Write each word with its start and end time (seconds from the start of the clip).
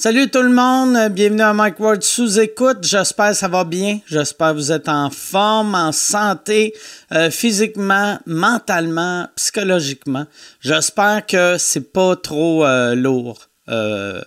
Salut 0.00 0.30
tout 0.30 0.42
le 0.42 0.50
monde, 0.50 1.12
bienvenue 1.12 1.42
à 1.42 1.52
Mike 1.52 1.80
Ward 1.80 2.04
sous 2.04 2.38
écoute. 2.38 2.78
J'espère 2.82 3.30
que 3.30 3.34
ça 3.34 3.48
va 3.48 3.64
bien. 3.64 3.98
J'espère 4.06 4.50
que 4.50 4.58
vous 4.58 4.70
êtes 4.70 4.88
en 4.88 5.10
forme, 5.10 5.74
en 5.74 5.90
santé, 5.90 6.72
euh, 7.12 7.32
physiquement, 7.32 8.16
mentalement, 8.24 9.26
psychologiquement. 9.34 10.24
J'espère 10.60 11.26
que 11.26 11.56
c'est 11.58 11.92
pas 11.92 12.14
trop 12.14 12.64
euh, 12.64 12.94
lourd 12.94 13.40
euh, 13.68 14.22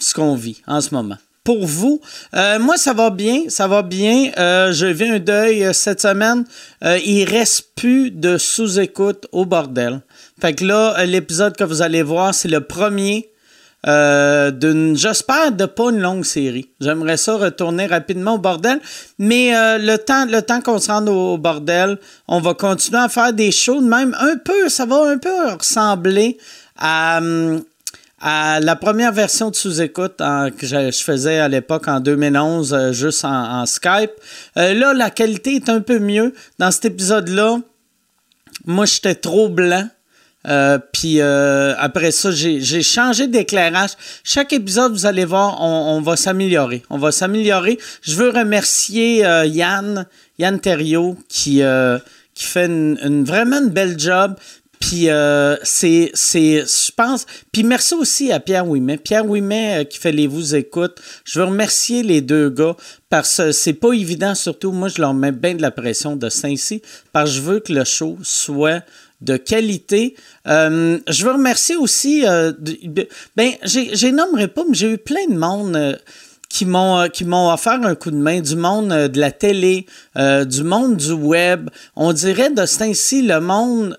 ce 0.00 0.12
qu'on 0.12 0.34
vit 0.34 0.60
en 0.66 0.80
ce 0.80 0.92
moment. 0.92 1.18
Pour 1.44 1.64
vous, 1.64 2.00
moi 2.32 2.76
ça 2.78 2.94
va 2.94 3.10
bien, 3.10 3.44
ça 3.48 3.68
va 3.68 3.82
bien. 3.82 4.32
je 4.36 4.86
viens 4.86 5.14
un 5.14 5.18
deuil 5.20 5.72
cette 5.72 6.00
semaine. 6.00 6.44
il 6.82 7.24
reste 7.24 7.74
plus 7.76 8.10
de 8.10 8.38
sous-écoute 8.38 9.26
au 9.30 9.44
bordel. 9.44 10.02
Fait 10.40 10.54
que 10.54 10.64
là, 10.64 11.04
l'épisode 11.04 11.56
que 11.56 11.64
vous 11.64 11.82
allez 11.82 12.02
voir, 12.02 12.32
c'est 12.32 12.48
le 12.48 12.60
premier 12.60 13.31
euh, 13.86 14.94
j'espère, 14.94 15.52
de 15.52 15.66
pas 15.66 15.90
une 15.90 16.00
longue 16.00 16.24
série. 16.24 16.68
J'aimerais 16.80 17.16
ça 17.16 17.36
retourner 17.36 17.86
rapidement 17.86 18.34
au 18.34 18.38
bordel, 18.38 18.80
mais 19.18 19.56
euh, 19.56 19.78
le 19.78 19.98
temps, 19.98 20.24
le 20.26 20.40
temps 20.40 20.60
qu'on 20.60 20.78
se 20.78 20.90
rende 20.90 21.08
au, 21.08 21.36
bordel, 21.36 21.98
on 22.28 22.40
va 22.40 22.54
continuer 22.54 23.00
à 23.00 23.08
faire 23.08 23.32
des 23.32 23.50
shows, 23.50 23.80
même 23.80 24.16
un 24.20 24.36
peu, 24.36 24.68
ça 24.68 24.86
va 24.86 25.02
un 25.08 25.18
peu 25.18 25.50
ressembler 25.50 26.38
à, 26.78 27.20
à 28.20 28.60
la 28.60 28.76
première 28.76 29.12
version 29.12 29.50
de 29.50 29.56
sous-écoute 29.56 30.18
que 30.18 30.66
je, 30.66 31.02
faisais 31.04 31.40
à 31.40 31.48
l'époque 31.48 31.88
en 31.88 31.98
2011, 31.98 32.72
euh, 32.72 32.92
juste 32.92 33.24
en, 33.24 33.66
Skype. 33.66 34.12
là, 34.54 34.94
la 34.94 35.10
qualité 35.10 35.56
est 35.56 35.68
un 35.68 35.80
peu 35.80 35.98
mieux. 35.98 36.34
Dans 36.60 36.70
cet 36.70 36.84
épisode-là, 36.84 37.58
moi, 38.64 38.84
j'étais 38.84 39.16
trop 39.16 39.48
blanc. 39.48 39.88
Euh, 40.48 40.78
puis 40.92 41.20
euh, 41.20 41.74
après 41.78 42.10
ça, 42.10 42.30
j'ai 42.30 42.82
changé 42.82 43.26
d'éclairage. 43.26 43.90
Chaque 44.24 44.52
épisode, 44.52 44.92
vous 44.92 45.06
allez 45.06 45.24
voir, 45.24 45.60
on, 45.60 46.00
va 46.00 46.16
s'améliorer. 46.16 46.82
On 46.90 46.98
va 46.98 47.12
s'améliorer. 47.12 47.78
Je 48.02 48.16
veux 48.16 48.30
remercier 48.30 49.24
euh, 49.24 49.46
Yann, 49.46 50.06
Yann 50.38 50.58
Thériault, 50.58 51.16
qui, 51.28 51.62
fait 52.34 52.66
une, 52.66 53.24
vraiment 53.24 53.58
une 53.58 53.70
belle 53.70 53.98
job. 53.98 54.34
Puis 54.80 55.06
c'est, 55.62 56.10
je 56.14 56.90
pense. 56.96 57.24
Puis 57.52 57.62
merci 57.62 57.94
aussi 57.94 58.32
à 58.32 58.40
Pierre 58.40 58.66
Ouimet. 58.66 58.96
Pierre 58.96 59.24
Ouimet 59.24 59.86
qui 59.88 59.98
fait 59.98 60.10
les 60.10 60.26
vous 60.26 60.56
écoute. 60.56 61.00
Je 61.24 61.38
veux 61.38 61.44
remercier 61.44 62.02
les 62.02 62.20
deux 62.20 62.50
gars 62.50 62.74
parce 63.08 63.36
que 63.36 63.52
c'est 63.52 63.74
pas 63.74 63.92
évident, 63.92 64.34
surtout 64.34 64.72
moi 64.72 64.88
je 64.88 65.00
leur 65.00 65.14
mets 65.14 65.30
bien 65.30 65.54
de 65.54 65.62
la 65.62 65.70
pression 65.70 66.16
de 66.16 66.28
Saint-Cy, 66.28 66.82
parce 67.12 67.30
que 67.30 67.36
je 67.36 67.42
veux 67.42 67.60
que 67.60 67.72
le 67.72 67.84
show 67.84 68.18
soit 68.22 68.82
de 69.22 69.36
qualité. 69.36 70.16
Euh, 70.46 70.98
je 71.08 71.24
veux 71.24 71.32
remercier 71.32 71.76
aussi, 71.76 72.26
euh, 72.26 72.52
ben, 73.36 73.52
j'ai 73.64 74.12
nommerai 74.12 74.48
pas, 74.48 74.62
mais 74.68 74.74
j'ai 74.74 74.92
eu 74.92 74.98
plein 74.98 75.26
de 75.28 75.36
monde 75.36 75.76
euh, 75.76 75.96
qui 76.48 76.66
m'ont 76.66 77.08
qui 77.08 77.24
m'ont 77.24 77.52
offert 77.52 77.80
un 77.82 77.94
coup 77.94 78.10
de 78.10 78.16
main, 78.16 78.40
du 78.40 78.56
monde 78.56 78.88
de 78.90 79.20
la 79.20 79.30
télé, 79.30 79.86
du 80.16 80.64
monde 80.64 80.98
du 80.98 81.12
web. 81.12 81.70
On 81.96 82.12
dirait 82.12 82.50
de 82.50 82.66
ce 82.66 82.82
ainsi 82.82 83.22
le 83.22 83.40
monde 83.40 83.96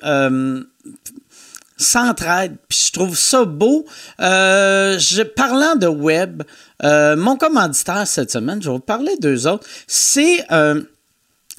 s'entraide. 1.77 2.57
Puis 2.69 2.83
je 2.87 2.91
trouve 2.91 3.17
ça 3.17 3.45
beau. 3.45 3.85
je, 4.19 5.23
parlant 5.23 5.75
de 5.75 5.87
web, 5.87 6.43
mon 6.83 7.37
commanditaire 7.37 8.05
cette 8.05 8.29
semaine, 8.29 8.61
je 8.61 8.69
vais 8.69 8.75
vous 8.75 8.79
parler 8.81 9.15
d'eux 9.19 9.47
autres, 9.47 9.65
c'est 9.87 10.45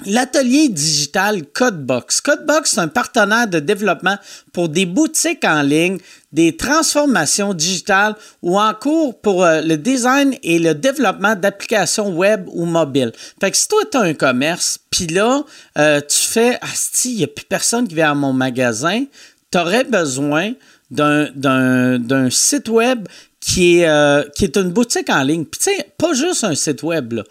L'atelier 0.03 0.67
digital 0.67 1.45
Codebox. 1.45 2.19
Codebox, 2.19 2.71
c'est 2.71 2.81
un 2.81 2.89
partenaire 2.89 3.47
de 3.47 3.59
développement 3.59 4.17
pour 4.51 4.67
des 4.67 4.85
boutiques 4.85 5.45
en 5.45 5.61
ligne, 5.61 5.99
des 6.33 6.57
transformations 6.57 7.53
digitales 7.53 8.15
ou 8.41 8.59
en 8.59 8.73
cours 8.73 9.17
pour 9.21 9.45
euh, 9.45 9.61
le 9.61 9.77
design 9.77 10.35
et 10.43 10.59
le 10.59 10.75
développement 10.75 11.35
d'applications 11.35 12.13
web 12.13 12.45
ou 12.51 12.65
mobiles. 12.65 13.13
Fait 13.39 13.51
que 13.51 13.55
si 13.55 13.69
toi, 13.69 13.83
tu 13.89 13.97
as 13.97 14.01
un 14.01 14.13
commerce, 14.13 14.79
puis 14.89 15.07
là, 15.07 15.45
euh, 15.77 16.01
tu 16.01 16.17
fais, 16.17 16.57
Asti, 16.59 17.13
il 17.13 17.17
n'y 17.17 17.23
a 17.23 17.27
plus 17.27 17.45
personne 17.45 17.87
qui 17.87 17.95
vient 17.95 18.11
à 18.11 18.15
mon 18.15 18.33
magasin, 18.33 19.05
tu 19.49 19.57
aurais 19.57 19.85
besoin 19.85 20.53
d'un 20.91 22.29
site 22.29 22.67
web 22.67 23.07
qui 23.39 23.79
est, 23.79 23.87
euh, 23.87 24.23
qui 24.35 24.43
est 24.43 24.57
une 24.57 24.71
boutique 24.71 25.09
en 25.09 25.23
ligne. 25.23 25.45
Puis 25.45 25.59
tu 25.59 25.71
sais, 25.71 25.89
pas 25.97 26.13
juste 26.13 26.43
un 26.43 26.55
site 26.55 26.83
web, 26.83 27.13
là 27.13 27.23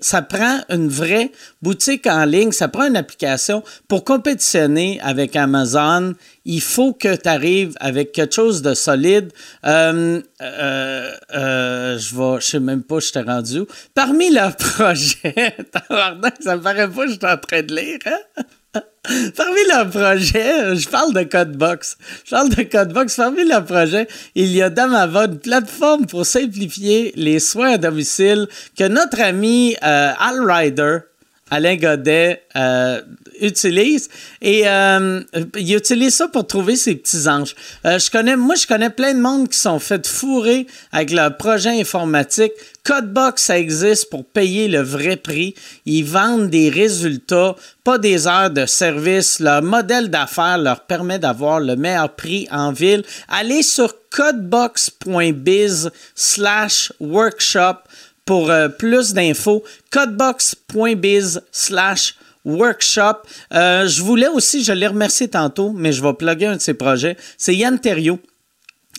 ça 0.00 0.22
prend 0.22 0.60
une 0.68 0.88
vraie 0.88 1.32
boutique 1.62 2.06
en 2.06 2.24
ligne, 2.24 2.52
ça 2.52 2.68
prend 2.68 2.86
une 2.86 2.96
application. 2.96 3.62
Pour 3.88 4.04
compétitionner 4.04 5.00
avec 5.02 5.34
Amazon, 5.36 6.14
il 6.44 6.60
faut 6.60 6.92
que 6.92 7.16
tu 7.16 7.28
arrives 7.28 7.74
avec 7.80 8.12
quelque 8.12 8.34
chose 8.34 8.62
de 8.62 8.74
solide. 8.74 9.32
Euh, 9.66 10.20
euh, 10.40 11.10
euh, 11.34 11.98
je 11.98 12.16
ne 12.16 12.40
sais 12.40 12.60
même 12.60 12.82
pas, 12.82 13.00
je 13.00 13.12
t'ai 13.12 13.22
rendu 13.22 13.62
Parmi 13.94 14.30
leurs 14.30 14.56
projets, 14.56 15.56
ça 16.40 16.56
me 16.56 16.60
paraît 16.60 16.88
pas 16.88 17.06
je 17.06 17.12
suis 17.12 17.26
en 17.26 17.36
train 17.36 17.62
de 17.62 17.74
lire, 17.74 17.98
hein? 18.06 18.42
Parmi 19.36 19.60
leurs 19.68 19.90
projets, 19.90 20.76
je 20.76 20.88
parle 20.88 21.12
de 21.12 21.22
Codebox. 21.22 21.96
Je 22.24 22.30
parle 22.30 22.48
de 22.50 22.62
Codebox. 22.62 23.16
Parmi 23.16 23.44
leurs 23.44 23.64
projets, 23.64 24.08
il 24.34 24.50
y 24.52 24.62
a 24.62 24.70
Damava, 24.70 25.26
une 25.26 25.38
plateforme 25.38 26.06
pour 26.06 26.24
simplifier 26.24 27.12
les 27.16 27.38
soins 27.38 27.72
à 27.72 27.78
domicile 27.78 28.48
que 28.76 28.88
notre 28.88 29.20
ami 29.20 29.76
euh, 29.82 30.12
Al 30.18 30.40
Ryder, 30.40 30.98
Alain 31.50 31.76
Godet, 31.76 32.42
euh, 32.56 33.00
utilise. 33.40 34.08
Et 34.40 34.62
euh, 34.66 35.20
il 35.56 35.74
utilise 35.74 36.14
ça 36.14 36.28
pour 36.28 36.46
trouver 36.46 36.76
ses 36.76 36.94
petits 36.94 37.28
anges. 37.28 37.54
Euh, 37.86 37.98
je 37.98 38.10
connais, 38.10 38.36
moi, 38.36 38.54
je 38.54 38.66
connais 38.66 38.90
plein 38.90 39.14
de 39.14 39.20
monde 39.20 39.48
qui 39.48 39.58
sont 39.58 39.78
fait 39.78 40.06
fourrer 40.06 40.66
avec 40.92 41.10
leur 41.10 41.36
projet 41.36 41.80
informatique. 41.80 42.52
Codebox, 42.84 43.42
ça 43.42 43.58
existe 43.58 44.10
pour 44.10 44.26
payer 44.26 44.68
le 44.68 44.82
vrai 44.82 45.16
prix. 45.16 45.54
Ils 45.86 46.04
vendent 46.04 46.50
des 46.50 46.68
résultats, 46.68 47.56
pas 47.82 47.96
des 47.96 48.26
heures 48.26 48.50
de 48.50 48.66
service. 48.66 49.40
Leur 49.40 49.62
modèle 49.62 50.10
d'affaires 50.10 50.58
leur 50.58 50.80
permet 50.80 51.18
d'avoir 51.18 51.60
le 51.60 51.76
meilleur 51.76 52.14
prix 52.14 52.46
en 52.50 52.72
ville. 52.72 53.02
Allez 53.28 53.62
sur 53.62 53.94
codebox.biz 54.10 55.90
slash 56.14 56.92
workshop 57.00 57.78
pour 58.24 58.50
euh, 58.50 58.68
plus 58.68 59.14
d'infos. 59.14 59.64
codebox.biz 59.90 61.40
slash 61.52 62.16
workshop. 62.44 63.22
Euh, 63.52 63.86
je 63.86 64.02
voulais 64.02 64.28
aussi, 64.28 64.64
je 64.64 64.72
l'ai 64.72 64.86
remercié 64.86 65.28
tantôt, 65.28 65.72
mais 65.74 65.92
je 65.92 66.02
vais 66.02 66.14
plugger 66.14 66.46
un 66.46 66.56
de 66.56 66.60
ses 66.60 66.74
projets. 66.74 67.16
C'est 67.38 67.54
Yann 67.54 67.78
Thériault. 67.78 68.20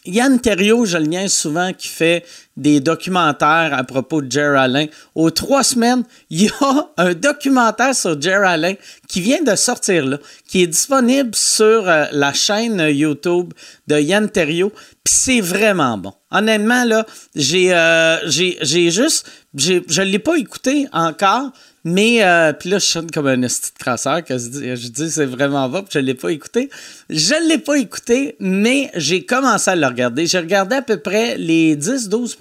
Yann 0.07 0.39
Thériault, 0.39 0.85
je 0.85 0.97
le 0.97 1.05
niaise 1.05 1.33
souvent, 1.33 1.73
qui 1.73 1.87
fait 1.87 2.23
des 2.57 2.79
documentaires 2.79 3.71
à 3.73 3.83
propos 3.83 4.21
de 4.21 4.31
Jerry 4.31 4.57
Alain. 4.57 4.85
Aux 5.15 5.31
trois 5.31 5.63
semaines, 5.63 6.03
il 6.29 6.43
y 6.43 6.49
a 6.61 6.89
un 6.97 7.13
documentaire 7.13 7.95
sur 7.95 8.21
Jerry 8.21 8.45
Alain 8.45 8.73
qui 9.07 9.19
vient 9.19 9.41
de 9.41 9.55
sortir 9.55 10.05
là, 10.05 10.17
qui 10.47 10.61
est 10.61 10.67
disponible 10.67 11.33
sur 11.33 11.89
euh, 11.89 12.05
la 12.11 12.33
chaîne 12.33 12.79
YouTube 12.87 13.53
de 13.87 13.99
Yann 13.99 14.29
Thériault. 14.29 14.71
Puis 15.03 15.15
c'est 15.15 15.41
vraiment 15.41 15.97
bon. 15.97 16.13
Honnêtement, 16.29 16.83
là, 16.83 17.05
j'ai 17.33 17.73
euh, 17.73 18.29
juste... 18.29 19.27
Je 19.55 20.01
ne 20.01 20.05
l'ai 20.05 20.19
pas 20.19 20.35
écouté 20.35 20.87
encore, 20.93 21.51
mais, 21.87 22.23
euh, 22.23 22.51
puis 22.51 22.69
là, 22.69 22.79
je 22.79 22.85
chante 22.85 23.11
comme 23.11 23.27
un 23.27 23.43
esti 23.43 23.71
de 23.71 23.77
crasseur 23.77 24.23
que 24.23 24.35
je 24.39 24.87
dis, 24.87 25.11
c'est 25.11 25.25
vraiment 25.25 25.69
va, 25.69 25.83
puis 25.83 25.91
je 25.93 25.99
l'ai 25.99 26.15
pas 26.15 26.29
écouté. 26.29 26.71
Je 27.11 27.35
l'ai 27.47 27.59
pas 27.59 27.75
écouté, 27.75 28.35
mais 28.39 28.89
j'ai 28.95 29.23
commencé 29.23 29.69
à 29.69 29.75
le 29.75 29.85
regarder. 29.85 30.25
J'ai 30.25 30.39
regardé 30.39 30.77
à 30.77 30.81
peu 30.81 30.97
près 30.97 31.37
les 31.37 31.75
10-12 31.75 32.37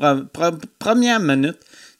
premières 0.78 1.21
minutes. 1.21 1.59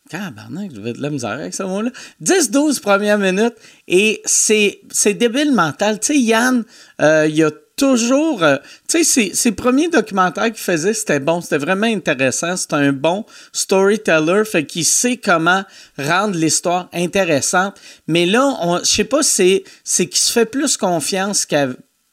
Cabernac, 0.09 0.71
je 0.75 0.81
vais 0.81 0.95
de 0.95 1.03
la 1.03 1.11
misère 1.11 1.33
avec 1.33 1.53
ce 1.53 1.65
mot-là. 1.65 1.91
10-12 2.23 2.81
premières 2.81 3.19
minutes, 3.19 3.57
et 3.89 4.23
c'est 4.25 4.81
débile 5.13 5.53
mental. 5.53 6.01
Tu 6.01 6.15
sais, 6.15 6.19
Yann, 6.19 6.65
euh, 7.03 7.27
il 7.29 7.37
y 7.37 7.43
a 7.43 7.51
toujours. 7.77 8.43
Euh, 8.43 8.57
tu 8.89 9.05
sais, 9.05 9.31
ses, 9.35 9.53
premiers 9.53 9.89
documentaires 9.89 10.47
qu'il 10.47 10.57
faisait, 10.57 10.95
c'était 10.95 11.21
bon, 11.21 11.41
c'était 11.41 11.59
vraiment 11.59 11.87
intéressant. 11.87 12.57
C'était 12.57 12.75
un 12.75 12.93
bon 12.93 13.25
storyteller, 13.53 14.45
fait 14.45 14.65
qu'il 14.65 14.85
sait 14.85 15.17
comment 15.17 15.65
rendre 15.99 16.37
l'histoire 16.37 16.89
intéressante. 16.93 17.75
Mais 18.07 18.27
là, 18.27 18.81
je 18.83 18.89
sais 18.89 19.05
pas, 19.05 19.23
c'est 19.23 19.63
qu'il 19.85 20.17
se 20.17 20.33
fait 20.33 20.47
plus 20.47 20.77
confiance 20.77 21.47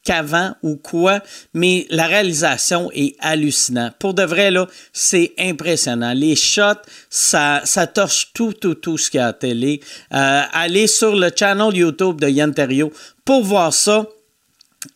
qu'avant 0.04 0.56
ou 0.63 0.78
quoi, 0.78 1.22
mais 1.54 1.86
la 1.90 2.08
réalisation 2.08 2.90
est 2.94 3.16
hallucinante. 3.19 3.94
Pour 4.00 4.13
de 4.13 4.24
vrai, 4.24 4.52
là, 4.52 4.68
c'est 4.94 5.34
impressionnant. 5.38 6.13
Les 6.13 6.36
shots, 6.36 6.81
ça, 7.10 7.62
ça 7.66 7.88
torche 7.88 8.31
tout, 8.34 8.54
tout, 8.54 8.75
tout 8.75 8.98
ce 8.98 9.12
qu'il 9.12 9.19
y 9.19 9.22
a 9.22 9.28
à 9.28 9.34
télé. 9.34 9.81
Euh, 10.13 10.42
allez 10.54 10.88
sur 10.88 11.16
le 11.16 11.30
channel 11.36 11.75
YouTube 11.75 12.19
de 12.19 12.28
Yann 12.28 12.54
Terrio 12.54 12.92
pour 13.25 13.44
voir 13.44 13.74
ça. 13.74 14.06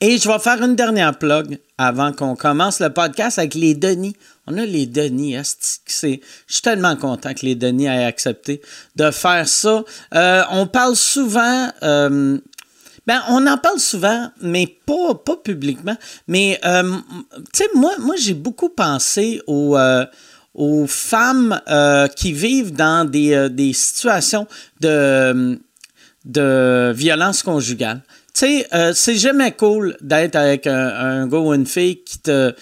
Et 0.02 0.18
je 0.18 0.28
vais 0.28 0.40
faire 0.40 0.62
une 0.64 0.76
dernière 0.76 1.18
plug 1.18 1.60
avant 1.78 2.12
qu'on 2.12 2.36
commence 2.36 2.80
le 2.80 2.90
podcast 2.90 3.38
avec 3.38 3.54
les 3.54 3.76
Denis. 3.76 4.16
On 4.48 4.58
a 4.58 4.66
les 4.66 4.88
Denis. 4.88 5.36
Je 5.36 6.18
suis 6.48 6.62
tellement 6.64 6.96
content 6.96 7.34
que 7.34 7.46
les 7.46 7.56
Denis 7.56 7.86
aient 7.86 8.06
accepté 8.06 8.62
de 8.96 9.12
faire 9.12 9.48
ça. 9.48 9.84
Euh, 10.14 10.44
on 10.52 10.66
parle 10.68 10.96
souvent. 10.96 11.70
Euh, 11.84 12.40
Ben, 13.08 13.22
on 13.30 13.46
en 13.46 13.60
parle 13.60 13.80
souvent, 13.80 14.32
mais 14.42 14.66
pas, 14.88 15.14
pas 15.14 15.38
publiquement. 15.38 15.96
Mais, 16.28 16.60
euh, 16.66 16.98
tu 17.36 17.44
sais, 17.54 17.70
moi, 17.76 17.92
moi 18.00 18.16
j'ai 18.18 18.34
beaucoup 18.34 18.70
pensé 18.70 19.42
aux, 19.46 19.78
aux 20.56 20.88
femmes 20.88 21.62
qui 22.16 22.34
vivent 22.34 22.74
dans 22.74 23.08
des, 23.08 23.50
des 23.52 23.74
situations 23.74 24.48
de, 24.82 25.60
de 26.26 26.92
violence 26.96 27.44
conjugale. 27.44 28.02
Tu 28.36 28.64
sais, 28.64 28.68
c'est 28.94 29.16
jamais 29.16 29.54
cool 29.54 29.98
d'être 30.02 30.36
avec 30.36 30.68
un, 30.68 31.26
gars 31.28 31.40
ou 31.40 31.54
une 31.54 31.66
fille 31.66 32.04
qui 32.04 32.20
te, 32.20 32.54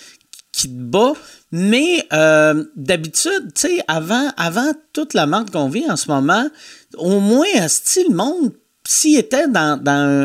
qui 0.51 0.69
te 0.69 0.81
bat, 0.81 1.13
mais 1.51 2.07
d'habitude, 2.75 3.53
tu 3.55 3.61
sais, 3.61 3.83
avant, 3.87 4.29
avant 4.37 4.71
toute 4.93 5.13
la 5.13 5.25
merde 5.25 5.49
qu'on 5.49 5.69
vit 5.69 5.89
en 5.89 5.95
ce 5.95 6.09
moment, 6.09 6.47
au 6.97 7.19
moins, 7.19 7.67
style 7.67 8.07
le 8.09 8.15
monde 8.15 8.51
s'il 8.85 9.17
était 9.17 9.47
dans, 9.47 9.81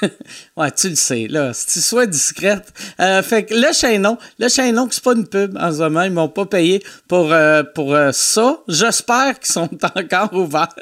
ouais, 0.56 0.70
tu 0.72 0.90
le 0.90 0.94
sais, 0.94 1.26
là. 1.28 1.52
Si 1.52 1.66
tu 1.66 1.80
sois 1.80 2.06
discrète. 2.06 2.72
Euh, 3.00 3.22
fait 3.22 3.44
que 3.44 3.54
le 3.54 3.72
chaînon, 3.72 4.18
le 4.38 4.48
chaînon, 4.48 4.88
c'est 4.90 5.02
pas 5.02 5.12
une 5.12 5.26
pub 5.26 5.56
en 5.56 5.72
ce 5.72 5.78
moment. 5.78 6.02
Ils 6.02 6.12
m'ont 6.12 6.28
pas 6.28 6.46
payé 6.46 6.82
pour, 7.08 7.32
euh, 7.32 7.62
pour 7.74 7.94
euh, 7.94 8.10
ça. 8.12 8.58
J'espère 8.68 9.38
qu'ils 9.38 9.52
sont 9.52 9.68
encore 9.96 10.32
ouverts 10.32 10.74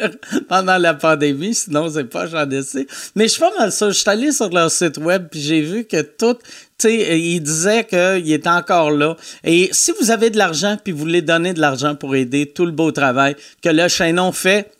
pendant 0.48 0.78
la 0.78 0.94
pandémie. 0.94 1.54
Sinon, 1.54 1.90
c'est 1.90 2.04
pas 2.04 2.26
j'en. 2.26 2.46
Mais 2.46 3.24
je 3.24 3.28
suis 3.28 3.40
pas 3.40 3.52
mal 3.58 3.72
ça. 3.72 3.88
Je 3.88 3.98
suis 3.98 4.08
allé 4.08 4.32
sur 4.32 4.50
leur 4.50 4.70
site 4.70 4.98
web 4.98 5.28
puis 5.30 5.40
j'ai 5.40 5.62
vu 5.62 5.84
que 5.84 6.02
tout, 6.02 6.34
tu 6.34 6.40
sais, 6.88 7.18
il 7.18 7.40
disait 7.40 7.84
qu'il 7.84 8.32
était 8.32 8.48
encore 8.48 8.90
là. 8.90 9.16
Et 9.44 9.68
si 9.72 9.92
vous 10.00 10.10
avez 10.10 10.30
de 10.30 10.38
l'argent 10.38 10.76
puis 10.82 10.92
vous 10.92 11.00
voulez 11.00 11.22
donner 11.22 11.52
de 11.52 11.60
l'argent 11.60 11.94
pour 11.94 12.14
aider 12.14 12.46
tout 12.46 12.66
le 12.66 12.72
beau 12.72 12.92
travail 12.92 13.36
que 13.62 13.68
le 13.68 13.88
chaînon 13.88 14.32
fait, 14.32 14.70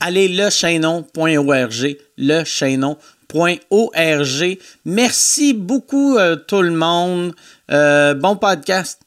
allez 0.00 0.28
lechaînon.org, 0.28 1.96
lechaînon.org 2.18 2.98
.org. 3.34 4.58
Merci 4.84 5.52
beaucoup 5.54 6.16
euh, 6.16 6.36
tout 6.36 6.62
le 6.62 6.70
monde. 6.70 7.34
Euh, 7.70 8.14
bon 8.14 8.36
podcast. 8.36 9.00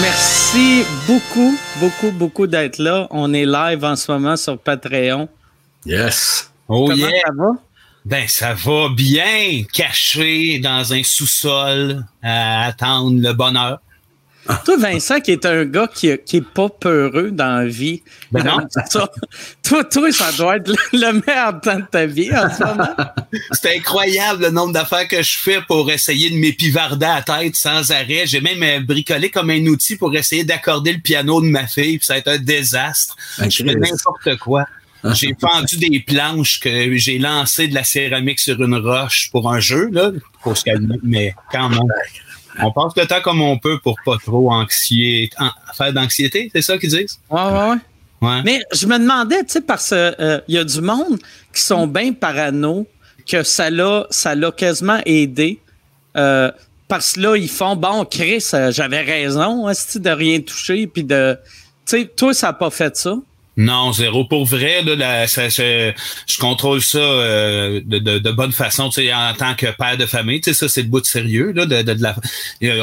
Merci 0.00 0.84
beaucoup, 1.06 1.54
beaucoup, 1.82 2.12
beaucoup 2.12 2.46
d'être 2.46 2.78
là. 2.78 3.08
On 3.10 3.34
est 3.34 3.44
live 3.44 3.84
en 3.84 3.96
ce 3.96 4.12
moment 4.12 4.36
sur 4.36 4.56
Patreon. 4.56 5.28
Yes. 5.84 6.52
Oh 6.68 6.86
Comment 6.88 7.08
ça 7.08 7.32
va? 7.34 7.50
Ben, 8.04 8.28
ça 8.28 8.54
va 8.54 8.88
bien, 8.94 9.64
caché 9.72 10.60
dans 10.60 10.92
un 10.92 11.02
sous-sol 11.02 12.04
à 12.22 12.66
attendre 12.66 13.20
le 13.20 13.32
bonheur. 13.32 13.80
Toi, 14.64 14.76
Vincent, 14.76 15.20
qui 15.20 15.30
est 15.30 15.46
un 15.46 15.64
gars 15.64 15.88
qui, 15.92 16.10
qui 16.26 16.38
est 16.38 16.46
pas 16.46 16.68
peureux 16.68 17.30
dans 17.30 17.58
la 17.58 17.66
vie. 17.66 18.02
Ben 18.32 18.42
non. 18.44 18.58
toi, 19.62 19.84
toi, 19.84 20.12
ça 20.12 20.32
doit 20.32 20.56
être 20.56 20.72
le 20.92 21.12
meilleur 21.12 21.60
temps 21.60 21.78
de 21.78 21.86
ta 21.90 22.06
vie 22.06 22.30
en 22.34 22.50
ce 22.50 22.64
moment. 22.64 22.88
C'est 23.52 23.76
incroyable 23.76 24.42
le 24.44 24.50
nombre 24.50 24.72
d'affaires 24.72 25.06
que 25.06 25.22
je 25.22 25.38
fais 25.38 25.60
pour 25.62 25.90
essayer 25.90 26.30
de 26.30 26.36
m'épivarder 26.36 27.06
à 27.06 27.16
la 27.16 27.22
tête 27.22 27.54
sans 27.54 27.92
arrêt. 27.92 28.26
J'ai 28.26 28.40
même 28.40 28.62
euh, 28.62 28.80
bricolé 28.80 29.30
comme 29.30 29.50
un 29.50 29.64
outil 29.66 29.96
pour 29.96 30.14
essayer 30.16 30.44
d'accorder 30.44 30.92
le 30.92 31.00
piano 31.00 31.40
de 31.40 31.46
ma 31.46 31.66
fille, 31.68 31.98
puis 31.98 32.06
ça 32.06 32.14
a 32.14 32.18
été 32.18 32.30
un 32.30 32.38
désastre. 32.38 33.16
Je 33.38 33.48
fais 33.48 33.74
n'importe 33.74 34.38
quoi. 34.38 34.66
J'ai 35.14 35.36
fendu 35.40 35.76
des 35.76 36.00
planches 36.00 36.60
que 36.60 36.96
j'ai 36.96 37.18
lancé 37.18 37.68
de 37.68 37.74
la 37.74 37.84
céramique 37.84 38.40
sur 38.40 38.60
une 38.62 38.74
roche 38.74 39.30
pour 39.30 39.52
un 39.52 39.60
jeu, 39.60 39.88
là, 39.92 40.10
pour 40.42 40.56
se 40.56 40.64
calmer, 40.64 40.98
mais 41.02 41.34
quand 41.50 41.68
même. 41.68 41.80
On 42.60 42.70
passe 42.72 42.92
le 42.96 43.06
temps 43.06 43.20
comme 43.22 43.40
on 43.40 43.58
peut 43.58 43.78
pour 43.78 43.96
pas 44.04 44.16
trop 44.18 44.52
anxier, 44.52 45.30
faire 45.74 45.92
d'anxiété, 45.92 46.50
c'est 46.54 46.62
ça 46.62 46.78
qu'ils 46.78 46.90
disent? 46.90 47.18
Ouais, 47.30 47.40
ouais, 47.40 47.68
ouais. 48.20 48.42
Mais 48.44 48.62
je 48.72 48.86
me 48.86 48.98
demandais, 48.98 49.42
tu 49.44 49.52
sais, 49.52 49.60
parce 49.60 49.88
qu'il 49.88 49.96
euh, 49.98 50.40
y 50.48 50.58
a 50.58 50.64
du 50.64 50.80
monde 50.80 51.18
qui 51.52 51.60
sont 51.60 51.86
bien 51.86 52.12
parano, 52.12 52.86
que 53.26 53.42
ça 53.42 53.70
l'a, 53.70 54.06
ça 54.10 54.34
l'a 54.34 54.52
quasiment 54.52 55.00
aidé. 55.04 55.60
Euh, 56.16 56.50
parce 56.88 57.14
que 57.14 57.20
là, 57.20 57.36
ils 57.36 57.48
font, 57.48 57.74
bon, 57.74 58.04
Chris, 58.04 58.44
euh, 58.54 58.70
j'avais 58.70 59.00
raison, 59.00 59.66
hein, 59.66 59.72
de 59.94 60.10
rien 60.10 60.40
toucher, 60.40 60.86
puis 60.86 61.04
de. 61.04 61.38
Tu 61.86 61.98
sais, 61.98 62.06
toi, 62.06 62.34
ça 62.34 62.48
n'a 62.48 62.52
pas 62.52 62.70
fait 62.70 62.96
ça. 62.96 63.16
Non, 63.62 63.92
zéro. 63.92 64.24
Pour 64.24 64.44
vrai, 64.44 64.82
là, 64.82 65.24
je 65.26 66.38
contrôle 66.40 66.82
ça 66.82 66.98
euh, 66.98 67.80
de, 67.84 68.30
bonne 68.32 68.50
façon, 68.50 68.88
tu 68.88 69.12
en 69.12 69.34
tant 69.34 69.54
que 69.54 69.66
père 69.70 69.96
de 69.96 70.04
famille. 70.04 70.40
Ça, 70.42 70.68
c'est 70.68 70.82
le 70.82 70.88
bout 70.88 71.00
de 71.00 71.06
sérieux. 71.06 71.52
Là, 71.52 71.64
de, 71.66 71.96
la, 72.00 72.16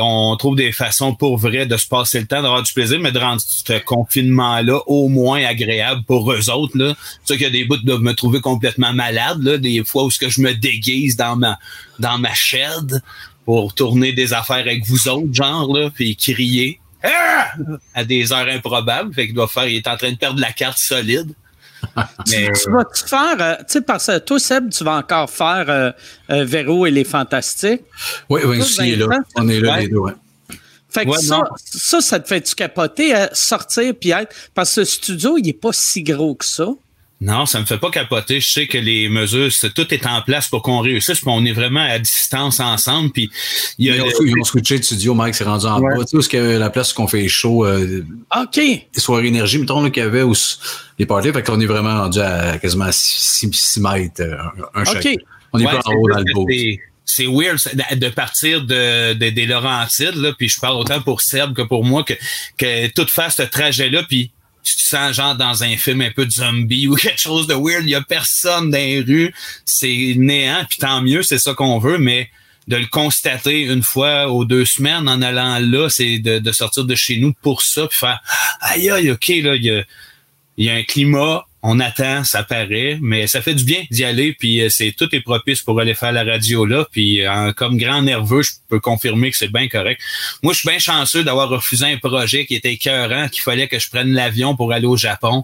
on 0.01 0.37
trouve 0.37 0.55
des 0.55 0.71
façons 0.71 1.13
pour 1.13 1.37
vrai 1.37 1.65
de 1.65 1.75
se 1.75 1.85
passer 1.85 2.21
le 2.21 2.27
temps, 2.27 2.41
d'avoir 2.41 2.63
du 2.63 2.71
plaisir, 2.71 2.97
mais 3.01 3.11
de 3.11 3.19
rendre 3.19 3.41
ce 3.45 3.77
confinement-là 3.79 4.79
au 4.87 5.09
moins 5.09 5.43
agréable 5.43 6.03
pour 6.03 6.31
eux 6.31 6.49
autres. 6.49 6.77
Là. 6.77 6.95
Qu'il 7.27 7.41
y 7.41 7.45
a 7.45 7.49
des 7.49 7.65
bouts 7.65 7.75
de 7.75 7.95
me 7.97 8.13
trouver 8.13 8.39
complètement 8.39 8.93
malade, 8.93 9.43
là, 9.43 9.57
des 9.57 9.83
fois 9.83 10.05
où 10.05 10.11
ce 10.11 10.17
que 10.17 10.29
je 10.29 10.39
me 10.39 10.53
déguise 10.53 11.17
dans 11.17 11.35
ma 11.35 11.59
dans 11.99 12.17
ma 12.17 12.33
shed 12.33 13.01
pour 13.43 13.73
tourner 13.73 14.13
des 14.13 14.31
affaires 14.31 14.57
avec 14.57 14.85
vous 14.85 15.09
autres, 15.09 15.33
genre, 15.33 15.75
là, 15.75 15.89
puis 15.93 16.15
crier. 16.15 16.79
Ah! 17.03 17.51
à 17.93 18.03
des 18.03 18.31
heures 18.31 18.47
improbables. 18.47 19.13
Fait 19.13 19.25
qu'il 19.25 19.35
doit 19.35 19.47
faire, 19.47 19.67
il 19.67 19.77
est 19.77 19.87
en 19.87 19.97
train 19.97 20.11
de 20.11 20.17
perdre 20.17 20.39
la 20.39 20.51
carte 20.51 20.77
solide. 20.77 21.33
Mais... 22.29 22.51
Tu, 22.51 22.71
vas-tu 22.71 23.07
faire, 23.07 23.37
euh, 23.39 23.55
tu 23.59 23.63
sais, 23.67 23.81
parce 23.81 24.07
que 24.07 24.17
toi, 24.19 24.39
Seb, 24.39 24.69
tu 24.69 24.83
vas 24.83 24.97
encore 24.97 25.29
faire 25.29 25.65
euh, 25.69 25.91
euh 26.29 26.43
Véro 26.43 26.85
et 26.85 26.91
les 26.91 27.05
Fantastiques. 27.05 27.83
Oui, 28.29 28.41
oui, 28.43 28.59
aussi, 28.59 28.95
là. 28.95 29.07
On 29.35 29.47
est 29.47 29.59
là, 29.59 29.79
les 29.79 29.87
deux, 29.87 29.97
ouais. 29.97 30.13
Fait 30.89 31.05
que 31.05 31.17
ça, 31.19 31.43
ça, 31.65 32.01
ça, 32.01 32.19
te 32.19 32.27
fait-tu 32.27 32.55
capoter 32.55 33.13
à 33.13 33.29
sortir 33.33 33.93
puis 33.99 34.09
être. 34.09 34.35
Parce 34.55 34.73
que 34.75 34.83
ce 34.83 34.95
studio, 34.95 35.37
il 35.37 35.45
n'est 35.45 35.53
pas 35.53 35.71
si 35.71 36.01
gros 36.01 36.33
que 36.33 36.45
ça. 36.45 36.67
Non, 37.21 37.45
ça 37.45 37.59
me 37.59 37.65
fait 37.65 37.77
pas 37.77 37.89
capoter. 37.89 38.39
Je 38.39 38.47
sais 38.47 38.67
que 38.67 38.77
les 38.77 39.09
mesures, 39.09 39.49
tout 39.75 39.93
est 39.93 40.05
en 40.05 40.21
place 40.21 40.47
pour 40.47 40.61
qu'on 40.61 40.79
réussisse. 40.79 41.19
Puis 41.19 41.27
on 41.27 41.43
est 41.43 41.51
vraiment 41.51 41.81
à 41.81 41.99
distance 41.99 42.61
ensemble. 42.61 43.11
Puis 43.11 43.29
il 43.77 43.87
y 43.87 43.91
a 43.91 43.97
ils, 43.97 44.01
ont, 44.01 44.09
ils 44.21 44.39
ont 44.39 44.43
switché 44.45 44.79
de 44.79 44.83
studio, 44.83 45.13
Mike 45.13 45.35
s'est 45.35 45.43
rendu 45.43 45.65
en 45.65 45.81
bas. 45.81 45.97
Tu 45.99 46.07
sais, 46.07 46.15
où 46.15 46.19
est-ce 46.19 46.29
que 46.29 46.57
la 46.57 46.69
place 46.69 46.93
qu'on 46.93 47.07
fait 47.07 47.27
chaud, 47.27 47.65
euh, 47.65 48.05
OK. 48.39 48.55
Les 48.55 48.87
soirées 48.95 49.27
énergie, 49.27 49.57
mettons, 49.57 49.89
qu'il 49.89 50.01
y 50.01 50.05
avait 50.05 50.23
où 50.23 50.33
les 50.97 51.05
parties. 51.05 51.33
Fait 51.33 51.43
qu'on 51.43 51.59
est 51.59 51.65
vraiment 51.65 52.03
rendu 52.03 52.19
à 52.19 52.57
quasiment 52.57 52.89
6 52.89 53.79
mètres, 53.81 54.21
euh, 54.21 54.37
un, 54.75 54.83
un 54.83 55.15
On 55.51 55.59
est 55.59 55.65
pas 55.65 55.81
en 55.85 55.93
haut 55.93 56.09
dans 56.09 56.19
le 56.19 56.33
beau. 56.33 56.47
C'est 57.03 57.25
weird 57.25 57.57
de 57.95 58.09
partir 58.09 58.61
de, 58.63 59.13
de, 59.13 59.29
des 59.31 59.47
Laurentides, 59.47 60.15
là, 60.15 60.31
puis 60.37 60.47
je 60.47 60.59
parle 60.59 60.77
autant 60.77 61.01
pour 61.01 61.21
Seb 61.21 61.53
que 61.53 61.63
pour 61.63 61.83
moi, 61.83 62.03
que, 62.03 62.13
que 62.55 62.87
tout 62.91 63.07
faire 63.07 63.31
ce 63.31 63.41
trajet-là, 63.41 64.03
puis 64.03 64.31
tu 64.63 64.75
te 64.75 64.81
sens 64.81 65.15
genre 65.15 65.35
dans 65.35 65.63
un 65.63 65.77
film 65.77 66.01
un 66.01 66.11
peu 66.11 66.25
de 66.25 66.31
zombie 66.31 66.87
ou 66.87 66.95
quelque 66.97 67.19
chose 67.19 67.47
de 67.47 67.53
weird, 67.53 67.83
il 67.83 67.89
y 67.89 67.95
a 67.95 68.01
personne 68.01 68.69
dans 68.71 68.77
les 68.77 69.01
rues, 69.01 69.33
c'est 69.65 70.13
néant, 70.15 70.65
puis 70.69 70.79
tant 70.79 71.01
mieux, 71.01 71.23
c'est 71.23 71.39
ça 71.39 71.53
qu'on 71.53 71.79
veut, 71.79 71.97
mais 71.97 72.29
de 72.67 72.77
le 72.77 72.85
constater 72.85 73.61
une 73.61 73.81
fois 73.81 74.31
ou 74.31 74.45
deux 74.45 74.65
semaines 74.65 75.09
en 75.09 75.21
allant 75.21 75.57
là, 75.59 75.89
c'est 75.89 76.19
de, 76.19 76.37
de 76.37 76.51
sortir 76.51 76.85
de 76.85 76.95
chez 76.95 77.17
nous 77.17 77.33
pour 77.41 77.63
ça, 77.63 77.87
puis 77.87 77.97
faire 77.97 78.19
aïe 78.61 78.89
aïe, 78.89 79.11
ok, 79.11 79.27
là, 79.27 79.55
il 79.55 79.63
y 79.63 79.71
a, 79.71 79.83
y 80.57 80.69
a 80.69 80.73
un 80.75 80.83
climat 80.83 81.45
on 81.61 81.79
attend, 81.79 82.23
ça 82.23 82.43
paraît, 82.43 82.97
mais 83.01 83.27
ça 83.27 83.41
fait 83.41 83.53
du 83.53 83.65
bien 83.65 83.83
d'y 83.91 84.05
aller, 84.05 84.33
puis 84.33 84.61
euh, 84.61 84.69
c'est 84.69 84.93
tout 84.97 85.13
est 85.13 85.19
propice 85.19 85.61
pour 85.61 85.79
aller 85.79 85.93
faire 85.93 86.11
la 86.11 86.23
radio 86.23 86.65
là, 86.65 86.87
puis 86.91 87.25
euh, 87.25 87.51
comme 87.53 87.77
grand 87.77 88.01
nerveux, 88.01 88.43
je 88.43 88.51
peux 88.69 88.79
confirmer 88.79 89.31
que 89.31 89.37
c'est 89.37 89.51
bien 89.51 89.67
correct. 89.67 90.01
Moi, 90.41 90.53
je 90.53 90.59
suis 90.59 90.69
bien 90.69 90.79
chanceux 90.79 91.23
d'avoir 91.23 91.49
refusé 91.49 91.85
un 91.85 91.97
projet 91.97 92.45
qui 92.45 92.55
était 92.55 92.73
écœurant, 92.73 93.27
qu'il 93.27 93.43
fallait 93.43 93.67
que 93.67 93.77
je 93.77 93.89
prenne 93.89 94.13
l'avion 94.13 94.55
pour 94.55 94.71
aller 94.71 94.87
au 94.87 94.97
Japon, 94.97 95.43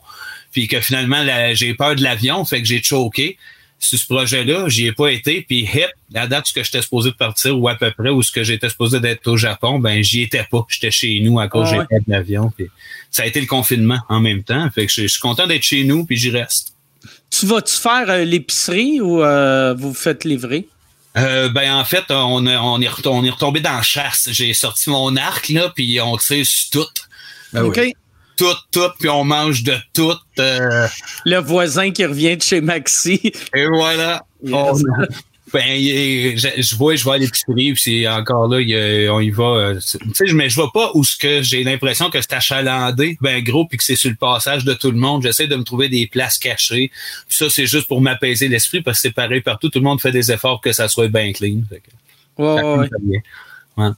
puis 0.51 0.67
que 0.67 0.79
finalement 0.79 1.25
j'ai 1.53 1.74
peur 1.74 1.95
de 1.95 2.03
l'avion, 2.03 2.45
fait 2.45 2.62
que 2.62 2.67
j'ai 2.67 2.81
choqué. 2.81 3.38
Sur 3.86 4.00
ce 4.00 4.06
projet-là, 4.06 4.68
j'y 4.68 4.88
ai 4.88 4.92
pas 4.92 5.12
été, 5.12 5.42
puis 5.42 5.62
hip, 5.62 5.88
la 6.12 6.27
date 6.27 6.46
où 6.46 6.60
j'étais 6.63 6.82
supposé 6.82 7.12
de 7.12 7.15
partir, 7.15 7.58
ou 7.58 7.68
à 7.68 7.75
peu 7.75 7.92
près, 7.92 8.10
où 8.10 8.22
ce 8.22 8.32
que 8.32 8.44
j'étais 8.44 8.70
supposé 8.70 9.00
d'être 9.00 9.27
au 9.27 9.38
Japon, 9.38 9.80
ben 9.80 10.04
j'y 10.04 10.24
étais 10.24 10.46
pas. 10.50 10.65
J'étais 10.70 10.92
chez 10.92 11.20
nous 11.22 11.39
à 11.39 11.48
cause 11.48 11.70
Ah 11.72 11.86
de 11.92 12.04
l'avion. 12.08 12.51
Ça 13.12 13.24
a 13.24 13.25
été 13.25 13.39
le 13.39 13.48
confinement 13.48 14.00
en 14.10 14.20
même 14.20 14.44
temps. 14.44 14.70
Fait 14.72 14.86
que 14.86 14.92
je 14.92 15.04
je 15.04 15.08
suis 15.08 15.22
content 15.22 15.48
d'être 15.48 15.63
chez 15.63 15.84
nous, 15.84 16.06
puis 16.06 16.18
j'y 16.18 16.32
reste. 16.32 16.74
Tu 17.30 17.46
vas-tu 17.46 17.75
faire 17.75 18.10
euh, 18.10 18.24
l'épicerie 18.24 19.01
ou 19.01 19.22
euh, 19.22 19.74
vous 19.74 19.89
vous 19.89 19.94
faites 19.94 20.24
livrer? 20.24 20.68
Euh, 21.18 21.50
ben 21.50 21.74
en 21.74 21.86
fait, 21.86 22.04
on, 22.10 22.46
est 22.46 22.56
retom- 22.56 23.08
on 23.08 23.24
est 23.24 23.30
retombé 23.30 23.62
dans 23.62 23.74
la 23.74 23.82
chasse. 23.82 24.30
J'ai 24.32 24.54
sorti 24.54 24.89
mon 24.89 25.15
arc, 25.15 25.50
là, 25.50 25.72
puis 25.74 26.00
on 26.01 26.18
tire 26.18 26.46
sur 26.46 26.70
tout. 26.72 26.89
Ben 27.54 27.63
oui. 27.63 27.94
Tout, 28.38 28.46
tout, 28.72 28.89
puis 29.00 29.10
on 29.10 29.24
mange 29.24 29.63
de 29.63 29.75
tout. 29.94 30.13
euh, 30.39 30.88
Le 31.25 31.38
voisin 31.38 31.92
qui 31.92 32.06
revient 32.06 32.36
de 32.38 32.42
chez 32.42 32.62
Maxi. 32.62 33.22
et 33.56 33.65
voilà. 33.68 34.24
Yes. 34.44 34.54
On- 34.54 34.74
ben, 35.54 35.62
je, 36.36 36.50
je 36.62 36.75
vois, 36.75 36.96
je 36.96 37.06
vais 37.06 37.12
à 37.12 37.18
l'épicerie, 37.18 37.72
puis 37.74 37.82
c'est 37.82 38.08
encore 38.10 38.48
là, 38.50 38.60
il 38.60 39.10
on 39.10 39.22
y 39.22 39.30
va. 39.30 39.44
euh, 39.44 39.80
Tu 39.80 39.98
sais, 40.13 40.34
mais 40.34 40.50
je 40.50 40.56
vois 40.56 40.72
pas 40.74 40.92
où 40.96 41.04
ce 41.06 41.15
que 41.15 41.42
j'ai 41.44 41.63
l'impression 41.63 42.10
que 42.10 42.20
c'est 42.20 42.34
achalandé, 42.34 43.18
ben 43.22 43.42
gros, 43.42 43.65
puis 43.65 43.77
que 43.77 43.84
c'est 43.84 43.96
sur 43.96 44.10
le 44.10 44.18
passage 44.18 44.65
de 44.65 44.74
tout 44.74 44.92
le 44.92 44.98
monde. 44.98 45.22
J'essaie 45.24 45.48
de 45.48 45.56
me 45.56 45.63
trouver 45.63 45.88
des 45.88 46.08
places 46.08 46.39
cachées. 46.39 46.92
Puis 47.30 47.38
ça, 47.38 47.50
c'est 47.50 47.68
juste 47.68 47.88
pour 47.88 48.01
m'apaiser 48.01 48.50
l'esprit, 48.50 48.82
parce 48.82 48.98
que 48.98 49.04
c'est 49.04 49.13
pareil 49.13 49.39
partout. 49.42 49.70
Tout 49.70 49.80
le 49.80 49.86
monde 49.86 50.01
fait 50.01 50.12
des 50.12 50.30
efforts 50.32 50.60
que 50.60 50.74
ça 50.74 50.89
soit 50.89 51.08
bien 51.08 51.32
clean. 51.32 51.62
Fait 51.70 51.80
que- 51.80 52.42
Ouais, 52.42 52.58
ça 52.58 52.65
ouais, 52.75 52.89
ouais. 53.77 53.89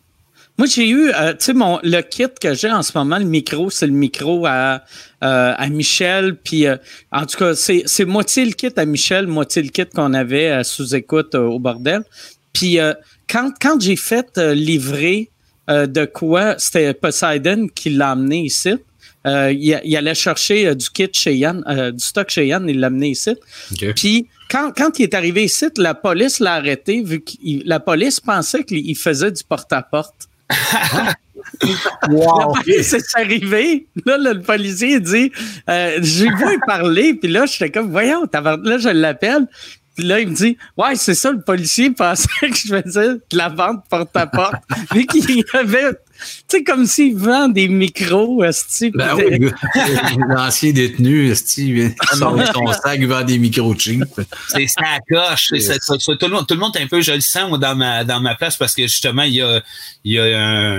Moi, 0.57 0.65
j'ai 0.67 0.89
eu, 0.89 1.11
euh, 1.11 1.33
tu 1.33 1.45
sais, 1.45 1.53
mon 1.53 1.79
le 1.83 2.01
kit 2.01 2.25
que 2.41 2.55
j'ai 2.55 2.71
en 2.71 2.81
ce 2.81 2.97
moment, 2.97 3.19
le 3.19 3.25
micro, 3.25 3.69
c'est 3.69 3.85
le 3.85 3.93
micro 3.93 4.45
à, 4.47 4.81
euh, 5.23 5.53
à 5.55 5.69
Michel. 5.69 6.35
Puis, 6.35 6.65
euh, 6.65 6.77
en 7.11 7.25
tout 7.27 7.37
cas, 7.37 7.53
c'est 7.53 7.83
c'est 7.85 8.05
moitié 8.05 8.43
le 8.43 8.53
kit 8.53 8.71
à 8.75 8.85
Michel, 8.85 9.27
moitié 9.27 9.61
le 9.61 9.69
kit 9.69 9.85
qu'on 9.85 10.13
avait 10.15 10.49
euh, 10.49 10.63
sous 10.63 10.95
écoute 10.95 11.35
euh, 11.35 11.41
au 11.41 11.59
bordel. 11.59 12.01
Puis, 12.53 12.79
euh, 12.79 12.93
quand, 13.29 13.51
quand 13.61 13.79
j'ai 13.79 13.95
fait 13.95 14.35
livrer 14.37 15.29
euh, 15.69 15.85
de 15.85 16.05
quoi, 16.05 16.55
c'était 16.57 16.93
Poseidon 16.93 17.67
qui 17.73 17.91
l'a 17.91 18.11
amené 18.11 18.45
ici. 18.45 18.73
Euh, 19.27 19.51
il, 19.51 19.79
il 19.83 19.97
allait 19.97 20.15
chercher 20.15 20.73
du 20.73 20.89
kit 20.89 21.09
chez 21.11 21.35
Yann, 21.35 21.63
euh, 21.67 21.91
du 21.91 22.03
stock 22.03 22.29
chez 22.29 22.47
Yann, 22.47 22.67
il 22.67 22.79
l'a 22.79 22.87
amené 22.87 23.09
ici. 23.09 23.35
OK. 23.73 23.93
Puis 23.95 24.27
quand, 24.49 24.71
quand 24.75 24.97
il 24.97 25.03
est 25.03 25.13
arrivé 25.13 25.43
ici, 25.43 25.65
la 25.77 25.93
police 25.93 26.39
l'a 26.39 26.53
arrêté 26.53 27.03
vu 27.03 27.19
que 27.19 27.33
la 27.65 27.79
police 27.81 28.19
pensait 28.21 28.63
qu'il 28.63 28.95
faisait 28.95 29.31
du 29.31 29.43
porte-à-porte. 29.43 30.26
La 32.09 32.47
police 32.53 32.93
est 32.93 33.15
arrivée. 33.15 33.87
Là, 34.05 34.17
là, 34.17 34.33
le 34.33 34.41
policier 34.41 34.99
dit 34.99 35.31
euh, 35.69 35.97
J'ai 36.01 36.29
voulu 36.29 36.59
parler. 36.65 37.13
Puis 37.13 37.31
là, 37.31 37.45
j'étais 37.45 37.71
comme 37.71 37.91
Voyons, 37.91 38.23
là, 38.33 38.77
je 38.77 38.89
l'appelle. 38.89 39.47
Puis 39.95 40.05
là, 40.05 40.19
il 40.19 40.29
me 40.29 40.35
dit 40.35 40.57
Ouais, 40.77 40.95
c'est 40.95 41.15
ça, 41.15 41.31
le 41.31 41.41
policier 41.41 41.91
pensait 41.97 42.27
que 42.41 42.55
je 42.55 42.81
faisais 42.81 43.13
de 43.13 43.37
la 43.37 43.49
vente 43.49 43.83
porte-à-porte. 43.89 44.55
Vu 44.93 45.05
qu'il 45.05 45.29
y 45.37 45.43
avait. 45.53 45.91
Tu 46.47 46.57
sais, 46.57 46.63
comme 46.63 46.85
s'il 46.85 47.15
vend 47.17 47.47
des 47.49 47.67
micros, 47.67 48.43
esti, 48.43 48.91
Ben 48.91 49.15
oui, 49.15 49.49
l'ancien 50.29 50.71
détenu, 50.71 51.27
il 51.29 51.35
sort 52.17 52.35
de 52.35 52.45
son 52.53 52.65
sac, 52.73 52.97
il 52.99 53.07
vend 53.07 53.23
des 53.23 53.37
micros 53.37 53.75
cheap. 53.77 54.03
C'est 54.49 54.67
ça 54.67 54.81
coche. 55.09 55.47
c'est 55.49 55.59
ça- 55.59 55.73
ça- 55.79 55.99
ça- 55.99 56.15
tout, 56.15 56.25
le 56.27 56.31
monde, 56.33 56.47
tout 56.47 56.53
le 56.53 56.59
monde 56.59 56.75
est 56.75 56.81
un 56.83 56.87
peu, 56.87 57.01
je 57.01 57.11
le 57.11 57.21
sens 57.21 57.49
moi, 57.49 57.57
dans 57.57 57.75
ma, 57.75 58.03
dans 58.03 58.19
ma 58.21 58.35
place 58.35 58.55
parce 58.57 58.73
que 58.73 58.83
justement, 58.83 59.23
il 59.23 59.33
y 59.35 59.41
a, 59.41 59.61
il 60.03 60.13
y 60.13 60.19
a 60.19 60.23
un, 60.39 60.77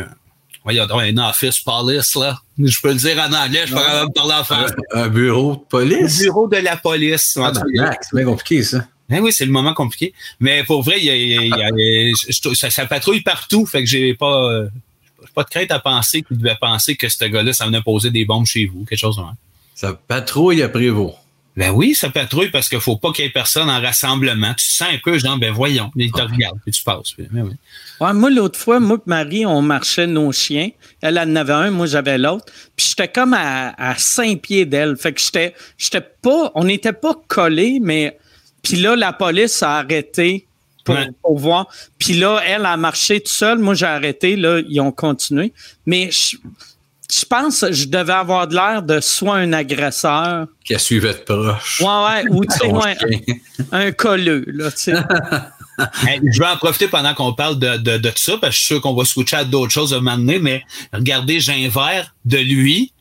ouais, 0.64 0.74
il 0.74 0.76
y 0.76 0.80
a 0.80 0.86
un 0.90 1.18
office 1.28 1.60
police, 1.60 2.14
là. 2.16 2.38
Je 2.58 2.80
peux 2.80 2.88
le 2.88 2.94
dire 2.96 3.18
en 3.18 3.32
anglais, 3.32 3.62
je 3.66 3.74
peux 3.74 3.80
pas 3.80 4.04
me 4.04 4.12
parler 4.12 4.34
en 4.34 4.44
français. 4.44 4.74
Un, 4.92 5.02
un 5.02 5.08
bureau 5.08 5.54
de 5.56 5.60
police? 5.68 6.20
Bureau 6.22 6.48
de 6.48 6.56
la 6.56 6.76
police. 6.76 7.38
Ah, 7.40 7.52
tabarnak, 7.52 7.98
c'est 8.02 8.16
bien 8.16 8.24
compliqué, 8.26 8.62
ça. 8.62 8.84
Ben 9.08 9.20
oui, 9.22 9.32
c'est 9.32 9.46
le 9.46 9.52
moment 9.52 9.72
compliqué. 9.72 10.12
Mais 10.38 10.64
pour 10.64 10.82
vrai, 10.82 10.96
il 10.98 11.04
y 11.04 11.10
a, 11.10 11.16
il 11.16 11.28
y 11.28 11.38
a- 11.38 11.42
il 11.42 11.48
y 11.48 11.62
a- 11.62 12.14
je- 12.28 12.32
je- 12.50 12.54
ça, 12.54 12.68
ça 12.68 12.84
patrouille 12.84 13.22
partout. 13.22 13.64
Fait 13.64 13.82
que 13.82 13.88
j'ai 13.88 14.12
pas, 14.14 14.50
euh, 14.52 14.68
pas 15.34 15.44
de 15.44 15.48
crainte 15.48 15.70
à 15.70 15.78
penser 15.78 16.22
qu'il 16.22 16.38
devait 16.38 16.56
penser 16.60 16.96
que 16.96 17.08
ce 17.08 17.24
gars-là, 17.24 17.52
ça 17.52 17.66
venait 17.66 17.82
poser 17.82 18.10
des 18.10 18.24
bombes 18.24 18.46
chez 18.46 18.66
vous, 18.66 18.84
quelque 18.84 18.98
chose 18.98 19.16
de 19.16 19.22
même. 19.22 19.34
Ça 19.74 19.94
patrouille 19.94 20.62
à 20.62 20.68
Prévost. 20.68 21.16
Ben 21.58 21.72
oui, 21.72 21.92
ça 21.92 22.08
patrouille 22.08 22.50
parce 22.50 22.68
qu'il 22.68 22.78
faut 22.78 22.96
pas 22.96 23.10
qu'il 23.10 23.24
y 23.24 23.28
ait 23.28 23.32
personne 23.32 23.68
en 23.68 23.80
rassemblement. 23.80 24.54
Tu 24.54 24.64
sens 24.64 24.88
un 24.92 24.98
peu 25.02 25.18
genre, 25.18 25.38
ben 25.38 25.52
voyons, 25.52 25.90
il 25.96 26.12
te 26.12 26.20
regarde, 26.20 26.58
puis 26.62 26.70
tu 26.70 26.84
passes. 26.84 27.16
Oui. 27.18 27.26
Ouais, 28.00 28.12
moi, 28.12 28.30
l'autre 28.30 28.58
fois, 28.58 28.78
moi 28.78 28.96
et 28.96 29.10
Marie, 29.10 29.44
on 29.44 29.60
marchait 29.60 30.06
nos 30.06 30.30
chiens. 30.30 30.70
Elle 31.00 31.18
en 31.18 31.34
avait 31.34 31.52
un, 31.52 31.70
moi, 31.72 31.86
j'avais 31.86 32.16
l'autre. 32.16 32.44
Puis 32.76 32.86
j'étais 32.90 33.08
comme 33.08 33.34
à, 33.34 33.74
à 33.76 33.96
cinq 33.96 34.42
pieds 34.42 34.66
d'elle. 34.66 34.96
Fait 34.96 35.12
que 35.12 35.20
j'étais, 35.20 35.52
j'étais 35.76 36.00
pas, 36.00 36.52
on 36.54 36.62
n'était 36.64 36.92
pas 36.92 37.14
collés, 37.26 37.78
mais. 37.80 38.16
Puis 38.62 38.76
là, 38.76 38.94
la 38.94 39.12
police 39.12 39.62
a 39.62 39.78
arrêté 39.78 40.47
pour, 40.88 40.94
Ouais. 40.96 41.10
pour 41.22 41.38
voir. 41.38 41.66
Puis 41.98 42.14
là, 42.14 42.40
elle 42.46 42.64
a 42.66 42.76
marché 42.76 43.20
toute 43.20 43.28
seule. 43.28 43.58
Moi, 43.58 43.74
j'ai 43.74 43.86
arrêté. 43.86 44.36
Là, 44.36 44.60
ils 44.68 44.80
ont 44.80 44.92
continué. 44.92 45.52
Mais 45.86 46.10
je, 46.10 46.36
je 47.12 47.24
pense 47.24 47.60
que 47.60 47.72
je 47.72 47.86
devais 47.86 48.12
avoir 48.12 48.46
de 48.48 48.54
l'air 48.54 48.82
de 48.82 49.00
soit 49.00 49.36
un 49.36 49.52
agresseur. 49.52 50.46
Qui 50.64 50.74
a 50.74 50.78
suivi 50.78 51.06
de 51.08 51.12
proche. 51.12 51.80
Ouais, 51.80 51.86
ouais. 51.86 52.24
Ou, 52.30 52.44
tu 52.44 52.50
sais, 52.56 52.68
Son 52.68 52.76
ouais, 52.80 52.96
chien. 52.98 53.36
un 53.72 53.92
colleux, 53.92 54.44
là, 54.48 54.70
tu 54.70 54.78
sais. 54.78 54.94
Hey, 56.08 56.20
je 56.32 56.40
vais 56.40 56.46
en 56.48 56.56
profiter 56.56 56.88
pendant 56.88 57.14
qu'on 57.14 57.32
parle 57.34 57.56
de, 57.56 57.76
de, 57.76 57.98
de 57.98 58.08
tout 58.10 58.18
ça, 58.18 58.32
parce 58.40 58.50
que 58.50 58.54
je 58.54 58.58
suis 58.58 58.66
sûr 58.66 58.80
qu'on 58.80 58.94
va 58.96 59.04
switcher 59.04 59.36
à 59.36 59.44
d'autres 59.44 59.70
choses 59.72 59.94
à 59.94 59.98
un 59.98 60.00
moment 60.00 60.16
donné, 60.18 60.40
mais 60.40 60.64
regardez, 60.92 61.38
j'ai 61.38 61.52
un 61.52 61.68
verre 61.68 62.12
de 62.24 62.38
lui, 62.38 62.92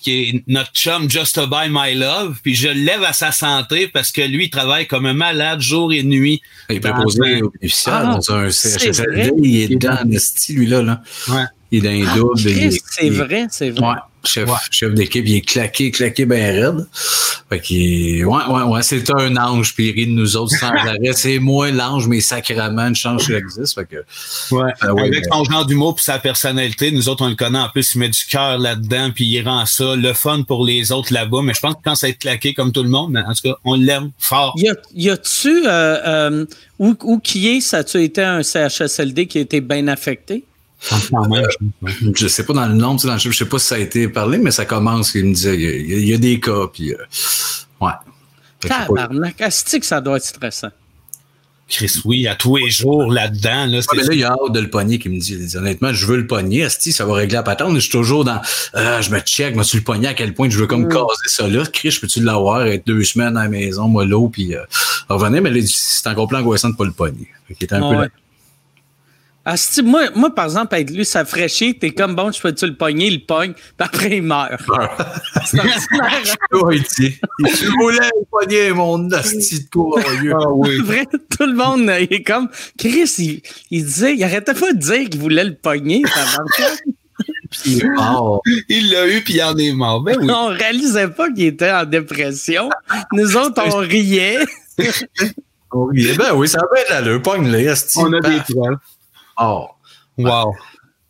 qui 0.00 0.10
est 0.22 0.42
notre 0.46 0.72
chum 0.72 1.10
Just 1.10 1.34
to 1.34 1.46
Buy 1.46 1.68
My 1.70 1.94
Love, 1.94 2.38
puis 2.42 2.54
je 2.54 2.68
le 2.68 2.74
lève 2.74 3.02
à 3.04 3.12
sa 3.12 3.32
santé 3.32 3.88
parce 3.88 4.10
que 4.12 4.22
lui, 4.22 4.44
il 4.46 4.50
travaille 4.50 4.86
comme 4.86 5.06
un 5.06 5.14
malade 5.14 5.60
jour 5.60 5.92
et 5.92 6.02
nuit. 6.02 6.40
Il 6.68 6.76
est 6.76 6.80
préposé 6.80 7.18
Dans 7.40 7.46
aux 7.46 7.50
bénéficiaires 7.50 7.94
Ah, 8.06 8.14
dans 8.16 8.32
un 8.34 8.50
CHSLD. 8.50 9.32
Il 9.42 9.72
est 9.72 9.76
dans 9.76 10.08
le 10.08 10.18
style, 10.18 10.56
lui-là. 10.56 10.82
Là. 10.82 11.02
Ouais. 11.28 11.44
Il 11.70 11.84
est 11.86 12.02
dans 12.02 12.08
Ah, 12.08 12.14
les 12.14 12.20
doubles. 12.20 12.40
Christ, 12.40 12.76
est- 12.76 12.82
c'est 12.88 13.10
vrai, 13.10 13.46
c'est 13.50 13.70
vrai. 13.70 13.86
Ouais, 13.88 13.94
chef, 14.24 14.48
chef 14.70 14.92
d'équipe, 14.94 15.24
il 15.26 15.36
est 15.36 15.40
claqué, 15.40 15.90
claqué 15.90 16.26
bien 16.26 16.52
raide. 16.52 16.86
Fait 17.48 17.60
qu'il 17.60 17.82
est- 18.18 18.24
ouais, 18.24 18.44
ouais, 18.48 18.62
ouais, 18.62 18.82
c'est 18.82 19.10
un 19.14 19.36
ange, 19.36 19.74
puis 19.74 19.88
il 19.88 19.92
rit 19.92 20.06
de 20.06 20.12
nous 20.12 20.36
autres 20.36 20.56
sans 20.56 20.68
arrêt. 20.70 20.98
C'est 21.14 21.38
moi 21.38 21.70
l'ange, 21.70 22.06
mais 22.06 22.20
sacrément, 22.20 22.86
une 22.86 22.94
chance 22.94 23.26
qu'il 23.26 23.34
existe. 23.34 23.74
Fait 23.74 23.86
que, 23.86 23.96
Ouais. 24.54 24.72
Oui, 24.92 25.00
Avec 25.02 25.12
mais- 25.14 25.22
son 25.30 25.44
genre 25.44 25.66
d'humour 25.66 25.94
puis 25.96 26.04
sa 26.04 26.18
personnalité, 26.18 26.92
nous 26.92 27.08
autres, 27.08 27.24
on 27.24 27.28
le 27.28 27.34
connaît 27.34 27.58
en 27.58 27.68
plus, 27.68 27.94
il 27.94 27.98
met 27.98 28.08
du 28.08 28.24
cœur 28.28 28.58
là-dedans, 28.58 29.10
puis 29.14 29.24
il 29.26 29.42
rend 29.42 29.66
ça 29.66 29.96
le 29.96 30.12
fun 30.12 30.42
pour 30.42 30.64
les 30.64 30.92
autres 30.92 31.12
là-bas. 31.12 31.40
Mais 31.42 31.54
je 31.54 31.60
pense 31.60 31.74
que 31.74 31.80
quand 31.84 31.94
ça 31.94 32.08
être 32.08 32.18
claqué 32.18 32.54
comme 32.54 32.72
tout 32.72 32.82
le 32.82 32.88
monde, 32.88 33.10
mais 33.12 33.20
en 33.20 33.32
tout 33.34 33.42
cas, 33.48 33.54
on 33.64 33.74
l'aime 33.74 34.10
fort. 34.18 34.54
Y 34.56 34.68
a- 34.68 34.74
Y 34.94 35.10
a-tu, 35.10 35.66
euh, 35.66 35.96
euh, 36.06 36.46
où, 36.78 36.94
où 37.02 37.18
qui 37.18 37.48
est, 37.48 37.60
ça 37.60 37.78
a-tu 37.78 38.02
été 38.02 38.22
un 38.22 38.42
CHSLD 38.42 39.26
qui 39.26 39.38
a 39.38 39.40
été 39.40 39.60
bien 39.60 39.88
affecté? 39.88 40.44
Même, 41.12 42.14
je- 42.16 42.26
sais 42.26 42.44
pas 42.44 42.52
dans 42.54 42.66
le 42.66 42.74
nombre, 42.74 43.02
dans 43.04 43.12
le 43.12 43.18
chiffre, 43.18 43.32
je 43.34 43.38
sais 43.38 43.48
pas 43.48 43.58
si 43.58 43.66
ça 43.66 43.74
a 43.74 43.78
été 43.78 44.08
parlé, 44.08 44.38
mais 44.38 44.50
ça 44.50 44.64
commence, 44.64 45.14
il 45.14 45.26
me 45.26 45.34
disait, 45.34 45.54
il 45.54 45.60
y 45.62 45.66
a, 45.94 45.96
il 45.98 46.08
y 46.08 46.12
y 46.14 46.18
des 46.18 46.40
cas, 46.40 46.66
puis, 46.72 46.92
euh, 46.94 46.96
ouais. 47.80 47.92
Pas- 48.60 48.86
Tabarnak, 48.86 49.40
asti 49.40 49.80
que 49.80 49.86
ça 49.86 50.00
doit 50.00 50.16
être 50.16 50.24
stressant. 50.24 50.70
Chris, 51.68 51.92
oui, 52.04 52.26
à 52.26 52.34
tous 52.34 52.56
les 52.56 52.68
jours 52.68 53.12
là-dedans. 53.12 53.66
Là, 53.66 53.78
Ouais, 53.78 53.84
mais 53.98 54.02
là, 54.02 54.12
il 54.14 54.24
a 54.24 54.32
hâte 54.32 54.52
de 54.52 54.58
le 54.58 54.68
pogner, 54.68 54.98
qui 54.98 55.08
me 55.08 55.20
dit, 55.20 55.34
il 55.34 55.46
dit, 55.46 55.56
honnêtement, 55.56 55.92
je 55.92 56.04
veux 56.04 56.16
le 56.16 56.26
pogner, 56.26 56.64
Asti, 56.64 56.92
ça 56.92 57.04
va 57.06 57.14
régler 57.14 57.36
la 57.36 57.44
patente. 57.44 57.74
Je 57.76 57.80
suis 57.80 57.90
toujours 57.90 58.24
dans, 58.24 58.40
euh, 58.74 59.00
je 59.00 59.10
me 59.10 59.20
check, 59.20 59.54
moi, 59.54 59.64
tu 59.64 59.76
le 59.76 59.84
pogner 59.84 60.08
à 60.08 60.14
quel 60.14 60.34
point 60.34 60.50
je 60.50 60.58
veux 60.58 60.66
comme 60.66 60.88
caser 60.88 61.04
ça 61.26 61.46
là. 61.46 61.62
Chris, 61.72 61.96
peux-tu 62.00 62.22
l'avoir, 62.24 62.66
être 62.66 62.84
deux 62.86 63.04
semaines 63.04 63.36
à 63.36 63.44
la 63.44 63.48
maison, 63.48 63.86
moi, 63.86 64.04
l'eau, 64.04 64.28
puis 64.28 64.54
euh, 64.56 64.62
revenir, 65.08 65.42
mais 65.42 65.52
c'est 65.64 66.08
encore 66.08 66.26
plus 66.26 66.38
angoissant 66.38 66.70
de 66.70 66.74
pas 66.74 66.84
le 66.86 66.90
pogner. 66.92 67.28
Qu'il 67.46 67.64
était 67.64 67.74
un 67.76 67.82
Ouais. 67.98 68.08
peu 68.08 68.12
Asti, 69.44 69.82
moi, 69.82 70.10
moi, 70.14 70.34
par 70.34 70.44
exemple, 70.44 70.76
être 70.76 70.90
lui, 70.90 71.04
ça 71.04 71.24
ferait 71.24 71.48
chier. 71.48 71.72
T'es 71.72 71.92
comme 71.92 72.14
bon, 72.14 72.30
je 72.30 72.40
peux-tu 72.40 72.66
le 72.66 72.74
pogner, 72.74 73.06
il 73.06 73.14
le 73.14 73.26
pogne, 73.26 73.52
puis 73.54 73.64
après 73.78 74.18
il 74.18 74.22
meurt. 74.22 74.60
C'est 75.46 75.58
tu 75.58 77.66
voulais 77.78 77.98
le 77.98 78.26
pogner, 78.30 78.72
mon 78.72 79.10
Asti 79.10 79.64
de 79.64 79.70
courageux. 79.70 80.32
Ah 80.34 80.50
oui. 80.50 80.78
Vrai, 80.84 81.06
tout 81.06 81.46
le 81.46 81.54
monde 81.54 81.88
euh, 81.88 82.00
il 82.00 82.12
est 82.12 82.22
comme 82.22 82.48
Chris, 82.78 83.14
il, 83.18 83.42
il 83.70 83.84
disait, 83.84 84.14
il 84.14 84.24
arrêtait 84.24 84.54
pas 84.54 84.72
de 84.72 84.78
dire 84.78 85.08
qu'il 85.08 85.20
voulait 85.20 85.44
le 85.44 85.54
pogner. 85.54 86.02
Puis 87.50 87.72
il 87.72 87.84
est 87.84 87.88
mort. 87.88 88.42
Il 88.68 88.92
l'a 88.92 89.08
eu 89.08 89.22
puis 89.22 89.34
il 89.34 89.42
en 89.42 89.56
est 89.56 89.72
mort. 89.72 90.00
Ben 90.00 90.16
oui. 90.20 90.30
On 90.30 90.46
réalisait 90.46 91.08
pas 91.08 91.28
qu'il 91.30 91.46
était 91.46 91.72
en 91.72 91.84
dépression. 91.84 92.70
Nous 93.12 93.36
autres, 93.36 93.60
on 93.66 93.78
riait. 93.78 94.38
On 95.72 95.86
riait. 95.86 96.14
Ben 96.14 96.32
oui, 96.34 96.48
ça 96.48 96.60
va 96.60 96.80
être 96.80 96.90
l'allure, 96.90 97.20
pogne-le, 97.20 97.68
Asti. 97.68 97.98
On 97.98 98.12
a 98.12 98.20
des 98.20 98.38
Paf. 98.38 98.78
Wow. 100.18 100.54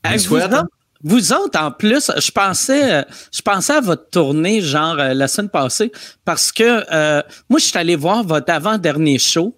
Hey, 0.05 0.19
Vous 0.19 0.37
autres, 0.37 0.65
vous 1.03 1.33
autres, 1.33 1.59
en 1.59 1.73
plus, 1.73 2.11
je 2.17 2.31
pensais, 2.31 2.95
euh, 3.01 3.03
je 3.33 3.43
pensais 3.43 3.73
à 3.75 3.81
votre 3.81 4.09
tournée, 4.11 4.61
genre 4.61 4.99
euh, 4.99 5.15
la 5.15 5.29
semaine 5.29 5.49
passée, 5.51 5.91
parce 6.25 6.53
que 6.53 6.85
euh, 6.93 7.23
moi, 7.49 7.59
je 7.59 7.65
suis 7.65 7.79
allé 7.79 7.97
voir 7.97 8.23
votre 8.23 8.53
avant-dernier 8.53 9.19
show. 9.19 9.57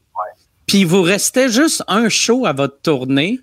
Puis 0.67 0.79
il 0.79 0.87
vous 0.87 1.03
restait 1.03 1.49
juste 1.49 1.83
un 1.89 2.09
show 2.09 2.47
à 2.47 2.53
votre 2.53 2.81
tournée. 2.81 3.41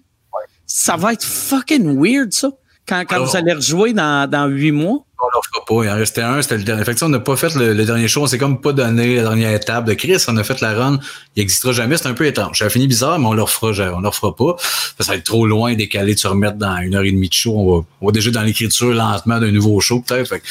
Ça 0.65 0.95
va 0.95 1.13
être 1.13 1.25
fucking 1.25 2.01
weird, 2.01 2.31
ça. 2.31 2.49
Quand, 2.89 3.03
quand 3.07 3.15
Alors- 3.15 3.27
vous 3.29 3.37
allez 3.37 3.53
rejouer 3.53 3.93
dans, 3.93 4.29
dans 4.29 4.47
huit 4.47 4.71
mois? 4.71 4.97
On 5.21 5.27
leur 5.33 5.41
fera 5.45 5.65
pas. 5.65 5.83
Il 5.85 5.89
en 5.89 5.95
restait 5.99 6.21
un, 6.21 6.41
c'était 6.41 6.57
le 6.57 6.63
dernier. 6.63 6.85
Fait 6.85 6.93
que 6.93 6.99
ça, 6.99 7.05
on 7.05 7.09
n'a 7.09 7.19
pas 7.19 7.35
fait 7.35 7.53
le, 7.55 7.73
le 7.73 7.85
dernier 7.85 8.07
show. 8.07 8.23
On 8.23 8.27
s'est 8.27 8.37
comme 8.37 8.61
pas 8.61 8.71
donné 8.71 9.17
la 9.17 9.23
dernière 9.23 9.53
étape 9.53 9.83
de 9.85 9.93
Chris. 9.93 10.15
On 10.29 10.37
a 10.37 10.43
fait 10.45 10.61
la 10.61 10.73
run. 10.73 10.97
Il 11.35 11.41
existera 11.43 11.73
jamais. 11.73 11.97
C'est 11.97 12.07
un 12.07 12.13
peu 12.13 12.25
étrange. 12.25 12.57
Ça 12.59 12.65
a 12.65 12.69
fini 12.69 12.87
bizarre, 12.87 13.19
mais 13.19 13.25
on 13.27 13.33
leur 13.33 13.49
fera, 13.49 13.73
ja- 13.73 13.93
on 13.93 13.99
leur 13.99 14.15
fera 14.15 14.33
pas. 14.33 14.55
Ça 14.99 15.11
va 15.11 15.15
être 15.17 15.25
trop 15.25 15.45
loin 15.45 15.73
décalé 15.75 16.15
de 16.15 16.19
se 16.19 16.27
remettre 16.27 16.57
dans 16.57 16.77
une 16.77 16.95
heure 16.95 17.03
et 17.03 17.11
demie 17.11 17.27
de 17.27 17.33
show. 17.33 17.53
On 17.53 17.79
va, 17.79 17.85
on 17.99 18.05
va 18.07 18.11
déjà 18.13 18.31
dans 18.31 18.43
l'écriture 18.43 18.91
lentement 18.93 19.39
d'un 19.39 19.51
nouveau 19.51 19.79
show, 19.81 19.99
peut-être. 19.99 20.27
Fait, 20.29 20.39
que- 20.39 20.47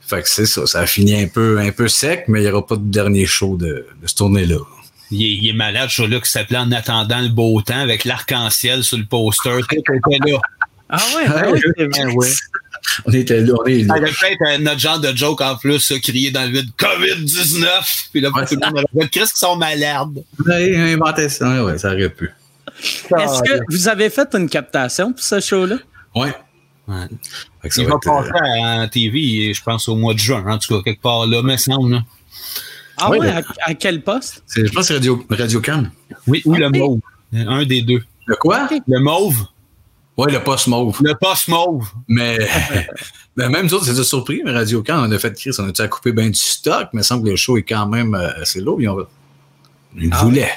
fait 0.00 0.22
que 0.22 0.28
c'est 0.28 0.46
ça. 0.46 0.66
Ça 0.66 0.80
a 0.80 0.86
fini 0.86 1.14
un 1.14 1.28
peu, 1.28 1.60
un 1.60 1.70
peu 1.70 1.86
sec, 1.86 2.24
mais 2.26 2.40
il 2.40 2.46
n'y 2.46 2.50
aura 2.50 2.66
pas 2.66 2.74
de 2.76 2.82
dernier 2.90 3.24
show 3.24 3.56
de, 3.56 3.86
de 4.02 4.06
ce 4.06 4.16
tournée-là. 4.16 4.58
Il 5.12 5.22
est, 5.22 5.32
il 5.44 5.48
est 5.48 5.52
malade, 5.54 5.88
ce 5.90 5.94
show-là, 6.02 6.18
qui 6.20 6.28
s'appelait 6.30 6.58
En 6.58 6.70
attendant 6.72 7.20
le 7.20 7.28
beau 7.28 7.62
temps 7.62 7.78
avec 7.78 8.04
l'arc-en-ciel 8.04 8.82
sur 8.84 8.98
le 8.98 9.04
poster. 9.04 9.60
Tout 9.70 9.76
était 9.76 10.30
là. 10.30 10.38
Ah 10.90 10.98
ouais. 11.16 11.26
On 13.04 13.12
était 13.12 13.40
là, 13.40 13.52
on 13.60 13.64
est 13.66 13.84
Ça 13.84 13.94
là. 13.94 14.00
aurait 14.00 14.10
peut-être 14.10 14.42
euh, 14.48 14.58
notre 14.58 14.78
genre 14.80 15.00
de 15.00 15.14
joke 15.16 15.40
en 15.40 15.56
plus, 15.56 15.80
ça, 15.80 15.98
crier 15.98 16.30
dans 16.30 16.44
le 16.44 16.50
vide 16.50 16.70
COVID-19. 16.78 17.66
Puis 18.12 18.20
là, 18.20 18.30
tout 18.30 18.54
le 18.54 18.66
monde 18.74 18.84
aurait 18.94 19.08
Qu'est-ce 19.08 19.32
qu'ils 19.34 19.38
sont 19.46 19.56
malades? 19.56 20.24
Ouais, 20.46 20.92
inventé 20.94 21.28
ça. 21.28 21.48
Ouais, 21.48 21.60
ouais, 21.72 21.78
ça 21.78 21.92
aurait 21.92 22.08
pu. 22.08 22.30
Est-ce 22.80 23.42
que 23.42 23.60
vous 23.70 23.88
avez 23.88 24.08
fait 24.10 24.28
une 24.34 24.48
captation 24.48 25.12
pour 25.12 25.22
ce 25.22 25.40
show-là? 25.40 25.76
Ouais. 26.14 26.32
Ouais. 26.86 27.06
Ça 27.68 27.82
Il 27.82 27.88
va 27.88 27.90
va 27.90 27.96
être, 27.96 28.08
euh, 28.08 28.30
passer 28.32 28.60
en 28.62 28.88
TV, 28.88 29.52
je 29.52 29.62
pense, 29.62 29.88
au 29.88 29.96
mois 29.96 30.14
de 30.14 30.18
juin, 30.18 30.44
en 30.46 30.58
tout 30.58 30.74
cas, 30.76 30.82
quelque 30.84 31.02
part 31.02 31.26
là, 31.26 31.42
me 31.42 31.56
semble. 31.56 31.92
là. 31.96 32.02
Ah 32.96 33.10
Ouais, 33.10 33.18
ouais, 33.18 33.26
mais- 33.26 33.32
à, 33.32 33.42
à 33.70 33.74
quel 33.74 34.02
poste? 34.02 34.42
je 34.56 34.62
pense 34.62 34.74
que 34.74 34.82
c'est 34.82 34.94
Radio, 34.94 35.24
Radio 35.28 35.60
Cam. 35.60 35.90
Oui, 36.26 36.40
ou 36.46 36.54
le 36.54 36.70
mauve. 36.70 37.00
Un 37.34 37.64
des 37.64 37.82
deux. 37.82 38.02
Le 38.26 38.36
quoi? 38.36 38.68
Le 38.86 39.00
mauve, 39.00 39.44
Ouais, 40.18 40.32
le 40.32 40.42
poste 40.42 40.66
mauve. 40.66 40.98
le 41.00 41.14
poste 41.14 41.46
mauve. 41.48 41.88
Mais, 42.08 42.38
ben, 43.36 43.48
même 43.48 43.66
nous 43.66 43.74
autres, 43.74 43.86
c'était 43.86 44.02
surpris, 44.02 44.42
mais 44.44 44.50
Radio 44.50 44.82
Can, 44.82 45.08
on 45.08 45.12
a 45.12 45.18
fait 45.18 45.32
Chris, 45.32 45.52
on 45.58 45.68
a-tu 45.68 45.80
à 45.80 45.86
couper 45.88 46.12
bien 46.12 46.28
du 46.28 46.34
stock, 46.38 46.88
mais 46.92 47.02
il 47.02 47.04
semble 47.04 47.24
que 47.24 47.30
le 47.30 47.36
show 47.36 47.56
est 47.56 47.62
quand 47.62 47.86
même 47.86 48.14
euh, 48.14 48.42
assez 48.42 48.60
lourd. 48.60 48.82
Ils, 48.82 48.88
ont... 48.88 49.06
ils 49.96 50.10
Ah 50.12 50.24
voulaient. 50.24 50.50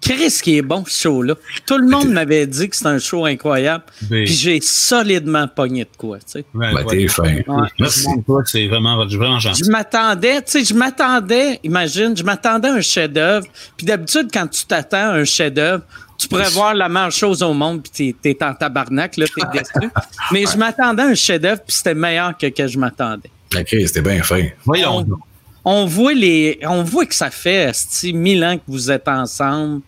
Chris 0.00 0.40
qui 0.42 0.56
est 0.56 0.62
bon, 0.62 0.84
ce 0.86 1.02
show-là. 1.02 1.34
Tout 1.66 1.76
le 1.76 1.86
monde 1.86 2.08
m'avait 2.08 2.46
dit 2.46 2.68
que 2.68 2.76
c'était 2.76 2.88
un 2.88 2.98
show 2.98 3.26
incroyable. 3.26 3.84
Ben, 4.02 4.24
Puis 4.24 4.34
j'ai 4.34 4.60
solidement 4.60 5.46
pogné 5.46 5.84
de 5.84 5.96
quoi, 5.96 6.18
tu 6.18 6.24
sais. 6.26 6.44
Ben, 6.54 6.74
ouais. 6.74 6.84
t'es 6.86 7.06
fin. 7.06 7.22
Ouais. 7.22 7.68
Merci. 7.78 8.06
Toi, 8.26 8.42
C'est 8.46 8.66
vraiment, 8.66 9.04
vraiment 9.06 9.38
gentil. 9.38 9.62
Je 9.64 9.70
m'attendais, 9.70 10.42
tu 10.42 10.52
sais, 10.52 10.64
je 10.64 10.74
m'attendais, 10.74 11.60
imagine, 11.62 12.16
je 12.16 12.24
m'attendais 12.24 12.68
à 12.68 12.74
un 12.74 12.80
chef-d'œuvre. 12.80 13.46
Puis 13.76 13.86
d'habitude, 13.86 14.28
quand 14.32 14.48
tu 14.48 14.64
t'attends 14.64 15.10
à 15.10 15.14
un 15.16 15.24
chef-d'œuvre, 15.24 15.84
tu 16.20 16.28
pourrais 16.28 16.50
voir 16.50 16.74
la 16.74 16.88
meilleure 16.88 17.12
chose 17.12 17.42
au 17.42 17.54
monde, 17.54 17.82
puis 17.82 18.14
t'es, 18.14 18.34
t'es 18.34 18.44
en 18.44 18.54
tabarnak, 18.54 19.16
là, 19.16 19.24
t'es 19.26 19.58
déçu. 19.58 19.90
Mais 20.32 20.44
je 20.44 20.56
m'attendais 20.56 21.02
à 21.02 21.06
un 21.06 21.14
chef-d'œuvre, 21.14 21.62
puis 21.66 21.74
c'était 21.74 21.94
meilleur 21.94 22.36
que 22.36 22.46
que 22.46 22.66
je 22.66 22.78
m'attendais. 22.78 23.30
La 23.52 23.64
crise, 23.64 23.88
c'était 23.88 24.02
bien 24.02 24.22
fin. 24.22 24.44
Voyons. 24.64 25.02
donc. 25.02 25.20
On 25.64 25.84
voit 25.86 26.14
les, 26.14 26.58
on 26.62 26.82
voit 26.82 27.06
que 27.06 27.14
ça 27.14 27.30
fait 27.30 27.72
mille 28.12 28.42
ans 28.44 28.56
que 28.56 28.62
vous 28.66 28.90
êtes 28.90 29.08
ensemble, 29.08 29.82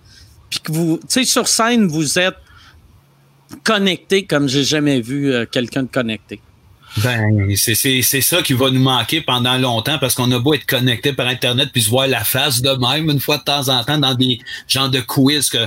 puis 0.50 0.60
que 0.60 0.72
vous, 0.72 0.98
tu 0.98 1.06
sais, 1.08 1.24
sur 1.24 1.48
scène, 1.48 1.86
vous 1.86 2.18
êtes 2.18 2.36
connectés 3.64 4.24
comme 4.24 4.48
j'ai 4.48 4.64
jamais 4.64 5.00
vu 5.00 5.32
euh, 5.32 5.46
quelqu'un 5.50 5.82
de 5.82 5.88
connecté. 5.88 6.40
Ben, 7.02 7.54
c'est, 7.56 7.74
c'est, 7.74 8.02
c'est 8.02 8.20
ça 8.20 8.42
qui 8.42 8.52
va 8.52 8.70
nous 8.70 8.82
manquer 8.82 9.22
pendant 9.22 9.56
longtemps 9.56 9.98
parce 9.98 10.14
qu'on 10.14 10.30
a 10.30 10.38
beau 10.38 10.52
être 10.52 10.66
connecté 10.66 11.14
par 11.14 11.26
Internet 11.26 11.70
puis 11.72 11.82
se 11.82 11.88
voir 11.88 12.06
la 12.06 12.22
face 12.22 12.60
de 12.60 12.70
même 12.70 13.08
une 13.08 13.20
fois 13.20 13.38
de 13.38 13.44
temps 13.44 13.68
en 13.70 13.82
temps 13.82 13.98
dans 13.98 14.14
des 14.14 14.38
genres 14.68 14.90
de 14.90 15.00
quiz 15.00 15.48
que, 15.48 15.66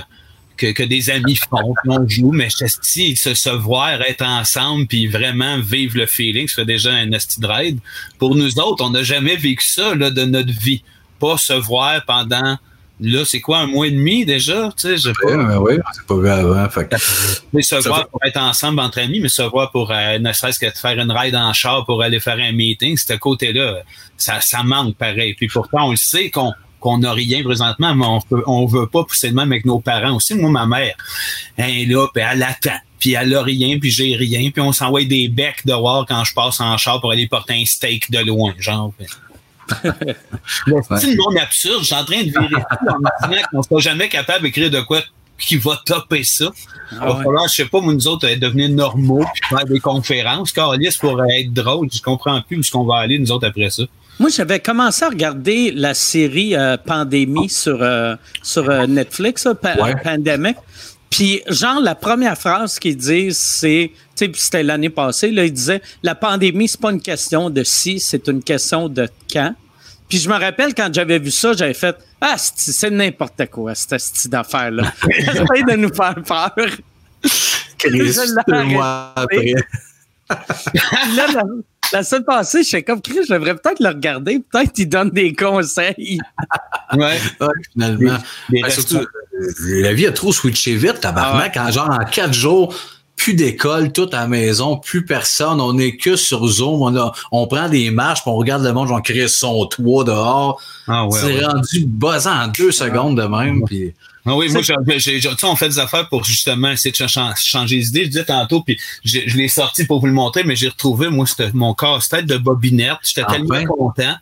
que, 0.57 0.71
que 0.71 0.83
des 0.83 1.09
amis 1.09 1.35
font, 1.35 1.73
puis 1.83 1.91
on 1.91 2.07
joue, 2.07 2.31
mais 2.31 2.47
esti, 2.61 3.15
se, 3.15 3.33
se 3.33 3.49
voir, 3.49 4.01
être 4.01 4.23
ensemble 4.23 4.87
puis 4.87 5.07
vraiment 5.07 5.59
vivre 5.59 5.97
le 5.97 6.05
feeling, 6.05 6.47
ça 6.47 6.55
fait 6.55 6.65
déjà 6.65 6.91
un 6.91 7.11
esti 7.11 7.39
de 7.39 7.47
ride. 7.47 7.79
Pour 8.19 8.35
nous 8.35 8.59
autres, 8.59 8.83
on 8.83 8.89
n'a 8.89 9.03
jamais 9.03 9.35
vécu 9.35 9.65
ça 9.67 9.95
là, 9.95 10.09
de 10.09 10.25
notre 10.25 10.51
vie. 10.51 10.83
Pas 11.19 11.37
se 11.37 11.53
voir 11.53 12.03
pendant, 12.05 12.57
là, 12.99 13.25
c'est 13.25 13.39
quoi, 13.41 13.59
un 13.59 13.67
mois 13.67 13.87
et 13.87 13.91
demi 13.91 14.25
déjà? 14.25 14.69
Tu 14.77 14.87
sais, 14.87 14.97
je 14.97 15.01
sais 15.03 15.13
pas. 15.21 15.27
Ouais, 15.35 15.43
ouais, 15.45 15.57
ouais, 15.57 15.79
c'est 15.93 16.05
pas 16.05 16.15
grave 16.15 16.51
avant. 16.51 16.69
Fait 16.69 16.87
que, 16.89 16.95
Mais 17.53 17.61
se 17.61 17.75
voir 17.87 17.99
fait- 18.03 18.09
pour 18.11 18.19
être 18.25 18.37
ensemble 18.37 18.79
entre 18.81 18.99
amis, 18.99 19.19
mais 19.19 19.29
se 19.29 19.41
voir 19.41 19.71
pour 19.71 19.91
euh, 19.91 20.19
ne 20.19 20.33
serait-ce 20.33 20.59
que 20.59 20.65
de 20.65 20.77
faire 20.77 20.99
une 20.99 21.11
ride 21.11 21.35
en 21.35 21.53
char 21.53 21.85
pour 21.85 22.01
aller 22.03 22.19
faire 22.19 22.37
un 22.37 22.51
meeting, 22.51 22.97
ce 22.97 23.13
côté-là, 23.13 23.79
ça, 24.17 24.41
ça 24.41 24.63
manque 24.63 24.95
pareil. 24.97 25.33
Puis 25.35 25.47
pourtant, 25.47 25.87
on 25.87 25.91
le 25.91 25.97
sait 25.97 26.29
qu'on 26.29 26.53
qu'on 26.85 26.99
n'a 26.99 27.13
rien 27.13 27.41
présentement, 27.41 27.95
mais 27.95 28.05
on 28.05 28.21
peut, 28.21 28.43
on 28.45 28.67
veut 28.67 28.85
pas 28.85 29.03
pousser 29.03 29.31
de 29.31 29.35
même 29.35 29.51
avec 29.51 29.65
nos 29.65 29.79
parents 29.79 30.15
aussi. 30.15 30.35
Moi, 30.35 30.51
ma 30.51 30.67
mère, 30.67 30.95
elle 31.57 31.71
est 31.71 31.85
là, 31.85 32.05
puis 32.13 32.23
elle 32.23 32.43
attend, 32.43 32.77
puis 32.99 33.13
elle 33.13 33.33
a 33.33 33.41
rien, 33.41 33.79
puis 33.79 33.89
j'ai 33.89 34.15
rien, 34.15 34.51
puis 34.51 34.61
on 34.61 34.71
s'envoie 34.71 35.03
des 35.03 35.27
becs 35.27 35.65
dehors 35.65 36.05
quand 36.07 36.23
je 36.23 36.35
passe 36.35 36.61
en 36.61 36.77
char 36.77 37.01
pour 37.01 37.11
aller 37.11 37.27
porter 37.27 37.55
un 37.59 37.65
steak 37.65 38.11
de 38.11 38.19
loin, 38.19 38.53
genre. 38.59 38.93
C'est 39.67 39.83
le 39.87 41.17
monde 41.17 41.39
absurde. 41.41 41.79
Je 41.79 41.85
suis 41.85 41.95
en 41.95 42.05
train 42.05 42.21
de 42.21 42.29
tout 42.29 42.37
en 42.37 42.99
me 42.99 43.29
disant 43.29 43.41
qu'on 43.51 43.63
sera 43.63 43.79
jamais 43.79 44.09
capable 44.09 44.43
d'écrire 44.43 44.69
de 44.69 44.81
quoi 44.81 45.01
qui 45.39 45.57
va 45.57 45.81
topper 45.83 46.23
ça. 46.23 46.51
Il 46.91 46.99
va 46.99 47.17
ouais. 47.17 47.23
falloir, 47.23 47.47
je 47.47 47.55
sais 47.55 47.65
pas, 47.65 47.81
nous 47.81 48.07
autres, 48.07 48.31
devenir 48.35 48.69
normaux 48.69 49.25
puis 49.33 49.49
faire 49.49 49.65
des 49.65 49.79
conférences. 49.79 50.51
Carlis 50.51 50.95
pour 50.99 51.19
euh, 51.19 51.25
être 51.29 51.51
drôle. 51.51 51.89
Je 51.91 51.99
comprends 51.99 52.39
plus 52.43 52.57
où 52.57 52.59
est-ce 52.59 52.69
qu'on 52.69 52.85
va 52.85 52.97
aller, 52.97 53.17
nous 53.17 53.31
autres, 53.31 53.47
après 53.47 53.71
ça. 53.71 53.85
Moi, 54.19 54.29
j'avais 54.29 54.59
commencé 54.59 55.03
à 55.03 55.09
regarder 55.09 55.71
la 55.71 55.93
série 55.93 56.55
euh, 56.55 56.77
Pandémie 56.77 57.49
sur, 57.49 57.81
euh, 57.81 58.15
sur 58.41 58.69
euh, 58.69 58.87
Netflix, 58.87 59.47
Pa- 59.61 59.75
Ouais. 59.75 59.95
Pandemic. 60.01 60.55
Puis, 61.09 61.41
genre, 61.47 61.79
la 61.81 61.95
première 61.95 62.37
phrase 62.37 62.79
qu'ils 62.79 62.97
disent, 62.97 63.37
c'est, 63.37 63.91
tu 64.15 64.25
sais, 64.25 64.31
c'était 64.35 64.63
l'année 64.63 64.89
passée, 64.89 65.31
là, 65.31 65.45
ils 65.45 65.51
disaient, 65.53 65.81
la 66.03 66.15
pandémie, 66.15 66.67
c'est 66.67 66.79
pas 66.79 66.91
une 66.91 67.01
question 67.01 67.49
de 67.49 67.63
si, 67.63 67.99
c'est 67.99 68.27
une 68.27 68.41
question 68.43 68.89
de 68.89 69.07
quand. 69.31 69.53
Puis 70.09 70.19
je 70.19 70.29
me 70.29 70.35
rappelle 70.39 70.73
quand 70.75 70.93
j'avais 70.93 71.17
vu 71.19 71.31
ça, 71.31 71.53
j'avais 71.53 71.73
fait 71.73 71.95
Ah, 72.21 72.35
c'est 72.37 72.91
n'importe 72.91 73.45
quoi, 73.49 73.73
cette 73.75 73.99
style 73.99 74.29
d'affaire-là. 74.31 74.93
Essaye 75.09 75.63
de 75.67 75.75
nous 75.77 75.93
faire 75.93 76.15
peur. 76.27 76.53
Chris, 76.55 76.77
Je 78.13 78.21
l'ai 78.35 78.43
deux 78.47 78.63
mois 78.65 79.13
après. 79.15 79.53
Là, 80.29 81.27
la, 81.33 81.43
la 81.91 82.03
semaine 82.03 82.23
passée, 82.23 82.63
j'étais 82.63 82.83
comme 82.83 83.01
Chris, 83.01 83.19
je 83.27 83.33
devrais 83.33 83.55
peut-être 83.55 83.79
le 83.79 83.89
regarder. 83.89 84.39
Peut-être 84.51 84.73
qu'il 84.73 84.89
donne 84.89 85.09
des 85.11 85.33
conseils. 85.33 86.19
Ouais. 86.93 87.19
Ouais, 87.39 87.47
finalement. 87.73 88.17
Des 88.49 88.61
Ben, 88.61 88.69
surtout, 88.69 89.05
la 89.67 89.93
vie 89.93 90.07
a 90.07 90.11
trop 90.11 90.31
switché 90.31 90.75
vite, 90.75 91.01
tabarnak. 91.01 91.57
En 91.57 91.71
genre, 91.71 91.89
en 91.89 92.05
quatre 92.05 92.33
jours, 92.33 92.73
plus 93.15 93.33
d'école, 93.33 93.91
tout 93.93 94.09
à 94.11 94.17
la 94.21 94.27
maison, 94.27 94.77
plus 94.77 95.05
personne. 95.05 95.61
On 95.61 95.77
est 95.77 95.95
que 95.97 96.15
sur 96.15 96.45
Zoom. 96.47 96.81
On, 96.81 96.95
a, 96.97 97.13
on 97.31 97.47
prend 97.47 97.69
des 97.69 97.89
marches, 97.91 98.21
puis 98.21 98.29
on 98.29 98.35
regarde 98.35 98.63
le 98.63 98.73
monde, 98.73 98.91
on 98.91 99.01
crée 99.01 99.27
son 99.27 99.65
toit 99.67 100.03
dehors. 100.03 100.61
Ah 100.87 101.05
ouais, 101.07 101.19
c'est 101.19 101.37
ouais. 101.37 101.45
rendu 101.45 101.85
buzzant 101.85 102.43
en 102.43 102.47
deux 102.49 102.71
secondes 102.71 103.17
de 103.19 103.23
même. 103.25 103.63
Puis, 103.65 103.93
Ah 104.25 104.35
oui, 104.35 104.49
moi, 104.51 104.61
j'ai, 104.61 104.75
on 105.43 105.55
fait 105.55 105.69
des 105.69 105.79
affaires 105.79 106.09
pour 106.09 106.23
justement 106.23 106.71
essayer 106.71 106.91
de 106.91 107.07
chan- 107.07 107.33
changer 107.35 107.77
les 107.77 107.87
idées. 107.89 108.03
Je 108.05 108.09
disais 108.09 108.25
tantôt, 108.25 108.61
puis 108.61 108.79
je 109.03 109.19
l'ai 109.37 109.47
sorti 109.47 109.85
pour 109.85 109.99
vous 110.01 110.07
le 110.07 110.13
montrer, 110.13 110.43
mais 110.43 110.55
j'ai 110.55 110.67
retrouvé, 110.67 111.09
moi, 111.09 111.25
c'était 111.25 111.51
mon 111.53 111.73
casse-tête 111.73 112.25
de 112.25 112.37
bobinette. 112.37 112.97
J'étais 113.03 113.23
Enfin. 113.23 113.35
tellement 113.35 113.65
content. 113.75 114.15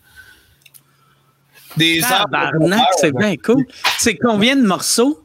Des 1.78 2.02
Tabarnak, 2.02 2.60
bonheur, 2.60 2.86
c'est 2.98 3.16
bien 3.16 3.36
cool. 3.38 3.66
C'est 3.98 4.16
combien 4.16 4.56
de 4.56 4.62
morceaux? 4.62 5.24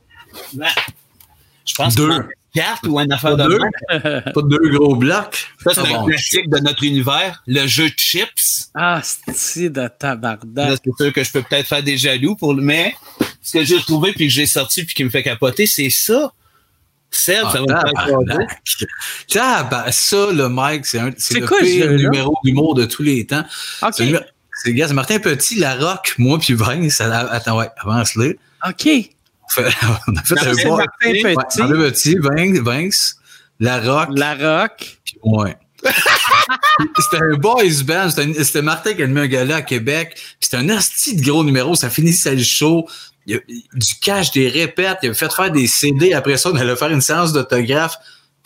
Je 0.55 1.75
pense 1.77 1.95
Deux. 1.95 2.09
que 2.09 2.25
quatre 2.55 2.87
ou 2.89 2.99
une 3.01 3.13
affaire 3.13 3.37
Pas 3.37 3.45
de 3.45 3.49
deux. 3.51 4.31
pas 4.33 4.43
deux 4.43 4.71
gros 4.79 4.97
blocs. 4.97 5.49
Ça, 5.65 5.75
c'est 5.75 5.81
Ah 5.95 6.01
un 6.01 6.07
classique 6.07 6.49
de 6.51 6.59
notre 6.59 6.83
univers, 6.85 7.43
le 7.47 7.67
jeu 7.67 7.89
de 7.89 7.95
chips. 7.97 8.71
Ah, 8.75 9.01
c'est 9.33 9.71
de 9.71 9.89
tabarnak? 9.99 10.79
c'est 10.85 11.05
sûr 11.05 11.13
que 11.13 11.23
je 11.25 11.31
peux 11.33 11.43
peut-être 11.43 11.67
faire 11.67 11.83
des 11.83 11.97
jaloux 11.97 12.37
pour 12.37 12.55
le, 12.55 12.63
mais 12.63 12.95
ce 13.43 13.59
que 13.59 13.65
j'ai 13.65 13.77
retrouvé 13.77 14.13
puis 14.13 14.27
que 14.27 14.33
j'ai 14.33 14.47
sorti 14.47 14.85
puis 14.85 14.95
qui 14.95 15.05
me 15.05 15.11
fait 15.11 15.23
capoter, 15.23 15.67
c'est 15.67 15.91
ça. 15.91 16.33
Seb, 17.11 17.43
Ah, 17.45 17.53
ça 17.53 17.61
va 17.61 17.65
me 17.65 17.81
faire 17.81 17.93
ça, 19.93 20.27
le 20.31 20.49
Mike, 20.49 20.85
c'est 20.85 20.99
un- 20.99 21.11
c'est 21.17 21.35
C'est 21.35 21.41
le 21.41 21.47
pire 21.47 21.91
numéro 21.93 22.37
d'humour 22.45 22.75
de 22.75 22.85
tous 22.85 23.03
les 23.03 23.25
temps. 23.27 23.45
C'est 23.93 24.07
le- 24.07 24.21
C'est 24.63 24.75
gars, 24.75 24.89
c'est 24.89 24.95
Martin 24.95 25.19
Petit, 25.21 25.55
La 25.59 25.77
Rock, 25.77 26.15
moi 26.19 26.39
puis 26.39 26.53
Vince. 26.53 27.01
Attends, 27.01 27.57
ouais, 27.59 27.69
avance-le. 27.79 28.37
OK. 28.69 28.89
On 29.57 29.63
fait- 29.63 29.75
on 30.09 30.17
a 30.17 30.23
fait 30.23 30.39
un 30.39 30.55
C'est 30.55 30.65
bois. 30.67 30.77
Martin 30.79 31.11
Ouais, 31.11 31.23
Petit, 31.35 31.63
Martin 31.63 31.69
Petit, 31.69 32.15
Vince, 32.17 32.59
Vince, 32.59 33.17
La 33.61 33.81
Rock. 33.81 34.09
La 34.15 34.35
Rock. 34.35 34.99
puis 35.05 35.17
Ouais. 35.23 35.57
c'était 36.99 37.23
un 37.23 37.37
boys 37.37 37.63
band. 37.85 38.11
C'était, 38.11 38.63
Martin 38.63 38.95
qui 38.95 39.03
a 39.03 39.07
mis 39.07 39.21
un 39.21 39.27
gars-là 39.27 39.57
à 39.57 39.63
Québec. 39.63 40.17
C'était 40.41 40.57
un 40.57 40.69
asti 40.71 41.17
de 41.17 41.23
gros 41.25 41.45
numéro. 41.45 41.75
Ça 41.75 41.89
finissait 41.91 42.35
le 42.35 42.43
show. 42.43 42.89
Il 43.27 43.35
y 43.35 43.37
a 43.37 43.41
du 43.75 43.95
cash, 44.01 44.33
des 44.33 44.49
répètes. 44.49 44.99
Il 45.03 45.11
a 45.11 45.15
fait 45.15 45.33
faire 45.33 45.51
des 45.51 45.67
CD. 45.67 46.13
Après 46.15 46.37
ça, 46.37 46.51
on 46.51 46.57
allait 46.57 46.75
faire 46.77 46.91
une 46.91 47.01
séance 47.01 47.33
d'autographe. 47.33 47.97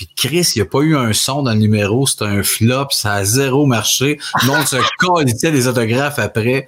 Puis 0.03 0.29
Chris, 0.29 0.53
il 0.57 0.59
n'y 0.59 0.63
a 0.63 0.65
pas 0.65 0.81
eu 0.81 0.97
un 0.97 1.13
son 1.13 1.43
dans 1.45 1.53
le 1.53 1.59
numéro. 1.59 2.07
C'était 2.07 2.25
un 2.25 2.43
flop. 2.43 2.89
Ça 2.91 3.15
a 3.15 3.25
zéro 3.25 3.67
marché. 3.67 4.19
Monde 4.45 4.67
se 4.67 4.77
collait 4.99 5.33
des 5.33 5.69
autographes 5.69 6.19
après. 6.19 6.67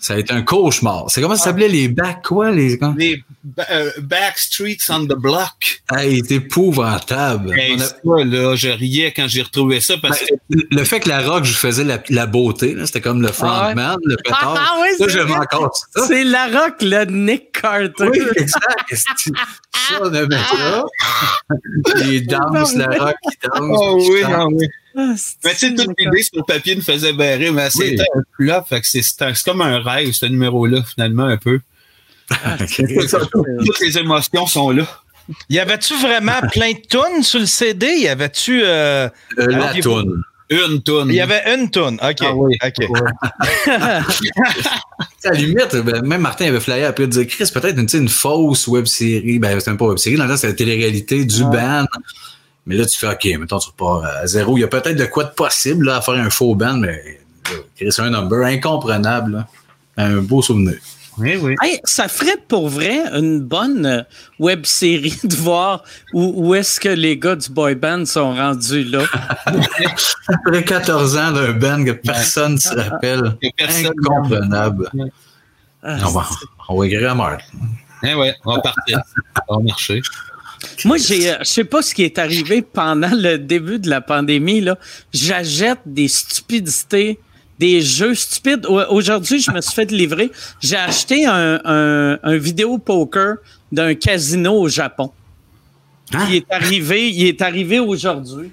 Ça 0.00 0.14
a 0.14 0.18
été 0.18 0.32
un 0.32 0.42
cauchemar. 0.42 1.06
C'est 1.08 1.20
comment 1.20 1.34
ça 1.34 1.44
s'appelait 1.44 1.68
les 1.68 1.88
back 1.88 2.22
quoi 2.24 2.50
les? 2.50 2.78
Les 2.96 3.22
euh, 3.70 3.90
back 4.00 4.38
streets 4.38 4.78
on 4.90 5.04
the 5.06 5.16
block. 5.16 5.82
Ah, 5.88 6.04
il 6.04 6.18
est 6.18 6.30
épouvantable. 6.30 7.52
Hey, 7.58 7.78
ça, 7.78 7.96
là, 8.04 8.54
je 8.54 8.68
riais 8.68 9.12
quand 9.14 9.26
j'ai 9.26 9.42
retrouvé 9.42 9.80
ça 9.80 9.94
parce 10.00 10.20
que 10.20 10.34
Ben, 10.50 10.62
le 10.70 10.84
fait 10.84 11.00
que 11.00 11.08
la 11.08 11.20
rock, 11.22 11.44
je 11.44 11.54
faisais 11.54 11.84
la, 11.84 12.00
la 12.10 12.26
beauté, 12.26 12.76
c'était 12.84 13.00
comme 13.00 13.22
le 13.22 13.28
frontman, 13.28 13.96
le 14.04 14.16
pétard. 14.16 14.56
Ah 14.56 14.80
oui, 14.82 14.88
ça, 14.98 15.06
c'est 15.08 15.22
encore 15.22 15.76
ça. 15.94 16.06
C'est 16.06 16.24
la 16.24 16.46
rock, 16.46 16.74
le 16.80 17.04
Nick 17.06 17.52
Carter. 17.60 18.08
Oui, 18.08 18.20
exact. 18.36 18.94
Ça, 18.94 20.00
on 20.02 20.12
aimait 20.12 20.36
ça? 20.36 20.84
Les 22.04 22.20
rock 22.98 23.14
qui 23.30 23.48
danse. 23.48 23.78
Oh 23.80 24.06
oui, 24.10 24.22
non, 24.22 24.48
oui. 24.52 24.66
Ah, 24.96 25.14
Mais 25.44 25.50
tu 25.52 25.58
sais, 25.58 25.74
toute 25.74 25.94
l'idée 25.98 26.22
sur 26.22 26.36
le 26.38 26.42
papier 26.46 26.74
me 26.76 26.80
faisait 26.80 27.12
barrer, 27.12 27.50
mais 27.52 27.68
Oui. 27.76 27.88
c'était 27.90 28.04
un 28.14 28.22
flop. 28.36 28.64
C'est 28.82 29.02
c'est 29.02 29.34
c'est 29.34 29.44
comme 29.44 29.60
un 29.60 29.78
rêve, 29.80 30.12
ce 30.12 30.26
numéro-là, 30.26 30.82
finalement, 30.82 31.26
un 31.26 31.36
peu. 31.36 31.60
Toutes 32.76 33.80
les 33.80 33.98
émotions 33.98 34.46
sont 34.46 34.70
là. 34.70 34.86
Y 35.50 35.58
avait-tu 35.58 35.94
vraiment 35.98 36.40
plein 36.52 36.72
de 36.72 36.78
tunes 36.88 37.22
sur 37.22 37.40
le 37.40 37.46
CD? 37.46 37.86
Y 38.00 38.08
avait-tu. 38.08 38.62
euh, 38.64 39.08
Euh, 39.38 39.46
la 39.46 39.74
toune. 39.74 40.22
Une 40.50 40.82
toune. 40.82 41.08
Il 41.10 41.14
y 41.14 41.20
avait 41.20 41.42
une 41.54 41.70
tune. 41.70 41.98
OK. 42.02 42.16
Ah 42.22 42.34
oui. 42.34 42.56
OK. 42.64 42.86
À 45.24 45.30
la 45.32 45.32
limite, 45.32 45.76
ben, 45.76 46.02
même 46.06 46.20
Martin 46.22 46.46
avait 46.46 46.60
flyé 46.60 46.84
après 46.84 47.06
de 47.06 47.12
dire 47.12 47.26
Chris, 47.26 47.50
peut-être 47.52 47.78
une, 47.78 47.88
une 47.92 48.08
fausse 48.08 48.66
web 48.66 48.86
série. 48.86 49.38
Ben, 49.38 49.58
c'était 49.58 49.70
même 49.72 49.78
pas 49.78 49.86
web 49.86 49.98
série. 49.98 50.16
Dans 50.16 50.24
le 50.24 50.30
temps, 50.30 50.36
c'était 50.36 50.48
la 50.48 50.54
télé-réalité 50.54 51.24
du 51.24 51.42
band. 51.44 51.84
Mais 52.68 52.76
là, 52.76 52.84
tu 52.86 52.98
fais 52.98 53.08
OK, 53.08 53.24
mettons, 53.40 53.58
tu 53.58 53.68
repars 53.70 54.04
à 54.04 54.26
zéro. 54.26 54.56
Il 54.58 54.60
y 54.60 54.64
a 54.64 54.68
peut-être 54.68 54.94
de 54.96 55.06
quoi 55.06 55.24
de 55.24 55.30
possible 55.30 55.86
là, 55.86 55.96
à 55.96 56.00
faire 56.02 56.14
un 56.14 56.28
faux 56.30 56.54
band, 56.54 56.74
mais 56.76 57.18
Chris, 57.76 57.88
un 57.98 58.10
number 58.10 58.44
incomprenable. 58.44 59.32
là. 59.32 59.46
Un 59.96 60.18
beau 60.18 60.42
souvenir. 60.42 60.74
Oui, 61.16 61.36
oui. 61.42 61.54
Hey, 61.62 61.80
ça 61.82 62.06
ferait 62.06 62.36
pour 62.46 62.68
vrai 62.68 63.00
une 63.12 63.40
bonne 63.40 63.84
euh, 63.86 64.02
web 64.38 64.64
série 64.66 65.18
de 65.24 65.34
voir 65.34 65.82
où, 66.12 66.32
où 66.36 66.54
est-ce 66.54 66.78
que 66.78 66.88
les 66.90 67.16
gars 67.18 67.34
du 67.34 67.48
boy 67.50 67.74
band 67.74 68.04
sont 68.04 68.32
rendus 68.34 68.84
là. 68.84 69.02
Après 70.28 70.62
14 70.62 71.16
ans 71.16 71.32
d'un 71.32 71.52
band 71.54 71.84
que 71.84 71.90
personne 71.92 72.52
ne 72.54 72.58
se 72.58 72.74
rappelle. 72.74 73.36
Incomprenable. 73.58 74.90
Ah, 75.82 75.96
On 76.06 76.10
va, 76.10 76.26
on 76.68 76.78
va 76.78 76.86
écrire 76.86 77.10
à 77.10 77.14
Marc. 77.14 77.42
Eh 78.04 78.14
ouais, 78.14 78.34
on 78.44 78.54
va 78.54 78.60
partir. 78.60 79.00
On 79.48 79.56
va 79.56 79.62
marcher. 79.64 80.00
Moi, 80.84 80.96
j'ai, 80.98 81.30
euh, 81.30 81.36
je 81.40 81.44
sais 81.44 81.64
pas 81.64 81.82
ce 81.82 81.94
qui 81.94 82.02
est 82.02 82.18
arrivé 82.18 82.62
pendant 82.62 83.10
le 83.12 83.38
début 83.38 83.78
de 83.78 83.88
la 83.88 84.00
pandémie. 84.00 84.60
Là, 84.60 84.76
j'achète 85.12 85.78
des 85.86 86.08
stupidités, 86.08 87.18
des 87.58 87.80
jeux 87.80 88.14
stupides. 88.14 88.66
Au- 88.66 88.82
Aujourd'hui, 88.90 89.40
je 89.40 89.50
me 89.50 89.60
suis 89.60 89.74
fait 89.74 89.90
livrer. 89.90 90.30
J'ai 90.60 90.76
acheté 90.76 91.26
un, 91.26 91.60
un, 91.64 92.18
un 92.22 92.36
vidéo 92.36 92.78
poker 92.78 93.36
d'un 93.70 93.94
casino 93.94 94.54
au 94.60 94.68
Japon. 94.68 95.12
Hein? 96.14 96.26
Il 96.28 96.36
est 96.36 96.46
arrivé, 96.50 97.10
il 97.10 97.26
est 97.26 97.42
arrivé 97.42 97.78
aujourd'hui. 97.78 98.50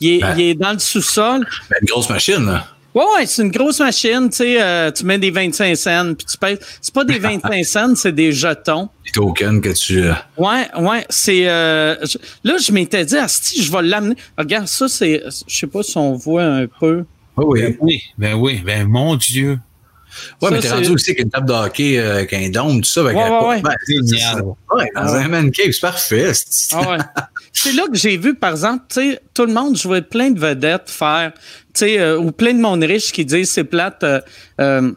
Il 0.00 0.08
est, 0.10 0.18
Ben. 0.20 0.34
il 0.38 0.40
est 0.44 0.54
dans 0.54 0.72
le 0.72 0.78
sous-sol. 0.78 1.46
Ben, 1.70 1.76
une 1.82 1.86
grosse 1.88 2.08
machine, 2.10 2.44
là. 2.46 2.66
Ouais, 2.94 3.02
ouais, 3.16 3.26
c'est 3.26 3.42
une 3.42 3.50
grosse 3.50 3.80
machine, 3.80 4.28
tu 4.30 4.36
sais, 4.36 4.62
euh, 4.62 4.90
tu 4.92 5.04
mets 5.04 5.18
des 5.18 5.30
25 5.32 5.76
cents, 5.76 6.14
puis 6.14 6.26
tu 6.26 6.38
payes. 6.38 6.58
C'est 6.80 6.94
pas 6.94 7.04
des 7.04 7.18
25 7.18 7.64
cents, 7.64 7.94
c'est 7.96 8.12
des 8.12 8.30
jetons. 8.32 8.88
Les 9.04 9.10
tokens 9.10 9.60
que 9.60 9.70
tu. 9.70 10.02
euh, 10.04 10.12
Ouais, 10.36 10.68
ouais, 10.78 11.04
c'est. 11.10 11.48
euh, 11.48 11.96
je- 12.06 12.18
là, 12.44 12.56
je 12.58 12.70
m'étais 12.72 13.04
dit, 13.04 13.16
si 13.26 13.62
je 13.62 13.72
vais 13.72 13.82
l'amener. 13.82 14.14
Regarde, 14.38 14.68
ça, 14.68 14.88
c'est. 14.88 15.22
Je 15.48 15.56
sais 15.58 15.66
pas 15.66 15.82
si 15.82 15.96
on 15.98 16.12
voit 16.14 16.44
un 16.44 16.66
peu. 16.66 17.04
Oui, 17.36 17.44
oui. 17.58 17.62
Ben 17.62 17.76
oui, 17.80 18.02
ben 18.16 18.34
oui, 18.34 18.62
ben 18.64 18.86
mon 18.86 19.16
Dieu. 19.16 19.58
Ouais, 20.42 20.48
Ça, 20.48 20.54
mais 20.54 20.60
t'es 20.60 20.70
rendu 20.70 20.90
aussi 20.90 21.10
avec 21.10 21.20
une 21.20 21.30
table 21.30 21.48
de 21.48 21.52
hockey, 21.52 21.98
euh, 21.98 22.14
avec 22.16 22.32
un 22.32 22.48
dôme, 22.50 22.80
tout 22.80 22.88
ça. 22.90 23.00
Avec 23.00 23.16
Ouais, 23.16 23.22
la- 23.28 23.42
ouais, 23.42 23.48
ouais. 23.48 23.62
Ben, 23.62 23.74
Génial. 23.88 24.42
Ouais, 24.72 24.90
dans 24.94 25.14
un 25.14 25.28
man 25.28 25.50
cave, 25.50 25.70
c'est 25.72 25.80
parfait. 25.80 26.32
c'est- 26.34 26.74
Ah 26.76 26.96
c'est 27.52 27.72
là 27.72 27.84
que 27.90 27.96
j'ai 27.96 28.16
vu, 28.16 28.34
par 28.34 28.50
exemple, 28.52 28.84
tu 28.88 28.94
sais, 29.12 29.20
tout 29.32 29.46
le 29.46 29.52
monde, 29.52 29.76
vois 29.86 30.00
plein 30.02 30.30
de 30.30 30.40
vedettes 30.40 30.88
faire, 30.90 31.32
tu 31.34 31.40
sais, 31.74 31.98
euh, 31.98 32.18
ou 32.18 32.32
plein 32.32 32.52
de 32.54 32.60
monde 32.60 32.82
riche 32.82 33.12
qui 33.12 33.24
disent 33.24 33.50
c'est 33.50 33.64
plate. 33.64 34.02
euh, 34.02 34.20
euh, 34.60 34.92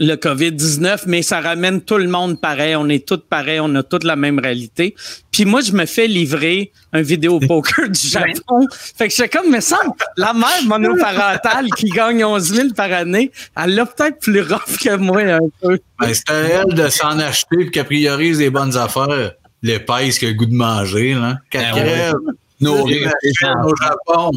le 0.00 0.14
COVID-19, 0.16 1.02
mais 1.06 1.20
ça 1.22 1.40
ramène 1.40 1.82
tout 1.82 1.98
le 1.98 2.08
monde 2.08 2.40
pareil. 2.40 2.74
On 2.74 2.88
est 2.88 3.06
tous 3.06 3.18
pareils, 3.28 3.60
on 3.60 3.74
a 3.74 3.82
toute 3.82 4.02
la 4.04 4.16
même 4.16 4.38
réalité. 4.38 4.94
Puis 5.30 5.44
moi, 5.44 5.60
je 5.60 5.72
me 5.72 5.84
fais 5.84 6.06
livrer 6.06 6.72
un 6.94 7.02
vidéo 7.02 7.38
poker 7.38 7.88
du 7.90 8.08
Japon. 8.08 8.66
Fait 8.96 9.08
que 9.08 9.14
j'étais 9.14 9.28
comme, 9.28 9.50
mais 9.50 9.60
ça, 9.60 9.78
la 10.16 10.32
mère 10.32 10.48
monoparentale 10.66 11.66
qui 11.76 11.90
gagne 11.90 12.24
11 12.24 12.42
000 12.54 12.68
par 12.74 12.90
année, 12.92 13.30
elle 13.62 13.74
l'a 13.74 13.84
peut-être 13.86 14.18
plus 14.20 14.40
rough 14.40 14.78
que 14.82 14.96
moi 14.96 15.20
un 15.20 15.38
peu. 15.60 15.78
Ben, 16.00 16.14
c'est 16.14 16.30
à 16.30 16.34
elle 16.64 16.74
de 16.74 16.88
s'en 16.88 17.18
acheter 17.18 17.56
et 17.60 17.70
qu'elle 17.70 17.84
priorise 17.84 18.38
les 18.40 18.50
bonnes 18.50 18.76
affaires. 18.76 19.32
L'épaisse 19.62 20.18
qui 20.18 20.24
a 20.24 20.28
le 20.30 20.34
goût 20.34 20.46
de 20.46 20.54
manger, 20.54 21.12
là. 21.12 21.36
Qu'elle 21.50 21.66
Ah 21.70 21.74
ouais. 21.74 21.82
crève. 21.82 22.14
Nourrir 22.62 22.86
les 23.22 23.30
Imagine 23.42 23.62
gens. 23.62 23.68
au 23.68 23.74
Japon. 23.76 24.30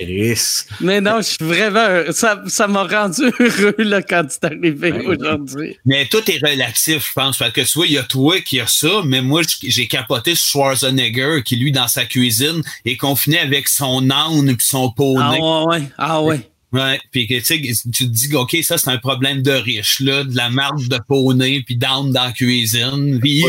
Chris. 0.00 0.64
Mais 0.80 1.00
non, 1.00 1.18
je 1.18 1.28
suis 1.28 1.44
vraiment. 1.44 2.12
Ça, 2.12 2.42
ça 2.46 2.66
m'a 2.66 2.84
rendu 2.84 3.22
heureux 3.38 3.74
là, 3.78 4.02
quand 4.02 4.24
c'est 4.28 4.44
arrivé 4.44 4.92
Ben 4.92 5.06
aujourd'hui. 5.06 5.76
Mais 5.84 6.06
tout 6.06 6.22
est 6.30 6.44
relatif, 6.44 7.08
je 7.08 7.12
pense, 7.14 7.36
parce 7.38 7.52
que 7.52 7.60
tu 7.60 7.72
vois, 7.74 7.86
il 7.86 7.92
y 7.92 7.98
a 7.98 8.02
toi 8.02 8.40
qui 8.40 8.60
a 8.60 8.66
ça, 8.66 9.02
mais 9.04 9.20
moi, 9.20 9.42
j'ai 9.62 9.86
capoté 9.88 10.34
sur 10.34 10.50
Schwarzenegger, 10.50 11.42
qui, 11.44 11.56
lui, 11.56 11.72
dans 11.72 11.88
sa 11.88 12.04
cuisine, 12.04 12.62
est 12.84 12.96
confiné 12.96 13.38
avec 13.38 13.68
son 13.68 14.10
âne 14.10 14.56
puis 14.56 14.66
son 14.66 14.90
poney. 14.90 15.38
Ah 15.42 15.64
ouais, 15.64 15.76
ouais. 15.76 15.82
Ah 15.98 16.22
ouais. 16.22 16.40
Ouais, 16.72 17.00
puis 17.10 17.26
que 17.26 17.34
tu 17.34 17.44
sais, 17.44 17.60
tu 17.92 18.04
te 18.04 18.10
dis, 18.10 18.34
OK, 18.36 18.56
ça, 18.62 18.78
c'est 18.78 18.90
un 18.90 18.98
problème 18.98 19.42
de 19.42 19.50
riche, 19.50 19.98
là, 20.00 20.22
de 20.22 20.36
la 20.36 20.50
marque 20.50 20.86
de 20.86 21.00
poney, 21.08 21.62
puis 21.66 21.76
d'âne 21.76 22.12
dans 22.12 22.24
la 22.24 22.32
cuisine. 22.32 23.18
Puis. 23.20 23.44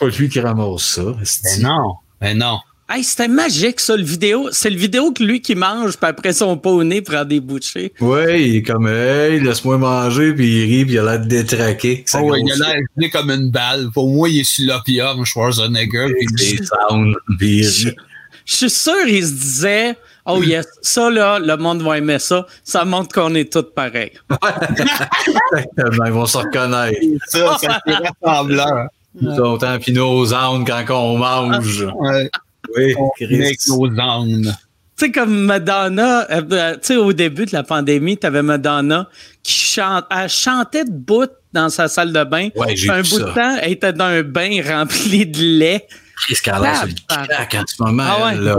Pas 0.00 0.08
lui 0.08 0.28
qui 0.28 0.40
ramasse 0.40 0.82
ça. 0.82 1.04
Ben 1.04 1.22
esti. 1.22 1.62
non, 1.62 1.94
ben 2.20 2.36
non. 2.38 2.58
Hey, 2.94 3.02
c'était 3.04 3.26
magique, 3.26 3.80
ça, 3.80 3.96
le 3.96 4.02
vidéo. 4.02 4.50
C'est 4.52 4.68
le 4.68 4.76
vidéo 4.76 5.12
que 5.12 5.22
lui 5.22 5.40
qui 5.40 5.54
mange, 5.54 5.96
puis 5.96 6.10
après 6.10 6.34
son 6.34 6.58
poney 6.58 7.00
prend 7.00 7.24
des 7.24 7.40
bouchées. 7.40 7.94
Ouais, 8.00 8.42
il 8.46 8.56
est 8.56 8.62
comme, 8.62 8.86
hey, 8.86 9.40
laisse-moi 9.40 9.78
manger, 9.78 10.34
puis 10.34 10.46
il 10.46 10.76
rit, 10.76 10.84
puis 10.84 10.94
il 10.94 10.98
a 10.98 11.02
l'air 11.04 11.20
de 11.20 11.24
détraquer. 11.26 12.02
Ça 12.04 12.20
Oh, 12.22 12.30
ouais, 12.30 12.40
il 12.44 12.52
a 12.52 12.56
l'air 12.56 12.80
gelé 12.94 13.08
comme 13.08 13.30
une 13.30 13.50
balle. 13.50 13.88
Pour 13.94 14.10
moi, 14.12 14.28
il 14.28 14.40
est 14.40 14.44
sur 14.44 14.70
l'opium, 14.70 15.24
Schwarzenegger. 15.24 16.12
puis 16.18 16.26
Des 16.36 16.58
sounds, 16.58 17.14
puis 17.38 17.60
il 17.60 17.66
rit. 17.66 17.96
Je 18.44 18.56
suis 18.56 18.70
sûr, 18.70 19.06
il 19.08 19.24
se 19.24 19.32
disait, 19.32 19.96
oh 20.26 20.42
yes, 20.42 20.66
ça 20.82 21.08
là, 21.08 21.38
le 21.38 21.56
monde 21.56 21.80
va 21.80 21.96
aimer 21.96 22.18
ça. 22.18 22.46
Ça 22.62 22.84
montre 22.84 23.14
qu'on 23.14 23.34
est 23.34 23.50
tous 23.50 23.62
pareils. 23.74 24.12
Exactement, 25.56 26.04
ils 26.04 26.12
vont 26.12 26.26
se 26.26 26.36
reconnaître. 26.36 27.00
ça, 27.28 27.56
ça 27.58 27.80
fait 27.86 27.94
rassemblant. 28.22 28.86
Nous 29.20 29.38
autres, 29.40 29.78
puis 29.78 29.92
nos 29.92 30.34
ânes 30.34 30.64
quand 30.66 30.84
on 30.90 31.18
mange. 31.18 31.86
Ouais. 31.96 32.30
Oui, 32.76 32.94
Avec 33.20 33.58
Chris. 33.58 33.68
nos 33.68 33.86
ânes. 34.00 34.56
Tu 34.96 35.06
sais, 35.06 35.10
comme 35.12 35.44
Madonna, 35.46 36.26
euh, 36.30 36.42
euh, 36.52 36.72
tu 36.74 36.78
sais, 36.82 36.96
au 36.96 37.12
début 37.12 37.46
de 37.46 37.52
la 37.52 37.62
pandémie, 37.62 38.16
t'avais 38.18 38.42
Madonna 38.42 39.08
qui 39.42 39.52
chante, 39.54 40.04
elle 40.10 40.28
chantait 40.28 40.84
de 40.84 40.90
bout 40.92 41.30
dans 41.52 41.68
sa 41.70 41.88
salle 41.88 42.12
de 42.12 42.24
bain. 42.24 42.48
Ouais, 42.56 42.76
j'ai 42.76 42.90
un 42.90 43.02
vu 43.02 43.10
bout 43.10 43.18
ça. 43.18 43.24
de 43.24 43.32
temps, 43.34 43.56
elle 43.62 43.72
était 43.72 43.92
dans 43.92 44.04
un 44.04 44.22
bain 44.22 44.60
rempli 44.66 45.26
de 45.26 45.40
lait. 45.58 45.86
Chris 46.26 46.36
Carla, 46.42 46.74
c'est 46.76 46.86
le 46.88 46.94
Ah, 47.08 47.26
crack 47.26 47.54
en 47.54 47.64
ce 47.66 47.82
moment. 47.82 48.04
Ah 48.06 48.26
ouais. 48.26 48.36
là. 48.36 48.56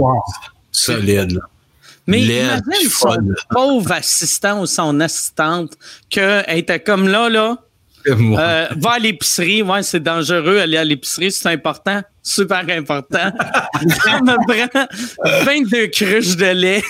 Solide, 0.72 1.32
là. 1.34 1.42
Mais 2.08 2.20
Laide, 2.20 2.62
imagine 2.68 2.90
son 2.90 3.18
pauvre 3.50 3.92
assistant 3.94 4.62
ou 4.62 4.66
son 4.66 5.00
assistante 5.00 5.72
qu'elle 6.10 6.44
était 6.50 6.80
comme 6.82 7.08
là, 7.08 7.30
là. 7.30 7.58
Euh, 8.06 8.68
va 8.76 8.92
à 8.92 9.00
l'épicerie, 9.00 9.62
ouais, 9.62 9.82
c'est 9.82 10.04
dangereux, 10.04 10.58
aller 10.60 10.76
à 10.76 10.84
l'épicerie, 10.84 11.32
c'est 11.32 11.48
important, 11.48 12.02
super 12.24 12.66
important. 12.70 13.32
Ça 14.04 14.22
me 14.22 14.36
prend 14.48 15.46
22 15.46 15.88
cruches 15.88 16.36
de 16.38 16.46
lait. 16.46 16.84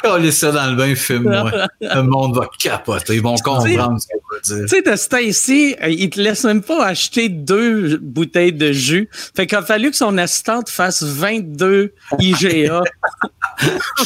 Coller 0.00 0.30
ça 0.30 0.52
dans 0.52 0.70
le 0.70 0.76
bain, 0.76 0.94
filme-moi. 0.94 1.50
le 1.80 2.02
monde 2.02 2.36
va 2.36 2.48
capoter. 2.60 3.14
Ils 3.16 3.22
vont 3.22 3.34
comprendre 3.36 3.98
ce 4.00 4.06
qu'on 4.06 4.20
veut 4.32 4.40
Tu 4.44 4.54
dire. 4.54 4.68
sais, 4.68 4.82
de 4.82 4.96
ce 4.96 5.08
temps-ci, 5.08 5.76
euh, 5.82 5.88
il 5.88 6.10
te 6.10 6.20
laisse 6.20 6.44
même 6.44 6.62
pas 6.62 6.84
acheter 6.86 7.28
deux 7.28 7.98
bouteilles 7.98 8.52
de 8.52 8.70
jus. 8.72 9.08
Fait 9.34 9.46
qu'il 9.48 9.58
a 9.58 9.62
fallu 9.62 9.90
que 9.90 9.96
son 9.96 10.16
assistante 10.18 10.68
fasse 10.68 11.02
22 11.02 11.92
IGA. 12.20 12.82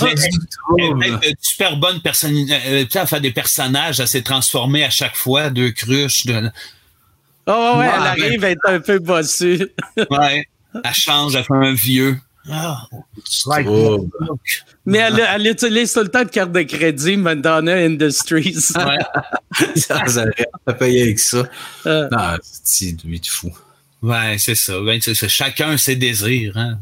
Est 0.06 1.28
une 1.28 1.34
super 1.40 1.76
bonne 1.76 2.00
personne. 2.00 2.34
euh, 2.34 2.84
tu 2.84 2.90
sais, 2.90 2.98
Elle 3.00 3.06
fait 3.06 3.20
des 3.20 3.30
personnages, 3.32 4.00
elle 4.00 4.08
s'est 4.08 4.22
transformée 4.22 4.84
à 4.84 4.90
chaque 4.90 5.16
fois, 5.16 5.50
deux 5.50 5.70
cruches. 5.70 6.24
De, 6.26 6.50
Oh 7.46 7.72
ouais, 7.74 7.78
Ouais, 7.86 7.90
elle 7.94 8.06
arrive 8.24 8.44
à 8.44 8.50
être 8.50 8.68
un 8.68 8.80
peu 8.80 8.98
bossue. 8.98 9.68
ouais. 10.10 10.44
Elle 10.84 10.94
change, 10.94 11.34
elle 11.36 11.44
fait 11.44 11.54
un 11.54 11.72
vieux. 11.74 12.16
Ah, 12.48 12.86
like 13.46 13.66
look. 13.66 14.06
Mais 14.84 14.98
elle, 14.98 15.18
elle 15.34 15.46
utilise 15.48 15.92
tout 15.92 16.00
le 16.00 16.08
temps 16.08 16.22
de 16.22 16.28
carte 16.28 16.52
de 16.52 16.62
crédit 16.62 17.16
Madonna 17.16 17.74
Industries. 17.74 18.56
Ouais, 18.76 18.98
Sans 19.76 19.94
arrêt. 20.18 20.46
Ça 20.66 20.72
paye 20.74 21.02
avec 21.02 21.18
ça. 21.18 21.44
Euh, 21.86 22.08
Non, 22.12 22.36
c'est 22.42 22.96
lui 23.04 23.18
de 23.18 23.26
fou. 23.26 23.52
ouais 24.02 24.36
c'est 24.38 24.54
ça. 24.54 24.80
Ouais, 24.80 24.98
c'est 25.00 25.14
ça. 25.14 25.26
Chacun 25.26 25.76
ses 25.76 25.96
désirs. 25.96 26.56
Hein. 26.56 26.78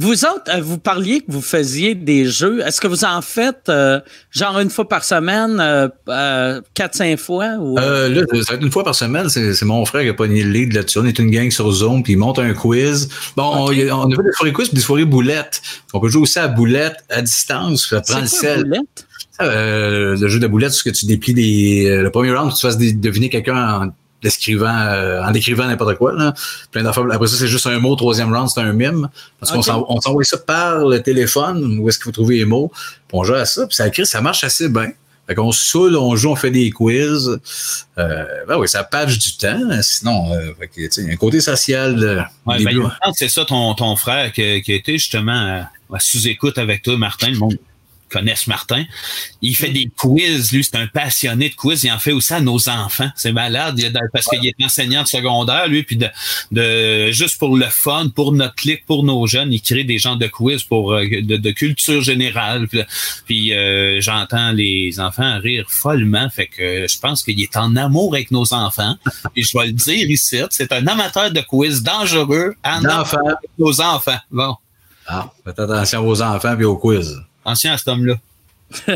Vous 0.00 0.24
autres, 0.24 0.44
euh, 0.54 0.60
vous 0.62 0.78
parliez 0.78 1.20
que 1.22 1.26
vous 1.32 1.40
faisiez 1.42 1.96
des 1.96 2.24
jeux. 2.24 2.60
Est-ce 2.64 2.80
que 2.80 2.86
vous 2.86 3.04
en 3.04 3.20
faites 3.20 3.68
euh, 3.68 3.98
genre 4.30 4.58
une 4.60 4.70
fois 4.70 4.88
par 4.88 5.02
semaine, 5.02 5.58
euh, 5.60 5.88
euh, 6.08 6.60
quatre, 6.72 6.94
cinq 6.94 7.18
fois? 7.18 7.56
Ou... 7.58 7.76
Euh, 7.80 8.08
là, 8.08 8.22
ça 8.44 8.52
va 8.52 8.54
être 8.58 8.62
une 8.64 8.70
fois 8.70 8.84
par 8.84 8.94
semaine. 8.94 9.28
C'est 9.28 9.60
mon 9.64 9.84
frère 9.84 10.02
qui 10.02 10.08
a 10.08 10.14
pogné 10.14 10.44
le 10.44 10.50
lead 10.50 10.72
là-dessus. 10.72 10.98
On 11.00 11.04
est 11.04 11.18
une 11.18 11.30
gang 11.32 11.50
sur 11.50 11.68
Zoom, 11.72 12.04
puis 12.04 12.12
il 12.12 12.16
monte 12.16 12.38
un 12.38 12.54
quiz. 12.54 13.08
Bon, 13.36 13.42
on, 13.44 13.66
a- 13.70 13.92
on 13.92 14.06
a 14.12 14.16
fait 14.16 14.22
des 14.22 14.32
soirées 14.32 14.52
quiz 14.52 14.68
puis 14.68 14.76
des 14.76 14.82
soirées 14.82 15.04
boulettes. 15.04 15.60
On 15.92 15.98
peut 15.98 16.08
jouer 16.08 16.22
aussi 16.22 16.38
à 16.38 16.46
boulette 16.46 16.98
à 17.10 17.20
distance. 17.20 17.88
Ça 17.88 18.00
prend 18.00 18.20
le 18.20 18.26
sel. 18.28 18.64
boulette? 18.64 19.06
Euh, 19.40 20.16
le 20.16 20.28
jeu 20.28 20.38
de 20.38 20.46
boulette, 20.46 20.72
c'est 20.74 20.88
que 20.90 20.96
tu 20.96 21.06
déplies 21.06 21.34
des. 21.34 21.86
euh, 21.90 22.02
Le 22.02 22.10
premier 22.12 22.32
round, 22.32 22.52
tu 22.54 22.60
fasses 22.60 22.78
des- 22.78 22.92
deviner 22.92 23.30
quelqu'un 23.30 23.56
en 23.82 23.88
décrivant, 24.22 24.76
euh, 24.76 25.22
en 25.22 25.30
décrivant 25.30 25.66
n'importe 25.66 25.96
quoi. 25.96 26.12
Là. 26.12 26.34
Plein 26.72 26.82
d'affaires. 26.82 27.04
Après 27.12 27.28
ça, 27.28 27.36
c'est 27.36 27.48
juste 27.48 27.66
un 27.66 27.78
mot. 27.78 27.94
Troisième 27.96 28.34
round, 28.34 28.48
c'est 28.48 28.60
un 28.60 28.72
mime. 28.72 29.08
Parce 29.40 29.52
qu'on 29.52 29.62
s'envoie 30.00 30.24
ça 30.24 30.38
par 30.38 30.86
le 30.86 31.02
téléphone. 31.02 31.78
Où 31.80 31.88
est-ce 31.88 31.98
qu'il 31.98 32.04
faut 32.04 32.12
trouver 32.12 32.38
les 32.38 32.44
mots? 32.44 32.70
Puis 32.74 33.12
on 33.12 33.24
joue 33.24 33.34
à 33.34 33.44
ça. 33.44 33.66
Puis 33.66 33.76
ça, 33.76 33.88
crée- 33.90 34.04
ça 34.04 34.20
marche 34.20 34.44
assez 34.44 34.68
bien. 34.68 34.90
Fait 35.26 35.34
qu'on 35.34 35.52
saoule, 35.52 35.94
on 35.96 36.16
joue, 36.16 36.30
on 36.30 36.36
fait 36.36 36.50
des 36.50 36.70
quiz. 36.70 37.38
Euh, 37.98 38.24
ben 38.48 38.56
oui, 38.56 38.66
ça 38.66 38.82
patche 38.82 39.18
du 39.18 39.36
temps. 39.36 39.60
Sinon, 39.82 40.32
euh, 40.32 40.52
fait 40.58 40.68
que, 40.68 41.12
un 41.12 41.16
côté 41.16 41.40
social. 41.42 42.02
euh, 42.02 42.22
Ouais, 42.46 42.64
ben, 42.64 42.90
c'est 43.14 43.28
ça 43.28 43.44
ton, 43.44 43.74
ton 43.74 43.94
frère 43.96 44.32
qui, 44.32 44.62
qui 44.62 44.72
a 44.72 44.74
été 44.74 44.92
justement 44.96 45.66
à 45.92 45.98
sous-écoute 46.00 46.56
avec 46.56 46.82
toi, 46.82 46.96
Martin. 46.96 47.28
Le 47.30 47.38
monde 47.38 47.58
connaît 48.08 48.34
ce 48.34 48.48
Martin. 48.48 48.84
Il 49.42 49.54
fait 49.56 49.70
des 49.70 49.90
quiz, 49.96 50.52
lui, 50.52 50.64
c'est 50.64 50.76
un 50.76 50.86
passionné 50.86 51.48
de 51.50 51.54
quiz. 51.54 51.84
Il 51.84 51.92
en 51.92 51.98
fait 51.98 52.12
aussi 52.12 52.32
à 52.32 52.40
nos 52.40 52.68
enfants. 52.68 53.10
C'est 53.16 53.32
malade. 53.32 53.80
Parce 54.12 54.26
qu'il 54.26 54.46
est 54.46 54.64
enseignant 54.64 55.02
de 55.02 55.08
secondaire, 55.08 55.68
lui, 55.68 55.82
puis 55.82 55.96
de, 55.96 56.08
de 56.52 57.10
juste 57.12 57.38
pour 57.38 57.56
le 57.56 57.66
fun, 57.66 58.08
pour 58.14 58.32
notre 58.32 58.54
clique, 58.54 58.84
pour 58.86 59.04
nos 59.04 59.26
jeunes, 59.26 59.52
il 59.52 59.60
crée 59.62 59.84
des 59.84 59.98
genres 59.98 60.16
de 60.16 60.26
quiz 60.26 60.62
pour 60.62 60.92
euh, 60.92 61.04
de, 61.04 61.36
de 61.36 61.50
culture 61.50 62.02
générale. 62.02 62.68
Puis, 62.68 62.80
puis, 63.26 63.52
euh, 63.52 64.00
j'entends 64.00 64.52
les 64.52 65.00
enfants 65.00 65.38
rire 65.40 65.66
follement. 65.68 66.28
Fait 66.30 66.46
que 66.46 66.86
je 66.88 66.98
pense 66.98 67.22
qu'il 67.22 67.40
est 67.40 67.56
en 67.56 67.76
amour 67.76 68.14
avec 68.14 68.30
nos 68.30 68.52
enfants. 68.54 68.96
Et 69.36 69.42
je 69.42 69.56
vais 69.56 69.66
le 69.66 69.72
dire 69.72 70.10
ici, 70.10 70.40
c'est 70.50 70.72
un 70.72 70.86
amateur 70.86 71.30
de 71.30 71.40
quiz 71.40 71.82
dangereux 71.82 72.54
en 72.64 72.80
nos 73.58 73.80
enfants. 73.80 74.18
Bon, 74.30 74.56
Ah, 75.06 75.30
faites 75.44 75.58
attention 75.58 76.06
aux 76.06 76.20
enfants 76.22 76.58
et 76.58 76.64
aux 76.64 76.76
quiz. 76.76 77.16
Ancien 77.48 77.72
à 77.72 77.78
cet 77.78 77.88
homme-là. 77.88 78.14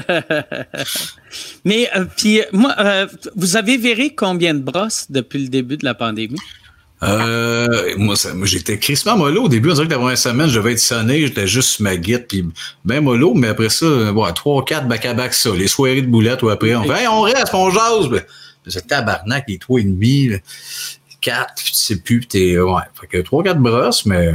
Mais, 1.64 1.88
euh, 1.96 2.04
puis, 2.16 2.42
moi, 2.52 2.74
euh, 2.78 3.06
vous 3.36 3.56
avez 3.56 3.76
viré 3.76 4.14
combien 4.14 4.54
de 4.54 4.60
brosses 4.60 5.06
depuis 5.10 5.38
le 5.42 5.48
début 5.48 5.76
de 5.76 5.84
la 5.84 5.94
pandémie? 5.94 6.38
Euh, 7.02 7.94
moi, 7.96 8.14
ça- 8.14 8.32
moi 8.32 8.46
j'étais 8.46 8.78
crissement 8.78 9.16
mollo 9.16 9.44
au 9.44 9.48
début. 9.48 9.70
On 9.70 9.74
dirait 9.74 9.86
que 9.86 9.92
la 9.92 9.98
première 9.98 10.18
semaine, 10.18 10.48
je 10.48 10.54
devais 10.60 10.72
être 10.72 10.78
sonné, 10.78 11.26
j'étais 11.26 11.48
juste 11.48 11.70
sur 11.70 11.82
ma 11.82 11.96
guide, 11.96 12.26
puis 12.28 12.44
ben 12.84 13.00
mollo, 13.00 13.34
mais 13.34 13.48
après 13.48 13.70
ça, 13.70 13.86
euh, 13.86 14.12
ouais, 14.12 14.32
trois, 14.34 14.64
quatre 14.64 14.86
back-à-back 14.86 15.34
ça. 15.34 15.50
Les 15.50 15.66
soirées 15.66 16.02
de 16.02 16.06
boulettes 16.06 16.44
ou 16.44 16.50
après, 16.50 16.76
on 16.76 16.84
fait 16.84 17.00
Hey, 17.02 17.08
on 17.08 17.22
reste, 17.22 17.52
on 17.54 17.70
jase. 17.70 18.08
Ben, 18.08 18.22
ce 18.68 18.78
tabarnak, 18.78 19.44
il 19.48 19.54
est 19.54 19.58
trois 19.60 19.80
et 19.80 19.84
demi, 19.84 20.28
là. 20.28 20.36
quatre, 21.20 21.54
puis 21.56 21.72
tu 21.72 21.78
sais 21.84 21.96
plus, 21.96 22.20
puis 22.20 22.28
t'es. 22.28 22.60
Ouais. 22.60 22.82
Fait 23.00 23.06
que 23.08 23.18
trois, 23.22 23.42
quatre 23.42 23.58
brosses, 23.60 24.06
mais. 24.06 24.30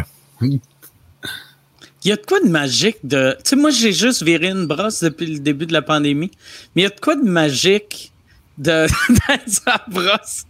Il 2.07 2.11
y 2.11 2.13
a 2.13 2.15
de 2.15 2.25
quoi 2.25 2.39
de 2.39 2.47
magique 2.47 2.99
de. 3.03 3.33
Tu 3.43 3.49
sais, 3.49 3.55
moi, 3.57 3.69
j'ai 3.69 3.91
juste 3.91 4.23
viré 4.23 4.47
une 4.47 4.65
brosse 4.65 5.03
depuis 5.03 5.25
le 5.25 5.39
début 5.39 5.65
de 5.65 5.73
la 5.73 5.81
pandémie, 5.81 6.31
mais 6.73 6.83
il 6.83 6.85
y 6.85 6.87
a 6.87 6.89
de 6.89 6.99
quoi 7.01 7.17
de 7.17 7.29
magique 7.29 8.13
de 8.57 8.87
d'être 9.09 9.49
sa 9.49 9.83
brosse 9.89 10.43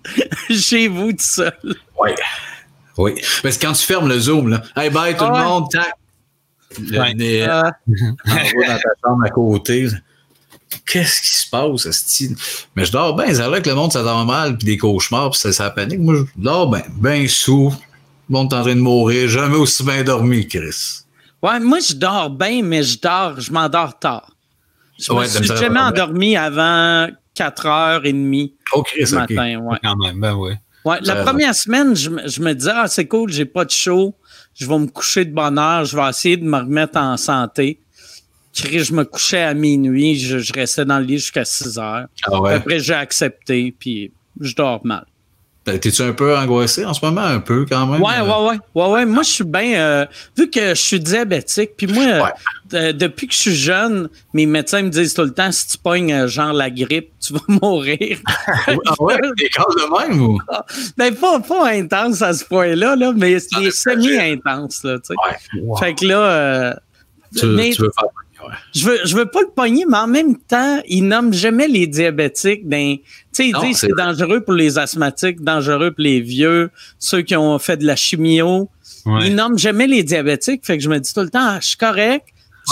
chez 0.52 0.88
vous 0.88 1.14
tout 1.14 1.18
seul? 1.20 1.58
Ouais. 2.00 2.14
Oui. 3.00 3.14
Parce 3.42 3.58
que 3.58 3.66
quand 3.66 3.74
tu 3.74 3.84
fermes 3.84 4.08
le 4.08 4.20
zoom, 4.20 4.50
là, 4.50 4.62
hey, 4.76 4.92
bye 4.92 5.18
tout 5.18 5.24
Ah 5.24 5.32
ouais. 5.34 5.40
le 5.40 5.46
monde, 5.46 5.66
tac. 5.72 5.94
Le 6.80 7.00
Ouais. 7.00 7.14
nez 7.16 7.42
Euh, 7.42 7.64
bas 7.64 7.72
dans 8.28 8.78
ta 8.78 8.90
chambre 9.04 9.26
à 9.26 9.30
côté. 9.30 9.88
Qu'est-ce 10.86 11.22
qui 11.22 11.28
se 11.38 11.50
passe? 11.50 12.28
Mais 12.76 12.86
je 12.86 12.92
dors 12.92 13.16
bien, 13.16 13.34
c'est 13.34 13.42
vrai 13.42 13.64
que 13.64 13.70
le 13.70 13.74
monde, 13.76 13.92
ça 13.92 14.04
dort 14.04 14.26
mal, 14.26 14.58
puis 14.60 14.66
des 14.68 14.78
cauchemars, 14.78 15.32
puis 15.32 15.40
ça, 15.40 15.52
ça 15.52 15.72
panique. 15.72 16.02
Moi, 16.02 16.18
je 16.18 16.24
dors 16.40 16.70
bien, 16.70 16.84
bien 17.02 17.28
sous. 17.28 17.72
Le 18.30 18.34
monde 18.34 18.54
est 18.54 18.56
en 18.58 18.62
train 18.62 18.76
de 18.76 18.80
mourir, 18.82 19.28
jamais 19.28 19.56
aussi 19.56 19.84
bien 19.84 20.04
dormi, 20.04 20.48
Chris. 20.48 21.00
Ouais, 21.44 21.60
moi, 21.60 21.80
je 21.80 21.94
dors 21.96 22.30
bien, 22.30 22.62
mais 22.64 22.84
je 22.84 23.00
dors, 23.00 23.40
je 23.40 23.52
m'endors 23.52 23.98
tard. 24.00 24.32
Je 25.00 25.12
Ouais, 25.12 25.26
me 25.26 25.28
suis 25.30 25.46
jamais 25.46 25.80
endormi 25.80 26.36
avant 26.36 27.08
4h30 27.36 28.54
Oh, 28.74 28.84
Chris, 28.84 29.06
du 29.06 29.14
matin. 29.14 29.60
Ouais. 29.60 29.78
Quand 29.84 29.96
même, 29.96 30.20
ben. 30.20 30.36
Ouais, 30.36 30.98
la 31.02 31.24
première 31.24 31.54
semaine, 31.54 31.96
je, 31.96 32.10
me- 32.10 32.28
je 32.28 32.42
me 32.42 32.54
disais, 32.54 32.72
ah, 32.74 32.88
c'est 32.88 33.08
cool, 33.08 33.30
j'ai 33.32 33.46
pas 33.46 33.66
de 33.66 33.72
chaud, 33.72 34.16
je 34.56 34.66
vais 34.66 34.78
me 34.80 34.88
coucher 34.88 35.26
de 35.26 35.34
bonne 35.34 35.58
heure, 35.60 35.84
je 35.86 35.96
vais 35.98 36.10
essayer 36.10 36.38
de 36.38 36.46
me 36.46 36.58
remettre 36.58 36.98
en 36.98 37.18
santé. 37.18 37.80
Je 38.54 38.92
me 38.94 39.04
couchais 39.04 39.44
à 39.44 39.54
minuit, 39.54 40.18
je, 40.18 40.40
je 40.40 40.52
restais 40.54 40.86
dans 40.86 40.98
le 40.98 41.06
lit 41.06 41.20
jusqu'à 41.20 41.46
6 41.46 41.78
heures. 41.78 42.08
Ah 42.24 42.42
ouais. 42.42 42.54
Après, 42.56 42.80
j'ai 42.80 42.94
accepté, 42.96 43.76
puis 43.78 44.12
je 44.40 44.56
dors 44.56 44.84
mal. 44.86 45.06
T'es-tu 45.80 46.02
un 46.02 46.14
peu 46.14 46.38
angoissé 46.38 46.86
en 46.86 46.94
ce 46.94 47.06
moment? 47.06 47.22
Un 47.22 47.40
peu, 47.40 47.66
quand 47.70 47.86
même? 47.88 48.02
Ouais, 48.02 48.22
ouais, 48.22 48.50
ouais, 48.50 48.58
ouais, 48.76 48.90
ouais. 48.92 49.06
Moi, 49.06 49.24
je 49.24 49.30
suis 49.30 49.44
bien. 49.44 49.80
euh, 49.80 50.06
vu 50.38 50.50
que 50.50 50.70
je 50.70 50.82
suis 50.82 51.00
diabétique, 51.00 51.72
puis 51.78 51.88
moi, 51.88 52.04
euh, 52.04 52.22
Ouais. 52.24 52.94
depuis 52.94 53.28
que 53.28 53.34
je 53.34 53.40
suis 53.40 53.56
jeune, 53.56 54.10
mes 54.34 54.46
médecins 54.46 54.82
me 54.82 54.90
disent 54.90 55.14
tout 55.14 55.24
le 55.24 55.34
temps 55.34 55.52
si 55.52 55.68
tu 55.68 55.78
pognes 55.78 56.14
euh, 56.14 56.28
genre 56.28 56.54
la 56.54 56.70
grippe, 56.70 57.12
tu 57.20 57.34
vas 57.34 57.40
mourir. 57.48 58.20
Ah 58.28 58.72
ouais? 59.00 59.16
T'es 59.38 59.50
calme 59.50 59.68
de 59.76 60.08
même 60.10 60.22
ou? 60.22 60.40
ben, 60.98 61.14
pas, 61.16 61.40
pas 61.42 61.70
intense 61.72 62.22
à 62.22 62.34
ce 62.34 62.46
point-là, 62.46 62.96
là, 62.96 63.14
mais 63.16 63.40
c'est 63.40 63.48
Ah, 63.56 63.60
des 63.60 63.72
c'est 63.72 63.92
semi-intenses, 63.92 64.84
là, 64.84 64.98
tu 65.00 65.08
sais. 65.08 65.60
Ouais. 65.62 65.80
Fait 65.80 65.94
que 65.94 66.06
là, 66.06 66.20
euh, 66.20 66.74
Tu, 67.38 67.46
mais 67.48 67.72
tu 67.72 67.82
veux 67.82 67.92
faire. 68.00 68.10
Je 68.74 68.86
veux, 68.88 69.00
je 69.04 69.16
veux 69.18 69.26
pas 69.26 69.42
le 69.42 69.50
pogner, 69.54 69.84
mais 69.90 69.98
en 69.98 70.08
même 70.08 70.38
temps, 70.38 70.80
ils 70.88 71.02
nomment 71.06 71.34
jamais 71.34 71.68
les 71.68 71.86
diabétiques. 71.88 72.62
Sais, 73.38 73.48
ils 73.50 73.54
Non, 73.54 73.62
disent 73.62 73.78
c'est 73.78 73.88
c'est 73.88 73.96
dangereux 73.98 74.42
pour 74.42 74.54
les 74.54 74.78
asthmatiques, 74.78 75.42
dangereux 75.42 75.92
pour 75.92 76.04
les 76.04 76.22
vieux, 76.22 76.70
ceux 77.00 77.22
qui 77.22 77.36
ont 77.36 77.58
fait 77.60 77.78
de 77.78 77.86
la 77.86 77.96
chimio. 77.96 78.70
Ouais. 79.06 79.28
Ils 79.28 79.36
nomment 79.36 79.58
jamais 79.58 79.88
les 79.88 80.04
diabétiques. 80.04 80.66
Fait 80.66 80.78
que 80.78 80.84
je 80.84 80.90
me 80.90 81.00
dis 81.00 81.14
tout 81.14 81.22
le 81.22 81.30
temps, 81.30 81.40
ah, 81.42 81.60
je 81.62 81.70
suis 81.70 81.78
correct. 81.78 82.26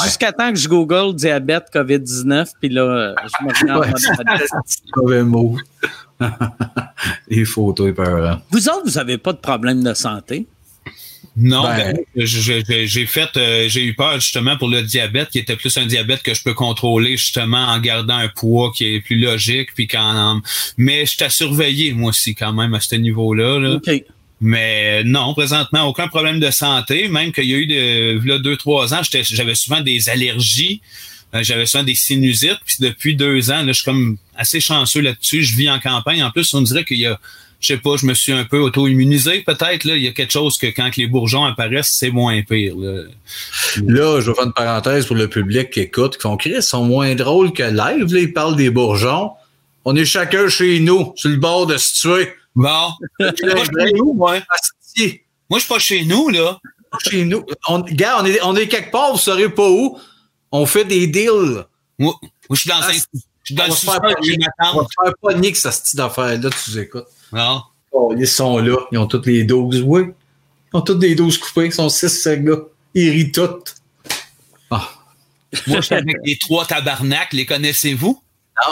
Jusqu'à 0.03 0.33
temps 0.33 0.51
que 0.51 0.57
je 0.59 0.67
google 0.67 1.15
diabète 1.15 1.67
COVID-19, 1.73 2.51
puis 2.59 2.67
là, 2.67 3.15
je 3.23 3.45
me 3.45 3.53
regarde. 3.53 3.79
Ouais. 3.79 3.87
en 3.87 4.15
mode 4.17 4.25
diabète. 4.27 4.49
Mauvais 4.97 5.23
mot. 5.23 5.57
Les 7.29 7.45
photos 7.45 7.89
épeurants. 7.89 8.41
Vous 8.51 8.67
autres, 8.67 8.83
vous 8.85 8.97
avez 8.97 9.17
pas 9.17 9.31
de 9.31 9.37
problème 9.37 9.83
de 9.83 9.93
santé? 9.93 10.47
Non, 11.37 11.63
Ben- 11.63 11.97
ben, 12.15 12.25
j'ai 12.25 13.05
fait, 13.05 13.29
euh, 13.37 13.67
j'ai 13.69 13.83
eu 13.83 13.93
peur 13.93 14.19
justement 14.19 14.57
pour 14.57 14.69
le 14.69 14.81
diabète, 14.83 15.29
qui 15.29 15.39
était 15.39 15.55
plus 15.55 15.75
un 15.77 15.85
diabète 15.85 16.21
que 16.23 16.33
je 16.33 16.41
peux 16.43 16.53
contrôler 16.53 17.17
justement 17.17 17.65
en 17.67 17.79
gardant 17.79 18.17
un 18.17 18.27
poids 18.29 18.71
qui 18.75 18.85
est 18.95 18.99
plus 19.01 19.17
logique, 19.19 19.69
puis 19.75 19.87
quand, 19.87 20.41
mais 20.77 21.05
je 21.05 21.17
t'ai 21.17 21.29
surveillé 21.29 21.93
moi 21.93 22.09
aussi 22.09 22.35
quand 22.35 22.53
même 22.53 22.73
à 22.73 22.79
ce 22.79 22.95
niveau-là. 22.95 23.59
là. 23.59 23.75
Mais 24.41 25.03
non, 25.03 25.33
présentement, 25.33 25.83
aucun 25.85 26.07
problème 26.07 26.39
de 26.39 26.51
santé. 26.51 27.07
Même 27.07 27.31
qu'il 27.31 27.45
y 27.45 27.53
a 27.53 27.57
eu 27.57 27.67
de, 27.67 28.27
là, 28.27 28.37
deux, 28.37 28.57
trois 28.57 28.93
ans, 28.93 29.01
j'avais 29.03 29.55
souvent 29.55 29.81
des 29.81 30.09
allergies. 30.09 30.81
euh, 31.33 31.41
J'avais 31.41 31.65
souvent 31.65 31.83
des 31.83 31.95
sinusites. 31.95 32.59
Puis 32.65 32.75
depuis 32.81 33.15
deux 33.15 33.49
ans, 33.49 33.61
là, 33.63 33.67
je 33.67 33.73
suis 33.73 33.85
comme 33.85 34.17
assez 34.35 34.59
chanceux 34.59 34.99
là-dessus. 35.01 35.41
Je 35.43 35.55
vis 35.55 35.69
en 35.69 35.79
campagne. 35.79 36.21
En 36.21 36.31
plus, 36.31 36.53
on 36.53 36.61
dirait 36.61 36.83
qu'il 36.83 36.97
y 36.99 37.05
a, 37.05 37.19
je 37.65 37.73
sais 37.73 37.79
pas, 37.79 37.97
je 37.97 38.05
me 38.05 38.13
suis 38.13 38.31
un 38.31 38.45
peu 38.45 38.59
auto-immunisé 38.59 39.41
peut-être. 39.41 39.87
Il 39.87 39.97
y 39.97 40.07
a 40.07 40.11
quelque 40.11 40.31
chose 40.31 40.59
que 40.59 40.67
quand 40.67 40.95
les 40.97 41.07
bourgeons 41.07 41.45
apparaissent, 41.45 41.95
c'est 41.97 42.11
moins 42.11 42.43
pire. 42.43 42.75
Là. 42.77 43.05
Là, 43.87 44.21
je 44.21 44.29
vais 44.29 44.35
faire 44.35 44.45
une 44.45 44.53
parenthèse 44.53 45.07
pour 45.07 45.15
le 45.15 45.27
public 45.27 45.71
qui 45.71 45.79
écoute, 45.79 46.17
qui 46.17 46.21
font 46.21 46.37
Chris, 46.37 46.53
ils 46.57 46.61
sont 46.61 46.85
moins 46.85 47.15
drôles 47.15 47.53
que 47.53 47.63
live. 47.63 48.13
Là, 48.13 48.19
ils 48.19 48.31
parlent 48.31 48.55
des 48.55 48.69
bourgeons. 48.69 49.31
On 49.83 49.95
est 49.95 50.05
chacun 50.05 50.47
chez 50.47 50.79
nous, 50.79 51.13
sur 51.15 51.29
le 51.29 51.37
bord 51.37 51.65
de 51.65 51.77
se 51.77 52.01
tuer. 52.01 52.33
Bon, 52.55 52.89
Moi, 53.19 53.31
je 55.59 55.59
suis 55.59 55.67
pas 55.67 55.79
chez 55.79 56.05
nous 56.05 56.29
là. 56.29 56.59
Chez 57.09 57.25
nous. 57.25 57.43
On, 57.67 57.79
gars, 57.79 58.19
on 58.21 58.25
est, 58.25 58.39
on 58.43 58.55
est 58.55 58.67
quelque 58.67 58.91
part, 58.91 59.11
vous 59.11 59.17
saurez 59.17 59.49
pas 59.49 59.67
où. 59.67 59.99
On 60.51 60.67
fait 60.67 60.85
des 60.85 61.07
deals. 61.07 61.65
Moi, 61.97 62.13
je 62.51 62.55
suis 62.55 62.69
dans 62.69 62.75
Ah, 62.79 62.89
un, 62.89 62.93
je 62.93 62.99
suis 63.43 63.55
dans 63.55 63.63
on 63.63 63.67
le 63.67 63.73
sous-sol 63.73 63.99
On 64.59 64.77
va 64.77 64.85
faire 65.03 65.13
pas 65.19 65.33
nique 65.33 65.55
cette 65.55 65.81
petite 65.81 65.99
affaire-là, 65.99 66.49
tu 66.63 66.79
écoutes. 66.79 67.05
Non. 67.35 67.61
Oh, 67.91 68.13
ils 68.17 68.27
sont 68.27 68.57
là. 68.59 68.77
Ils 68.91 68.97
ont 68.97 69.07
toutes 69.07 69.25
les 69.25 69.43
doses. 69.43 69.81
Oui. 69.85 70.03
Ils 70.73 70.77
ont 70.77 70.81
toutes 70.81 70.99
des 70.99 71.15
doses 71.15 71.37
coupées. 71.37 71.65
Ils 71.67 71.73
sont 71.73 71.89
six, 71.89 72.09
ces 72.09 72.39
gars. 72.39 72.59
Ils 72.93 73.09
rient 73.11 73.31
toutes. 73.31 73.75
Ah. 74.71 74.89
Moi, 75.67 75.81
je 75.81 75.85
suis 75.85 75.95
avec 75.95 76.15
les 76.23 76.37
trois 76.37 76.65
tabarnaks. 76.65 77.33
Les 77.33 77.45
connaissez-vous? 77.45 78.21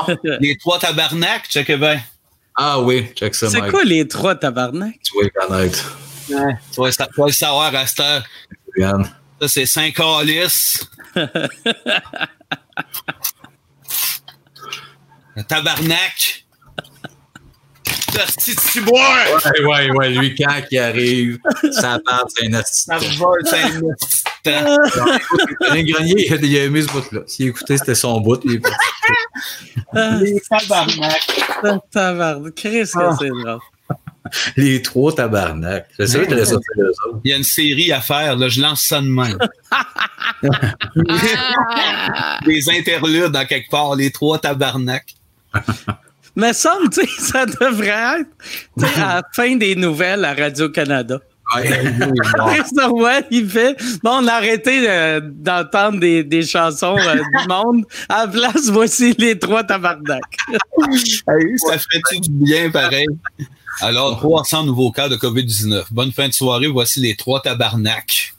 Non? 0.08 0.16
Les 0.40 0.56
trois 0.58 0.80
tabarnaks, 0.80 1.48
check 1.50 1.70
bien. 1.74 2.02
Ah 2.56 2.80
oui, 2.80 3.08
check 3.16 3.36
ça, 3.36 3.50
C'est 3.50 3.68
quoi 3.70 3.84
les 3.84 4.08
trois 4.08 4.36
tabarnak? 4.36 4.96
Tu 5.04 5.12
vas 5.18 5.24
les 5.24 5.30
connaître. 5.32 5.98
Tu 6.28 6.34
vas, 6.80 6.92
sa- 6.92 7.08
tu 7.08 7.20
vas 7.20 7.26
le 7.26 7.32
savoir 7.34 7.76
à 7.76 7.86
cette 7.88 8.00
heure. 8.00 8.24
Ça, 9.42 9.48
c'est 9.48 9.66
Saint-Calice. 9.66 10.88
Le 15.36 15.44
tabarnak. 15.44 16.43
Hostie 18.16 18.56
de 18.56 18.60
ciboire! 18.60 19.26
Ouais, 19.46 19.64
ouais, 19.66 19.92
ouais. 19.92 20.10
Lui, 20.10 20.36
quand 20.36 20.54
il 20.72 20.80
arrive, 20.80 21.40
ça 21.72 22.00
part, 22.06 22.26
c'est 22.36 22.48
un 22.48 22.54
asti 22.54 22.84
Ça 22.84 22.98
vole, 23.18 23.42
c'est 23.46 23.64
un. 23.64 23.82
Alain 25.70 25.84
Grenier, 25.84 26.26
il 26.28 26.34
a, 26.34 26.38
il 26.38 26.58
a 26.58 26.64
aimé 26.66 26.82
ce 26.82 26.88
bout-là. 26.88 27.22
S'il 27.28 27.48
écoutait, 27.48 27.78
c'était 27.78 27.96
son 27.96 28.20
bout. 28.20 28.42
Il 28.44 28.56
est 28.56 28.60
parti. 28.60 28.78
Les 30.24 30.42
tabarnak. 30.50 31.42
tabarnak. 31.92 32.56
Chris, 32.56 32.84
que 32.84 33.00
Ah. 33.00 33.16
c'est 33.20 33.30
drôle. 33.30 33.60
Les 34.58 34.82
trois 34.82 35.14
tabarnak. 35.14 35.88
Je 36.00 36.06
savais 36.06 36.28
que. 36.28 36.34
Il 37.24 37.32
y 37.32 37.34
a 37.34 37.38
une 37.38 37.44
série 37.44 37.92
à 37.92 38.02
faire, 38.02 38.36
là, 38.36 38.50
je 38.50 38.62
lance 38.62 38.82
ça 38.88 39.00
de 39.02 39.08
même. 39.08 39.38
Des 42.46 42.70
interludes 42.70 43.32
dans 43.32 43.46
quelque 43.46 43.70
part, 43.70 43.96
les 43.96 44.12
trois 44.12 44.40
tabarnak. 44.40 45.06
Mais 46.36 46.54
ça, 46.54 46.78
tu 46.92 47.02
sais, 47.02 47.08
ça 47.20 47.46
devrait 47.46 48.22
être 48.22 48.98
à 49.00 49.16
la 49.16 49.24
fin 49.34 49.56
des 49.56 49.76
nouvelles 49.76 50.26
à 50.26 50.34
Radio-Canada. 50.34 51.20
Chris 51.52 52.62
Roy, 52.88 53.22
il 53.30 53.48
fait 53.48 53.76
Bon, 54.02 54.22
on 54.24 54.28
a 54.28 54.34
arrêté 54.34 54.90
euh, 54.90 55.22
d'entendre 55.22 56.00
des, 56.00 56.24
des 56.24 56.44
chansons 56.44 56.98
euh, 56.98 57.16
du 57.16 57.48
monde. 57.48 57.86
À 58.10 58.26
la 58.26 58.32
place, 58.32 58.70
voici 58.70 59.14
les 59.20 59.38
trois 59.38 59.64
tabarnak. 59.64 60.22
Ça 60.48 61.78
ferait-tu 61.78 62.20
du 62.22 62.30
bien 62.32 62.72
pareil? 62.72 63.08
Alors, 63.82 64.18
300 64.20 64.66
nouveaux 64.66 64.92
cas 64.92 65.10
de 65.10 65.16
COVID-19. 65.16 65.86
Bonne 65.92 66.12
fin 66.12 66.28
de 66.28 66.34
soirée, 66.34 66.68
voici 66.68 67.00
les 67.00 67.16
trois 67.16 67.42
tabarnak. 67.42 68.34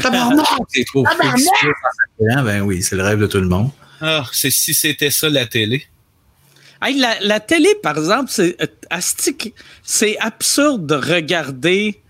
Tabarnak! 0.00 0.46
C'est 0.68 0.84
trop 0.84 1.04
frustrant. 1.04 2.42
Ben 2.44 2.62
oui, 2.62 2.82
c'est 2.82 2.96
le 2.96 3.02
rêve 3.02 3.20
de 3.20 3.26
tout 3.26 3.40
le 3.40 3.48
monde. 3.48 3.70
Ah, 4.00 4.24
c'est 4.32 4.50
si 4.50 4.74
c'était 4.74 5.10
ça 5.10 5.28
la 5.28 5.46
télé. 5.46 5.86
Hey, 6.82 6.98
la, 6.98 7.18
la 7.20 7.40
télé, 7.40 7.68
par 7.82 7.98
exemple, 7.98 8.30
c'est 8.30 8.56
euh, 8.62 8.66
astique- 8.90 9.54
c'est 9.82 10.16
absurde 10.18 10.86
de 10.86 10.94
regarder. 10.94 12.00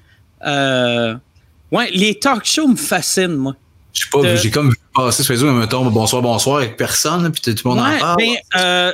euh, 0.47 1.15
ouais, 1.73 1.91
les 1.93 2.19
talk 2.19 2.45
shows 2.45 2.69
me 2.69 2.77
fascinent, 2.77 3.37
moi. 3.37 3.57
Je 3.93 4.03
sais 4.03 4.09
pas, 4.13 4.23
De- 4.23 4.37
j'ai 4.37 4.51
comme 4.51 4.71
vu 4.71 4.77
passer 4.95 5.23
sur 5.25 5.35
Facebook, 5.35 5.55
mettons, 5.57 5.85
bonsoir, 5.91 6.23
bonsoir 6.23 6.59
avec 6.59 6.77
personne, 6.77 7.31
puis 7.33 7.43
tout 7.55 7.69
le 7.69 7.75
monde 7.75 7.81
en 7.81 7.99
parle. 7.99 8.17
ben, 8.19 8.37
euh, 8.57 8.93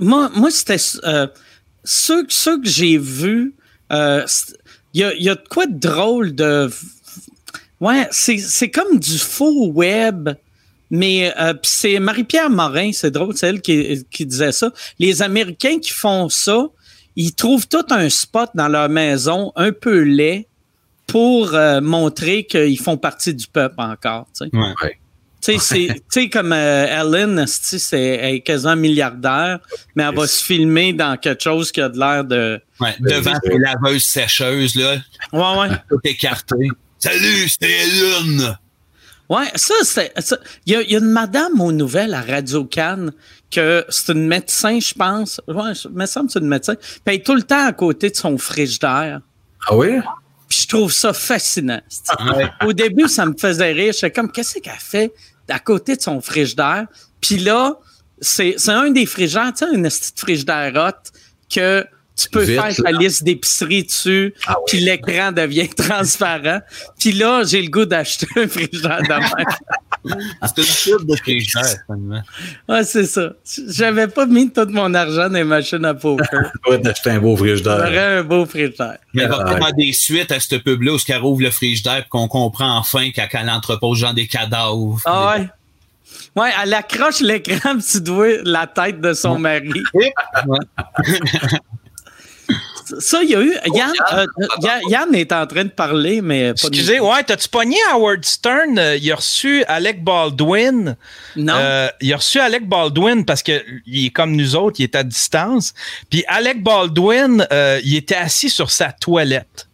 moi, 0.00 0.30
moi 0.34 0.50
c'était 0.50 0.76
euh, 1.04 1.26
ceux, 1.84 2.24
ceux 2.28 2.60
que 2.62 2.68
j'ai 2.68 2.96
vus. 2.98 3.54
Il 3.90 5.00
y, 5.00 5.02
a, 5.04 5.12
il 5.14 5.22
y 5.22 5.28
a 5.28 5.34
de 5.34 5.44
quoi 5.50 5.66
de 5.66 5.78
drôle 5.78 6.34
de. 6.34 6.70
Ouais, 7.80 8.08
c'est 8.10 8.70
comme 8.70 8.98
du 8.98 9.18
faux 9.18 9.66
web. 9.72 10.30
Mais 10.90 11.32
euh, 11.38 11.54
pis 11.54 11.68
c'est 11.70 11.98
Marie-Pierre 12.00 12.50
Morin, 12.50 12.90
c'est 12.92 13.10
drôle, 13.10 13.36
c'est 13.36 13.48
elle 13.48 13.60
qui, 13.60 14.04
qui 14.10 14.24
disait 14.26 14.52
ça. 14.52 14.70
Les 14.98 15.20
Américains 15.22 15.78
qui 15.80 15.90
font 15.90 16.28
ça, 16.28 16.66
ils 17.16 17.34
trouvent 17.34 17.66
tout 17.68 17.84
un 17.90 18.08
spot 18.08 18.50
dans 18.54 18.68
leur 18.68 18.88
maison 18.88 19.52
un 19.56 19.72
peu 19.72 20.00
laid 20.00 20.46
pour 21.06 21.54
euh, 21.54 21.80
montrer 21.80 22.44
qu'ils 22.44 22.78
font 22.80 22.96
partie 22.96 23.34
du 23.34 23.46
peuple 23.46 23.74
encore. 23.78 24.26
tu 24.36 24.46
sais. 24.46 24.56
Ouais. 24.56 24.98
Tu 25.40 25.52
sais, 25.52 25.58
c'est- 25.58 25.94
tu 25.94 26.00
sais, 26.08 26.28
comme 26.28 26.52
euh, 26.52 26.86
Ellen, 26.86 27.46
c'est 27.46 27.98
elle 28.00 28.34
est 28.36 28.40
quasiment 28.40 28.74
milliardaire, 28.74 29.60
mais 29.94 30.02
elle 30.02 30.14
va 30.14 30.26
se 30.26 30.44
filmer 30.44 30.92
dans 30.92 31.16
quelque 31.16 31.42
chose 31.42 31.70
qui 31.70 31.80
a 31.80 31.88
de 31.88 31.96
l'air 31.98 32.24
de. 32.24 32.60
Ouais, 32.80 32.94
devant 33.00 33.34
les 33.44 33.58
laveuses 33.58 34.02
sécheuses, 34.04 34.74
là, 34.74 34.96
Ouais, 35.32 35.58
ouais. 35.60 35.76
tout 35.88 36.00
écarté. 36.04 36.56
Salut, 36.98 37.48
c'est 37.48 37.70
Ellen! 37.70 38.58
Ouais, 39.28 39.46
ça, 39.56 39.74
c'est. 39.82 40.12
Il 40.64 40.80
y, 40.80 40.92
y 40.92 40.96
a 40.96 40.98
une 40.98 41.10
madame 41.10 41.60
aux 41.60 41.72
nouvelles 41.72 42.14
à 42.14 42.22
Radio 42.22 42.64
Cannes 42.64 43.12
que 43.50 43.84
c'est 43.90 44.12
une 44.12 44.26
médecin, 44.26 44.78
je 44.80 44.94
pense. 44.94 45.40
Ouais, 45.46 45.74
je- 45.74 45.88
me 45.88 46.06
semble 46.06 46.26
que 46.28 46.32
c'est 46.34 46.38
une 46.40 46.48
médecin. 46.48 46.74
Puis 46.76 47.00
elle 47.06 47.14
est 47.16 47.26
tout 47.26 47.34
le 47.34 47.42
temps 47.42 47.66
à 47.66 47.72
côté 47.72 48.10
de 48.10 48.16
son 48.16 48.38
frigidaire. 48.38 49.20
Ah 49.66 49.76
oui? 49.76 49.98
Puis 50.48 50.60
je 50.62 50.68
trouve 50.68 50.90
ça 50.92 51.12
fascinant. 51.12 51.80
Ouais. 52.36 52.48
Au 52.64 52.72
début, 52.72 53.06
ça 53.08 53.26
me 53.26 53.34
faisait 53.36 53.72
rire. 53.72 53.92
J'étais 53.92 54.10
comme, 54.12 54.32
qu'est-ce 54.32 54.58
qu'elle 54.60 54.72
fait 54.78 55.12
à 55.48 55.58
côté 55.58 55.96
de 55.96 56.00
son 56.00 56.20
frigidaire? 56.22 56.86
Puis 57.20 57.36
là, 57.38 57.76
c'est 58.20 58.54
c'est 58.56 58.72
un 58.72 58.90
des 58.90 59.04
frigidaires, 59.06 59.52
tu 59.52 59.66
sais, 59.66 59.76
un 59.76 59.84
esti 59.84 60.14
de 60.14 60.18
frigidaire 60.18 60.72
hot 60.74 61.10
que 61.54 61.86
tu 62.18 62.28
peux 62.30 62.42
Vite, 62.42 62.60
faire 62.60 62.74
ta 62.76 62.90
là. 62.90 62.98
liste 62.98 63.22
d'épicerie 63.22 63.84
dessus, 63.84 64.34
Ah 64.46 64.56
oui. 64.58 64.64
puis 64.66 64.80
l'écran 64.80 65.30
devient 65.32 65.68
transparent. 65.76 66.60
Puis 66.98 67.12
là, 67.12 67.42
j'ai 67.44 67.62
le 67.62 67.68
goût 67.70 67.84
d'acheter 67.84 68.26
un 68.36 68.48
frigidaire 68.48 69.00
de 69.02 69.08
même. 69.08 69.22
C'est 70.56 70.90
une 70.90 71.06
de 71.06 71.16
frigidaire, 71.16 71.64
finalement. 71.86 72.22
Ouais, 72.68 72.84
c'est 72.84 73.04
ça. 73.04 73.32
J'avais 73.68 74.06
pas 74.06 74.26
mis 74.26 74.50
tout 74.50 74.66
mon 74.70 74.94
argent 74.94 75.28
dans 75.28 75.34
les 75.34 75.44
machines 75.44 75.84
à 75.84 75.92
poker. 75.94 76.52
Ouais, 76.68 76.78
d'acheter 76.78 77.10
un 77.10 77.18
beau 77.18 77.36
frigidaire. 77.36 77.78
J'aurais 77.78 78.18
un 78.18 78.22
beau 78.22 78.46
frigidaire. 78.46 78.98
Mais 79.12 79.24
il 79.24 79.28
va 79.28 79.36
avoir 79.38 79.72
des 79.74 79.92
suites 79.92 80.30
à 80.32 80.38
cette 80.40 80.62
pub-là 80.62 80.92
où 80.94 80.98
elle 81.08 81.22
ouvre 81.22 81.42
le 81.42 81.50
frigidaire 81.50 81.98
et 81.98 82.08
qu'on 82.08 82.28
comprend 82.28 82.78
enfin 82.78 83.10
qu'elle 83.10 83.28
qu'elle 83.28 83.50
entrepose 83.50 83.98
genre 83.98 84.14
des 84.14 84.26
cadavres. 84.28 85.00
Ah 85.04 85.36
ouais. 85.36 85.48
Ouais, 86.36 86.50
elle 86.62 86.72
accroche 86.74 87.20
l'écran, 87.20 87.74
puis 87.74 87.84
tu 87.92 88.00
dois 88.00 88.28
la 88.44 88.66
tête 88.66 89.00
de 89.00 89.12
son 89.12 89.38
mari. 89.38 89.82
Ça, 92.98 93.22
il 93.22 93.30
y 93.30 93.34
a 93.34 93.40
eu. 93.40 93.54
Yann, 93.74 93.92
euh, 94.12 94.26
Yann, 94.62 94.80
Yann 94.88 95.14
est 95.14 95.32
en 95.32 95.46
train 95.46 95.64
de 95.64 95.70
parler, 95.70 96.20
mais 96.20 96.54
pas 96.54 96.68
Excusez, 96.68 97.00
ouais, 97.00 97.22
t'as-tu 97.24 97.48
pogné 97.48 97.76
Howard 97.92 98.24
Stern? 98.24 98.78
Euh, 98.78 98.96
Il 98.96 99.10
a 99.12 99.16
reçu 99.16 99.64
Alec 99.64 100.02
Baldwin. 100.02 100.96
Non. 101.36 101.54
Euh, 101.56 101.88
il 102.00 102.12
a 102.12 102.16
reçu 102.16 102.40
Alec 102.40 102.68
Baldwin 102.68 103.24
parce 103.24 103.42
que 103.42 103.62
il 103.86 104.06
est 104.06 104.10
comme 104.10 104.34
nous 104.36 104.56
autres, 104.56 104.80
il 104.80 104.84
est 104.84 104.94
à 104.94 105.02
distance. 105.02 105.74
Puis 106.10 106.24
Alec 106.28 106.62
Baldwin, 106.62 107.46
euh, 107.52 107.80
il 107.84 107.96
était 107.96 108.14
assis 108.14 108.50
sur 108.50 108.70
sa 108.70 108.92
toilette. 108.92 109.67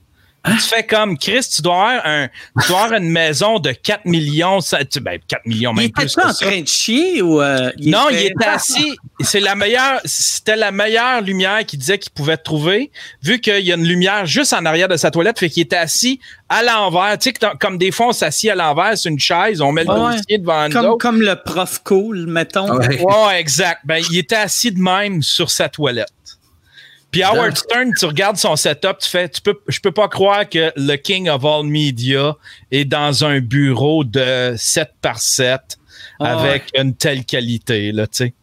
Tu 0.46 0.58
fais 0.58 0.84
comme 0.84 1.16
Chris, 1.16 1.40
tu 1.56 1.62
dois 1.62 1.74
avoir, 1.90 2.02
un, 2.06 2.28
tu 2.60 2.68
dois 2.68 2.82
avoir 2.84 3.00
une 3.00 3.08
maison 3.08 3.58
de 3.58 3.72
4 3.72 4.04
millions, 4.04 4.60
ça- 4.60 4.84
tu- 4.84 5.00
ben 5.00 5.18
4 5.26 5.46
millions, 5.46 5.72
il 5.72 5.76
même 5.76 5.84
était 5.86 6.02
plus 6.02 6.14
que 6.14 6.20
en 6.20 6.32
ça. 6.34 6.46
train 6.46 6.60
de 6.60 6.68
chier 6.68 7.22
ou. 7.22 7.40
euh, 7.40 7.70
Non, 7.80 8.08
il 8.10 8.18
était 8.26 8.44
assis. 8.44 8.94
C'est 9.20 9.40
la 9.40 9.54
meilleure, 9.54 10.00
c'était 10.04 10.56
la 10.56 10.70
meilleure 10.70 11.22
lumière 11.22 11.64
qu'il 11.64 11.78
disait 11.78 11.98
qu'il 11.98 12.12
pouvait 12.12 12.36
trouver, 12.36 12.90
vu 13.22 13.40
qu'il 13.40 13.60
y 13.64 13.72
a 13.72 13.74
une 13.74 13.86
lumière 13.88 14.26
juste 14.26 14.52
en 14.52 14.64
arrière 14.66 14.88
de 14.88 14.96
sa 14.98 15.10
toilette, 15.10 15.38
fait 15.38 15.48
qu'il 15.48 15.62
était 15.62 15.76
assis 15.76 16.20
à 16.50 16.62
l'envers. 16.62 17.16
Tu 17.18 17.30
sais, 17.30 17.48
comme 17.58 17.78
des 17.78 17.90
fois, 17.90 18.08
on 18.08 18.12
s'assit 18.12 18.50
à 18.50 18.54
l'envers 18.54 18.98
sur 18.98 19.10
une 19.10 19.18
chaise, 19.18 19.60
on 19.62 19.72
met 19.72 19.84
le 19.84 19.90
Ouais. 19.90 20.16
dossier 20.16 20.38
devant 20.38 20.68
Comme, 20.70 20.98
comme 20.98 21.22
le 21.22 21.36
prof 21.36 21.80
cool, 21.84 22.26
mettons. 22.26 22.70
Ouais. 22.76 23.00
Ouais, 23.04 23.40
exact. 23.40 23.80
Ben, 23.84 24.02
il 24.10 24.18
était 24.18 24.36
assis 24.36 24.70
de 24.72 24.78
même 24.80 25.22
sur 25.22 25.50
sa 25.50 25.68
toilette. 25.70 26.08
Puis 27.14 27.22
Howard 27.22 27.56
Stern, 27.56 27.92
tu 27.98 28.06
regardes 28.06 28.36
son 28.36 28.56
setup, 28.56 28.98
tu 29.00 29.08
fais, 29.08 29.28
tu 29.28 29.40
peux, 29.40 29.54
je 29.68 29.78
peux 29.78 29.92
pas 29.92 30.08
croire 30.08 30.48
que 30.48 30.72
le 30.76 30.96
King 30.96 31.28
of 31.28 31.44
All 31.44 31.64
Media 31.64 32.34
est 32.72 32.84
dans 32.84 33.24
un 33.24 33.38
bureau 33.40 34.02
de 34.02 34.54
7 34.56 34.90
par 35.00 35.20
7 35.20 35.60
Ah 36.18 36.38
avec 36.40 36.64
une 36.76 36.94
telle 36.94 37.24
qualité, 37.24 37.92
là, 37.92 38.06
tu 38.08 38.16
sais. 38.16 38.34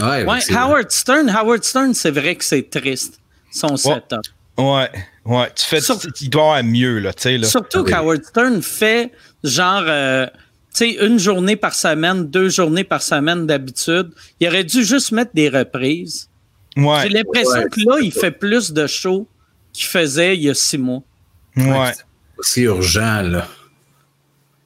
Ouais, 0.00 0.26
Howard 0.54 0.90
Stern, 0.90 1.30
Howard 1.30 1.62
Stern, 1.64 1.94
c'est 1.94 2.10
vrai 2.10 2.34
que 2.34 2.44
c'est 2.44 2.68
triste, 2.68 3.20
son 3.52 3.76
setup. 3.76 4.20
Ouais, 4.58 4.90
ouais. 5.24 5.48
Tu 5.54 5.64
fais, 5.64 5.80
Sur- 5.80 5.98
tu- 5.98 6.08
il 6.22 6.28
doit 6.30 6.42
avoir 6.56 6.64
mieux, 6.64 6.98
là, 6.98 7.12
tu 7.12 7.22
sais, 7.22 7.38
là. 7.38 7.46
Surtout 7.46 7.80
Oui. 7.82 7.90
qu'Howard 7.92 8.24
Stern 8.24 8.62
fait 8.62 9.12
genre, 9.44 9.84
euh, 9.86 10.26
tu 10.26 10.32
sais, 10.72 11.06
une 11.06 11.18
journée 11.18 11.56
par 11.56 11.74
semaine, 11.74 12.26
deux 12.26 12.48
journées 12.48 12.84
par 12.84 13.00
semaine 13.00 13.46
d'habitude. 13.46 14.10
Il 14.40 14.48
aurait 14.48 14.64
dû 14.64 14.84
juste 14.84 15.12
mettre 15.12 15.30
des 15.34 15.48
reprises. 15.48 16.28
Ouais, 16.76 17.02
J'ai 17.02 17.08
l'impression 17.10 17.52
Ouais. 17.60 17.68
que 17.70 17.80
là, 17.80 17.96
il 18.02 18.12
fait 18.12 18.30
plus 18.30 18.72
de 18.72 18.86
shows 18.86 19.26
qu'il 19.72 19.86
faisait 19.86 20.36
il 20.36 20.42
y 20.44 20.50
a 20.50 20.54
six 20.54 20.78
mois. 20.78 21.02
ouais. 21.56 21.92
C'est 22.40 22.62
urgent, 22.62 23.22
là. 23.22 23.48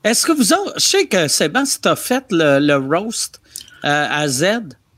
Est-ce 0.03 0.27
que 0.27 0.33
vous 0.33 0.53
autres, 0.53 0.73
je 0.77 0.81
sais 0.85 1.07
que 1.07 1.29
Sébastien, 1.29 1.81
tu 1.83 1.89
as 1.89 1.97
fait 1.97 2.25
le, 2.31 2.59
le 2.59 2.77
roast 2.77 3.41
euh, 3.85 4.07
à 4.11 4.27
Z. 4.29 4.45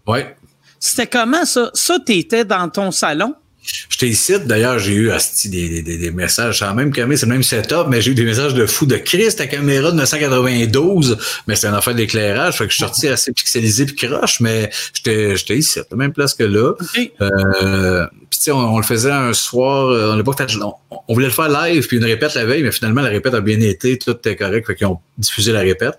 Ouais. 0.07 0.37
C'était 0.79 1.07
comment 1.07 1.45
ça? 1.45 1.71
Ça, 1.75 1.99
t'étais 1.99 2.45
dans 2.45 2.69
ton 2.69 2.91
salon? 2.91 3.35
J'étais 3.63 4.09
ici, 4.09 4.35
d'ailleurs, 4.45 4.81
j'ai 4.81 4.95
eu 4.95 5.11
asti, 5.11 5.49
des, 5.49 5.69
des, 5.69 5.83
des, 5.83 5.97
des 5.97 6.11
messages, 6.11 6.59
c'est 6.59 6.65
la 6.65 6.75
même 6.75 6.93
caméra, 6.93 7.17
c'est 7.17 7.27
le 7.27 7.33
même 7.33 7.45
setup, 7.45 7.87
mais 7.89 8.01
j'ai 8.03 8.11
eu 8.11 8.15
des 8.15 8.25
messages 8.25 8.55
de 8.55 8.67
fou 8.67 8.87
de 8.87 8.97
Christ, 8.97 9.39
ta 9.39 9.47
caméra 9.47 9.93
de 9.93 9.97
992, 9.97 11.17
mais 11.47 11.55
c'est 11.55 11.69
un 11.69 11.75
affaire 11.75 11.95
d'éclairage, 11.95 12.59
fait 12.59 12.65
que 12.65 12.71
je 12.71 12.77
suis 12.77 12.85
sorti 12.85 13.09
assez 13.09 13.33
pixelisé 13.33 13.87
puis 13.87 14.09
croche, 14.09 14.41
mais 14.41 14.71
j'étais, 14.95 15.37
j'étais 15.37 15.57
ici, 15.57 15.79
à 15.79 15.85
la 15.91 15.97
même 15.97 16.13
place 16.13 16.35
que 16.35 16.43
là. 16.43 16.73
Euh, 17.21 18.07
puis 18.31 18.39
tu 18.39 18.45
sais, 18.45 18.51
on, 18.51 18.75
on 18.75 18.79
le 18.79 18.85
faisait 18.85 19.13
un 19.13 19.33
soir, 19.33 19.91
euh, 19.91 20.13
on, 20.13 20.17
l'a 20.17 20.25
pas 20.25 20.35
on 21.07 21.15
voulait 21.15 21.27
le 21.27 21.33
faire 21.33 21.49
live, 21.49 21.87
puis 21.87 21.99
une 21.99 22.05
répète 22.05 22.35
la 22.35 22.45
veille, 22.45 22.65
mais 22.65 22.73
finalement 22.73 23.03
la 23.03 23.11
répète 23.11 23.35
a 23.35 23.41
bien 23.41 23.61
été, 23.61 23.97
tout 23.97 24.11
était 24.11 24.35
correct, 24.35 24.67
fait 24.67 24.75
qu'ils 24.75 24.89
ont 24.89 24.99
diffusé 25.19 25.53
la 25.53 25.61
répète. 25.61 25.99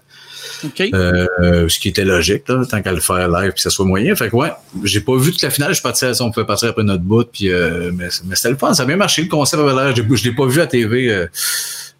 OK. 0.65 0.81
Euh, 0.93 1.67
ce 1.69 1.79
qui 1.79 1.89
était 1.89 2.05
logique, 2.05 2.47
là, 2.47 2.63
tant 2.69 2.81
qu'à 2.81 2.91
le 2.91 2.99
faire 3.01 3.27
live 3.29 3.49
puis 3.51 3.55
que 3.55 3.61
ça 3.61 3.69
soit 3.69 3.85
moyen. 3.85 4.15
Fait 4.15 4.29
que 4.29 4.35
ouais, 4.35 4.51
j'ai 4.83 5.01
pas 5.01 5.15
vu 5.17 5.31
toute 5.31 5.41
la 5.41 5.49
finale, 5.49 5.69
je 5.69 5.75
suis 5.75 5.83
parti, 5.83 6.05
on 6.21 6.31
pouvait 6.31 6.45
partir 6.45 6.69
après 6.69 6.83
notre 6.83 7.03
bout, 7.03 7.25
puis 7.31 7.49
euh, 7.51 7.91
mais, 7.93 8.07
mais 8.25 8.35
c'était 8.35 8.49
le 8.51 8.57
fun, 8.57 8.73
ça 8.73 8.83
a 8.83 8.85
bien 8.85 8.95
marché, 8.97 9.21
le 9.23 9.27
concept 9.29 9.61
avait 9.61 9.73
l'air, 9.73 9.95
j'ai- 9.95 10.05
je 10.15 10.23
l'ai 10.23 10.35
pas 10.35 10.45
vu 10.45 10.61
à 10.61 10.67
TV 10.67 11.09
euh, 11.11 11.27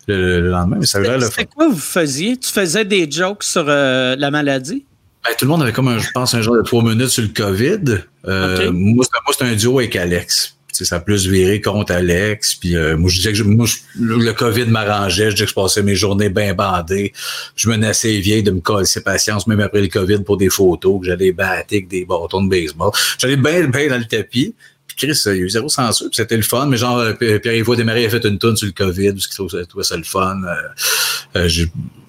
le, 0.07 0.41
le 0.41 0.49
lendemain, 0.49 0.77
mais 0.79 0.85
ça 0.85 0.97
avait 0.99 1.07
l'air 1.07 1.17
le 1.19 1.29
fun. 1.29 1.43
Quoi 1.45 1.67
vous 1.69 1.77
faisiez? 1.77 2.37
Tu 2.37 2.51
faisais 2.51 2.85
des 2.85 3.09
jokes 3.09 3.43
sur 3.43 3.65
euh, 3.67 4.15
la 4.17 4.31
maladie? 4.31 4.85
Ben, 5.23 5.31
tout 5.39 5.45
le 5.45 5.49
monde 5.51 5.61
avait 5.63 5.71
comme, 5.71 5.87
un, 5.87 5.99
je 5.99 6.09
pense, 6.13 6.33
un 6.33 6.41
genre 6.41 6.57
de 6.57 6.61
trois 6.63 6.83
minutes 6.83 7.07
sur 7.07 7.23
le 7.23 7.29
COVID. 7.29 7.99
Euh, 8.27 8.71
moi, 8.73 9.05
c'était 9.31 9.45
un 9.45 9.55
duo 9.55 9.79
avec 9.79 9.95
Alex. 9.95 10.57
Ça 10.73 10.95
a 10.95 10.99
plus 10.99 11.27
viré 11.27 11.61
contre 11.61 11.91
Alex. 11.93 12.55
Puis 12.55 12.75
euh, 12.75 12.97
moi, 12.97 13.09
je 13.09 13.17
disais 13.17 13.29
que 13.31 13.37
je- 13.37 13.43
moi, 13.43 13.65
je- 13.65 13.77
le 14.03 14.31
COVID 14.33 14.65
m'arrangeait. 14.65 15.29
Je 15.29 15.35
disais 15.35 15.45
que 15.45 15.49
je 15.51 15.55
passais 15.55 15.83
mes 15.83 15.95
journées 15.95 16.29
bien 16.29 16.53
bandées. 16.53 17.13
Je 17.55 17.69
me 17.69 17.75
naissais 17.75 18.17
vieille 18.19 18.43
de 18.43 18.51
me 18.51 18.59
coller 18.61 18.85
patience, 19.05 19.47
même 19.47 19.59
après 19.59 19.81
le 19.81 19.87
COVID, 19.87 20.19
pour 20.23 20.37
des 20.37 20.49
photos, 20.49 20.99
que 21.01 21.05
j'allais 21.07 21.31
battre 21.31 21.67
avec 21.71 21.87
des 21.87 22.05
bâtons 22.05 22.43
de 22.43 22.49
baseball. 22.49 22.91
J'allais 23.19 23.37
bien, 23.37 23.67
bien 23.67 23.87
dans 23.87 23.97
le 23.97 24.05
tapis. 24.05 24.55
Puis 24.87 24.97
Chris, 25.07 25.21
il 25.25 25.29
y 25.29 25.35
a 25.35 25.35
eu 25.37 25.49
zéro 25.49 25.69
censure, 25.69 26.07
puis 26.09 26.17
c'était 26.17 26.35
le 26.37 26.43
fun. 26.43 26.65
Mais 26.67 26.77
genre, 26.77 26.97
euh, 26.99 27.13
Pierre-Yves 27.13 27.75
Desmarais 27.75 28.05
a 28.05 28.09
fait 28.09 28.23
une 28.25 28.37
tune 28.37 28.55
sur 28.55 28.67
le 28.67 28.73
COVID, 28.73 29.13
parce 29.13 29.27
qu'il 29.27 29.35
trouvait, 29.67 29.83
ça 29.83 29.97
le 29.97 30.03
fun. 30.03 30.41
Euh, 30.43 31.39
euh, 31.39 31.49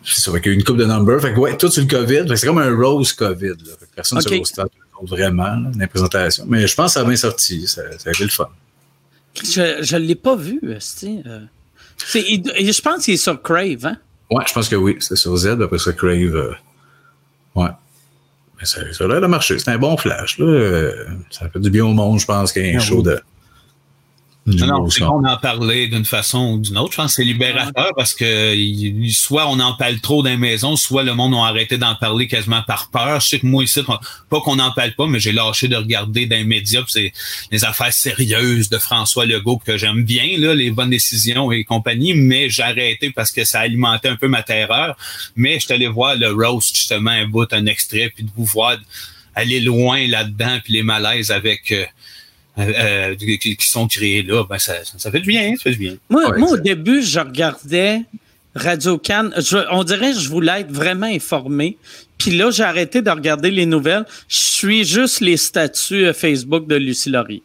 c'est 0.05 0.21
ça, 0.21 0.33
fait 0.33 0.41
qu'il 0.41 0.53
y 0.53 0.55
a 0.55 0.57
eu 0.57 0.59
une 0.59 0.65
coupe 0.65 0.77
de 0.77 0.85
numbers. 0.85 1.21
Fait 1.21 1.33
que 1.33 1.39
ouais, 1.39 1.57
tout 1.57 1.71
sur 1.71 1.83
le 1.83 1.89
COVID. 1.89 2.25
C'est 2.37 2.47
comme 2.47 2.59
un 2.59 2.77
rose 2.77 3.13
COVID. 3.15 3.49
Là. 3.49 3.73
Personne 3.97 4.19
ne 4.19 4.39
Ok. 4.39 4.47
se 4.47 4.55
vraiment, 5.03 5.57
les 5.79 5.87
présentations. 5.87 6.45
Mais 6.49 6.67
je 6.67 6.75
pense 6.75 6.87
que 6.93 6.93
ça 6.95 7.01
a 7.01 7.05
bien 7.05 7.17
sorti. 7.17 7.67
Ça, 7.67 7.83
ça 7.99 8.09
a 8.09 8.13
été 8.13 8.25
le 8.25 8.31
fun. 8.31 8.49
Je, 9.43 9.79
je 9.83 9.97
l'ai 9.97 10.15
pas 10.15 10.37
vu, 10.37 10.61
euh. 10.65 10.79
C'est- 10.79 12.23
il- 12.29 12.73
je 12.73 12.81
pense 12.81 13.05
qu'il 13.05 13.15
est 13.15 13.19
sur 13.19 13.41
Crave, 13.43 13.85
hein? 13.87 13.97
Ouais, 14.31 14.45
je 14.49 14.53
pense 14.53 14.69
que 14.69 14.77
oui. 14.77 14.97
C'était 15.01 15.17
sur 15.17 15.37
Z, 15.37 15.61
après 15.63 15.79
ça, 15.79 15.93
Crave. 15.93 16.35
euh, 16.37 16.53
ouais. 17.57 17.69
Mais 18.59 18.65
ça, 18.65 18.81
ça 18.93 19.05
a 19.05 19.09
l'air 19.09 19.21
de 19.21 19.27
marcher. 19.27 19.59
C'est 19.59 19.71
un 19.71 19.79
bon 19.79 19.97
flash. 19.97 20.39
Là. 20.39 20.91
Ça 21.31 21.49
fait 21.49 21.59
du 21.61 21.71
bien 21.71 21.85
au 21.85 21.93
monde, 21.93 22.19
je 22.21 22.27
pense, 22.27 22.53
qu'il 22.53 22.65
y 22.67 22.71
a 22.71 22.75
un 22.75 22.77
Ah 22.77 22.81
show 22.81 22.99
oui. 22.99 23.03
de. 23.05 23.21
Non, 24.47 24.67
non, 24.67 24.91
c'est 24.91 25.01
qu'on 25.01 25.25
en 25.25 25.37
parlait 25.39 25.87
d'une 25.89 26.05
façon 26.05 26.53
ou 26.53 26.59
d'une 26.59 26.77
autre. 26.77 26.93
Je 26.93 26.97
pense 26.99 27.13
que 27.13 27.23
c'est 27.23 27.25
libérateur 27.25 27.93
parce 27.97 28.13
que 28.13 28.55
il- 28.55 29.11
soit 29.15 29.49
on 29.49 29.59
en 29.59 29.73
parle 29.75 30.01
trop 30.01 30.23
dans 30.23 30.29
les 30.29 30.37
maisons, 30.37 30.77
soit 30.77 31.03
le 31.03 31.15
monde 31.15 31.33
a 31.35 31.47
arrêté 31.47 31.79
d'en 31.79 31.95
parler 31.95 32.29
quasiment 32.29 32.63
par 32.63 32.91
peur. 32.91 33.21
Je 33.21 33.29
sais 33.29 33.39
que 33.39 33.47
moi 33.47 33.65
ici, 33.65 33.81
pas 34.29 34.41
qu'on 34.43 34.57
n'en 34.57 34.71
parle 34.73 34.93
pas, 34.95 35.07
mais 35.07 35.19
j'ai 35.19 35.33
lâché 35.33 35.67
de 35.69 35.77
regarder 35.77 36.27
dans 36.27 36.37
les 36.37 36.45
médias. 36.45 36.83
C'est 36.89 37.15
les 37.51 37.65
affaires 37.65 37.93
sérieuses 37.93 38.69
de 38.69 38.77
François 38.77 39.25
Legault 39.25 39.63
que 39.65 39.79
j'aime 39.79 40.05
bien, 40.05 40.27
là, 40.37 40.55
les 40.55 40.71
bonnes 40.71 40.91
décisions 40.91 41.51
et 41.51 41.65
compagnie, 41.65 42.13
mais 42.13 42.51
j'ai 42.51 42.65
arrêté 42.65 43.11
parce 43.11 43.31
que 43.33 43.45
ça 43.45 43.61
alimentait 43.61 44.09
un 44.11 44.17
peu 44.17 44.29
ma 44.29 44.43
terreur. 44.43 44.95
Mais 45.37 45.55
je 45.55 45.65
suis 45.65 45.73
allé 45.73 45.87
voir 45.89 46.17
le 46.17 46.31
roast, 46.31 46.77
justement, 46.77 47.13
un 47.13 47.27
bout, 47.27 47.51
un 47.53 47.65
extrait, 47.65 48.13
puis 48.15 48.25
de 48.25 48.31
vous 48.37 48.45
voir 48.45 48.77
aller 49.35 49.61
loin 49.61 50.07
là-dedans, 50.07 50.59
puis 50.63 50.75
les 50.75 50.83
malaises 50.83 51.31
avec... 51.31 51.73
euh, 51.73 51.87
euh, 52.59 52.73
euh, 52.79 53.15
qui, 53.17 53.57
qui 53.57 53.67
sont 53.67 53.89
créés 53.89 54.23
là, 54.23 54.45
ben 54.49 54.59
ça, 54.59 54.75
ça 54.85 55.11
fait 55.11 55.21
du 55.21 55.29
bien, 55.29 55.55
ça 55.57 55.63
fait 55.65 55.73
du 55.73 55.79
bien. 55.79 55.97
Moi, 56.09 56.31
Ouais, 56.31 56.39
moi 56.39 56.51
au 56.53 56.57
début, 56.57 57.03
je 57.03 57.19
regardais 57.19 58.03
Radio 58.55 58.99
Can. 58.99 59.31
on 59.71 59.83
dirait 59.85 60.13
que 60.13 60.21
je 60.21 60.29
voulais 60.29 60.61
être 60.61 60.71
vraiment 60.71 61.07
informé. 61.07 61.77
Puis 62.19 62.31
là, 62.31 62.51
j'ai 62.51 62.63
arrêté 62.63 63.03
de 63.03 63.11
regarder 63.11 63.51
les 63.51 63.67
nouvelles. 63.67 64.07
Je 64.29 64.37
suis 64.39 64.85
juste 64.85 65.21
les 65.21 65.37
statuts 65.37 66.07
euh, 66.07 66.13
Facebook 66.13 66.67
de 66.69 66.77
Lucie 66.77 67.11
Laurier. 67.11 67.43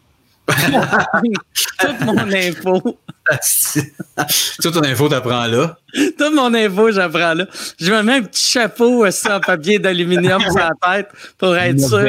Toute 0.47 1.99
mon 2.01 2.18
info. 2.18 2.97
Toute 4.61 4.73
ton 4.73 4.84
info, 4.84 5.07
t'apprends 5.07 5.45
là. 5.45 5.77
Toute 6.17 6.34
mon 6.34 6.53
info, 6.53 6.91
j'apprends 6.91 7.34
là. 7.34 7.47
Je 7.80 7.91
me 7.91 8.01
mets 8.03 8.13
un 8.13 8.21
petit 8.23 8.47
chapeau 8.51 9.05
aussi 9.05 9.27
en 9.27 9.39
papier 9.39 9.80
d'aluminium 9.80 10.41
sur 10.41 10.55
la 10.57 10.71
tête 10.97 11.09
pour 11.38 11.55
être 11.55 11.80
sûr 11.80 11.99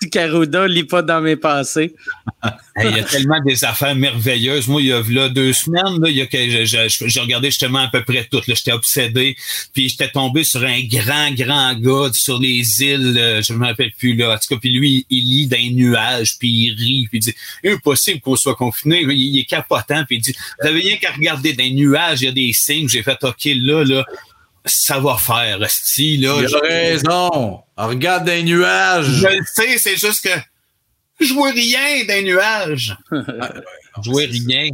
que 0.00 0.06
Caruda 0.10 0.66
lit 0.66 0.84
pas 0.84 1.02
dans 1.02 1.20
mes. 1.20 1.36
Hey, 2.76 2.90
Il 2.90 2.96
y 2.96 3.00
a 3.00 3.02
tellement 3.04 3.40
des 3.44 3.64
affaires 3.64 3.94
merveilleuses. 3.96 4.68
Moi, 4.68 4.82
il 4.82 4.86
y 4.88 4.92
a 4.92 5.02
là, 5.10 5.28
deux 5.28 5.52
semaines, 5.52 6.00
là, 6.00 6.08
il 6.08 6.16
y 6.16 6.20
a 6.20 6.26
que 6.26 6.38
je- 6.38 6.64
je- 6.88 7.06
j'ai 7.08 7.20
regardé 7.20 7.48
justement 7.50 7.80
à 7.80 7.88
peu 7.88 8.04
près 8.04 8.24
tout. 8.30 8.40
J'étais 8.46 8.70
obsédé. 8.72 9.36
Puis 9.72 9.88
j'étais 9.88 10.08
tombé 10.10 10.44
sur 10.44 10.62
un 10.62 10.80
grand, 10.82 11.32
grand 11.32 11.74
gars 11.74 12.10
sur 12.12 12.38
les 12.40 12.82
îles. 12.82 13.16
euh, 13.18 13.42
je 13.42 13.52
ne 13.52 13.58
me 13.58 13.66
rappelle 13.66 13.90
plus 13.98 14.14
là. 14.14 14.34
En 14.34 14.38
tout 14.38 14.54
cas, 14.54 14.56
puis 14.60 14.70
lui, 14.72 15.04
il 15.10 15.24
lit 15.24 15.46
dans 15.48 15.56
les 15.56 15.70
nuages, 15.70 16.38
puis 16.38 16.48
il 16.48 16.70
rit, 16.74 17.06
puis 17.10 17.18
il 17.18 17.20
dit 17.20 17.34
Impossible 17.64 18.20
qu'on 18.20 18.36
soit 18.36 18.54
confiné. 18.54 19.02
Il, 19.02 19.10
il 19.10 19.38
est 19.40 19.44
capotant, 19.44 20.04
puis 20.06 20.16
il 20.16 20.20
dit 20.20 20.36
Avez 20.68 20.80
rien 20.80 20.96
qu'à 20.96 21.12
regarder 21.12 21.52
dans 21.54 21.64
les 21.64 21.70
nuages, 21.70 22.22
il 22.22 22.26
y 22.26 22.28
a 22.28 22.32
des 22.32 22.52
signes. 22.52 22.88
J'ai 22.88 23.02
fait 23.02 23.18
OK, 23.22 23.44
là, 23.44 23.84
là, 23.84 24.04
ça 24.64 25.00
va 25.00 25.16
faire, 25.16 25.62
Esti, 25.62 26.18
là. 26.18 26.36
Il 26.40 26.54
a 26.54 26.60
raison. 26.60 27.62
Regarde 27.76 28.24
des 28.24 28.42
nuages. 28.42 29.06
Je 29.06 29.26
le 29.26 29.44
sais, 29.52 29.78
c'est 29.78 29.96
juste 29.96 30.22
que 30.24 31.24
je 31.24 31.32
vois 31.32 31.50
rien 31.50 32.04
d'un 32.06 32.22
nuage. 32.22 32.96
Je 34.04 34.10
vois 34.10 34.22
rien. 34.22 34.68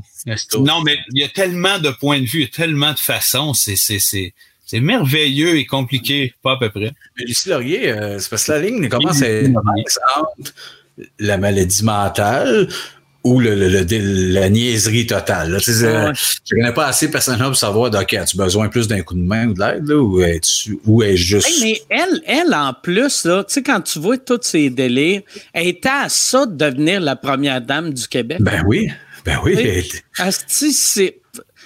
Non, 0.59 0.83
mais 0.83 0.99
il 1.13 1.21
y 1.21 1.25
a 1.25 1.29
tellement 1.29 1.79
de 1.79 1.91
points 1.91 2.21
de 2.21 2.27
vue, 2.27 2.41
il 2.41 2.43
y 2.43 2.45
a 2.45 2.49
tellement 2.49 2.93
de 2.93 2.99
façons. 2.99 3.55
C'est, 3.55 3.77
c'est, 3.77 3.99
c'est, 3.99 4.35
c'est 4.67 4.81
merveilleux 4.81 5.57
et 5.57 5.67
compliqué, 5.67 6.35
pas 6.43 6.53
à 6.53 6.57
peu 6.59 6.71
près. 6.71 6.93
Mais 7.17 7.25
Lucie 7.25 7.49
Laurier, 7.49 7.91
euh, 7.91 8.19
c'est 8.19 8.29
parce 8.29 8.45
que 8.45 8.53
la 8.53 8.61
ligne 8.61 8.89
commence 8.89 9.23
à 9.23 9.29
être 9.29 9.49
mince 9.49 9.99
entre 10.17 10.53
la 11.19 11.39
maladie 11.39 11.85
mentale 11.85 12.69
ou 13.25 13.41
le, 13.41 13.55
le- 13.55 14.33
la 14.33 14.49
niaiserie 14.51 15.07
totale. 15.07 15.57
Tu 15.63 15.73
sais, 15.73 15.85
euh, 15.85 16.09
Ouais. 16.09 16.13
Je 16.15 16.55
connais 16.55 16.73
pas 16.75 16.87
assez 16.87 17.11
personnellement 17.11 17.47
pour 17.49 17.57
savoir, 17.57 17.91
OK, 17.93 18.15
as-tu 18.15 18.37
besoin 18.37 18.69
plus 18.69 18.87
d'un 18.87 19.01
coup 19.03 19.15
de 19.15 19.21
main 19.23 19.49
ou 19.49 19.55
de 19.55 19.61
l'aide, 19.61 19.91
ou 19.91 20.21
es-tu, 20.23 20.79
ou 20.85 21.03
est 21.03 21.17
juste... 21.17 21.49
Hey, 21.49 21.63
mais 21.63 21.81
elle, 21.99 22.23
elle, 22.27 22.55
en 22.55 22.75
plus, 22.75 23.25
là, 23.25 23.43
tu 23.45 23.55
sais, 23.55 23.63
quand 23.63 23.81
tu 23.81 23.99
vois 23.99 24.19
tous 24.19 24.41
ces 24.43 24.69
délires, 24.71 25.23
elle 25.53 25.69
était 25.69 25.89
à 25.89 26.09
ça 26.09 26.45
de 26.47 26.55
devenir 26.55 27.01
la 27.01 27.17
première 27.17 27.61
dame 27.61 27.93
du 27.95 28.07
Québec. 28.07 28.39
Ben 28.41 28.63
oui, 28.67 28.91
ben 29.25 29.39
oui. 29.43 29.55
Oui. 29.57 29.91
Asti, 30.19 30.73
c'est. 30.73 31.19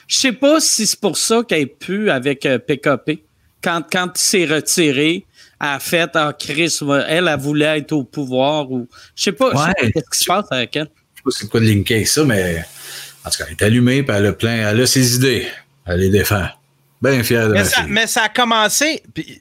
Je 0.06 0.16
sais 0.16 0.32
pas 0.32 0.60
si 0.60 0.86
c'est 0.86 1.00
pour 1.00 1.18
ça 1.18 1.42
qu'elle 1.46 1.62
est 1.62 1.66
plus 1.66 2.08
avec 2.08 2.46
euh, 2.46 2.58
PKP. 2.58 3.20
Quand, 3.62 3.82
quand 3.92 4.06
il 4.14 4.20
s'est 4.20 4.46
retiré, 4.46 5.26
elle 5.60 5.66
a 5.66 5.78
fait 5.80 6.08
Ah, 6.14 6.32
Chris, 6.38 6.78
elle, 7.08 7.28
elle 7.28 7.38
voulait 7.40 7.78
être 7.78 7.92
au 7.92 8.04
pouvoir 8.04 8.70
ou. 8.70 8.86
Je 9.16 9.24
sais 9.24 9.30
Ouais. 9.32 9.36
pas 9.52 9.74
qu'est-ce 9.74 10.10
qui 10.10 10.18
se 10.20 10.24
passe 10.24 10.46
avec 10.50 10.76
elle. 10.76 10.88
Pas 11.28 11.36
c'est 11.38 11.48
quoi 11.48 11.60
de 11.60 11.66
linker 11.66 11.96
avec 11.96 12.08
ça, 12.08 12.24
mais 12.24 12.64
en 13.24 13.30
tout 13.30 13.38
cas, 13.38 13.44
elle 13.48 13.52
est 13.52 13.62
allumée, 13.62 14.02
puis 14.02 14.16
elle 14.16 14.26
a 14.26 14.32
plein, 14.32 14.70
elle 14.70 14.80
a 14.80 14.86
ses 14.86 15.14
idées. 15.16 15.46
Elle 15.86 16.00
les 16.00 16.10
défend. 16.10 16.46
Bien 17.02 17.22
fière 17.22 17.48
de 17.48 17.52
Mais 17.52 17.60
ma 17.60 17.64
ça, 17.64 17.82
fille. 17.82 17.90
mais 17.90 18.06
ça 18.06 18.22
a 18.24 18.28
commencé. 18.28 19.02
puis, 19.14 19.40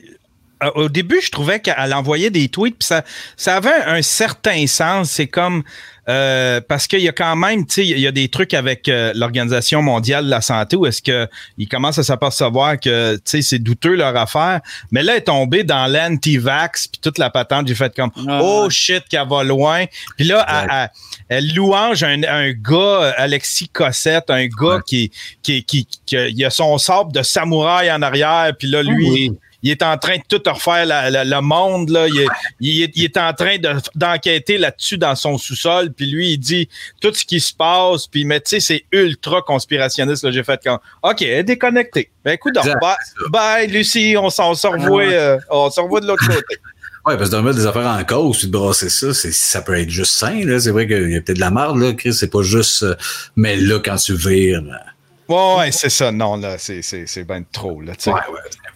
euh, 0.63 0.71
au 0.75 0.89
début, 0.89 1.19
je 1.21 1.29
trouvais 1.29 1.59
qu'elle 1.59 1.93
envoyait 1.93 2.29
des 2.29 2.49
tweets, 2.49 2.77
puis 2.79 2.87
ça, 2.87 3.03
ça 3.35 3.57
avait 3.57 3.69
un 3.85 4.01
certain 4.01 4.65
sens. 4.67 5.11
C'est 5.11 5.27
comme. 5.27 5.63
Euh, 6.09 6.61
parce 6.67 6.87
qu'il 6.87 6.99
y 7.01 7.07
a 7.07 7.11
quand 7.11 7.35
même, 7.35 7.65
tu 7.65 7.73
sais, 7.75 7.85
il 7.87 7.99
y 7.99 8.07
a 8.07 8.11
des 8.11 8.29
trucs 8.29 8.53
avec 8.53 8.87
euh, 8.87 9.11
l'Organisation 9.15 9.81
mondiale 9.81 10.25
de 10.25 10.29
la 10.29 10.41
santé 10.41 10.75
où 10.75 10.85
est-ce 10.85 11.01
qu'ils 11.01 11.67
commencent 11.69 11.99
à 11.99 12.03
s'apercevoir 12.03 12.79
que, 12.79 13.15
tu 13.15 13.21
sais, 13.25 13.41
c'est 13.41 13.59
douteux 13.59 13.95
leur 13.95 14.15
affaire. 14.15 14.61
Mais 14.91 15.03
là, 15.03 15.13
elle 15.13 15.17
est 15.19 15.21
tombée 15.23 15.63
dans 15.63 15.85
l'anti-vax, 15.91 16.87
puis 16.87 16.99
toute 17.01 17.17
la 17.17 17.29
patente, 17.29 17.67
j'ai 17.67 17.75
fait 17.75 17.93
comme, 17.95 18.11
Ah, 18.27 18.39
oh 18.41 18.69
shit, 18.69 19.03
qu'elle 19.09 19.27
va 19.27 19.43
loin. 19.43 19.85
Puis 20.17 20.25
là, 20.27 20.45
elle- 20.49 20.69
elle, 20.71 20.89
elle 21.29 21.53
louange 21.55 22.03
un, 22.03 22.23
un 22.23 22.51
gars, 22.51 23.13
Alexis 23.17 23.69
Cossette, 23.69 24.29
un 24.29 24.45
gars 24.47 24.67
Ouais. 24.67 24.79
qui, 24.85 25.11
qui, 25.43 25.63
qui, 25.63 25.87
qui, 26.05 26.45
a 26.45 26.49
son 26.49 26.77
sabre 26.77 27.11
de 27.11 27.21
samouraï 27.21 27.91
en 27.91 28.01
arrière, 28.01 28.51
puis 28.57 28.67
là, 28.69 28.81
lui, 28.83 29.09
Oui. 29.09 29.31
Il 29.63 29.71
est 29.71 29.81
en 29.81 29.97
train 29.97 30.17
de 30.17 30.23
tout 30.29 30.41
refaire 30.49 30.85
la- 30.85 31.09
la- 31.09 31.23
le 31.25 31.41
monde. 31.41 31.89
Là. 31.89 32.07
Il, 32.07 32.19
est, 32.21 32.27
il 32.59 32.81
est- 32.83 32.91
il 32.95 33.03
est 33.05 33.17
en 33.17 33.33
train 33.33 33.57
de- 33.57 33.73
d'enquêter 33.95 34.57
là-dessus 34.57 34.97
dans 34.97 35.15
son 35.15 35.37
sous-sol. 35.37 35.91
Puis 35.91 36.05
lui, 36.05 36.31
il 36.33 36.37
dit 36.37 36.69
tout 37.01 37.13
ce 37.13 37.25
qui 37.25 37.39
se 37.39 37.53
passe. 37.53 38.07
Puis, 38.07 38.23
mais 38.25 38.39
tu 38.39 38.49
sais, 38.51 38.59
c'est 38.59 38.85
ultra 38.91 39.41
conspirationniste. 39.41 40.23
là. 40.23 40.31
J'ai 40.31 40.43
fait 40.43 40.59
comme 40.63 40.79
OK, 41.03 41.23
déconnectée. 41.43 42.11
Ben 42.23 42.33
écoute, 42.33 42.55
bye, 42.55 42.95
bye, 43.29 43.67
Lucie, 43.67 44.15
on 44.17 44.29
s'en 44.29 44.53
se 44.53 44.67
revoit, 44.67 45.03
euh, 45.05 45.37
on 45.49 45.69
se 45.71 45.79
revoit 45.79 46.01
de 46.01 46.07
l'autre 46.07 46.25
côté. 46.27 46.57
Ouais, 47.05 47.15
parce 47.15 47.29
que 47.29 47.35
de 47.35 47.39
remettre 47.39 47.55
des 47.57 47.65
affaires 47.65 47.87
en 47.87 48.03
cause 48.03 48.37
puis 48.39 48.47
de 48.47 48.51
brasser 48.51 48.89
ça, 48.89 49.13
c'est, 49.13 49.31
ça 49.31 49.61
peut 49.61 49.79
être 49.79 49.89
juste 49.89 50.11
sain, 50.11 50.43
là. 50.43 50.59
C'est 50.59 50.71
vrai 50.71 50.85
qu'il 50.87 51.09
y 51.09 51.15
a 51.15 51.21
peut-être 51.21 51.37
de 51.37 51.39
la 51.39 51.51
marde, 51.51 51.77
là, 51.79 51.93
Chris. 51.93 52.13
C'est 52.13 52.29
pas 52.29 52.41
juste, 52.41 52.83
euh, 52.83 52.95
mais 53.37 53.55
là, 53.55 53.79
quand 53.79 53.95
tu 53.95 54.13
vires, 54.13 54.61
là, 54.61 54.81
Ouais, 55.29 55.55
ouais, 55.57 55.71
c'est 55.71 55.87
ça. 55.89 56.11
Non, 56.11 56.35
là, 56.35 56.57
c'est, 56.57 56.81
ben 57.25 57.45
trop. 57.49 57.79
Là, 57.81 57.93
ouais, 58.07 58.13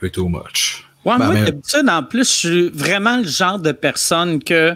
peu 0.02 0.10
too 0.10 0.28
much. 0.28 0.84
Ouais, 1.06 1.14
Ben, 1.18 1.26
moi, 1.28 1.34
mais- 1.36 1.46
d'habitude, 1.46 1.88
en 1.90 2.04
plus, 2.04 2.26
je 2.30 2.36
suis 2.48 2.70
vraiment 2.70 3.18
le 3.18 3.24
genre 3.28 3.58
de 3.60 3.72
personne 3.72 4.44
que 4.44 4.76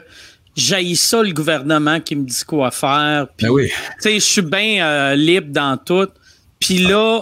j'haïs 0.56 0.96
ça, 0.96 1.22
le 1.22 1.34
gouvernement 1.34 2.00
qui 2.00 2.16
me 2.16 2.24
dit 2.26 2.44
quoi 2.48 2.72
faire. 2.72 3.28
Puis, 3.36 3.48
Ben 3.48 3.52
oui. 3.52 3.72
je 4.04 4.20
suis 4.20 4.42
bien 4.42 4.86
euh, 4.86 5.16
libre 5.16 5.52
dans 5.52 5.78
tout. 5.78 6.08
Puis 6.60 6.78
là, 6.80 7.22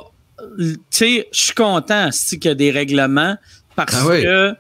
tu 0.60 0.76
sais, 0.92 1.28
je 1.34 1.42
suis 1.44 1.54
content 1.54 2.10
qu'il 2.12 2.46
y 2.46 2.48
a 2.50 2.56
des 2.56 2.72
règlements 2.72 3.36
parce 3.76 3.96
Ah 3.96 4.08
oui. 4.08 4.22
que 4.24 4.54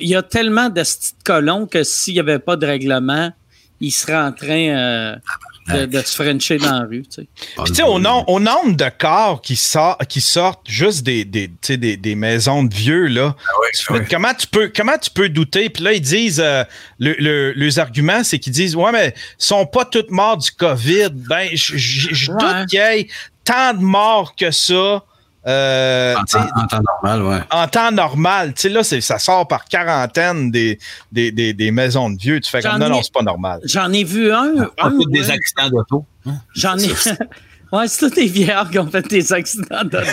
il 0.00 0.08
y 0.08 0.14
a 0.14 0.22
tellement 0.22 0.68
de 0.68 0.82
colons 1.24 1.66
que 1.66 1.82
s'il 1.82 2.12
n'y 2.14 2.20
avait 2.20 2.38
pas 2.38 2.56
de 2.56 2.66
règlement, 2.66 3.32
ils 3.80 3.90
seraient 3.90 4.16
en 4.20 4.32
train 4.32 4.68
euh, 4.68 5.16
de, 5.68 5.86
de 5.86 6.00
se 6.00 6.14
frencher 6.20 6.58
dans 6.58 6.72
la 6.80 6.86
rue. 6.86 7.02
tu 7.02 7.22
sais. 7.22 7.28
Puis, 7.56 7.64
tu 7.66 7.74
sais, 7.76 7.82
au, 7.82 7.98
nom- 7.98 8.24
au 8.26 8.40
nombre 8.40 8.76
de 8.76 8.90
corps 8.98 9.40
qui, 9.40 9.54
sort, 9.56 9.96
qui 10.08 10.20
sortent 10.20 10.68
juste 10.68 11.02
des, 11.04 11.24
des, 11.24 11.48
tu 11.48 11.54
sais, 11.62 11.76
des, 11.76 11.96
des 11.96 12.14
maisons 12.14 12.64
de 12.64 12.74
vieux, 12.74 13.06
là, 13.06 13.36
tu 13.74 13.84
fais- 13.84 13.92
ouais. 13.94 14.06
comment, 14.10 14.34
tu 14.34 14.46
peux, 14.46 14.72
comment 14.74 14.98
tu 14.98 15.10
peux 15.10 15.28
douter? 15.28 15.70
Puis 15.70 15.84
là, 15.84 15.92
ils 15.92 16.00
disent, 16.00 16.40
euh, 16.44 16.64
le, 16.98 17.14
le- 17.18 17.52
les 17.52 17.78
arguments, 17.78 18.24
c'est 18.24 18.38
qu'ils 18.38 18.52
disent, 18.52 18.74
ouais, 18.76 18.90
mais 18.92 19.14
ils 19.38 19.44
sont 19.44 19.66
pas 19.66 19.84
tous 19.84 20.06
morts 20.10 20.36
du 20.38 20.50
COVID. 20.50 21.10
Ben, 21.12 21.48
je 21.52 22.30
Ouais. 22.32 22.38
doute 22.38 22.66
qu'il 22.68 22.78
y 22.78 22.82
ait 22.82 23.08
tant 23.44 23.74
de 23.74 23.80
morts 23.82 24.34
que 24.36 24.50
ça 24.50 25.02
Euh, 25.46 26.14
En, 26.16 26.24
temps- 26.24 26.46
en 26.54 26.66
temps 26.68 26.80
normal, 27.02 27.22
ouais. 27.22 27.40
en 27.50 27.66
temps 27.66 27.90
normal, 27.90 28.54
tu 28.54 28.62
sais, 28.62 28.68
là, 28.68 28.84
c'est- 28.84 29.00
ça 29.00 29.18
sort 29.18 29.48
par 29.48 29.64
quarantaine 29.64 30.50
des, 30.52 30.78
des, 31.10 31.32
des, 31.32 31.52
des 31.52 31.70
maisons 31.72 32.10
de 32.10 32.16
vieux. 32.20 32.38
Tu 32.40 32.48
fais 32.50 32.60
comme 32.62 32.78
non, 32.78 32.88
non, 32.88 33.02
c'est 33.02 33.12
pas 33.12 33.22
normal. 33.22 33.60
J'en 33.64 33.92
ai 33.92 34.04
vu 34.04 34.32
un. 34.32 34.70
Un 34.78 34.90
tous 34.90 35.06
des 35.06 35.26
ouais. 35.28 35.30
accidents 35.32 35.68
d'auto. 35.68 36.06
J'en 36.54 36.78
ai. 36.78 36.88
Ouais, 37.72 37.88
c'est 37.88 38.06
tous 38.08 38.14
des 38.14 38.26
vieillards 38.26 38.70
qui 38.70 38.78
ont 38.78 38.86
fait 38.90 39.06
des 39.08 39.32
accidents 39.32 39.82
d'auto. 39.84 40.06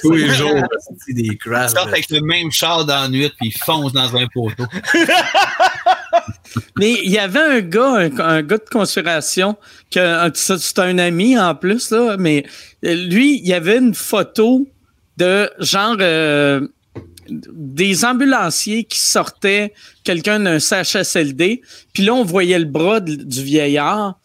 Tous 0.00 0.12
les 0.12 0.28
jours, 0.34 0.62
c'est 1.06 1.12
des 1.12 1.36
crashs. 1.36 1.70
Ils 1.72 1.74
sortent 1.76 1.88
avec 1.88 2.10
le 2.10 2.20
même 2.22 2.50
char 2.50 2.84
dans 2.86 3.02
la 3.02 3.08
nuit 3.08 3.30
puis 3.38 3.48
ils 3.54 3.58
foncent 3.64 3.92
dans 3.92 4.16
un 4.16 4.26
poteau. 4.32 4.64
Mais 6.78 6.92
il 7.04 7.10
y 7.10 7.18
avait 7.18 7.40
un 7.40 7.60
gars, 7.60 7.94
un, 7.96 8.18
un 8.20 8.42
gars 8.42 8.58
de 8.58 8.68
conspiration, 8.70 9.56
que 9.90 10.30
c'est 10.34 10.78
un 10.78 10.98
ami 10.98 11.38
en 11.38 11.54
plus, 11.54 11.90
là, 11.90 12.16
mais 12.16 12.44
euh, 12.84 12.94
lui, 12.94 13.38
il 13.38 13.46
y 13.46 13.52
avait 13.52 13.78
une 13.78 13.94
photo 13.94 14.66
de 15.16 15.50
genre 15.58 15.96
euh, 16.00 16.66
des 17.28 18.04
ambulanciers 18.04 18.84
qui 18.84 19.00
sortaient 19.00 19.72
quelqu'un 20.04 20.38
d'un 20.40 20.60
CHSLD, 20.60 21.62
puis 21.92 22.04
là, 22.04 22.14
on 22.14 22.24
voyait 22.24 22.58
le 22.58 22.66
bras 22.66 23.00
de- 23.00 23.16
du 23.16 23.42
vieillard. 23.42 24.18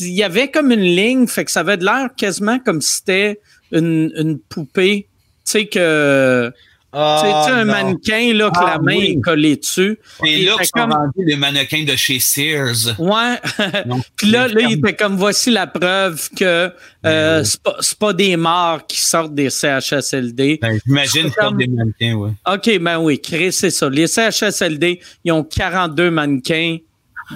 Il 0.00 0.08
y 0.12 0.22
avait 0.22 0.50
comme 0.50 0.72
une 0.72 0.80
ligne, 0.80 1.26
fait 1.26 1.44
que 1.44 1.50
ça 1.50 1.60
avait 1.60 1.76
de 1.76 1.84
l'air 1.84 2.08
quasiment 2.16 2.58
comme 2.58 2.80
si 2.80 2.96
c'était 2.96 3.40
une, 3.72 4.12
une 4.16 4.38
poupée. 4.38 5.06
Tu 5.46 5.50
sais 5.52 5.66
que. 5.66 6.50
sais, 6.92 6.98
tu 7.00 7.44
sais, 7.44 7.50
un 7.50 7.64
mannequin, 7.64 8.32
là, 8.34 8.50
que 8.50 8.58
Ah, 8.60 8.70
la 8.74 8.78
main 8.78 8.96
oui. 8.96 9.16
est 9.16 9.20
collée 9.20 9.56
dessus. 9.56 9.98
C'est 10.20 10.36
là 10.38 10.56
que 10.58 10.70
comme- 10.72 10.90
vendus 10.90 11.24
les 11.26 11.36
mannequins 11.36 11.84
de 11.84 11.94
chez 11.96 12.18
Sears. 12.18 12.98
Ouais. 12.98 13.36
Puis 14.16 14.30
là, 14.30 14.48
là, 14.48 14.60
il 14.62 14.78
était 14.78 14.94
comme 14.94 15.16
voici 15.16 15.50
la 15.50 15.66
preuve 15.66 16.28
que 16.36 16.70
euh, 17.04 17.44
c'est 17.44 17.60
pas, 17.62 17.76
pas 17.98 18.12
des 18.12 18.36
morts 18.36 18.86
qui 18.86 19.00
sortent 19.00 19.34
des 19.34 19.50
CHSLD. 19.50 20.58
Ben, 20.62 20.78
J'imagine 20.86 21.28
C'est 21.28 21.34
comme- 21.40 21.56
des 21.56 21.66
mannequins, 21.68 22.14
ouais. 22.14 22.30
OK, 22.52 22.78
ben 22.80 22.98
oui, 22.98 23.20
Chris, 23.20 23.52
c'est 23.52 23.70
ça. 23.70 23.88
Les 23.90 24.06
CHSLD, 24.06 25.00
ils 25.24 25.32
ont 25.32 25.44
42 25.44 26.10
mannequins 26.10 26.78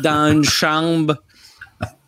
dans 0.02 0.32
une 0.32 0.44
chambre. 0.60 1.16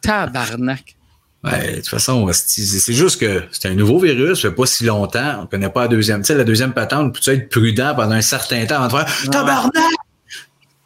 Tabarnak. 0.02 0.96
Ouais, 1.42 1.70
de 1.72 1.76
toute 1.76 1.88
façon, 1.88 2.28
c'est 2.34 2.92
juste 2.92 3.18
que 3.18 3.44
c'est 3.50 3.68
un 3.68 3.74
nouveau 3.74 3.98
virus, 3.98 4.42
ça 4.42 4.50
fait 4.50 4.54
pas 4.54 4.66
si 4.66 4.84
longtemps, 4.84 5.40
on 5.42 5.46
connaît 5.46 5.70
pas 5.70 5.82
la 5.82 5.88
deuxième. 5.88 6.20
Tu 6.20 6.26
sais, 6.26 6.34
la 6.34 6.44
deuxième 6.44 6.74
patente, 6.74 7.14
peux-tu 7.14 7.30
être 7.30 7.48
prudent 7.48 7.94
pendant 7.94 8.12
un 8.14 8.20
certain 8.20 8.66
temps 8.66 8.82
avant 8.82 9.02
de 9.02 9.08
faire 9.08 9.30
Tabarnak! 9.30 9.72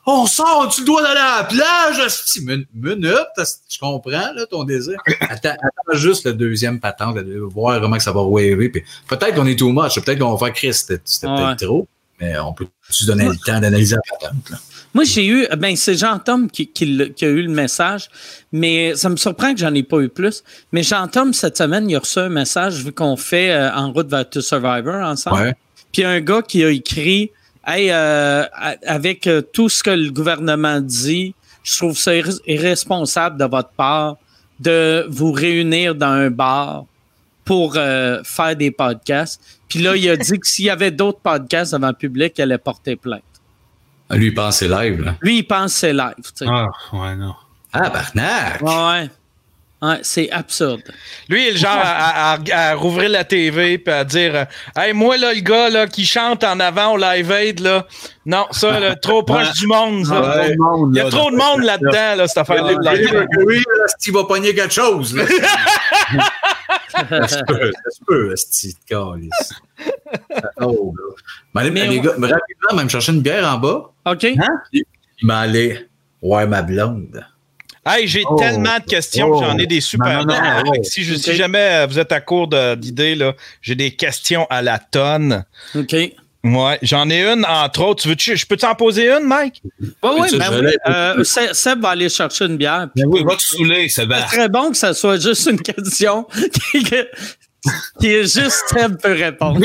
On 0.07 0.27
sort, 0.27 0.71
tu 0.73 0.85
dois 0.85 1.01
aller 1.09 1.19
à 1.19 1.39
la 1.39 1.45
plage, 1.45 2.07
minute, 2.75 3.09
je 3.69 3.79
comprends 3.81 4.11
là, 4.11 4.45
ton 4.51 4.63
désir. 4.65 4.99
Attends, 5.23 5.49
attends 5.49 5.99
juste 5.99 6.27
le 6.27 6.35
deuxième 6.35 6.79
patente, 6.79 7.17
voir 7.51 7.81
comment 7.81 7.97
que 7.97 8.03
ça 8.03 8.13
va 8.13 8.23
waver. 8.23 8.69
Peut-être 9.09 9.35
qu'on 9.35 9.47
est 9.47 9.59
too 9.59 9.73
much, 9.73 9.95
peut-être 10.01 10.19
qu'on 10.19 10.35
va 10.37 10.47
faire 10.47 10.55
Chris, 10.55 10.75
c'était 10.75 11.01
c'était 11.05 11.27
Ouais. 11.27 11.37
peut-être 11.47 11.65
trop, 11.65 11.89
mais 12.21 12.39
on 12.39 12.53
peut 12.53 12.67
se 12.91 13.07
donner 13.07 13.25
le 13.27 13.37
temps 13.37 13.59
d'analyser 13.59 13.97
la 13.97 14.03
patente. 14.19 14.51
là? 14.51 14.59
Moi, 14.95 15.05
j'ai 15.05 15.27
eu, 15.27 15.47
ben, 15.59 15.75
c'est 15.77 15.97
Jean-Tom 15.97 16.49
qui, 16.49 16.69
qui, 16.69 16.87
l'a- 16.87 17.09
qui 17.09 17.25
a 17.25 17.29
eu 17.29 17.43
le 17.43 17.51
message, 17.51 18.09
mais 18.53 18.95
ça 18.95 19.09
me 19.09 19.17
surprend 19.17 19.53
que 19.53 19.59
j'en 19.61 19.75
ai 19.75 19.83
pas 19.83 19.99
eu 20.01 20.09
plus. 20.09 20.45
Mais 20.73 20.83
Jean-Tom, 20.85 21.33
cette 21.33 21.59
semaine, 21.59 21.91
il 21.91 21.97
a 21.97 21.99
reçu 21.99 22.21
un 22.21 22.29
message 22.29 22.85
vu 22.85 22.93
qu'on 22.93 23.17
fait 23.17 23.51
euh, 23.51 23.73
En 23.75 23.93
route 23.93 24.09
vers 24.09 24.29
To 24.31 24.41
Survivor 24.41 24.95
ensemble. 24.95 25.41
Ouais. 25.43 25.55
Puis 25.93 26.05
un 26.05 26.21
gars 26.21 26.43
qui 26.43 26.63
a 26.65 26.71
écrit 26.71 27.31
Hey, 27.67 27.91
euh, 27.91 28.45
avec 28.87 29.27
euh, 29.27 29.41
tout 29.41 29.69
ce 29.71 29.83
que 29.83 29.91
le 29.91 30.11
gouvernement 30.11 30.81
dit, 30.81 31.35
je 31.63 31.77
trouve 31.79 31.97
ça 31.99 32.13
irre- 32.15 32.41
irresponsable 32.47 33.39
de 33.39 33.47
votre 33.47 33.71
part 33.71 34.17
de 34.61 35.07
vous 35.09 35.33
réunir 35.33 35.95
dans 35.95 36.07
un 36.09 36.31
bar 36.31 36.85
pour 37.45 37.75
euh, 37.77 38.21
faire 38.23 38.55
des 38.55 38.71
podcasts. 38.71 39.41
Puis 39.69 39.79
là, 39.81 39.97
il 39.97 40.09
a 40.11 40.17
dit 40.17 40.39
que 40.39 40.47
s'il 40.47 40.67
y 40.67 40.71
avait 40.71 40.91
d'autres 40.91 41.21
podcasts 41.21 41.73
devant 41.73 41.89
le 41.89 41.95
public, 41.95 42.35
il 42.39 42.43
allait 42.43 42.59
porter 42.59 42.97
plainte. 42.97 43.23
Lui, 44.11 44.27
il 44.27 44.35
pense 44.35 44.59
c'est 44.59 44.69
live. 44.69 45.01
Là. 45.03 45.17
Lui, 45.21 45.39
il 45.39 45.43
pense 45.45 45.73
c'est 45.73 45.93
live. 45.93 46.15
tu 46.19 46.31
sais. 46.35 46.47
Ah, 46.49 46.67
ouais, 46.93 47.17
non. 47.17 47.35
Ah, 47.73 47.91
Barnac! 47.91 48.61
Ouais, 48.63 48.69
ouais. 48.69 49.11
C'est 50.03 50.31
absurde. 50.31 50.83
Lui, 51.29 51.43
il 51.43 51.49
est 51.49 51.53
le 51.53 51.57
genre 51.59 51.71
à, 51.77 52.35
à- 52.35 52.39
à 52.71 52.75
rouvrir 52.75 53.09
la 53.11 53.25
TV 53.25 53.79
puis 53.79 53.93
à 53.93 54.05
dire 54.05 54.35
euh, 54.35 54.45
Hey, 54.81 54.93
moi, 54.93 55.17
là, 55.17 55.33
le 55.35 55.41
gars 55.41 55.69
là, 55.71 55.87
qui 55.87 56.05
chante 56.07 56.45
en 56.45 56.59
avant 56.61 56.93
au 56.93 56.97
Live 56.97 57.31
Aid, 57.31 57.61
là, 57.61 57.87
non, 58.27 58.47
ça, 58.53 58.79
là, 58.81 58.95
trop 58.97 59.23
proche 59.23 59.47
Ouais. 59.49 59.53
du 59.59 59.67
monde. 59.67 60.07
ouais. 60.07 60.57
Il 60.93 60.97
y 60.97 61.01
a 61.01 61.09
trop 61.11 61.31
de 61.31 61.37
monde 61.37 61.63
là-dedans, 61.63 62.17
là, 62.17 62.27
cette 62.29 62.39
affaire-là. 62.39 62.75
de 62.75 62.81
Live 62.97 63.15
Aid. 63.15 63.29
Oui, 63.47 63.57
là, 63.59 63.85
Asti 63.85 64.11
va 64.11 64.25
pogner 64.25 64.55
quelque 64.55 64.73
chose. 64.75 65.15
Là. 65.17 65.25
ça 67.09 67.29
se 67.29 67.39
peut, 67.47 67.73
ça 67.73 67.91
se 67.91 67.99
peut, 68.07 68.33
Asti, 68.33 68.69
de 68.75 68.79
calice. 68.89 69.53
Oh, 70.61 70.95
là. 70.97 71.15
Mais 71.55 71.71
les 71.71 72.01
gars, 72.01 72.13
me 72.19 72.27
rapidement, 72.29 72.75
même 72.77 72.89
chercher 72.91 73.13
une 73.13 73.21
bière 73.23 73.47
en 73.47 73.59
bas. 73.59 73.91
OK? 74.07 74.23
Il 74.73 74.85
m'allait 75.23 75.89
ouais 76.23 76.47
ma 76.47 76.63
blonde. 76.63 77.25
Hey, 77.87 78.07
j'ai 78.09 78.23
Oh. 78.27 78.37
tellement 78.37 78.79
de 78.79 78.85
questions, 78.85 79.29
Oh. 79.31 79.41
j'en 79.43 79.59
ai 79.59 79.67
des 79.67 79.81
super. 79.81 80.25
Non, 80.25 80.35
non, 80.35 80.43
non, 80.43 80.57
Fait 80.57 80.63
que 80.65 80.69
ouais. 80.71 80.79
si, 80.85 81.05
je- 81.05 81.15
si 81.15 81.35
jamais 81.35 81.59
euh, 81.83 81.87
vous 81.87 81.99
êtes 81.99 82.13
à 82.13 82.21
court 82.21 82.49
d'idées, 82.77 83.15
là, 83.15 83.35
j'ai 83.61 83.75
des 83.75 83.91
questions 83.91 84.47
à 84.51 84.63
la 84.63 84.79
tonne. 84.79 85.45
OK. 85.75 85.95
Ouais, 86.45 86.79
j'en 86.83 87.09
ai 87.09 87.23
une, 87.23 87.45
entre 87.47 87.83
autres. 87.83 88.03
Tu 88.03 88.09
veux 88.33 88.37
je 88.37 88.45
peux 88.47 88.57
t'en 88.59 88.75
poser 88.75 89.09
une, 89.11 89.25
Mike? 89.25 89.63
Oui, 89.81 89.89
oui, 90.03 90.29
ben 90.39 90.47
oui. 90.53 90.61
l'ai. 90.67 90.77
Euh, 90.87 91.25
Seb 91.25 91.53
Seb 91.55 91.81
va 91.81 91.89
aller 91.91 92.11
chercher 92.11 92.45
une 92.45 92.59
bière. 92.59 92.89
puis 92.95 93.03
Ben 93.03 93.11
oui, 93.11 93.25
va 93.25 93.35
te 93.35 93.41
saouler, 93.43 93.89
C'est 93.89 94.03
Sébastien. 94.03 94.27
très 94.27 94.49
bon 94.51 94.71
que 94.71 94.77
ça 94.77 94.93
soit 94.93 95.19
juste 95.19 95.47
une 95.51 95.61
question 95.63 96.27
qui, 96.71 98.09
est 98.09 98.23
juste 98.25 98.63
Seb 98.69 99.01
peut 99.01 99.15
répondre. 99.15 99.59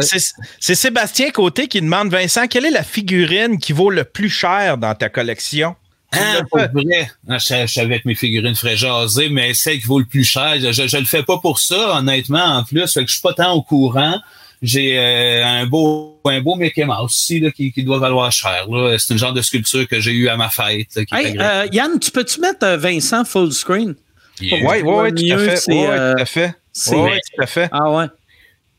C'est 0.00 0.18
c'est 0.58 0.74
Sébastien 0.74 1.30
Côté 1.30 1.68
qui 1.68 1.80
demande 1.82 2.10
Vincent, 2.10 2.46
quelle 2.46 2.64
est 2.64 2.70
la 2.70 2.82
figurine 2.82 3.58
qui 3.58 3.74
vaut 3.74 3.90
le 3.90 4.04
plus 4.04 4.30
cher 4.30 4.78
dans 4.78 4.94
ta 4.94 5.10
collection? 5.10 5.76
Hein, 6.12 6.40
pour 6.50 6.58
vrai. 6.60 7.10
Ah, 7.28 7.38
Je, 7.38 7.66
je 7.66 7.72
savais 7.72 7.98
que 8.00 8.08
mes 8.08 8.14
figurines 8.14 8.54
feraient 8.54 8.76
jaser, 8.76 9.28
mais 9.28 9.52
celle 9.54 9.78
qui 9.78 9.86
vaut 9.86 9.98
le 9.98 10.06
plus 10.06 10.24
cher, 10.24 10.54
je, 10.58 10.72
je 10.72 10.96
le 10.96 11.04
fais 11.04 11.22
pas 11.22 11.38
pour 11.38 11.58
ça, 11.58 11.98
honnêtement, 11.98 12.44
en 12.58 12.64
plus. 12.64 12.90
Fait 12.92 13.02
que 13.02 13.08
je 13.08 13.12
suis 13.14 13.22
pas 13.22 13.34
tant 13.34 13.52
au 13.52 13.62
courant. 13.62 14.18
J'ai 14.60 14.98
euh, 14.98 15.44
un 15.46 15.66
beau 15.66 16.20
un 16.24 16.40
beau 16.40 16.56
Mickey 16.56 16.84
Mouse 16.84 17.04
aussi 17.04 17.38
là, 17.38 17.50
qui, 17.52 17.70
qui 17.70 17.84
doit 17.84 17.98
valoir 18.00 18.32
cher. 18.32 18.66
là. 18.68 18.96
C'est 18.98 19.12
une 19.14 19.18
genre 19.18 19.32
de 19.32 19.40
sculpture 19.40 19.86
que 19.86 20.00
j'ai 20.00 20.10
eu 20.10 20.28
à 20.28 20.36
ma 20.36 20.48
fête. 20.48 20.88
là, 20.96 21.04
qui 21.04 21.14
est 21.14 21.18
Hey, 21.26 21.36
euh, 21.38 21.66
Yann, 21.72 21.98
tu 22.00 22.10
peux-tu 22.10 22.40
mettre 22.40 22.64
euh, 22.66 22.76
Vincent 22.76 23.24
full 23.24 23.52
screen? 23.52 23.94
Oui, 24.40 24.50
oui, 24.62 24.82
oui, 24.84 25.14
tout 25.14 26.20
à 26.20 26.24
fait. 26.24 26.54
ouais, 26.96 27.20
tout 27.36 27.42
à 27.42 27.46
fait. 27.46 27.68
Ah 27.72 27.90
ouais. 27.90 28.06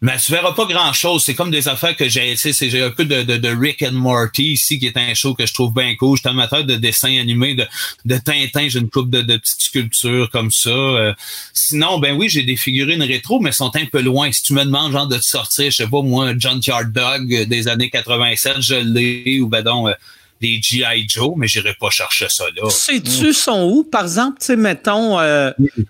Mais 0.01 0.17
tu 0.17 0.31
verras 0.31 0.53
pas 0.53 0.65
grand 0.65 0.93
chose. 0.93 1.23
C'est 1.25 1.35
comme 1.35 1.51
des 1.51 1.67
affaires 1.67 1.93
que 1.93 2.07
j'ai, 2.07 2.37
c'est- 2.37 2.53
j'ai 2.69 2.81
un 2.81 2.89
peu 2.89 3.03
de, 3.03 3.23
de, 3.23 3.35
de 3.35 3.49
Rick 3.49 3.81
and 3.83 3.91
Morty 3.91 4.53
ici, 4.53 4.79
qui 4.79 4.87
est 4.87 4.95
un 4.95 5.13
show 5.13 5.33
que 5.33 5.45
je 5.45 5.53
trouve 5.53 5.73
bien 5.73 5.93
cool. 5.97 6.15
Je 6.15 6.21
suis 6.21 6.29
amateur 6.29 6.63
de 6.63 6.75
dessins 6.75 7.17
animés, 7.19 7.53
de, 7.55 7.65
de 8.05 8.17
Tintin. 8.17 8.69
J'ai 8.69 8.79
une 8.79 8.89
coupe 8.89 9.09
de, 9.09 9.21
de 9.21 9.35
petites 9.35 9.59
sculptures 9.61 10.29
comme 10.31 10.51
ça. 10.51 10.69
Euh, 10.69 11.13
sinon, 11.53 11.99
ben 11.99 12.15
oui, 12.17 12.29
j'ai 12.29 12.43
des 12.43 12.55
figurines 12.55 13.03
rétro, 13.03 13.41
mais 13.41 13.49
elles 13.49 13.53
sont 13.55 13.75
un 13.75 13.85
peu 13.87 13.99
loin. 14.01 14.31
Si 14.31 14.43
tu 14.43 14.53
me 14.53 14.63
demandes, 14.63 14.93
genre, 14.93 15.07
de 15.07 15.17
te 15.17 15.21
sortir, 15.25 15.69
je 15.69 15.75
sais 15.75 15.87
pas, 15.87 16.01
moi, 16.01 16.31
Junkyard 16.37 16.91
Dog 16.93 17.33
euh, 17.33 17.45
des 17.45 17.67
années 17.67 17.89
87, 17.89 18.61
je 18.61 18.75
l'ai, 18.75 19.41
ou 19.41 19.49
ben 19.49 19.63
donc, 19.63 19.89
euh, 19.89 19.93
des 20.39 20.61
G.I. 20.63 21.05
Joe, 21.09 21.33
mais 21.35 21.47
j'irai 21.49 21.73
pas 21.73 21.89
chercher 21.89 22.27
ça 22.29 22.45
là. 22.55 22.69
Sais-tu 22.69 23.33
sont 23.33 23.63
où? 23.69 23.83
Par 23.83 24.03
exemple, 24.03 24.37
tu 24.39 24.45
sais, 24.45 24.55
mettons, 24.55 25.19
euh, 25.19 25.51
tu 25.59 25.65
sais, 25.75 25.83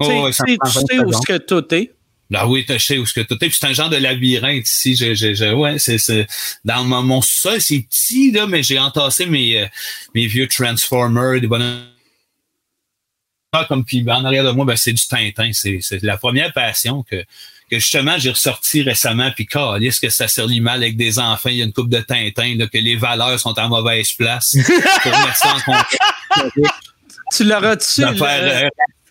Oh, 0.00 0.22
ouais, 0.24 0.32
ça 0.32 0.44
tu 0.46 0.52
sais, 0.52 0.56
prend 0.58 0.70
tu 0.70 0.78
20 0.78 0.86
sais 0.86 0.98
où 1.04 1.12
ce 1.12 1.26
que 1.26 1.36
tout 1.36 1.74
est? 1.74 1.92
Là, 2.32 2.46
oui, 2.48 2.64
tu 2.66 2.78
sais 2.78 2.96
où 2.96 3.04
ce 3.04 3.12
que 3.12 3.20
tout 3.20 3.34
est. 3.34 3.48
Puis 3.48 3.58
c'est 3.60 3.66
un 3.66 3.74
genre 3.74 3.90
de 3.90 3.96
labyrinthe 3.98 4.66
ici. 4.66 4.96
J'ai, 4.96 5.14
j'ai, 5.14 5.34
j'ai- 5.34 5.52
ouais, 5.52 5.78
c'est, 5.78 5.98
c'est, 5.98 6.26
dans 6.64 6.82
mon, 6.82 7.02
mon 7.02 7.20
sol, 7.20 7.60
c'est 7.60 7.78
petit, 7.80 8.32
là, 8.32 8.46
mais 8.46 8.62
j'ai 8.62 8.78
entassé 8.78 9.26
mes, 9.26 9.60
euh, 9.60 9.66
mes 10.14 10.26
vieux 10.26 10.48
Transformers, 10.48 11.42
des 11.42 11.46
bonhommes. 11.46 11.84
Ah, 13.52 13.66
Comme 13.68 13.84
puis 13.84 14.02
en 14.08 14.24
arrière 14.24 14.44
de 14.44 14.50
moi, 14.50 14.64
ben, 14.64 14.76
c'est 14.76 14.94
du 14.94 15.06
Tintin. 15.06 15.50
C'est, 15.52 15.80
c'est 15.82 16.02
la 16.02 16.16
première 16.16 16.54
passion 16.54 17.02
que, 17.02 17.16
que 17.70 17.78
justement 17.78 18.16
j'ai 18.16 18.30
ressorti 18.30 18.80
récemment. 18.80 19.30
Puis, 19.32 19.46
est-ce 19.82 20.00
que 20.00 20.08
ça 20.08 20.26
se 20.26 20.40
lit 20.40 20.62
mal 20.62 20.82
avec 20.82 20.96
des 20.96 21.18
enfants? 21.18 21.50
Il 21.50 21.56
y 21.56 21.60
a 21.60 21.66
une 21.66 21.72
coupe 21.74 21.90
de 21.90 22.00
Tintin, 22.00 22.54
là, 22.56 22.66
que 22.66 22.78
les 22.78 22.96
valeurs 22.96 23.38
sont 23.38 23.58
en 23.60 23.68
mauvaise 23.68 24.10
place 24.14 24.56
pour 25.02 25.10
mettre 25.12 25.36
ça 25.36 25.54
en 25.54 25.60
contexte. 25.60 25.98
Tu 27.36 27.44
l'auras-tu? 27.44 28.00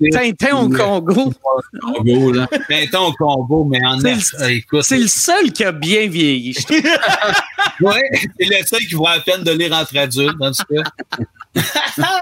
Tintin 0.10 0.56
au 0.58 0.70
Congo. 0.70 1.34
Congo, 1.82 2.32
là. 2.32 2.48
Tintin 2.70 3.00
au 3.00 3.12
combo, 3.14 3.64
mais 3.66 3.80
en 3.86 4.00
C'est 4.00 4.16
le- 4.40 4.50
écoute, 4.52 4.84
C'est 4.84 4.98
le 4.98 5.08
seul 5.08 5.52
qui 5.52 5.64
a 5.64 5.72
bien 5.72 6.08
vieilli. 6.08 6.54
je 6.54 6.64
trouve. 6.64 6.82
Ouais, 7.82 8.02
c'est 8.40 8.46
le 8.46 8.66
seul 8.66 8.80
qui 8.82 8.94
vaut 8.96 9.08
la 9.08 9.20
peine 9.22 9.44
de 9.44 9.52
lire 9.52 9.72
entre 9.74 9.98
adultes, 9.98 10.36
en 10.40 10.52
tout 10.52 10.64
cas. 10.74 11.62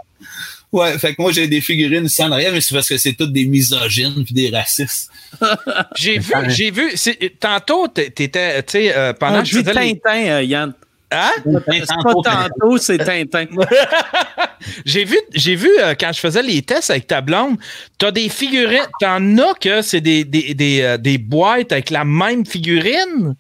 ouais, 0.71 0.97
fait 0.99 1.15
que 1.15 1.21
moi, 1.21 1.31
j'ai 1.31 1.47
des 1.47 1.61
figurines 1.61 2.05
ici 2.05 2.23
en 2.23 2.31
arrière, 2.31 2.51
mais 2.53 2.61
c'est 2.61 2.73
parce 2.73 2.87
que 2.87 2.97
c'est 2.97 3.13
toutes 3.13 3.33
des 3.33 3.45
misogynes 3.45 4.23
puis 4.25 4.33
des 4.33 4.49
racistes. 4.49 5.11
J'ai 5.97 6.19
vu, 6.19 6.33
j'ai 6.49 6.71
vu. 6.71 6.91
Tantôt, 7.39 7.87
t'é- 7.87 8.09
t'étais, 8.11 8.61
tu 8.63 8.71
sais, 8.71 8.95
euh, 8.95 9.13
pendant 9.13 9.39
On 9.39 9.43
que 9.43 9.47
tu 9.47 9.55
faisais 9.55 9.73
les- 9.73 9.99
Tintin, 9.99 10.27
euh, 10.29 10.43
Yann. 10.43 10.73
Hein? 11.11 11.31
C'est 11.43 11.87
pas 12.03 12.13
tantôt, 12.23 12.77
c'est 12.77 12.99
Tintin. 12.99 13.45
j'ai 14.85 15.05
vu, 15.05 15.17
j'ai 15.33 15.55
vu 15.55 15.69
euh, 15.79 15.95
quand 15.99 16.11
je 16.13 16.19
faisais 16.19 16.43
les 16.43 16.61
tests 16.61 16.91
avec 16.91 17.07
ta 17.07 17.21
blonde, 17.21 17.57
t'as 17.97 18.11
des 18.11 18.29
figurines, 18.29 18.87
t'en 19.01 19.37
as 19.39 19.55
que 19.55 19.81
c'est 19.81 20.01
des, 20.01 20.23
des, 20.23 20.53
des, 20.53 20.81
euh, 20.81 20.97
des 20.97 21.17
boîtes 21.17 21.71
avec 21.71 21.89
la 21.89 22.05
même 22.05 22.45
figurine? 22.45 23.35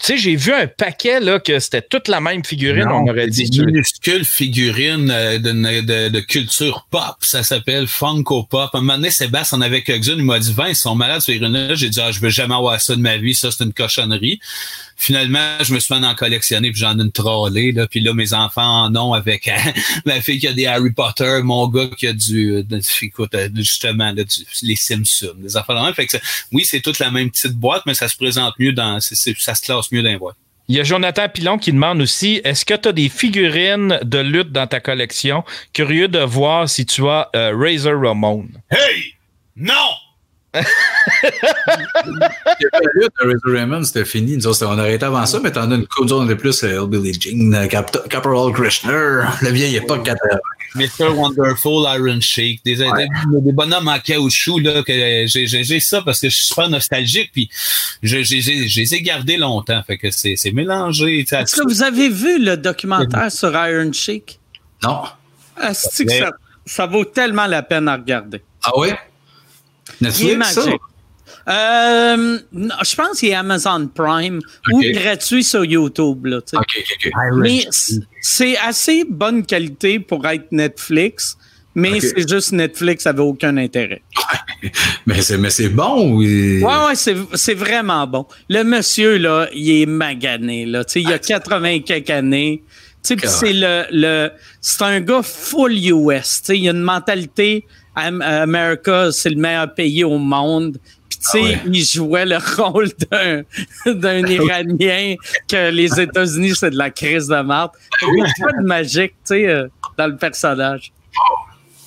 Tu 0.00 0.06
sais, 0.06 0.16
j'ai 0.16 0.36
vu 0.36 0.52
un 0.52 0.66
paquet 0.66 1.18
là, 1.18 1.40
que 1.40 1.58
c'était 1.58 1.82
toute 1.82 2.08
la 2.08 2.20
même 2.20 2.44
figurine, 2.44 2.84
Non, 2.84 3.02
on 3.04 3.10
aurait 3.10 3.26
dit. 3.26 3.50
Des 3.50 3.64
minuscules 3.64 4.24
figurines 4.24 5.10
euh, 5.10 5.38
de, 5.38 5.50
de, 5.50 6.08
de 6.08 6.20
culture 6.20 6.86
pop, 6.90 7.16
ça 7.20 7.42
s'appelle 7.42 7.86
Funko 7.86 8.44
Pop. 8.44 8.70
Un 8.74 8.80
moment 8.80 8.94
donné, 8.94 9.10
Sébastien 9.10 9.58
en 9.58 9.60
avait 9.60 9.82
quelques-unes, 9.82 10.18
il 10.18 10.24
m'a 10.24 10.38
dit, 10.38 10.52
Vince, 10.52 10.70
ils 10.70 10.76
sont 10.76 10.94
malades 10.94 11.20
ces 11.20 11.32
figurines-là. 11.32 11.74
J'ai 11.74 11.88
dit, 11.88 12.00
ah, 12.00 12.12
je 12.12 12.20
veux 12.20 12.28
jamais 12.28 12.54
avoir 12.54 12.80
ça 12.80 12.94
de 12.94 13.00
ma 13.00 13.16
vie, 13.16 13.34
ça 13.34 13.50
c'est 13.50 13.64
une 13.64 13.72
cochonnerie. 13.72 14.38
Finalement, 15.00 15.58
je 15.62 15.72
me 15.72 15.78
suis 15.78 15.94
mis 15.94 16.04
à 16.04 16.10
en 16.10 16.14
collectionner, 16.16 16.72
puis 16.72 16.80
j'en 16.80 16.98
ai 16.98 17.02
une 17.02 17.12
trollée, 17.12 17.70
là. 17.70 17.86
Puis 17.86 18.00
là, 18.00 18.12
mes 18.14 18.34
enfants 18.34 18.84
en 18.86 18.96
ont 18.96 19.12
avec 19.14 19.48
ma 20.04 20.20
fille 20.20 20.40
qui 20.40 20.48
a 20.48 20.52
des 20.52 20.66
Harry 20.66 20.90
Potter, 20.90 21.40
mon 21.44 21.68
gars 21.68 21.88
qui 21.96 22.08
a 22.08 22.12
du, 22.12 22.64
de, 22.64 22.80
écoute, 23.02 23.32
euh, 23.34 23.48
justement, 23.54 24.12
là, 24.12 24.24
du, 24.24 24.44
les 24.62 24.74
Simpsons, 24.76 25.34
des 25.36 25.56
affaires 25.56 25.76
de 25.80 25.84
même. 25.84 25.94
Fait 25.94 26.06
que 26.06 26.12
ça- 26.18 26.24
oui, 26.52 26.64
c'est 26.64 26.80
toute 26.80 26.98
la 26.98 27.10
même 27.12 27.30
petite 27.30 27.52
boîte, 27.54 27.82
mais 27.86 27.94
ça 27.94 28.08
se 28.08 28.16
présente 28.16 28.54
mieux 28.58 28.72
dans, 28.72 28.98
c'est- 29.00 29.14
c'est- 29.14 29.38
ça 29.38 29.54
se 29.54 29.62
classe 29.62 29.90
mieux 29.92 30.02
dans 30.02 30.10
les 30.10 30.18
boîtes. 30.18 30.36
Il 30.70 30.76
y 30.76 30.80
a 30.80 30.84
Jonathan 30.84 31.28
Pilon 31.30 31.56
qui 31.58 31.72
demande 31.72 32.00
aussi 32.02 32.40
est-ce 32.44 32.64
que 32.66 32.74
tu 32.74 32.88
as 32.88 32.92
des 32.92 33.08
figurines 33.08 34.00
de 34.02 34.18
lutte 34.18 34.50
dans 34.52 34.66
ta 34.66 34.80
collection? 34.80 35.42
Curieux 35.72 36.08
de 36.08 36.18
voir 36.18 36.68
si 36.68 36.84
tu 36.84 37.08
as 37.08 37.30
euh, 37.36 37.56
Razor 37.56 37.98
Ramon. 38.02 38.46
Hey! 38.70 39.14
Non! 39.56 39.72
Raymond, 43.44 43.84
c'était 43.84 44.04
fini. 44.04 44.36
Nous 44.36 44.46
autres, 44.46 44.64
on 44.66 44.78
aurait 44.78 44.94
été 44.94 45.04
avant 45.04 45.24
ça, 45.26 45.40
mais 45.42 45.50
t'en 45.52 45.70
as 45.70 45.74
une 45.74 45.86
coupe, 45.86 46.08
nous 46.08 46.14
on 46.16 46.24
était 46.24 46.36
plus 46.36 46.62
euh, 46.64 46.86
Billy 46.86 47.12
Jean, 47.18 47.52
euh, 47.54 47.66
Cap- 47.66 48.08
Caporal 48.08 48.52
Krishner, 48.52 49.22
la 49.42 49.50
vieille 49.50 49.76
époque 49.76 50.04
80. 50.04 50.38
Mr. 50.74 51.08
Wonderful 51.14 51.86
Iron 51.96 52.20
Shake, 52.20 52.60
des, 52.64 52.76
des, 52.76 52.90
des 53.40 53.52
bonhommes 53.52 53.88
en 53.88 53.98
caoutchouc, 53.98 54.58
là, 54.60 54.82
que 54.82 54.92
j'ai, 55.26 55.46
j'ai, 55.46 55.64
j'ai 55.64 55.80
ça 55.80 56.02
parce 56.02 56.20
que 56.20 56.28
je 56.28 56.36
suis 56.36 56.44
super 56.48 56.68
nostalgique, 56.68 57.30
puis 57.32 57.48
je, 58.02 58.22
j'ai, 58.22 58.40
j'ai, 58.42 58.68
je 58.68 58.80
les 58.80 58.94
ai 58.94 59.00
gardés 59.02 59.38
longtemps, 59.38 59.82
fait 59.86 59.96
que 59.96 60.10
c'est, 60.10 60.36
c'est 60.36 60.52
mélangé. 60.52 61.20
Est-ce 61.20 61.56
que 61.56 61.66
vous 61.66 61.82
avez 61.82 62.10
vu 62.10 62.44
le 62.44 62.56
documentaire 62.58 63.32
sur 63.32 63.50
Iron 63.52 63.92
Sheik? 63.92 64.38
Non. 64.84 65.04
Ah, 65.56 65.72
c'est 65.74 66.04
que 66.04 66.12
ça, 66.12 66.30
ça 66.66 66.86
vaut 66.86 67.04
tellement 67.04 67.46
la 67.46 67.62
peine 67.62 67.88
à 67.88 67.96
regarder. 67.96 68.42
Ah 68.62 68.78
ouais? 68.78 68.96
Netflix, 70.00 70.52
ça? 70.52 70.60
magique. 70.64 70.80
Euh, 71.48 72.38
je 72.84 72.94
pense 72.94 73.18
qu'il 73.20 73.30
est 73.30 73.34
Amazon 73.34 73.88
Prime 73.94 74.40
ou 74.72 74.82
gratuit 74.92 75.42
sur 75.44 75.64
YouTube. 75.64 76.26
Là, 76.26 76.40
tu 76.42 76.50
sais. 76.50 76.56
Ok, 76.56 76.66
ok, 76.78 77.06
ok. 77.06 77.36
Mais 77.38 77.66
c'est 78.20 78.56
assez 78.58 79.04
bonne 79.08 79.44
qualité 79.46 79.98
pour 79.98 80.26
être 80.26 80.52
Netflix, 80.52 81.38
mais 81.74 82.00
c'est 82.00 82.28
juste 82.28 82.52
Netflix 82.52 83.06
avait 83.06 83.20
aucun 83.22 83.56
intérêt. 83.56 84.02
Mais 85.06 85.22
c'est, 85.22 85.38
mais 85.38 85.50
c'est 85.50 85.68
bon 85.68 86.14
ou. 86.16 86.22
il- 86.22 86.62
Ouais, 86.64 86.86
ouais, 86.88 86.94
c'est, 86.96 87.14
c'est 87.34 87.54
vraiment 87.54 88.04
bon. 88.06 88.26
Le 88.50 88.64
monsieur, 88.64 89.16
là, 89.16 89.48
il 89.54 89.82
est 89.82 89.86
magané, 89.86 90.66
là. 90.66 90.82
Il 90.96 91.10
a 91.12 91.18
80 91.20 91.80
quelques 91.80 92.10
années. 92.10 92.62
C'est 93.02 93.16
le, 93.52 93.84
le, 93.92 94.30
c'est 94.60 94.82
un 94.82 95.00
gars 95.00 95.22
full 95.22 95.72
US. 95.72 96.42
Il 96.48 96.66
a 96.68 96.72
une 96.72 96.80
mentalité, 96.80 97.64
America, 97.98 99.10
c'est 99.12 99.30
le 99.30 99.36
meilleur 99.36 99.72
pays 99.74 100.04
au 100.04 100.18
monde. 100.18 100.78
Puis, 101.08 101.18
tu 101.18 101.30
sais, 101.30 101.38
Ah 101.40 101.44
ouais. 101.44 101.60
il 101.72 101.84
jouait 101.84 102.26
le 102.26 102.36
rôle 102.62 102.88
d'un, 103.10 103.42
d'un 103.86 104.26
Iranien 104.26 105.14
que 105.48 105.70
les 105.70 106.00
États-Unis, 106.00 106.54
c'est 106.56 106.70
de 106.70 106.76
la 106.78 106.90
crise 106.90 107.26
de 107.28 107.40
marde. 107.42 107.72
Il 108.02 108.18
y 108.18 108.22
a 108.22 108.26
pas 108.46 108.52
de 108.60 108.64
magique, 108.66 109.12
tu 109.12 109.34
sais, 109.34 109.46
euh, 109.48 109.68
dans 109.96 110.06
le 110.06 110.16
personnage. 110.16 110.92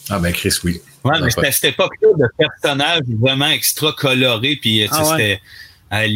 Ah, 0.09 0.19
ben, 0.19 0.33
Chris, 0.33 0.57
oui. 0.63 0.81
Ouais, 1.03 1.19
mais 1.21 1.29
c'était 1.31 1.47
à 1.47 1.51
cette 1.51 1.73
époque-là 1.73 2.09
de 2.15 2.25
personnages 2.37 3.01
vraiment 3.19 3.47
extra 3.47 3.91
colorés, 3.93 4.57
puis 4.61 4.81
tu 4.81 4.87
sais, 4.87 4.89
Ah 4.91 5.03
ouais. 5.03 5.17
c'était 5.17 5.39
à 5.89 6.07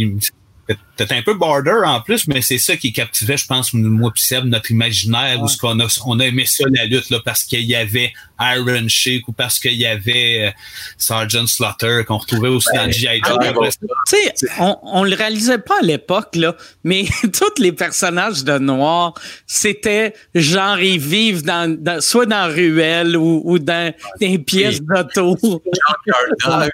C'était 0.97 1.15
un 1.15 1.21
peu 1.21 1.33
border 1.33 1.81
en 1.85 1.99
plus, 2.01 2.27
mais 2.27 2.41
c'est 2.41 2.57
ça 2.57 2.77
qui 2.77 2.93
captivait, 2.93 3.35
je 3.37 3.45
pense, 3.47 3.73
moi 3.73 4.11
puis 4.13 4.23
Seb, 4.23 4.45
notre 4.45 4.71
imaginaire, 4.71 5.41
où 5.41 5.47
ce 5.47 5.57
qu'on 5.57 5.79
a, 5.79 5.87
on 6.05 6.19
a 6.19 6.25
aimé 6.25 6.45
ça 6.45 6.63
la 6.71 6.85
lutte, 6.85 7.09
là, 7.09 7.19
parce 7.23 7.43
qu'il 7.43 7.61
y 7.65 7.75
avait 7.75 8.13
Iron 8.39 8.87
Sheik 8.87 9.27
ou 9.27 9.33
parce 9.33 9.59
qu'il 9.59 9.73
y 9.73 9.85
avait 9.85 10.47
euh, 10.47 10.51
Sergeant 10.97 11.47
Slaughter 11.47 12.01
qu'on 12.07 12.17
retrouvait 12.17 12.47
aussi 12.49 12.69
dans 12.73 12.89
G.I. 12.89 13.21
Ouais, 13.21 13.57
ouais. 13.57 13.71
ça, 13.71 13.77
Tu 14.07 14.15
sais, 14.15 14.47
on, 14.59 14.77
on 14.83 15.03
le 15.03 15.15
réalisait 15.15 15.57
pas 15.57 15.79
à 15.81 15.85
l'époque, 15.85 16.35
là, 16.35 16.55
mais 16.83 17.05
tous 17.33 17.61
les 17.61 17.71
personnages 17.71 18.43
de 18.43 18.57
Noir, 18.57 19.13
c'était 19.47 20.13
genre, 20.33 20.79
ils 20.79 20.99
vivent 20.99 21.43
dans, 21.43 21.69
dans- 21.77 22.01
soit 22.01 22.25
dans 22.25 22.47
Ruelle 22.47 23.17
ou, 23.17 23.41
ou 23.43 23.59
dans 23.59 23.93
des 24.19 24.39
pièces 24.39 24.79
d'auto. 24.81 25.61
Ah, 26.47 26.67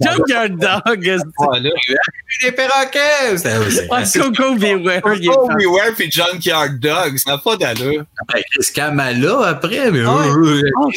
Junkyard 0.00 0.56
Dog. 0.56 1.04
ouais, 1.04 1.60
là, 1.60 1.70
les 2.42 2.52
perroquets! 2.52 3.29
C'est, 3.38 3.88
Ah. 3.90 4.02
Coco 4.12 4.54
Beware. 4.56 5.00
Coco. 5.02 5.48
Beware 5.48 5.94
puis 5.96 6.10
Junkyard 6.10 6.78
Dog, 6.78 7.16
ça 7.18 7.32
n'a 7.32 7.38
pas 7.38 7.56
d'allure. 7.56 8.04
Ben, 8.32 8.40
Chris 8.52 8.72
Kamala 8.74 9.46
après, 9.46 9.90
mais. 9.90 10.02
Ah, 10.06 10.26
Oh. 10.34 10.90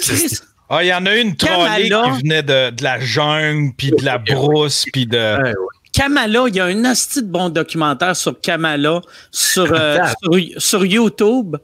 Ah, 0.70 0.84
il 0.84 0.88
y 0.88 0.94
en 0.94 1.06
a 1.06 1.16
une 1.16 1.36
trollée 1.36 1.84
qui 1.90 2.22
venait 2.24 2.42
de, 2.42 2.72
de 2.72 2.84
la 2.84 3.00
jungle, 3.00 3.74
puis 3.78 3.92
de 3.92 4.04
la 4.04 4.18
brousse, 4.18 4.86
puis 4.92 5.06
de. 5.06 5.18
Ouais, 5.18 5.50
ouais. 5.50 5.54
Kamala, 5.94 6.46
il 6.48 6.56
y 6.56 6.60
a 6.60 6.66
un 6.66 6.86
asti 6.86 7.22
de 7.22 7.28
bon 7.28 7.50
documentaire 7.50 8.16
sur 8.16 8.40
Kamala 8.42 9.02
sur, 9.30 9.72
euh, 9.72 10.00
sur, 10.24 10.40
sur 10.62 10.86
YouTube. 10.86 11.58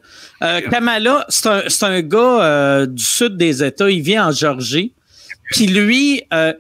Euh, 0.44 0.62
Kamala, 0.70 1.26
c'est 1.30 1.48
un, 1.48 1.64
c'est 1.68 1.86
un 1.86 2.02
gars 2.02 2.44
euh, 2.44 2.86
du 2.86 3.04
sud 3.04 3.38
des 3.38 3.64
États. 3.64 3.90
Il 3.90 4.02
vit 4.04 4.20
en 4.20 4.32
Georgie. 4.32 4.94
Puis 5.52 5.66
lui, 5.66 6.22
euh, 6.32 6.54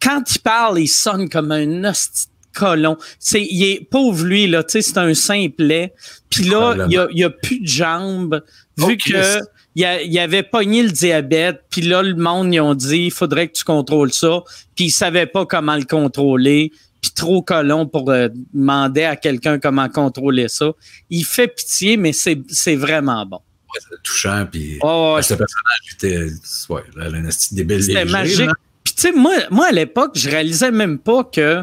quand 0.00 0.22
il 0.32 0.38
parle, 0.38 0.78
il 0.78 0.86
sonne 0.86 1.28
comme 1.28 1.50
un 1.50 1.82
asti 1.82 2.26
de 2.26 2.37
colon. 2.58 2.96
C'est, 3.18 3.42
il 3.42 3.62
est 3.64 3.80
pauvre 3.88 4.24
lui 4.24 4.46
là, 4.46 4.62
tu 4.64 4.72
sais, 4.72 4.82
c'est 4.82 4.98
un 4.98 5.14
simplet. 5.14 5.94
Puis 6.30 6.44
là, 6.44 6.86
il 6.88 6.92
y 6.92 6.98
a, 6.98 7.06
il 7.12 7.24
a 7.24 7.30
plus 7.30 7.60
de 7.60 7.66
jambes 7.66 8.42
vu 8.76 8.96
Oh, 8.98 9.10
que 9.10 9.38
il, 9.74 9.84
a- 9.84 10.02
il 10.02 10.18
avait 10.18 10.42
pogné 10.42 10.82
le 10.82 10.90
diabète. 10.90 11.62
Puis 11.70 11.82
là, 11.82 12.02
le 12.02 12.14
monde 12.16 12.52
ils 12.52 12.60
ont 12.60 12.74
dit, 12.74 13.04
il 13.06 13.10
faudrait 13.12 13.48
que 13.48 13.52
tu 13.56 13.64
contrôles 13.64 14.12
ça. 14.12 14.42
Puis 14.74 14.86
il 14.86 14.90
savait 14.90 15.26
pas 15.26 15.46
comment 15.46 15.76
le 15.76 15.84
contrôler. 15.84 16.72
Puis 17.00 17.12
trop 17.14 17.42
colon 17.42 17.86
pour 17.86 18.10
euh, 18.10 18.28
demander 18.52 19.04
à 19.04 19.14
quelqu'un 19.14 19.60
comment 19.60 19.88
contrôler 19.88 20.48
ça. 20.48 20.72
Il 21.10 21.24
fait 21.24 21.46
pitié, 21.46 21.96
mais 21.96 22.12
c'est, 22.12 22.40
c'est 22.48 22.74
vraiment 22.74 23.24
bon. 23.24 23.36
Ouais, 23.72 23.80
c'était 23.80 24.02
touchant, 24.02 24.46
puis. 24.50 24.78
Oh, 24.82 25.12
ouais, 25.16 25.22
ce 25.22 25.34
personnage 25.34 25.94
était. 25.94 26.26
Ouais, 26.68 26.82
là, 26.96 27.10
débile 27.52 27.82
C'était 27.84 28.04
léger, 28.04 28.12
magique. 28.12 28.50
Puis 28.82 28.94
tu 28.94 29.02
sais, 29.02 29.12
moi, 29.12 29.34
moi 29.50 29.66
à 29.66 29.72
l'époque, 29.72 30.12
je 30.14 30.28
réalisais 30.28 30.70
même 30.72 30.98
pas 30.98 31.22
que, 31.22 31.62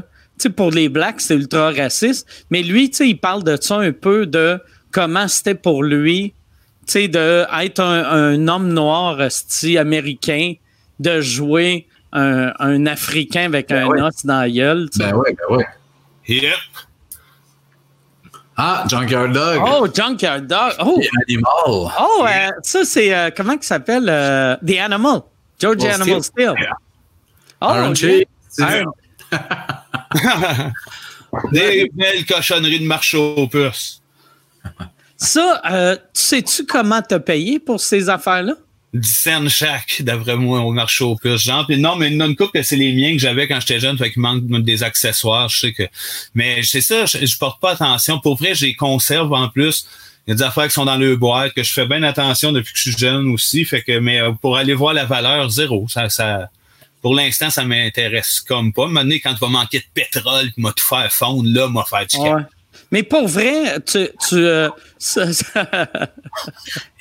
pour 0.55 0.71
les 0.71 0.89
blacks, 0.89 1.21
c'est 1.21 1.35
ultra 1.35 1.71
raciste. 1.71 2.27
Mais 2.49 2.61
lui, 2.63 2.89
tu 2.89 2.97
sais, 2.97 3.09
il 3.09 3.19
parle 3.19 3.43
de 3.43 3.57
ça 3.59 3.77
un 3.77 3.91
peu 3.91 4.25
de 4.25 4.59
comment 4.91 5.27
c'était 5.27 5.55
pour 5.55 5.83
lui, 5.83 6.33
tu 6.85 6.91
sais, 6.93 7.07
de 7.07 7.45
être 7.63 7.79
un, 7.81 8.03
un 8.03 8.47
homme 8.47 8.73
noir, 8.73 9.19
américain, 9.77 10.53
de 10.99 11.21
jouer 11.21 11.87
un, 12.13 12.53
un 12.59 12.85
Africain 12.85 13.45
avec 13.45 13.71
un 13.71 13.87
ouais. 13.87 14.01
os 14.01 14.25
dans 14.25 14.39
la 14.41 14.49
gueule. 14.49 14.89
Ben 14.97 15.13
ouais, 15.15 15.35
ben 15.49 15.55
ouais. 15.57 15.65
Yep. 16.27 16.53
Ah, 18.57 18.85
Junkyard 18.87 19.33
Dog. 19.33 19.61
Oh, 19.65 19.87
Junkyard 19.93 20.47
Dog. 20.47 20.73
Oh, 20.79 20.97
Et 21.01 21.09
Animal. 21.27 21.51
oh 21.99 22.25
euh, 22.25 22.49
ça, 22.63 22.85
c'est, 22.85 23.13
euh, 23.13 23.29
comment 23.35 23.53
il 23.53 23.63
s'appelle? 23.63 24.07
euh, 24.07 24.55
The 24.65 24.77
Animal. 24.79 25.21
George 25.59 25.83
Well, 25.83 26.01
Animal 26.01 26.23
Steel. 26.23 26.53
Oh, 27.61 27.71
Iron 27.73 27.93
Des 31.51 31.89
belles 31.93 32.25
cochonneries 32.25 32.79
de 32.79 32.85
marche 32.85 33.13
aux 33.13 33.47
puces. 33.47 34.01
Ça, 35.17 35.61
euh, 35.69 35.95
tu 35.95 36.21
sais-tu 36.21 36.65
comment 36.65 37.01
t'as 37.01 37.19
payé 37.19 37.59
pour 37.59 37.79
ces 37.79 38.09
affaires-là? 38.09 38.53
10 38.93 39.09
cents 39.09 39.49
chaque, 39.49 40.01
d'après 40.01 40.37
moi, 40.37 40.61
au 40.61 40.71
marché 40.71 41.03
aux 41.03 41.15
puces. 41.15 41.43
Genre, 41.43 41.65
puis 41.67 41.77
non, 41.77 41.97
mais 41.97 42.09
une 42.09 42.35
coupe 42.35 42.53
que 42.53 42.63
c'est 42.63 42.77
les 42.77 42.93
miens 42.93 43.11
que 43.11 43.19
j'avais 43.19 43.47
quand 43.47 43.59
j'étais 43.59 43.79
jeune, 43.79 43.97
fait 43.97 44.11
qu'il 44.11 44.21
manque 44.21 44.45
des 44.63 44.83
accessoires, 44.83 45.49
je 45.49 45.59
sais 45.59 45.73
que. 45.73 45.83
Mais 46.33 46.63
c'est 46.63 46.81
ça, 46.81 47.05
je, 47.05 47.25
je 47.25 47.37
porte 47.37 47.61
pas 47.61 47.71
attention. 47.71 48.19
Pour 48.19 48.37
vrai, 48.37 48.55
j'ai 48.55 48.73
conserve 48.73 49.33
en 49.33 49.49
plus. 49.49 49.85
Il 50.25 50.31
y 50.31 50.33
a 50.33 50.35
des 50.35 50.43
affaires 50.43 50.67
qui 50.67 50.73
sont 50.73 50.85
dans 50.85 50.97
le 50.97 51.15
boîte, 51.17 51.53
que 51.53 51.61
je 51.61 51.71
fais 51.71 51.85
bien 51.85 52.01
attention 52.03 52.51
depuis 52.51 52.73
que 52.73 52.79
je 52.79 52.89
suis 52.89 52.97
jeune 52.97 53.27
aussi. 53.27 53.65
Fait 53.65 53.81
que, 53.81 53.99
mais 53.99 54.21
euh, 54.21 54.31
pour 54.31 54.57
aller 54.57 54.73
voir 54.73 54.93
la 54.93 55.05
valeur, 55.05 55.49
zéro. 55.49 55.87
Ça, 55.89 56.09
ça, 56.09 56.49
pour 57.05 57.13
l'instant, 57.13 57.51
ça 57.51 57.63
m'intéresse 57.63 58.41
comme 58.41 58.73
pas. 58.73 58.87
Maintenant, 58.87 59.13
quand 59.23 59.33
tu 59.35 59.39
vas 59.39 59.47
manquer 59.49 59.77
de 59.77 59.85
pétrole, 59.93 60.45
puis 60.51 60.63
m'a 60.63 60.71
tout 60.71 60.83
faire 60.83 61.13
fondre, 61.13 61.47
là, 61.53 61.67
m'a 61.67 61.83
faire 61.85 62.07
du 62.07 62.17
Ouais. 62.17 62.41
Mais 62.89 63.03
pour 63.03 63.27
vrai, 63.27 63.79
tu. 63.81 64.07
tu 64.27 64.35
euh, 64.37 64.69
ça- 64.97 65.31
ça- 65.31 65.69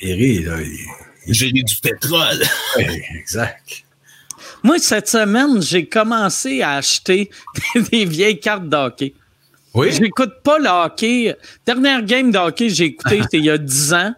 Eri, 0.03 0.41
là. 0.43 0.61
il- 0.61 1.33
J'ai 1.35 1.49
eu 1.49 1.63
du 1.63 1.77
pétrole. 1.77 2.43
Ouais, 2.77 3.03
exact. 3.19 3.83
Moi, 4.63 4.79
cette 4.79 5.09
semaine, 5.09 5.63
j'ai 5.63 5.87
commencé 5.87 6.61
à 6.61 6.73
acheter 6.73 7.31
des 7.91 8.05
vieilles 8.05 8.41
cartes 8.41 8.69
d'hockey. 8.69 9.15
Oui? 9.73 9.91
J'écoute 9.91 10.35
pas 10.43 10.59
le 10.59 10.69
hockey. 10.69 11.35
Dernière 11.65 12.03
game 12.03 12.31
de 12.31 12.37
hockey 12.37 12.69
j'ai 12.69 12.85
écouté, 12.85 13.23
c'était 13.23 13.39
il 13.39 13.47
y 13.47 13.51
a 13.51 13.57
10 13.57 13.95
ans. 13.95 14.15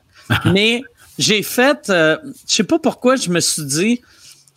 Mais 0.46 0.82
j'ai 1.16 1.44
fait, 1.44 1.88
euh, 1.90 2.16
je 2.48 2.54
sais 2.56 2.64
pas 2.64 2.80
pourquoi, 2.80 3.14
je 3.14 3.30
me 3.30 3.38
suis 3.38 3.64
dit, 3.64 4.02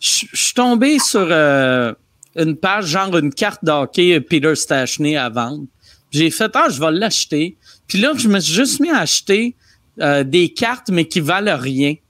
je 0.00 0.26
suis 0.32 0.54
tombé 0.54 0.98
sur 0.98 1.26
euh, 1.30 1.92
une 2.34 2.56
page, 2.56 2.86
genre 2.86 3.16
une 3.18 3.32
carte 3.32 3.64
de 3.64 3.70
hockey 3.70 4.14
euh, 4.14 4.20
Peter 4.20 4.54
Stachny 4.54 5.16
à 5.16 5.28
vendre. 5.28 5.66
J'ai 6.10 6.30
fait, 6.30 6.50
ah, 6.54 6.68
je 6.70 6.80
vais 6.80 6.90
l'acheter. 6.90 7.56
Puis 7.86 8.00
là, 8.00 8.12
je 8.16 8.28
me 8.28 8.40
suis 8.40 8.54
juste 8.54 8.80
mis 8.80 8.90
à 8.90 9.00
acheter 9.00 9.54
euh, 10.00 10.24
des 10.24 10.52
cartes, 10.52 10.88
mais 10.90 11.06
qui 11.06 11.20
valent 11.20 11.56
rien. 11.56 11.94
Tu 11.94 12.00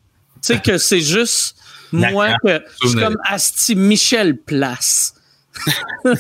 sais, 0.55 0.61
que 0.61 0.79
c'est 0.79 1.01
juste 1.01 1.57
moi, 1.93 2.29
carte. 2.29 2.41
que 2.45 2.65
je 2.85 2.89
suis 2.89 2.99
comme 2.99 3.19
Asti 3.25 3.75
Michel 3.75 4.39
Place. 4.39 5.15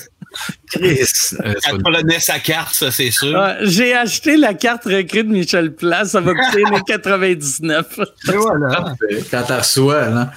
Chris. 0.70 1.34
Elle 1.42 1.82
colonnait 1.82 2.20
sa 2.20 2.38
carte, 2.38 2.74
ça, 2.74 2.90
c'est 2.90 3.10
sûr. 3.10 3.36
Ouais, 3.36 3.56
j'ai 3.62 3.94
acheté 3.94 4.36
la 4.36 4.54
carte 4.54 4.84
recrue 4.84 5.24
de 5.24 5.28
Michel 5.28 5.74
Place. 5.74 6.10
Ça 6.10 6.20
va 6.20 6.34
coûter 6.34 6.62
les 6.72 6.80
99. 6.86 7.98
Et 7.98 8.32
voilà. 8.32 8.94
Quand 9.30 9.42
t'as 9.46 9.58
reçois, 9.58 10.08
là. 10.08 10.32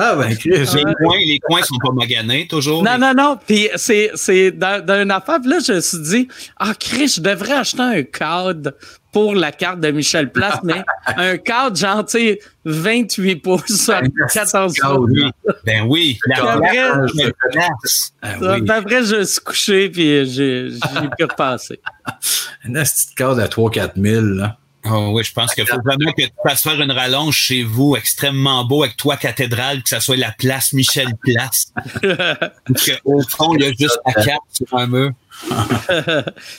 Ah, 0.00 0.14
ben, 0.14 0.36
Chris. 0.36 0.50
Les 0.50 0.94
coins, 0.94 1.18
les 1.26 1.40
coins 1.40 1.62
sont 1.62 1.78
pas 1.82 1.90
maganés, 1.90 2.46
toujours. 2.46 2.84
Non, 2.84 2.96
non, 2.98 3.12
non. 3.14 3.36
Puis 3.44 3.68
c'est, 3.74 4.12
c'est 4.14 4.52
dans, 4.52 4.84
dans 4.84 5.02
une 5.02 5.10
affaire. 5.10 5.40
Puis 5.40 5.50
là, 5.50 5.58
je 5.58 5.72
me 5.72 5.80
suis 5.80 5.98
dit, 5.98 6.28
ah, 6.56 6.72
Chris, 6.78 7.14
je 7.16 7.20
devrais 7.20 7.54
acheter 7.54 7.82
un 7.82 8.02
cadre 8.04 8.74
pour 9.12 9.34
la 9.34 9.50
carte 9.50 9.80
de 9.80 9.90
Michel 9.90 10.30
Place, 10.30 10.60
mais 10.62 10.84
un 11.16 11.36
cadre, 11.36 11.76
genre, 11.76 12.04
tu 12.04 12.18
sais, 12.18 12.38
28 12.64 13.36
pouces, 13.36 13.64
soit 13.66 14.02
14 14.32 14.72
cadre, 14.74 14.98
pouces. 14.98 15.10
Oui. 15.10 15.32
Ben 15.64 15.82
oui. 15.88 16.18
Place. 16.22 18.12
Ah, 18.22 18.34
puis 18.38 18.48
oui. 18.48 18.70
après, 18.70 19.02
je 19.02 19.24
suis 19.24 19.40
couché, 19.40 19.88
puis 19.88 20.26
j'ai, 20.26 20.70
j'ai 20.70 21.08
pu 21.16 21.24
repasser. 21.24 21.80
Un 22.64 22.72
petit 22.72 23.14
cadre 23.16 23.40
à 23.40 23.46
3-4 23.46 24.00
000, 24.00 24.24
là. 24.36 24.58
Oh, 24.90 25.10
oui, 25.12 25.24
je 25.24 25.32
pense 25.32 25.54
qu'il 25.54 25.66
faut 25.66 25.80
vraiment 25.84 26.12
que 26.12 26.22
tu 26.22 26.30
fasses 26.46 26.62
faire 26.62 26.80
une 26.80 26.90
rallonge 26.90 27.36
chez 27.36 27.62
vous 27.62 27.96
extrêmement 27.96 28.64
beau 28.64 28.82
avec 28.82 28.96
toi 28.96 29.16
cathédrale, 29.16 29.82
que 29.82 29.88
ça 29.88 30.00
soit 30.00 30.16
la 30.16 30.32
place 30.32 30.72
Michel 30.72 31.08
Place. 31.22 31.72
Que, 32.02 32.92
au 33.04 33.20
fond, 33.22 33.54
il 33.54 33.62
y 33.62 33.66
a 33.66 33.72
juste 33.72 33.98
la 34.04 34.12
carte 34.12 34.42
sur 34.52 34.78
un 34.78 34.86
mur. 34.86 35.10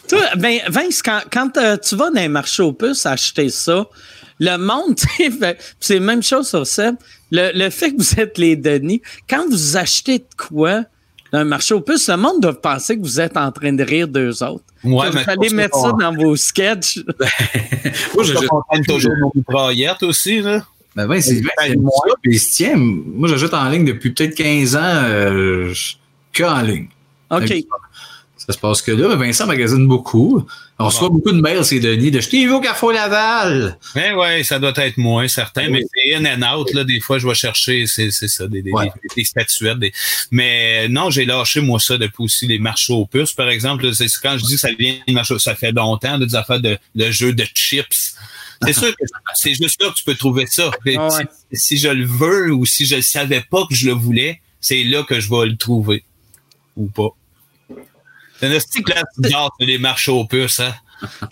Toi, 0.08 0.22
ben, 0.38 0.60
Vince, 0.68 1.02
quand, 1.02 1.22
quand 1.32 1.58
euh, 1.58 1.78
tu 1.78 1.96
vas 1.96 2.10
dans 2.10 2.22
un 2.22 2.30
marché 2.30 2.64
aux 2.64 2.74
puces 2.74 3.06
acheter 3.06 3.50
ça, 3.50 3.88
le 4.40 4.58
monde, 4.58 4.98
c'est 5.80 5.96
la 5.96 6.00
même 6.00 6.24
chose 6.24 6.50
sur 6.50 6.66
Seb. 6.66 6.96
Le, 7.32 7.52
le 7.54 7.70
fait 7.70 7.92
que 7.92 7.98
vous 7.98 8.20
êtes 8.20 8.38
les 8.38 8.56
Denis, 8.56 9.02
quand 9.30 9.48
vous 9.50 9.78
achetez 9.78 10.20
de 10.20 10.28
quoi 10.36 10.84
dans 11.32 11.40
un 11.40 11.44
marché 11.46 11.74
aux 11.74 11.82
puces, 11.82 12.10
le 12.10 12.18
monde 12.18 12.42
doit 12.42 12.60
penser 12.60 12.98
que 12.98 13.02
vous 13.02 13.20
êtes 13.20 13.38
en 13.38 13.52
train 13.52 13.74
de 13.74 13.84
rire 13.84 14.08
d'eux 14.08 14.44
autres. 14.44 14.64
Ouais, 14.84 15.10
vous 15.10 15.18
allez 15.28 15.50
mettre 15.50 15.78
ça 15.78 15.92
dans 16.00 16.14
vos 16.14 16.36
sketchs. 16.36 17.00
Moi, 18.16 18.24
je, 18.24 18.34
On 18.38 18.48
comprenne 18.48 18.86
toujours 18.86 19.14
nos 19.20 19.32
mitraillettes 19.36 20.04
aussi, 20.04 20.42
là. 20.42 20.66
Ben, 20.96 21.08
ben, 21.08 21.22
c'est 21.22 21.42
Ben, 21.42 21.50
c'est 21.60 21.76
moi. 21.78 21.92
ça, 22.08 22.14
puis 22.22 22.36
il 22.36 22.40
se 22.40 22.56
tient. 22.56 22.76
Moi, 22.76 23.30
j'ajoute 23.30 23.54
en 23.54 23.70
ligne 23.70 23.86
depuis 23.86 24.12
peut-être 24.12 24.36
15 24.36 24.76
ans, 24.76 24.80
euh, 24.84 25.74
que 26.34 26.44
en 26.44 26.62
ligne. 26.62 26.88
OK. 27.30 27.54
Ça 28.38 28.54
se 28.54 28.58
passe 28.58 28.82
que 28.82 28.92
là, 28.92 29.10
mais 29.10 29.28
Vincent 29.28 29.46
magasine 29.46 29.88
beaucoup. 29.88 30.44
On 30.82 30.86
reçoit 30.86 31.10
beaucoup 31.10 31.34
de 31.34 31.42
mails, 31.42 31.66
c'est 31.66 31.80
Denis, 31.82 32.10
de 32.10 32.20
«Je 32.22 32.30
t'ai 32.30 32.46
vu 32.46 32.52
au 32.54 32.62
Carrefour 32.62 32.94
Laval! 32.94 33.78
Ben 33.96 34.16
ouais, 34.16 34.44
ça 34.44 34.60
doit 34.60 34.72
être 34.78 34.96
moins 34.98 35.28
certain, 35.28 35.68
mais 35.70 35.82
c'est 35.94 36.16
in 36.16 36.24
and 36.26 36.58
out, 36.58 36.74
là. 36.74 36.86
Des 36.86 37.02
fois, 37.02 37.20
je 37.20 37.28
vais 37.28 37.36
chercher, 37.36 37.86
c'est, 37.86 38.12
ça, 38.12 38.48
des, 38.48 38.62
des, 38.62 38.72
Ouais. 38.72 38.86
des- 38.86 39.16
des 39.18 39.24
statuettes. 39.26 39.78
Des... 39.80 39.92
Mais 40.32 40.88
non, 40.88 41.10
j'ai 41.10 41.26
lâché, 41.26 41.60
moi, 41.60 41.80
ça 41.82 41.98
depuis 41.98 42.24
aussi 42.24 42.48
les 42.48 42.60
marchés 42.60 42.94
aux 42.94 43.06
puces, 43.06 43.34
par 43.34 43.50
exemple. 43.50 43.94
C'est 43.94 44.06
quand 44.24 44.38
je 44.38 44.46
dis 44.46 44.54
que 44.54 44.60
ça 44.62 44.70
vient 44.72 44.96
des 45.06 45.14
marchés, 45.14 45.38
ça 45.40 45.54
fait 45.54 45.74
longtemps, 45.74 46.18
là, 46.18 46.26
des 46.26 46.36
affaires 46.36 46.62
de, 46.62 46.78
de 46.96 47.12
jeux 47.12 47.34
de 47.34 47.44
chips. 47.54 48.16
C'est 48.62 48.72
sûr 48.74 48.96
que 48.96 49.04
c'est 49.34 49.54
juste 49.56 49.82
là 49.84 49.90
que 49.90 49.96
tu 49.96 50.04
peux 50.06 50.16
trouver 50.16 50.46
ça. 50.48 50.72
Ah 50.98 51.08
ouais. 51.10 51.26
si, 51.54 51.76
si 51.76 51.78
je 51.78 51.90
le 51.90 52.06
veux 52.06 52.54
ou 52.54 52.66
si 52.66 52.86
je 52.86 52.96
ne 52.96 53.02
savais 53.02 53.42
pas 53.52 53.66
que 53.70 53.76
je 53.76 53.88
le 53.88 53.94
voulais, 53.94 54.40
c'est 54.62 54.84
là 54.86 55.04
que 55.04 55.20
je 55.20 55.30
vais 55.30 55.46
le 55.46 55.58
trouver. 55.58 56.06
Ou 56.78 56.88
pas. 56.88 57.10
C'est 58.40 58.48
une 58.48 58.54
petite 58.60 58.86
classe 58.86 59.04
bizarre, 59.18 59.52
c'est 59.60 59.66
les 59.66 59.78
marchés 59.78 60.12
aux 60.12 60.26
puces, 60.26 60.60
hein? 60.60 60.74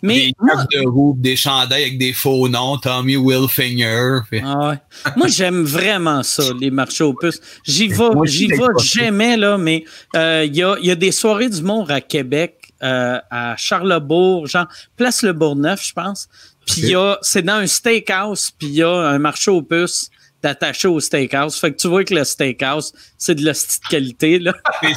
Mais 0.01 0.27
des 0.27 0.33
moi, 0.39 0.65
de 0.73 0.87
roue, 0.87 1.15
des 1.19 1.35
chandails 1.35 1.81
avec 1.83 1.97
des 1.97 2.13
faux 2.13 2.47
noms, 2.47 2.77
Tommy 2.77 3.17
Wilfinger. 3.17 4.19
puis- 4.29 4.41
Ah 4.43 4.69
ouais. 4.69 4.75
Moi, 5.17 5.27
j'aime 5.27 5.63
vraiment 5.63 6.23
ça, 6.23 6.43
les 6.59 6.71
marchés 6.71 7.03
aux 7.03 7.13
puces. 7.13 7.41
J'y 7.65 7.87
vais, 7.89 8.09
j'y 8.25 8.47
vais 8.47 8.57
jamais, 8.81 9.35
là, 9.35 9.57
mais 9.57 9.83
euh, 10.15 10.45
il 10.47 10.55
y, 10.55 10.63
a, 10.63 10.77
il 10.79 10.85
y 10.87 10.91
a 10.91 10.95
des 10.95 11.11
soirées 11.11 11.49
du 11.49 11.61
monde 11.63 11.91
à 11.91 11.99
Québec, 11.99 12.71
euh, 12.81 13.19
à 13.29 13.55
Charlebourg, 13.57 14.47
genre 14.47 14.67
Place 14.95 15.23
Le 15.23 15.33
Bourgneuf, 15.33 15.85
je 15.85 15.93
pense. 15.93 16.29
Puis 16.65 16.81
il 16.83 16.89
y 16.89 16.95
a, 16.95 17.17
c'est 17.21 17.41
dans 17.41 17.55
un 17.55 17.67
steakhouse, 17.67 18.51
puis 18.57 18.67
il 18.69 18.75
y 18.75 18.83
a 18.83 18.89
un 18.91 19.19
marché 19.19 19.51
aux 19.51 19.61
puces 19.61 20.09
d'attaché 20.43 20.87
au 20.87 20.99
steakhouse. 20.99 21.55
Fait 21.59 21.71
que 21.71 21.77
tu 21.77 21.87
vois 21.87 22.03
que 22.03 22.13
le 22.13 22.23
steakhouse, 22.23 22.93
c'est 23.17 23.35
de 23.35 23.43
la 23.45 23.53
petite 23.53 23.83
qualité, 23.89 24.39
là. 24.39 24.53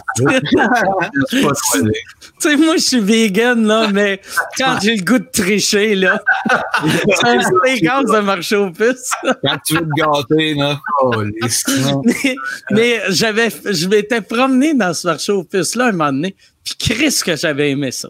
Tu 1.32 2.48
sais, 2.48 2.56
moi, 2.56 2.76
je 2.76 2.82
suis 2.82 3.00
vegan, 3.00 3.66
là, 3.66 3.88
mais 3.92 4.20
quand 4.58 4.78
j'ai 4.82 4.96
le 4.96 5.02
goût 5.04 5.18
de 5.18 5.28
tricher, 5.30 5.94
là, 5.94 6.22
c'est 7.20 7.26
un 7.28 7.40
steakhouse 7.40 8.10
de 8.10 8.20
marché 8.20 8.56
aux 8.56 8.70
puces. 8.70 9.10
Quand 9.44 9.58
tu 9.66 9.74
veux 9.74 9.80
te 9.82 9.94
gâter, 9.96 10.54
là. 10.54 10.80
Oh, 11.02 11.22
les- 11.22 11.32
mais, 12.04 12.34
mais 12.70 13.02
j'avais, 13.10 13.50
je 13.50 13.86
m'étais 13.88 14.20
promené 14.22 14.74
dans 14.74 14.94
ce 14.94 15.06
marché 15.06 15.32
aux 15.32 15.44
puces-là 15.44 15.86
un 15.86 15.92
moment 15.92 16.12
donné, 16.12 16.34
puis 16.64 16.74
Chris 16.78 17.20
que 17.24 17.36
j'avais 17.36 17.70
aimé 17.70 17.90
ça. 17.90 18.08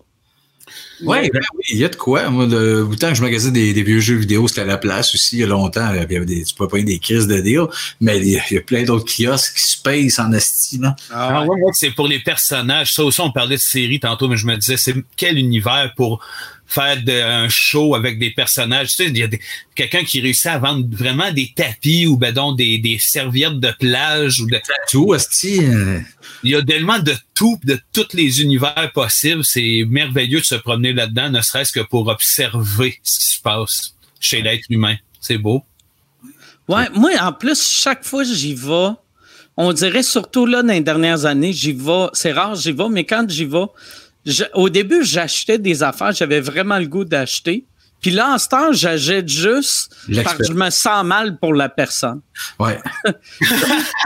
Ouais, 1.03 1.31
ben 1.33 1.41
oui, 1.55 1.63
il 1.73 1.79
y 1.79 1.85
a 1.85 1.89
de 1.89 1.97
quoi. 1.97 2.29
Moi, 2.31 2.47
le, 2.47 2.83
autant 2.85 3.09
que 3.11 3.15
je 3.15 3.23
magasinais 3.23 3.53
des, 3.53 3.73
des 3.73 3.83
vieux 3.83 4.01
jeux 4.01 4.17
vidéo, 4.17 4.47
c'était 4.49 4.61
à 4.63 4.65
la 4.67 4.79
place 4.79 5.15
aussi, 5.15 5.37
il 5.37 5.41
y 5.41 5.45
a 5.45 5.47
longtemps. 5.47 5.89
Il 5.93 5.97
y 5.97 6.01
avait 6.17 6.25
des, 6.27 6.45
tu 6.45 6.55
pouvais 6.55 6.69
pas 6.69 6.83
des 6.83 6.99
crises 6.99 7.27
de 7.27 7.41
deal, 7.41 7.63
mais 8.01 8.19
il 8.19 8.29
y 8.29 8.37
a- 8.39 8.43
il 8.51 8.55
y 8.55 8.59
a 8.59 8.63
plein 8.63 8.83
d'autres 8.85 9.07
kiosques 9.07 9.55
qui 9.57 9.63
se 9.63 9.81
payent 9.83 10.11
en 10.19 10.33
esti, 10.33 10.79
là. 10.79 10.97
Ah 11.11 11.43
ouais, 11.45 11.49
ouais, 11.61 11.71
c'est 11.75 11.91
pour 11.91 12.07
les 12.09 12.19
personnages. 12.19 12.93
Ça 12.93 13.05
aussi, 13.05 13.21
on 13.21 13.31
parlait 13.33 13.57
de 13.57 13.61
série 13.63 14.01
tantôt, 14.01 14.29
mais 14.29 14.37
je 14.37 14.47
me 14.47 14.57
disais, 14.57 14.77
c'est 14.77 14.95
quel 15.17 15.39
univers 15.39 15.93
pour 15.97 16.21
faire 16.71 17.03
de- 17.03 17.21
un 17.21 17.49
show 17.49 17.95
avec 17.95 18.19
des 18.19 18.31
personnages. 18.31 18.89
Tu 18.91 18.95
sais, 18.95 19.07
il 19.09 19.19
y 19.19 19.23
a 19.25 19.29
quelqu'un 19.75 20.05
qui 20.05 20.21
réussit 20.21 20.47
à 20.47 20.59
vendre 20.59 20.87
vraiment 20.91 21.33
des 21.33 21.53
tapis 21.55 22.07
ou 22.07 22.17
ben 22.17 22.33
donc 22.33 22.57
des, 22.57 22.79
des 22.79 22.99
serviettes 22.99 23.59
de 23.59 23.73
plage 23.79 24.41
ou 24.41 24.47
de, 24.47 24.61
Tout, 24.89 25.13
euh, 25.13 26.01
il 26.45 26.51
y 26.51 26.55
a 26.55 26.63
tellement 26.63 27.01
de 27.01 27.15
tout, 27.35 27.59
de 27.65 27.79
tous 27.93 28.15
les 28.15 28.41
univers 28.41 28.91
possibles. 28.95 29.45
C'est 29.45 29.85
merveilleux 29.89 30.41
de 30.41 30.45
se 30.45 30.55
promener 30.55 30.93
là-dedans, 30.93 31.31
ne 31.31 31.41
serait-ce 31.41 31.73
que 31.73 31.81
pour 31.81 32.07
observer 32.07 32.99
ce 33.03 33.19
qui 33.19 33.27
se 33.37 33.41
passe 33.43 33.95
chez 34.21 34.41
l'être 34.43 34.65
humain. 34.71 34.97
C'est 35.21 35.39
beau. 35.39 35.65
Ouais, 36.69 36.89
moi, 36.95 37.11
en 37.21 37.33
plus, 37.33 37.61
chaque 37.69 38.05
fois 38.05 38.23
que 38.23 38.33
j'y 38.33 38.55
vais, 38.55 38.91
on 39.57 39.73
dirait 39.73 40.05
surtout 40.05 40.47
là, 40.47 40.63
dans 40.63 40.73
les 40.73 40.81
dernières 40.81 41.25
années, 41.25 41.53
j'y 41.53 41.73
vais, 41.73 42.07
c'est 42.13 42.33
rare, 42.33 42.55
j'y 42.55 42.71
vais, 42.71 42.89
mais 42.89 43.05
quand 43.05 43.29
j'y 43.29 43.45
vais, 43.45 43.67
je- 44.31 44.45
au 44.55 44.69
début, 44.69 45.05
j'achetais 45.05 45.59
des 45.59 45.83
affaires, 45.83 46.13
j'avais 46.13 46.41
vraiment 46.41 46.79
le 46.79 46.87
goût 46.87 47.05
d'acheter. 47.05 47.65
Puis 48.01 48.11
là, 48.13 48.31
en 48.33 48.39
ce 48.39 48.49
temps, 48.49 48.73
j'achète 48.73 49.29
juste 49.29 49.95
parce 50.25 50.37
que 50.39 50.45
je 50.47 50.53
me 50.55 50.71
sens 50.71 51.05
mal 51.05 51.39
pour 51.39 51.53
la 51.53 51.69
personne. 51.69 52.23
Ouais. 52.59 52.79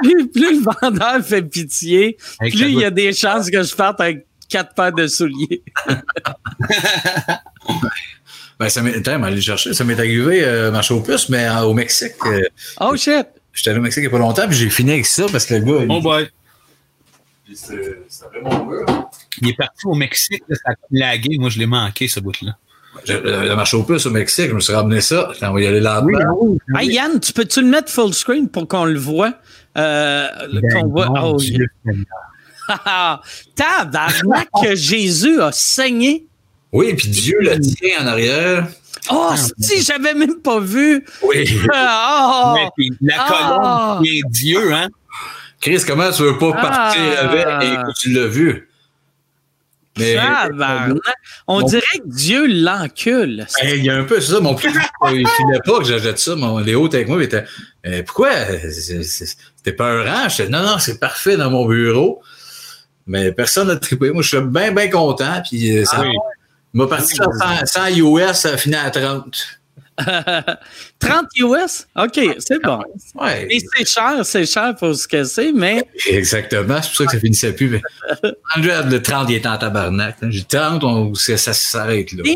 Plus, 0.03 0.29
plus 0.31 0.59
le 0.61 0.65
vendeur 0.83 1.25
fait 1.25 1.43
pitié, 1.43 2.17
Avec 2.41 2.55
plus 2.55 2.65
il 2.73 2.81
y 2.81 2.85
a 2.85 2.91
des 2.91 3.13
chances 3.13 3.49
que 3.51 3.63
je 3.63 3.73
parte 3.75 4.01
avec 4.01 4.27
quatre 4.49 4.75
paires 4.75 4.93
de 4.93 5.07
souliers. 5.07 5.63
Ben, 8.59 8.69
ça 8.69 8.83
m'est, 8.83 9.07
aller 9.09 9.41
chercher. 9.41 9.75
Ça 9.75 9.83
m'est 9.85 9.99
arrivé, 9.99 10.45
euh, 10.45 10.71
marché 10.71 10.95
aux 10.95 11.01
puces, 11.01 11.29
mais 11.29 11.45
euh, 11.45 11.63
au 11.63 11.75
Mexique. 11.75 12.13
euh, 12.27 12.41
Oh 12.81 12.95
shit! 12.97 13.27
J'étais 13.53 13.71
allé 13.71 13.81
au 13.81 13.83
Mexique 13.83 14.03
il 14.03 14.05
y 14.05 14.07
a 14.07 14.11
pas 14.11 14.19
longtemps, 14.19 14.47
puis 14.47 14.57
j'ai 14.57 14.71
fini 14.71 14.93
avec 14.93 15.07
ça 15.07 15.27
parce 15.31 15.45
que 15.45 15.55
le 15.55 15.61
gars. 15.61 15.83
il- 15.83 15.91
Oh 15.91 16.01
boy. 16.01 16.29
Puis 17.45 17.57
c'est- 17.57 18.01
C'était 18.09 18.29
vraiment 18.41 18.65
beau. 18.65 18.85
Il 19.43 19.49
est 19.49 19.57
parti 19.57 19.87
au 19.87 19.95
Mexique, 19.95 20.43
là, 20.49 20.57
ça 20.65 20.73
a 20.73 20.75
lagué. 20.91 21.39
Moi, 21.39 21.51
je 21.51 21.59
l'ai 21.59 21.67
manqué, 21.67 22.09
ce 22.09 22.21
bout-là. 22.21 22.57
Le, 23.09 23.49
le 23.49 23.57
marché 23.57 23.77
aux 23.77 23.83
puces 23.83 24.07
au 24.07 24.11
Mexique, 24.11 24.49
je 24.51 24.55
me 24.55 24.61
suis 24.61 24.73
ramené 24.73 25.01
ça. 25.01 25.31
On 25.43 25.53
va 25.53 25.61
y 25.61 25.67
aller 25.67 25.81
là 25.81 26.03
Hey 26.79 26.93
Yann, 26.95 27.19
tu 27.19 27.33
peux-tu 27.33 27.61
le 27.61 27.67
mettre 27.69 27.91
full 27.91 28.15
screen 28.15 28.49
pour 28.49 28.69
qu'on 28.69 28.85
le 28.85 28.99
voit? 28.99 29.35
Euh, 29.77 30.29
qu'on 30.73 30.87
voit? 30.89 31.09
Oh, 31.23 31.37
Dieu. 31.37 31.67
Ah, 32.69 33.21
Tabarnak 33.57 34.49
que 34.63 34.75
Jésus 34.77 35.41
a 35.43 35.51
saigné. 35.53 36.27
Oui, 36.73 36.95
puis 36.95 37.09
Dieu 37.09 37.37
le 37.41 37.59
tient 37.61 38.01
en 38.03 38.07
arrière. 38.07 38.69
Oh, 39.11 39.33
si 39.59 39.83
j'avais 39.83 40.15
même 40.15 40.37
pas 40.41 40.61
vu. 40.61 41.05
Oui. 41.23 41.45
Ah, 41.75 42.55
Mais 42.57 42.69
puis, 42.77 42.91
la 43.03 43.15
Ah. 43.19 43.97
colombe 43.99 44.05
qui 44.07 44.19
est 44.19 44.23
Dieu, 44.31 44.73
hein? 44.73 44.89
Chris, 45.61 45.83
comment 45.87 46.11
tu 46.11 46.23
veux 46.23 46.39
pas 46.39 46.53
partir 46.53 47.01
Ah. 47.19 47.25
avec? 47.25 47.47
Et 47.69 47.77
que 47.77 47.93
tu 48.01 48.11
l'as 48.13 48.27
vu? 48.29 48.69
Mais. 49.99 50.17
On 51.47 51.63
dirait 51.63 51.83
que 51.99 52.07
Dieu 52.07 52.47
l'encule. 52.47 53.47
Hey, 53.61 53.79
il 53.79 53.85
y 53.85 53.91
a 53.91 53.97
un 53.97 54.05
peu 54.05 54.21
ça. 54.21 54.41
Mon 54.41 54.55
plus 54.55 54.71
il 54.71 55.27
filait 55.29 55.61
pas 55.65 55.79
que 55.79 55.85
j'achète 55.85 56.19
ça. 56.19 56.35
Mon 56.37 56.59
Léo 56.59 56.87
était 56.87 56.97
avec 56.99 57.09
moi. 57.09 57.19
Il 57.19 57.25
était 57.25 57.45
Pourquoi? 58.03 58.31
C'est- 58.71 59.03
c'est- 59.03 59.37
C'était 59.57 59.73
pas 59.77 59.91
un 59.93 60.03
rang. 60.05 60.29
J'étais 60.29 60.49
non, 60.51 60.63
non, 60.63 60.79
c'est 60.79 60.99
parfait 60.99 61.37
dans 61.37 61.51
mon 61.51 61.67
bureau. 61.67 62.23
Mais 63.07 63.33
personne 63.33 63.69
n'a 63.69 63.77
trippé. 63.77 64.11
Moi, 64.11 64.23
je 64.23 64.29
suis 64.29 64.41
bien, 64.47 64.73
bien 64.73 64.89
content. 64.91 65.43
Puis 65.49 65.79
euh, 65.79 65.85
ça, 65.85 65.99
Ah 65.99 66.03
oui. 66.03 66.17
Il 66.75 66.81
va 66.81 66.87
partir 66.89 67.25
sans, 67.39 67.67
sans 67.67 67.87
US, 67.97 68.33
ça 68.37 68.57
finit 68.57 68.75
à 68.75 68.91
30. 68.91 69.61
30 70.99 71.27
US? 71.39 71.87
OK, 71.97 72.21
c'est 72.39 72.63
bon. 72.63 72.81
Ouais. 73.15 73.47
Et 73.51 73.61
c'est 73.61 73.89
cher, 73.89 74.21
c'est 74.25 74.47
cher 74.47 74.75
pour 74.77 74.95
ce 74.95 75.07
que 75.07 75.25
c'est, 75.25 75.53
mais 75.53 75.87
Exactement, 76.09 76.81
c'est 76.83 76.89
pour 76.89 76.97
ça 76.99 77.05
que 77.07 77.13
ça 77.13 77.21
finissait 77.21 77.53
plus. 77.53 77.69
Mais... 77.69 77.81
30, 78.55 78.91
le 78.91 79.03
30, 79.03 79.31
il 79.31 79.37
est 79.37 79.47
en 79.47 79.57
tabarnak. 79.57 80.17
J'ai 80.23 80.41
dit 80.41 80.45
30, 80.47 80.83
on- 80.85 81.15
ça, 81.15 81.37
ça 81.37 81.53
s'arrête 81.53 82.13
là. 82.13 82.23
Tu 82.25 82.35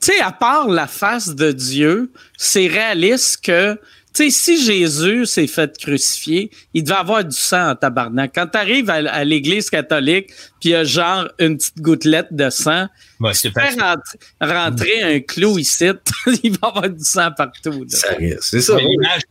sais, 0.00 0.20
à 0.20 0.32
part 0.32 0.68
la 0.68 0.86
face 0.86 1.34
de 1.34 1.50
Dieu, 1.50 2.12
c'est 2.36 2.66
réaliste 2.66 3.42
que, 3.44 3.80
sais, 4.14 4.30
si 4.30 4.64
Jésus 4.64 5.26
s'est 5.26 5.46
fait 5.46 5.76
crucifier, 5.78 6.50
il 6.74 6.84
devait 6.84 6.96
avoir 6.98 7.24
du 7.24 7.36
sang 7.36 7.70
en 7.70 7.74
tabarnak. 7.74 8.32
Quand 8.34 8.46
tu 8.46 8.58
arrives 8.58 8.90
à, 8.90 8.94
à 8.94 9.24
l'Église 9.24 9.70
catholique, 9.70 10.28
puis 10.60 10.70
il 10.70 10.70
y 10.70 10.74
a 10.74 10.84
genre 10.84 11.28
une 11.38 11.56
petite 11.56 11.80
gouttelette 11.80 12.28
de 12.32 12.50
sang, 12.50 12.86
Ouais, 13.20 13.34
c'est 13.34 13.50
fais 13.52 13.74
pas 13.76 13.94
rentrer, 13.94 14.18
rentrer 14.40 15.02
un 15.02 15.20
clou 15.20 15.58
ici, 15.58 15.86
il 16.44 16.52
va 16.52 16.58
y 16.62 16.66
avoir 16.68 16.88
du 16.88 17.04
sang 17.04 17.30
partout. 17.36 17.70
là. 17.72 17.84
Ça 17.88 18.08
reste, 18.16 18.42
C'est 18.42 18.60
ça. 18.60 18.76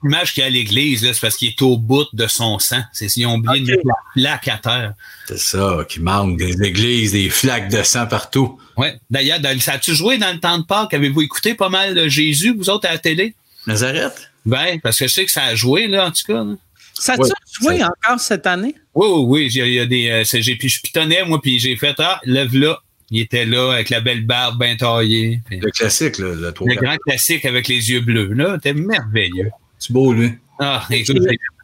L'image, 0.03 0.33
qu'il 0.33 0.41
y 0.41 0.43
a 0.43 0.47
à 0.47 0.49
l'église, 0.49 1.05
là, 1.05 1.13
c'est 1.13 1.21
parce 1.21 1.37
qu'il 1.37 1.47
est 1.47 1.61
au 1.61 1.77
bout 1.77 2.05
de 2.11 2.27
son 2.27 2.59
sang. 2.59 2.81
C'est 2.91 3.07
ils 3.15 3.25
ont 3.25 3.35
oublié 3.35 3.65
de 3.65 3.71
mettre 3.71 3.83
la 3.85 3.95
plaque 4.13 4.47
à 4.49 4.57
terre. 4.57 4.93
C'est 5.29 5.39
ça 5.39 5.85
qui 5.87 6.01
manque 6.01 6.37
des 6.37 6.61
églises, 6.63 7.13
des 7.13 7.29
flaques 7.29 7.69
de 7.69 7.81
sang 7.83 8.07
partout. 8.07 8.59
Ouais. 8.75 8.99
D'ailleurs, 9.09 9.39
ça 9.61 9.73
a-tu 9.73 9.95
joué 9.95 10.17
dans 10.17 10.33
le 10.33 10.39
temps 10.39 10.57
de 10.57 10.65
Pâques? 10.65 10.93
Avez-vous 10.93 11.21
écouté 11.21 11.53
pas 11.55 11.69
mal 11.69 11.95
de 11.95 12.09
Jésus, 12.09 12.53
vous 12.57 12.69
autres, 12.69 12.87
à 12.89 12.91
la 12.91 12.97
télé? 12.97 13.35
Nazareth? 13.67 14.26
Ben, 14.45 14.79
parce 14.81 14.97
que 14.99 15.07
je 15.07 15.13
sais 15.13 15.25
que 15.25 15.31
ça 15.31 15.43
a 15.43 15.55
joué, 15.55 15.87
là, 15.87 16.07
en 16.07 16.11
tout 16.11 16.23
cas. 16.27 16.43
là. 16.43 16.55
Ça 16.93 17.13
a-tu 17.13 17.23
Ouais, 17.23 17.77
joué 17.77 17.83
encore 17.83 18.19
cette 18.19 18.47
année? 18.47 18.75
Oui, 18.95 19.07
oui, 19.07 19.23
oui. 19.27 19.47
Il 19.51 19.57
y 19.57 19.61
a, 19.61 19.65
il 19.67 19.73
y 19.73 19.79
a 19.79 19.85
des. 19.85 20.09
euh, 20.09 20.23
j'ai, 20.41 20.55
puis 20.55 20.69
je 20.69 20.81
pitonnais, 20.81 21.23
moi, 21.25 21.39
puis 21.41 21.59
j'ai 21.59 21.75
fait 21.75 21.95
Ah, 21.99 22.19
lève-là. 22.23 22.79
Il 23.09 23.21
était 23.21 23.45
là 23.45 23.71
avec 23.73 23.89
la 23.89 24.01
belle 24.01 24.25
barbe 24.25 24.59
bien 24.59 24.75
taillée. 24.75 25.41
Puis 25.45 25.59
Le 25.59 25.71
classique, 25.71 26.17
là, 26.17 26.33
le 26.35 26.51
3 26.51 26.67
le 26.69 26.75
grand 26.75 26.97
classique 26.97 27.45
avec 27.45 27.67
les 27.69 27.89
yeux 27.91 28.01
bleus, 28.01 28.33
là, 28.33 28.55
c'était 28.55 28.73
merveilleux. 28.73 29.49
C'est 29.79 29.93
beau, 29.93 30.11
lui. 30.11 30.33
Ah, 30.59 30.85
écoute, 30.89 31.17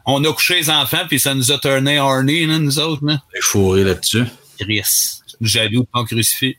on 0.06 0.24
a 0.24 0.32
couché 0.34 0.56
les 0.56 0.70
enfants, 0.70 1.06
puis 1.08 1.20
ça 1.20 1.34
nous 1.36 1.52
a 1.52 1.58
tourné 1.58 2.00
horny, 2.00 2.46
là, 2.46 2.60
nous 2.60 2.80
autres, 2.80 3.06
là. 3.06 3.22
Il 3.34 3.40
est 3.40 3.42
fourré 3.42 3.84
là-dessus. 3.84 4.24
Chris, 4.60 4.84
jaloux 5.42 5.86
ton 5.94 6.06
crucifix. 6.06 6.58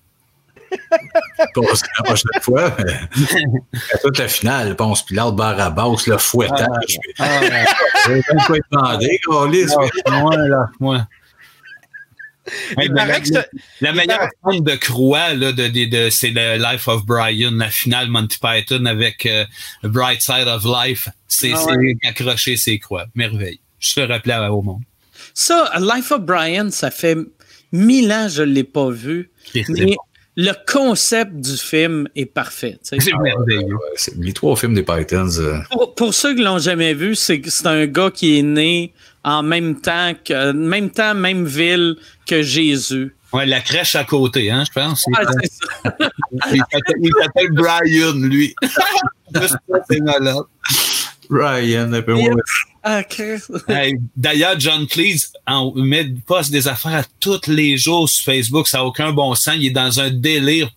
Pas 1.55 1.61
la 1.99 2.05
prochaine 2.05 2.41
fois. 2.43 2.77
à 3.93 3.99
toute 3.99 4.19
la 4.19 4.29
finale, 4.29 4.77
Ponce 4.77 5.05
Pilate, 5.05 5.35
barre 5.37 5.61
à 5.61 5.71
basse, 5.71 6.07
le 6.07 6.19
fouettage. 6.19 6.99
Ah, 7.19 7.41
Je 8.07 8.09
vais 8.13 8.15
même 8.15 8.47
pas 8.47 8.57
être 8.57 8.67
demandé, 8.71 9.21
Carlis, 9.27 9.67
mais- 10.07 10.21
moi, 10.21 10.37
là, 10.37 10.67
moi. 10.81 11.09
La, 12.77 13.07
la 13.81 13.93
meilleure 13.95 14.29
forme 14.43 14.61
de 14.61 14.75
croix, 14.75 15.33
là, 15.33 15.53
de, 15.53 15.67
de, 15.69 15.85
de- 15.87 16.11
c'est 16.11 16.29
le 16.31 16.59
Life 16.63 16.89
of 16.89 17.07
Brian, 17.07 17.53
la 17.53 17.71
finale 17.71 18.09
Monty 18.09 18.37
Python 18.39 18.85
avec 18.85 19.25
euh, 19.25 19.47
Bright 19.83 20.21
Side 20.21 20.47
of 20.47 20.63
Life. 20.65 21.09
C'est 21.27 21.53
Ah 21.55 21.65
c'est 21.67 22.09
accrocher 22.09 22.57
ses 22.59 22.79
croix. 22.79 23.07
Merveille. 23.15 23.61
Je 23.79 23.95
te 23.95 24.01
rappelais 24.01 24.37
au 24.49 24.61
monde. 24.61 24.83
Ça, 25.33 25.73
Life 25.81 26.13
of 26.13 26.21
Brian, 26.21 26.71
ça 26.71 26.91
fait 26.91 27.17
mille 27.73 28.13
ans 28.13 28.27
que 28.27 28.33
je 28.35 28.43
ne 28.43 28.53
l'ai 28.53 28.65
pas 28.65 28.91
vu. 28.91 29.31
Mais 29.55 29.87
bon. 29.87 29.97
Le 30.37 30.53
concept 30.71 31.33
du 31.37 31.57
film 31.57 32.09
est 32.17 32.27
parfait. 32.27 32.79
C'est 32.83 32.99
merveilleux. 33.23 33.75
Ouais, 33.75 33.93
c'est- 33.97 34.17
les 34.17 34.33
trois 34.33 34.57
films 34.57 34.75
des 34.75 34.83
Pythons. 34.83 35.39
euh, 35.39 35.59
Pour, 35.71 35.95
pour 35.95 36.15
ceux 36.15 36.35
qui 36.35 36.43
l'ont 36.43 36.59
jamais 36.59 36.93
vu, 36.95 37.15
c'est 37.15 37.41
un 37.67 37.87
gars 37.87 38.11
qui 38.13 38.39
est 38.39 38.43
né 38.43 38.93
en 39.23 39.43
même 39.43 39.81
temps 39.81 40.13
que 40.25 40.53
même 40.53 40.91
temps, 40.91 41.15
même 41.15 41.45
ville 41.47 41.97
que 42.27 42.43
Jésus. 42.43 43.15
Ouais, 43.33 43.47
la 43.47 43.61
crèche 43.61 43.95
à 43.97 44.05
côté, 44.05 44.51
hein, 44.51 44.65
je 44.67 44.73
pense. 44.73 45.05
Il 45.09 45.15
Ah, 45.19 45.25
c'est 45.43 45.51
ça. 45.53 46.11
il 46.53 47.13
s'appelle- 47.23 47.53
Brian, 47.53 48.13
lui. 48.15 48.55
C'est 49.91 50.01
malade. 50.01 50.37
Ryan, 51.31 51.93
un 51.93 52.03
peu 52.03 52.15
moins. 52.15 52.35
Ah. 52.85 53.03
Hey, 53.69 53.95
D'ailleurs, 54.17 54.61
John 54.61 54.87
Cleese 54.87 55.33
en 55.47 55.73
met 55.75 56.07
poste 56.27 56.51
des 56.51 56.69
affaires 56.69 56.95
à 56.97 57.05
tous 57.19 57.47
les 57.47 57.79
jours 57.79 58.09
sur 58.09 58.25
Facebook. 58.25 58.69
Ça 58.69 58.79
n'a 58.79 58.85
aucun 58.85 59.11
bon 59.13 59.35
sens. 59.35 59.55
Il 59.59 59.67
est 59.67 59.71
dans 59.71 60.01
un 60.01 60.11
délire 60.11 60.71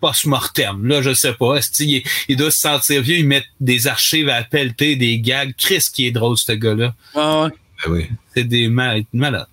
post-mortem. 0.00 0.86
Là, 0.86 1.00
je 1.02 1.14
sais 1.14 1.32
pas. 1.34 1.56
Est-ce 1.56 1.70
qu'il 1.70 1.94
est- 1.96 2.04
il 2.28 2.36
doit 2.36 2.50
se 2.50 2.58
sentir 2.58 3.02
vieux? 3.02 3.16
Il 3.16 3.26
met 3.26 3.42
des 3.58 3.86
archives 3.86 4.28
à 4.28 4.42
pelleter, 4.42 4.96
des 4.96 5.18
gags. 5.18 5.52
Chris 5.56 5.84
qui 5.92 6.06
est 6.06 6.10
drôle, 6.10 6.36
ce 6.38 6.52
gars-là. 6.52 6.94
Ouais. 7.14 7.50
Ben 7.84 7.90
oui. 7.92 8.06
C'est 8.34 8.44
des 8.44 8.68
mal 8.68 9.02
malades. 9.12 9.46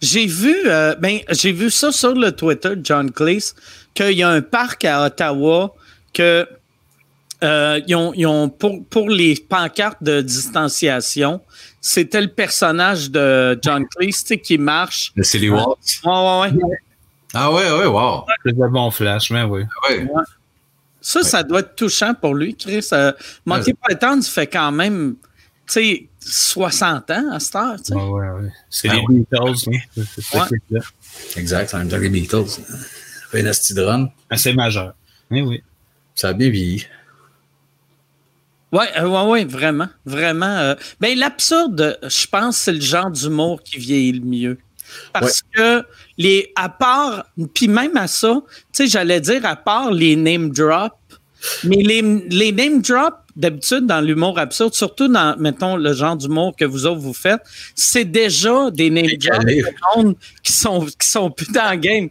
J'ai 0.00 0.26
vu, 0.26 0.54
euh, 0.66 0.94
ben, 0.96 1.20
j'ai 1.30 1.52
vu 1.52 1.70
ça 1.70 1.92
sur 1.92 2.14
le 2.14 2.32
Twitter 2.32 2.70
de 2.76 2.84
John 2.84 3.10
Cleese, 3.10 3.54
qu'il 3.94 4.12
y 4.12 4.22
a 4.22 4.28
un 4.28 4.42
parc 4.42 4.84
à 4.84 5.04
Ottawa 5.06 5.74
que 6.12 6.46
euh, 7.42 7.80
ils 7.86 7.94
ont, 7.96 8.12
ils 8.14 8.26
ont 8.26 8.48
pour, 8.48 8.84
pour 8.86 9.10
les 9.10 9.34
pancartes 9.36 10.02
de 10.02 10.20
distanciation, 10.20 11.40
c'était 11.80 12.20
le 12.20 12.28
personnage 12.28 13.10
de 13.10 13.58
John 13.62 13.84
Cleese, 13.88 14.24
qui 14.42 14.58
marche. 14.58 15.12
Le 15.16 15.22
Silly 15.24 15.50
Waltz. 15.50 16.00
Ouais, 16.04 16.12
ouais, 16.12 16.64
ouais. 16.64 16.76
Ah 17.34 17.50
ouais, 17.52 17.70
ouais, 17.70 17.86
wow. 17.86 18.24
C'est 18.44 18.60
un 18.62 18.68
bon 18.68 18.90
flash, 18.90 19.30
mais 19.30 19.42
oui. 19.42 19.62
Ouais. 19.88 20.06
Ça, 21.00 21.22
ça 21.22 21.42
doit 21.42 21.60
être 21.60 21.74
touchant 21.74 22.14
pour 22.14 22.34
lui, 22.34 22.54
Chris. 22.54 22.86
Euh, 22.92 23.10
Monty 23.46 23.72
Python, 23.74 24.20
ça 24.22 24.30
fait 24.30 24.46
quand 24.46 24.70
même, 24.70 25.16
tu 25.66 25.72
sais, 25.72 26.08
60 26.20 27.10
ans 27.10 27.32
à 27.32 27.40
cette 27.40 27.56
heure, 27.56 27.76
tu 27.78 27.84
sais. 27.86 27.94
Ouais, 27.94 28.02
ouais, 28.04 28.28
ouais. 28.28 28.52
C'est 28.70 28.88
Ah 28.88 28.94
les 28.94 29.00
ouais. 29.00 29.24
Beatles. 29.30 29.70
hein. 29.96 30.02
C'est-. 30.20 31.40
Exact, 31.40 31.74
en 31.74 31.78
même 31.78 31.88
temps 31.88 31.96
que 31.96 32.02
les 32.02 32.08
Beatles. 32.10 32.46
Ça 32.46 32.62
fait 33.30 33.40
une 33.40 33.46
asti 33.48 33.74
de 33.74 33.82
run. 33.82 34.08
Ah, 34.30 34.36
C'est 34.36 34.52
majeur. 34.52 34.94
Oui, 35.30 35.40
oui. 35.40 35.62
Ça 36.14 36.28
a 36.28 36.32
bien 36.34 36.50
vieilli. 36.50 36.86
Ouais, 38.72 38.88
euh, 38.98 39.06
ouais, 39.06 39.30
ouais, 39.30 39.44
vraiment, 39.44 39.88
vraiment. 40.06 40.46
euh, 40.46 40.74
ben, 40.98 41.16
l'absurde, 41.18 41.98
je 42.02 42.26
pense, 42.26 42.56
c'est 42.56 42.72
le 42.72 42.80
genre 42.80 43.10
d'humour 43.10 43.62
qui 43.62 43.78
vieillit 43.78 44.12
le 44.12 44.24
mieux. 44.24 44.58
Parce 45.12 45.42
que 45.54 45.82
les, 46.18 46.52
à 46.56 46.68
part, 46.68 47.26
puis 47.54 47.68
même 47.68 47.96
à 47.96 48.06
ça, 48.06 48.42
tu 48.46 48.58
sais, 48.72 48.86
j'allais 48.86 49.20
dire 49.20 49.44
à 49.46 49.56
part 49.56 49.90
les 49.90 50.16
name 50.16 50.50
drops, 50.50 50.94
mais 51.64 51.76
les, 51.76 52.02
les 52.30 52.52
name 52.52 52.80
drops, 52.82 53.16
d'habitude, 53.34 53.86
dans 53.86 54.00
l'humour 54.02 54.38
absurde, 54.38 54.74
surtout 54.74 55.08
dans, 55.08 55.34
mettons, 55.38 55.76
le 55.76 55.94
genre 55.94 56.16
d'humour 56.16 56.54
que 56.56 56.66
vous 56.66 56.84
autres 56.86 57.00
vous 57.00 57.14
faites, 57.14 57.40
c'est 57.74 58.04
déjà 58.04 58.70
des 58.70 58.90
name 58.90 59.06
drops 59.06 59.44
Décalé. 59.44 59.62
de 59.62 59.68
monde 59.96 60.16
qui 60.42 60.52
sont, 60.52 60.84
qui 60.84 61.08
sont 61.08 61.30
plus 61.30 61.50
dans 61.52 61.70
le 61.70 61.76
game. 61.76 62.08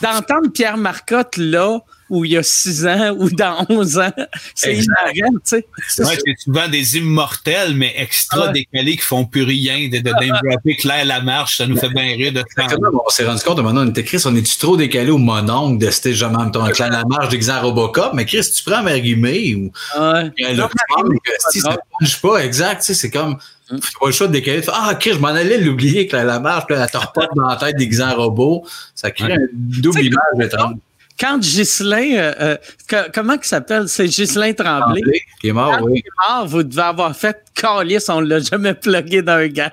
D'entendre 0.00 0.50
Pierre 0.52 0.76
Marcotte 0.76 1.36
là, 1.36 1.80
où 2.08 2.24
il 2.24 2.32
y 2.32 2.36
a 2.36 2.42
6 2.42 2.86
ans, 2.86 3.10
ou 3.18 3.30
dans 3.30 3.64
11 3.68 3.98
ans, 3.98 4.12
c'est 4.54 4.74
hilarant, 4.76 5.32
tu 5.34 5.40
sais. 5.44 5.66
C'est 5.88 6.04
c'est 6.04 6.34
souvent 6.38 6.68
des 6.68 6.96
immortels, 6.96 7.74
mais 7.74 7.94
extra 7.96 8.48
décalés 8.48 8.96
qui 8.96 9.02
font 9.02 9.24
plus 9.24 9.44
rien, 9.44 9.88
de, 9.88 9.98
de 9.98 10.10
dropper 10.50 10.76
Claire 10.76 11.04
Lamarche, 11.04 11.58
ça 11.58 11.66
nous 11.66 11.76
fait 11.76 11.88
bien 11.90 12.16
rire 12.16 12.32
de. 12.32 12.40
Exactement, 12.40 13.02
on 13.06 13.10
s'est 13.10 13.24
rendu 13.24 13.42
compte, 13.42 13.60
maintenant, 13.60 13.86
on 13.86 13.90
était 13.90 14.02
Chris, 14.04 14.22
on 14.24 14.34
est-tu 14.34 14.58
trop 14.58 14.76
décalé 14.76 15.10
au 15.10 15.18
mononcle 15.18 15.78
de 15.84 15.90
c'était 15.90 16.14
jamais 16.14 16.44
mettons, 16.44 16.64
un 16.64 16.72
clan 16.72 16.88
la 16.88 17.04
marche 17.04 17.28
déguisé 17.28 17.52
en 17.52 17.60
Robocop, 17.62 18.12
mais 18.14 18.24
Chris, 18.24 18.42
tu 18.54 18.64
prends 18.64 18.82
Mary 18.82 19.14
May 19.14 19.54
ou 19.54 19.70
Ouais. 19.98 20.32
le 20.36 20.56
Trump, 20.56 21.12
si, 21.50 21.60
ça 21.60 21.76
marche 22.00 22.20
pas, 22.20 22.38
exact, 22.38 22.80
tu 22.80 22.86
sais, 22.86 22.94
c'est 22.94 23.10
comme, 23.10 23.38
tu 23.76 23.92
pas 24.00 24.06
le 24.06 24.12
choix 24.12 24.26
de 24.28 24.32
décaler, 24.32 24.58
tu 24.60 24.66
fais, 24.66 24.72
ah, 24.74 24.94
Chris, 24.98 25.12
je 25.14 25.18
m'en 25.18 25.28
allais 25.28 25.58
l'oublier 25.58 26.06
que 26.06 26.16
la, 26.16 26.24
la 26.24 26.40
marche, 26.40 26.66
te 26.66 26.96
repote 26.96 27.28
dans 27.36 27.46
la 27.46 27.56
tête 27.56 27.76
déguisé 27.76 28.02
en 28.02 28.14
robot, 28.16 28.64
ça 28.94 29.10
crée 29.10 29.26
Ouais. 29.28 29.34
un 29.34 29.46
double 29.52 30.00
image 30.04 30.46
étrange. 30.46 30.74
Quand 31.18 31.38
Ghislain, 31.38 32.14
euh, 32.14 32.32
euh, 32.40 32.56
que- 32.88 33.10
comment 33.12 33.34
il 33.34 33.44
s'appelle? 33.44 33.88
C'est 33.88 34.06
Ghislain 34.06 34.54
Tremblay. 34.54 35.02
Qui 35.40 35.48
est 35.48 35.52
mort, 35.52 35.76
Quand 35.78 35.84
oui. 35.84 35.92
il 36.02 36.06
est 36.06 36.28
mort, 36.32 36.46
vous 36.46 36.62
devez 36.62 36.80
avoir 36.82 37.14
fait 37.14 37.36
calice, 37.54 38.08
on 38.08 38.20
l'a 38.20 38.40
jamais 38.40 38.72
plugué 38.74 39.20
dans 39.20 39.34
un 39.34 39.46
gag. 39.48 39.72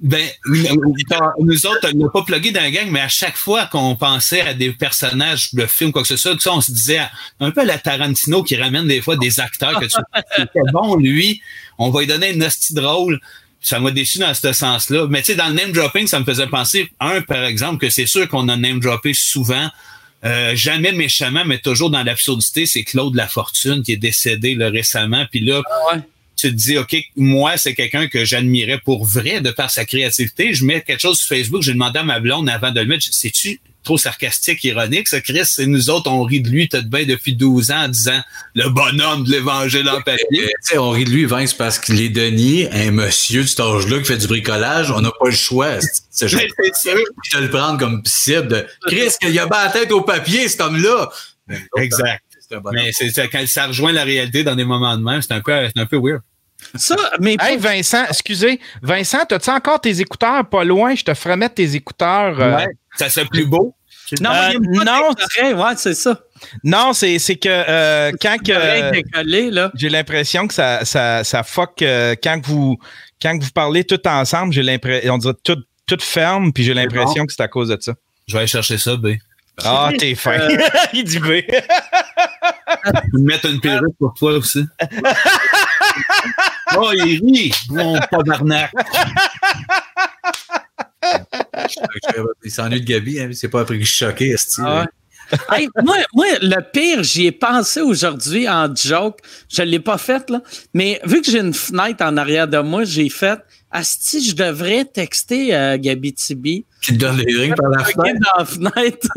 Ben, 0.00 0.20
nous 0.46 1.66
autres, 1.66 1.88
on 1.94 2.04
l'a 2.04 2.10
pas 2.10 2.22
plugué 2.22 2.50
dans 2.50 2.60
la 2.60 2.70
gang, 2.70 2.88
mais 2.90 3.00
à 3.00 3.08
chaque 3.08 3.36
fois 3.36 3.66
qu'on 3.66 3.96
pensait 3.96 4.42
à 4.42 4.52
des 4.54 4.72
personnages 4.72 5.54
de 5.54 5.64
films, 5.66 5.92
quoi 5.92 6.02
que 6.02 6.08
ce 6.08 6.16
soit, 6.16 6.32
on 6.48 6.60
se 6.60 6.72
disait 6.72 7.00
un 7.40 7.50
peu 7.50 7.62
à 7.62 7.64
la 7.64 7.78
Tarantino 7.78 8.42
qui 8.42 8.56
ramène 8.56 8.86
des 8.86 9.00
fois 9.00 9.16
des 9.16 9.40
acteurs 9.40 9.80
que 9.80 9.86
tu 9.86 9.96
c'était 10.36 10.60
bon, 10.72 10.96
lui, 10.96 11.40
on 11.78 11.90
va 11.90 12.00
lui 12.00 12.06
donner 12.06 12.32
une 12.32 12.42
hostie 12.42 12.74
drôle. 12.74 13.20
Ça 13.60 13.80
m'a 13.80 13.90
déçu 13.90 14.18
dans 14.18 14.34
ce 14.34 14.52
sens-là. 14.52 15.06
Mais 15.08 15.20
tu 15.22 15.26
sais, 15.32 15.34
dans 15.36 15.48
le 15.48 15.54
name 15.54 15.72
dropping, 15.72 16.06
ça 16.06 16.20
me 16.20 16.24
faisait 16.24 16.46
penser, 16.46 16.90
un, 17.00 17.22
par 17.22 17.44
exemple, 17.44 17.78
que 17.78 17.88
c'est 17.90 18.06
sûr 18.06 18.28
qu'on 18.28 18.48
a 18.48 18.56
name 18.56 18.78
droppé 18.80 19.14
souvent, 19.14 19.70
euh, 20.24 20.54
jamais 20.54 20.92
méchamment, 20.92 21.44
mais 21.46 21.58
toujours 21.58 21.90
dans 21.90 22.02
l'absurdité, 22.02 22.66
c'est 22.66 22.82
Claude 22.84 23.14
Lafortune 23.14 23.82
qui 23.82 23.92
est 23.92 23.96
décédé 23.96 24.54
là, 24.54 24.68
récemment. 24.70 25.24
Puis 25.30 25.40
là, 25.40 25.62
Ouais. 25.92 26.00
tu 26.36 26.48
te 26.50 26.54
dis, 26.54 26.76
OK, 26.76 26.94
moi, 27.16 27.56
c'est 27.56 27.74
quelqu'un 27.74 28.06
que 28.08 28.24
j'admirais 28.24 28.80
pour 28.84 29.04
vrai 29.06 29.40
de 29.40 29.50
par 29.50 29.70
sa 29.70 29.84
créativité. 29.86 30.52
Je 30.52 30.64
mets 30.64 30.82
quelque 30.82 31.00
chose 31.00 31.18
sur 31.18 31.28
Facebook, 31.28 31.62
j'ai 31.62 31.72
demandé 31.72 31.98
à 32.00 32.02
ma 32.02 32.20
blonde 32.20 32.48
avant 32.50 32.70
de 32.70 32.80
le 32.80 32.86
mettre, 32.86 33.04
sais-tu 33.10 33.60
trop 33.84 33.98
sarcastique, 33.98 34.64
ironique, 34.64 35.06
ça, 35.08 35.20
Chris. 35.20 35.42
Et 35.58 35.66
nous 35.66 35.90
autres, 35.90 36.10
on 36.10 36.22
rit 36.22 36.40
de 36.40 36.48
lui, 36.48 36.66
peut-être 36.66 36.88
bien 36.88 37.04
depuis 37.04 37.34
12 37.36 37.70
ans, 37.70 37.84
en 37.84 37.88
disant 37.88 38.20
le 38.54 38.68
bonhomme 38.70 39.24
de 39.24 39.30
l'évangile 39.30 39.88
en 39.88 40.00
papier. 40.00 40.46
Tu 40.46 40.50
sais, 40.62 40.78
on 40.78 40.90
rit 40.90 41.04
de 41.04 41.10
lui, 41.10 41.24
Vince, 41.26 41.54
parce 41.54 41.78
qu'il 41.78 42.00
est 42.00 42.08
Denis, 42.08 42.66
un 42.72 42.90
monsieur 42.90 43.42
de 43.42 43.46
cet 43.48 43.60
âge-là 43.60 43.98
qui 44.00 44.04
fait 44.06 44.16
du 44.16 44.26
bricolage, 44.26 44.90
on 44.90 45.00
n'a 45.00 45.10
pas 45.10 45.26
le 45.26 45.32
choix. 45.36 45.78
C'est 46.10 46.28
sûr. 46.28 46.38
de 47.34 47.38
le 47.40 47.50
prendre 47.50 47.78
comme 47.78 48.02
cible 48.04 48.48
de 48.48 48.66
Chris, 48.86 49.10
qu'il 49.20 49.38
a 49.38 49.46
bat 49.46 49.66
la 49.66 49.70
tête 49.72 49.92
au 49.92 50.00
papier, 50.02 50.48
cet 50.48 50.60
homme-là. 50.60 51.10
Exact. 51.76 52.22
Mais 52.72 52.90
c'est- 52.92 53.28
quand 53.28 53.44
ça 53.46 53.66
rejoint 53.66 53.92
la 53.92 54.04
réalité 54.04 54.44
dans 54.44 54.54
des 54.54 54.64
moments 54.64 54.96
de 54.96 55.02
même, 55.02 55.20
c'est 55.22 55.32
un 55.32 55.40
peu, 55.40 55.52
c'est 55.74 55.80
un 55.80 55.86
peu 55.86 55.98
weird. 55.98 56.20
Ça, 56.74 56.96
mais 57.20 57.36
Hey 57.40 57.56
Vincent, 57.56 58.04
excusez, 58.08 58.60
Vincent, 58.82 59.20
as-tu 59.30 59.50
encore 59.50 59.80
tes 59.80 60.00
écouteurs 60.00 60.48
pas 60.48 60.64
loin? 60.64 60.94
Je 60.94 61.04
te 61.04 61.14
ferai 61.14 61.36
mettre 61.36 61.54
tes 61.56 61.74
écouteurs. 61.74 62.40
euh, 62.40 62.64
Ça 62.96 63.08
serait 63.10 63.26
plus 63.26 63.46
beau. 63.46 63.74
non, 64.20 64.30
Euh, 64.30 64.52
non, 64.84 65.12
d'extrait, 65.12 65.54
ouais, 65.54 65.74
c'est 65.76 65.94
ça. 65.94 66.20
Non, 66.62 66.92
c'est 66.92 67.18
c'est 67.18 67.36
que 67.36 67.48
euh, 67.48 68.12
quand 68.20 68.36
que 68.44 68.52
j'ai 69.74 69.88
l'impression 69.88 70.46
que 70.46 70.52
ça, 70.54 70.84
ça, 70.84 71.24
ça 71.24 71.42
fuck 71.42 71.80
euh, 71.82 72.14
quand 72.22 72.40
que 72.40 72.46
vous 72.46 72.76
quand 73.22 73.38
que 73.38 73.44
vous 73.44 73.50
parlez 73.52 73.84
tout 73.84 74.06
ensemble, 74.06 74.52
j'ai 74.52 74.62
l'impression 74.62 75.14
on 75.14 75.18
dirait 75.18 75.34
tout, 75.42 75.56
tout 75.86 75.98
ferme, 76.00 76.52
puis 76.52 76.64
j'ai 76.64 76.74
l'impression 76.74 77.24
que 77.24 77.32
c'est 77.32 77.42
à 77.42 77.48
cause 77.48 77.68
de 77.68 77.78
ça. 77.80 77.94
Je 78.26 78.32
vais 78.34 78.40
aller 78.40 78.46
chercher 78.48 78.76
ça, 78.78 78.96
B. 78.96 79.14
Ah, 79.64 79.90
t'es 79.96 80.14
fin. 80.16 80.32
Euh, 80.40 80.58
Il 80.92 81.04
dit 81.04 81.18
B. 81.20 81.26
Je 81.26 83.16
vais 83.16 83.22
mettre 83.22 83.46
une 83.46 83.60
perruque 83.60 83.96
pour 83.98 84.12
toi 84.14 84.32
aussi. 84.32 84.64
oh, 86.78 86.92
il 86.92 87.20
rit, 87.24 87.54
mon 87.70 87.98
tabarnak. 88.10 88.72
Il 92.44 92.50
s'ennuie 92.50 92.80
de 92.80 92.86
Gabi, 92.86 93.20
hein, 93.20 93.30
c'est 93.32 93.48
pas 93.48 93.60
après 93.60 93.78
que 93.78 93.84
je 93.84 93.90
suis 93.90 94.04
choqué, 94.04 94.30
esti. 94.30 94.60
Hey, 95.50 95.68
moi, 95.82 95.96
moi, 96.14 96.26
le 96.42 96.60
pire, 96.72 97.02
j'y 97.02 97.26
ai 97.26 97.32
pensé 97.32 97.80
aujourd'hui 97.80 98.48
en 98.48 98.74
joke. 98.74 99.18
Je 99.48 99.62
ne 99.62 99.68
l'ai 99.68 99.80
pas 99.80 99.98
fait, 99.98 100.28
là. 100.30 100.42
Mais 100.74 101.00
vu 101.04 101.20
que 101.22 101.30
j'ai 101.30 101.40
une 101.40 101.54
fenêtre 101.54 102.04
en 102.04 102.16
arrière 102.16 102.46
de 102.48 102.58
moi, 102.58 102.84
j'ai 102.84 103.08
fait 103.08 103.38
Asti, 103.70 104.24
je 104.24 104.36
devrais 104.36 104.84
texter 104.84 105.52
euh, 105.54 105.76
Gabi 105.78 106.12
Tibi. 106.14 106.64
Qui 106.80 106.92
te 106.92 106.98
donne 106.98 107.16
les 107.16 107.34
rings 107.36 107.54
par 107.56 107.70
la 107.70 107.82
fenêtre? 107.84 108.20
dans 108.20 108.38
la 108.38 108.44
fenêtre. 108.44 109.08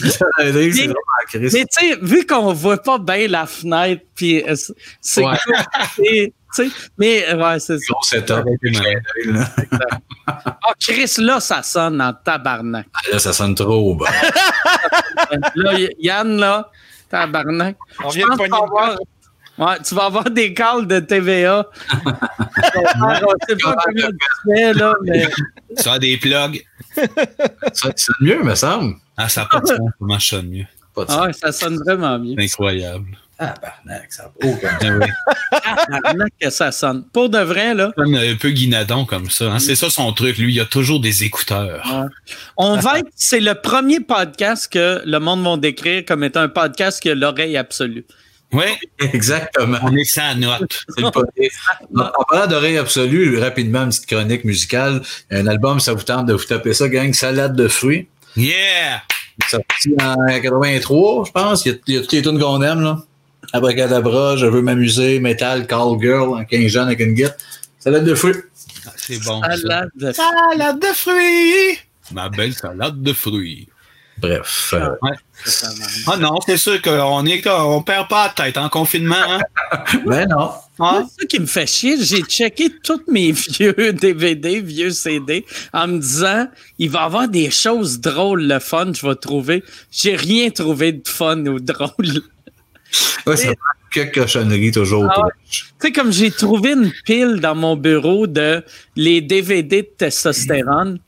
Donne 0.00 0.30
les 0.38 0.50
rings, 0.50 0.92
Chris. 1.28 1.48
Mais 1.52 1.64
tu 1.64 1.66
sais, 1.88 1.98
vu 2.02 2.26
qu'on 2.26 2.52
voit 2.52 2.82
pas 2.82 2.98
bien 2.98 3.28
la 3.28 3.46
fenêtre, 3.46 4.02
puis 4.14 4.42
euh, 4.42 4.54
c'est- 4.56 4.74
c'est 5.00 5.22
Ouais. 5.24 6.32
Sais, 6.52 6.68
mais 6.98 7.24
euh, 7.28 7.36
ouais, 7.36 7.58
c'est 7.60 7.78
ça. 7.78 7.94
Setup. 8.02 8.44
Ah, 10.26 10.72
Chris, 10.78 11.14
là, 11.18 11.40
ça 11.40 11.62
sonne 11.62 12.00
en 12.00 12.12
tabarnak. 12.12 12.86
Là, 13.12 13.18
ça 13.18 13.32
sonne 13.32 13.54
trop. 13.54 13.94
Bah. 13.94 14.06
Là, 15.54 15.72
Yann, 15.98 16.36
là, 16.38 16.70
tabarnak. 17.08 17.76
On 18.04 18.08
vient 18.08 18.26
de 18.28 18.42
avoir- 18.54 18.96
Ouais, 19.58 19.76
tu 19.86 19.94
vas 19.94 20.04
avoir 20.06 20.24
des 20.30 20.54
calls 20.54 20.86
de 20.86 21.00
TVA. 21.00 21.66
On 22.06 22.10
sait 23.48 23.56
pas 23.62 23.74
comment 23.84 24.08
tu 24.08 24.50
fais, 24.56 24.72
là, 24.72 24.94
mais 25.02 25.28
Ça 25.76 25.92
a 25.94 25.98
des 25.98 26.16
plugs. 26.16 26.64
Ça 27.74 27.90
sonne 27.94 28.14
mieux, 28.22 28.42
me 28.42 28.54
semble. 28.54 28.94
Ah, 29.18 29.28
ça 29.28 29.42
n'a 29.42 29.46
pas 29.48 29.60
de 29.60 29.66
sens. 29.66 29.78
Comment 29.98 30.18
je 30.18 30.26
sonne 30.26 30.48
mieux? 30.48 30.66
Pas 30.94 31.04
de 31.04 31.10
ah 31.12 31.32
ça 31.32 31.52
sonne 31.52 31.76
vraiment 31.76 32.18
mieux. 32.18 32.34
C'est 32.38 32.44
incroyable. 32.44 33.18
Ah, 33.42 33.54
barnac, 33.60 34.12
ça 34.12 34.24
n'a 34.24 34.28
pas 34.38 34.46
aucun 34.48 34.68
Ah 34.82 34.98
oui. 35.00 35.06
Tabarnak 35.90 36.32
que 36.40 36.50
ça 36.50 36.70
sonne. 36.72 37.04
Pour 37.12 37.30
de 37.30 37.38
vrai, 37.38 37.74
là, 37.74 37.90
Comme 37.96 38.14
un 38.14 38.36
peu 38.36 38.50
guinadon 38.50 39.06
comme 39.06 39.30
ça. 39.30 39.46
hein. 39.52 39.58
C'est 39.58 39.74
ça 39.76 39.88
son 39.88 40.12
truc. 40.12 40.36
Lui, 40.36 40.54
il 40.54 40.60
a 40.60 40.66
toujours 40.66 41.00
des 41.00 41.24
écouteurs. 41.24 41.90
on 42.58 42.76
va 42.76 42.98
être, 42.98 43.08
c'est 43.16 43.40
le 43.40 43.54
premier 43.54 44.00
podcast 44.00 44.70
que 44.70 45.02
le 45.06 45.18
monde 45.20 45.42
va 45.42 45.56
décrire 45.56 46.04
comme 46.04 46.22
étant 46.22 46.40
un 46.40 46.48
podcast 46.48 47.00
qui 47.00 47.08
a 47.10 47.14
l'oreille 47.14 47.56
absolue. 47.56 48.04
Oui, 48.52 48.64
Exactement. 48.98 49.78
on 49.84 49.96
est 49.96 50.04
sans 50.04 50.34
note. 50.34 50.84
C'est 50.96 51.02
le. 51.02 51.06
En 51.06 52.04
en 52.04 52.24
parlant 52.28 52.46
d'oreille 52.48 52.78
absolue, 52.78 53.38
rapidement, 53.38 53.82
une 53.84 53.90
petite 53.90 54.06
chronique 54.06 54.44
musicale. 54.44 55.02
Un 55.30 55.46
album, 55.46 55.78
ça 55.78 55.92
vous 55.94 56.02
tente 56.02 56.26
de 56.26 56.32
vous 56.32 56.44
taper 56.44 56.74
ça, 56.74 56.88
gang, 56.88 57.12
salade 57.14 57.54
de 57.54 57.68
fruits. 57.68 58.08
Yeah! 58.36 59.02
sorti 59.48 59.94
en 60.02 60.16
83, 60.42 61.24
je 61.26 61.30
pense. 61.30 61.64
Il 61.64 61.72
y 61.72 61.74
a, 61.74 61.78
il 61.86 61.94
y 61.94 61.96
a 61.96 62.00
toutes 62.00 62.12
les 62.12 62.22
tunes 62.22 62.38
qu'on 62.40 62.60
aime, 62.62 62.80
là. 62.82 62.98
Abracadabra, 63.52 64.36
Je 64.36 64.46
veux 64.46 64.62
m'amuser, 64.62 65.18
Metal, 65.20 65.66
Call 65.66 65.98
Girl, 66.00 66.34
en 66.38 66.44
15 66.44 66.66
jeunes 66.68 66.86
avec 66.86 67.00
une 67.00 67.14
guitare. 67.14 67.32
Salade 67.78 68.04
de 68.04 68.14
fruits. 68.14 68.34
Ah, 68.86 68.90
C'est 68.96 69.22
bon. 69.24 69.40
ça. 69.42 69.56
Salade 69.56 69.88
de- 69.94 70.12
Salade 70.12 70.80
de 70.80 70.86
fruits! 70.94 71.78
Ma 72.12 72.28
belle 72.28 72.54
salade 72.54 73.02
de 73.02 73.12
fruits. 73.12 73.68
Bref. 74.18 74.74
euh, 74.74 74.90
Ah 76.06 76.16
non, 76.18 76.38
c'est 76.44 76.58
sûr 76.58 76.82
qu'on 76.82 77.24
est 77.24 77.46
on 77.48 77.82
perd 77.82 78.06
pas 78.08 78.26
la 78.36 78.44
tête 78.44 78.58
en 78.58 78.68
confinement. 78.68 79.14
Hein? 79.16 79.40
ben 80.06 80.28
non. 80.28 80.50
C'est 80.76 80.84
ça 81.22 81.26
qui 81.28 81.40
me 81.40 81.46
fait 81.46 81.66
chier. 81.66 81.96
J'ai 82.04 82.20
checké 82.22 82.68
tous 82.82 83.00
mes 83.08 83.32
vieux 83.58 83.92
DVD, 83.94 84.60
vieux 84.60 84.90
CD, 84.90 85.46
en 85.72 85.86
me 85.88 85.98
disant, 86.00 86.48
il 86.78 86.90
va 86.90 87.00
y 87.00 87.04
avoir 87.04 87.28
des 87.28 87.50
choses 87.50 87.98
drôles, 88.00 88.42
le 88.42 88.58
fun, 88.58 88.92
je 88.92 89.06
vais 89.06 89.14
trouver. 89.14 89.64
J'ai 89.90 90.16
rien 90.16 90.50
trouvé 90.50 90.92
de 90.92 91.08
fun 91.08 91.38
ou 91.46 91.58
drôle. 91.58 92.22
Ouais, 93.26 93.36
ça 93.36 93.46
prend 93.46 93.56
quelques 93.90 94.14
cochonneries 94.14 94.72
toujours. 94.72 95.06
Ah. 95.08 95.28
Tu 95.50 95.64
sais, 95.80 95.92
comme 95.92 96.12
j'ai 96.12 96.30
trouvé 96.30 96.72
une 96.72 96.92
pile 97.04 97.40
dans 97.40 97.54
mon 97.54 97.76
bureau 97.76 98.26
de 98.26 98.64
les 98.96 99.20
DVD 99.20 99.82
de 99.82 99.88
testostérone. 99.96 101.00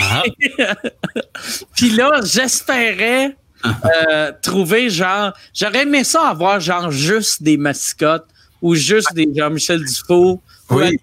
Ah, 0.00 0.22
Puis 1.76 1.90
là, 1.90 2.20
j'espérais 2.22 3.36
euh, 3.64 4.32
trouver 4.42 4.90
genre. 4.90 5.32
J'aurais 5.54 5.82
aimé 5.82 6.04
ça 6.04 6.28
avoir 6.28 6.60
genre 6.60 6.90
juste 6.90 7.42
des 7.42 7.56
mascottes 7.56 8.26
ou 8.60 8.74
juste 8.74 9.12
des 9.14 9.28
Jean-Michel 9.34 9.84
ou 10.08 10.40
Oui. 10.70 10.98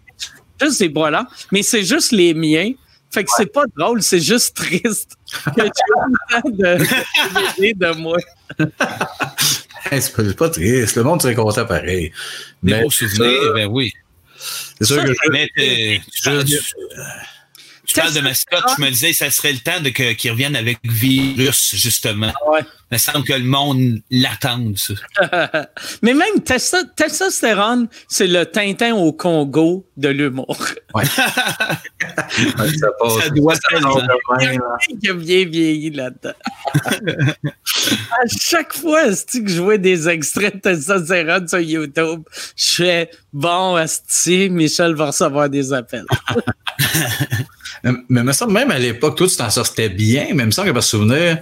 Juste 0.61 0.79
des 0.79 0.89
bras 0.89 1.25
Mais 1.51 1.63
c'est 1.63 1.83
juste 1.83 2.11
les 2.11 2.33
miens. 2.33 2.71
Fait 3.11 3.23
que 3.23 3.29
c'est 3.35 3.51
pas 3.51 3.63
drôle, 3.75 4.03
c'est 4.03 4.19
juste 4.19 4.55
triste 4.55 5.15
que 5.55 5.61
tu 5.61 6.51
de, 6.51 6.77
de 6.77 7.73
de 7.73 7.97
moi. 7.97 8.17
C'est 9.99 10.35
pas, 10.35 10.49
triste. 10.49 10.95
Le 10.95 11.03
monde 11.03 11.21
serait 11.21 11.35
content 11.35 11.65
pareil. 11.65 12.11
des 12.63 12.73
Mais 12.73 12.81
beaux 12.81 12.89
souvenirs, 12.91 13.53
ben 13.55 13.67
oui. 13.67 13.93
c'est 14.37 14.85
sûr 14.85 15.03
que 15.03 15.13
je, 15.13 15.29
Mais 15.31 15.49
tu, 15.55 16.01
parles, 16.23 16.45
tu- 16.45 16.57
tu 17.85 17.93
parles 17.95 18.13
de 18.13 18.21
mascotte, 18.21 18.63
je 18.77 18.81
me 18.83 18.89
disais, 18.89 19.13
ça 19.13 19.31
serait 19.31 19.53
le 19.53 19.59
temps 19.59 19.79
de 19.81 19.89
qu'ils 19.89 20.31
reviennent 20.31 20.55
avec 20.55 20.77
virus, 20.83 21.75
justement. 21.75 22.33
Ouais. 22.51 22.61
Il 22.91 22.95
me 22.95 22.97
semble 22.97 23.23
que 23.23 23.33
le 23.33 23.43
monde 23.43 24.01
l'attende, 24.09 24.75
ça. 24.77 24.95
Mais 26.01 26.13
même 26.15 26.39
testo- 26.43 26.89
testostérone, 26.95 27.87
c'est 28.07 28.25
le 28.25 28.45
Tintin 28.47 28.95
au 28.95 29.13
Congo 29.13 29.87
de 29.95 30.09
l'humour. 30.09 30.57
ça 31.03 31.79
passe. 32.99 33.19
Ça 33.21 33.29
doit 33.29 33.53
a 33.53 35.13
bien 35.13 35.45
vieilli 35.45 35.91
là-dedans. 35.91 36.33
à 37.43 38.27
chaque 38.27 38.73
fois 38.73 39.03
que 39.05 39.47
je 39.47 39.61
vois 39.61 39.77
des 39.77 40.09
extraits 40.09 40.55
de 40.55 40.61
testostérone 40.61 41.47
sur 41.47 41.59
YouTube, 41.59 42.23
je 42.55 42.73
fais 42.73 43.11
bon, 43.31 43.75
Asti, 43.75 44.49
Michel 44.49 44.95
va 44.95 45.07
recevoir 45.07 45.47
des 45.47 45.71
appels. 45.73 46.07
Mais, 47.83 47.91
mais 48.09 48.23
me 48.23 48.31
semble 48.33 48.53
même 48.53 48.71
à 48.71 48.79
l'époque, 48.79 49.15
toi, 49.15 49.27
tu 49.27 49.35
t'en 49.35 49.49
sortais 49.49 49.89
bien, 49.89 50.29
mais 50.33 50.43
il 50.43 50.47
me 50.47 50.51
semble 50.51 50.69
que 50.69 50.73
par 50.73 50.83
souvenir, 50.83 51.37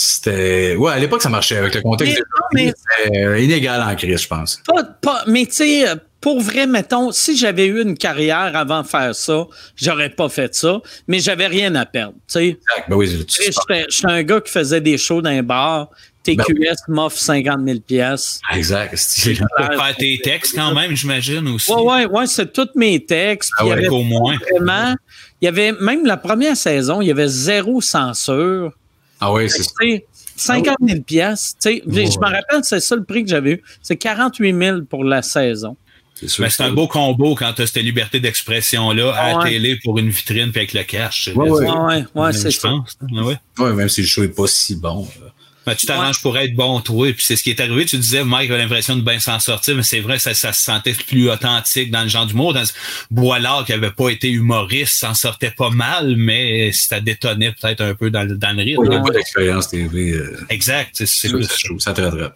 c'était. 0.00 0.76
Ouais, 0.76 0.92
à 0.92 0.98
l'époque, 0.98 1.22
ça 1.22 1.28
marchait 1.28 1.56
avec 1.56 1.74
le 1.74 1.80
contexte. 1.82 2.20
Mais 2.54 2.64
non, 2.64 2.70
mais- 2.70 2.74
C'était 3.04 3.44
inégal 3.44 3.82
en 3.82 3.94
crise, 3.96 4.22
je 4.22 4.28
pense. 4.28 4.62
Pas, 4.66 4.84
pas, 4.84 5.24
mais 5.26 5.46
tu 5.46 5.52
sais, 5.54 5.84
pour 6.20 6.40
vrai, 6.40 6.66
mettons, 6.66 7.12
si 7.12 7.36
j'avais 7.36 7.66
eu 7.66 7.82
une 7.82 7.96
carrière 7.96 8.50
avant 8.56 8.82
de 8.82 8.86
faire 8.86 9.14
ça, 9.14 9.46
j'aurais 9.76 10.10
pas 10.10 10.28
fait 10.28 10.54
ça, 10.54 10.80
mais 11.06 11.20
j'avais 11.20 11.46
rien 11.46 11.74
à 11.76 11.86
perdre. 11.86 12.14
tu 12.14 12.20
sais. 12.32 12.46
Exact. 12.48 12.88
Ben 12.88 12.96
oui, 12.96 13.08
tu- 13.08 13.24
Tu 13.26 13.42
sais, 13.44 13.50
J'étais 13.52 13.86
un 14.04 14.22
gars 14.22 14.40
qui 14.40 14.50
faisait 14.50 14.80
des 14.80 14.98
shows 14.98 15.22
dans 15.22 15.30
un 15.30 15.42
bar. 15.42 15.90
TQS 16.24 16.74
m'offre 16.88 17.16
50 17.16 17.64
000 17.64 17.78
pièces. 17.80 18.40
Exact. 18.54 18.92
c'est- 18.96 19.34
faire 19.36 19.96
tes 19.96 20.20
textes, 20.22 20.54
quand 20.54 20.74
même, 20.74 20.94
j'imagine 20.94 21.46
aussi. 21.48 21.72
Ouais, 21.72 21.80
ouais, 21.80 22.06
ouais, 22.06 22.26
c'est 22.26 22.52
tous 22.52 22.68
mes 22.74 23.02
textes. 23.02 23.50
Ah 23.56 23.62
puis 23.62 23.68
il 23.68 23.70
y 23.70 23.72
ouais, 23.72 23.78
avait 23.86 23.88
Au 23.88 24.02
moins. 24.02 24.36
vraiment, 24.52 24.94
il 25.40 25.44
y 25.46 25.48
avait 25.48 25.72
même 25.80 26.04
la 26.04 26.18
première 26.18 26.54
saison, 26.56 27.00
il 27.00 27.06
y 27.08 27.10
avait 27.10 27.28
zéro 27.28 27.80
censure. 27.80 28.72
Ah 29.20 29.32
oui, 29.32 29.48
c'est 29.50 29.62
ça. 29.62 29.70
Tu 29.80 29.90
sais, 29.90 30.06
50 30.36 30.76
000 30.80 31.00
pièces. 31.02 31.54
Tu 31.60 31.70
sais, 31.70 31.82
Ouais. 31.86 32.06
Je 32.06 32.18
me 32.18 32.24
rappelle, 32.24 32.62
c'est 32.62 32.80
ça 32.80 32.94
le 32.96 33.04
prix 33.04 33.24
que 33.24 33.30
j'avais 33.30 33.52
eu. 33.52 33.62
C'est 33.82 33.96
48 33.96 34.54
000 34.58 34.82
pour 34.82 35.04
la 35.04 35.22
saison. 35.22 35.76
C'est 36.14 36.28
sûr. 36.28 36.42
Mais 36.44 36.50
c'est 36.50 36.62
un 36.64 36.72
beau 36.72 36.88
combo 36.88 37.34
quand 37.36 37.52
tu 37.52 37.62
as 37.62 37.66
cette 37.68 37.82
liberté 37.82 38.18
d'expression-là 38.20 39.12
à 39.14 39.28
la 39.32 39.38
Ouais. 39.38 39.50
télé 39.50 39.78
pour 39.84 39.98
une 39.98 40.08
vitrine 40.10 40.50
puis 40.50 40.60
avec 40.60 40.72
le 40.72 40.82
cash. 40.82 41.30
Ouais, 41.34 41.48
ouais. 41.48 41.66
Ouais, 41.68 41.68
ouais, 41.70 42.04
ouais, 42.14 42.32
Je 42.32 42.38
c'est 42.38 42.50
ça. 42.50 42.68
pense. 42.68 42.96
Ah 43.16 43.22
ouais. 43.24 43.36
Ouais, 43.58 43.72
même 43.72 43.88
si 43.88 44.00
le 44.02 44.06
show 44.08 44.22
n'est 44.22 44.28
pas 44.28 44.46
si 44.48 44.74
bon. 44.76 45.06
euh. 45.22 45.28
Ben, 45.68 45.76
tu 45.76 45.86
t'arranges 45.86 46.20
pour 46.22 46.36
être 46.38 46.54
bon, 46.54 46.80
toi. 46.80 47.12
Puis 47.12 47.22
c'est 47.24 47.36
ce 47.36 47.42
qui 47.42 47.50
est 47.50 47.60
arrivé. 47.60 47.84
Tu 47.86 47.96
disais, 47.98 48.24
Mike 48.24 48.50
a 48.50 48.56
l'impression 48.58 48.96
de 48.96 49.02
bien 49.02 49.18
s'en 49.18 49.38
sortir, 49.38 49.74
mais 49.76 49.82
c'est 49.82 50.00
vrai, 50.00 50.18
ça, 50.18 50.34
ça 50.34 50.52
se 50.52 50.62
sentait 50.62 50.92
plus 50.92 51.30
authentique 51.30 51.90
dans 51.90 52.02
le 52.02 52.08
genre 52.08 52.26
d'humour. 52.26 52.54
Dans 52.54 52.64
Boilard, 53.10 53.64
qui 53.64 53.72
avait 53.72 53.90
pas 53.90 54.08
été 54.10 54.30
humoriste, 54.30 54.94
s'en 54.98 55.14
sortait 55.14 55.50
pas 55.50 55.70
mal, 55.70 56.14
mais 56.16 56.72
ça 56.72 57.00
détonnait 57.00 57.52
peut-être 57.52 57.80
un 57.82 57.94
peu 57.94 58.10
dans, 58.10 58.22
le- 58.22 58.36
dans 58.36 58.56
le 58.56 58.62
rythme. 58.62 58.82
Il 58.84 58.90
n'y 58.90 58.96
a 58.96 59.00
pas 59.00 59.10
d'expérience 59.10 59.68
TV. 59.68 60.12
euh, 60.12 60.36
Exact. 60.50 60.90
c'est- 60.94 61.28
plus 61.28 61.44
ça, 61.44 61.54
ça 61.78 61.92
très 61.92 62.10
très. 62.10 62.28
Tu 62.28 62.32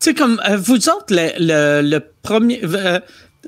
sais, 0.00 0.14
comme 0.14 0.40
euh, 0.48 0.56
vous 0.56 0.76
autres, 0.88 1.06
le, 1.10 1.30
le, 1.38 1.88
le 1.88 2.00
premier. 2.22 2.60
Euh, 2.64 3.00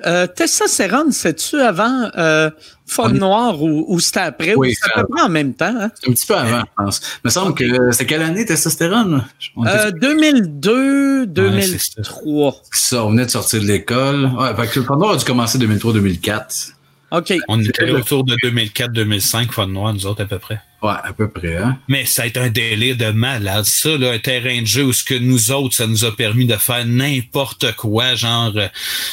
euh, 0.07 0.26
Testostérone, 0.26 1.12
c'est-tu 1.12 1.61
avant 1.61 2.11
euh, 2.16 2.51
Fun 2.86 3.11
On 3.11 3.14
est- 3.14 3.18
Noir 3.18 3.62
ou, 3.62 3.84
ou 3.88 4.01
c'était 4.01 4.20
après? 4.20 4.55
Oui, 4.55 4.70
ou 4.70 4.72
c'est 4.74 4.90
à 4.99 5.03
peu 5.03 5.09
près 5.11 5.22
en 5.22 5.28
même 5.28 5.55
temps? 5.55 5.74
Hein? 5.78 5.90
C'est 6.01 6.11
un 6.11 6.12
petit 6.12 6.26
peu 6.26 6.34
avant, 6.36 6.61
je 6.61 6.82
pense. 6.84 7.01
Il 7.16 7.26
me 7.26 7.30
semble 7.30 7.55
que 7.55 7.93
c'est 7.93 8.07
quelle 8.07 8.22
année, 8.22 8.45
testostérone? 8.45 9.24
Euh, 9.59 9.90
2002, 9.93 11.20
Ouais, 11.40 11.62
c'est 11.62 11.78
ça. 11.78 11.93
2003. 12.03 12.55
ça, 12.72 13.05
on 13.05 13.11
venait 13.11 13.26
de 13.26 13.30
sortir 13.30 13.61
de 13.61 13.66
l'école. 13.66 14.26
Ouais, 14.38 14.55
fait 14.57 14.68
que 14.68 14.80
Pandore 14.80 15.12
a 15.12 15.16
dû 15.16 15.24
commencer 15.24 15.59
2003-2004. 15.59 16.72
OK. 17.12 17.34
On 17.49 17.61
était 17.61 17.90
autour 17.90 18.24
de 18.24 18.34
2004-2005, 18.43 19.51
Fun 19.53 19.66
Noir, 19.66 19.93
nous 19.95 20.07
autres, 20.07 20.22
à 20.22 20.26
peu 20.26 20.38
près. 20.38 20.61
Ouais, 20.82 20.94
à 21.04 21.12
peu 21.12 21.28
près, 21.28 21.58
hein. 21.58 21.78
Mais 21.86 22.06
ça 22.06 22.22
a 22.22 22.26
été 22.26 22.40
un 22.40 22.50
délire 22.50 22.96
de 22.96 23.12
malade. 23.12 23.64
Ça, 23.64 23.96
là, 23.96 24.10
un 24.12 24.18
terrain 24.18 24.62
de 24.62 24.66
jeu 24.66 24.82
où 24.82 24.92
ce 24.92 25.04
que 25.04 25.14
nous 25.14 25.52
autres, 25.52 25.76
ça 25.76 25.86
nous 25.86 26.04
a 26.04 26.14
permis 26.14 26.44
de 26.44 26.56
faire 26.56 26.84
n'importe 26.84 27.76
quoi, 27.76 28.16
genre 28.16 28.52
euh, 28.56 28.66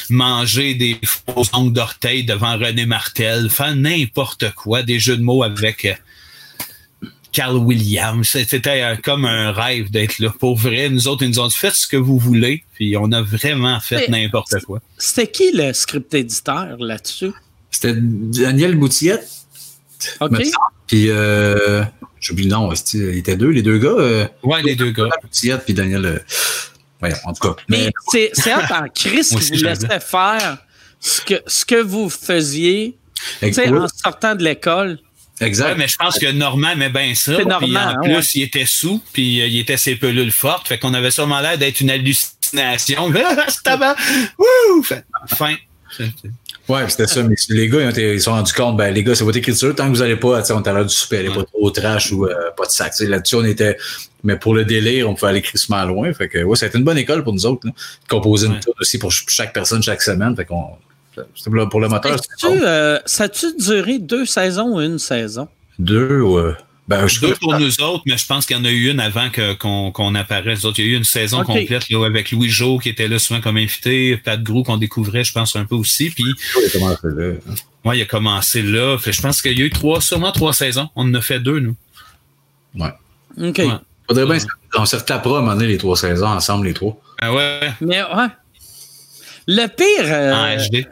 manger 0.08 0.74
des 0.74 0.98
faux 1.04 1.44
ongles 1.52 1.72
d'orteil 1.72 2.24
devant 2.24 2.58
René 2.58 2.86
Martel, 2.86 3.50
faire 3.50 3.76
n'importe 3.76 4.52
quoi, 4.56 4.82
des 4.82 4.98
jeux 4.98 5.16
de 5.16 5.22
mots 5.22 5.44
avec 5.44 5.84
euh, 5.84 5.94
Carl 7.30 7.56
Williams. 7.56 8.28
C'était 8.28 8.82
euh, 8.82 8.96
comme 8.96 9.24
un 9.24 9.52
rêve 9.52 9.92
d'être 9.92 10.18
là. 10.18 10.30
Pour 10.40 10.56
vrai, 10.56 10.90
nous 10.90 11.06
autres, 11.06 11.22
ils 11.22 11.28
nous 11.28 11.38
ont 11.38 11.46
dit 11.46 11.56
faites 11.56 11.74
ce 11.74 11.86
que 11.86 11.96
vous 11.96 12.18
voulez, 12.18 12.64
puis 12.74 12.96
on 12.96 13.12
a 13.12 13.22
vraiment 13.22 13.78
fait 13.78 14.08
n'importe 14.08 14.58
quoi. 14.64 14.80
C'était 14.98 15.30
qui 15.30 15.52
le 15.52 15.72
script 15.72 16.12
éditeur 16.14 16.78
là-dessus? 16.80 17.30
C'était 17.70 17.94
Daniel 17.96 18.74
Boutillette. 18.74 19.39
OK. 20.20 20.42
Puis, 20.86 21.06
euh, 21.10 21.82
j'oublie 22.20 22.44
le 22.44 22.50
nom, 22.50 22.72
il 22.94 23.16
était 23.18 23.36
deux, 23.36 23.50
les 23.50 23.62
deux 23.62 23.78
gars. 23.78 23.88
Euh, 23.90 24.26
Ouais, 24.42 24.62
les 24.62 24.74
deux 24.74 24.90
gars. 24.90 25.08
Boutillette 25.22 25.64
puis 25.64 25.74
Daniel. 25.74 26.04
Euh, 26.04 26.18
ouais, 27.02 27.12
en 27.24 27.32
tout 27.32 27.48
cas. 27.48 27.56
Mais 27.68 27.90
Mais, 28.12 28.30
c'est 28.32 28.54
en 28.54 28.88
Christ 28.94 29.38
qui 29.38 29.50
vous 29.50 29.58
je 29.58 29.64
laissait 29.64 30.00
faire 30.00 30.58
ce 31.00 31.20
que, 31.22 31.34
ce 31.46 31.64
que 31.64 31.80
vous 31.80 32.10
faisiez 32.10 32.96
oui, 33.42 33.68
en 33.68 33.86
sortant 33.88 34.34
de 34.34 34.42
l'école. 34.42 34.98
exact. 35.40 35.70
Ouais, 35.70 35.74
mais 35.76 35.88
je 35.88 35.96
pense 35.96 36.18
que 36.18 36.30
Normand 36.30 36.70
aimait 36.70 36.90
bien 36.90 37.14
ça. 37.14 37.36
C'est 37.36 37.44
Normand, 37.44 37.80
en 37.80 37.88
hein, 37.88 37.96
plus, 38.02 38.14
ouais. 38.14 38.22
il 38.34 38.42
était 38.42 38.66
sous, 38.66 39.02
puis 39.12 39.40
euh, 39.40 39.46
il 39.46 39.58
était 39.58 39.76
ses 39.76 39.96
pelules 39.96 40.32
fortes. 40.32 40.68
Fait 40.68 40.78
qu'on 40.78 40.94
avait 40.94 41.10
sûrement 41.10 41.40
l'air 41.40 41.58
d'être 41.58 41.80
une 41.80 41.90
hallucination. 41.90 43.12
Ah, 43.24 43.44
c'est 43.48 43.62
tabac! 43.62 43.96
Wouh! 44.36 44.82
Fin. 44.82 45.54
Ouais, 46.70 46.88
c'était 46.88 47.06
ça. 47.06 47.22
Mais 47.22 47.34
les 47.48 47.68
gars, 47.68 47.80
ils, 47.80 47.86
ont 47.86 47.90
ils 47.90 48.18
se 48.18 48.24
sont 48.24 48.30
rendus 48.32 48.52
compte, 48.52 48.76
ben, 48.76 48.92
les 48.94 49.02
gars, 49.02 49.14
c'est 49.14 49.24
votre 49.24 49.38
écriture. 49.38 49.74
Tant 49.74 49.84
que 49.86 49.90
vous 49.90 50.02
allez 50.02 50.16
pas, 50.16 50.42
on 50.52 50.62
est 50.62 50.68
à 50.68 50.72
l'heure 50.72 50.86
du 50.86 50.94
souper, 50.94 51.18
allez 51.18 51.30
pas 51.30 51.44
trop 51.44 51.70
trash 51.70 52.12
ou 52.12 52.26
euh, 52.26 52.34
pas 52.56 52.66
de 52.66 52.70
sac. 52.70 52.92
Là-dessus, 53.00 53.34
on 53.36 53.44
était. 53.44 53.76
Mais 54.22 54.36
pour 54.36 54.54
le 54.54 54.64
délire, 54.64 55.08
on 55.08 55.14
pouvait 55.14 55.30
aller 55.30 55.42
crissement 55.42 55.82
loin. 55.84 56.12
Fait 56.12 56.28
que, 56.28 56.42
ouais, 56.42 56.56
ça 56.56 56.66
a 56.66 56.68
été 56.68 56.78
une 56.78 56.84
bonne 56.84 56.98
école 56.98 57.24
pour 57.24 57.32
nous 57.32 57.46
autres. 57.46 57.66
Là. 57.66 57.72
Composer 58.08 58.46
une 58.46 58.52
Ouais. 58.54 58.60
tour 58.60 58.74
aussi 58.80 58.98
pour 58.98 59.10
ch- 59.12 59.24
chaque 59.28 59.52
personne 59.52 59.82
chaque 59.82 60.02
semaine. 60.02 60.36
Fait 60.36 60.44
qu'on. 60.44 60.64
pour 61.70 61.80
le- 61.80 61.88
moteur, 61.88 62.16
c'était 62.20 62.62
euh, 62.62 62.98
ça 63.06 63.24
a-tu 63.24 63.46
duré 63.58 63.98
deux 63.98 64.26
saisons 64.26 64.76
ou 64.76 64.80
une 64.80 64.98
saison? 64.98 65.48
deux 65.78 66.20
ou. 66.20 66.38
Ben, 66.90 67.06
je 67.06 67.20
Deux 67.20 67.34
pour 67.36 67.56
nous 67.56 67.80
autres, 67.80 68.02
mais 68.04 68.18
je 68.18 68.26
pense 68.26 68.44
qu'il 68.46 68.56
y 68.56 68.60
en 68.60 68.64
a 68.64 68.70
eu 68.70 68.90
une 68.90 68.98
avant 68.98 69.28
qu'on 69.58 70.14
apparaisse. 70.16 70.60
D'autres, 70.62 70.80
Il 70.80 70.86
y 70.86 70.88
a 70.88 70.92
eu 70.92 70.96
une 70.96 71.04
saison 71.04 71.44
complète 71.44 71.88
là, 71.88 72.04
avec 72.04 72.32
Louis 72.32 72.48
Jo 72.50 72.78
qui 72.80 72.88
était 72.88 73.06
là 73.06 73.20
souvent 73.20 73.40
comme 73.40 73.56
invité, 73.58 74.16
Pat 74.16 74.42
Grou 74.42 74.64
qu'on 74.64 74.76
découvrait, 74.76 75.22
je 75.22 75.32
pense, 75.32 75.54
un 75.54 75.64
peu 75.64 75.76
aussi. 75.76 76.10
Puis 76.10 76.24
il 76.26 76.66
a 76.66 76.70
commencé 76.70 77.06
là. 77.16 77.32
moi, 77.84 77.94
il 77.96 78.02
a 78.02 78.06
commencé 78.06 78.62
là. 78.62 78.98
Fait, 78.98 79.12
je 79.12 79.22
pense 79.22 79.40
qu'il 79.40 79.56
y 79.56 79.62
a 79.62 79.66
eu 79.66 79.70
trois, 79.70 80.00
sûrement 80.00 80.32
trois 80.32 80.52
saisons. 80.52 80.90
On 80.96 81.08
en 81.08 81.14
a 81.14 81.20
fait 81.20 81.38
deux, 81.38 81.60
nous. 81.60 81.76
Ouais. 82.74 82.92
OK. 83.40 83.58
Ouais. 83.58 83.68
Faudrait 84.08 84.26
bien 84.26 84.38
qu'on 84.72 84.84
se 84.84 84.96
retapera 84.96 85.36
à 85.36 85.38
un 85.38 85.42
moment 85.42 85.54
donné 85.54 85.68
les 85.68 85.78
trois 85.78 85.96
saisons 85.96 86.26
ensemble, 86.26 86.66
les 86.66 86.74
trois. 86.74 87.00
Ah 87.20 87.32
ouais, 87.32 87.72
Mais 87.80 88.02
ouais. 88.02 88.26
Le 89.46 89.66
pire. 89.68 89.86
euh, 90.06 90.32
en 90.32 90.56
HD. 90.56 90.86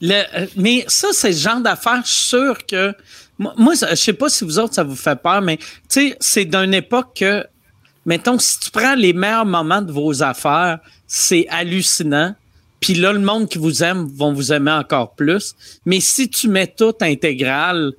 le- 0.00 0.48
mais 0.56 0.84
ça, 0.88 1.08
c'est 1.12 1.30
le 1.30 1.36
genre 1.36 1.60
d'affaires, 1.60 2.02
je 2.04 2.10
suis 2.10 2.24
sûr 2.26 2.66
que. 2.66 2.92
Moi, 3.40 3.72
je 3.74 3.94
sais 3.94 4.12
pas 4.12 4.28
si 4.28 4.44
vous 4.44 4.58
autres, 4.58 4.74
ça 4.74 4.84
vous 4.84 4.94
fait 4.94 5.20
peur, 5.20 5.40
mais 5.40 5.56
tu 5.56 5.64
sais, 5.88 6.16
c'est 6.20 6.44
d'une 6.44 6.74
époque 6.74 7.16
que. 7.16 7.44
Mettons, 8.06 8.38
si 8.38 8.58
tu 8.58 8.70
prends 8.70 8.94
les 8.94 9.12
meilleurs 9.12 9.46
moments 9.46 9.82
de 9.82 9.92
vos 9.92 10.22
affaires, 10.22 10.78
c'est 11.06 11.46
hallucinant. 11.48 12.34
Puis 12.80 12.94
là, 12.94 13.12
le 13.12 13.18
monde 13.18 13.48
qui 13.48 13.58
vous 13.58 13.82
aime 13.82 14.06
vont 14.06 14.32
vous 14.32 14.52
aimer 14.52 14.70
encore 14.70 15.14
plus. 15.14 15.54
Mais 15.84 16.00
si 16.00 16.30
tu 16.30 16.48
mets 16.48 16.66
tout 16.66 16.94
intégral, 17.02 17.92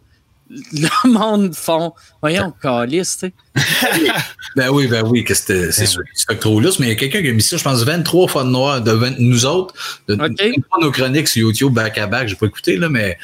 le 0.49 0.89
monde 1.09 1.55
font. 1.55 1.93
Voyons, 2.21 2.51
calice, 2.61 3.17
tu 3.17 3.27
sais. 3.27 3.33
Ben 4.55 4.69
oui, 4.69 4.87
ben 4.87 5.03
oui, 5.07 5.23
que 5.23 5.33
c'est 5.33 5.67
Ben 5.67 5.71
sûr, 5.71 6.01
c'est 6.13 6.39
trop 6.39 6.59
lousse, 6.59 6.79
mais 6.79 6.87
il 6.87 6.89
y 6.89 6.91
a 6.91 6.95
quelqu'un 6.95 7.21
qui 7.21 7.29
a 7.29 7.31
mis 7.31 7.41
ça, 7.41 7.55
je 7.55 7.63
pense, 7.63 7.83
23 7.83 8.27
fois 8.27 8.43
de 8.43 8.49
noir 8.49 8.81
de 8.81 8.91
20 8.91 9.19
nous 9.19 9.45
autres, 9.45 9.73
de 10.09 10.15
nos 10.81 10.91
chroniques 10.91 11.29
sur 11.29 11.47
YouTube 11.47 11.73
back 11.73 11.97
à 11.97 12.07
back, 12.07 12.27
j'ai 12.27 12.35
pas 12.35 12.47
écouté, 12.47 12.75
là, 12.75 12.89
mais, 12.89 13.17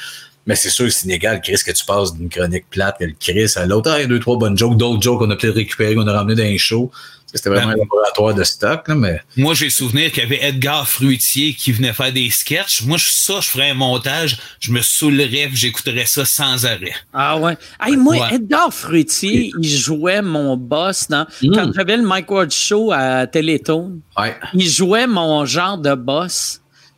mais 0.48 0.56
c'est 0.56 0.70
sûr 0.70 0.86
que 0.86 0.92
c'est 0.92 1.06
inégal, 1.06 1.42
Chris, 1.44 1.58
que 1.66 1.72
tu 1.72 1.86
passes 1.86 2.14
d'une 2.16 2.30
chronique 2.30 2.66
plate 2.70 2.98
que 3.00 3.06
le 3.06 3.14
Chris 3.20 3.52
à 3.56 3.66
l'autre. 3.66 3.92
Ah, 3.92 4.00
il 4.00 4.02
y 4.02 4.06
a 4.06 4.08
deux, 4.08 4.20
trois 4.20 4.38
bonnes 4.38 4.58
jokes, 4.58 4.78
d'autres 4.78 5.02
jokes 5.02 5.20
qu'on 5.20 5.30
a 5.30 5.36
peut-être 5.36 5.56
récupérées, 5.56 5.94
qu'on 5.96 6.08
a 6.08 6.14
ramené 6.14 6.36
dans 6.42 6.48
un 6.50 6.58
show. 6.58 6.90
C'était 7.34 7.50
vraiment 7.50 7.68
Ben- 7.68 7.74
un 7.74 7.78
laboratoire 7.80 8.34
de 8.34 8.44
stock, 8.46 8.88
là, 8.88 8.96
mais. 8.96 9.20
Moi, 9.36 9.54
j'ai 9.54 9.70
souvenir 9.70 10.12
qu'il 10.14 10.24
y 10.24 10.26
avait 10.26 10.40
Edgar 10.48 10.88
Fruitier 10.88 11.54
qui 11.54 11.74
venait 11.74 11.92
faire 11.92 12.14
des 12.14 12.30
sketchs. 12.30 12.84
Moi, 12.84 12.98
je- 12.98 13.10
ça, 13.12 13.42
je 13.42 13.50
ferais 13.50 13.72
un 13.72 13.74
montage, 13.74 14.38
je 14.62 14.72
me 14.72 14.82
saoulerais, 14.82 15.50
j'écouterais 15.54 16.06
ça 16.06 16.24
sans 16.24 16.66
arrêt. 16.66 16.94
Ah 17.14 17.38
ouais. 17.38 17.58
Hey, 17.86 17.98
moi, 17.98 18.16
Ouais. 18.16 18.36
Edgar 18.36 18.74
Fruitier, 18.74 19.52
il 19.62 19.68
jouait 19.70 20.22
mon 20.22 20.56
boss 20.56 21.10
dans. 21.10 21.28
Mm. 21.44 21.54
Quand 21.54 21.72
j'avais 21.76 21.98
le 21.98 22.04
Mike 22.04 22.32
Ward 22.32 22.50
Show 22.52 22.94
à 22.94 23.28
Télétoon, 23.28 24.00
Ouais. 24.18 24.36
il 24.54 24.68
jouait 24.70 25.06
mon 25.06 25.46
genre 25.46 25.78
de 25.78 25.94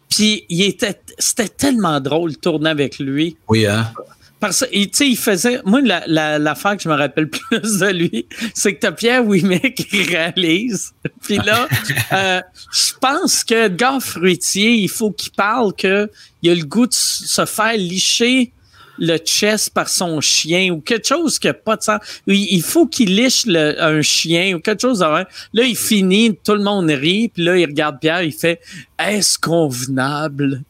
Puis 0.09 0.45
il 0.49 0.63
était, 0.63 0.99
c'était 1.17 1.47
tellement 1.47 1.99
drôle 1.99 2.31
de 2.31 2.37
tourner 2.37 2.69
avec 2.69 2.99
lui. 2.99 3.37
Oui, 3.47 3.65
hein? 3.65 3.91
Parce 4.39 4.61
que, 4.61 4.71
tu 4.71 4.89
sais, 4.93 5.07
il 5.07 5.17
faisait. 5.17 5.61
Moi, 5.65 5.81
la, 5.81 6.03
la, 6.07 6.39
l'affaire 6.39 6.77
que 6.77 6.83
je 6.83 6.89
me 6.89 6.95
rappelle 6.95 7.29
plus 7.29 7.79
de 7.79 7.91
lui, 7.91 8.25
c'est 8.53 8.73
que 8.73 8.79
t'as 8.79 8.91
Pierre 8.91 9.25
Ouimet 9.25 9.73
qui 9.73 10.03
réalise. 10.09 10.93
Puis 11.21 11.37
là, 11.37 11.67
euh, 12.13 12.41
je 12.71 12.93
pense 12.99 13.43
que 13.43 13.65
Edgar 13.65 14.01
Fruitier, 14.01 14.75
il 14.75 14.89
faut 14.89 15.11
qu'il 15.11 15.31
parle 15.33 15.73
que 15.73 16.09
il 16.41 16.51
a 16.51 16.55
le 16.55 16.63
goût 16.63 16.87
de 16.87 16.93
se 16.93 17.45
faire 17.45 17.75
licher 17.75 18.53
le 18.99 19.17
chest 19.17 19.71
par 19.73 19.89
son 19.89 20.21
chien 20.21 20.71
ou 20.71 20.81
quelque 20.81 21.07
chose 21.07 21.39
qui 21.39 21.47
n'a 21.47 21.53
pas 21.53 21.75
de 21.75 21.83
sens. 21.83 21.99
Il, 22.27 22.61
faut 22.61 22.85
qu'il 22.85 23.15
liche 23.15 23.45
le- 23.45 23.81
un 23.81 24.01
chien 24.01 24.55
ou 24.55 24.59
quelque 24.59 24.81
chose. 24.81 24.99
Là, 25.01 25.25
il 25.53 25.75
finit, 25.77 26.37
tout 26.43 26.53
le 26.53 26.63
monde 26.63 26.89
rit, 26.89 27.29
puis 27.29 27.43
là, 27.43 27.57
il 27.57 27.65
regarde 27.65 27.99
Pierre, 27.99 28.23
il 28.23 28.33
fait 28.33 28.61
Est-ce 28.97 29.37
convenable? 29.39 30.63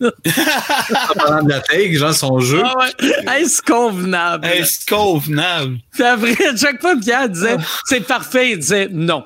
La 0.00 1.60
take, 1.60 1.94
genre 1.94 2.14
son 2.14 2.38
jeu. 2.40 2.62
Ah 2.64 2.74
ouais, 2.78 3.40
est-ce 3.40 3.60
convenable? 3.62 4.46
Est-ce 4.46 4.86
convenable? 4.86 5.78
Puis 5.92 6.02
après, 6.02 6.34
chaque 6.56 6.80
fois, 6.80 6.94
Pierre 6.96 7.28
disait 7.28 7.56
c'est 7.84 8.00
parfait, 8.00 8.52
il 8.52 8.58
disait 8.58 8.88
non. 8.90 9.24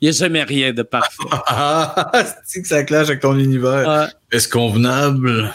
Il 0.00 0.10
n'y 0.10 0.14
a 0.14 0.18
jamais 0.18 0.42
rien 0.42 0.72
de 0.72 0.82
parfait. 0.82 1.22
Ah, 1.46 2.12
c'est 2.44 2.62
que 2.62 2.68
ça 2.68 2.82
clash 2.84 3.06
avec 3.08 3.20
ton 3.20 3.38
univers. 3.38 4.10
Est-ce 4.30 4.48
convenable? 4.48 5.52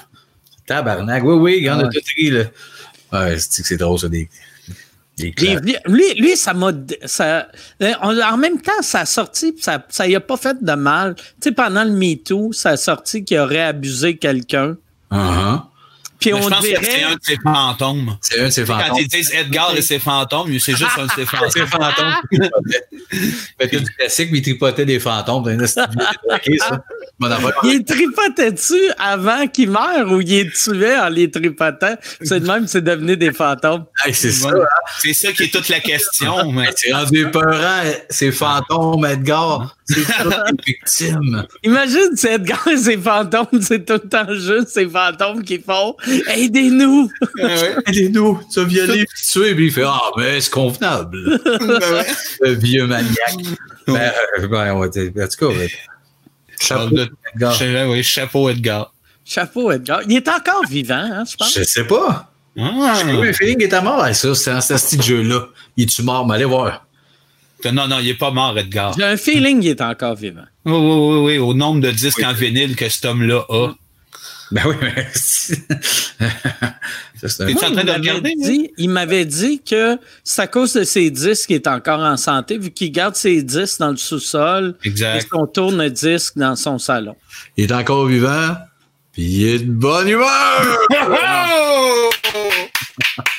Tabarnak. 0.71 1.23
Oui, 1.23 1.35
oui, 1.35 1.55
il 1.59 1.63
y 1.65 1.69
en 1.69 1.79
a 1.79 1.87
tout 1.87 1.99
ri, 2.17 2.31
là. 2.31 2.43
Ouais, 3.11 3.37
c'est 3.37 3.61
que 3.61 3.67
c'est 3.67 3.77
drôle, 3.77 3.99
ça, 3.99 4.07
des, 4.07 4.29
des 5.17 5.33
lui, 5.85 6.13
lui, 6.15 6.37
ça 6.37 6.53
m'a. 6.53 6.71
Ça, 7.05 7.47
en 8.01 8.17
en 8.17 8.37
même 8.37 8.61
temps, 8.61 8.81
ça 8.81 9.01
a 9.01 9.05
sorti, 9.05 9.53
ça 9.59 9.85
ça 9.89 10.07
y 10.07 10.15
a 10.15 10.21
pas 10.21 10.37
fait 10.37 10.63
de 10.63 10.73
mal. 10.73 11.15
Tu 11.15 11.23
sais, 11.43 11.51
pendant 11.51 11.83
le 11.83 11.91
MeToo, 11.91 12.53
ça 12.53 12.69
a 12.71 12.77
sorti 12.77 13.25
qu'il 13.25 13.39
aurait 13.39 13.61
abusé 13.61 14.17
quelqu'un. 14.17 14.77
Uh-huh. 15.11 15.61
Puis 16.21 16.33
on 16.33 16.41
je 16.41 16.49
pense 16.49 16.59
que 16.65 16.85
c'est 16.85 17.03
un 17.03 17.15
de 17.15 17.19
ses 17.21 17.37
fantômes. 17.43 18.17
C'est 18.21 18.39
un 18.39 18.45
de 18.45 18.49
ses 18.51 18.63
Quand 18.63 18.79
fantômes. 18.79 18.97
ils 18.99 19.07
disent 19.07 19.31
Edgar 19.33 19.75
et 19.75 19.81
ses 19.81 19.97
fantômes, 19.99 20.59
c'est 20.59 20.75
juste 20.77 20.91
un 20.97 21.07
de 21.07 21.11
ses 21.11 21.25
fantômes. 21.25 21.49
C'est 21.51 21.65
fantômes. 21.65 22.13
Fait 23.59 23.67
que 23.69 23.77
du 23.77 23.91
classique, 23.91 24.29
mais 24.31 24.37
il 24.37 24.41
tripotait 24.43 24.85
des 24.85 24.99
fantômes. 24.99 25.49
Il 27.63 27.83
tripotait 27.83 28.51
dessus 28.51 28.89
avant 28.97 29.47
qu'il 29.47 29.69
meure 29.69 30.11
ou 30.11 30.21
il 30.21 30.33
est 30.33 30.53
tué 30.55 30.97
en 30.97 31.09
les 31.09 31.29
tripotant? 31.29 31.95
C'est 32.21 32.39
de 32.39 32.47
même, 32.47 32.67
c'est 32.67 32.81
devenu 32.81 33.15
des 33.15 33.31
fantômes. 33.31 33.85
c'est 34.11 34.31
ça. 34.31 34.49
C'est 34.99 35.13
ça 35.13 35.31
qui 35.31 35.43
est 35.43 35.53
toute 35.53 35.69
la 35.69 35.79
question. 35.79 36.51
c'est 36.75 36.91
rendu 36.93 37.29
peurant, 37.29 37.83
ces 38.09 38.31
fantômes, 38.31 39.05
Edgar. 39.05 39.75
C'est 39.93 40.03
ça 40.03 40.23
les 40.51 40.73
victimes. 40.73 41.45
Imagine 41.63 42.15
si 42.15 42.27
Edgar 42.27 42.67
et 42.67 42.77
ses 42.77 42.97
fantômes, 42.97 43.61
c'est 43.61 43.85
tout 43.85 43.93
le 43.93 44.09
temps 44.09 44.33
juste 44.33 44.69
ces 44.69 44.87
fantômes 44.87 45.43
qui 45.43 45.59
font 45.59 45.95
Aidez-nous! 46.33 47.11
Aidez-nous! 47.87 48.39
Tu 48.51 48.59
as 48.59 48.63
violé, 48.63 49.05
tué, 49.31 49.55
puis 49.55 49.65
il 49.65 49.71
fait 49.71 49.83
Ah, 49.85 50.11
mais 50.17 50.39
c'est 50.41 50.51
convenable. 50.51 51.17
Le 52.41 52.53
vieux 52.53 52.87
maniaque. 52.87 53.35
Ben, 53.87 54.11
euh, 54.39 54.47
ben, 54.47 54.73
on 54.73 54.79
va 54.79 54.87
dire, 54.87 55.11
en 55.15 55.27
tout 55.27 55.47
cas, 55.47 55.55
Chapeau 56.59 56.97
Edgar. 57.33 57.89
Oui, 57.89 58.03
chapeau 58.03 58.49
Edgar. 58.49 58.93
Chapeau 59.25 59.71
Edgar. 59.71 60.01
Il 60.07 60.15
est 60.15 60.27
encore 60.27 60.65
vivant, 60.69 60.95
hein, 60.95 61.23
je 61.29 61.35
pense. 61.35 61.53
Je 61.53 61.63
sais 61.63 61.85
pas. 61.85 62.31
Ah. 62.57 62.93
J'ai 63.01 63.11
eu 63.11 63.23
le 63.23 63.33
feeling 63.33 63.55
qu'il 63.57 63.65
était 63.65 63.81
mort. 63.81 64.05
ça, 64.13 64.35
c'est 64.35 64.51
un 64.51 64.61
ce 64.61 65.01
jeu-là. 65.01 65.47
Il 65.77 65.83
est-tu 65.83 66.03
mort? 66.03 66.27
Mais 66.27 66.35
allez 66.35 66.45
voir. 66.45 66.85
Non, 67.65 67.87
non, 67.87 67.99
il 67.99 68.07
n'est 68.07 68.13
pas 68.13 68.31
mort, 68.31 68.57
Edgar. 68.57 68.93
J'ai 68.97 69.03
un 69.03 69.17
feeling 69.17 69.59
qu'il 69.61 69.69
est 69.69 69.81
encore 69.81 70.15
vivant. 70.15 70.45
Oui, 70.65 70.73
oui, 70.73 70.79
oui, 70.79 71.17
oui. 71.25 71.37
Au 71.37 71.53
nombre 71.53 71.81
de 71.81 71.91
disques 71.91 72.23
en 72.23 72.33
vinyle 72.33 72.75
que 72.75 72.89
cet 72.89 73.05
homme-là 73.05 73.45
a. 73.49 73.69
Ben 74.51 74.63
oui, 74.65 74.75
mais. 74.81 75.07
es 77.23 77.53
en 77.65 77.71
train 77.71 77.83
de 77.85 77.91
regarder? 77.91 78.33
Dit, 78.37 78.71
il 78.77 78.89
m'avait 78.89 79.23
dit 79.23 79.61
que 79.61 79.97
c'est 80.25 80.41
à 80.41 80.47
cause 80.47 80.73
de 80.73 80.83
ses 80.83 81.09
disques 81.09 81.47
qu'il 81.47 81.55
est 81.55 81.67
encore 81.67 82.01
en 82.01 82.17
santé, 82.17 82.57
vu 82.57 82.71
qu'il 82.71 82.91
garde 82.91 83.15
ses 83.15 83.43
disques 83.43 83.79
dans 83.79 83.91
le 83.91 83.97
sous-sol. 83.97 84.75
Exact. 84.83 85.23
Et 85.23 85.27
qu'on 85.27 85.47
tourne 85.47 85.81
le 85.81 85.89
disque 85.89 86.37
dans 86.37 86.57
son 86.57 86.79
salon. 86.79 87.15
Il 87.55 87.65
est 87.65 87.73
encore 87.73 88.07
vivant, 88.07 88.57
puis 89.13 89.23
il 89.23 89.47
est 89.47 89.59
de 89.59 89.71
bonne 89.71 90.09
humeur! 90.09 90.27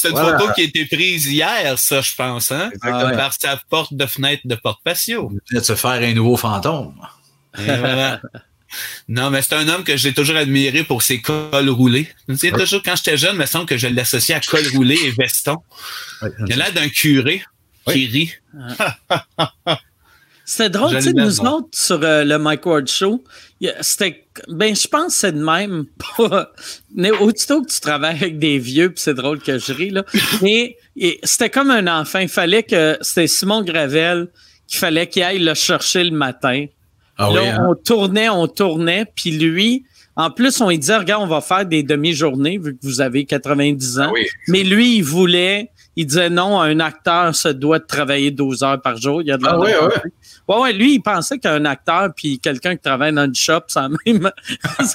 C'est 0.00 0.10
une 0.10 0.16
photo 0.16 0.52
qui 0.54 0.62
a 0.62 0.64
été 0.64 0.86
prise 0.86 1.26
hier, 1.26 1.78
ça, 1.78 2.00
je 2.00 2.14
pense, 2.14 2.50
hein? 2.52 2.70
Par 2.82 3.32
sa 3.34 3.60
porte 3.68 3.94
de 3.94 4.06
fenêtre 4.06 4.42
de 4.44 4.54
porte 4.54 4.80
patio. 4.82 5.30
Il 5.50 5.58
de 5.58 5.62
se 5.62 5.74
faire 5.74 5.90
un 5.90 6.14
nouveau 6.14 6.36
fantôme. 6.36 6.94
Non, 9.08 9.30
mais 9.30 9.42
c'est 9.42 9.56
un 9.56 9.68
homme 9.68 9.82
que 9.82 9.96
j'ai 9.96 10.14
toujours 10.14 10.36
admiré 10.36 10.84
pour 10.84 11.02
ses 11.02 11.20
cols 11.20 11.68
roulés. 11.68 12.08
Tu 12.38 12.52
toujours, 12.52 12.82
quand 12.84 12.94
j'étais 12.96 13.16
jeune, 13.16 13.34
il 13.34 13.40
me 13.40 13.46
semble 13.46 13.66
que 13.66 13.76
je 13.76 13.88
l'associais 13.88 14.36
à 14.36 14.40
col 14.40 14.64
roulé 14.74 14.96
et 15.04 15.10
veston. 15.10 15.56
il 16.46 16.52
a 16.52 16.56
l'air 16.56 16.72
d'un 16.72 16.88
curé 16.88 17.42
qui 17.86 18.06
rit. 18.06 18.32
C'était 20.44 20.70
drôle, 20.70 20.96
tu 20.96 21.02
sais, 21.02 21.12
nous 21.12 21.40
autres, 21.40 21.68
sur 21.72 22.02
euh, 22.02 22.24
le 22.24 22.38
Mike 22.38 22.66
Ward 22.66 22.88
Show, 22.88 23.22
c'était, 23.80 24.26
ben, 24.48 24.74
je 24.74 24.88
pense 24.88 25.06
que 25.06 25.12
c'est 25.12 25.32
de 25.32 25.42
même. 25.42 25.84
mais 26.94 27.10
aussitôt 27.10 27.62
que 27.62 27.70
tu 27.70 27.80
travailles 27.80 28.16
avec 28.16 28.38
des 28.38 28.58
vieux, 28.58 28.90
puis 28.90 29.00
c'est 29.00 29.14
drôle 29.14 29.40
que 29.40 29.58
je 29.58 29.72
ris, 29.72 29.90
là. 29.90 30.04
Mais 30.42 30.76
c'était 31.22 31.50
comme 31.50 31.70
un 31.70 31.86
enfant. 32.00 32.18
Il 32.18 32.28
fallait 32.28 32.62
que, 32.62 32.98
c'était 33.00 33.26
Simon 33.26 33.62
Gravel 33.62 34.28
qu'il 34.66 34.78
fallait 34.78 35.08
qu'il 35.08 35.22
aille 35.22 35.40
le 35.40 35.54
chercher 35.54 36.04
le 36.04 36.16
matin. 36.16 36.66
Ah 37.18 37.30
là, 37.30 37.56
hein? 37.56 37.66
on 37.68 37.74
tournait, 37.74 38.28
on 38.28 38.46
tournait, 38.46 39.04
puis 39.14 39.32
lui, 39.32 39.84
en 40.16 40.30
plus, 40.30 40.60
on 40.60 40.68
lui 40.68 40.78
disait, 40.78 40.96
regarde, 40.96 41.22
on 41.22 41.26
va 41.26 41.40
faire 41.40 41.66
des 41.66 41.82
demi-journées, 41.82 42.58
vu 42.58 42.74
que 42.74 42.80
vous 42.82 43.00
avez 43.00 43.24
90 43.24 44.00
ans. 44.00 44.12
Ah 44.14 44.20
mais 44.48 44.62
lui, 44.62 44.96
il 44.96 45.02
voulait, 45.02 45.70
il 46.00 46.06
disait 46.06 46.30
non, 46.30 46.58
un 46.58 46.80
acteur 46.80 47.34
se 47.34 47.48
doit 47.48 47.78
de 47.78 47.84
travailler 47.84 48.30
12 48.30 48.62
heures 48.62 48.80
par 48.80 48.96
jour. 48.96 49.20
Il 49.20 49.28
y 49.28 49.32
a 49.32 49.36
de 49.36 49.44
ah, 49.46 49.58
oui, 49.58 49.70
Ouais, 50.48 50.56
ouais, 50.56 50.72
lui, 50.72 50.94
il 50.94 51.00
pensait 51.00 51.38
qu'un 51.38 51.66
acteur 51.66 52.08
puis 52.16 52.38
quelqu'un 52.38 52.74
qui 52.74 52.82
travaille 52.82 53.12
dans 53.12 53.26
une 53.26 53.34
shop, 53.34 53.60
c'est 53.66 53.80
la 53.80 53.88
même, 54.06 54.30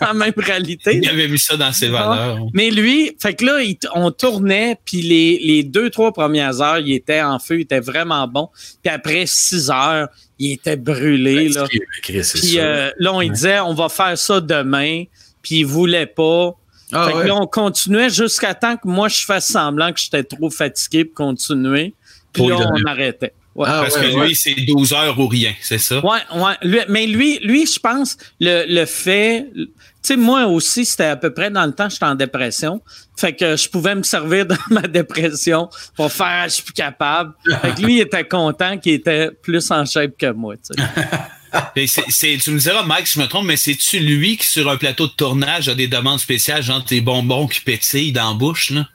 la 0.02 0.14
même 0.14 0.34
réalité. 0.36 0.99
Il 1.02 1.07
avait 1.07 1.27
mis 1.27 1.38
ça 1.38 1.57
dans 1.57 1.72
ses 1.72 1.90
valeurs. 1.90 2.40
Mais 2.56 2.72
lui, 2.72 3.15
fait 3.19 3.36
que 3.36 3.45
là, 3.45 3.60
on 3.94 4.10
tournait, 4.10 4.80
puis 4.84 5.03
les, 5.03 5.40
les 5.44 5.61
deux, 5.61 5.91
trois 5.91 6.11
premières 6.11 6.60
heures, 6.60 6.80
il 6.80 6.91
était 6.91 7.22
en 7.22 7.38
feu, 7.38 7.60
il 7.60 7.61
était 7.61 7.82
vraiment 7.82 8.27
bon. 8.27 8.49
Puis 8.84 8.91
après 8.91 9.26
six 9.27 9.69
heures, 9.69 10.07
il 10.40 10.53
était 10.53 10.76
brûlé. 10.76 11.49
Ben, 11.49 11.53
là. 11.53 11.68
Puis 12.02 12.57
euh, 12.57 12.90
là, 12.98 13.14
on 13.14 13.22
disait, 13.22 13.60
on 13.60 13.76
va 13.76 13.90
faire 13.90 14.18
ça 14.18 14.41
demain, 14.41 15.03
puis 15.44 15.60
il 15.60 15.65
voulait 15.68 16.07
pas. 16.07 16.56
Ah, 16.91 17.07
fait 17.07 17.14
que 17.14 17.28
là, 17.28 17.36
on 17.36 17.48
continuait 17.48 18.10
jusqu'à 18.10 18.53
temps 18.53 18.78
que 18.78 18.88
moi, 18.88 19.07
je 19.07 19.24
fasse 19.24 19.48
semblant 19.48 19.91
que 19.91 19.99
j'étais 19.99 20.24
trop 20.24 20.49
fatigué 20.49 21.06
pour 21.06 21.26
continuer. 21.28 21.94
Puis 22.32 22.48
là, 22.48 22.70
on 22.74 22.86
arrêtait. 22.86 23.34
Ah, 23.64 23.82
Parce 23.84 23.95
que 23.95 24.26
lui, 24.26 24.36
c'est 24.36 24.53
12 24.53 24.94
heures 24.94 25.18
ou 25.18 25.28
rien, 25.28 25.53
c'est 25.62 25.78
ça? 25.78 26.06
Ouais, 26.06 26.20
ouais. 26.36 26.86
mais 26.90 27.07
lui, 27.07 27.40
lui, 27.40 27.66
je 27.66 27.80
pense, 27.80 28.18
le, 28.41 28.66
le 28.68 28.86
fait. 28.86 29.48
Tu 29.56 29.70
sais, 30.02 30.18
moi 30.18 30.45
aussi, 30.45 30.86
c'était 30.86 31.06
à 31.06 31.16
peu 31.16 31.34
près 31.34 31.49
dans 31.49 31.66
le 31.66 31.72
temps, 31.72 31.88
j'étais 31.88 32.06
en 32.06 32.16
dépression. 32.16 32.82
Fait 33.16 33.34
que 33.34 33.56
je 33.56 33.70
pouvais 33.70 33.95
me 33.95 34.03
servir 34.03 34.45
dans 34.45 34.57
ma 34.70 34.82
dépression 34.82 35.70
pour 35.95 36.12
faire, 36.12 36.44
je 36.45 36.56
suis 36.56 36.64
plus 36.64 36.74
capable. 36.74 37.34
Fait 37.62 37.74
que 37.74 37.82
lui, 37.82 37.95
il 37.95 38.02
était 38.02 38.28
content 38.28 38.78
qu'il 38.78 38.94
était 38.94 39.32
plus 39.32 39.72
en 39.72 39.86
shape 39.86 40.18
que 40.18 40.32
moi, 40.32 40.56
tu 41.76 42.38
tu 42.40 42.52
me 42.52 42.60
diras, 42.60 42.84
Mike, 42.84 43.08
si 43.08 43.14
je 43.14 43.20
me 43.20 43.28
trompe, 43.28 43.46
mais 43.46 43.58
c'est-tu 43.58 44.00
lui 44.00 44.38
qui, 44.38 44.48
sur 44.48 44.70
un 44.70 44.78
plateau 44.78 45.08
de 45.08 45.14
tournage, 45.14 45.70
a 45.70 45.76
des 45.76 45.88
demandes 45.88 46.20
spéciales, 46.20 46.64
genre 46.64 46.84
des 46.84 47.02
bonbons 47.02 47.48
qui 47.48 47.62
pétillent 47.62 48.12
dans 48.12 48.30
la 48.30 48.36
bouche, 48.36 48.72
là? 48.72 48.88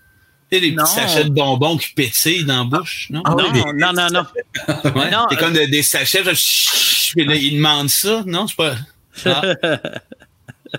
sais, 0.50 0.60
des 0.60 0.72
petits 0.72 0.92
sachets 0.92 1.24
de 1.24 1.30
bonbons 1.30 1.76
qui 1.76 1.92
pétillent 1.94 2.44
dans 2.44 2.58
la 2.58 2.78
bouche, 2.78 3.08
non? 3.10 3.22
Ah 3.24 3.34
non, 3.36 3.52
non, 3.74 3.92
non, 3.92 4.08
non, 4.94 5.26
C'est 5.30 5.36
comme 5.36 5.52
des 5.52 5.82
sachets, 5.82 6.22
ils 7.16 7.56
demandent 7.56 7.90
ça, 7.90 8.22
non? 8.26 8.46
C'est 8.46 8.56
pas. 8.56 8.74
Ah. 9.26 9.42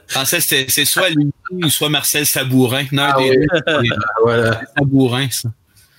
Je 0.08 0.14
pensais 0.14 0.38
que 0.38 0.72
c'est 0.72 0.86
soit 0.86 1.10
lui 1.10 1.32
ou 1.52 1.70
soit 1.70 1.90
Marcel 1.90 2.26
Sabourin. 2.26 2.86
Non, 2.94 3.10
ah, 3.14 3.18
des, 3.18 3.38
oui. 3.38 3.90
voilà. 4.24 4.62
Sabourin, 4.78 5.28
ça. 5.30 5.50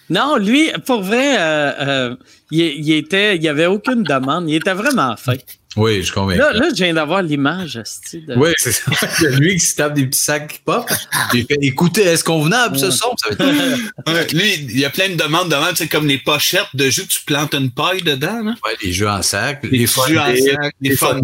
Non, 0.08 0.36
lui, 0.36 0.70
pour 0.86 1.02
vrai, 1.02 1.38
euh, 1.38 1.72
euh, 1.80 2.16
il, 2.50 2.60
il, 2.60 2.92
était, 2.92 3.36
il 3.36 3.46
avait 3.48 3.66
aucune 3.66 4.02
demande. 4.02 4.48
Il 4.48 4.54
était 4.54 4.72
vraiment 4.72 5.14
fin. 5.16 5.34
Oui, 5.76 6.02
je 6.02 6.12
convainc. 6.12 6.38
Là, 6.38 6.52
là, 6.52 6.68
je 6.70 6.84
viens 6.84 6.92
d'avoir 6.92 7.22
l'image. 7.22 7.74
De... 7.74 8.34
Oui, 8.36 8.50
c'est 8.58 8.72
ça. 8.72 8.90
lui 9.38 9.54
qui 9.54 9.60
se 9.60 9.76
tape 9.76 9.94
des 9.94 10.06
petits 10.06 10.20
sacs 10.20 10.48
qui 10.48 10.58
pop. 10.58 10.88
Il 11.32 11.46
fait 11.46 11.58
écoutez, 11.62 12.02
est-ce 12.02 12.24
convenable 12.24 12.78
ce 12.78 12.90
son? 12.90 13.14
Ça 13.16 13.30
être... 13.30 14.32
lui, 14.32 14.54
il 14.54 14.78
y 14.78 14.84
a 14.84 14.90
plein 14.90 15.08
de 15.08 15.14
demandes 15.14 15.48
de 15.48 15.56
c'est 15.74 15.88
comme 15.88 16.06
les 16.06 16.18
pochettes 16.18 16.66
de 16.74 16.90
jus 16.90 17.06
que 17.06 17.12
tu 17.12 17.20
plantes 17.24 17.54
une 17.54 17.70
paille 17.70 18.02
dedans. 18.02 18.42
Là. 18.42 18.54
Ouais, 18.64 18.76
les 18.82 18.92
jeux 18.92 19.08
en 19.08 19.22
sac. 19.22 19.62
Les, 19.64 19.78
les 19.78 19.86
jeux 19.86 20.18
en 20.18 20.36
sac, 20.36 20.74
les 20.80 20.96
fun 20.96 21.20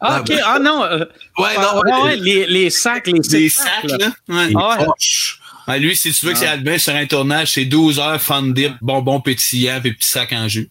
Ah, 0.00 0.20
ok. 0.20 0.32
Ah 0.44 0.58
non. 0.58 0.82
Euh, 0.84 1.04
ouais, 1.38 1.56
non. 1.56 2.04
Ouais, 2.04 2.16
les, 2.16 2.46
les 2.46 2.70
sacs, 2.70 3.06
les, 3.06 3.20
les 3.30 3.48
sacs, 3.48 3.84
là. 3.84 3.96
là. 3.98 4.12
Ouais. 4.28 4.52
Ah, 4.56 4.86
ouais. 5.68 5.78
lui, 5.78 5.94
si 5.94 6.12
tu 6.12 6.24
veux 6.24 6.32
que 6.32 6.38
c'est 6.38 6.46
Albin 6.46 6.78
sur 6.78 6.94
un 6.94 7.06
tournage, 7.06 7.52
c'est 7.52 7.66
12 7.66 7.98
heures 7.98 8.20
fun 8.20 8.42
dip, 8.42 8.72
bonbons 8.80 9.20
pétillants 9.20 9.80
et 9.84 9.92
petits 9.92 10.08
sacs 10.08 10.32
en 10.32 10.48
jus. 10.48 10.70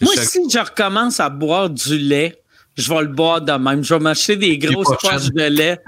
Moi, 0.00 0.12
si 0.16 0.38
je 0.48 0.58
recommence 0.58 1.18
à 1.18 1.28
boire 1.28 1.70
du 1.70 1.98
lait, 1.98 2.40
je 2.78 2.88
vais 2.88 3.02
le 3.02 3.08
boire 3.08 3.40
de 3.40 3.52
même. 3.52 3.82
Je 3.84 3.94
vais 3.94 4.00
m'acheter 4.00 4.36
des 4.36 4.56
grosses 4.56 4.96
poches 5.02 5.30
de 5.30 5.42
lait. 5.42 5.78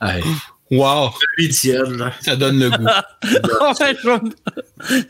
Wow! 0.70 1.12
Ça 2.20 2.36
donne 2.36 2.58
le 2.58 2.68
goût. 2.68 2.86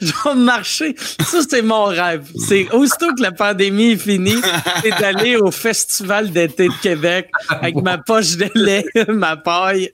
je, 0.01 0.29
vais, 0.29 0.35
marcher. 0.37 0.95
Ça, 0.97 1.41
c'est 1.49 1.63
mon 1.63 1.87
rêve. 1.87 2.31
C'est 2.39 2.71
aussitôt 2.71 3.13
que 3.15 3.23
la 3.23 3.33
pandémie 3.33 3.93
est 3.93 3.97
finie, 3.97 4.41
c'est 4.83 4.97
d'aller 5.01 5.37
au 5.37 5.51
Festival 5.51 6.31
d'été 6.31 6.69
de 6.69 6.81
Québec 6.81 7.31
avec 7.49 7.75
ma 7.75 7.99
poche 7.99 8.37
de 8.37 8.49
lait, 8.55 8.85
ma 9.09 9.37
paille 9.37 9.93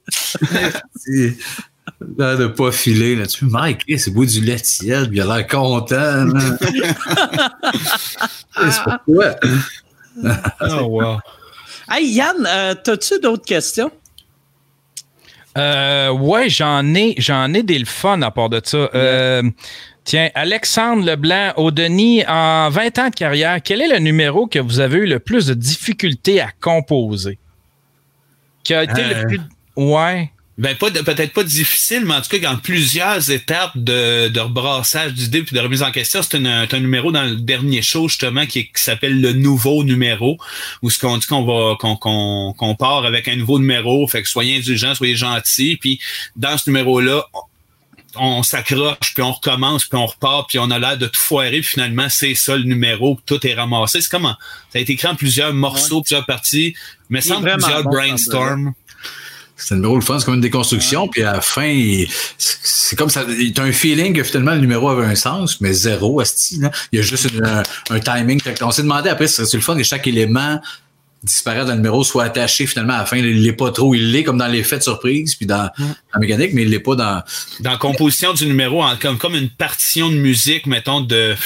de 2.01 2.47
pas 2.47 2.73
filer 2.73 3.17
là-dessus. 3.17 3.47
Mike, 3.47 3.85
c'est 3.99 4.13
beau 4.13 4.25
du 4.25 4.41
lait 4.41 4.57
tiède, 4.57 5.11
il 5.13 5.21
a 5.21 5.37
l'air 5.37 5.47
content. 5.47 6.27
c'est 8.57 8.83
pourquoi. 8.85 9.37
oh, 10.61 10.87
wow. 10.87 11.19
Hey, 11.91 12.07
Yann, 12.15 12.47
euh, 12.47 12.75
as-tu 12.87 13.21
d'autres 13.21 13.45
questions? 13.45 13.91
Euh, 15.57 16.11
ouais, 16.11 16.49
j'en 16.49 16.95
ai, 16.95 17.15
j'en 17.19 17.53
ai 17.55 17.63
des 17.63 17.79
le 17.79 17.85
fun 17.85 18.23
à 18.23 18.31
part 18.31 18.49
de 18.49 18.61
ça. 18.65 18.91
Euh, 18.95 19.43
tiens, 20.05 20.31
Alexandre 20.35 21.05
Leblanc, 21.05 21.53
au 21.57 21.71
Denis, 21.71 22.25
en 22.27 22.71
20 22.71 22.99
ans 22.99 23.09
de 23.11 23.15
carrière, 23.15 23.61
quel 23.63 23.81
est 23.81 23.89
le 23.89 23.99
numéro 23.99 24.47
que 24.47 24.59
vous 24.59 24.81
avez 24.81 24.99
eu 24.99 25.07
le 25.07 25.21
plus 25.21 25.47
de 25.47 25.55
difficultés 25.55 26.41
à 26.41 26.49
composer? 26.61 27.39
Qui 28.65 28.75
a 28.75 28.85
été 28.85 29.03
le 29.05 29.27
plus. 29.27 29.41
Ouais. 29.77 30.31
Ben, 30.57 30.77
pas 30.77 30.89
peut-être 30.89 31.33
pas 31.33 31.43
difficile, 31.43 32.05
mais 32.05 32.15
en 32.15 32.21
tout 32.21 32.29
cas, 32.29 32.39
dans 32.39 32.57
plusieurs 32.57 33.29
étapes 33.29 33.73
de, 33.75 34.29
de 34.29 34.41
rebrassage 34.41 35.13
d'idées 35.13 35.43
puis 35.43 35.57
de 35.57 35.61
remise 35.61 35.83
en 35.83 35.91
question, 35.91 36.23
c'est 36.23 36.37
un, 36.37 36.67
un, 36.71 36.81
numéro 36.81 37.11
dans 37.11 37.25
le 37.25 37.35
dernier 37.35 37.83
show, 37.83 38.09
justement, 38.09 38.47
qui, 38.47 38.67
qui 38.67 38.81
s'appelle 38.81 39.21
le 39.21 39.33
nouveau 39.33 39.83
numéro, 39.83 40.39
où 40.81 40.91
ce 40.91 41.01
qu'on 41.01 41.19
dit 41.19 41.27
qu'on 41.27 41.45
va, 41.45 41.75
qu'on, 41.81 41.97
qu'on, 41.97 42.55
qu'on 42.57 42.75
part 42.77 43.05
avec 43.05 43.27
un 43.27 43.35
nouveau 43.35 43.59
numéro, 43.59 44.07
fait 44.07 44.23
que 44.23 44.29
soyez 44.29 44.59
indulgents, 44.59 44.95
soyez 44.95 45.17
gentils, 45.17 45.77
puis 45.77 45.99
dans 46.37 46.57
ce 46.57 46.71
numéro-là, 46.71 47.27
on 48.17 48.45
s'accroche, 48.45 49.13
puis 49.13 49.23
on 49.23 49.33
recommence, 49.33 49.87
puis 49.87 49.99
on 49.99 50.07
repart, 50.07 50.49
puis 50.49 50.61
on 50.61 50.71
a 50.71 50.79
l'air 50.79 50.97
de 50.97 51.07
tout 51.07 51.21
foirer, 51.21 51.61
puis 51.61 51.71
finalement, 51.71 52.09
c'est 52.09 52.37
ça 52.37 52.57
le 52.57 52.63
numéro, 52.63 53.19
tout 53.27 53.45
est 53.45 53.55
ramassé. 53.55 54.01
C'est 54.01 54.09
comment? 54.09 54.37
Ça 54.73 54.79
a 54.79 54.83
été 54.83 54.93
écrit 54.93 55.09
en 55.09 55.17
plusieurs 55.17 55.53
morceaux, 55.53 56.03
plusieurs 56.03 56.27
parties, 56.27 56.77
mais 57.09 57.21
sans 57.21 57.43
plusieurs 57.43 57.83
brainstorm. 57.83 58.73
C'est 59.57 59.75
un 59.75 59.77
numéro 59.77 59.95
le 59.95 60.01
fun, 60.01 60.19
c'est 60.19 60.25
comme 60.25 60.35
une 60.35 60.41
déconstruction, 60.41 61.07
puis 61.07 61.23
à 61.23 61.35
la 61.35 61.41
fin, 61.41 61.73
c'est 62.39 62.97
comme 62.97 63.09
ça. 63.09 63.25
T'as 63.55 63.63
un 63.63 63.73
feeling 63.73 64.13
que 64.13 64.25
finalement 64.25 64.53
le 64.53 64.61
numéro 64.61 64.89
avait 64.89 65.07
un 65.07 65.15
sens, 65.15 65.61
mais 65.61 65.73
zéro, 65.73 66.21
asti, 66.21 66.59
là. 66.59 66.73
Il 66.91 66.97
y 66.97 66.99
a 66.99 67.03
juste 67.03 67.29
un, 67.91 68.01
timing. 68.01 68.41
On 68.63 68.71
s'est 68.73 68.83
demandé 68.83 69.11
après 69.11 69.29
si 69.29 69.47
c'est 69.47 69.57
le 69.57 69.63
fun 69.63 69.77
que 69.77 69.85
chaque 69.85 70.07
élément 70.09 70.61
disparaît 71.23 71.65
dans 71.65 71.71
le 71.71 71.77
numéro 71.77 72.05
soit 72.05 72.25
attaché 72.25 72.67
finalement 72.67 72.95
à 72.95 72.99
la 72.99 73.07
fin. 73.07 73.17
Il 73.17 73.43
l'est 73.43 73.53
pas 73.53 73.71
trop. 73.71 73.95
Il 73.95 74.11
l'est 74.11 74.25
comme 74.25 74.39
dans 74.39 74.49
l'effet 74.49 74.79
de 74.79 74.83
surprise, 74.83 75.37
puis 75.37 75.47
dans 75.47 75.71
la 75.79 76.21
mécanique, 76.21 76.51
mais 76.53 76.63
il 76.63 76.71
l'est 76.71 76.81
pas 76.81 76.97
dans. 76.97 77.23
Dans 77.61 77.71
la 77.71 77.79
composition 77.79 78.35
du 78.35 78.47
numéro, 78.47 78.85
comme, 79.01 79.19
comme 79.19 79.37
une 79.37 79.51
partition 79.51 80.11
de 80.11 80.17
musique, 80.17 80.67
mettons, 80.67 81.01
de 81.01 81.37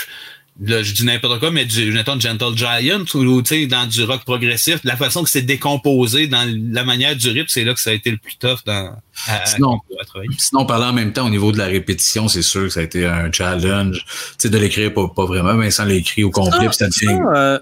je 0.64 0.92
dis 0.92 1.04
n'importe 1.04 1.38
quoi, 1.38 1.50
mais 1.50 1.64
du, 1.64 1.92
mettons, 1.92 2.18
Gentle 2.18 2.56
Giant 2.56 3.04
ou, 3.14 3.42
tu 3.42 3.48
sais, 3.48 3.66
dans 3.66 3.86
du 3.86 4.02
rock 4.02 4.24
progressif, 4.24 4.80
la 4.82 4.96
façon 4.96 5.22
que 5.22 5.30
c'est 5.30 5.42
décomposé 5.42 6.26
dans 6.26 6.44
la 6.72 6.84
manière 6.84 7.14
du 7.14 7.28
rythme, 7.30 7.46
c'est 7.48 7.64
là 7.64 7.74
que 7.74 7.80
ça 7.80 7.90
a 7.90 7.92
été 7.92 8.10
le 8.10 8.16
plus 8.16 8.36
tough 8.36 8.58
dans, 8.66 8.96
à, 9.28 9.46
sinon, 9.46 9.78
travailler. 10.06 10.30
Sinon, 10.36 10.66
parlant 10.66 10.88
en 10.88 10.92
même 10.92 11.12
temps 11.12 11.26
au 11.26 11.30
niveau 11.30 11.52
de 11.52 11.58
la 11.58 11.66
répétition, 11.66 12.26
c'est 12.26 12.42
sûr 12.42 12.64
que 12.64 12.70
ça 12.70 12.80
a 12.80 12.82
été 12.82 13.06
un 13.06 13.30
challenge. 13.30 14.04
Tu 14.04 14.34
sais, 14.38 14.48
de 14.48 14.58
l'écrire 14.58 14.92
pas, 14.92 15.08
pas 15.14 15.26
vraiment, 15.26 15.54
mais 15.54 15.70
sans 15.70 15.84
l'écrire 15.84 16.26
au 16.26 16.30
complet, 16.30 16.68
ça, 16.72 16.90
ça, 16.90 17.06
euh, 17.06 17.58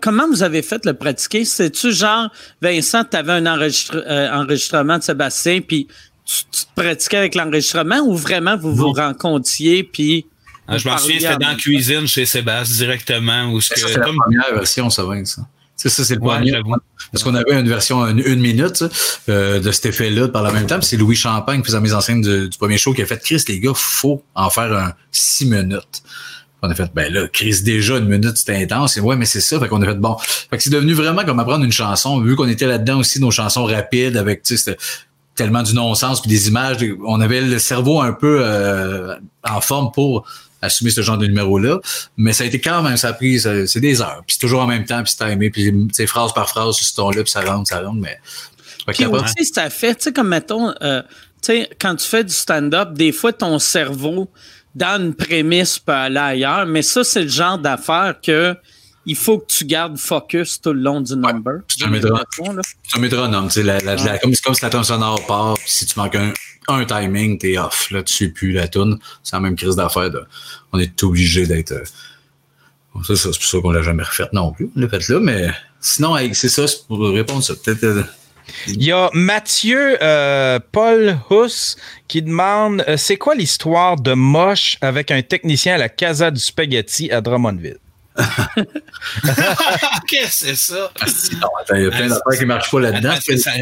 comment 0.00 0.26
vous 0.28 0.42
avez 0.42 0.62
fait 0.62 0.84
le 0.86 0.94
pratiquer? 0.94 1.44
C'est-tu 1.44 1.92
genre, 1.92 2.30
Vincent, 2.62 3.04
tu 3.04 3.16
avais 3.18 3.32
un 3.32 3.46
euh, 3.46 4.30
enregistrement 4.32 4.96
de 4.96 5.02
Sébastien, 5.02 5.60
puis 5.60 5.88
tu, 6.24 6.44
tu 6.50 6.64
te 6.64 6.80
pratiquais 6.80 7.18
avec 7.18 7.34
l'enregistrement 7.34 7.98
ou 7.98 8.14
vraiment 8.14 8.56
vous 8.56 8.74
vous 8.74 8.92
rencontriez, 8.92 9.84
puis 9.84 10.24
ah, 10.68 10.78
je 10.78 10.88
m'en 10.88 10.98
souviens, 10.98 11.18
c'était 11.18 11.36
dans 11.36 11.48
la 11.48 11.54
cuisine 11.54 12.06
chez 12.06 12.26
Sébastien 12.26 12.76
directement. 12.76 13.52
Où 13.52 13.60
ça, 13.60 13.74
c'est 13.76 13.96
la 13.96 14.06
première 14.06 14.54
version, 14.54 14.90
ça 14.90 15.04
va, 15.04 15.24
ça. 15.24 15.42
C'est 15.76 15.88
ça, 15.88 16.04
c'est 16.04 16.14
le 16.14 16.20
premier. 16.20 16.52
Parce 17.10 17.24
qu'on 17.24 17.34
avait 17.34 17.58
une 17.58 17.68
version 17.68 18.06
une, 18.06 18.18
une 18.18 18.40
minute 18.40 18.84
euh, 19.30 19.60
de 19.60 19.72
cet 19.72 19.86
effet-là 19.86 20.28
par 20.28 20.42
la 20.42 20.52
même 20.52 20.66
temps. 20.66 20.80
c'est 20.82 20.98
Louis 20.98 21.16
Champagne, 21.16 21.62
qui 21.62 21.66
faisait 21.66 21.80
mes 21.80 21.94
enseignes 21.94 22.20
du, 22.20 22.50
du, 22.50 22.58
premier 22.58 22.76
show, 22.76 22.92
qui 22.92 23.00
a 23.00 23.06
fait 23.06 23.18
Chris, 23.18 23.42
les 23.48 23.60
gars, 23.60 23.72
faut 23.74 24.22
en 24.34 24.50
faire 24.50 24.72
un 24.74 24.92
six 25.10 25.46
minutes. 25.46 26.02
On 26.62 26.70
a 26.70 26.74
fait, 26.74 26.90
ben 26.94 27.10
là, 27.10 27.26
Chris, 27.32 27.62
déjà, 27.62 27.96
une 27.96 28.08
minute, 28.08 28.36
c'était 28.36 28.56
intense. 28.56 28.98
Et 28.98 29.00
ouais, 29.00 29.16
mais 29.16 29.24
c'est 29.24 29.40
ça. 29.40 29.58
Fait 29.58 29.68
qu'on 29.68 29.80
a 29.80 29.86
fait, 29.86 29.94
bon. 29.94 30.16
Fait 30.18 30.58
que 30.58 30.62
c'est 30.62 30.70
devenu 30.70 30.92
vraiment 30.92 31.24
comme 31.24 31.40
apprendre 31.40 31.64
une 31.64 31.72
chanson. 31.72 32.20
Vu 32.20 32.36
qu'on 32.36 32.48
était 32.48 32.66
là-dedans 32.66 32.98
aussi, 32.98 33.18
nos 33.18 33.30
chansons 33.30 33.64
rapides 33.64 34.18
avec, 34.18 34.42
tu 34.42 34.58
sais, 34.58 34.76
tellement 35.34 35.62
du 35.62 35.72
non-sens 35.72 36.20
puis 36.20 36.28
des 36.28 36.48
images. 36.48 36.76
On 37.06 37.20
avait 37.22 37.40
le 37.40 37.58
cerveau 37.58 38.02
un 38.02 38.12
peu 38.12 38.40
euh, 38.42 39.14
en 39.48 39.62
forme 39.62 39.90
pour 39.92 40.26
assumer 40.62 40.90
ce 40.90 41.02
genre 41.02 41.18
de 41.18 41.26
numéro-là. 41.26 41.80
Mais 42.16 42.32
ça 42.32 42.44
a 42.44 42.46
été 42.46 42.60
quand 42.60 42.82
même, 42.82 42.96
ça 42.96 43.08
a 43.08 43.12
pris, 43.12 43.40
c'est 43.40 43.80
des 43.80 44.00
heures. 44.00 44.22
Puis 44.26 44.36
c'est 44.36 44.46
toujours 44.46 44.62
en 44.62 44.66
même 44.66 44.84
temps, 44.84 45.02
puis 45.02 45.12
c'est 45.16 45.24
timé, 45.24 45.50
puis 45.50 45.72
c'est 45.92 46.06
phrase 46.06 46.32
par 46.32 46.48
phrase 46.48 46.76
sur 46.76 46.86
ce 46.86 46.94
ton-là, 46.94 47.22
puis 47.22 47.30
ça 47.30 47.40
rentre, 47.40 47.68
ça 47.68 47.80
rentre, 47.80 48.00
mais... 48.00 48.18
Puis 48.86 49.06
aussi, 49.06 49.44
ça 49.44 49.70
fait, 49.70 49.94
tu 49.94 50.04
sais, 50.04 50.12
comme 50.12 50.28
mettons, 50.28 50.72
euh, 50.82 51.02
tu 51.02 51.08
sais, 51.42 51.70
quand 51.78 51.94
tu 51.96 52.06
fais 52.06 52.24
du 52.24 52.32
stand-up, 52.32 52.94
des 52.94 53.12
fois, 53.12 53.32
ton 53.32 53.58
cerveau, 53.58 54.28
dans 54.74 55.00
une 55.00 55.14
prémisse, 55.14 55.78
peut 55.78 55.92
aller 55.92 56.18
ailleurs, 56.18 56.66
mais 56.66 56.82
ça, 56.82 57.04
c'est 57.04 57.22
le 57.22 57.28
genre 57.28 57.58
d'affaire 57.58 58.16
que 58.22 58.56
il 59.06 59.16
faut 59.16 59.38
que 59.38 59.46
tu 59.46 59.64
gardes 59.64 59.96
focus 59.96 60.60
tout 60.60 60.72
le 60.72 60.80
long 60.80 61.00
du 61.00 61.16
number. 61.16 61.60
c'est 61.68 61.84
un 61.84 63.00
métronome. 63.00 63.50
C'est 63.50 63.62
la, 63.62 63.78
la, 63.80 64.18
comme, 64.18 64.34
comme 64.44 64.54
si 64.54 64.62
la 64.62 64.70
tonne 64.70 64.84
sonore 64.84 65.24
part, 65.26 65.54
puis 65.54 65.70
si 65.70 65.86
tu 65.86 65.98
manques 65.98 66.16
un, 66.16 66.32
un 66.68 66.84
timing, 66.84 67.38
t'es 67.38 67.58
off. 67.58 67.90
Là, 67.90 68.02
tu 68.02 68.12
sais 68.12 68.28
plus 68.28 68.52
la 68.52 68.68
tune. 68.68 68.98
C'est 69.22 69.36
la 69.36 69.40
même 69.40 69.56
crise 69.56 69.76
d'affaires. 69.76 70.10
On 70.72 70.78
est 70.78 71.02
obligé 71.02 71.46
d'être. 71.46 71.72
Euh, 71.72 71.84
ça, 73.04 73.16
c'est 73.16 73.28
pour 73.28 73.42
ça 73.42 73.58
qu'on 73.60 73.70
l'a 73.70 73.82
jamais 73.82 74.02
refait 74.02 74.28
non 74.32 74.52
plus. 74.52 74.70
On 74.76 74.80
l'a 74.80 74.88
fait 74.88 75.08
là, 75.08 75.20
mais 75.20 75.48
sinon, 75.80 76.16
c'est 76.32 76.48
ça, 76.48 76.66
c'est 76.66 76.86
pour 76.86 77.00
répondre 77.08 77.42
ça. 77.42 77.54
Peut-être. 77.54 77.84
Euh, 77.84 78.02
il 78.66 78.82
y 78.82 78.90
a 78.90 79.10
Mathieu 79.14 79.96
euh, 80.02 80.58
Paul 80.72 81.18
Huss 81.30 81.76
qui 82.08 82.20
demande 82.20 82.84
c'est 82.96 83.16
quoi 83.16 83.36
l'histoire 83.36 83.94
de 83.96 84.12
Moche 84.12 84.76
avec 84.80 85.12
un 85.12 85.22
technicien 85.22 85.74
à 85.74 85.78
la 85.78 85.88
Casa 85.88 86.32
du 86.32 86.40
Spaghetti 86.40 87.12
à 87.12 87.20
Drummondville? 87.20 87.78
Qu'est-ce 90.06 90.44
que 90.44 90.46
c'est 90.46 90.56
ça? 90.56 90.90
Ah, 91.00 91.06
non, 91.40 91.76
il 91.76 91.82
y 91.84 91.86
a 91.86 91.90
plein 91.90 92.08
d'affaires 92.08 92.32
qui 92.34 92.40
ne 92.40 92.46
marchent 92.46 92.70
pas 92.70 92.80
là-dedans. 92.80 93.14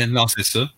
Non, 0.09 0.27
c'est 0.27 0.45
ça. 0.45 0.69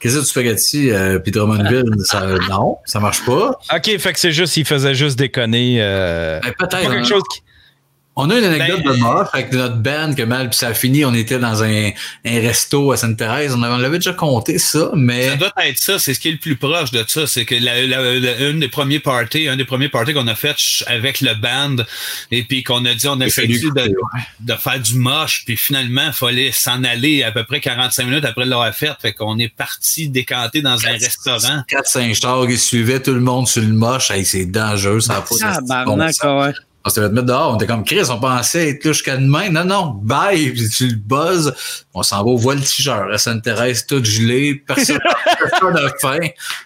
Qu'est-ce 0.00 0.16
que 0.16 0.20
tu 0.20 0.26
spaghetti 0.26 0.90
euh, 0.90 1.18
puis 1.18 1.32
Drummondville? 1.32 1.84
ça, 2.04 2.26
non, 2.48 2.78
ça 2.84 3.00
marche 3.00 3.24
pas. 3.24 3.58
OK, 3.74 3.98
fait 3.98 4.12
que 4.12 4.18
c'est 4.18 4.32
juste, 4.32 4.56
il 4.56 4.64
faisait 4.64 4.94
juste 4.94 5.18
déconner. 5.18 5.78
Euh, 5.80 6.40
ben, 6.42 6.52
peut-être. 6.58 6.80
quelque 6.80 6.94
hein. 6.94 7.04
chose 7.04 7.22
qui, 7.32 7.42
on 8.16 8.30
a 8.30 8.38
une 8.38 8.44
anecdote 8.44 8.82
ben, 8.84 8.92
de 8.92 8.96
mort 8.98 9.28
avec 9.32 9.52
notre 9.52 9.76
band 9.76 10.14
que 10.14 10.22
mal 10.22 10.48
puis 10.48 10.58
ça 10.58 10.68
a 10.68 10.74
fini. 10.74 11.04
On 11.04 11.14
était 11.14 11.38
dans 11.38 11.64
un, 11.64 11.90
un 12.24 12.40
resto 12.40 12.92
à 12.92 12.96
Sainte-Thérèse. 12.96 13.54
On, 13.54 13.62
on 13.62 13.78
l'avait 13.78 13.98
déjà 13.98 14.12
compté 14.12 14.58
ça, 14.58 14.90
mais 14.94 15.30
ça 15.30 15.36
doit 15.36 15.52
être 15.64 15.78
ça. 15.78 15.98
C'est 15.98 16.14
ce 16.14 16.20
qui 16.20 16.28
est 16.28 16.32
le 16.32 16.38
plus 16.38 16.56
proche 16.56 16.92
de 16.92 17.04
ça. 17.06 17.26
C'est 17.26 17.44
que 17.44 17.56
la, 17.56 17.82
la, 17.86 18.48
une 18.48 18.60
des 18.60 18.68
premiers 18.68 19.00
parties, 19.00 19.48
un 19.48 19.56
des 19.56 19.64
premiers 19.64 19.88
parties 19.88 20.14
qu'on 20.14 20.28
a 20.28 20.36
fait 20.36 20.56
avec 20.86 21.20
le 21.20 21.34
band 21.34 21.82
et 22.30 22.44
puis 22.44 22.62
qu'on 22.62 22.84
a 22.84 22.94
dit 22.94 23.08
on 23.08 23.20
a 23.20 23.28
fait 23.28 23.48
de, 23.48 23.94
de, 24.40 24.54
faire 24.54 24.80
du 24.80 24.94
moche 24.94 25.42
puis 25.44 25.56
finalement 25.56 26.06
il 26.06 26.12
fallait 26.12 26.52
s'en 26.52 26.84
aller 26.84 27.22
à 27.24 27.32
peu 27.32 27.44
près 27.44 27.60
45 27.60 28.04
minutes 28.04 28.24
après 28.24 28.44
l'avoir 28.44 28.72
fait. 28.74 28.92
Fait 29.00 29.12
qu'on 29.12 29.38
est 29.38 29.48
parti 29.48 30.08
décanter 30.08 30.62
dans 30.62 30.86
un 30.86 30.92
restaurant. 30.92 31.62
4-5 31.68 32.14
stars 32.14 32.46
qui 32.46 32.58
suivaient 32.58 33.00
tout 33.00 33.14
le 33.14 33.20
monde 33.20 33.48
sur 33.48 33.62
le 33.62 33.68
moche. 33.68 34.10
Hey, 34.12 34.24
c'est 34.24 34.46
dangereux. 34.46 35.00
Ça 35.00 35.16
a 35.16 35.22
pas 35.22 36.54
on 36.86 36.90
s'était 36.90 37.08
mettre 37.08 37.26
dehors, 37.26 37.52
on 37.52 37.56
était 37.56 37.66
comme 37.66 37.84
Chris, 37.84 38.02
on 38.10 38.20
pensait 38.20 38.70
être 38.70 38.84
là 38.84 38.92
jusqu'à 38.92 39.16
demain. 39.16 39.48
Non, 39.48 39.64
non, 39.64 40.00
bye, 40.02 40.50
puis 40.50 40.68
tu 40.76 40.88
le 40.88 40.96
buzzes. 40.96 41.54
On 41.94 42.02
s'en 42.02 42.18
va 42.18 42.30
au 42.30 42.36
voltigeur 42.36 43.10
à 43.10 43.16
Sainte-Thérèse, 43.16 43.86
tout 43.86 44.04
gelé, 44.04 44.62
personne 44.66 44.98
n'a 45.62 45.92
faim. 46.00 46.18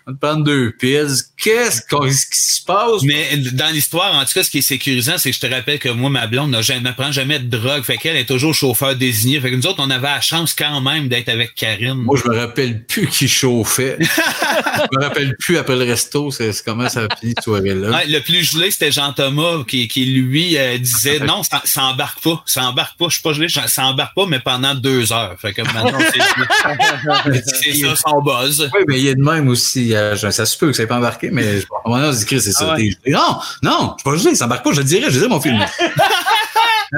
On 0.07 0.15
te 0.15 0.19
prend 0.19 0.37
deux 0.37 0.73
pièces. 0.73 1.33
Qu'est-ce 1.37 1.83
qui 1.83 2.41
se 2.41 2.65
passe? 2.65 3.03
Mais 3.05 3.37
dans 3.53 3.73
l'histoire, 3.73 4.15
en 4.15 4.25
tout 4.25 4.33
cas, 4.35 4.43
ce 4.43 4.51
qui 4.51 4.59
est 4.59 4.63
sécurisant, 4.63 5.19
c'est 5.19 5.31
que 5.31 5.37
je 5.37 5.41
te 5.41 5.47
rappelle 5.47 5.79
que 5.79 5.91
moi, 5.91 6.11
ma 6.11 6.27
blonde 6.27 6.51
n'a 6.51 6.63
jamais, 6.63 6.93
prend 6.93 7.13
jamais 7.13 7.39
de 7.39 7.57
drogue. 7.57 7.83
Fait 7.85 7.99
qu'elle 7.99 8.17
est 8.17 8.25
toujours 8.25 8.55
chauffeur 8.55 8.97
désigné. 8.97 9.41
Fait 9.41 9.51
que 9.51 9.57
nous 9.57 9.67
autres, 9.67 9.81
on 9.81 9.91
avait 9.91 10.09
la 10.09 10.21
chance 10.21 10.55
quand 10.55 10.81
même 10.81 11.09
d'être 11.09 11.29
avec 11.29 11.55
Karine. 11.55 11.95
Moi, 11.95 12.19
je 12.23 12.29
me 12.29 12.37
rappelle 12.37 12.85
plus 12.85 13.07
qui 13.07 13.29
chauffait. 13.29 13.99
je 14.01 14.99
me 14.99 15.05
rappelle 15.05 15.37
plus 15.37 15.59
après 15.59 15.77
le 15.77 15.85
resto, 15.85 16.31
c'est 16.31 16.51
comment 16.65 16.89
ça 16.89 17.07
a 17.09 17.17
fini 17.17 17.35
soirée-là. 17.41 18.03
le 18.09 18.21
plus 18.21 18.53
gelé, 18.53 18.71
c'était 18.71 18.91
Jean-Thomas 18.91 19.65
qui, 19.69 19.87
qui 19.87 20.08
lui 20.15 20.57
euh, 20.57 20.79
disait 20.79 21.19
non, 21.27 21.43
ça, 21.43 21.63
ça 21.65 21.85
embarque 21.85 22.23
pas, 22.23 22.43
ça 22.47 22.65
embarque 22.65 22.99
pas, 22.99 23.07
je 23.09 23.15
suis 23.15 23.23
pas 23.23 23.33
gelé, 23.33 23.49
ça 23.49 23.87
embarque 23.87 24.15
pas, 24.15 24.27
mais 24.27 24.41
pendant 24.41 24.75
deux 24.75 25.13
heures. 25.13 25.37
Fait 25.39 25.53
que 25.53 25.63
maintenant, 25.63 25.99
c'est 26.13 27.73
ça 27.75 27.97
son 27.97 28.23
buzz. 28.23 28.71
Oui, 28.75 28.81
mais 28.89 28.99
il 28.99 29.05
y 29.05 29.11
a 29.11 29.15
de 29.15 29.23
même 29.23 29.49
aussi. 29.49 29.95
Euh, 29.95 30.17
ça 30.17 30.47
se 30.47 30.57
peut 30.57 30.69
que 30.69 30.73
ça 30.73 30.83
n'ait 30.83 30.89
pas 30.89 30.97
embarqué, 30.97 31.31
mais 31.31 31.47
à 31.47 31.53
un 31.53 31.61
moment 31.85 31.97
donné, 31.97 32.09
on 32.09 32.13
se 32.13 32.25
dit, 32.25 32.41
c'est 32.41 32.53
ça. 32.53 32.75
Ah 32.75 32.81
non, 33.07 33.39
non, 33.63 33.95
je 33.97 34.03
suis 34.03 34.11
pas 34.11 34.17
gelé, 34.17 34.35
ça 34.35 34.47
embarque 34.47 34.65
pas, 34.65 34.73
je 34.73 34.79
le 34.79 34.85
dirais, 34.85 35.07
je 35.11 35.19
dirais 35.19 35.29
mon 35.29 35.41
film. 35.41 35.65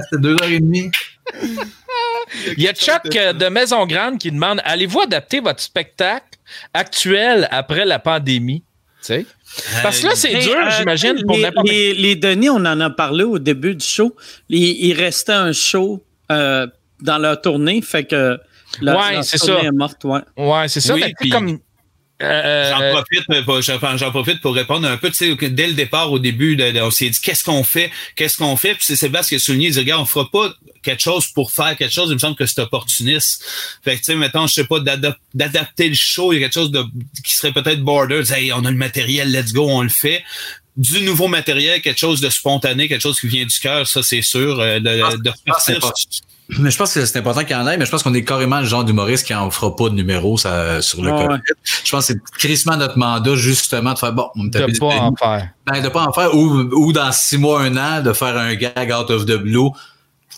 C'était 0.04 0.22
deux 0.22 0.34
heures 0.34 0.48
et 0.48 0.60
demie. 0.60 0.90
Il 2.56 2.62
y 2.62 2.68
a 2.68 2.72
Chuck 2.72 3.14
euh, 3.16 3.32
de 3.32 3.46
Maison 3.48 3.86
Grande 3.86 4.18
qui 4.18 4.30
demande 4.30 4.60
Allez-vous 4.64 5.00
adapter 5.00 5.40
votre 5.40 5.60
spectacle 5.60 6.38
actuel 6.74 7.48
après 7.50 7.84
la 7.84 7.98
pandémie? 7.98 8.62
Tu 9.00 9.06
sais? 9.06 9.26
Parce 9.82 10.00
que 10.00 10.06
là, 10.06 10.12
c'est 10.14 10.34
dur, 10.38 10.56
euh, 10.56 10.70
j'imagine, 10.78 11.24
pour 11.26 11.36
n'importe 11.36 11.68
les, 11.68 11.94
les 11.94 12.14
données, 12.14 12.50
on 12.50 12.56
en 12.56 12.80
a 12.80 12.90
parlé 12.90 13.24
au 13.24 13.38
début 13.38 13.74
du 13.74 13.84
show. 13.84 14.14
Il, 14.48 14.92
restait 14.94 15.32
un 15.32 15.52
show 15.52 16.04
euh, 16.30 16.66
dans 17.00 17.18
leur 17.18 17.40
tournée, 17.40 17.82
fait 17.82 18.04
que 18.04 18.38
la, 18.80 18.96
ouais, 18.96 19.22
c'est 19.22 19.38
ça. 19.38 19.60
est 19.60 19.70
morte. 19.72 20.04
Ouais, 20.04 20.20
ouais 20.36 20.68
c'est 20.68 20.80
ça. 20.80 20.94
mais 20.94 21.12
comme 21.30 21.58
euh, 22.22 22.70
j'en 22.70 23.02
profite, 23.02 23.44
pour, 23.44 23.62
j'en 23.96 24.10
profite 24.10 24.40
pour 24.40 24.54
répondre 24.54 24.86
un 24.86 24.96
peu. 24.96 25.10
Tu 25.10 25.36
sais, 25.36 25.50
dès 25.50 25.66
le 25.66 25.72
départ, 25.72 26.12
au 26.12 26.18
début, 26.18 26.58
on 26.82 26.90
s'est 26.90 27.08
dit 27.08 27.20
qu'est-ce 27.20 27.44
qu'on 27.44 27.64
fait, 27.64 27.90
qu'est-ce 28.16 28.36
qu'on 28.36 28.56
fait? 28.56 28.74
Puis 28.74 28.84
c'est 28.84 28.96
Sébastien 28.96 29.38
qui 29.38 29.42
a 29.42 29.44
souligné, 29.44 29.68
il 29.68 29.72
dit 29.72 29.78
regarde, 29.78 30.02
on 30.02 30.06
fera 30.06 30.30
pas 30.30 30.52
quelque 30.82 31.00
chose 31.00 31.28
pour 31.28 31.52
faire 31.52 31.76
quelque 31.76 31.92
chose. 31.92 32.10
Il 32.10 32.14
me 32.14 32.18
semble 32.18 32.36
que 32.36 32.46
c'est 32.46 32.60
opportuniste. 32.60 33.44
Fait 33.82 33.92
que 33.92 33.98
tu 33.98 34.04
sais, 34.04 34.14
mettons, 34.16 34.46
je 34.46 34.54
sais 34.54 34.64
pas, 34.64 34.80
d'adapter 34.80 35.88
le 35.88 35.94
show, 35.94 36.32
il 36.32 36.36
y 36.36 36.38
a 36.38 36.42
quelque 36.42 36.54
chose 36.54 36.70
de 36.70 36.84
qui 37.24 37.34
serait 37.34 37.52
peut-être 37.52 37.80
border. 37.80 38.22
Hey, 38.32 38.52
on 38.52 38.64
a 38.64 38.70
le 38.70 38.76
matériel, 38.76 39.32
let's 39.32 39.52
go, 39.52 39.66
on 39.68 39.82
le 39.82 39.88
fait 39.88 40.22
du 40.80 41.02
nouveau 41.02 41.28
matériel, 41.28 41.82
quelque 41.82 41.98
chose 41.98 42.22
de 42.22 42.30
spontané, 42.30 42.88
quelque 42.88 43.02
chose 43.02 43.20
qui 43.20 43.28
vient 43.28 43.44
du 43.44 43.58
cœur, 43.58 43.86
ça 43.86 44.02
c'est 44.02 44.22
sûr. 44.22 44.58
Euh, 44.58 44.80
de, 44.80 45.22
de, 45.22 45.30
mais 46.58 46.70
je 46.70 46.78
pense 46.78 46.94
que 46.94 47.04
c'est 47.04 47.18
important 47.18 47.42
qu'il 47.42 47.52
y 47.52 47.54
en 47.54 47.68
ait, 47.68 47.76
mais 47.76 47.84
je 47.84 47.90
pense 47.90 48.02
qu'on 48.02 48.14
est 48.14 48.24
carrément 48.24 48.60
le 48.60 48.66
genre 48.66 48.82
d'humoriste 48.82 49.26
qui 49.26 49.34
en 49.34 49.50
fera 49.50 49.76
pas 49.76 49.90
de 49.90 49.94
numéro 49.94 50.38
ça, 50.38 50.80
sur 50.82 51.02
le 51.02 51.10
COVID. 51.10 51.40
Je 51.84 51.90
pense 51.90 52.08
que 52.08 52.14
c'est 52.14 52.38
crissement 52.38 52.76
notre 52.76 52.98
mandat, 52.98 53.36
justement, 53.36 53.92
de 53.92 53.98
faire 53.98 54.12
bon, 54.12 54.30
on 54.34 54.44
De 54.44 54.78
pas 54.78 54.86
en 54.86 55.14
faire. 55.14 55.50
Ben, 55.66 55.82
de 55.82 55.88
pas 55.88 56.06
en 56.06 56.12
faire, 56.12 56.34
ou, 56.34 56.62
ou 56.72 56.92
dans 56.92 57.12
six 57.12 57.38
mois, 57.38 57.60
un 57.60 57.76
an, 57.76 58.02
de 58.02 58.12
faire 58.12 58.36
un 58.36 58.54
gag 58.54 58.90
out 58.90 59.10
of 59.10 59.26
the 59.26 59.36
blue. 59.36 59.68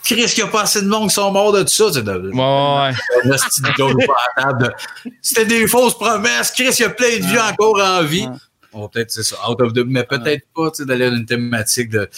Chris, 0.04 0.26
qu'il 0.26 0.42
n'y 0.42 0.50
a 0.50 0.52
pas 0.52 0.62
assez 0.62 0.82
de 0.82 0.88
monde 0.88 1.08
qui 1.08 1.14
sont 1.14 1.30
morts 1.30 1.52
de 1.52 1.62
tout 1.62 1.68
ça. 1.68 1.84
C'est 1.92 2.02
de, 2.02 2.30
ouais. 2.34 2.90
C'était 5.22 5.46
des 5.46 5.68
fausses 5.68 5.94
promesses. 5.94 6.50
Chris, 6.50 6.74
il 6.78 6.82
y 6.82 6.84
a 6.84 6.90
plein 6.90 7.18
de 7.18 7.24
vieux 7.24 7.40
encore 7.40 7.80
en 7.80 8.02
vie. 8.02 8.26
On 8.74 8.82
va 8.82 8.88
peut-être, 8.88 9.10
c'est 9.10 9.22
ça, 9.22 9.36
out 9.50 9.60
of 9.60 9.72
the, 9.72 9.82
mais 9.86 10.04
peut-être 10.04 10.46
pas, 10.54 10.70
tu 10.70 10.78
sais, 10.78 10.84
d'aller 10.86 11.04
à 11.04 11.08
une 11.08 11.26
thématique 11.26 11.90
de, 11.90 12.08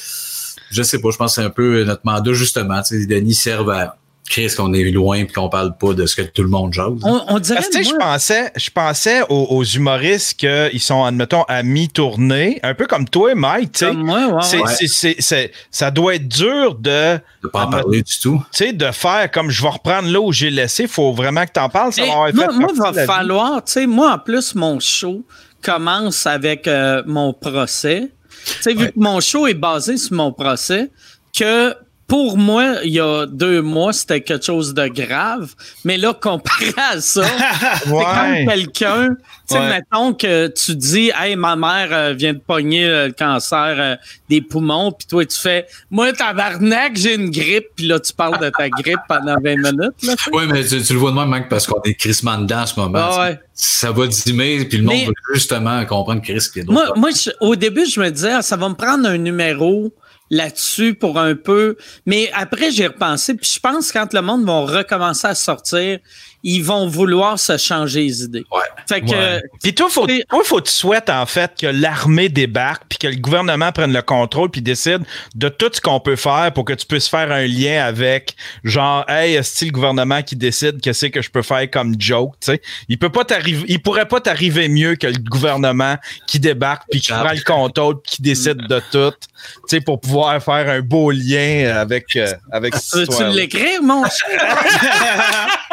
je 0.71 0.83
sais 0.83 1.01
pas, 1.01 1.11
je 1.11 1.17
pense 1.17 1.35
que 1.35 1.41
c'est 1.43 1.47
un 1.47 1.51
peu 1.51 1.83
notre 1.85 2.03
mandat, 2.05 2.33
justement, 2.33 2.81
tu 2.83 2.89
sais, 2.89 2.97
les 2.99 3.07
Denis 3.07 3.35
servent 3.35 3.71
à, 3.71 3.97
Qu'est-ce 4.27 4.57
qu'on 4.57 4.73
est 4.73 4.85
loin 4.91 5.19
et 5.19 5.27
qu'on 5.27 5.51
parle 5.51 5.77
pas 5.77 5.93
de 5.93 6.07
ce 6.07 6.17
que 6.17 6.23
tout 6.23 6.43
le 6.43 6.49
monde 6.49 6.73
jase. 6.73 6.89
On, 7.03 7.21
on 7.29 7.39
dirait, 7.39 7.57
Parce 7.57 7.69
que, 7.69 7.77
tu 7.77 7.85
sais, 7.85 7.91
je 7.91 7.95
pensais, 7.95 8.53
je 8.57 8.71
pensais 8.71 9.21
aux, 9.29 9.49
aux 9.51 9.65
humoristes 9.65 10.39
qu'ils 10.39 10.81
sont, 10.81 11.05
admettons, 11.05 11.43
à 11.43 11.63
mi-tournée, 11.63 12.59
un 12.63 12.73
peu 12.73 12.87
comme 12.87 13.07
toi, 13.07 13.35
Mike, 13.35 13.73
tu 13.73 13.79
sais. 13.81 13.87
comme 13.89 14.03
moi, 14.03 14.27
ouais, 14.29 14.41
C'est- 14.43 14.61
ouais. 14.61 14.73
c'est- 14.79 14.87
c'est- 14.87 15.17
c'est- 15.19 15.53
ça 15.71 15.91
doit 15.91 16.15
être 16.15 16.27
dur 16.27 16.75
de, 16.75 17.19
De 17.43 17.49
pas 17.49 17.67
en 17.67 17.71
parler 17.71 18.03
du 18.03 18.19
tout. 18.19 18.43
tu 18.51 18.65
sais, 18.65 18.73
de 18.73 18.91
faire 18.93 19.31
comme 19.31 19.51
je 19.51 19.61
vais 19.61 19.69
reprendre 19.69 20.09
là 20.09 20.19
où 20.19 20.33
j'ai 20.33 20.49
laissé. 20.49 20.85
Il 20.85 20.89
faut 20.89 21.13
vraiment 21.13 21.45
que 21.45 21.53
tu 21.53 21.61
en 21.61 21.69
parles. 21.69 21.93
Ça 21.93 22.07
va 22.07 22.33
moi, 22.33 22.47
partie 22.73 22.95
va 22.95 23.05
falloir, 23.07 23.63
tu 23.63 23.73
sais, 23.73 23.87
moi, 23.87 24.15
en 24.15 24.19
plus, 24.19 24.55
mon 24.55 24.81
show 24.81 25.23
commence 25.65 26.27
avec 26.27 26.69
euh, 26.69 27.03
mon 27.07 27.33
procès. 27.33 28.11
Tu 28.47 28.63
sais, 28.63 28.75
vu 28.75 28.89
que 28.89 28.99
mon 28.99 29.21
show 29.21 29.47
est 29.47 29.55
basé 29.55 29.97
sur 29.97 30.15
mon 30.15 30.33
procès, 30.33 30.91
que 31.37 31.75
pour 32.07 32.37
moi, 32.37 32.77
il 32.85 32.93
y 32.93 33.01
a 33.01 33.27
deux 33.27 33.63
mois, 33.63 33.93
c'était 33.93 34.21
quelque 34.21 34.45
chose 34.45 34.75
de 34.75 34.87
grave. 34.89 35.55
Mais 35.85 35.97
là, 35.97 36.13
comparé 36.13 36.67
à 36.77 37.01
ça, 37.01 37.25
c'est 37.85 37.91
Ouais. 37.91 38.05
comme 38.05 38.53
quelqu'un, 38.55 39.09
tu 39.09 39.17
sais, 39.55 39.59
Ouais. 39.59 39.69
mettons 39.69 40.13
que 40.13 40.49
tu 40.49 40.75
dis, 40.77 41.11
hey, 41.19 41.35
ma 41.37 41.57
mère 41.57 41.89
euh, 41.93 42.13
vient 42.13 42.35
de 42.35 42.39
pogner 42.39 42.85
euh, 42.85 43.07
le 43.09 43.13
cancer 43.13 43.75
euh, 43.79 43.97
des 44.29 44.41
poumons, 44.43 44.93
puis 44.93 45.07
toi, 45.07 45.25
tu 45.25 45.39
fais, 45.39 45.67
moi, 45.91 46.13
tabarnak, 46.13 46.97
j'ai 46.97 47.15
une 47.15 47.31
grippe, 47.31 47.69
puis 47.77 47.87
là, 47.87 47.99
tu 48.01 48.13
parles 48.13 48.39
de 48.39 48.51
ta 48.51 48.69
grippe 48.69 49.01
pendant 49.09 49.37
20 49.43 49.57
minutes. 49.57 50.19
Oui, 50.33 50.45
mais 50.51 50.65
tu, 50.65 50.83
tu 50.83 50.93
le 50.93 50.99
vois 50.99 51.11
de 51.11 51.17
même, 51.17 51.29
Mike, 51.29 51.49
parce 51.49 51.67
qu'on 51.67 51.81
est 51.83 51.95
crissement 51.95 52.37
dedans 52.39 52.61
en 52.63 52.67
ce 52.67 52.79
moment. 52.79 52.99
Ah 53.01 53.21
ouais. 53.25 53.39
Ça 53.55 53.93
va 53.93 54.07
dimer, 54.07 54.65
puis 54.65 54.79
le 54.79 54.85
monde 54.85 54.95
Mais- 54.95 55.07
veut 55.07 55.15
justement 55.35 55.85
comprendre 55.87 56.21
Chris 56.23 56.45
qui 56.53 56.61
est 56.61 56.69
Moi, 56.69 56.87
d'autres. 56.87 56.99
moi 56.99 57.11
je- 57.11 57.31
au 57.41 57.55
début, 57.57 57.87
je 57.87 58.01
me 58.01 58.11
disais, 58.11 58.33
ah, 58.33 58.43
ça 58.43 58.57
va 58.57 58.69
me 58.69 58.75
prendre 58.75 59.09
un 59.09 59.17
numéro 59.17 59.93
là-dessus 60.35 60.95
pour 60.95 61.19
un 61.19 61.35
peu. 61.35 61.77
Mais 62.07 62.31
après, 62.35 62.71
j'ai 62.71 62.89
repensé, 62.89 63.35
puis 63.35 63.51
je 63.55 63.61
pense 63.61 63.93
que 63.93 63.99
quand 63.99 64.13
le 64.13 64.23
monde 64.23 64.45
va 64.45 64.61
recommencer 64.61 65.27
à 65.27 65.35
sortir, 65.35 66.01
ils 66.45 66.63
vont 66.63 66.87
vouloir 66.87 67.39
se 67.39 67.57
changer 67.57 68.03
les 68.03 68.23
idées. 68.23 68.45
Ouais. 68.53 68.61
Fait 68.87 69.01
que, 69.01 69.15
Ouais. 69.15 69.41
Puis 69.63 69.75
toi, 69.75 69.89
faut, 69.89 70.07
toi, 70.07 70.43
faut 70.45 70.59
que 70.59 70.69
tu 70.69 70.73
souhaites 70.73 71.09
en 71.09 71.25
fait 71.25 71.53
que 71.59 71.67
l'armée 71.67 72.29
débarque, 72.29 72.83
puis 72.89 72.99
que 72.99 73.07
le 73.07 73.17
gouvernement 73.17 73.73
prenne 73.73 73.93
le 73.93 74.03
contrôle, 74.03 74.51
puis 74.51 74.61
décide 74.61 75.03
de 75.35 75.49
tout 75.49 75.71
ce 75.73 75.81
qu'on 75.81 76.01
peut 76.01 76.17
faire 76.17 76.53
pour 76.53 76.65
que 76.65 76.75
tu 76.75 76.85
puisses 76.85 77.09
faire 77.09 77.33
un 77.33 77.47
lien 77.47 77.83
avec, 77.85 78.37
genre, 78.63 79.09
hey, 79.09 79.35
est-ce 79.37 79.65
le 79.65 79.71
gouvernement 79.71 80.23
qui 80.23 80.37
décide 80.37 80.83
que 80.83 80.93
c'est 80.93 81.11
que 81.11 81.23
je 81.23 81.31
peux 81.31 81.43
faire 81.43 81.71
comme 81.71 81.95
joke, 81.99 82.35
tu 82.41 82.53
sais? 82.53 82.63
Il 82.89 82.99
peut 82.99 83.09
pas 83.09 83.25
t'arriver, 83.25 83.65
il 83.69 83.81
pourrait 83.81 84.09
pas 84.09 84.21
t'arriver 84.21 84.69
mieux 84.69 84.97
que 84.97 85.07
le 85.07 85.19
gouvernement 85.19 85.97
qui 86.27 86.39
débarque, 86.39 86.83
puis 86.91 87.01
qui 87.01 87.13
prend 87.13 87.33
le 87.33 87.43
contrôle, 87.43 88.03
puis 88.03 88.17
qui 88.17 88.23
décide 88.23 88.59
de 88.69 88.83
tout, 88.93 89.13
tu 89.13 89.37
sais, 89.69 89.81
pour 89.81 90.01
pouvoir 90.01 90.43
faire 90.43 90.69
un 90.69 90.81
beau 90.81 91.11
lien 91.11 91.75
avec, 91.75 92.17
euh, 92.17 92.33
avec 92.53 92.75
cette 92.77 93.11
veux-tu 93.11 93.35
l'écrire, 93.35 93.83
mon 93.83 94.05
cher? 94.05 94.59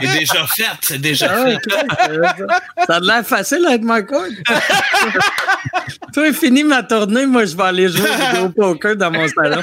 C'est 0.00 0.18
déjà 0.18 0.46
fait, 0.46 0.64
c'est 0.82 0.98
déjà 0.98 1.26
Ah, 1.30 1.44
fait. 1.44 1.58
Ça 2.86 2.96
a 2.96 3.00
l'air 3.00 3.26
facile 3.26 3.66
à 3.68 3.74
être 3.74 3.82
ma 3.82 4.02
code. 4.02 4.32
Toi, 6.14 6.32
fini 6.32 6.64
ma 6.64 6.82
tournée, 6.82 7.26
moi, 7.26 7.44
je 7.44 7.56
vais 7.56 7.62
aller 7.62 7.88
jouer 7.88 8.08
au 8.42 8.48
poker 8.48 8.96
dans 8.96 9.10
mon 9.10 9.28
salon. 9.28 9.60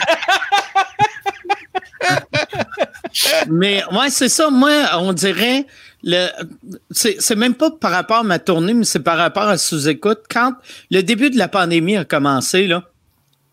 Mais 3.49 3.83
ouais, 3.91 4.09
c'est 4.09 4.29
ça. 4.29 4.49
Moi, 4.49 4.71
on 4.99 5.13
dirait 5.13 5.65
le 6.03 6.27
c'est 6.91 7.17
c'est 7.19 7.35
même 7.35 7.55
pas 7.55 7.71
par 7.71 7.91
rapport 7.91 8.17
à 8.17 8.23
ma 8.23 8.39
tournée, 8.39 8.73
mais 8.73 8.83
c'est 8.85 8.99
par 8.99 9.17
rapport 9.17 9.47
à 9.47 9.57
sous-écoute. 9.57 10.21
Quand 10.29 10.53
le 10.91 11.01
début 11.01 11.29
de 11.29 11.37
la 11.37 11.47
pandémie 11.47 11.97
a 11.97 12.05
commencé, 12.05 12.67
là, 12.67 12.83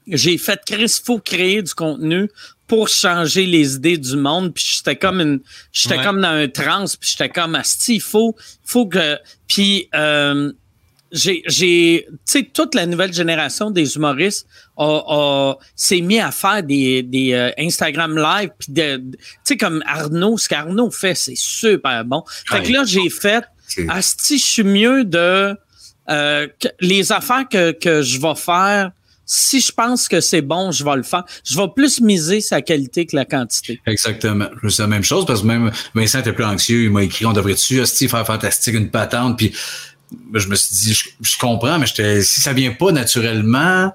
j'ai 0.06 0.36
fait 0.36 0.60
Chris, 0.66 1.00
faut 1.04 1.18
créer 1.18 1.62
du 1.62 1.72
contenu 1.74 2.28
pour 2.66 2.88
changer 2.88 3.46
les 3.46 3.74
idées 3.74 3.98
du 3.98 4.16
monde. 4.16 4.54
Puis 4.54 4.64
j'étais 4.76 4.96
comme 4.96 5.20
une, 5.20 5.40
j'étais 5.72 5.98
Ouais. 5.98 6.04
comme 6.04 6.20
dans 6.20 6.28
un 6.28 6.48
trance. 6.48 6.96
Puis 6.96 7.10
j'étais 7.10 7.28
comme 7.28 7.54
asti, 7.54 7.96
il 7.96 8.00
faut, 8.00 8.34
faut 8.64 8.86
que. 8.86 9.18
Puis 9.46 9.88
euh, 9.94 10.52
j'ai, 11.12 11.42
j'ai, 11.46 12.06
tu 12.10 12.16
sais, 12.24 12.42
toute 12.52 12.74
la 12.74 12.86
nouvelle 12.86 13.12
génération 13.12 13.70
des 13.70 13.94
humoristes 13.94 14.48
a, 14.76 14.84
a- 15.06 15.58
s'est 15.76 16.00
mis 16.00 16.18
à 16.18 16.32
faire 16.32 16.62
des, 16.62 17.02
des 17.04 17.32
euh, 17.34 17.50
Instagram 17.58 18.16
live. 18.16 18.50
Puis 18.58 18.72
de, 18.72 18.96
tu 18.96 19.18
sais, 19.44 19.56
comme 19.56 19.82
Arnaud, 19.86 20.38
ce 20.38 20.48
qu'Arnaud 20.48 20.90
fait, 20.90 21.14
c'est 21.14 21.36
super 21.36 22.04
bon. 22.04 22.24
Fait 22.50 22.62
que 22.64 22.72
là, 22.72 22.82
j'ai 22.84 23.08
fait, 23.10 23.44
Asti, 23.88 24.38
je 24.38 24.44
suis 24.44 24.64
mieux 24.64 25.04
de 25.04 25.54
euh, 26.10 26.48
que- 26.60 26.68
les 26.80 27.12
affaires 27.12 27.48
que, 27.48 27.70
que 27.72 28.02
je 28.02 28.20
vais 28.20 28.34
faire. 28.34 28.90
Si 29.26 29.60
je 29.60 29.72
pense 29.72 30.08
que 30.08 30.20
c'est 30.20 30.42
bon, 30.42 30.70
je 30.70 30.84
vais 30.84 30.96
le 30.96 31.02
faire. 31.02 31.24
Je 31.44 31.56
vais 31.56 31.68
plus 31.74 32.00
miser 32.00 32.40
sa 32.40 32.60
qualité 32.60 33.06
que 33.06 33.16
la 33.16 33.24
quantité. 33.24 33.80
Exactement. 33.86 34.46
C'est 34.68 34.82
la 34.82 34.88
même 34.88 35.04
chose 35.04 35.24
parce 35.26 35.42
que 35.42 35.46
même 35.46 35.70
Vincent 35.94 36.20
était 36.20 36.32
plus 36.32 36.44
anxieux. 36.44 36.84
Il 36.84 36.90
m'a 36.90 37.02
écrit, 37.02 37.26
on 37.26 37.32
devrait-tu, 37.32 37.80
Hostie, 37.80 38.08
faire 38.08 38.26
fantastique, 38.26 38.74
une 38.74 38.90
patente? 38.90 39.38
Puis 39.38 39.52
je 40.34 40.48
me 40.48 40.54
suis 40.54 40.74
dit, 40.74 40.94
je, 40.94 41.08
je 41.20 41.38
comprends, 41.38 41.78
mais 41.78 41.86
si 41.86 42.40
ça 42.40 42.52
vient 42.52 42.72
pas 42.72 42.92
naturellement, 42.92 43.92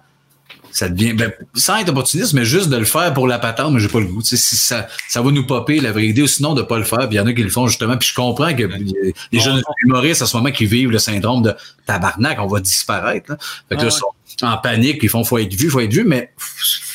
ça 0.80 0.88
devient, 0.88 1.11
ben, 1.11 1.34
sans 1.56 1.76
être 1.76 1.89
opportuniste, 1.89 2.31
mais 2.31 2.45
juste 2.45 2.69
de 2.69 2.77
le 2.77 2.85
faire 2.85 3.14
pour 3.14 3.27
la 3.27 3.38
patente, 3.38 3.73
mais 3.73 3.81
j'ai 3.81 3.89
pas 3.89 3.99
le 3.99 4.06
goût. 4.06 4.22
Tu 4.22 4.30
sais, 4.30 4.38
si 4.38 4.56
ça, 4.56 4.88
ça 5.10 5.22
va 5.22 5.30
nous 5.30 5.45
popper 5.45 5.81
la 5.81 5.91
vraie 5.91 6.07
idée, 6.07 6.22
ou 6.22 6.27
sinon 6.27 6.53
de 6.53 6.61
pas 6.61 6.77
le 6.77 6.85
faire. 6.85 6.99
Puis 6.99 7.10
il 7.11 7.15
y 7.15 7.19
en 7.19 7.27
a 7.27 7.34
qui 7.34 7.43
le 7.43 7.49
font 7.49 7.68
justement. 7.68 7.97
Puis 7.97 8.07
je 8.07 8.14
comprends 8.14 8.56
que 8.56 8.64
les, 8.64 9.14
les 9.34 9.39
jeunes 9.41 9.61
humoristes 9.84 10.22
à 10.22 10.26
ce 10.26 10.38
moment 10.38 10.51
qui 10.51 10.65
vivent 10.65 10.91
le 10.91 10.97
syndrome 10.97 11.41
de 11.41 11.53
tabarnak, 11.85 12.39
on 12.39 12.47
va 12.47 12.61
disparaître. 12.61 13.30
Là. 13.31 13.38
Fait 13.68 13.76
que 13.76 13.81
Ah 13.81 13.84
là, 13.84 13.89
ils 13.89 14.39
sont 14.39 14.45
en 14.45 14.57
panique, 14.57 14.99
puis 14.99 15.07
ils 15.07 15.10
font 15.10 15.26
faut 15.26 15.38
être 15.38 15.53
vu, 15.53 15.69
faut 15.69 15.81
être 15.81 15.91
vu, 15.91 16.06
mais 16.06 16.31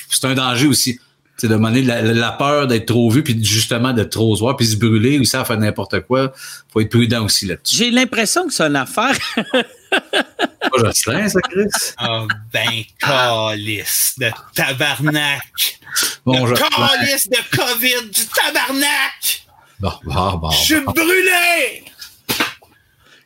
c'est 0.09 0.24
un 0.24 0.35
danger 0.35 0.66
aussi. 0.66 0.98
C'est 1.36 1.48
de 1.48 1.52
demander 1.52 1.82
la, 1.82 2.01
la 2.01 2.32
peur 2.32 2.66
d'être 2.66 2.86
trop 2.86 3.11
vu, 3.11 3.23
puis 3.23 3.39
justement 3.44 3.93
d'être 3.93 4.12
trop 4.12 4.35
voir, 4.35 4.56
puis 4.56 4.66
se 4.66 4.77
brûler 4.77 5.19
ou 5.19 5.24
ça 5.24 5.44
faire 5.44 5.59
n'importe 5.59 6.01
quoi. 6.06 6.32
Faut 6.73 6.81
être 6.81 6.89
prudent 6.89 7.23
aussi 7.23 7.44
là-dessus. 7.44 7.77
J'ai 7.77 7.90
l'impression 7.90 8.47
que 8.47 8.55
c'est 8.55 8.62
une 8.62 8.77
affaire. 8.77 9.15
Pas 10.11 10.79
Jocelyn, 10.79 11.29
ça, 11.29 11.41
Chris? 11.41 11.69
Ah, 11.99 12.27
ben, 12.53 12.83
calice 12.99 14.15
de 14.19 14.31
tabarnak. 14.55 15.79
Bon, 16.25 16.45
le 16.47 16.55
Jocelyn. 16.57 16.69
calice 16.99 17.29
de 17.29 17.57
COVID 17.57 18.11
du 18.11 18.27
tabarnak. 18.27 19.45
Bon, 19.81 19.93
bon, 20.05 20.33
bon. 20.39 20.51
Je 20.51 20.57
suis 20.57 20.81
brûlé. 20.81 21.85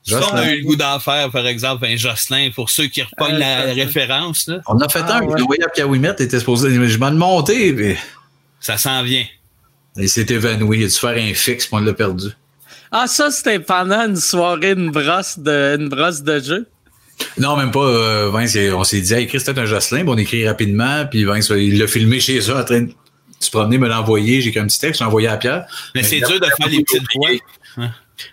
Ça, 0.04 0.16
on 0.16 0.16
a 0.16 0.20
Jocelyn. 0.42 0.48
eu 0.52 0.58
le 0.58 0.64
goût 0.64 0.76
d'en 0.76 0.98
faire, 1.00 1.30
par 1.30 1.46
exemple, 1.46 1.84
un 1.86 1.96
Jocelyn, 1.96 2.50
pour 2.54 2.70
ceux 2.70 2.86
qui 2.86 3.02
repognent 3.02 3.36
Euh, 3.36 3.38
la 3.38 3.66
Jocelyn. 3.68 3.84
référence, 3.84 4.46
là. 4.48 4.58
On 4.66 4.78
a 4.80 4.88
fait 4.88 5.02
Ah, 5.06 5.18
un, 5.18 5.22
ouais. 5.22 5.42
voyais 5.42 5.64
à 5.64 5.68
Piaouimet, 5.68 6.10
était 6.18 6.38
supposé, 6.38 6.70
je 6.88 6.98
m'en 6.98 7.12
monté, 7.12 7.72
mais 7.72 7.96
Ça 8.60 8.76
s'en 8.78 9.02
vient. 9.02 9.24
il 9.96 10.08
s'est 10.08 10.26
évanoui. 10.28 10.78
Il 10.80 10.84
a 10.84 10.88
dû 10.88 10.94
faire 10.94 11.10
un 11.16 11.34
fixe, 11.34 11.66
puis 11.66 11.74
on 11.76 11.80
l'a 11.80 11.92
perdu. 11.92 12.28
Ah, 12.90 13.06
ça, 13.06 13.30
c'était 13.30 13.58
pendant 13.58 14.06
une 14.06 14.16
soirée, 14.16 14.72
une 14.72 14.90
brosse 14.90 15.38
de, 15.38 15.76
une 15.78 15.88
brosse 15.88 16.22
de 16.22 16.40
jeu. 16.40 16.66
Non, 17.38 17.56
même 17.56 17.70
pas. 17.70 17.80
Euh, 17.80 18.30
Vince, 18.30 18.56
on 18.74 18.84
s'est 18.84 19.00
dit, 19.00 19.12
hey, 19.14 19.26
Chris, 19.26 19.40
c'est 19.40 19.58
un 19.58 19.66
Jocelyn, 19.66 20.02
puis 20.02 20.10
on 20.10 20.18
écrit 20.18 20.46
rapidement, 20.46 21.04
puis 21.06 21.24
Vince, 21.24 21.50
il 21.50 21.78
l'a 21.78 21.86
filmé 21.86 22.20
chez 22.20 22.38
eux 22.38 22.56
en 22.56 22.64
train 22.64 22.82
de 22.82 22.92
se 23.40 23.50
promener, 23.50 23.78
me 23.78 23.88
l'a 23.88 24.00
envoyé. 24.00 24.40
J'ai 24.40 24.48
écrit 24.48 24.60
un 24.60 24.66
petit 24.66 24.80
texte, 24.80 25.00
j'ai 25.00 25.04
envoyé 25.04 25.28
à 25.28 25.36
Pierre. 25.36 25.66
Mais 25.94 26.02
c'est 26.02 26.18
dur 26.18 26.40
de 26.40 26.46
faire 26.46 26.68
les 26.68 26.82
petites 26.82 27.04
voix. 27.14 27.30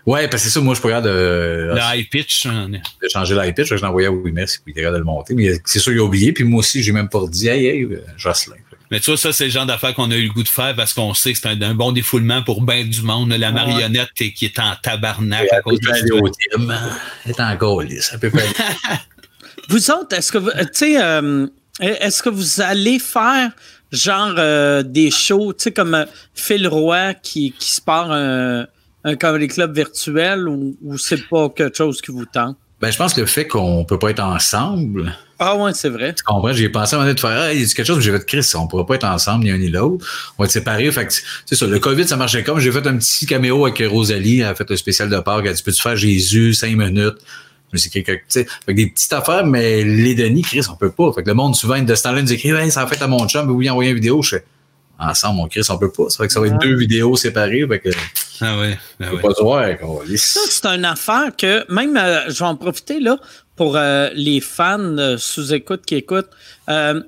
Ouais, 0.05 0.27
parce 0.27 0.43
que 0.43 0.49
c'est 0.49 0.53
ça, 0.53 0.61
moi, 0.61 0.73
je 0.73 0.79
suis 0.79 0.89
pas 0.89 0.99
Le 1.01 1.77
high 1.77 2.09
pitch, 2.09 2.47
hein. 2.47 2.69
de 2.69 3.07
changer 3.07 3.35
l'iPad, 3.35 3.65
je 3.65 3.75
l'ai 3.75 3.83
envoyé 3.83 4.07
à 4.07 4.11
Wimer, 4.11 4.45
puis 4.45 4.59
il 4.67 4.71
était 4.71 4.81
capable 4.81 4.95
de 4.95 4.99
le 4.99 5.05
monter. 5.05 5.35
Mais 5.35 5.59
c'est 5.63 5.79
sûr, 5.79 5.93
il 5.93 5.99
a 5.99 6.03
oublié, 6.03 6.33
puis 6.33 6.43
moi 6.43 6.59
aussi, 6.59 6.81
j'ai 6.81 6.91
même 6.91 7.09
pas 7.09 7.21
dit, 7.27 7.47
hey, 7.47 7.67
hey, 7.67 7.83
euh, 7.83 8.03
Jocelyn. 8.17 8.55
Mais 8.95 9.01
tu 9.01 9.11
vois, 9.11 9.17
ça, 9.17 9.33
c'est 9.33 9.43
le 9.43 9.49
genre 9.49 9.65
d'affaires 9.65 9.93
qu'on 9.93 10.09
a 10.09 10.15
eu 10.15 10.27
le 10.27 10.31
goût 10.33 10.41
de 10.41 10.47
faire 10.47 10.73
parce 10.73 10.93
qu'on 10.93 11.13
sait 11.13 11.33
que 11.33 11.39
c'est 11.39 11.49
un, 11.49 11.61
un 11.61 11.73
bon 11.75 11.91
défoulement 11.91 12.41
pour 12.43 12.61
bien 12.61 12.85
du 12.85 13.01
monde. 13.01 13.29
La 13.33 13.51
marionnette 13.51 14.07
qui 14.15 14.31
qui 14.33 14.45
est 14.45 14.57
en 14.57 14.71
tabarnak 14.81 15.51
à 15.51 15.59
cause 15.59 15.81
de 15.81 15.89
Elle 15.89 16.05
est 16.05 16.31
thème. 16.69 16.79
Elle 17.25 17.31
est 17.31 17.39
encore 17.41 17.81
lisse. 17.81 18.05
Ça 18.11 18.17
peut 18.17 18.31
pas 18.31 18.39
être- 18.45 18.61
Vous 19.67 19.91
autres, 19.91 20.15
est-ce 20.15 20.31
que 20.31 20.37
vous, 20.37 20.49
tu 20.51 20.67
sais, 20.73 21.03
euh, 21.03 21.45
est-ce 21.81 22.23
que 22.23 22.29
vous 22.29 22.61
allez 22.61 22.97
faire 22.99 23.51
genre 23.91 24.33
euh, 24.37 24.81
des 24.81 25.11
shows, 25.11 25.51
tu 25.51 25.63
sais, 25.63 25.71
comme 25.73 25.93
euh, 25.93 26.05
Phil 26.33 26.65
Roy 26.65 27.15
qui, 27.15 27.51
qui 27.51 27.71
se 27.73 27.81
part 27.81 28.13
un, 28.13 28.65
un 29.03 29.15
comedy 29.17 29.49
club 29.49 29.75
virtuel 29.75 30.47
ou, 30.47 30.77
ou 30.81 30.97
c'est 30.97 31.27
pas 31.27 31.49
quelque 31.49 31.75
chose 31.77 31.99
qui 32.01 32.11
vous 32.11 32.25
tente? 32.25 32.55
Ben, 32.85 32.91
je 32.91 32.97
pense 32.97 33.15
que 33.15 33.21
le 33.21 33.25
fait 33.25 33.47
qu'on 33.47 33.83
peut 33.83 33.97
pas 33.97 34.11
être 34.11 34.19
ensemble, 34.19 35.17
Ah 35.39 35.55
ouais, 35.57 35.71
c'est 35.73 35.89
vrai. 35.89 36.13
tu 36.13 36.23
comprends? 36.23 36.53
J'ai 36.53 36.69
pensé 36.69 36.93
à 36.93 36.97
un 36.97 37.01
moment 37.01 37.07
donné 37.09 37.15
de 37.15 37.19
faire, 37.19 37.51
il 37.51 37.59
y 37.59 37.63
a 37.63 37.67
quelque 37.67 37.83
chose, 37.83 37.97
mais 37.97 38.03
j'ai 38.03 38.11
fait 38.11 38.25
Chris, 38.27 38.51
on 38.53 38.67
pourra 38.67 38.85
pas 38.85 38.93
être 38.93 39.05
ensemble, 39.07 39.45
ni 39.45 39.49
un 39.49 39.57
ni 39.57 39.69
l'autre. 39.69 40.05
On 40.37 40.43
va 40.43 40.45
être 40.45 40.51
séparés. 40.51 40.91
Fait 40.91 41.07
c'est 41.47 41.55
ça, 41.55 41.65
le 41.65 41.79
COVID, 41.79 42.07
ça 42.07 42.15
marchait 42.15 42.43
comme. 42.43 42.59
J'ai 42.59 42.71
fait 42.71 42.85
un 42.85 42.95
petit 42.97 43.25
caméo 43.25 43.65
avec 43.65 43.81
Rosalie, 43.89 44.41
elle 44.41 44.45
a 44.45 44.53
fait 44.53 44.69
un 44.69 44.75
spécial 44.75 45.09
de 45.09 45.17
Pâques, 45.19 45.41
elle 45.45 45.49
a 45.49 45.53
dit, 45.53 45.63
peux-tu 45.63 45.81
faire 45.81 45.95
Jésus, 45.95 46.53
cinq 46.53 46.77
minutes? 46.77 47.15
Dit, 47.73 47.89
quelque- 47.89 48.11
tu 48.11 48.19
sais, 48.29 48.45
fait 48.45 48.71
que 48.73 48.77
des 48.77 48.87
petites 48.91 49.11
affaires, 49.13 49.47
mais 49.47 49.83
les 49.83 50.13
Denis, 50.13 50.43
Chris, 50.43 50.61
on 50.71 50.75
peut 50.75 50.91
pas. 50.91 51.11
Fait 51.11 51.23
que 51.23 51.27
le 51.27 51.33
monde, 51.33 51.55
souvent, 51.55 51.81
de 51.81 51.95
ce 51.95 52.03
temps-là, 52.03 52.21
nous 52.21 52.31
écrit, 52.31 52.49
hey, 52.51 52.69
ça 52.69 52.83
a 52.83 52.87
fait 52.87 53.01
à 53.01 53.07
mon 53.07 53.27
chum, 53.27 53.47
mais 53.47 53.51
oui, 53.51 53.67
envoyer 53.67 53.89
une 53.89 53.95
vidéo. 53.97 54.21
Je 54.21 54.29
fais, 54.37 54.45
ensemble, 54.99 55.37
mon 55.37 55.47
Chris, 55.47 55.61
on 55.69 55.77
peut 55.77 55.91
pas. 55.91 56.09
Ça 56.09 56.17
fait 56.19 56.27
que 56.27 56.33
ça 56.33 56.39
va 56.39 56.47
être 56.47 56.57
deux 56.59 56.75
vidéos 56.75 57.15
séparées. 57.15 57.65
Fait 57.67 57.79
que, 57.79 57.89
Ah 58.41 58.57
ouais, 58.59 58.77
ah 59.01 59.05
faut 59.05 59.15
ouais. 59.15 59.21
pas 59.21 59.33
se 59.33 59.41
voir, 59.41 59.79
qu'on 59.79 59.95
va 59.99 60.17
Ça, 60.17 60.39
c'est 60.49 60.65
une 60.67 60.85
affaire 60.85 61.31
que, 61.37 61.71
même, 61.73 61.95
euh, 61.97 62.21
je 62.29 62.39
vais 62.39 62.45
en 62.45 62.55
profiter 62.55 62.99
là, 62.99 63.17
pour 63.55 63.77
euh, 63.77 64.09
les 64.13 64.41
fans 64.41 64.79
euh, 64.79 65.17
sous-écoute 65.17 65.83
qui 65.85 65.95
écoutent. 65.95 66.29
Euh, 66.69 67.01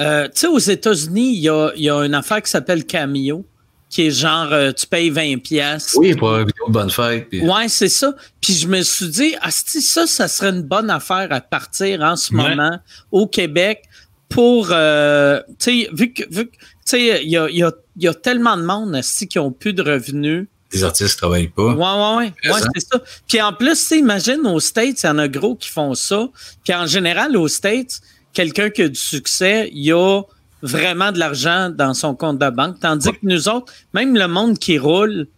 euh, 0.00 0.24
tu 0.26 0.32
sais, 0.40 0.46
aux 0.46 0.58
États-Unis, 0.58 1.32
il 1.34 1.40
y 1.40 1.48
a, 1.48 1.70
il 1.76 1.82
y 1.84 1.90
a 1.90 2.04
une 2.04 2.14
affaire 2.14 2.42
qui 2.42 2.50
s'appelle 2.50 2.84
Cameo, 2.84 3.46
qui 3.88 4.08
est 4.08 4.10
genre, 4.10 4.48
euh, 4.52 4.72
tu 4.72 4.86
payes 4.86 5.08
20 5.10 5.38
pièces. 5.42 5.94
Oui, 5.98 6.14
pour 6.14 6.34
une 6.36 6.46
vidéo 6.46 6.66
de 6.68 6.72
bonne 6.72 6.90
fête. 6.90 7.28
puis- 7.30 7.40
Ouais, 7.40 7.68
c'est 7.68 7.88
ça. 7.88 8.14
Puis 8.42 8.52
je 8.52 8.66
me 8.68 8.82
suis 8.82 9.08
dit, 9.08 9.34
asti, 9.40 9.80
ça, 9.80 10.06
ça 10.06 10.28
serait 10.28 10.50
une 10.50 10.62
bonne 10.62 10.90
affaire 10.90 11.28
à 11.30 11.40
partir 11.40 12.02
en 12.02 12.16
ce 12.16 12.34
Ouais. 12.34 12.42
moment 12.54 12.78
au 13.12 13.26
Québec 13.26 13.84
pour, 14.28 14.68
euh, 14.70 15.40
tu 15.58 15.84
sais, 15.84 15.88
vu 15.94 16.12
que, 16.12 16.24
vu 16.30 16.46
que, 16.48 16.56
sais, 16.90 17.22
il 17.24 17.30
y 17.30 17.36
a, 17.36 17.48
y, 17.50 17.62
a, 17.62 17.72
y 17.98 18.14
tellement 18.22 18.56
de 18.56 18.62
monde, 18.62 19.00
qui 19.26 19.38
ont 19.38 19.50
plus 19.52 19.72
de 19.72 19.82
revenus. 19.82 20.46
Des 20.72 20.84
artistes 20.84 21.18
travaillent 21.18 21.48
pas. 21.48 21.74
Ouais, 21.74 21.74
ouais, 21.74 22.16
ouais. 22.26 22.32
C'est 22.42 22.52
Ouais, 22.52 22.60
ça. 22.60 22.68
c'est 22.74 22.86
ça. 22.92 23.02
Puis 23.28 23.40
en 23.40 23.52
plus, 23.52 23.88
tu 23.88 23.98
imagine 23.98 24.40
aux 24.46 24.60
States, 24.60 25.02
il 25.02 25.06
y 25.06 25.08
en 25.08 25.18
a 25.18 25.28
gros 25.28 25.54
qui 25.54 25.68
font 25.68 25.94
ça. 25.94 26.28
Puis 26.64 26.74
en 26.74 26.86
général, 26.86 27.36
aux 27.36 27.48
States, 27.48 28.00
quelqu'un 28.32 28.70
qui 28.70 28.82
a 28.82 28.88
du 28.88 28.98
succès, 28.98 29.70
il 29.72 29.92
a 29.92 30.22
vraiment 30.62 31.12
de 31.12 31.18
l'argent 31.18 31.70
dans 31.70 31.94
son 31.94 32.14
compte 32.14 32.38
de 32.38 32.50
banque. 32.50 32.80
Tandis 32.80 33.10
que 33.12 33.18
nous 33.22 33.48
autres, 33.48 33.72
même 33.94 34.16
le 34.16 34.26
monde 34.26 34.58
qui 34.58 34.78
roule, 34.78 35.28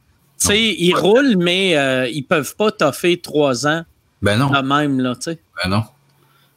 tu 0.41 0.47
sais, 0.47 0.63
ils 0.79 0.95
roulent, 0.95 1.37
mais 1.37 1.77
euh, 1.77 2.09
ils 2.09 2.23
peuvent 2.23 2.55
pas 2.57 2.71
toffer 2.73 3.21
trois 3.21 3.67
ans 3.67 3.85
Ben 4.23 4.39
non. 4.39 4.49
de 4.51 4.61
même, 4.67 5.01
là, 5.01 5.15
tu 5.15 5.33
sais. 5.33 5.39
Ben 5.63 5.71
non. 5.71 5.83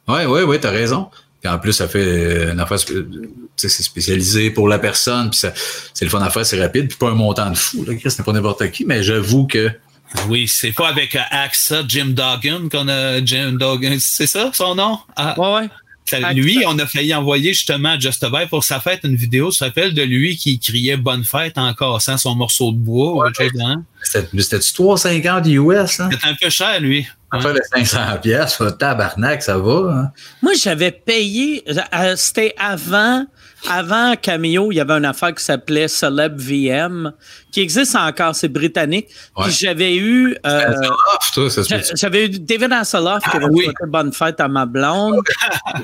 Ouais, 0.08 0.24
ouais, 0.26 0.42
ouais, 0.44 0.58
t'as 0.58 0.70
raison. 0.70 1.08
Puis 1.40 1.50
en 1.52 1.58
plus, 1.58 1.72
ça 1.72 1.88
fait 1.88 1.98
euh, 2.48 2.52
une 2.52 2.60
affaire, 2.60 2.78
tu 2.78 3.04
c'est 3.68 3.82
spécialisé 3.82 4.50
pour 4.50 4.68
la 4.68 4.78
personne, 4.78 5.30
puis 5.30 5.38
ça, 5.40 5.52
c'est 5.94 6.04
le 6.04 6.10
fun 6.10 6.20
à 6.22 6.30
faire, 6.30 6.44
c'est 6.46 6.60
rapide, 6.60 6.88
puis 6.88 6.96
pas 6.98 7.08
un 7.10 7.14
montant 7.14 7.50
de 7.50 7.56
fou, 7.56 7.84
là, 7.84 7.94
Chris, 7.94 8.10
c'est 8.10 8.24
pas 8.24 8.32
n'importe 8.32 8.70
qui, 8.70 8.84
mais 8.84 9.02
j'avoue 9.02 9.46
que, 9.46 9.70
Oui, 10.28 10.46
c'est 10.46 10.72
pas 10.72 10.88
avec 10.88 11.16
euh, 11.16 11.20
AXA, 11.30 11.82
Jim 11.88 12.08
Duggan 12.14 12.68
qu'on 12.70 12.86
a 12.88 13.24
Jim 13.24 13.52
Duggan, 13.52 13.96
c'est 14.00 14.26
ça 14.26 14.50
son 14.52 14.74
nom? 14.74 14.98
Ah, 15.16 15.34
Ouais, 15.38 15.54
ouais. 15.62 15.68
ça- 16.04 16.32
lui, 16.34 16.58
on 16.66 16.78
a 16.78 16.86
failli 16.86 17.14
envoyer 17.14 17.54
justement 17.54 17.90
à 17.92 17.98
Justified 17.98 18.48
pour 18.50 18.62
sa 18.62 18.78
fête 18.80 19.00
une 19.04 19.16
vidéo, 19.16 19.50
ça 19.50 19.66
s'appelle 19.66 19.94
de 19.94 20.02
lui 20.02 20.36
qui 20.36 20.58
criait 20.58 20.98
bonne 20.98 21.24
fête 21.24 21.56
en 21.56 21.72
cassant 21.72 22.18
son 22.18 22.34
morceau 22.34 22.72
de 22.72 22.76
bois 22.76 23.12
ou 23.14 23.22
quelque 23.30 23.44
chose 23.44 23.52
de 23.62 23.66
même. 23.66 23.84
c'était- 24.02 24.28
c'était-tu 24.42 24.72
3,50 24.74 25.46
US, 25.48 26.00
hein? 26.00 26.10
C'est 26.12 26.28
un 26.28 26.34
peu 26.34 26.50
cher, 26.50 26.78
lui. 26.80 27.06
On 27.34 27.40
fait 27.40 27.54
le 27.54 27.60
500 27.74 28.18
pièces, 28.20 28.58
tabarnak, 28.78 29.42
ça 29.42 29.56
va, 29.56 29.90
hein? 29.94 30.10
Moi, 30.42 30.52
j'avais 30.62 30.90
payé, 30.90 31.64
euh, 31.94 32.14
c'était 32.16 32.54
avant, 32.58 33.24
avant 33.68 34.14
Cameo, 34.16 34.72
il 34.72 34.76
y 34.76 34.80
avait 34.80 34.94
une 34.94 35.04
affaire 35.04 35.34
qui 35.34 35.44
s'appelait 35.44 35.88
Celeb 35.88 36.38
VM, 36.38 37.12
qui 37.50 37.60
existe 37.60 37.94
encore, 37.96 38.34
c'est 38.34 38.48
britannique. 38.48 39.06
Ouais. 39.36 39.44
Puis 39.44 39.52
j'avais 39.52 39.96
eu, 39.96 40.36
euh, 40.46 40.74
Ah, 40.80 41.48
j'avais 41.94 42.26
eu 42.26 42.28
David 42.30 42.72
Hasselhoff 42.72 43.22
qui 43.22 43.30
Ah, 43.32 43.36
avait 43.36 43.46
oui. 43.46 43.64
souhaité 43.64 43.84
bonne 43.86 44.12
fête 44.12 44.40
à 44.40 44.48
ma 44.48 44.66
blonde. 44.66 45.20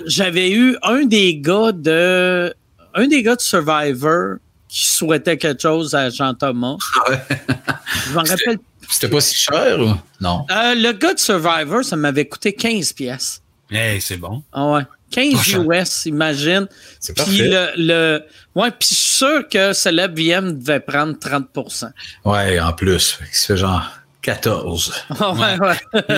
j'avais 0.06 0.50
eu 0.50 0.76
un 0.82 1.04
des 1.04 1.36
gars 1.38 1.72
de, 1.72 2.52
un 2.94 3.06
des 3.06 3.22
gars 3.22 3.36
de 3.36 3.40
Survivor 3.40 4.36
qui 4.68 4.86
souhaitait 4.86 5.36
quelque 5.38 5.62
chose 5.62 5.94
à 5.94 6.10
Jean 6.10 6.34
Thomas. 6.34 6.76
Ouais. 7.08 7.18
Je 8.08 8.12
m'en 8.12 8.20
rappelle. 8.22 8.58
C'était 8.90 9.08
pas 9.08 9.20
si 9.20 9.34
cher, 9.36 9.78
ou? 9.80 9.94
Non. 10.20 10.46
Euh, 10.50 10.74
le 10.74 10.92
gars 10.92 11.12
de 11.14 11.18
Survivor, 11.18 11.84
ça 11.84 11.94
m'avait 11.96 12.26
coûté 12.26 12.52
15 12.54 12.92
pièces. 12.94 13.42
Hey, 13.70 14.00
c'est 14.00 14.16
bon. 14.16 14.42
Ah 14.52 14.66
ouais. 14.66 14.82
15 15.10 15.34
Pas 15.34 15.42
cher. 15.42 15.62
US, 15.62 16.06
imagine. 16.06 16.66
C'est 17.00 17.16
Puis 17.16 17.38
le, 17.38 17.70
le. 17.76 18.22
Ouais, 18.54 18.70
puis 18.70 18.88
je 18.90 18.94
suis 18.94 19.16
sûr 19.16 19.48
que 19.48 19.72
Celeb 19.72 20.18
VM 20.18 20.58
devait 20.58 20.80
prendre 20.80 21.14
30% 21.14 21.90
Ouais, 22.24 22.60
en 22.60 22.72
plus. 22.72 23.18
Fait 23.32 23.56
genre 23.56 23.82
14. 24.22 24.92
Ah 25.18 25.32
ouais, 25.32 25.58
ouais. 25.60 26.02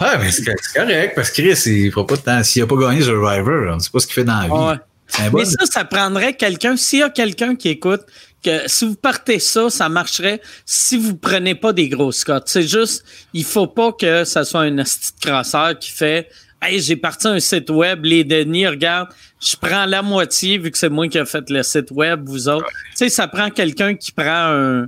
Ouais, 0.00 0.18
mais 0.18 0.30
c'est 0.30 0.42
c'est 0.44 0.78
correct, 0.78 1.14
parce 1.14 1.30
que 1.30 1.40
Chris, 1.40 1.62
il 1.66 1.90
fera 1.90 2.06
pas 2.06 2.16
de 2.16 2.20
temps. 2.20 2.42
S'il 2.42 2.62
a 2.62 2.66
pas 2.66 2.76
gagné 2.76 3.00
Survivor, 3.00 3.74
on 3.74 3.78
sait 3.78 3.90
pas 3.90 4.00
ce 4.00 4.06
qu'il 4.06 4.14
fait 4.14 4.24
dans 4.24 4.40
la 4.40 4.46
vie. 4.46 4.50
Ouais. 4.50 4.80
C'est 5.06 5.30
bon. 5.30 5.38
Mais 5.38 5.44
ça, 5.44 5.64
ça 5.64 5.84
prendrait 5.84 6.34
quelqu'un. 6.34 6.76
S'il 6.76 6.98
y 6.98 7.02
a 7.02 7.10
quelqu'un 7.10 7.54
qui 7.54 7.68
écoute, 7.68 8.02
que 8.42 8.68
si 8.68 8.86
vous 8.86 8.96
partez 8.96 9.38
ça, 9.38 9.70
ça 9.70 9.88
marcherait 9.88 10.40
si 10.64 10.96
vous 10.96 11.16
prenez 11.16 11.54
pas 11.54 11.72
des 11.72 11.88
grosses 11.88 12.24
cotes. 12.24 12.48
C'est 12.48 12.66
juste, 12.66 13.04
il 13.32 13.44
faut 13.44 13.66
pas 13.66 13.92
que 13.92 14.24
ça 14.24 14.44
soit 14.44 14.62
un 14.62 14.78
asti 14.78 15.12
de 15.14 15.26
crasseur 15.26 15.78
qui 15.78 15.90
fait 15.90 16.28
Hey, 16.62 16.80
j'ai 16.80 16.96
parti 16.96 17.28
un 17.28 17.38
site 17.38 17.68
web, 17.70 18.04
les 18.04 18.24
Denis, 18.24 18.66
regarde, 18.66 19.08
je 19.40 19.54
prends 19.56 19.84
la 19.84 20.02
moitié 20.02 20.56
vu 20.58 20.70
que 20.70 20.78
c'est 20.78 20.88
moi 20.88 21.06
qui 21.08 21.18
ai 21.18 21.26
fait 21.26 21.48
le 21.50 21.62
site 21.62 21.90
web, 21.90 22.22
vous 22.26 22.48
autres. 22.48 22.66
Tu 22.66 22.96
sais, 22.96 23.08
ça 23.10 23.28
prend 23.28 23.50
quelqu'un 23.50 23.94
qui 23.94 24.10
prend 24.10 24.24
un 24.26 24.86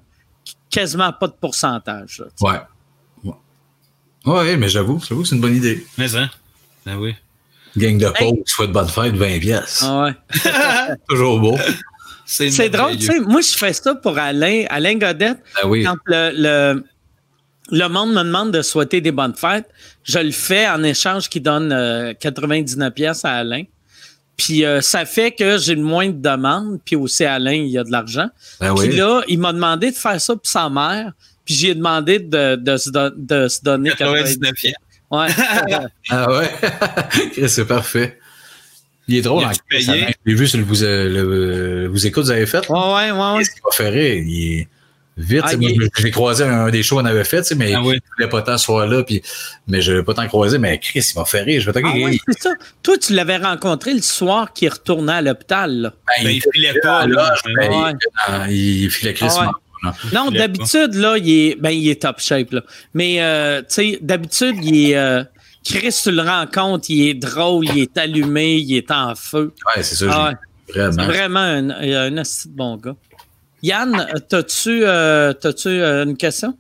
quasiment 0.70 1.12
pas 1.12 1.26
de 1.28 1.34
pourcentage. 1.40 2.20
là. 2.20 2.26
Ouais. 3.24 3.32
Ouais, 4.24 4.32
Ouais, 4.34 4.56
mais 4.56 4.68
j'avoue, 4.68 5.00
j'avoue 5.06 5.22
que 5.22 5.28
c'est 5.28 5.34
une 5.36 5.40
bonne 5.40 5.56
idée. 5.56 5.86
Mais 5.96 6.14
hein? 6.16 6.28
Ben 6.84 6.96
oui. 6.96 7.14
Gang 7.76 7.98
de 7.98 8.06
Hey. 8.06 8.12
pauvres, 8.18 8.42
souhaite 8.46 8.72
bonne 8.72 8.88
fête, 8.88 9.14
20 9.14 9.38
pièces. 9.38 9.82
Ah 9.86 10.02
ouais. 10.04 10.96
Toujours 11.08 11.38
beau. 11.38 11.56
C'est 12.26 12.68
drôle, 12.68 12.96
tu 12.96 13.06
sais, 13.06 13.20
moi 13.20 13.40
je 13.40 13.56
fais 13.56 13.72
ça 13.72 13.94
pour 13.94 14.18
Alain, 14.18 14.64
Alain 14.68 14.96
Godette. 14.96 15.38
Ah 15.62 15.66
oui. 15.66 15.84
Quand 15.84 15.96
le, 16.06 16.30
le, 16.34 16.84
le 17.70 17.86
monde 17.88 18.12
me 18.12 18.22
demande 18.22 18.50
de 18.52 18.62
souhaiter 18.62 19.00
des 19.00 19.12
bonnes 19.12 19.34
fêtes, 19.34 19.68
je 20.04 20.18
le 20.18 20.30
fais 20.30 20.68
en 20.68 20.82
échange 20.82 21.28
qui 21.28 21.40
donne 21.40 21.72
euh, 21.72 22.12
99 22.18 22.92
pièces 22.94 23.24
à 23.24 23.32
Alain. 23.34 23.64
Puis 24.36 24.64
euh, 24.64 24.80
ça 24.80 25.04
fait 25.04 25.32
que 25.32 25.58
j'ai 25.58 25.74
le 25.74 25.82
moins 25.82 26.08
de 26.08 26.20
demandes, 26.20 26.78
puis 26.84 26.94
aussi 26.96 27.24
Alain, 27.24 27.52
il 27.54 27.68
y 27.68 27.78
a 27.78 27.84
de 27.84 27.90
l'argent. 27.90 28.28
Ben 28.60 28.74
Puis 28.74 28.88
oui. 28.90 28.96
là, 28.96 29.22
il 29.28 29.38
m'a 29.38 29.52
demandé 29.52 29.90
de 29.90 29.96
faire 29.96 30.20
ça 30.20 30.34
pour 30.34 30.46
sa 30.46 30.70
mère, 30.70 31.12
puis 31.44 31.54
j'ai 31.54 31.74
demandé 31.74 32.20
de, 32.20 32.54
de, 32.56 32.76
se, 32.76 32.90
don- 32.90 33.12
de 33.16 33.48
se 33.48 33.60
donner 33.62 33.90
99 33.90 34.38
99 34.38 34.52
pièces. 34.54 34.74
Ouais. 35.10 35.26
Ah 36.10 36.30
ouais? 36.30 36.50
C'est 37.48 37.64
parfait. 37.66 38.18
Il 39.08 39.16
est 39.16 39.22
drôle. 39.22 39.44
Je 39.70 40.14
l'ai 40.26 40.34
vu 40.34 40.46
sur 40.46 40.58
le 40.58 40.64
vous, 40.64 40.84
euh, 40.84 41.08
le, 41.08 41.88
vous 41.88 42.06
écoute, 42.06 42.24
vous 42.24 42.30
avez 42.30 42.44
fait? 42.46 42.68
ouais, 42.68 42.78
ouais, 42.78 43.10
ouais, 43.10 43.18
ouais. 43.32 43.38
Qu'est-ce 43.38 43.50
qu'il? 43.82 44.28
Il 44.28 44.58
est 44.60 44.68
vite. 45.18 45.42
Ah, 45.44 45.52
il 45.60 45.90
l'ai 46.04 46.10
croisé 46.10 46.44
à 46.44 46.62
un 46.64 46.70
des 46.70 46.82
shows 46.82 46.96
qu'on 46.96 47.04
avait 47.04 47.24
fait, 47.24 47.44
mais 47.56 47.74
Ah 47.74 47.82
oui. 47.82 47.96
je 47.96 48.12
voulais 48.16 48.28
pas 48.30 48.40
tant 48.42 48.56
ce 48.56 48.64
soir-là, 48.64 49.02
puis, 49.02 49.20
mais 49.66 49.80
je 49.82 49.92
l'ai 49.92 50.02
pas 50.02 50.14
tant 50.14 50.26
croisé, 50.28 50.58
mais 50.58 50.78
Chris, 50.78 51.04
il 51.14 51.18
m'a 51.18 51.24
fait 51.24 51.42
rire. 51.42 51.60
Je 51.60 51.70
vais 51.70 51.82
Ah 51.84 51.90
c'est 52.28 52.40
ça. 52.42 52.50
Toi, 52.82 52.96
tu 52.98 53.12
l'avais 53.14 53.36
rencontré 53.36 53.92
le 53.92 54.00
soir 54.02 54.52
qu'il 54.52 54.68
retournait 54.70 55.12
à 55.14 55.22
l'hôpital. 55.22 55.70
là. 55.72 55.92
Ben, 56.22 56.30
il 56.30 56.42
filait 56.54 56.74
pas, 56.82 57.06
là. 57.06 57.34
ben, 57.44 57.70
Ouais. 57.70 57.92
il- 58.54 58.84
il 58.84 58.90
filait 58.90 59.12
Chris. 59.14 59.28
Ah 59.38 59.44
là. 59.84 59.94
Non, 60.12 60.30
d'habitude, 60.30 60.94
là, 60.94 61.16
il 61.18 61.30
est, 61.30 61.54
ben, 61.60 61.70
il 61.70 61.88
est 61.88 62.02
top 62.02 62.18
shape, 62.20 62.50
là. 62.52 62.62
Mais, 62.94 63.22
euh, 63.22 63.60
tu 63.60 63.66
sais, 63.68 63.98
d'habitude, 64.00 64.56
il 64.62 64.90
est, 64.90 64.96
euh, 64.96 65.22
Chris, 65.64 65.94
tu 66.02 66.10
le 66.10 66.22
rencontres, 66.22 66.86
il 66.88 67.08
est 67.08 67.14
drôle, 67.14 67.64
il 67.66 67.78
est 67.82 67.98
allumé, 67.98 68.54
il 68.56 68.76
est 68.76 68.90
en 68.90 69.14
feu. 69.14 69.52
Ouais, 69.76 69.82
c'est 69.82 69.94
ça, 69.96 70.06
Ah 70.10 70.30
j'ai- 70.30 70.36
C'est 70.74 70.78
vraiment. 70.80 71.06
vraiment 71.06 71.40
un, 71.40 71.70
un 71.70 72.18
de 72.48 72.52
bon 72.54 72.76
gars. 72.76 72.94
Yann, 73.62 74.06
t'as-tu, 74.28 74.84
euh, 74.84 75.32
euh, 75.66 76.04
une 76.04 76.16
question? 76.16 76.56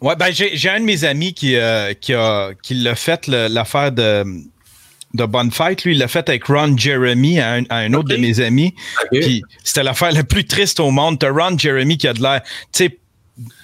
Ouais, 0.00 0.14
ben 0.16 0.30
j'ai 0.32 0.70
un 0.70 0.80
de 0.80 0.84
mes 0.84 1.04
amis 1.04 1.34
qui, 1.34 1.56
euh, 1.56 1.92
qui, 1.94 2.14
a, 2.14 2.50
qui 2.62 2.74
l'a 2.74 2.94
fait 2.94 3.26
l'affaire 3.26 3.90
de, 3.90 4.24
de 5.14 5.24
Bonne 5.24 5.50
Fête. 5.50 5.84
Lui, 5.84 5.92
il 5.92 5.98
l'a 5.98 6.08
fait 6.08 6.28
avec 6.28 6.44
Ron 6.44 6.76
Jeremy, 6.76 7.40
à 7.40 7.54
un, 7.54 7.64
à 7.68 7.78
un 7.78 7.92
autre 7.94 8.08
de 8.08 8.16
mes 8.16 8.40
amis. 8.40 8.74
Puis 9.10 9.42
c'était 9.64 9.82
l'affaire 9.82 10.12
la 10.12 10.24
plus 10.24 10.46
triste 10.46 10.78
au 10.80 10.90
monde. 10.90 11.18
T'as 11.18 11.30
Ron 11.30 11.58
Jeremy 11.58 11.98
qui 11.98 12.06
a 12.06 12.12
de 12.12 12.22
l'air. 12.22 12.42
Tu 12.72 12.84
sais, 12.84 12.98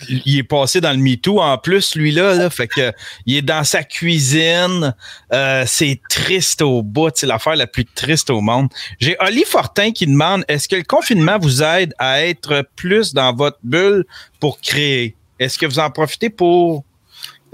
il 0.08 0.38
est 0.38 0.42
passé 0.44 0.80
dans 0.80 0.92
le 0.92 0.98
MeToo 0.98 1.40
en 1.40 1.58
plus, 1.58 1.94
lui-là. 1.94 2.34
Là, 2.34 2.50
fait 2.50 2.68
que 2.68 2.92
il 3.26 3.36
est 3.36 3.42
dans 3.42 3.64
sa 3.64 3.82
cuisine. 3.82 4.94
Euh, 5.32 5.64
c'est 5.66 6.00
triste 6.08 6.62
au 6.62 6.82
bout. 6.82 7.10
C'est 7.14 7.26
l'affaire 7.26 7.56
la 7.56 7.66
plus 7.66 7.84
triste 7.84 8.30
au 8.30 8.40
monde. 8.40 8.68
J'ai 9.00 9.16
Oli 9.20 9.44
Fortin 9.44 9.92
qui 9.92 10.06
demande 10.06 10.44
est-ce 10.48 10.68
que 10.68 10.76
le 10.76 10.84
confinement 10.84 11.38
vous 11.38 11.62
aide 11.62 11.94
à 11.98 12.24
être 12.24 12.66
plus 12.76 13.14
dans 13.14 13.34
votre 13.34 13.58
bulle 13.62 14.04
pour 14.40 14.60
créer? 14.60 15.16
Est-ce 15.38 15.58
que 15.58 15.66
vous 15.66 15.78
en 15.78 15.90
profitez 15.90 16.30
pour 16.30 16.84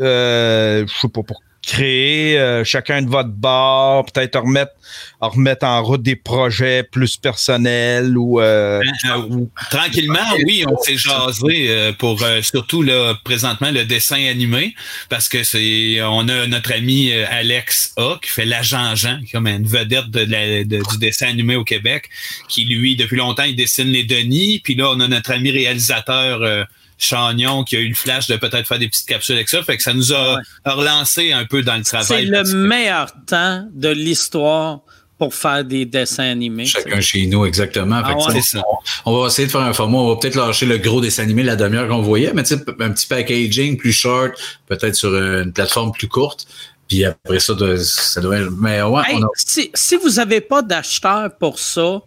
euh, 0.01 0.87
je 0.87 1.01
sais 1.01 1.09
pas, 1.09 1.23
pour 1.23 1.43
créer 1.63 2.39
euh, 2.39 2.65
chacun 2.65 3.03
de 3.03 3.11
votre 3.11 3.29
bord, 3.29 4.07
peut-être 4.07 4.39
remettre, 4.41 4.73
remettre 5.21 5.67
en 5.67 5.83
route 5.83 6.03
des 6.03 6.17
projets 6.17 6.83
plus 6.83 7.17
personnels 7.19 8.17
ou 8.17 8.41
euh, 8.41 8.81
Euh, 9.07 9.17
ou- 9.29 9.51
tranquillement, 9.71 10.19
oui, 10.47 10.65
on 10.67 10.77
s'est 10.79 10.97
jasé 10.97 11.67
euh, 11.69 11.93
pour 11.93 12.23
euh, 12.23 12.41
surtout 12.43 12.83
là, 12.83 13.15
présentement 13.25 13.71
le 13.71 13.85
dessin 13.85 14.25
animé 14.27 14.75
parce 15.11 15.29
que 15.29 15.43
c'est 15.45 16.01
on 16.03 16.29
a 16.29 16.47
notre 16.47 16.73
ami 16.73 17.13
euh, 17.13 17.25
Alex 17.31 17.93
A 17.99 18.19
qui 18.23 18.31
fait 18.31 18.47
l'agent 18.47 18.95
Jean, 18.95 19.19
qui 19.19 19.25
est 19.27 19.31
comme 19.33 19.47
une 19.47 19.67
vedette 19.67 20.11
de 20.11 20.21
la- 20.21 20.65
de- 20.65 20.83
du 20.91 20.99
dessin 20.99 21.29
animé 21.29 21.57
au 21.57 21.65
Québec, 21.65 22.09
qui 22.49 22.65
lui 22.65 22.97
depuis 22.97 23.17
longtemps 23.19 23.43
il 23.45 23.55
dessine 23.57 23.89
les 23.89 24.05
Denis, 24.05 24.61
puis 24.65 24.75
là 24.75 24.91
on 24.91 25.01
a 25.01 25.09
notre 25.09 25.33
ami 25.33 25.51
réalisateur 25.51 26.41
euh, 26.43 26.65
Chagnon 27.01 27.65
qui 27.65 27.77
a 27.77 27.81
eu 27.81 27.89
le 27.89 27.95
flash 27.95 28.27
de 28.29 28.37
peut-être 28.37 28.67
faire 28.69 28.79
des 28.79 28.89
petites 28.89 29.09
capsules 29.09 29.35
avec 29.37 29.49
ça, 29.49 29.63
fait 29.63 29.77
que 29.77 29.83
ça 29.83 29.93
nous 29.95 30.13
a 30.13 30.39
relancé 30.65 31.33
un 31.33 31.45
peu 31.47 31.63
dans 31.63 31.77
le 31.77 31.83
C'est 31.85 31.97
travail. 31.99 32.27
le 32.27 32.33
parce 32.33 32.51
que- 32.53 32.57
meilleur 32.57 33.13
temps 33.27 33.67
de 33.73 33.89
l'histoire 33.89 34.81
pour 35.19 35.35
faire 35.35 35.65
des 35.65 35.85
dessins 35.85 36.31
animés. 36.31 36.65
Chacun 36.65 37.01
chez 37.01 37.27
nous, 37.27 37.45
exactement. 37.45 38.01
Ah 38.03 38.15
ouais. 38.17 38.41
C'est 38.41 38.57
ça. 38.59 38.63
on, 39.05 39.21
va 39.21 39.27
essayer 39.27 39.47
de 39.47 39.53
faire 39.53 39.61
un 39.61 39.73
format. 39.75 39.99
On 39.99 40.09
va 40.09 40.17
peut-être 40.17 40.35
lâcher 40.35 40.65
le 40.65 40.79
gros 40.79 41.01
dessin 41.03 41.25
animé, 41.25 41.43
la 41.43 41.57
demi-heure 41.57 41.89
qu'on 41.89 42.01
voyait, 42.01 42.33
mais 42.35 42.41
un 42.53 42.91
petit 42.91 43.07
packaging 43.07 43.77
plus 43.77 43.93
short, 43.93 44.33
peut-être 44.67 44.95
sur 44.95 45.15
une 45.15 45.53
plateforme 45.53 45.93
plus 45.93 46.09
courte. 46.09 46.47
Puis 46.89 47.05
après 47.05 47.39
ça, 47.39 47.53
ça 47.77 48.21
doit 48.23 48.39
être. 48.39 48.51
Mais 48.59 48.81
ouais, 48.83 49.03
Hey, 49.09 49.17
on 49.17 49.25
a- 49.25 49.29
si, 49.37 49.71
si 49.75 49.97
vous 49.97 50.09
n'avez 50.13 50.41
pas 50.41 50.63
d'acheteur 50.63 51.31
pour 51.39 51.59
ça, 51.59 52.01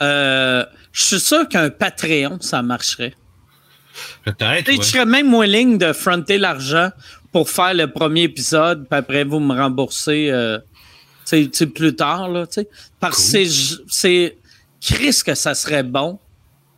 euh, 0.00 0.64
je 0.90 1.02
suis 1.04 1.20
sûr 1.20 1.46
qu'un 1.48 1.68
Patreon, 1.70 2.38
ça 2.40 2.62
marcherait. 2.62 3.14
Peut-être. 4.24 4.68
Ouais. 4.68 4.76
Je 4.76 4.82
serais 4.82 5.04
même 5.06 5.32
willing 5.34 5.78
de 5.78 5.92
fronter 5.92 6.38
l'argent 6.38 6.90
pour 7.32 7.50
faire 7.50 7.74
le 7.74 7.86
premier 7.90 8.22
épisode, 8.22 8.86
puis 8.88 8.98
après 8.98 9.24
vous 9.24 9.40
me 9.40 9.54
remboursez 9.54 10.28
euh, 10.30 10.58
tu 10.58 10.64
sais, 11.24 11.42
tu 11.44 11.50
sais, 11.58 11.66
plus 11.66 11.94
tard. 11.96 12.28
Là, 12.28 12.46
tu 12.46 12.54
sais. 12.54 12.68
Parce 13.00 13.16
que 13.16 13.22
c'est- 13.44 13.76
c'est. 13.88 14.36
Chris, 14.80 15.20
que 15.24 15.34
ça 15.34 15.54
serait 15.54 15.82
bon. 15.82 16.18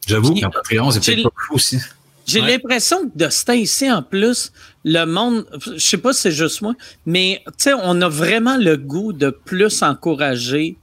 j'avoue 0.06 0.34
qu'en 0.40 0.50
Patreon, 0.50 0.90
c'est 0.92 1.04
peut-être 1.04 1.24
pas 1.24 1.34
fou 1.48 1.54
aussi. 1.54 1.78
J'ai 2.26 2.40
Ouais. 2.40 2.52
l'impression 2.52 3.08
que 3.08 3.18
de 3.24 3.28
ce 3.28 3.44
temps-ci, 3.44 3.90
en 3.90 4.02
plus, 4.02 4.52
le 4.84 5.04
monde, 5.04 5.44
je 5.74 5.78
sais 5.78 5.96
pas 5.98 6.12
si 6.12 6.22
c'est 6.22 6.30
juste 6.32 6.60
moi, 6.62 6.74
mais 7.04 7.42
tu 7.46 7.52
sais, 7.58 7.72
on 7.74 8.00
a 8.02 8.08
vraiment 8.08 8.56
le 8.56 8.76
goût 8.76 9.12
de 9.12 9.30
plus 9.30 9.82
encourager 9.82 10.76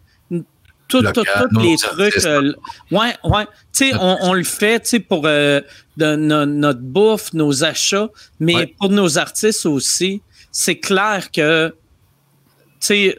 tous 1.01 1.59
les 1.59 1.75
trucs. 1.77 2.25
euh, 2.25 2.53
ouais, 2.91 3.13
ouais. 3.23 3.45
Tu 3.73 3.89
sais, 3.89 3.93
on, 3.95 4.17
on 4.21 4.33
le 4.33 4.43
fait, 4.43 4.79
tu 4.81 4.89
sais, 4.89 4.99
pour 4.99 5.23
euh, 5.25 5.61
de- 5.97 6.15
no- 6.15 6.45
notre 6.45 6.79
bouffe, 6.81 7.33
nos 7.33 7.63
achats, 7.63 8.09
mais 8.39 8.55
Ouais. 8.55 8.75
pour 8.79 8.89
nos 8.89 9.17
artistes 9.17 9.65
aussi, 9.65 10.21
c'est 10.51 10.79
clair 10.79 11.31
que, 11.31 11.69
tu 11.69 12.87
sais, 12.87 13.17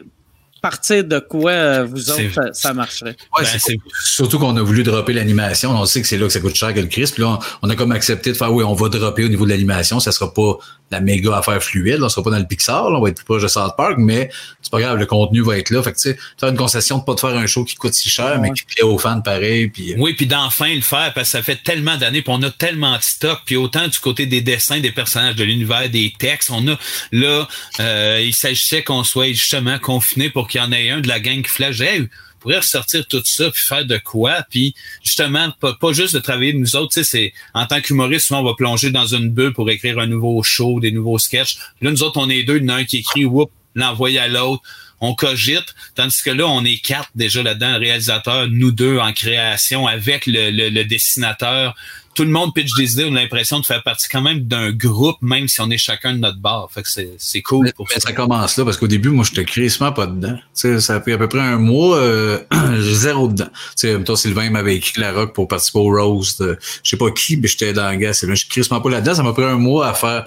partir 0.65 1.03
de 1.03 1.19
quoi 1.19 1.51
euh, 1.51 1.85
vous 1.85 2.09
autres, 2.09 2.33
ça, 2.33 2.53
ça 2.53 2.73
marcherait? 2.73 3.15
Ouais, 3.37 3.43
Ben, 3.43 3.75
surtout 4.03 4.39
qu'on 4.39 4.57
a 4.57 4.63
voulu 4.63 4.81
dropper 4.81 5.13
l'animation. 5.13 5.69
On 5.69 5.85
sait 5.85 6.01
que 6.01 6.07
c'est 6.07 6.17
là 6.17 6.25
que 6.25 6.33
ça 6.33 6.39
coûte 6.39 6.55
cher 6.55 6.73
que 6.73 6.79
le 6.79 6.87
Christ. 6.87 7.13
Puis 7.13 7.21
là, 7.21 7.37
on, 7.61 7.67
on 7.67 7.69
a 7.69 7.75
comme 7.75 7.91
accepté 7.91 8.31
de 8.31 8.35
faire, 8.37 8.51
oui, 8.51 8.63
on 8.63 8.73
va 8.73 8.89
dropper 8.89 9.25
au 9.25 9.27
niveau 9.27 9.45
de 9.45 9.51
l'animation. 9.51 9.99
Ça 9.99 10.11
sera 10.11 10.33
pas 10.33 10.57
la 10.91 11.01
méga 11.01 11.35
affaire 11.37 11.61
fluide. 11.63 11.99
Là, 11.99 12.05
on 12.05 12.09
sera 12.09 12.23
pas 12.23 12.29
dans 12.31 12.39
le 12.39 12.45
Pixar. 12.45 12.89
là, 12.89 12.97
on 12.97 13.01
va 13.01 13.09
être 13.09 13.15
plus 13.15 13.25
proche 13.25 13.41
de 13.41 13.47
South 13.47 13.73
Park, 13.75 13.95
mais 13.97 14.29
c'est 14.61 14.71
pas 14.71 14.79
grave, 14.79 14.97
le 14.97 15.05
contenu 15.05 15.41
va 15.41 15.57
être 15.57 15.71
là. 15.71 15.81
Fait 15.81 15.91
que, 15.91 15.97
tu 15.97 16.09
sais, 16.09 16.17
faire 16.39 16.49
une 16.49 16.57
concession 16.57 16.99
de 16.99 17.03
pas 17.03 17.15
de 17.15 17.19
faire 17.19 17.35
un 17.35 17.47
show 17.47 17.63
qui 17.63 17.75
coûte 17.75 17.93
si 17.93 18.09
cher, 18.09 18.39
mais 18.39 18.51
qui 18.51 18.63
plaît 18.65 18.83
aux 18.83 18.97
fans 18.97 19.21
pareil. 19.21 19.69
Puis, 19.69 19.93
euh, 19.93 19.97
Oui, 19.97 20.13
puis 20.13 20.27
d'enfin 20.27 20.73
le 20.73 20.81
faire, 20.81 21.11
parce 21.13 21.27
que 21.27 21.31
ça 21.37 21.41
fait 21.41 21.61
tellement 21.63 21.97
d'années, 21.97 22.21
puis 22.21 22.33
on 22.35 22.41
a 22.43 22.51
tellement 22.51 22.97
de 22.97 23.01
stock, 23.01 23.39
puis 23.45 23.55
autant 23.55 23.87
du 23.87 23.97
côté 23.99 24.25
des 24.25 24.41
dessins, 24.41 24.79
des 24.79 24.91
personnages, 24.91 25.35
de 25.35 25.43
l'univers, 25.43 25.89
des 25.89 26.13
textes, 26.17 26.51
on 26.51 26.67
a 26.67 26.77
là, 27.11 27.47
euh, 27.79 28.21
il 28.23 28.33
s'agissait 28.33 28.83
qu'on 28.83 29.03
soit 29.03 29.29
justement 29.33 29.79
confiné 29.79 30.29
pour 30.29 30.47
qu'il 30.47 30.54
y 30.61 30.63
en 30.63 30.71
ait 30.71 30.89
un 30.89 31.01
de 31.01 31.07
la 31.07 31.19
gang 31.19 31.41
qui 31.41 31.49
flash. 31.49 31.81
Hey, 31.81 32.07
pourrait 32.39 32.57
ressortir 32.57 33.07
tout 33.07 33.21
ça 33.25 33.49
puis 33.49 33.61
faire 33.61 33.85
de 33.85 33.97
quoi? 33.97 34.43
Puis 34.49 34.75
justement 35.03 35.51
pas, 35.59 35.73
pas 35.73 35.93
juste 35.93 36.13
de 36.13 36.19
travailler 36.19 36.53
nous 36.53 36.75
autres 36.75 36.93
tu 36.93 37.03
sais 37.03 37.03
c'est 37.03 37.33
en 37.55 37.65
tant 37.65 37.81
qu'humoriste 37.81 38.27
souvent 38.27 38.41
on 38.41 38.43
va 38.43 38.53
plonger 38.55 38.91
dans 38.91 39.07
une 39.07 39.31
bulle 39.31 39.51
pour 39.53 39.67
écrire 39.71 39.97
un 39.97 40.05
nouveau 40.05 40.43
show 40.43 40.79
des 40.79 40.91
nouveaux 40.91 41.17
sketchs 41.17 41.57
là 41.81 41.89
nous 41.89 42.03
autres 42.03 42.19
on 42.19 42.29
est 42.29 42.43
deux 42.43 42.57
il 42.57 42.63
y 42.63 42.65
en 42.67 42.69
a 42.69 42.75
un 42.75 42.83
qui 42.83 42.97
écrit 42.97 43.25
whoop 43.25 43.49
l'envoie 43.73 44.09
à 44.21 44.27
l'autre 44.27 44.61
on 45.01 45.13
cogite, 45.13 45.75
tandis 45.95 46.21
que 46.23 46.29
là, 46.29 46.47
on 46.47 46.63
est 46.63 46.77
quatre 46.77 47.09
déjà 47.15 47.43
là-dedans, 47.43 47.77
réalisateur, 47.79 48.47
nous 48.47 48.71
deux 48.71 48.97
en 48.97 49.11
création, 49.11 49.87
avec 49.87 50.25
le- 50.25 50.51
le 50.69 50.83
dessinateur. 50.85 51.75
Tout 52.15 52.23
le 52.23 52.29
monde 52.29 52.53
pitch 52.53 52.73
des 52.77 52.93
idées, 52.93 53.03
on 53.05 53.15
a 53.15 53.21
l'impression 53.21 53.59
de 53.59 53.65
faire 53.65 53.83
partie 53.83 54.07
quand 54.09 54.21
même 54.21 54.39
d'un 54.39 54.71
groupe, 54.71 55.17
même 55.21 55.47
si 55.49 55.59
on 55.61 55.69
est 55.69 55.77
chacun 55.77 56.13
de 56.13 56.19
notre 56.19 56.39
bar. 56.39 56.69
Fait 56.71 56.81
que 56.81 56.89
c'est, 56.89 57.11
c'est 57.17 57.41
cool 57.41 57.65
Mais, 57.65 57.73
pour 57.73 57.87
mais 57.93 57.99
ça. 57.99 58.13
commence 58.13 58.55
là 58.57 58.63
parce 58.65 58.77
qu'au 58.77 58.87
début, 58.87 59.09
moi, 59.09 59.25
je 59.25 59.33
te 59.33 59.41
crissement 59.41 59.91
pas 59.91 60.07
dedans. 60.07 60.35
Tu 60.35 60.41
sais, 60.53 60.79
ça 60.79 61.01
fait 61.01 61.11
à 61.13 61.17
peu 61.17 61.27
près 61.27 61.41
un 61.41 61.57
mois, 61.57 61.97
euh, 61.97 62.39
j'ai 62.79 62.93
zéro 62.95 63.27
dedans. 63.27 63.49
Tu 63.75 63.87
sais, 63.89 64.03
toi, 64.03 64.15
Sylvain 64.15 64.49
m'avait 64.49 64.77
écrit 64.77 65.01
la 65.01 65.11
rock 65.11 65.33
pour 65.33 65.47
participer 65.47 65.79
au 65.79 65.89
Rose. 65.91 66.37
de- 66.37 66.57
Je 66.83 66.89
sais 66.89 66.97
pas 66.97 67.11
qui, 67.11 67.35
mais 67.37 67.47
j'étais 67.49 67.73
dans 67.73 67.89
le 67.91 67.97
gars. 67.97 68.13
Je 68.13 68.33
suis 68.33 68.47
crissement 68.47 68.79
pas 68.81 68.89
là-dedans. 68.89 69.13
Ça 69.15 69.23
m'a 69.23 69.33
pris 69.33 69.43
un 69.43 69.57
mois 69.57 69.87
à 69.89 69.93
faire 69.93 70.25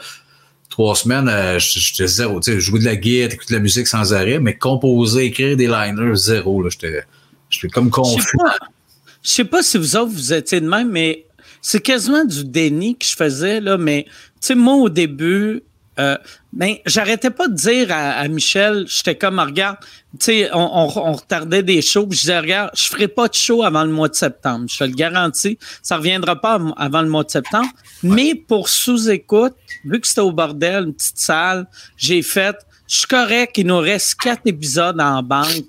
trois 0.68 0.94
semaines. 0.94 1.28
euh, 1.28 1.58
j'étais 1.58 2.06
zéro. 2.06 2.38
Tu 2.40 2.52
sais, 2.52 2.60
jouer 2.60 2.80
de 2.80 2.84
la 2.84 2.96
guitare, 2.96 3.32
écouter 3.32 3.54
de 3.54 3.58
la 3.58 3.62
musique 3.62 3.86
sans 3.86 4.12
arrêt, 4.12 4.38
mais 4.40 4.54
composer, 4.56 5.24
écrire 5.24 5.56
des 5.56 5.66
liners, 5.66 6.14
zéro. 6.16 6.62
Là, 6.62 6.68
j'étais, 6.70 7.02
j'étais 7.48 7.68
comme 7.68 7.86
Je 7.86 7.90
confus. 7.92 8.22
sais 8.22 8.36
pas, 8.36 8.56
je 9.22 9.30
sais 9.30 9.44
pas 9.44 9.62
si 9.62 9.78
vous 9.78 9.96
autres, 9.96 10.12
vous 10.12 10.32
étiez 10.34 10.60
de 10.60 10.68
même, 10.68 10.90
mais 10.90 11.24
c'est 11.62 11.80
quasiment 11.80 12.24
du 12.24 12.44
déni 12.44 12.96
que 12.96 13.04
je 13.04 13.14
faisais, 13.16 13.60
là, 13.60 13.76
mais, 13.78 14.04
tu 14.06 14.12
sais, 14.40 14.54
moi, 14.54 14.74
au 14.74 14.88
début, 14.88 15.62
euh, 15.98 16.16
ben, 16.52 16.76
j'arrêtais 16.86 17.30
pas 17.30 17.48
de 17.48 17.54
dire 17.54 17.88
à, 17.90 18.12
à 18.12 18.28
Michel, 18.28 18.84
j'étais 18.86 19.16
comme, 19.16 19.40
regarde, 19.40 19.78
tu 20.12 20.26
sais, 20.26 20.50
on, 20.54 20.58
on, 20.58 20.98
on 21.08 21.12
retardait 21.14 21.64
des 21.64 21.82
shows, 21.82 22.06
puis 22.06 22.16
je 22.16 22.22
disais, 22.22 22.38
regarde, 22.38 22.70
je 22.74 22.84
ferai 22.84 23.08
pas 23.08 23.26
de 23.26 23.34
show 23.34 23.64
avant 23.64 23.82
le 23.82 23.90
mois 23.90 24.08
de 24.08 24.14
septembre, 24.14 24.66
je 24.70 24.78
te 24.78 24.84
le 24.84 24.92
garantis, 24.94 25.58
ça 25.82 25.96
reviendra 25.96 26.40
pas 26.40 26.54
av- 26.54 26.72
avant 26.76 27.02
le 27.02 27.08
mois 27.08 27.24
de 27.24 27.30
septembre, 27.30 27.68
mais 28.04 28.34
pour 28.36 28.68
sous-écoute, 28.68 29.54
vu 29.84 30.00
que 30.00 30.06
c'était 30.06 30.20
au 30.20 30.30
bordel, 30.32 30.84
une 30.84 30.94
petite 30.94 31.18
salle, 31.18 31.66
j'ai 31.96 32.22
fait, 32.22 32.56
je 32.86 32.98
suis 32.98 33.08
correct, 33.08 33.58
il 33.58 33.66
nous 33.66 33.78
reste 33.78 34.14
quatre 34.14 34.42
épisodes 34.46 35.00
en 35.00 35.22
banque, 35.24 35.64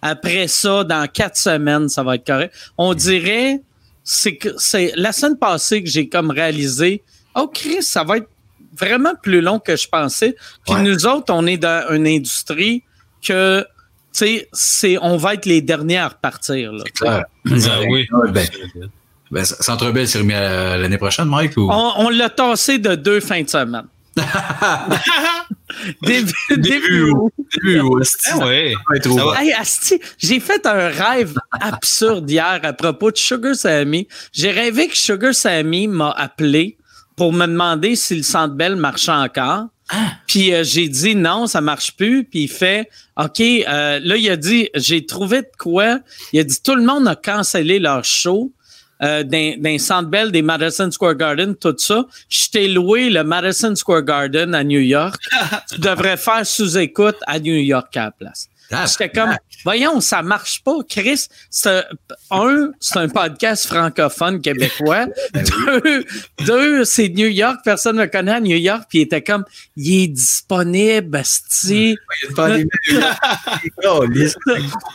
après 0.00 0.46
ça, 0.46 0.84
dans 0.84 1.06
quatre 1.08 1.36
semaines, 1.36 1.88
ça 1.88 2.02
va 2.02 2.14
être 2.14 2.26
correct. 2.26 2.54
On 2.78 2.94
dirait, 2.94 3.62
c'est 4.04 4.36
que 4.36 4.48
c'est 4.58 4.92
la 4.96 5.12
semaine 5.12 5.38
passée 5.38 5.82
que 5.82 5.88
j'ai 5.88 6.08
comme 6.08 6.30
réalisé, 6.30 7.02
oh 7.34 7.48
Chris, 7.52 7.82
ça 7.82 8.04
va 8.04 8.18
être 8.18 8.28
vraiment 8.76 9.12
plus 9.22 9.40
long 9.40 9.58
que 9.58 9.76
je 9.76 9.86
pensais. 9.88 10.34
Puis 10.66 10.74
Ouais. 10.74 10.82
nous 10.82 11.06
autres, 11.06 11.32
on 11.32 11.46
est 11.46 11.58
dans 11.58 11.90
une 11.92 12.06
industrie 12.06 12.82
que, 13.22 13.60
tu 13.60 13.66
sais, 14.12 14.48
c'est, 14.52 14.98
on 15.00 15.16
va 15.16 15.34
être 15.34 15.46
les 15.46 15.60
derniers 15.60 15.98
à 15.98 16.08
repartir. 16.08 16.72
Là, 16.72 16.84
Clair. 16.94 17.24
Ah 17.46 17.80
oui. 17.88 18.06
Ben, 18.32 18.46
ben, 19.30 19.44
Centre 19.44 19.90
Bell 19.90 20.06
s'est 20.08 20.18
remis 20.18 20.34
à 20.34 20.76
l'année 20.76 20.98
prochaine, 20.98 21.26
Mike? 21.26 21.56
Ou? 21.56 21.68
On, 21.70 21.92
on 21.98 22.08
l'a 22.10 22.28
tassé 22.30 22.78
de 22.78 22.94
deux 22.94 23.20
fins 23.20 23.42
de 23.42 23.48
semaine. 23.48 23.86
Début, 26.02 26.32
début 26.56 27.10
août. 27.10 27.32
Début, 27.54 27.80
ouais, 27.80 28.74
Ah. 29.36 29.42
Hey, 29.42 29.52
j'ai 30.18 30.40
fait 30.40 30.64
un 30.66 30.88
rêve 30.88 31.34
absurde 31.60 32.30
hier 32.30 32.60
à 32.62 32.72
propos 32.72 33.10
de 33.10 33.16
Sugar 33.16 33.54
Sammy. 33.54 34.06
J'ai 34.32 34.50
rêvé 34.50 34.88
que 34.88 34.96
Sugar 34.96 35.34
Sammy 35.34 35.88
m'a 35.88 36.10
appelé 36.10 36.76
pour 37.16 37.32
me 37.32 37.46
demander 37.46 37.96
si 37.96 38.16
le 38.16 38.22
Centre 38.22 38.54
Bell 38.54 38.76
marchait 38.76 39.12
encore. 39.12 39.66
Puis 40.26 40.54
euh, 40.54 40.64
j'ai 40.64 40.88
dit 40.88 41.14
non, 41.14 41.46
ça 41.46 41.60
marche 41.60 41.94
plus. 41.96 42.24
Puis 42.24 42.44
il 42.44 42.48
fait 42.48 42.88
OK. 43.18 43.40
euh, 43.40 44.00
là, 44.02 44.16
il 44.16 44.30
a 44.30 44.36
dit 44.36 44.68
j'ai 44.74 45.04
trouvé 45.04 45.42
de 45.42 45.50
quoi. 45.58 45.98
Il 46.32 46.40
a 46.40 46.44
dit 46.44 46.56
tout 46.62 46.74
le 46.74 46.82
monde 46.82 47.06
a 47.08 47.16
cancellé 47.16 47.78
leur 47.78 48.04
show. 48.04 48.52
Euh, 49.02 49.24
d'un, 49.24 49.54
d'un 49.58 49.78
Centre 49.78 50.08
Bell, 50.08 50.30
des 50.30 50.42
Madison 50.42 50.88
Square 50.90 51.16
Garden, 51.16 51.56
tout 51.56 51.74
ça. 51.76 52.06
Je 52.28 52.48
t'ai 52.50 52.68
loué 52.68 53.10
le 53.10 53.24
Madison 53.24 53.74
Square 53.74 54.02
Garden 54.02 54.54
à 54.54 54.62
New 54.62 54.78
York. 54.78 55.20
tu 55.72 55.80
devrais 55.80 56.16
faire 56.16 56.46
sous-écoute 56.46 57.16
à 57.26 57.40
New 57.40 57.54
York 57.54 57.96
à 57.96 58.04
la 58.04 58.10
place. 58.12 58.48
Ah, 58.72 58.86
J'étais 58.86 59.10
comme, 59.10 59.36
voyons, 59.64 60.00
ça 60.00 60.22
marche 60.22 60.62
pas, 60.64 60.76
Chris. 60.88 61.26
Un, 61.66 61.82
un, 62.30 62.70
c'est 62.80 62.98
un 62.98 63.08
podcast 63.08 63.66
francophone 63.66 64.40
québécois. 64.40 65.06
deux, 65.34 66.04
deux, 66.46 66.84
c'est 66.84 67.08
New 67.08 67.28
York, 67.28 67.58
personne 67.64 67.96
ne 67.96 68.02
le 68.02 68.08
connaît 68.08 68.32
à 68.32 68.40
New 68.40 68.56
York, 68.56 68.84
puis 68.88 69.00
il 69.00 69.02
était 69.02 69.22
comme, 69.22 69.44
il 69.76 70.04
est 70.04 70.08
disponible, 70.08 71.16
asti. 71.16 71.96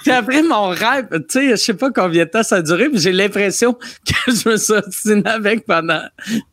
Puis 0.03 0.07
après 0.11 0.43
mon 0.43 0.69
rêve, 0.69 1.07
tu 1.11 1.23
sais, 1.29 1.49
je 1.51 1.55
sais 1.55 1.73
pas 1.73 1.91
combien 1.91 2.25
de 2.25 2.29
temps 2.29 2.43
ça 2.43 2.57
a 2.57 2.61
duré, 2.61 2.89
mais 2.89 2.99
j'ai 2.99 3.11
l'impression 3.11 3.73
que 3.73 4.13
je 4.27 4.49
me 4.49 4.57
suis 4.57 4.73
avec 5.25 5.65
pendant. 5.65 6.03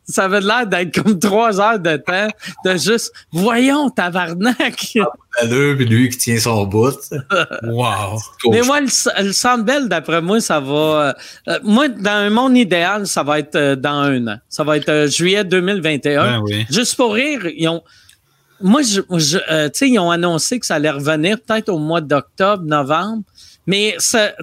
Ça 0.07 0.25
avait 0.25 0.41
l'air 0.41 0.67
d'être 0.67 1.01
comme 1.01 1.17
trois 1.19 1.59
heures 1.59 1.79
de 1.79 1.97
temps 1.97 2.27
de 2.63 2.77
juste, 2.77 3.11
voyons, 3.31 3.89
tabarnak. 3.89 4.97
deux, 5.49 5.75
puis 5.75 5.85
lui 5.85 6.09
qui 6.09 6.17
tient 6.17 6.39
son 6.39 6.65
bout. 6.65 6.93
Wow. 7.63 8.19
Mais 8.51 8.61
moi, 8.61 8.81
le, 8.81 8.87
le 9.23 9.33
Centre 9.33 9.63
Bell, 9.63 9.89
d'après 9.89 10.21
moi, 10.21 10.39
ça 10.39 10.59
va. 10.59 10.73
euh, 10.73 11.13
euh, 11.49 11.59
moi, 11.63 11.87
dans 11.89 12.11
un 12.11 12.29
monde 12.29 12.55
idéal, 12.55 13.07
ça 13.07 13.23
va 13.23 13.39
être 13.39 13.55
euh, 13.55 13.75
dans 13.75 14.01
un 14.01 14.27
an. 14.27 14.37
Ça 14.47 14.63
va 14.63 14.77
être 14.77 14.89
euh, 14.89 15.07
juillet 15.07 15.43
2021. 15.43 16.23
Ben 16.23 16.41
oui. 16.43 16.65
Juste 16.69 16.95
pour 16.95 17.13
rire, 17.13 17.41
ils 17.55 17.67
ont. 17.67 17.81
Moi, 18.61 18.81
je, 18.83 19.01
je- 19.17 19.37
euh, 19.51 19.65
tu 19.69 19.79
sais, 19.79 19.89
ils 19.89 19.99
ont 19.99 20.11
annoncé 20.11 20.59
que 20.59 20.65
ça 20.65 20.75
allait 20.75 20.89
revenir 20.91 21.37
peut-être 21.41 21.69
au 21.69 21.77
mois 21.79 22.01
d'octobre, 22.01 22.63
novembre. 22.63 23.23
Mais 23.67 23.95
ça, 23.97 24.33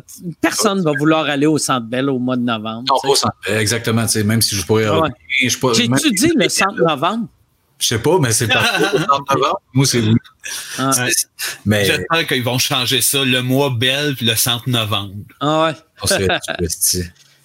personne 0.41 0.83
va 0.83 0.93
vouloir 0.99 1.27
aller 1.27 1.47
au 1.47 1.59
Centre 1.59 1.87
Bell 1.87 2.11
au 2.11 2.19
mois 2.19 2.37
de 2.37 2.43
novembre. 2.43 2.85
Non, 2.89 2.97
pas 3.03 3.09
au 3.09 3.15
centre. 3.15 3.35
Exactement, 3.47 4.05
même 4.25 4.43
si 4.43 4.57
je 4.57 4.65
pourrais. 4.67 4.89
Ouais. 4.89 5.09
je 5.43 5.49
sais 5.49 5.59
pas- 5.59 5.69
même- 5.69 5.99
J'ai-tu 6.03 6.11
dit 6.13 6.33
le 6.37 6.49
centre 6.49 6.81
novembre? 6.83 7.27
Je 7.79 7.87
sais 7.89 7.99
pas, 7.99 8.19
mais 8.21 8.31
c'est 8.33 8.47
novembre. 8.49 9.61
Moi, 9.73 9.87
c'est 9.87 10.01
oui. 10.01 10.15
Ah, 10.79 10.91
Mais 11.65 11.85
J'espère 11.85 12.27
qu'ils 12.27 12.45
vont 12.45 12.59
changer 12.59 13.01
ça, 13.01 13.25
le 13.25 13.43
mois 13.43 13.71
belle 13.71 14.15
puis 14.17 14.27
le 14.27 14.35
centre 14.37 14.69
novembre. 14.69 15.15
ah 15.41 15.65
ouais. 15.65 15.75
on. 16.03 17.03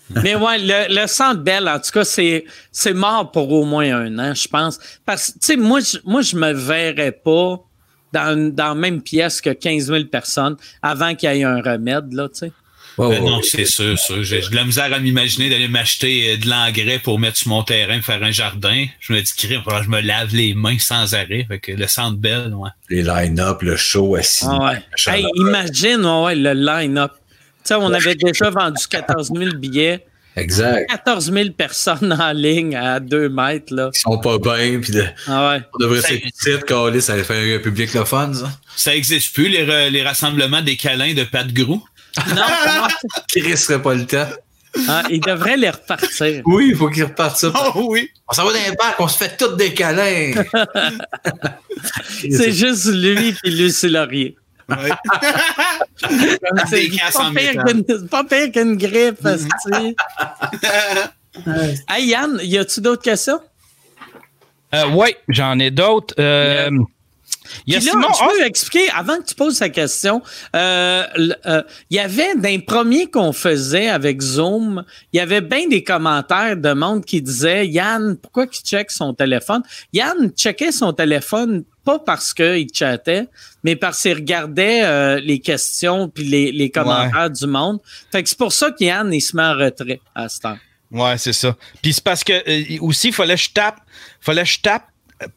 Mais 0.24 0.36
ouais, 0.36 0.58
le, 0.60 1.02
le 1.02 1.06
Centre 1.08 1.42
Bell, 1.42 1.68
en 1.68 1.80
tout 1.82 1.92
cas, 1.92 2.06
c'est, 2.06 2.46
c'est 2.72 2.94
mort 2.94 3.30
pour 3.30 3.52
au 3.52 3.66
moins 3.66 3.94
un 3.94 4.20
an, 4.20 4.34
je 4.34 4.48
pense. 4.48 4.80
Parce 5.06 5.28
que, 5.28 5.34
tu 5.34 5.40
sais, 5.42 5.56
moi, 5.58 5.82
je, 5.82 5.98
moi, 6.06 6.22
je 6.22 6.38
me 6.38 6.54
verrais 6.54 7.12
pas 7.12 7.60
dans, 8.14 8.54
dans 8.54 8.70
la 8.70 8.76
même 8.76 9.02
pièce 9.02 9.42
que 9.42 9.50
15 9.50 9.88
000 9.88 10.04
personnes 10.06 10.56
avant 10.82 11.16
qu'il 11.16 11.30
y 11.32 11.40
ait 11.40 11.44
un 11.44 11.62
remède, 11.62 12.14
là, 12.14 12.28
tu 12.30 12.40
sais. 12.40 12.52
Ouais, 12.98 13.06
Euh, 13.06 13.10
ouais, 13.10 13.20
non, 13.20 13.42
c'est 13.44 13.66
sûr, 13.66 13.98
sûr. 14.00 14.24
J'ai 14.24 14.42
de 14.42 14.56
la 14.56 14.64
misère 14.64 14.92
à 14.92 14.98
m'imaginer 14.98 15.50
d'aller 15.52 15.68
m'acheter 15.68 16.32
euh, 16.32 16.38
de 16.38 16.50
l'engrais 16.50 16.98
pour 16.98 17.20
mettre 17.20 17.38
sur 17.38 17.50
mon 17.50 17.62
terrain, 17.62 18.02
faire 18.02 18.24
un 18.24 18.32
jardin. 18.32 18.86
Je 19.00 19.14
me 19.14 19.22
dis, 19.22 19.32
crime, 19.38 19.62
je 19.84 19.90
me 19.90 20.02
lave 20.02 20.34
les 20.34 20.56
mains 20.56 20.80
sans 20.80 21.14
arrêt. 21.14 21.46
Fait 21.48 21.60
que 21.60 21.74
le 21.74 21.86
centre 21.88 22.18
belle, 22.18 22.56
ouais. 22.56 22.70
Les 22.90 23.04
line-up, 23.04 23.62
le 23.62 23.76
show 23.76 24.16
assis. 24.16 24.46
Ah 24.50 24.72
ouais. 24.72 25.14
Hey, 25.14 25.28
imagine 25.36 26.04
ouais, 26.04 26.24
ouais, 26.24 26.36
le 26.36 26.54
line-up. 26.54 27.12
Tu 27.14 27.20
sais, 27.66 27.76
on 27.76 27.94
avait 27.94 28.16
déjà 28.16 28.50
vendu 28.50 28.88
14 28.90 29.32
000 29.36 29.56
billets. 29.58 30.04
Exact. 30.38 30.90
14 30.90 31.32
000 31.34 31.50
personnes 31.58 32.14
en 32.20 32.32
ligne 32.32 32.76
à 32.76 33.00
2 33.00 33.28
mètres. 33.30 33.74
Là. 33.74 33.90
Ils 33.94 34.00
sont 34.00 34.18
pas 34.20 34.38
bien, 34.38 34.80
puis 34.80 34.94
de- 34.94 35.06
Ah 35.28 35.50
ouais. 35.50 35.62
on 35.74 35.78
devrait 35.84 36.02
Ça- 36.02 36.10
s'écouter 36.10 36.52
de 36.52 36.58
caler, 36.64 37.02
ça 37.02 37.14
allait 37.14 37.24
faire 37.24 37.60
un 37.60 37.62
public 37.62 37.94
le 37.94 38.06
fun, 38.06 38.32
ça. 38.34 38.50
Ça 38.76 38.96
existe 38.96 39.34
plus, 39.34 39.50
les, 39.50 39.66
re- 39.66 39.90
les 39.90 40.04
rassemblements 40.04 40.62
des 40.62 40.76
câlins 40.78 41.14
de 41.14 41.24
Pat 41.24 41.48
Grou? 41.52 41.84
Non, 42.30 42.36
non. 42.36 42.88
Chris 43.30 43.58
serait 43.58 43.82
pas 43.82 43.94
le 43.96 44.06
temps. 44.06 44.28
Ah, 44.88 45.02
il 45.10 45.20
devrait 45.22 45.58
les 45.58 45.72
repartir. 45.72 46.42
Oui, 46.46 46.68
il 46.70 46.76
faut 46.76 46.90
qu'il 46.90 47.04
reparte 47.04 47.38
ça. 47.38 47.52
Oh 47.76 47.88
oui! 47.90 48.12
On 48.30 48.34
s'en 48.34 48.46
va 48.46 48.54
dans 48.54 48.60
les 48.70 48.76
parcs, 48.76 49.00
on 49.00 49.08
se 49.08 49.18
fait 49.18 49.36
toutes 49.36 49.58
des 49.58 49.74
câlins. 49.74 50.34
C'est 52.20 52.52
juste 52.52 52.86
lui 52.94 53.36
et 53.44 53.50
Lucie 53.50 53.90
Laurier. 53.90 54.38
C'est 56.70 58.10
pas 58.10 58.24
pire 58.24 58.52
qu'une- 58.52 58.78
grippe. 58.78 59.26
asti. 59.26 59.96
hey 61.90 62.08
Yann, 62.08 62.40
y 62.44 62.58
a-tu 62.58 62.82
d'autres 62.82 63.04
questions? 63.04 63.40
Euh, 64.76 64.84
oui, 64.94 65.16
j'en 65.30 65.58
ai 65.60 65.72
d'autres. 65.72 66.14
Euh, 66.20 66.70
Il 67.66 67.74
y 67.74 67.78
a 67.78 67.80
Puis 67.80 67.86
là, 67.88 67.92
Simon. 67.94 68.08
Ah, 68.20 68.28
peux 68.38 68.46
expliquer, 68.46 68.90
avant 68.90 69.18
que 69.18 69.24
tu 69.24 69.36
poses 69.36 69.60
ta 69.60 69.70
question, 69.70 70.22
euh, 70.56 71.04
euh, 71.46 71.64
il 71.90 71.96
y 71.96 72.00
avait, 72.00 72.36
d'un 72.36 72.60
premier 72.60 73.10
qu'on 73.10 73.32
faisait 73.32 73.88
avec 73.88 74.22
Zoom, 74.22 74.84
il 75.14 75.18
y 75.18 75.20
avait 75.22 75.40
bien 75.42 75.68
des 75.70 75.84
commentaires 75.84 76.58
de 76.58 76.74
monde 76.74 77.06
qui 77.06 77.22
disaient 77.22 77.66
Yann, 77.68 78.18
pourquoi 78.18 78.46
il 78.52 78.58
check 78.66 78.92
son 78.92 79.14
téléphone? 79.14 79.62
Yann 79.94 80.32
checkait 80.36 80.74
son 80.74 80.92
téléphone 80.92 81.64
pas 81.88 82.00
parce 82.00 82.34
qu'il 82.34 82.68
chattait, 82.74 83.30
mais 83.64 83.78
parce 83.78 84.02
qu'il 84.02 84.14
regardait 84.14 84.84
euh, 84.84 85.22
les 85.22 85.40
questions 85.40 86.10
puis 86.10 86.26
les, 86.26 86.52
les 86.52 86.70
commentaires 86.70 87.30
du 87.30 87.48
monde. 87.48 87.80
Fait 88.12 88.22
que 88.22 88.28
c'est 88.28 88.38
pour 88.38 88.52
ça 88.52 88.72
qu'Yann, 88.72 89.14
il 89.14 89.22
se 89.22 89.34
met 89.38 89.44
en 89.44 89.56
retrait 89.56 90.02
à 90.14 90.28
ce 90.28 90.42
temps. 90.42 90.58
Ouais, 90.92 91.18
c'est 91.18 91.32
ça. 91.32 91.56
Puis 91.82 91.94
c'est 91.94 92.04
parce 92.04 92.26
que 92.26 92.34
euh, 92.34 92.78
aussi, 92.82 93.08
il 93.08 93.14
fallait 93.14 93.36
que 93.36 93.42
je 93.42 93.52
tape. 93.52 93.80
fallait 94.20 94.44
que 94.44 94.50
je 94.50 94.60
tape 94.60 94.84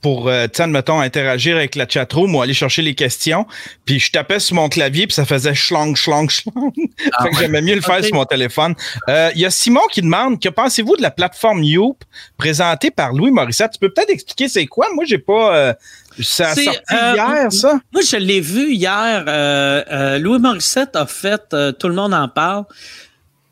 pour, 0.02 0.28
euh, 0.28 0.44
tu 0.46 0.56
sais, 0.56 0.62
admettons, 0.64 1.00
interagir 1.00 1.56
avec 1.56 1.74
la 1.74 1.88
chatroom 1.88 2.34
ou 2.34 2.42
aller 2.42 2.52
chercher 2.54 2.82
les 2.82 2.94
questions. 2.94 3.46
Puis 3.84 3.98
je 3.98 4.12
tapais 4.12 4.38
sur 4.38 4.54
mon 4.56 4.68
clavier, 4.68 5.06
puis 5.06 5.14
ça 5.14 5.24
faisait 5.24 5.54
schlong, 5.54 5.94
schlong, 5.96 6.28
schlong. 6.30 6.72
fait 7.22 7.30
que 7.30 7.36
j'aimais 7.38 7.62
mieux 7.62 7.74
le 7.74 7.80
faire 7.80 8.04
sur 8.04 8.14
mon 8.14 8.24
téléphone. 8.26 8.74
Euh, 9.08 9.30
Il 9.34 9.40
y 9.40 9.46
a 9.46 9.50
Simon 9.50 9.80
qui 9.90 10.02
demande 10.02 10.40
que 10.40 10.48
pensez-vous 10.50 10.96
de 10.96 11.02
la 11.02 11.10
plateforme 11.10 11.62
Youp 11.64 12.04
présentée 12.36 12.90
par 12.90 13.12
Louis 13.12 13.30
Morissette? 13.30 13.70
Tu 13.72 13.78
peux 13.78 13.90
peut-être 13.92 14.10
expliquer 14.10 14.48
c'est 14.48 14.66
quoi? 14.66 14.88
Moi, 14.94 15.04
j'ai 15.06 15.18
pas. 15.18 15.56
euh, 15.56 15.72
ça 16.20 16.50
a 16.50 16.54
C'est, 16.54 16.64
sorti 16.64 16.80
euh, 16.92 17.12
hier, 17.14 17.52
ça? 17.52 17.80
Moi, 17.92 18.02
je 18.02 18.16
l'ai 18.16 18.40
vu 18.40 18.72
hier. 18.72 19.24
euh, 19.26 19.82
euh, 19.90 20.18
Louis 20.18 20.38
Morissette 20.40 20.94
a 20.96 21.06
fait 21.06 21.42
euh, 21.54 21.72
Tout 21.72 21.88
le 21.88 21.94
monde 21.94 22.12
en 22.12 22.28
parle. 22.28 22.64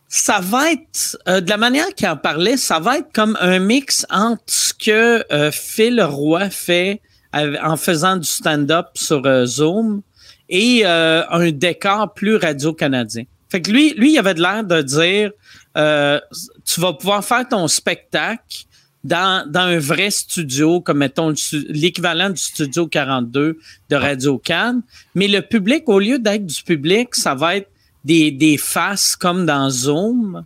Ça 0.08 0.40
va 0.40 0.72
être, 0.72 1.18
euh, 1.28 1.40
de 1.40 1.50
la 1.50 1.58
manière 1.58 1.88
qu'il 1.94 2.08
en 2.08 2.16
parlait, 2.16 2.56
ça 2.56 2.78
va 2.78 2.98
être 2.98 3.12
comme 3.12 3.36
un 3.40 3.58
mix 3.58 4.06
entre 4.10 4.42
ce 4.46 4.72
que 4.72 5.24
euh, 5.32 5.50
Phil 5.50 6.02
Roy 6.02 6.48
fait 6.50 7.02
en 7.34 7.76
faisant 7.76 8.16
du 8.16 8.28
stand-up 8.28 8.86
sur 8.94 9.24
euh, 9.26 9.44
Zoom 9.44 10.02
et 10.48 10.82
euh, 10.84 11.22
un 11.28 11.50
décor 11.50 12.14
plus 12.14 12.36
radio-canadien. 12.36 13.24
Fait 13.50 13.60
que 13.60 13.70
lui, 13.70 13.94
lui, 13.94 14.12
il 14.12 14.18
avait 14.18 14.34
de 14.34 14.42
l'air 14.42 14.64
de 14.64 14.82
dire 14.82 15.30
euh, 15.76 16.20
tu 16.64 16.80
vas 16.80 16.92
pouvoir 16.92 17.24
faire 17.24 17.46
ton 17.48 17.68
spectacle 17.68 18.64
dans, 19.04 19.48
dans 19.50 19.60
un 19.60 19.78
vrai 19.78 20.10
studio, 20.10 20.80
comme 20.80 20.98
mettons 20.98 21.32
l'équivalent 21.68 22.30
du 22.30 22.40
studio 22.40 22.86
42 22.86 23.58
de 23.88 23.96
Radio 23.96 24.38
Cannes. 24.38 24.82
Mais 25.14 25.28
le 25.28 25.40
public, 25.40 25.88
au 25.88 25.98
lieu 25.98 26.18
d'être 26.18 26.44
du 26.44 26.62
public, 26.62 27.14
ça 27.14 27.34
va 27.34 27.56
être 27.56 27.70
des, 28.08 28.30
des 28.30 28.56
faces 28.56 29.14
comme 29.14 29.44
dans 29.44 29.68
Zoom. 29.68 30.44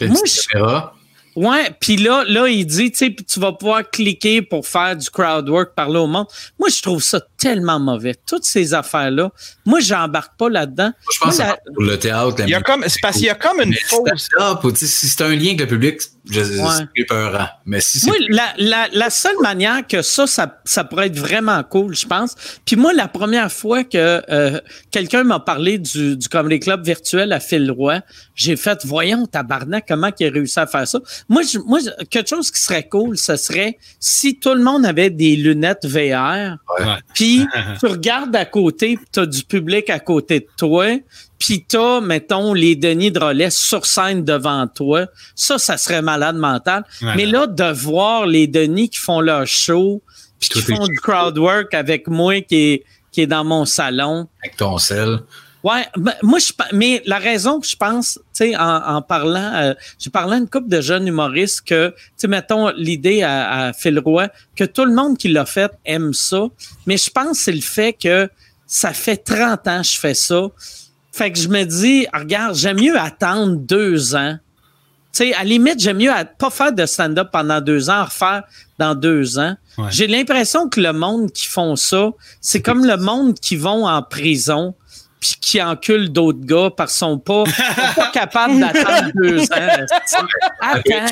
Moi, 0.00 0.16
caméra? 0.52 0.92
Ouais, 1.36 1.70
puis 1.80 1.96
là, 1.96 2.24
là, 2.28 2.46
il 2.48 2.64
dit, 2.64 2.90
tu 2.92 2.98
sais, 2.98 3.10
puis 3.10 3.24
tu 3.24 3.40
vas 3.40 3.52
pouvoir 3.52 3.88
cliquer 3.90 4.40
pour 4.42 4.66
faire 4.66 4.96
du 4.96 5.08
crowd 5.10 5.48
work, 5.48 5.74
parler 5.74 5.98
au 5.98 6.06
monde. 6.06 6.26
Moi, 6.60 6.68
je 6.68 6.80
trouve 6.82 7.02
ça 7.02 7.20
tellement 7.38 7.80
mauvais. 7.80 8.14
Toutes 8.26 8.44
ces 8.44 8.72
affaires-là, 8.74 9.30
moi, 9.64 9.80
j'embarque 9.80 10.36
pas 10.36 10.48
là-dedans. 10.48 10.92
Moi, 10.92 11.12
je 11.12 11.18
pense 11.20 11.38
Moi, 11.38 11.46
la- 11.46 11.52
que 11.54 11.72
pour 11.74 11.82
le 11.82 11.98
théâtre, 11.98 12.34
la 12.38 12.44
Il 12.46 12.50
y 12.50 12.54
a 12.54 12.60
comme, 12.60 12.84
c'est 12.86 13.00
parce 13.02 13.16
qu'il 13.16 13.26
y 13.26 13.30
a 13.30 13.34
comme 13.34 13.60
une 13.60 13.74
fausse. 13.74 14.28
ou, 14.64 14.74
si 14.76 14.86
c'est 14.86 15.22
un 15.22 15.30
lien 15.34 15.46
avec 15.54 15.60
le 15.60 15.66
public, 15.66 16.00
je, 16.00 16.06
Ouais. 16.30 16.86
c'est 16.96 17.04
peurant. 17.04 17.48
Mais 17.66 17.80
si 17.80 18.00
c'est 18.00 18.06
Moi, 18.06 18.16
la, 18.30 18.54
la, 18.56 18.88
la 18.92 19.10
seule 19.10 19.38
manière 19.42 19.86
que 19.86 20.00
ça, 20.00 20.26
ça, 20.26 20.60
ça 20.64 20.82
pourrait 20.84 21.08
être 21.08 21.18
vraiment 21.18 21.62
cool, 21.64 21.94
je 21.94 22.06
pense. 22.06 22.34
Puis 22.64 22.76
moi, 22.76 22.92
la 22.94 23.08
première 23.08 23.52
fois 23.52 23.84
que 23.84 24.22
euh, 24.30 24.58
quelqu'un 24.90 25.22
m'a 25.24 25.38
parlé 25.40 25.78
du, 25.78 26.16
du 26.16 26.28
Comedy 26.28 26.60
Club 26.60 26.82
virtuel 26.84 27.32
à 27.32 27.40
Phil 27.40 27.70
Roy, 27.70 28.00
j'ai 28.34 28.56
fait, 28.56 28.84
voyons, 28.86 29.26
tabarnak, 29.26 29.84
comment 29.86 30.10
il 30.18 30.26
a 30.26 30.30
réussi 30.30 30.58
à 30.58 30.66
faire 30.66 30.88
ça. 30.88 30.98
Moi, 31.28 31.42
je, 31.42 31.58
moi, 31.58 31.78
quelque 32.08 32.28
chose 32.30 32.50
qui 32.50 32.60
serait 32.62 32.88
cool, 32.88 33.18
ce 33.18 33.36
serait 33.36 33.78
si 34.00 34.38
tout 34.38 34.54
le 34.54 34.62
monde 34.62 34.86
avait 34.86 35.10
des 35.10 35.36
lunettes 35.36 35.84
VR, 35.84 36.56
Ouais. 36.80 36.96
puis 37.14 37.46
tu 37.80 37.86
regardes 37.86 38.34
à 38.34 38.44
côté, 38.46 38.96
puis 38.96 39.06
t'as 39.12 39.26
du 39.26 39.42
public 39.44 39.90
à 39.90 39.98
côté 40.00 40.40
de 40.40 40.46
toi, 40.56 40.86
puis 41.38 41.64
t'as, 41.68 42.00
mettons, 42.00 42.54
les 42.54 42.74
Denis 42.76 43.10
Drolet 43.10 43.50
sur 43.50 43.84
scène 43.84 44.24
devant 44.24 44.66
toi. 44.66 45.06
Ça, 45.34 45.58
ça 45.58 45.76
serait 45.76 46.00
malade 46.14 46.36
mental. 46.36 46.84
Mais 47.16 47.26
là, 47.26 47.46
de 47.46 47.72
voir 47.72 48.26
les 48.26 48.46
Denis 48.46 48.88
qui 48.88 48.98
font 48.98 49.20
leur 49.20 49.46
show, 49.46 50.02
puis 50.40 50.48
qui 50.48 50.62
font 50.62 50.86
du 50.86 50.98
crowd 51.00 51.38
work 51.38 51.74
avec 51.74 52.08
moi 52.08 52.40
qui 52.40 52.56
est, 52.56 52.84
qui 53.12 53.22
est 53.22 53.26
dans 53.26 53.44
mon 53.44 53.64
salon. 53.64 54.28
avec 54.42 54.56
ton 54.56 54.78
sel. 54.78 55.20
Ouais, 55.62 55.86
ben, 55.96 56.12
moi, 56.22 56.38
je, 56.38 56.52
mais 56.74 57.02
la 57.06 57.16
raison 57.16 57.58
que 57.58 57.66
je 57.66 57.74
pense, 57.74 58.20
tu 58.36 58.50
sais, 58.50 58.56
en, 58.56 58.96
en 58.96 59.00
parlant, 59.00 59.50
euh, 59.54 59.74
j'ai 59.98 60.10
parlé 60.10 60.34
à 60.34 60.38
une 60.38 60.48
couple 60.48 60.68
de 60.68 60.82
jeunes 60.82 61.06
humoristes 61.06 61.62
que, 61.62 61.88
tu 61.88 61.94
sais, 62.16 62.28
mettons 62.28 62.68
l'idée 62.76 63.22
à, 63.22 63.68
à 63.68 63.72
Phil 63.72 63.98
Roy, 63.98 64.28
que 64.54 64.64
tout 64.64 64.84
le 64.84 64.94
monde 64.94 65.16
qui 65.16 65.28
l'a 65.28 65.46
fait 65.46 65.72
aime 65.86 66.12
ça, 66.12 66.48
mais 66.86 66.98
je 66.98 67.08
pense 67.08 67.38
que 67.38 67.44
c'est 67.44 67.52
le 67.52 67.62
fait 67.62 67.94
que 67.94 68.28
ça 68.66 68.92
fait 68.92 69.16
30 69.16 69.66
ans 69.68 69.80
que 69.80 69.86
je 69.88 69.98
fais 69.98 70.12
ça. 70.12 70.48
Fait 71.12 71.32
que 71.32 71.38
je 71.38 71.48
me 71.48 71.64
dis, 71.64 72.06
regarde, 72.12 72.56
j'aime 72.56 72.78
mieux 72.78 72.98
attendre 72.98 73.56
deux 73.56 74.14
ans. 74.14 74.36
Tu 75.16 75.26
sais, 75.28 75.34
à 75.34 75.38
la 75.38 75.44
limite, 75.44 75.78
j'aime 75.80 75.98
mieux 75.98 76.10
à- 76.12 76.24
pas 76.24 76.50
faire 76.50 76.72
de 76.72 76.84
stand-up 76.86 77.28
pendant 77.32 77.60
deux 77.60 77.88
ans, 77.88 78.00
en 78.00 78.04
refaire 78.06 78.42
dans 78.78 78.94
deux 78.96 79.38
ans. 79.38 79.54
Ouais. 79.78 79.84
J'ai 79.90 80.06
l'impression 80.08 80.68
que 80.68 80.80
le 80.80 80.92
monde 80.92 81.30
qui 81.30 81.46
font 81.46 81.76
ça, 81.76 82.10
c'est 82.40 82.60
comme 82.62 82.84
le 82.84 82.96
monde 82.96 83.38
qui 83.38 83.54
vont 83.56 83.86
en 83.86 84.02
prison 84.02 84.74
puis 85.20 85.36
qui 85.40 85.62
enculent 85.62 86.10
d'autres 86.10 86.44
gars 86.44 86.70
parce 86.76 86.92
qu'ils 86.92 86.98
sont 86.98 87.18
pas, 87.18 87.44
sont 87.46 87.94
pas 87.96 88.10
capables 88.12 88.58
d'attendre 88.58 89.10
deux 89.14 89.42
ans. 89.44 89.86
Attends. 90.60 91.06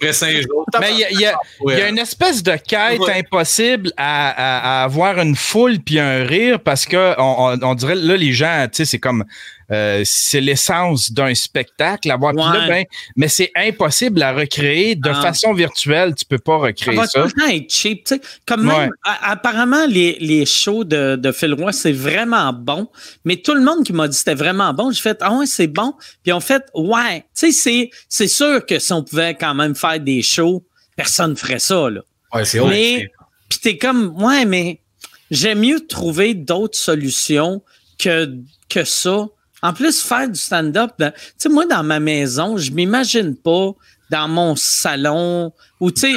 Après 0.00 0.12
cinq 0.12 0.42
jours. 0.42 0.64
Mais 0.80 0.92
il 0.92 0.98
y 1.00 1.04
a, 1.04 1.10
il 1.10 1.20
y 1.20 1.26
a- 1.26 1.34
il 1.66 1.78
y 1.78 1.82
a 1.82 1.88
une 1.88 1.98
espèce 1.98 2.42
de 2.42 2.52
quête 2.52 3.00
Ouais. 3.00 3.18
impossible 3.18 3.90
à, 3.96 4.28
à- 4.30 4.80
à 4.80 4.84
avoir 4.84 5.18
une 5.18 5.34
foule 5.34 5.78
puis 5.80 5.98
un 5.98 6.22
rire 6.24 6.60
parce 6.60 6.86
que 6.86 7.14
on, 7.18 7.54
on- 7.54 7.62
on 7.62 7.74
dirait 7.74 7.96
là 7.96 8.16
les 8.16 8.32
gens, 8.32 8.66
tu 8.70 8.76
sais, 8.76 8.84
c'est 8.84 9.00
comme 9.00 9.24
euh, 9.70 10.02
c'est 10.04 10.40
l'essence 10.40 11.12
d'un 11.12 11.34
spectacle. 11.34 12.10
Avoir, 12.10 12.32
puis 12.32 12.42
là, 12.42 12.60
Ouais. 12.60 12.68
ben, 12.68 12.84
mais 13.16 13.28
c'est 13.28 13.50
impossible 13.54 14.22
à 14.22 14.32
recréer 14.32 14.94
de 14.94 15.10
Ah. 15.10 15.20
façon 15.22 15.52
virtuelle. 15.52 16.14
Tu 16.14 16.24
peux 16.24 16.38
pas 16.38 16.58
Ça 16.58 16.66
recréer 16.66 16.96
va 16.96 17.06
ça. 17.06 17.22
tout 17.28 17.40
être 17.50 17.70
cheap. 17.72 18.08
Comme 18.46 18.66
même, 18.66 18.76
Ouais. 18.88 18.88
apparemment, 19.22 19.86
les, 19.86 20.16
les 20.20 20.46
shows 20.46 20.84
de, 20.84 21.16
de 21.16 21.32
Phil 21.32 21.54
Roy, 21.54 21.72
c'est 21.72 21.92
vraiment 21.92 22.52
bon. 22.52 22.88
Mais 23.24 23.36
tout 23.36 23.54
le 23.54 23.60
monde 23.62 23.84
qui 23.84 23.92
m'a 23.92 24.08
dit 24.08 24.12
que 24.12 24.18
c'était 24.18 24.34
vraiment 24.34 24.72
bon, 24.72 24.90
j'ai 24.90 25.00
fait 25.02 25.18
Ah 25.20 25.32
ouais, 25.34 25.46
c'est 25.46 25.66
bon. 25.66 25.94
Puis 26.22 26.32
on 26.32 26.40
fait 26.40 26.62
Ouais. 26.74 27.20
Tu 27.38 27.50
sais, 27.50 27.52
c'est, 27.52 27.90
c'est 28.08 28.28
sûr 28.28 28.64
que 28.64 28.78
si 28.78 28.92
on 28.92 29.02
pouvait 29.02 29.34
quand 29.34 29.54
même 29.54 29.74
faire 29.74 30.00
des 30.00 30.22
shows, 30.22 30.64
personne 30.96 31.30
ne 31.32 31.36
ferait 31.36 31.58
ça. 31.58 31.90
Là. 31.90 32.00
Ouais, 32.34 32.44
c'est 32.44 32.58
autre. 32.60 32.70
Mais, 32.70 33.08
puis 33.48 33.58
t'es 33.60 33.76
comme, 33.78 34.14
ouais, 34.22 34.44
mais 34.44 34.80
j'aime 35.30 35.60
mieux 35.60 35.86
trouver 35.86 36.34
d'autres 36.34 36.78
solutions 36.78 37.62
que, 37.98 38.30
que 38.68 38.84
ça. 38.84 39.26
En 39.62 39.72
plus, 39.72 40.02
faire 40.02 40.28
du 40.28 40.38
stand-up, 40.38 40.92
tu 40.98 41.04
sais, 41.36 41.48
moi, 41.48 41.66
dans 41.66 41.82
ma 41.82 42.00
maison, 42.00 42.56
je 42.56 42.70
m'imagine 42.70 43.36
pas 43.36 43.72
dans 44.10 44.28
mon 44.28 44.56
salon 44.56 45.52
ou, 45.80 45.90
tu 45.90 46.00
sais, 46.00 46.14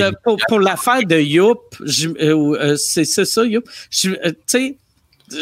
euh, 0.00 0.12
pour, 0.22 0.38
pour 0.48 0.60
l'affaire 0.60 1.02
de 1.04 1.18
Youp, 1.18 1.58
euh, 1.80 2.14
euh, 2.20 2.76
c'est 2.76 3.04
c'est 3.04 3.24
ça, 3.24 3.44
Youp. 3.44 3.68
Euh, 4.04 4.32
Tu 4.46 4.46
sais, 4.46 4.78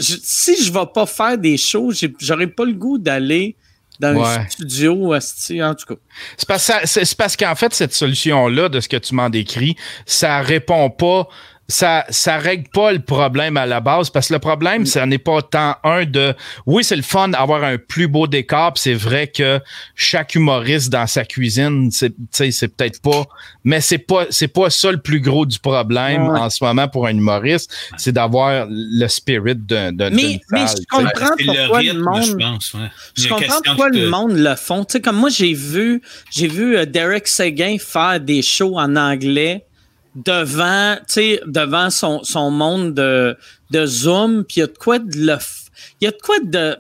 si 0.00 0.64
je 0.64 0.72
vais 0.72 0.86
pas 0.94 1.06
faire 1.06 1.36
des 1.36 1.56
shows, 1.56 1.92
j'aurais 2.20 2.46
pas 2.46 2.64
le 2.64 2.72
goût 2.72 2.98
d'aller 2.98 3.56
dans 4.00 4.20
un 4.22 4.48
studio, 4.48 5.12
asti, 5.12 5.62
en 5.62 5.74
tout 5.74 5.86
cas. 5.86 6.00
C'est 6.36 6.48
parce, 6.48 7.14
parce 7.14 7.36
qu'en 7.36 7.54
fait, 7.54 7.72
cette 7.74 7.92
solution-là, 7.92 8.68
de 8.68 8.80
ce 8.80 8.88
que 8.88 8.96
tu 8.96 9.14
m'en 9.14 9.30
décris, 9.30 9.76
ça 10.06 10.40
répond 10.40 10.90
pas. 10.90 11.28
Ça, 11.72 12.04
ça 12.10 12.36
règle 12.36 12.68
pas 12.68 12.92
le 12.92 12.98
problème 12.98 13.56
à 13.56 13.64
la 13.64 13.80
base 13.80 14.10
parce 14.10 14.28
que 14.28 14.34
le 14.34 14.38
problème, 14.38 14.84
ça 14.84 15.06
n'est 15.06 15.16
pas 15.16 15.40
tant 15.40 15.76
un 15.84 16.04
de, 16.04 16.34
oui, 16.66 16.84
c'est 16.84 16.96
le 16.96 17.02
fun 17.02 17.28
d'avoir 17.28 17.64
un 17.64 17.78
plus 17.78 18.08
beau 18.08 18.26
décor, 18.26 18.72
c'est 18.76 18.92
vrai 18.92 19.28
que 19.28 19.58
chaque 19.94 20.34
humoriste 20.34 20.92
dans 20.92 21.06
sa 21.06 21.24
cuisine, 21.24 21.90
c'est, 21.90 22.12
c'est 22.30 22.68
peut-être 22.68 23.00
pas, 23.00 23.24
mais 23.64 23.80
c'est 23.80 23.96
pas, 23.98 24.26
c'est 24.28 24.48
pas 24.48 24.68
ça 24.68 24.92
le 24.92 24.98
plus 24.98 25.20
gros 25.20 25.46
du 25.46 25.58
problème 25.58 26.24
en 26.24 26.50
ce 26.50 26.62
moment 26.62 26.88
pour 26.88 27.06
un 27.06 27.16
humoriste, 27.16 27.74
c'est 27.96 28.12
d'avoir 28.12 28.66
le 28.68 29.08
spirit 29.08 29.56
d'un, 29.56 29.92
d'un 29.92 30.10
mais, 30.10 30.40
mais 30.50 30.66
je 30.66 30.84
comprends 30.90 31.34
pourquoi 31.38 31.82
le, 31.82 31.94
monde, 31.94 32.22
je, 32.22 32.32
pense, 32.34 32.76
je 33.16 33.28
comprends 33.28 33.60
pourquoi 33.64 33.88
le 33.88 34.10
monde 34.10 34.36
le 34.36 34.54
font. 34.56 34.84
Tu 34.84 34.92
sais, 34.92 35.00
comme 35.00 35.16
moi, 35.16 35.30
j'ai 35.30 35.54
vu, 35.54 36.02
j'ai 36.30 36.48
vu 36.48 36.76
euh, 36.76 36.84
Derek 36.84 37.26
Seguin 37.26 37.76
faire 37.78 38.20
des 38.20 38.42
shows 38.42 38.78
en 38.78 38.94
anglais 38.96 39.64
devant, 40.14 40.96
devant 41.46 41.90
son, 41.90 42.22
son 42.22 42.50
monde 42.50 42.94
de, 42.94 43.36
de 43.70 43.86
Zoom, 43.86 44.44
puis 44.44 44.56
il 44.56 44.60
y 44.60 44.62
a 44.62 44.66
de 44.66 44.78
quoi 44.78 44.98
de 44.98 45.16
le. 45.16 45.36
Il 46.00 46.04
y 46.04 46.08
a 46.08 46.10
de 46.10 46.20
quoi 46.22 46.38
de, 46.42 46.76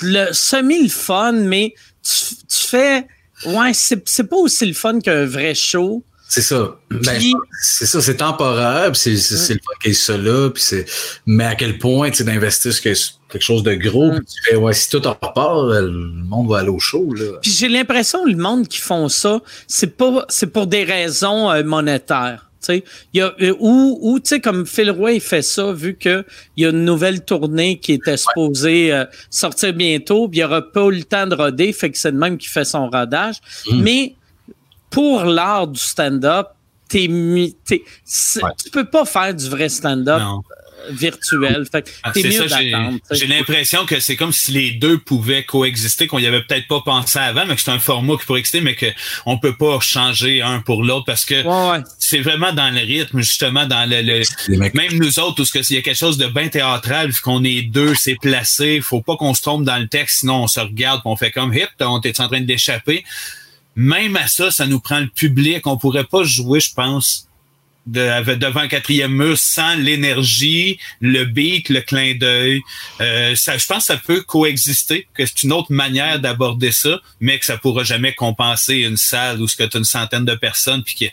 le 0.00 0.32
semi 0.32 0.82
le 0.82 0.88
fun, 0.88 1.32
mais 1.32 1.74
tu, 2.02 2.34
tu 2.36 2.66
fais. 2.66 3.06
Ouais, 3.46 3.72
c'est 3.72 4.24
pas 4.24 4.36
aussi 4.36 4.66
le 4.66 4.74
fun 4.74 5.00
qu'un 5.00 5.24
vrai 5.24 5.54
show. 5.54 6.04
C'est 6.28 6.42
ça. 6.42 6.78
Ben, 6.90 7.20
c'est 7.60 7.86
ça, 7.86 8.00
c'est 8.00 8.18
temporaire, 8.18 8.94
c'est 8.94 9.16
c'est 9.16 9.54
le 9.54 9.60
fun 9.60 9.72
qu'il 9.82 9.92
y 9.92 9.94
ça 9.94 10.16
là, 10.16 10.50
puis 10.50 10.62
c'est 10.62 10.86
mais 11.26 11.44
à 11.44 11.54
quel 11.56 11.78
point 11.78 12.10
tu 12.10 12.22
d'investir 12.22 12.72
sur 12.72 13.19
quelque 13.30 13.42
chose 13.42 13.62
de 13.62 13.74
gros, 13.74 14.12
mm. 14.12 14.24
tu 14.24 14.42
fais 14.50 14.56
ouais, 14.56 14.72
si 14.72 14.88
tout 14.90 14.98
repart, 14.98 15.70
le 15.70 15.90
monde 16.24 16.48
va 16.48 16.58
aller 16.58 16.68
au 16.68 16.78
show 16.78 17.12
là. 17.14 17.38
Puis 17.42 17.50
j'ai 17.52 17.68
l'impression 17.68 18.24
le 18.24 18.36
monde 18.36 18.68
qui 18.68 18.78
font 18.78 19.08
ça, 19.08 19.40
c'est 19.66 19.96
pas 19.96 20.24
c'est 20.28 20.48
pour 20.48 20.66
des 20.66 20.84
raisons 20.84 21.50
euh, 21.50 21.62
monétaires. 21.62 22.46
Il 22.68 22.82
y 23.14 23.20
a, 23.20 23.34
euh, 23.40 23.54
ou, 23.58 23.98
ou 24.02 24.20
tu 24.20 24.28
sais, 24.28 24.40
comme 24.40 24.66
Phil 24.66 24.90
Roy 24.90 25.12
il 25.12 25.20
fait 25.20 25.42
ça, 25.42 25.72
vu 25.72 25.96
qu'il 25.96 26.24
y 26.56 26.66
a 26.66 26.70
une 26.70 26.84
nouvelle 26.84 27.24
tournée 27.24 27.78
qui 27.78 27.92
était 27.92 28.16
supposée 28.16 28.92
euh, 28.92 29.04
sortir 29.30 29.72
bientôt, 29.72 30.28
puis 30.28 30.40
il 30.40 30.44
aura 30.44 30.62
pas 30.62 30.86
eu 30.86 30.92
le 30.92 31.04
temps 31.04 31.26
de 31.26 31.34
roder, 31.34 31.72
fait 31.72 31.90
que 31.90 31.98
c'est 31.98 32.10
le 32.10 32.18
même 32.18 32.36
qui 32.36 32.48
fait 32.48 32.64
son 32.64 32.88
rodage. 32.90 33.36
Mm. 33.70 33.82
Mais 33.82 34.14
pour 34.90 35.24
l'art 35.24 35.68
du 35.68 35.80
stand-up, 35.80 36.48
t'es, 36.88 37.08
t'es, 37.64 37.82
tu 38.62 38.70
peux 38.70 38.84
pas 38.84 39.04
faire 39.04 39.34
du 39.34 39.48
vrai 39.48 39.68
stand-up 39.68 40.20
virtuel. 40.90 41.64
Fait 41.70 41.92
ah, 42.02 42.12
mieux 42.14 42.98
J'ai 43.10 43.26
l'impression 43.26 43.86
que 43.86 44.00
c'est 44.00 44.16
comme 44.16 44.32
si 44.32 44.52
les 44.52 44.70
deux 44.72 44.98
pouvaient 44.98 45.44
coexister, 45.44 46.06
qu'on 46.06 46.18
y 46.18 46.26
avait 46.26 46.42
peut-être 46.42 46.68
pas 46.68 46.80
pensé 46.80 47.18
avant, 47.18 47.46
mais 47.46 47.54
que 47.54 47.60
c'est 47.60 47.70
un 47.70 47.78
format 47.78 48.16
qui 48.16 48.26
pourrait 48.26 48.40
exister, 48.40 48.60
mais 48.60 48.76
qu'on 48.76 49.38
peut 49.38 49.56
pas 49.56 49.78
changer 49.80 50.42
un 50.42 50.60
pour 50.60 50.82
l'autre 50.84 51.04
parce 51.06 51.24
que 51.24 51.42
c'est 51.98 52.20
vraiment 52.20 52.52
dans 52.52 52.70
le 52.70 52.80
rythme, 52.80 53.20
justement, 53.20 53.66
dans 53.66 53.88
le, 53.88 54.22
même 54.48 54.98
nous 54.98 55.18
autres, 55.18 55.42
où 55.42 55.46
il 55.54 55.74
y 55.74 55.78
a 55.78 55.82
quelque 55.82 55.96
chose 55.96 56.18
de 56.18 56.26
bien 56.26 56.48
théâtral, 56.48 57.10
vu 57.10 57.20
qu'on 57.20 57.44
est 57.44 57.62
deux, 57.62 57.94
c'est 57.94 58.16
placé, 58.20 58.80
faut 58.80 59.02
pas 59.02 59.16
qu'on 59.16 59.34
se 59.34 59.42
trompe 59.42 59.64
dans 59.64 59.78
le 59.78 59.88
texte, 59.88 60.20
sinon 60.20 60.44
on 60.44 60.46
se 60.46 60.60
regarde, 60.60 61.00
on 61.04 61.16
fait 61.16 61.30
comme 61.30 61.52
hip, 61.54 61.68
on 61.80 62.00
est 62.00 62.20
en 62.20 62.28
train 62.28 62.40
d'échapper. 62.40 63.04
Même 63.76 64.16
à 64.16 64.26
ça, 64.26 64.50
ça 64.50 64.66
nous 64.66 64.80
prend 64.80 65.00
le 65.00 65.08
public. 65.08 65.66
On 65.66 65.78
pourrait 65.78 66.04
pas 66.04 66.24
jouer, 66.24 66.60
je 66.60 66.74
pense, 66.74 67.28
de, 67.86 68.34
devant 68.34 68.60
un 68.60 68.68
quatrième 68.68 69.12
mur 69.12 69.36
sans 69.38 69.74
l'énergie, 69.74 70.78
le 71.00 71.24
beat, 71.24 71.68
le 71.68 71.80
clin 71.80 72.14
d'œil. 72.14 72.60
Euh, 73.00 73.34
ça, 73.36 73.56
je 73.58 73.66
pense 73.66 73.86
que 73.86 73.94
ça 73.94 73.96
peut 73.96 74.22
coexister, 74.22 75.06
que 75.14 75.26
c'est 75.26 75.42
une 75.44 75.52
autre 75.52 75.72
manière 75.72 76.20
d'aborder 76.20 76.72
ça, 76.72 77.00
mais 77.20 77.38
que 77.38 77.46
ça 77.46 77.56
pourra 77.56 77.84
jamais 77.84 78.14
compenser 78.14 78.78
une 78.78 78.96
salle 78.96 79.40
où 79.40 79.46
tu 79.46 79.62
as 79.62 79.68
une 79.74 79.84
centaine 79.84 80.24
de 80.24 80.34
personnes 80.34 80.82
puis 80.82 80.94
que 80.94 81.04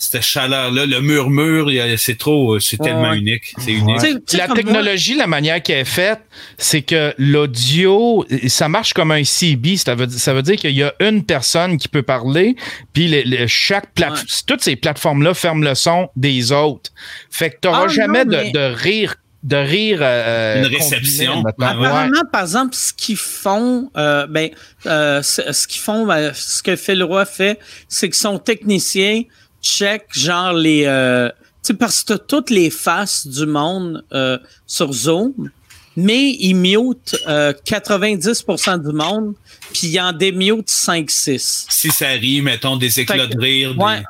cette 0.00 0.22
chaleur-là, 0.22 0.86
le 0.86 1.00
murmure, 1.00 1.70
c'est 1.98 2.16
trop, 2.16 2.58
c'est 2.58 2.78
tellement 2.78 3.12
unique. 3.12 3.54
C'est 3.58 3.72
unique. 3.72 4.00
la 4.32 4.48
technologie, 4.48 5.14
la 5.14 5.26
manière 5.26 5.62
qu'elle 5.62 5.80
est 5.80 5.84
faite, 5.84 6.20
c'est 6.56 6.82
que 6.82 7.14
l'audio, 7.18 8.24
ça 8.48 8.68
marche 8.68 8.94
comme 8.94 9.10
un 9.10 9.22
CB. 9.24 9.76
Ça 9.76 9.94
veut, 9.94 10.08
ça 10.08 10.32
veut 10.32 10.42
dire 10.42 10.56
qu'il 10.56 10.72
y 10.72 10.82
a 10.82 10.94
une 11.00 11.24
personne 11.24 11.76
qui 11.76 11.88
peut 11.88 12.02
parler, 12.02 12.56
puis 12.92 13.08
les, 13.08 13.46
chaque 13.46 13.92
plate, 13.92 14.24
toutes 14.46 14.62
ces 14.62 14.76
plateformes-là 14.76 15.34
ferment 15.34 15.64
le 15.64 15.74
son 15.74 16.08
des 16.16 16.50
autres. 16.50 16.90
Fait 17.30 17.50
que 17.50 17.56
tu 17.60 17.68
n'auras 17.68 17.84
ah, 17.84 17.88
jamais 17.88 18.24
de, 18.24 18.52
de 18.52 18.74
rire 18.74 19.16
de 19.42 19.56
rire 19.56 20.00
euh, 20.02 20.62
une 20.62 20.74
réception 20.74 21.42
apparemment 21.46 22.22
par 22.30 22.42
exemple 22.42 22.74
ce 22.74 22.92
qu'ils 22.92 23.16
font 23.16 23.90
euh, 23.96 24.26
ben 24.26 24.50
euh, 24.84 25.22
ce, 25.22 25.66
qu'ils 25.66 25.80
font 25.80 26.06
ben, 26.06 26.32
ce 26.34 26.62
que 26.62 26.76
Phil 26.76 27.02
Roy 27.02 27.24
fait 27.24 27.58
c'est 27.88 28.10
que 28.10 28.16
son 28.16 28.38
technicien 28.38 29.22
check 29.62 30.06
genre 30.12 30.52
les 30.52 30.84
euh, 30.86 31.28
tu 31.62 31.68
sais 31.68 31.74
parce 31.74 32.02
que 32.02 32.14
t'as 32.14 32.18
toutes 32.18 32.50
les 32.50 32.70
faces 32.70 33.26
du 33.26 33.46
monde 33.46 34.04
euh, 34.12 34.38
sur 34.66 34.92
Zoom 34.92 35.50
mais 35.96 36.36
il 36.38 36.54
mute 36.54 37.16
euh, 37.26 37.52
90% 37.66 38.86
du 38.86 38.92
monde 38.94 39.34
puis 39.72 39.88
il 39.88 40.00
en 40.00 40.12
démute 40.12 40.68
5-6 40.68 41.66
si 41.68 41.90
ça 41.90 42.08
arrive 42.08 42.44
mettons 42.44 42.76
des 42.76 43.00
éclats 43.00 43.26
de 43.26 43.38
rire 43.38 43.78
ouais. 43.78 44.02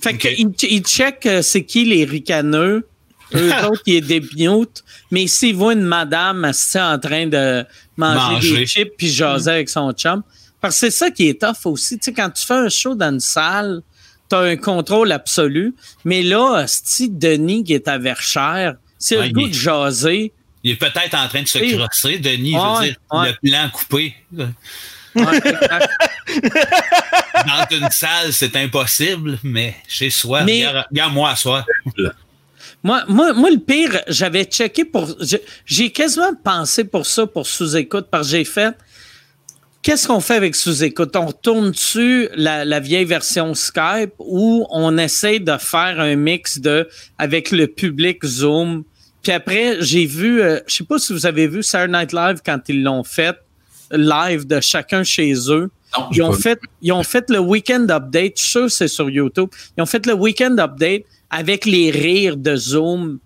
fait 0.00 0.16
que 0.16 0.28
il, 0.28 0.82
check 0.82 1.24
euh, 1.26 1.42
c'est 1.42 1.64
qui 1.64 1.84
les 1.84 2.04
ricaneux. 2.04 2.86
Eux 3.34 3.52
autres 3.70 3.82
qui 3.82 3.96
est 3.96 4.00
démute 4.00 4.82
mais 5.10 5.26
s'il 5.26 5.54
voit 5.54 5.74
une 5.74 5.82
madame 5.82 6.44
assise 6.44 6.76
en 6.76 6.98
train 6.98 7.26
de 7.26 7.64
manger, 7.96 8.58
des 8.58 8.66
chips 8.66 8.92
puis 8.96 9.08
jaser 9.08 9.50
avec 9.50 9.68
son 9.68 9.92
chum. 9.92 10.22
Parce 10.60 10.74
que 10.74 10.80
c'est 10.80 10.90
ça 10.90 11.10
qui 11.10 11.28
est 11.28 11.40
tough 11.40 11.66
aussi. 11.66 11.98
Tu 11.98 12.06
sais 12.06 12.12
quand 12.12 12.30
tu 12.30 12.44
fais 12.44 12.54
un 12.54 12.68
show 12.68 12.94
dans 12.94 13.12
une 13.12 13.20
salle 13.20 13.82
tu 14.28 14.36
as 14.36 14.40
un 14.40 14.56
contrôle 14.56 15.12
absolu. 15.12 15.74
Mais 16.04 16.22
là, 16.22 16.64
si 16.66 17.10
Denis 17.10 17.64
qui 17.64 17.74
est 17.74 17.88
à 17.88 17.98
Verchères, 17.98 18.76
c'est 18.98 19.16
le 19.16 19.32
goût 19.32 19.48
de 19.48 19.54
jaser. 19.54 20.32
Il 20.64 20.72
est 20.72 20.76
peut-être 20.76 21.14
en 21.14 21.28
train 21.28 21.42
de 21.42 21.48
se 21.48 21.58
crosser, 21.58 22.18
Denis, 22.18 22.52
je 22.52 22.58
veux 22.58 22.86
dire, 22.86 22.96
le 23.10 23.48
plan 23.48 23.70
coupé. 23.70 24.14
Dans 25.14 25.30
une 27.70 27.90
salle, 27.90 28.32
c'est 28.32 28.56
impossible, 28.56 29.38
mais 29.42 29.76
chez 29.86 30.10
soi, 30.10 30.42
regarde-moi 30.42 31.30
à 31.30 31.36
soi. 31.36 31.64
Moi, 32.82 33.04
moi, 33.08 33.32
moi, 33.32 33.50
le 33.50 33.58
pire, 33.58 34.02
j'avais 34.06 34.44
checké 34.44 34.84
pour. 34.84 35.08
J'ai 35.66 35.90
quasiment 35.90 36.34
pensé 36.34 36.84
pour 36.84 37.06
ça, 37.06 37.26
pour 37.26 37.46
sous-écoute, 37.46 38.08
parce 38.10 38.28
que 38.28 38.36
j'ai 38.36 38.44
fait 38.44 38.76
qu'est-ce 39.82 40.06
qu'on 40.06 40.20
fait 40.20 40.34
avec 40.34 40.54
sous-écoute? 40.54 41.14
On 41.16 41.26
retourne-tu 41.26 42.28
la, 42.34 42.80
vieille 42.80 43.04
version 43.04 43.54
Skype 43.54 44.12
ou 44.18 44.66
on 44.70 44.98
essaie 44.98 45.38
de 45.38 45.56
faire 45.58 46.00
un 46.00 46.16
mix 46.16 46.58
de 46.58 46.88
avec 47.18 47.50
le 47.50 47.66
public 47.66 48.24
Zoom? 48.24 48.84
Puis 49.22 49.32
après, 49.32 49.76
j'ai 49.80 50.06
vu, 50.06 50.40
euh, 50.40 50.60
je 50.66 50.76
sais 50.76 50.84
pas 50.84 50.98
si 50.98 51.12
vous 51.12 51.26
avez 51.26 51.48
vu 51.48 51.62
Saturday 51.62 51.98
Night 51.98 52.12
Live 52.12 52.40
quand 52.44 52.60
ils 52.68 52.82
l'ont 52.82 53.04
fait, 53.04 53.36
live 53.90 54.46
de 54.46 54.60
chacun 54.60 55.02
chez 55.02 55.34
eux. 55.50 55.70
ils, 56.12 56.22
ont 56.22 56.32
fait, 56.32 56.58
ils 56.82 56.92
ont 56.92 57.02
fait 57.02 57.28
le 57.30 57.38
weekend 57.38 57.90
update, 57.90 58.34
je 58.36 58.42
suis 58.42 58.50
sûr 58.50 58.70
c'est 58.70 58.88
sur 58.88 59.10
YouTube. 59.10 59.48
Ils 59.76 59.82
ont 59.82 59.86
fait 59.86 60.06
le 60.06 60.12
weekend 60.12 60.58
update 60.60 61.02
avec 61.30 61.64
les 61.64 61.90
rires 61.90 62.36
de 62.36 62.56
Zoom 62.56 63.18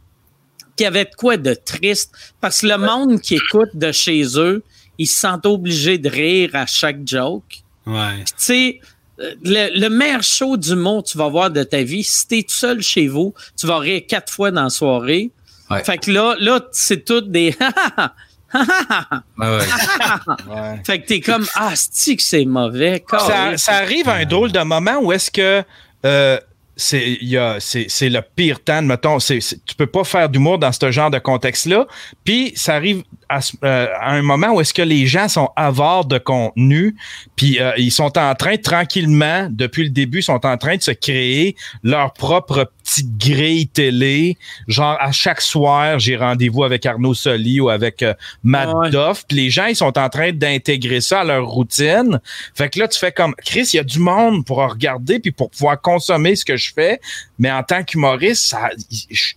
qui 0.77 0.85
avait 0.85 1.05
de 1.05 1.15
quoi 1.17 1.37
de 1.37 1.55
triste 1.55 2.13
parce 2.41 2.63
que 2.63 2.69
le 2.69 2.79
monde 2.79 3.21
qui 3.21 3.35
écoute 3.35 3.71
de 3.75 3.93
chez 3.93 4.25
eux, 4.39 4.63
ils 5.03 5.07
se 5.07 5.19
sentent 5.19 5.47
obligés 5.47 5.99
de 5.99 6.09
rire 6.09 6.51
à 6.55 6.67
chaque 6.67 6.99
joke. 7.07 7.63
Ouais. 7.87 8.25
Tu 8.25 8.33
sais, 8.37 8.81
le, 9.19 9.89
meilleur 9.89 10.23
show 10.23 10.57
du 10.57 10.75
monde 10.75 11.05
tu 11.05 11.19
vas 11.19 11.29
voir 11.29 11.51
de 11.51 11.63
ta 11.63 11.83
vie, 11.83 12.05
si 12.05 12.27
t'es 12.27 12.43
tout 12.43 12.55
seul 12.55 12.83
chez 12.83 13.09
vous, 13.09 13.35
tu 13.57 13.67
vas 13.67 13.79
rire 13.79 14.03
quatre 14.09 14.33
fois 14.33 14.51
dans 14.51 14.65
la 14.65 14.71
soirée. 14.71 15.31
Fait 15.85 15.97
que 15.97 16.11
là, 16.11 16.37
là 16.39 16.61
c'est 16.73 17.05
tout 17.05 17.23
des 17.23 17.57
ouais, 19.39 19.59
Fait 20.85 21.01
que 21.01 21.07
t'es 21.07 21.21
comme 21.21 21.47
Ah, 21.55 21.75
cest 21.75 22.17
que 22.19 22.23
c'est 22.23 22.45
mauvais? 22.45 23.03
Ça, 23.09 23.57
ça, 23.57 23.77
arrive 23.77 24.09
à 24.09 24.15
un 24.17 24.25
drôle 24.27 24.53
de 24.53 24.61
moment 24.61 24.99
où 25.01 25.11
est-ce 25.13 25.31
que 25.31 25.63
euh, 26.05 26.39
c'est 26.77 27.19
c'est 27.59 28.09
le 28.09 28.21
pire 28.21 28.63
temps, 28.63 28.83
mettons, 28.83 29.19
c'est, 29.19 29.39
tu 29.39 29.75
peux 29.75 29.87
pas 29.87 30.05
faire 30.05 30.29
d'humour 30.29 30.59
dans 30.59 30.73
ce 30.73 30.91
genre 30.91 31.11
de 31.11 31.19
contexte-là. 31.19 31.87
Puis 32.25 32.53
ça 32.57 32.75
arrive 32.75 33.03
euh, 33.65 33.87
à, 33.99 34.13
un 34.13 34.23
moment 34.23 34.49
où 34.53 34.61
est-ce 34.61 34.75
que 34.75 34.83
les 34.83 35.07
gens 35.07 35.29
sont 35.29 35.51
avares 35.57 36.05
de 36.05 36.19
contenu, 36.19 36.97
puis 37.37 37.61
euh, 37.61 37.73
ils 37.77 37.93
sont 37.93 38.19
en 38.19 38.35
train 38.35 38.57
tranquillement, 38.57 39.49
depuis 39.51 39.85
le 39.85 39.91
début, 39.91 40.23
sont 40.23 40.45
en 40.47 40.57
train 40.57 40.77
de 40.77 40.83
se 40.83 40.91
créer 40.91 41.57
leur 41.83 42.13
propre 42.13 42.71
petite 42.83 43.17
grille 43.17 43.69
télé. 43.69 44.37
Genre 44.69 44.97
à 45.01 45.13
chaque 45.13 45.41
soir, 45.41 45.99
j'ai 45.99 46.17
rendez-vous 46.17 46.65
avec 46.65 46.85
Arnaud 46.87 47.15
Soli 47.15 47.61
ou 47.61 47.69
avec 47.69 48.03
euh, 48.03 48.15
Matt 48.43 48.71
Doff. 48.91 49.25
Puis 49.27 49.37
les 49.37 49.51
gens, 49.51 49.67
ils 49.67 49.77
sont 49.77 49.99
en 49.99 50.09
train 50.09 50.33
d'intégrer 50.33 51.01
ça 51.01 51.21
à 51.21 51.25
leur 51.25 51.47
routine. 51.47 52.21
Fait 52.55 52.69
que 52.69 52.79
là, 52.79 52.89
tu 52.89 52.99
fais 52.99 53.13
comme 53.13 53.35
Chris, 53.45 53.71
il 53.73 53.77
y 53.77 53.81
a 53.81 53.85
du 53.85 53.99
monde 53.99 54.45
pour 54.45 54.59
regarder 54.59 55.19
puis 55.19 55.33
pour 55.33 55.51
pouvoir 55.51 55.81
consommer 55.81 56.37
ce 56.37 56.45
que 56.45 56.57
je 56.57 56.73
fais. 56.73 57.01
Mais 57.39 57.51
en 57.51 57.63
tant 57.63 57.83
qu'humoriste, 57.83 58.45
ça, 58.45 58.71
je 59.11 59.35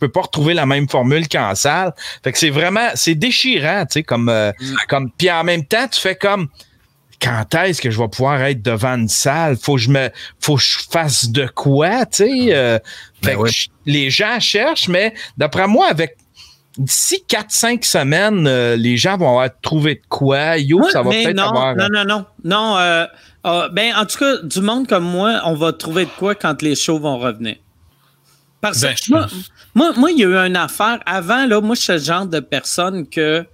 peux 0.00 0.10
pas 0.10 0.22
retrouver 0.22 0.54
la 0.54 0.66
même 0.66 0.88
formule 0.88 1.28
qu'en 1.28 1.54
salle. 1.54 1.92
Fait 2.22 2.32
que 2.32 2.38
c'est 2.38 2.50
vraiment, 2.50 2.88
c'est 2.94 3.14
déchirant, 3.14 3.84
tu 3.86 3.94
sais, 3.94 4.02
comme, 4.02 4.28
euh, 4.28 4.52
mm. 4.60 4.74
comme, 4.88 5.10
puis 5.12 5.30
en 5.30 5.44
même 5.44 5.64
temps, 5.64 5.86
tu 5.88 6.00
fais 6.00 6.16
comme, 6.16 6.48
quand 7.22 7.54
est-ce 7.54 7.80
que 7.80 7.90
je 7.90 7.98
vais 7.98 8.08
pouvoir 8.08 8.42
être 8.42 8.60
devant 8.62 8.94
une 8.96 9.08
salle? 9.08 9.56
Faut 9.56 9.76
que 9.76 9.80
je 9.80 9.90
me, 9.90 10.10
faut 10.40 10.56
que 10.56 10.62
je 10.62 10.78
fasse 10.90 11.28
de 11.30 11.46
quoi, 11.46 12.04
tu 12.06 12.24
sais? 12.24 12.54
Euh, 12.54 12.78
Ben 13.22 13.36
ouais. 13.36 13.50
je- 13.50 13.68
les 13.86 14.10
gens 14.10 14.38
cherchent, 14.40 14.88
mais 14.88 15.14
d'après 15.38 15.66
moi, 15.66 15.86
avec 15.88 16.16
d'ici 16.76 17.24
4-5 17.28 17.84
semaines, 17.84 18.46
euh, 18.46 18.76
les 18.76 18.96
gens 18.96 19.16
vont 19.16 19.28
avoir 19.28 19.48
trouvé 19.62 19.94
de 19.94 20.02
quoi. 20.08 20.58
Yo, 20.58 20.80
Ouais, 20.82 20.90
ça 20.90 21.02
va 21.02 21.10
peut-être 21.10 21.36
non, 21.36 21.44
avoir. 21.44 21.76
non, 21.76 21.88
non, 21.90 22.04
non, 22.04 22.26
non. 22.42 22.76
euh, 22.78 23.06
euh, 23.46 23.68
ben, 23.70 23.94
en 23.96 24.04
tout 24.06 24.18
cas, 24.18 24.38
du 24.42 24.60
monde 24.60 24.88
comme 24.88 25.04
moi, 25.04 25.40
on 25.44 25.54
va 25.54 25.72
trouver 25.72 26.06
de 26.06 26.10
quoi 26.18 26.34
quand 26.34 26.60
les 26.62 26.74
shows 26.74 26.98
vont 26.98 27.18
revenir. 27.18 27.56
Parce 28.64 28.80
Ben, 28.80 28.94
que 28.94 29.10
moi, 29.10 29.26
moi, 29.74 29.92
moi, 29.94 30.10
il 30.10 30.20
y 30.20 30.24
a 30.24 30.28
eu 30.28 30.36
une 30.36 30.56
affaire. 30.56 30.98
Avant, 31.04 31.44
là, 31.44 31.60
moi, 31.60 31.74
je 31.74 31.82
suis 31.82 31.92
le 31.92 31.98
genre 31.98 32.24
de 32.24 32.40
personne 32.40 33.06
que 33.06 33.44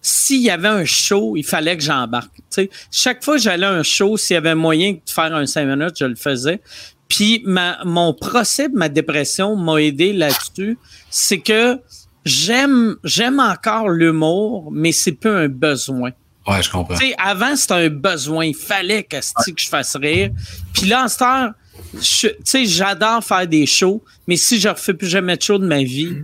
s'il 0.00 0.40
y 0.40 0.48
avait 0.48 0.68
un 0.68 0.86
show, 0.86 1.36
il 1.36 1.44
fallait 1.44 1.76
que 1.76 1.82
j'embarque. 1.82 2.34
Tu 2.36 2.42
sais, 2.48 2.70
chaque 2.90 3.22
fois 3.22 3.36
que 3.36 3.42
j'allais 3.42 3.66
à 3.66 3.72
un 3.72 3.82
show, 3.82 4.16
s'il 4.16 4.32
y 4.34 4.36
avait 4.38 4.54
moyen 4.54 4.92
de 4.92 5.00
faire 5.06 5.34
un 5.34 5.44
5 5.44 5.66
minutes, 5.66 5.96
je 5.98 6.06
le 6.06 6.14
faisais. 6.14 6.62
Puis 7.08 7.42
ma, 7.44 7.84
mon 7.84 8.14
procès 8.14 8.70
ma 8.72 8.88
dépression 8.88 9.54
m'a 9.54 9.82
aidé 9.82 10.14
là-dessus. 10.14 10.78
C'est 11.10 11.40
que 11.40 11.78
j'aime 12.24 12.96
j'aime 13.04 13.40
encore 13.40 13.90
l'humour, 13.90 14.70
mais 14.72 14.92
c'est 14.92 15.12
peu 15.12 15.36
un 15.36 15.48
besoin. 15.48 16.12
Ouais, 16.46 16.62
je 16.62 16.70
comprends. 16.70 16.96
Avant, 17.18 17.54
c'était 17.54 17.74
un 17.74 17.90
besoin. 17.90 18.46
Il 18.46 18.56
fallait 18.56 19.02
que, 19.02 19.16
que 19.16 19.60
je 19.60 19.68
fasse 19.68 19.94
rire. 19.96 20.30
Puis 20.72 20.86
là, 20.86 21.04
en 21.04 21.08
cette 21.08 21.20
heure, 21.20 21.50
tu 21.92 22.28
sais, 22.44 22.66
j'adore 22.66 23.22
faire 23.24 23.46
des 23.46 23.66
shows, 23.66 24.02
mais 24.26 24.36
si 24.36 24.60
je 24.60 24.68
refais 24.68 24.94
plus 24.94 25.08
jamais 25.08 25.36
de 25.36 25.42
show 25.42 25.58
de 25.58 25.66
ma 25.66 25.82
vie, 25.82 26.16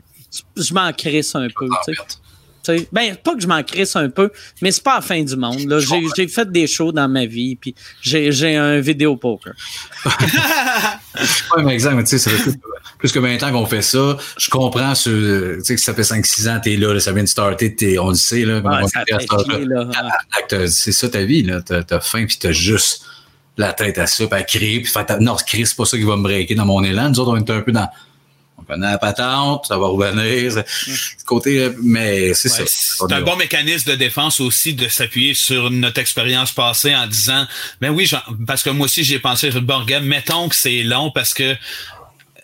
je 0.57 0.75
m'en 0.75 0.93
crisse 0.93 1.35
un 1.35 1.49
peu. 1.49 1.69
tu 1.87 1.95
sais. 1.95 2.01
Tu 2.67 2.79
sais, 2.79 2.89
Ben, 2.93 3.15
pas 3.17 3.35
que 3.35 3.41
je 3.43 3.47
m'en 3.47 3.63
crisse 3.63 3.95
un 3.95 4.09
peu, 4.09 4.31
mais 4.63 4.71
c'est 4.73 4.83
pas 4.83 4.95
la 4.97 5.01
fin 5.03 5.23
du 5.23 5.37
monde. 5.37 5.69
là. 5.69 5.81
J'ai 5.81 6.03
j'ai 6.17 6.27
fait 6.29 6.51
des 6.51 6.67
shows 6.67 6.93
dans 6.93 7.09
ma 7.09 7.27
vie, 7.27 7.57
puis 7.57 7.75
j'ai 8.01 8.33
j'ai 8.33 8.57
un 8.57 8.81
vidéo 8.81 9.17
poker. 9.17 9.53
Pas 10.03 11.59
un 11.59 11.69
exemple, 11.69 11.97
mais 11.97 12.05
tu 12.05 12.11
sais, 12.11 12.19
ça 12.19 12.31
fait 12.31 12.43
plus, 12.43 12.59
plus 12.99 13.13
que 13.13 13.19
20 13.19 13.43
ans 13.43 13.53
qu'on 13.53 13.67
fait 13.67 13.83
ça. 13.83 14.17
Je 14.39 14.49
comprends 14.49 14.95
ce, 14.95 15.57
tu 15.59 15.65
sais, 15.65 15.75
que 15.75 15.81
ça 15.81 15.95
fait 15.95 16.03
5-6 16.03 16.49
ans, 16.49 16.61
t'es 16.63 16.77
là, 16.77 16.95
là, 16.95 17.01
ça 17.01 17.13
vient 17.13 17.23
de 17.23 17.29
starter, 17.29 17.75
t'es, 17.75 17.99
on 17.99 18.09
le 18.09 18.15
sait, 18.15 18.45
là. 18.45 18.61
Ouais, 18.61 18.89
ça 18.89 19.05
fait 19.07 19.27
chier, 19.27 19.65
là. 19.67 20.69
C'est 20.69 20.93
ça 20.93 21.09
ta 21.09 21.23
vie, 21.25 21.43
là. 21.43 21.61
T'as, 21.61 21.83
t'as 21.83 22.01
faim 22.01 22.25
puis 22.27 22.39
t'as 22.41 22.53
juste 22.53 23.05
la 23.57 23.73
tête 23.73 23.99
à 23.99 24.07
ça, 24.07 24.27
puis 24.27 24.39
à 24.39 24.43
crier, 24.43 24.81
puis 24.81 24.91
faire 24.93 25.07
ta... 25.07 25.19
Non, 25.19 25.37
crier, 25.37 25.65
c'est 25.65 25.77
pas 25.77 25.85
ça 25.85 25.97
qui 25.97 26.03
va 26.05 26.17
me 26.17 26.23
breaker 26.23 26.55
dans 26.55 26.67
mon 26.67 26.83
élan. 26.83 27.09
Nous 27.11 27.21
autres, 27.21 27.31
on 27.33 27.37
est 27.37 27.51
un 27.51 27.61
peu 27.61 27.73
dans. 27.73 27.89
On 28.57 28.63
connaît 28.63 28.91
la 28.93 28.99
patente, 28.99 29.67
ça 29.67 29.77
va 29.77 29.87
revenir. 29.89 30.53
c'est- 30.53 30.65
ce 31.19 31.25
Côté, 31.25 31.59
euh, 31.59 31.75
mais 31.83 32.35
c'est 32.35 32.51
Ouais, 32.51 32.67
ça. 32.67 32.73
c'est 33.07 33.13
un 33.13 33.21
bon 33.23 33.37
mécanisme 33.37 33.91
de 33.91 33.97
défense 33.97 34.41
aussi 34.41 34.75
de 34.75 34.89
s'appuyer 34.89 35.35
sur 35.35 35.71
notre 35.71 36.01
expérience 36.01 36.53
passée 36.53 36.95
en 36.95 37.07
disant 37.09 37.47
ben 37.81 37.91
oui 37.91 38.09
parce 38.47 38.63
que 38.63 38.71
moi 38.71 38.85
aussi 38.87 39.03
j'ai 39.05 39.19
pensé 39.19 39.51
bon 39.51 39.81
regarde, 39.81 40.05
mettons 40.05 40.49
que 40.49 40.55
c'est 40.55 40.83
long 40.85 41.11
parce 41.11 41.35
que 41.35 41.57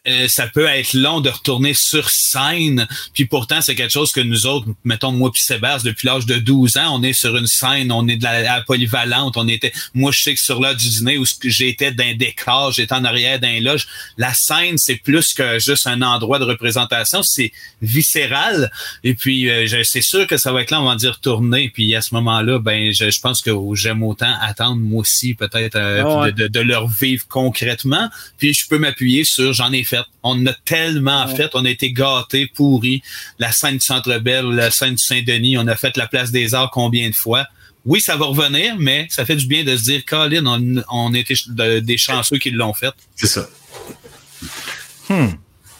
euh, 0.08 0.28
ça 0.28 0.46
peut 0.46 0.66
être 0.66 0.94
long 0.94 1.20
de 1.20 1.28
retourner 1.28 1.74
sur 1.74 2.08
scène, 2.08 2.88
puis 3.12 3.26
pourtant 3.26 3.60
c'est 3.60 3.74
quelque 3.74 3.92
chose 3.92 4.12
que 4.12 4.20
nous 4.20 4.46
autres, 4.46 4.66
mettons 4.82 5.12
moi 5.12 5.30
puis 5.30 5.42
Sébastien, 5.42 5.90
depuis 5.90 6.06
l'âge 6.06 6.24
de 6.24 6.36
12 6.36 6.78
ans, 6.78 6.98
on 6.98 7.02
est 7.02 7.12
sur 7.12 7.36
une 7.36 7.46
scène, 7.46 7.92
on 7.92 8.08
est 8.08 8.16
de 8.16 8.22
la, 8.22 8.62
polyvalente, 8.62 9.36
on 9.36 9.46
était, 9.46 9.72
moi 9.92 10.10
je 10.10 10.22
sais 10.22 10.34
que 10.34 10.40
sur 10.40 10.58
l'heure 10.58 10.74
du 10.74 10.88
dîner 10.88 11.18
où 11.18 11.24
j'étais 11.44 11.92
d'un 11.92 12.14
décor, 12.14 12.72
j'étais 12.72 12.94
en 12.94 13.04
arrière 13.04 13.38
d'un 13.40 13.60
loge, 13.60 13.88
la 14.16 14.32
scène 14.32 14.78
c'est 14.78 14.96
plus 14.96 15.34
que 15.34 15.58
juste 15.58 15.86
un 15.86 16.00
endroit 16.00 16.38
de 16.38 16.44
représentation, 16.44 17.22
c'est 17.22 17.52
viscéral, 17.82 18.70
et 19.04 19.12
puis 19.12 19.50
euh, 19.50 19.84
c'est 19.84 20.00
sûr 20.00 20.26
que 20.26 20.38
ça 20.38 20.50
va 20.52 20.62
être 20.62 20.70
là, 20.70 20.80
on 20.80 20.86
va 20.86 20.96
dire 20.96 21.20
tourner, 21.20 21.68
puis 21.68 21.94
à 21.94 22.00
ce 22.00 22.14
moment-là, 22.14 22.58
ben 22.58 22.90
je, 22.92 23.10
je 23.10 23.20
pense 23.20 23.42
que 23.42 23.50
j'aime 23.74 24.02
autant 24.02 24.34
attendre 24.40 24.76
moi 24.76 25.00
aussi 25.00 25.34
peut-être 25.34 25.76
euh, 25.76 26.02
Ah 26.06 26.20
ouais. 26.20 26.32
de, 26.32 26.44
de, 26.44 26.48
de 26.48 26.60
leur 26.60 26.88
vivre 26.88 27.26
concrètement, 27.28 28.08
puis 28.38 28.54
je 28.54 28.66
peux 28.66 28.78
m'appuyer 28.78 29.24
sur 29.24 29.52
j'en 29.52 29.72
ai 29.72 29.84
fait. 29.90 30.04
On 30.22 30.46
a 30.46 30.52
tellement 30.64 31.26
fait, 31.28 31.50
on 31.54 31.64
a 31.64 31.70
été 31.70 31.92
gâtés, 31.92 32.46
pourris. 32.54 33.02
La 33.38 33.52
scène 33.52 33.74
du 33.74 33.80
Centre 33.84 34.18
Bell, 34.18 34.46
la 34.46 34.70
scène 34.70 34.94
du 34.94 35.02
Saint-Denis, 35.04 35.58
on 35.58 35.66
a 35.66 35.76
fait 35.76 35.96
la 35.96 36.06
place 36.06 36.30
des 36.30 36.54
Arts 36.54 36.70
combien 36.70 37.08
de 37.10 37.14
fois? 37.14 37.46
Oui, 37.86 38.00
ça 38.00 38.14
va 38.16 38.26
revenir, 38.26 38.76
mais 38.78 39.06
ça 39.10 39.24
fait 39.24 39.36
du 39.36 39.46
bien 39.46 39.64
de 39.64 39.74
se 39.76 39.84
dire, 39.84 40.02
Colin, 40.06 40.44
on, 40.46 40.82
on 40.90 41.14
était 41.14 41.34
des 41.80 41.96
chanceux 41.98 42.36
qui 42.38 42.50
l'ont 42.50 42.74
fait. 42.74 42.92
C'est 43.16 43.26
ça. 43.26 43.48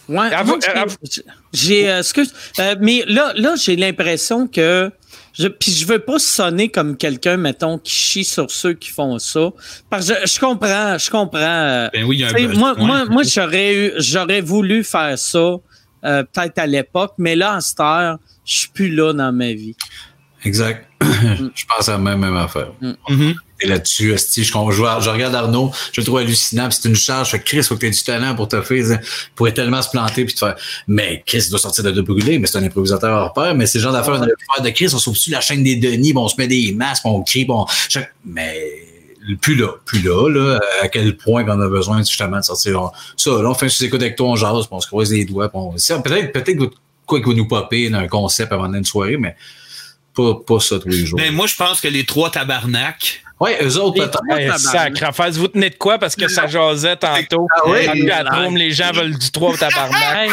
Ouais, 0.08 0.32
Avoue- 0.34 0.58
moi, 0.58 0.86
j'ai- 1.10 1.22
j'ai 1.52 1.88
euh, 1.90 2.00
excuse, 2.00 2.32
euh, 2.58 2.74
mais 2.80 3.04
là, 3.06 3.32
là, 3.36 3.54
j'ai 3.56 3.76
l'impression 3.76 4.48
que 4.48 4.90
je, 5.32 5.48
puis 5.48 5.73
je 5.73 5.86
veux 5.86 5.98
pas 5.98 6.19
sonner 6.19 6.69
comme 6.69 6.97
quelqu'un, 6.97 7.36
mettons, 7.36 7.78
qui 7.78 7.93
chie 7.93 8.24
sur 8.24 8.51
ceux 8.51 8.74
qui 8.74 8.90
font 8.90 9.19
ça. 9.19 9.51
Parce 9.89 10.09
que 10.09 10.15
je, 10.27 10.32
je 10.35 10.40
comprends, 10.40 10.98
je 10.98 11.11
comprends. 11.11 11.39
euh, 11.40 11.89
Ben 11.93 12.05
oui, 12.05 12.16
il 12.16 12.20
y 12.20 12.24
a 12.24 12.28
un 12.28 12.32
tu 12.35 12.40
sais, 12.48 12.48
moi, 12.57 12.74
besoin. 12.74 12.86
moi, 12.86 13.05
moi, 13.07 13.23
j'aurais 13.24 13.74
eu, 13.74 13.93
j'aurais 13.98 14.40
voulu 14.40 14.85
faire 14.85 15.19
ça, 15.19 15.57
euh, 16.05 16.23
peut-être 16.24 16.59
à 16.59 16.66
l'époque, 16.66 17.15
mais 17.19 17.36
là, 17.36 17.57
en 17.57 17.61
cette 17.61 17.81
heure, 17.81 18.19
je 18.44 18.55
suis 18.55 18.69
plus 18.69 18.94
là 18.94 19.12
dans 19.12 19.32
ma 19.32 19.52
vie. 19.52 19.77
Exact. 20.44 20.86
je 21.02 21.65
pense 21.69 21.89
à 21.89 21.93
la 21.93 21.98
même, 21.98 22.20
même 22.20 22.36
affaire. 22.36 22.73
Mhm. 22.81 22.94
Et 23.20 23.35
là-dessus, 23.66 24.16
je, 24.16 24.42
je, 24.42 24.52
regarde 25.10 25.34
Arnaud, 25.34 25.70
je 25.92 26.00
le 26.00 26.04
trouve 26.04 26.18
hallucinant, 26.18 26.70
c'est 26.70 26.88
une 26.88 26.94
charge. 26.94 27.26
Je 27.28 27.36
fais 27.36 27.42
Chris, 27.42 27.62
faut 27.62 27.74
que 27.74 27.80
tu 27.80 27.86
aies 27.86 27.90
du 27.90 28.02
talent 28.02 28.34
pour 28.34 28.48
te 28.48 28.60
faire. 28.62 28.76
Il 28.76 29.00
pourrait 29.34 29.52
tellement 29.54 29.82
se 29.82 29.90
planter 29.90 30.24
puis 30.24 30.34
te 30.34 30.38
faire. 30.40 30.56
Mais 30.88 31.22
Chris 31.26 31.46
doit 31.50 31.58
sortir 31.58 31.84
de 31.84 31.90
deux 31.90 32.02
brûlés, 32.02 32.38
mais 32.38 32.46
c'est 32.46 32.58
un 32.58 32.62
improvisateur 32.64 33.14
hors 33.16 33.32
pair. 33.32 33.54
Mais 33.54 33.66
c'est 33.66 33.78
le 33.78 33.84
genre 33.84 33.92
d'affaire 33.92 34.14
on 34.14 34.18
aurait 34.18 34.28
pu 34.38 34.46
faire 34.54 34.64
de 34.64 34.70
Chris, 34.70 34.88
on 34.94 34.98
sauve-tu 34.98 35.30
la 35.30 35.40
chaîne 35.40 35.62
des 35.62 35.76
Denis, 35.76 36.10
puis 36.12 36.18
on 36.18 36.28
se 36.28 36.34
met 36.38 36.46
des 36.48 36.72
masques, 36.72 37.04
on 37.06 37.22
crie, 37.22 37.46
on. 37.48 37.66
je- 37.88 38.00
Mais 38.24 38.56
plus 39.42 39.54
là, 39.54 39.68
plus 39.84 40.00
là, 40.00 40.28
là, 40.30 40.60
à 40.82 40.88
quel 40.88 41.16
point 41.16 41.44
qu'on 41.44 41.60
a 41.60 41.68
besoin 41.68 41.98
justement 41.98 42.38
de 42.38 42.42
sortir. 42.42 42.80
on- 42.82 42.90
ça, 43.16 43.30
là, 43.30 43.50
on 43.50 43.54
fait 43.54 43.66
un 43.66 43.68
sous-écoute 43.68 44.00
avec 44.02 44.16
toi, 44.16 44.28
on 44.28 44.36
jase, 44.36 44.66
on 44.70 44.80
se 44.80 44.86
croise 44.86 45.10
les 45.12 45.24
doigts, 45.24 45.50
on. 45.54 45.72
Peut-être, 45.72 46.32
peut-être 46.32 46.56
que 46.58 46.70
quoi 47.06 47.18
qu'il 47.20 47.28
va 47.28 47.34
nous 47.34 47.46
popper 47.48 47.90
d'un 47.90 48.08
concept 48.08 48.52
avant 48.52 48.68
d'une 48.68 48.84
soirée, 48.84 49.16
mais 49.16 49.36
pas, 50.14 50.34
pas 50.46 50.58
ça 50.60 50.78
tous 50.78 50.88
les 50.88 51.04
jours. 51.06 51.18
Ben 51.18 51.32
moi, 51.32 51.46
je 51.46 51.54
pense 51.54 51.80
que 51.80 51.88
les 51.88 52.04
trois 52.04 52.30
tabarnaks, 52.30 53.22
ouais, 53.40 53.58
eux 53.62 53.78
autres, 53.78 53.96
peut-être. 53.96 54.20
tabarnak. 54.20 54.58
sacre, 54.58 55.30
vous 55.32 55.48
tenez 55.48 55.70
de 55.70 55.74
quoi? 55.76 55.98
Parce 55.98 56.14
que 56.14 56.28
ça 56.28 56.46
jasait 56.46 56.96
tantôt. 56.96 57.48
Ah 57.56 57.62
oui? 57.66 58.06
Chatroom, 58.06 58.56
les 58.56 58.70
gens 58.70 58.92
veulent 58.92 59.18
du 59.18 59.30
3 59.30 59.56
tabarnak. 59.56 60.16
Hey, 60.16 60.30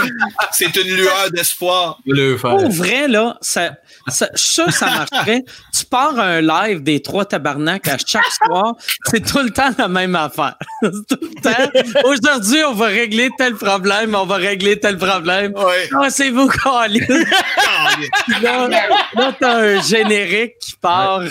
c'est 0.52 0.76
une 0.76 0.96
lueur 0.96 1.32
d'espoir. 1.32 2.00
Pour 2.42 2.70
vrai, 2.70 3.08
là, 3.08 3.38
ça, 3.42 3.72
ça, 4.08 4.28
ça 4.36 4.86
marcherait. 4.86 5.44
tu 5.74 5.86
pars 5.86 6.18
un 6.20 6.42
live 6.42 6.82
des 6.84 7.02
trois 7.02 7.26
tabarnaks 7.26 7.88
à 7.88 7.98
chaque 7.98 8.32
soir, 8.46 8.76
c'est 9.06 9.26
tout 9.26 9.40
le 9.40 9.50
temps 9.50 9.70
la 9.78 9.88
même 9.88 10.16
affaire. 10.16 10.56
C'est 10.82 11.18
tout 11.18 11.20
le 11.22 11.42
temps. 11.42 12.08
Aujourd'hui, 12.10 12.64
on 12.64 12.74
va 12.74 12.86
régler 12.88 13.30
tel 13.38 13.56
problème, 13.56 14.16
on 14.16 14.26
va 14.26 14.36
régler 14.36 14.80
tel 14.80 14.98
problème. 14.98 15.54
Ouais. 15.56 15.90
Ah, 16.00 16.10
c'est 16.10 16.30
vous, 16.30 16.48
Colin. 16.48 17.06
Là, 18.42 18.68
là 18.68 19.36
t'as 19.40 19.58
un 19.58 19.82
générique 19.82 20.54
qui 20.60 20.76
part. 20.80 21.24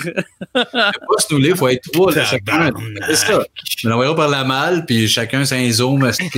pas 0.53 0.91
se 1.17 1.35
il 1.35 1.55
faut 1.55 1.67
être 1.69 1.89
trois, 1.91 2.13
là, 2.13 2.25
chacun. 2.25 2.39
Tabarnak. 2.45 2.75
C'est 3.07 3.15
ça. 3.15 3.43
Mais 3.83 3.89
l'envoyons 3.89 4.15
par 4.15 4.29
la 4.29 4.43
malle, 4.43 4.85
puis 4.85 5.07
chacun 5.07 5.45
c'est 5.45 5.57
un 5.57 5.71
zoom, 5.71 6.05
esti, 6.05 6.29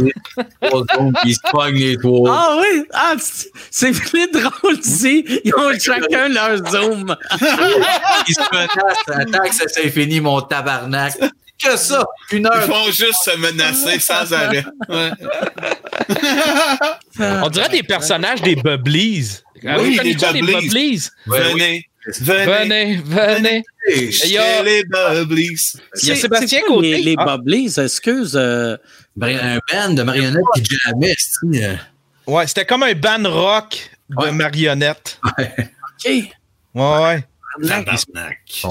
trois 0.62 0.84
zooms, 0.96 1.14
puis 1.22 1.32
ils 1.32 1.36
se 1.36 1.52
pognent 1.52 1.80
les 1.80 1.98
trois. 1.98 2.32
Ah 2.32 2.58
oui, 2.62 2.84
ah, 2.94 3.14
c'est- 3.20 3.50
c'est 3.72 3.92
plus 3.92 4.30
drôle 4.32 4.78
ici. 4.84 5.26
Ils 5.44 5.54
ont 5.56 5.78
chacun 5.80 6.29
leur 6.34 6.58
zoom. 6.72 7.16
Ils 8.28 8.34
se 8.34 8.54
menacent, 8.54 9.10
attaque, 9.28 9.54
ça 9.54 9.66
c'est 9.68 9.90
fini, 9.90 10.20
mon 10.22 10.42
tabarnak. 10.42 11.14
Que 11.62 11.76
ça, 11.76 12.06
une 12.32 12.40
Ils 12.54 12.58
heure. 12.58 12.64
font 12.68 12.86
juste 12.86 13.22
se 13.26 13.36
menacer 13.38 14.00
sans 14.00 14.32
arrêt. 14.34 14.64
Ouais. 14.88 15.12
On 17.20 17.50
dirait 17.50 17.70
des 17.70 17.84
personnages 17.84 18.42
des 18.42 18.56
Bubblies. 18.56 19.40
Des 19.62 20.18
ça, 20.18 20.32
des 20.32 20.42
Bubblies. 20.42 21.10
Ouais, 21.28 21.40
Venez, 21.52 21.86
venez, 22.22 22.46
Venez, 22.46 22.96
venez. 23.04 23.64
oui. 23.90 24.18
Il 24.24 24.32
y 24.32 24.38
a- 24.38 24.64
les 24.64 24.84
Bubblies. 24.86 25.74
Il 26.02 26.08
y 26.10 26.12
a 26.12 26.16
Sébastien 26.16 26.62
Côté. 26.66 26.92
Les, 26.94 27.02
les 27.04 27.16
Ah. 27.18 27.36
Bubblies, 27.38 27.74
excuse. 27.78 28.36
euh, 28.38 28.78
Un 29.22 29.60
band 29.72 29.94
de 29.96 30.04
marionnettes 30.04 30.44
qui 30.64 31.62
euh, 31.62 31.76
Ouais, 32.26 32.48
c'était 32.48 32.66
comme 32.66 32.84
un 32.84 32.94
band 32.94 33.30
rock 33.30 33.90
de 34.10 34.16
Ouais. 34.16 34.32
marionnettes. 34.32 35.20
OK. 36.06 36.12
Ouais, 36.76 37.04
ouais. 37.04 37.24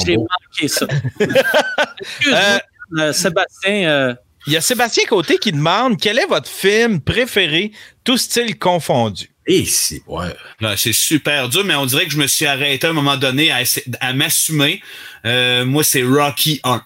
J'ai 0.05 0.17
manqué 0.17 0.69
ça. 0.69 0.87
Excuse-moi, 2.01 2.61
euh, 2.99 3.13
Sébastien. 3.13 3.89
euh, 3.89 4.15
Il 4.47 4.53
y 4.53 4.57
a 4.57 4.61
Sébastien 4.61 5.05
Côté 5.07 5.39
qui 5.39 5.53
demande 5.53 6.01
quel 6.01 6.19
est 6.19 6.27
votre 6.27 6.49
film 6.49 7.01
préféré, 7.01 7.73
tout 8.05 8.17
style 8.17 8.59
confondu? 8.59 9.31
Et 9.47 9.65
si, 9.65 10.03
ouais. 10.07 10.35
Là, 10.61 10.77
c'est 10.77 10.93
super 10.93 11.49
dur, 11.49 11.65
mais 11.65 11.75
on 11.75 11.87
dirait 11.87 12.05
que 12.05 12.13
je 12.13 12.19
me 12.19 12.27
suis 12.27 12.47
arrêté 12.47 12.87
à 12.87 12.91
un 12.91 12.93
moment 12.93 13.17
donné 13.17 13.51
à, 13.51 14.13
m'assumer. 14.13 14.83
Euh, 15.25 15.65
moi, 15.65 15.83
c'est 15.83 16.03
Rocky 16.03 16.61
1. 16.65 16.83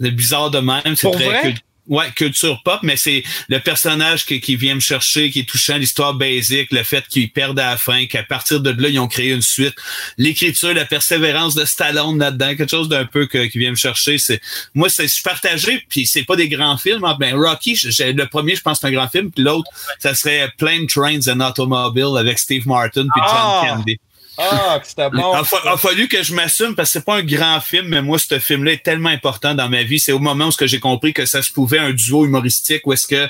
C'est 0.00 0.10
bizarre 0.10 0.50
de 0.50 0.58
même. 0.58 0.96
C'est 0.96 1.02
Pour 1.02 1.16
très 1.16 1.26
vrai? 1.26 1.54
Ouais, 1.88 2.10
culture 2.14 2.62
pop, 2.62 2.80
mais 2.82 2.96
c'est 2.96 3.22
le 3.48 3.58
personnage 3.60 4.26
qui, 4.26 4.40
qui 4.40 4.56
vient 4.56 4.74
me 4.74 4.80
chercher, 4.80 5.30
qui 5.30 5.40
est 5.40 5.48
touchant, 5.48 5.76
l'histoire 5.76 6.14
basique, 6.14 6.70
le 6.70 6.82
fait 6.82 7.06
qu'ils 7.08 7.30
perdent 7.30 7.58
à 7.58 7.70
la 7.70 7.76
fin, 7.76 8.06
qu'à 8.06 8.22
partir 8.22 8.60
de 8.60 8.70
là, 8.70 8.88
ils 8.88 8.98
ont 8.98 9.08
créé 9.08 9.30
une 9.32 9.42
suite. 9.42 9.74
L'écriture, 10.16 10.74
la 10.74 10.84
persévérance 10.84 11.54
de 11.54 11.64
Stallone 11.64 12.18
là-dedans, 12.18 12.54
quelque 12.56 12.70
chose 12.70 12.88
d'un 12.88 13.06
peu 13.06 13.26
que, 13.26 13.46
qui 13.46 13.58
vient 13.58 13.70
me 13.70 13.76
chercher. 13.76 14.18
C'est 14.18 14.40
Moi, 14.74 14.88
c'est 14.88 15.08
je 15.08 15.14
suis 15.14 15.22
partagé, 15.22 15.84
puis 15.88 16.06
c'est 16.06 16.24
pas 16.24 16.36
des 16.36 16.48
grands 16.48 16.76
films. 16.76 17.04
Hein. 17.04 17.16
Ben, 17.18 17.34
Rocky, 17.34 17.74
j'ai, 17.76 18.12
le 18.12 18.26
premier, 18.26 18.54
je 18.54 18.62
pense, 18.62 18.80
c'est 18.80 18.86
un 18.86 18.92
grand 18.92 19.08
film, 19.08 19.30
puis 19.30 19.42
l'autre, 19.42 19.70
ça 19.98 20.14
serait 20.14 20.50
Plane, 20.58 20.86
Trains 20.86 21.26
and 21.28 21.40
Automobile 21.40 22.18
avec 22.18 22.38
Steve 22.38 22.66
Martin 22.66 23.06
puis 23.14 23.22
John 23.22 23.36
Ah! 23.36 23.62
Candy. 23.66 23.98
Ah, 24.38 24.80
c'était 24.84 25.10
bon. 25.10 25.32
Il 25.34 25.36
a, 25.40 25.44
fa- 25.44 25.62
a 25.72 25.76
fallu 25.76 26.06
que 26.08 26.22
je 26.22 26.32
m'assume 26.34 26.74
parce 26.74 26.90
que 26.90 26.92
c'est 26.98 27.04
pas 27.04 27.16
un 27.16 27.22
grand 27.22 27.60
film, 27.60 27.88
mais 27.88 28.02
moi, 28.02 28.18
ce 28.18 28.38
film-là 28.38 28.72
est 28.72 28.82
tellement 28.84 29.08
important 29.08 29.54
dans 29.54 29.68
ma 29.68 29.82
vie. 29.82 29.98
C'est 29.98 30.12
au 30.12 30.18
moment 30.20 30.46
où 30.46 30.50
ce 30.52 30.56
que 30.56 30.66
j'ai 30.66 30.78
compris 30.80 31.12
que 31.12 31.26
ça 31.26 31.42
se 31.42 31.52
pouvait 31.52 31.78
un 31.80 31.92
duo 31.92 32.24
humoristique 32.24 32.86
où 32.86 32.92
est-ce 32.92 33.06
que 33.06 33.28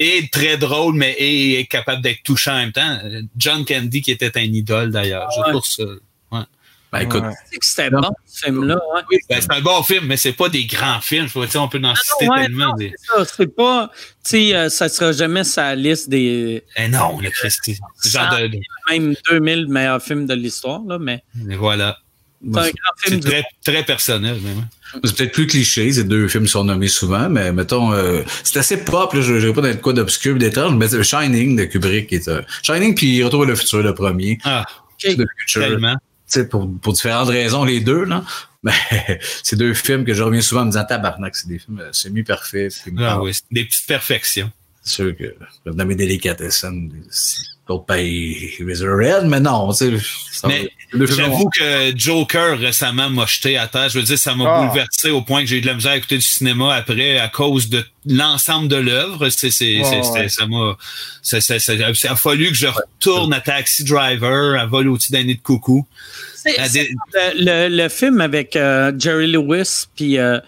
est 0.00 0.32
très 0.32 0.56
drôle, 0.56 0.94
mais 0.96 1.12
est, 1.18 1.60
est 1.60 1.66
capable 1.66 2.02
d'être 2.02 2.22
touchant 2.24 2.52
en 2.54 2.56
même 2.58 2.72
temps. 2.72 2.98
John 3.36 3.64
Candy, 3.64 4.02
qui 4.02 4.10
était 4.10 4.36
un 4.36 4.40
idole 4.42 4.90
d'ailleurs. 4.90 5.28
Je 5.36 5.52
Ouais. 5.52 5.52
Ben, 6.98 7.04
écoute, 7.04 7.22
Ouais. 7.22 7.30
Tu 7.30 7.50
sais 7.52 7.58
que 7.58 7.66
c'était 7.66 7.90
bon, 7.90 8.10
ce 8.26 8.44
film-là. 8.46 8.78
ouais. 8.94 9.18
Ben, 9.28 9.38
c'est 9.40 9.52
un 9.52 9.60
bon 9.60 9.82
film, 9.82 10.06
mais 10.06 10.16
c'est 10.16 10.32
pas 10.32 10.48
des 10.48 10.64
grands 10.66 11.00
films. 11.00 11.28
Je 11.28 11.58
on 11.58 11.68
peut 11.68 11.80
en 11.82 11.94
citer 11.94 12.28
ouais, 12.28 12.42
tellement. 12.42 12.68
non, 12.70 12.74
des... 12.76 12.92
c'est 13.36 13.54
pas, 13.54 13.90
tu 13.94 14.30
sais, 14.30 14.54
euh, 14.54 14.68
ça 14.68 14.88
sera 14.88 15.12
jamais 15.12 15.44
sa 15.44 15.74
liste 15.74 16.08
des 16.08 16.62
Eh 16.76 16.88
non, 16.88 17.18
le 17.20 17.30
Christy. 17.30 17.78
De, 18.04 18.46
de- 18.48 18.58
même 18.90 19.14
2000 19.30 19.68
meilleurs 19.68 20.02
films 20.02 20.26
de 20.26 20.34
l'histoire, 20.34 20.80
là, 20.86 20.98
mais 20.98 21.22
et 21.50 21.56
voilà. 21.56 21.96
c'est 22.42 22.48
un 22.48 22.52
grand 22.62 22.62
film 22.62 22.72
C'est 23.04 23.16
du 23.16 23.28
très, 23.28 23.44
très 23.64 23.82
personnel. 23.84 24.36
C'est 25.04 25.16
peut-être 25.16 25.32
plus 25.32 25.46
cliché, 25.46 25.92
ces 25.92 26.04
deux 26.04 26.28
films 26.28 26.46
sont 26.46 26.64
nommés 26.64 26.88
souvent, 26.88 27.28
mais 27.28 27.52
mettons, 27.52 27.92
euh, 27.92 28.22
c'est 28.44 28.58
assez 28.58 28.84
pop, 28.84 29.12
là, 29.14 29.20
je 29.20 29.34
ne 29.34 29.50
pas 29.50 29.60
d'être 29.62 29.80
quoi 29.80 29.92
d'obscur, 29.92 30.36
d'étrange, 30.36 30.74
mais 30.74 30.88
c'est 30.88 31.02
Shining 31.02 31.56
de 31.56 31.64
Kubrick 31.64 32.08
qui 32.08 32.16
est 32.16 32.28
euh, 32.28 32.42
Shining 32.62 32.94
puis 32.94 33.22
Retour 33.24 33.40
vers 33.40 33.50
le 33.50 33.56
futur, 33.56 33.82
le 33.82 33.94
premier. 33.94 34.38
Ah, 34.44 34.64
The 34.98 35.24
Future. 35.38 35.62
tellement. 35.62 35.96
Pour, 36.50 36.68
pour 36.80 36.92
différentes 36.92 37.28
raisons, 37.28 37.64
les 37.64 37.80
deux, 37.80 38.04
là. 38.04 38.24
Mais 38.62 38.72
c'est 39.42 39.56
deux 39.56 39.74
films 39.74 40.04
que 40.04 40.12
je 40.12 40.22
reviens 40.22 40.40
souvent 40.40 40.62
en 40.62 40.66
me 40.66 40.70
disant 40.70 40.84
tabarnak, 40.84 41.36
c'est 41.36 41.48
des 41.48 41.58
films 41.58 41.80
euh, 41.80 41.92
semi-parfaits. 41.92 42.72
Ah, 42.98 43.22
oui, 43.22 43.32
c'est 43.32 43.44
des 43.50 43.64
petites 43.64 43.86
perfections. 43.86 44.50
C'est 44.88 44.94
sûr 45.02 45.16
que 45.16 45.24
je 45.64 45.70
vais 45.70 45.76
nommer 45.76 45.96
Delicatessen, 45.96 46.92
c'est 47.10 47.42
d'autres 47.66 47.86
pays, 47.86 48.52
Red, 48.60 49.24
mais 49.26 49.40
non, 49.40 49.72
tu 49.72 49.98
sais. 49.98 50.60
J'avoue 50.94 51.50
que 51.50 51.92
Joker 51.96 52.56
récemment 52.56 53.10
m'a 53.10 53.26
jeté 53.26 53.56
à 53.58 53.66
terre. 53.66 53.88
Je 53.88 53.98
veux 53.98 54.04
dire, 54.04 54.16
ça 54.16 54.36
m'a 54.36 54.44
Ah. 54.46 54.66
bouleversé 54.68 55.10
au 55.10 55.22
point 55.22 55.40
que 55.40 55.48
j'ai 55.48 55.56
eu 55.56 55.60
de 55.60 55.66
la 55.66 55.74
misère 55.74 55.90
à 55.90 55.96
écouter 55.96 56.18
du 56.18 56.22
cinéma 56.26 56.72
après 56.76 57.18
à 57.18 57.26
cause 57.28 57.68
de 57.68 57.84
l'ensemble 58.06 58.68
de 58.68 58.76
l'œuvre. 58.76 59.28
C'est, 59.30 59.50
c'est, 59.50 59.80
Ouais, 59.80 60.02
c'est- 60.04 60.28
ça 60.28 60.46
m'a, 60.46 60.76
ça, 61.20 61.40
ça, 61.40 61.58
ça- 61.58 61.92
ça 61.94 62.12
a 62.12 62.14
fallu 62.16 62.50
que 62.50 62.54
je 62.56 62.68
retourne 62.68 63.32
à 63.34 63.40
Taxi 63.40 63.82
Driver, 63.82 64.56
à 64.56 64.66
Vol 64.66 64.86
au-dessus 64.88 65.10
d'un 65.10 65.24
nid 65.24 65.34
de 65.34 65.42
coucou. 65.42 65.84
Des- 66.44 66.94
le, 67.34 67.68
le, 67.68 67.88
film 67.88 68.20
avec 68.20 68.54
euh, 68.54 68.92
Jerry 68.96 69.26
Lewis 69.26 69.86
puis 69.96 70.16
euh, 70.18 70.38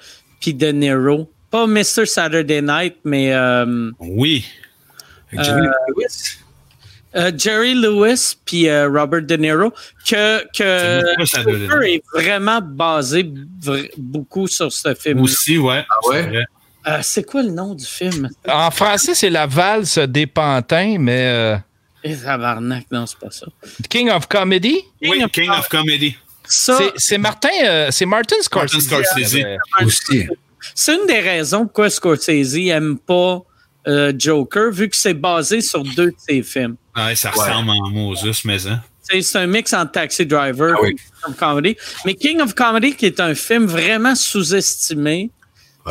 puis 0.40 0.54
De 0.54 0.68
Niro. 0.70 1.28
Pas 1.50 1.66
Mr. 1.66 2.04
Saturday 2.06 2.60
Night, 2.62 2.96
mais 3.04 3.32
euh, 3.32 3.90
Oui. 4.00 4.44
Avec 5.32 5.44
Jerry 5.44 5.66
Lewis. 5.88 6.38
euh, 7.16 7.32
Jerry 7.36 7.74
Lewis 7.74 8.36
puis 8.44 8.68
euh, 8.68 8.88
Robert 8.88 9.22
De 9.22 9.36
Niro 9.36 9.72
que 10.06 10.42
que 10.56 11.80
Night. 11.80 12.02
est 12.02 12.02
vraiment 12.18 12.60
basé 12.62 13.22
vr- 13.62 13.90
beaucoup 13.96 14.46
sur 14.46 14.72
ce 14.72 14.94
film. 14.94 15.20
Aussi, 15.22 15.58
ouais. 15.58 15.84
Ah 15.88 16.08
ouais? 16.08 16.44
C'est. 17.02 17.20
Euh, 17.20 17.24
quoi 17.30 17.42
le 17.42 17.50
nom 17.50 17.74
du 17.74 17.84
film? 17.84 18.28
En 18.48 18.70
français, 18.70 19.14
c'est 19.14 19.30
la 19.30 19.46
valse 19.46 19.98
des 19.98 20.26
pantins, 20.26 20.96
mais 20.98 21.26
euh, 21.26 21.56
Eh, 22.04 22.16
tabarnak, 22.16 22.86
non, 22.90 23.04
c'est 23.06 23.18
pas 23.18 23.30
ça. 23.30 23.46
King 23.90 24.10
of 24.10 24.26
Comedy? 24.28 24.80
Oui, 25.02 25.22
of 25.24 25.30
King 25.32 25.50
of 25.50 25.68
Comedy. 25.68 26.16
Ça, 26.44 26.78
C'est- 26.96 27.18
Martin, 27.18 27.48
euh, 27.64 27.88
c'est 27.90 28.06
Martin 28.06 28.36
Scorsese. 28.40 28.90
Martin 28.90 29.02
Scorsese. 29.14 29.44
Aussi. 29.84 30.28
C'est 30.74 30.94
une 30.94 31.06
des 31.06 31.20
raisons 31.20 31.64
pourquoi 31.64 31.90
Scorsese 31.90 32.54
aime 32.68 32.98
pas 32.98 33.40
euh, 33.86 34.12
Joker, 34.16 34.70
vu 34.70 34.88
que 34.88 34.96
c'est 34.96 35.14
basé 35.14 35.60
sur 35.60 35.82
deux 35.82 36.10
de 36.10 36.16
ses 36.28 36.42
films. 36.42 36.76
Ouais, 36.96 37.14
ça 37.14 37.30
ressemble 37.30 37.70
en 37.70 37.88
Moses, 37.90 38.44
mais 38.44 38.66
hein. 38.66 38.82
C'est 39.10 39.36
un 39.36 39.46
mix 39.46 39.72
entre 39.72 39.92
Taxi 39.92 40.26
Driver 40.26 40.74
Ah 40.76 40.80
oui. 40.82 40.90
et 40.90 40.94
King 40.94 41.30
of 41.30 41.36
Comedy. 41.36 41.76
Mais 42.04 42.14
King 42.14 42.40
of 42.42 42.54
Comedy, 42.54 42.94
qui 42.94 43.06
est 43.06 43.20
un 43.20 43.34
film 43.34 43.64
vraiment 43.64 44.14
sous-estimé, 44.14 45.30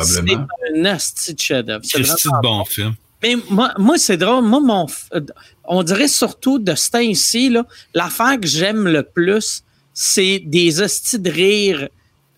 c'est 0.00 0.14
Probablement. 0.22 0.46
un 0.76 0.84
asti 0.84 1.34
de 1.34 1.40
chef-d'œuvre. 1.40 1.84
C'est 1.84 1.98
un 2.28 2.40
bon 2.40 2.64
film. 2.64 2.94
Mais 3.20 3.34
moi, 3.50 3.72
moi 3.78 3.98
c'est 3.98 4.16
drôle. 4.16 4.44
Moi, 4.44 4.60
mon, 4.60 4.86
euh, 5.14 5.20
on 5.64 5.82
dirait 5.82 6.06
surtout 6.06 6.60
de 6.60 6.76
ce 6.76 6.90
temps-ci, 6.90 7.48
là, 7.50 7.64
l'affaire 7.94 8.38
que 8.40 8.46
j'aime 8.46 8.86
le 8.86 9.02
plus, 9.02 9.64
c'est 9.92 10.38
des 10.44 10.80
hosties 10.80 11.18
de 11.18 11.30
rire. 11.30 11.88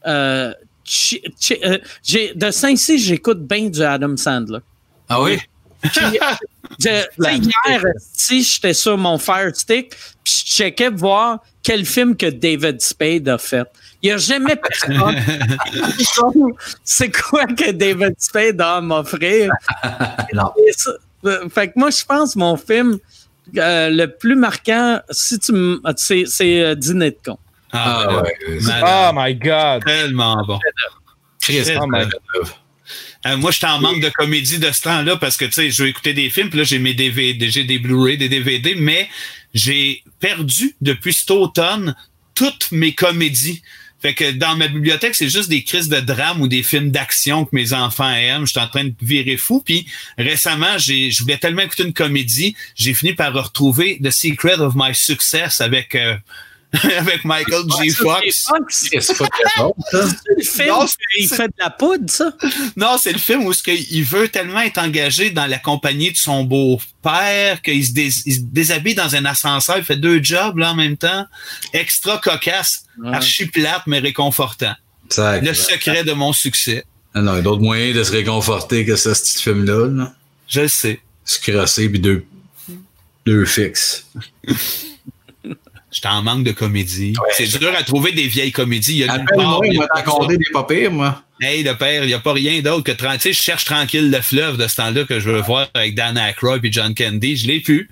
Euh, 0.07 0.55
euh, 1.65 1.79
de 2.35 2.51
temps-ci, 2.61 2.99
j'écoute 2.99 3.47
bien 3.47 3.69
du 3.69 3.83
Adam 3.83 4.17
Sandler. 4.17 4.59
Ah 5.09 5.23
oui? 5.23 5.39
Puis, 5.83 5.91
je- 5.95 6.09
tu 6.79 6.83
sais, 6.83 7.09
hier, 7.39 7.83
si 8.13 8.43
j'étais 8.43 8.75
sur 8.75 8.99
mon 8.99 9.19
Fire 9.19 9.55
Stick, 9.55 9.91
puis 10.23 10.43
je 10.47 10.53
checkais 10.53 10.91
voir 10.91 11.41
quel 11.63 11.85
film 11.87 12.17
que 12.17 12.27
David 12.27 12.81
Spade 12.81 13.29
a 13.29 13.39
fait. 13.39 13.67
Il 14.03 14.07
n'y 14.09 14.13
a 14.13 14.17
jamais 14.19 14.57
personne. 14.57 15.15
C'est 16.85 17.11
quoi 17.11 17.47
que 17.47 17.71
David 17.71 18.15
Spade 18.19 18.61
a 18.61 18.77
à 18.77 18.81
m'offrir? 18.81 19.51
Euh, 21.27 21.51
fait 21.51 21.69
que 21.69 21.73
moi, 21.77 21.91
je 21.91 22.03
pense 22.03 22.35
mon 22.35 22.57
film 22.57 22.99
euh, 23.59 23.91
le 23.91 24.07
plus 24.07 24.37
marquant, 24.37 25.01
si 25.11 25.39
tu 25.39 25.53
c'est, 25.99 26.25
c'est 26.27 26.63
euh, 26.63 26.75
Dîner 26.75 27.11
de 27.11 27.19
con. 27.23 27.39
Ah, 27.73 28.07
Ah 28.07 28.07
ben 28.09 28.23
ouais. 28.23 28.61
malade. 28.63 28.85
Oh 28.87 29.13
my 29.15 29.35
God. 29.35 29.85
Tellement 29.85 30.45
bon. 30.47 30.59
Christ, 31.41 31.73
Oh 31.81 31.87
my 31.89 32.05
Euh, 33.27 33.37
moi, 33.37 33.51
j'étais 33.51 33.67
en 33.67 33.81
manque 33.81 34.01
de 34.01 34.09
comédie 34.09 34.59
de 34.59 34.71
ce 34.73 34.81
temps-là 34.83 35.17
parce 35.17 35.37
que, 35.37 35.45
tu 35.45 35.53
sais, 35.53 35.71
je 35.71 35.83
veux 35.83 35.89
écouter 35.89 36.15
des 36.15 36.31
films, 36.31 36.49
puis 36.49 36.59
là, 36.59 36.65
j'ai 36.65 36.79
mes 36.79 36.95
DVD, 36.95 37.51
j'ai 37.51 37.65
des 37.65 37.79
Blu-ray, 37.79 38.17
des 38.17 38.31
DVD, 38.31 38.75
mais 38.75 39.09
j'ai 39.53 40.03
perdu 40.21 40.75
depuis 40.81 41.13
cet 41.13 41.31
automne 41.31 41.95
toutes 42.35 42.73
mes 42.73 42.95
comédies. 42.95 43.63
Fait 44.01 44.15
que 44.15 44.31
dans 44.31 44.57
ma 44.57 44.69
bibliothèque, 44.69 45.15
c'est 45.15 45.29
juste 45.29 45.51
des 45.51 45.63
crises 45.63 45.91
de 45.91 46.01
drame 46.01 46.41
ou 46.41 46.49
des 46.49 46.63
films 46.63 46.91
d'action 46.91 47.45
que 47.45 47.51
mes 47.53 47.75
enfants 47.75 48.11
aiment. 48.11 48.47
Je 48.47 48.53
suis 48.53 48.61
en 48.61 48.69
train 48.69 48.85
de 48.85 48.95
virer 49.03 49.37
fou. 49.37 49.63
Puis 49.63 49.87
récemment, 50.17 50.79
j'ai, 50.79 51.11
je 51.11 51.23
voulais 51.23 51.37
tellement 51.37 51.61
écouter 51.61 51.83
une 51.83 51.93
comédie, 51.93 52.57
j'ai 52.75 52.95
fini 52.95 53.13
par 53.13 53.35
retrouver 53.35 53.99
The 54.03 54.11
Secret 54.11 54.59
of 54.61 54.73
My 54.75 54.95
Success 54.95 55.61
avec 55.61 55.95
euh, 55.95 56.17
avec 56.99 57.25
Michael 57.25 57.65
G. 57.83 57.91
Fox. 57.91 58.47
C'est 58.69 59.19
pas 59.19 59.29
le 59.93 60.43
film 60.45 60.69
Non, 60.69 60.87
il 61.19 61.29
fait 61.29 61.49
de 61.49 61.53
la 61.59 61.71
poudre, 61.71 62.09
ça. 62.09 62.33
Non, 62.77 62.97
c'est 62.97 63.13
le 63.13 63.19
film 63.19 63.45
où 63.47 63.53
il 63.67 64.05
veut 64.05 64.29
tellement 64.29 64.61
être 64.61 64.79
engagé 64.79 65.31
dans 65.31 65.47
la 65.47 65.59
compagnie 65.59 66.13
de 66.13 66.17
son 66.17 66.45
beau-père 66.45 67.61
qu'il 67.63 67.85
se, 67.85 67.93
dés- 67.93 68.13
il 68.27 68.35
se 68.35 68.41
déshabille 68.41 68.95
dans 68.95 69.17
un 69.17 69.25
ascenseur, 69.25 69.79
il 69.79 69.85
fait 69.85 69.97
deux 69.97 70.23
jobs 70.23 70.59
là 70.59 70.71
en 70.71 70.75
même 70.77 70.97
temps. 70.97 71.27
Extra 71.73 72.19
cocasse, 72.19 72.85
Ouais. 73.03 73.15
archi 73.15 73.47
plate 73.47 73.83
mais 73.87 73.99
réconfortant. 73.99 74.75
Le 75.17 75.55
secret 75.55 76.05
de 76.05 76.13
mon 76.13 76.33
succès. 76.33 76.85
Ah 77.15 77.23
non, 77.23 77.33
il 77.33 77.37
y 77.37 77.39
a 77.41 77.43
d'autres 77.43 77.63
moyens 77.63 77.97
de 77.97 78.05
se 78.05 78.13
réconforter 78.13 78.85
que 78.85 78.95
ce 78.95 79.09
petit 79.09 79.43
film-là. 79.43 79.89
Là. 79.89 80.15
Je 80.47 80.61
le 80.61 80.69
sais. 80.69 81.01
Se 81.25 81.41
crosser 81.41 81.89
puis 81.89 81.99
deux, 81.99 82.25
deux 83.27 83.45
fixes. 83.45 84.07
J'étais 85.93 86.09
en 86.09 86.23
manque 86.23 86.45
de 86.45 86.53
comédie. 86.53 87.15
C'est 87.37 87.59
dur 87.59 87.73
à 87.77 87.83
trouver 87.83 88.13
des 88.13 88.29
vieilles 88.29 88.53
comédies. 88.53 88.93
Il 88.93 88.99
y 88.99 89.05
a 89.05 89.09
part, 89.19 89.61
il 89.65 89.75
y 89.75 89.77
a 89.77 89.81
m'a 89.81 89.89
pas 89.89 90.27
des 90.29 90.39
pas 90.53 90.65
pires, 90.65 90.93
moi. 90.93 91.23
Hey, 91.41 91.63
le 91.65 91.75
père, 91.77 92.05
il 92.05 92.09
n'y 92.09 92.15
a 92.15 92.21
pas 92.21 92.33
rien 92.35 92.61
d'autre 92.61 92.85
que... 92.85 92.93
tran- 92.93 93.15
Tu 93.15 93.21
sais, 93.23 93.33
je 93.33 93.43
cherche 93.43 93.65
tranquille 93.65 94.11
le 94.11 94.21
fleuve 94.21 94.57
de 94.57 94.69
ce 94.69 94.77
temps-là 94.77 95.05
que 95.05 95.19
je 95.19 95.31
veux 95.31 95.41
voir 95.41 95.69
avec 95.75 95.95
Dan 95.95 96.17
Aykroyd 96.19 96.65
et 96.65 96.71
John 96.71 96.95
Candy. 96.95 97.37
Je 97.37 97.47
l'ai 97.49 97.61
plus. 97.61 97.89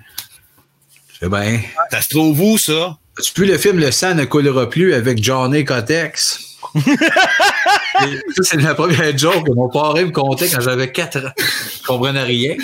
C'est 1.18 1.28
bien. 1.30 1.60
Ça 1.90 2.02
se 2.02 2.08
trouve 2.10 2.38
où, 2.40 2.58
ça? 2.58 2.98
As-tu 3.18 3.40
vu 3.40 3.46
le 3.48 3.58
film 3.58 3.78
Le 3.80 3.90
sang 3.90 4.14
ne 4.14 4.24
coulera 4.24 4.68
plus 4.70 4.94
avec 4.94 5.22
Johnny 5.22 5.64
Cotex? 5.64 6.47
Ça, 6.74 8.42
c'est 8.42 8.60
la 8.60 8.74
première 8.74 9.16
joke 9.16 9.46
que 9.46 9.52
mon 9.52 9.68
parrain 9.68 10.04
me 10.04 10.10
contait 10.10 10.48
quand 10.48 10.60
j'avais 10.60 10.90
4 10.92 11.26
ans. 11.26 11.32
Je 11.38 11.86
comprenais 11.86 12.22
rien. 12.22 12.56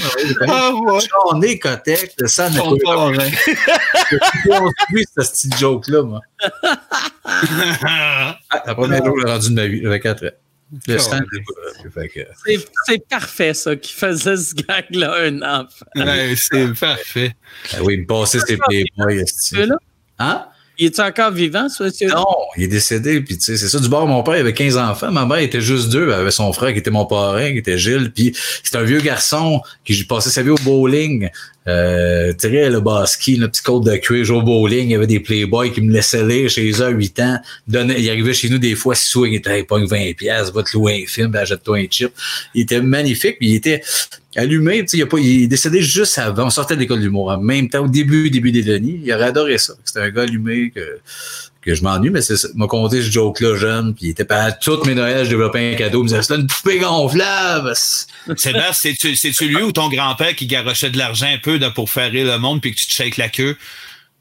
Ah, 0.48 0.72
ouais. 0.74 1.00
Johnny 1.00 1.58
Cotex, 1.58 2.14
le 2.18 2.28
sang 2.28 2.50
ne 2.50 2.58
Ton 2.58 2.76
coulera 2.76 3.08
plus. 3.08 3.16
parrain. 3.16 3.30
J'ai 4.10 4.18
construit 4.48 5.06
ce 5.16 5.30
petit 5.30 5.50
joke-là, 5.58 6.02
moi. 6.02 6.20
Ah, 7.82 8.38
la 8.66 8.74
première 8.74 9.04
joke 9.04 9.16
que 9.16 9.26
j'ai 9.26 9.32
rendue 9.32 9.48
de 9.50 9.54
ma 9.54 9.66
vie. 9.66 9.80
J'avais 9.82 10.00
4 10.00 10.26
ans. 10.26 10.30
C'est, 12.86 13.08
parfait, 13.08 13.54
ça, 13.54 13.76
qui 13.76 13.92
faisait 13.92 14.36
ce 14.36 14.54
gag-là 14.54 15.14
un 15.20 15.42
enfant. 15.42 15.86
Ouais, 15.94 16.34
c'est 16.36 16.78
parfait. 16.78 17.36
Ah 17.74 17.82
oui, 17.82 17.94
il 17.94 18.00
me 18.00 18.06
passait 18.06 18.40
ses 18.40 18.56
playboys. 18.56 19.24
Hein? 20.18 20.46
Il 20.78 20.86
est 20.86 21.00
encore 21.00 21.30
vivant, 21.30 21.68
ce 21.68 21.84
monsieur? 21.84 22.08
Non, 22.08 22.24
il 22.56 22.64
est 22.64 22.68
décédé. 22.68 23.20
Puis, 23.20 23.38
tu 23.38 23.44
sais, 23.44 23.56
c'est 23.56 23.68
ça. 23.68 23.78
Du 23.78 23.88
bord, 23.88 24.06
mon 24.06 24.22
père 24.22 24.34
avait 24.34 24.52
15 24.52 24.76
enfants. 24.76 25.10
Ma 25.12 25.24
mère 25.24 25.38
était 25.38 25.60
juste 25.60 25.90
deux. 25.90 26.08
Elle 26.08 26.14
avait 26.14 26.30
son 26.30 26.52
frère 26.52 26.72
qui 26.72 26.80
était 26.80 26.90
mon 26.90 27.06
parrain, 27.06 27.52
qui 27.52 27.58
était 27.58 27.78
Gilles. 27.78 28.10
Puis, 28.12 28.34
c'était 28.62 28.78
un 28.78 28.82
vieux 28.82 29.00
garçon 29.00 29.60
qui 29.84 30.02
passait 30.04 30.30
sa 30.30 30.42
vie 30.42 30.50
au 30.50 30.58
bowling. 30.58 31.30
Euh, 31.66 32.32
très 32.34 32.68
le 32.68 32.80
basket, 32.80 33.38
le 33.38 33.48
petit 33.48 33.62
côte 33.62 33.84
de 33.84 33.96
cuir, 33.96 34.30
au 34.36 34.42
bowling. 34.42 34.84
Il 34.84 34.90
y 34.90 34.94
avait 34.94 35.06
des 35.06 35.20
playboys 35.20 35.72
qui 35.72 35.80
me 35.80 35.92
laissaient 35.92 36.24
lire 36.24 36.50
chez 36.50 36.70
eux 36.70 36.84
à 36.84 36.90
8 36.90 37.20
ans. 37.20 37.38
Donnait, 37.66 38.00
il 38.00 38.10
arrivait 38.10 38.34
chez 38.34 38.48
nous 38.48 38.58
des 38.58 38.74
fois, 38.74 38.94
si 38.94 39.08
souvent, 39.08 39.26
il 39.26 39.34
était, 39.34 39.64
pas 39.64 39.78
20 39.78 40.14
pièces, 40.16 40.52
va 40.52 40.62
te 40.62 40.76
louer 40.76 41.04
un 41.04 41.06
film, 41.06 41.28
ben, 41.28 41.40
achète-toi 41.40 41.78
un 41.78 41.86
chip. 41.90 42.12
Il 42.54 42.62
était 42.62 42.82
magnifique. 42.82 43.38
Puis, 43.38 43.50
il 43.50 43.54
était, 43.54 43.82
allumé. 44.36 44.84
Il, 44.92 45.02
a 45.02 45.06
pas, 45.06 45.18
il 45.18 45.44
est 45.44 45.46
décédé 45.46 45.80
juste 45.80 46.18
avant. 46.18 46.46
On 46.46 46.50
sortait 46.50 46.74
de 46.74 46.80
l'école 46.80 47.00
d'humour 47.00 47.28
en 47.28 47.38
même 47.38 47.68
temps, 47.68 47.84
au 47.84 47.88
début, 47.88 48.30
début 48.30 48.52
des 48.52 48.62
Denis. 48.62 49.00
Il 49.04 49.12
aurait 49.12 49.24
adoré 49.24 49.58
ça. 49.58 49.74
C'était 49.84 50.00
un 50.00 50.10
gars 50.10 50.22
allumé 50.22 50.70
que, 50.74 50.98
que 51.64 51.74
je 51.74 51.82
m'ennuie, 51.82 52.10
mais 52.10 52.22
c'est 52.22 52.54
m'a 52.54 52.66
conté 52.66 53.02
ce 53.02 53.10
joke-là 53.10 53.56
jeune, 53.56 53.94
puis 53.94 54.06
il 54.06 54.10
était 54.10 54.24
pas 54.24 54.52
toutes 54.52 54.86
mes 54.86 54.94
Noëls, 54.94 55.24
je 55.24 55.30
développais 55.30 55.72
un 55.72 55.76
cadeau, 55.76 56.00
il 56.00 56.04
me 56.04 56.08
disait 56.08 56.22
c'est 56.22 56.34
une 56.34 56.46
poupée 56.46 56.78
gonflable. 56.78 57.72
Sébastien, 58.36 58.92
c'est-tu 58.98 59.48
lui 59.48 59.62
ou 59.62 59.72
ton 59.72 59.88
grand-père 59.88 60.34
qui 60.36 60.46
garochait 60.46 60.90
de 60.90 60.98
l'argent 60.98 61.26
un 61.26 61.38
peu 61.38 61.58
pour 61.74 61.90
faire 61.90 62.10
rire 62.10 62.26
le 62.26 62.38
monde 62.38 62.60
puis 62.60 62.74
que 62.74 62.80
tu 62.80 62.86
te 62.86 62.92
shakes 62.92 63.16
la 63.16 63.28
queue? 63.28 63.56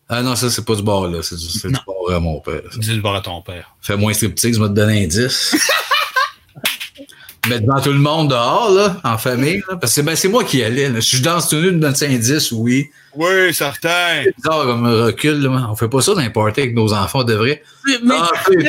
Ah 0.10 0.22
non, 0.22 0.36
ça, 0.36 0.50
c'est 0.50 0.66
pas 0.66 0.76
du 0.76 0.84
bord 0.84 1.08
là. 1.08 1.20
C'est 1.24 1.36
du, 1.36 1.72
bord 1.86 2.12
à 2.12 2.20
mon 2.20 2.40
père. 2.40 2.62
C'est 2.72 2.94
du 2.94 3.02
bord 3.02 3.16
à 3.16 3.22
ton 3.22 3.42
père. 3.42 3.76
Fais 3.82 3.98
moins 3.98 4.14
striptease, 4.14 4.56
je 4.56 4.62
vais 4.62 4.70
te 4.70 4.74
donner 4.74 5.04
un 5.04 5.08
10. 5.08 5.56
mais 7.50 7.60
devant 7.60 7.82
tout 7.82 7.92
le 7.92 8.00
monde 8.00 8.30
dehors, 8.30 8.72
là, 8.72 8.98
en 9.04 9.18
famille. 9.18 9.62
Là, 9.70 9.76
parce 9.76 9.96
que 9.96 10.02
ben, 10.02 10.16
c'est 10.16 10.30
moi 10.30 10.44
qui 10.44 10.64
allais. 10.64 10.90
Là. 10.90 11.02
Si 11.02 11.18
je 11.18 11.24
danse 11.24 11.50
tenue 11.50 11.72
de 11.72 11.88
25-10, 11.88 12.54
oui. 12.54 12.90
Oui, 13.16 13.54
certain. 13.54 14.24
C'est 14.24 14.36
bizarre 14.36 14.64
comme 14.64 14.88
recul. 14.88 15.42
Là. 15.42 15.68
On 15.70 15.76
fait 15.76 15.90
pas 15.90 16.02
ça 16.02 16.14
dans 16.14 16.22
les 16.22 16.30
parties 16.30 16.62
avec 16.62 16.76
nos 16.76 16.94
enfants, 16.94 17.20
on 17.20 17.24
devrait. 17.24 17.62
Mais, 17.86 18.16
ah, 18.18 18.30
mais 18.50 18.68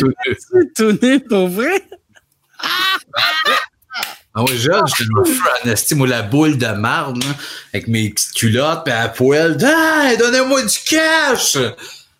tout 0.74 0.98
nu. 1.00 1.20
pour 1.20 1.48
vrai? 1.48 1.82
Ah! 2.58 2.66
Ah 4.36 4.42
oui, 4.42 4.58
jeune, 4.58 4.82
j'étais 4.88 5.10
un 5.16 5.24
feu 5.24 5.50
anestime 5.62 6.00
ou 6.00 6.06
la 6.06 6.22
boule 6.22 6.58
de 6.58 6.66
marde, 6.66 7.22
avec 7.72 7.86
mes 7.86 8.10
petites 8.10 8.32
culottes, 8.32 8.82
puis 8.84 8.92
à 8.92 9.04
la 9.04 9.08
poêle. 9.08 9.56
Donnez-moi 9.56 10.62
du 10.62 10.78
cash! 10.84 11.56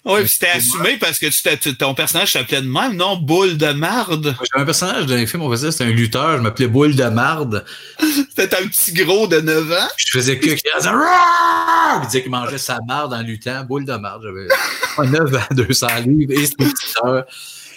Oui, 0.07 0.21
puis 0.21 0.29
c'était 0.29 0.49
assumé 0.49 0.99
parce 0.99 1.19
que 1.19 1.27
tu 1.55 1.77
ton 1.77 1.95
personnage 1.95 2.33
s'appelait 2.33 2.61
de 2.61 2.69
même, 2.69 2.95
non? 2.95 3.17
Boule 3.17 3.57
de 3.57 3.73
marde. 3.73 4.37
J'avais 4.53 4.63
un 4.63 4.67
personnage 4.67 5.07
dans 5.07 5.15
les 5.15 5.27
films, 5.27 5.43
on 5.43 5.51
faisait, 5.51 5.71
c'était 5.73 5.85
un 5.85 5.91
lutteur, 5.91 6.37
je 6.37 6.43
m'appelais 6.43 6.67
Boule 6.67 6.95
de 6.95 7.05
marde. 7.05 7.65
c'était 8.37 8.55
un 8.55 8.67
petit 8.67 8.93
gros 8.93 9.27
de 9.27 9.41
9 9.41 9.73
ans. 9.73 9.89
Je 9.97 10.11
faisais 10.11 10.39
que, 10.39 10.51
il 10.51 12.07
disait 12.07 12.23
qu'il 12.23 12.31
mangeait 12.31 12.59
sa 12.59 12.81
marde 12.87 13.15
en 13.15 13.23
luttant. 13.23 13.65
Boule 13.65 13.87
de 13.87 13.95
marde, 13.95 14.23
j'avais 14.25 15.11
9 15.11 15.35
ans, 15.37 15.47
200 15.53 15.87
livres, 16.07 16.33
et 16.33 16.47
c'était 16.47 16.65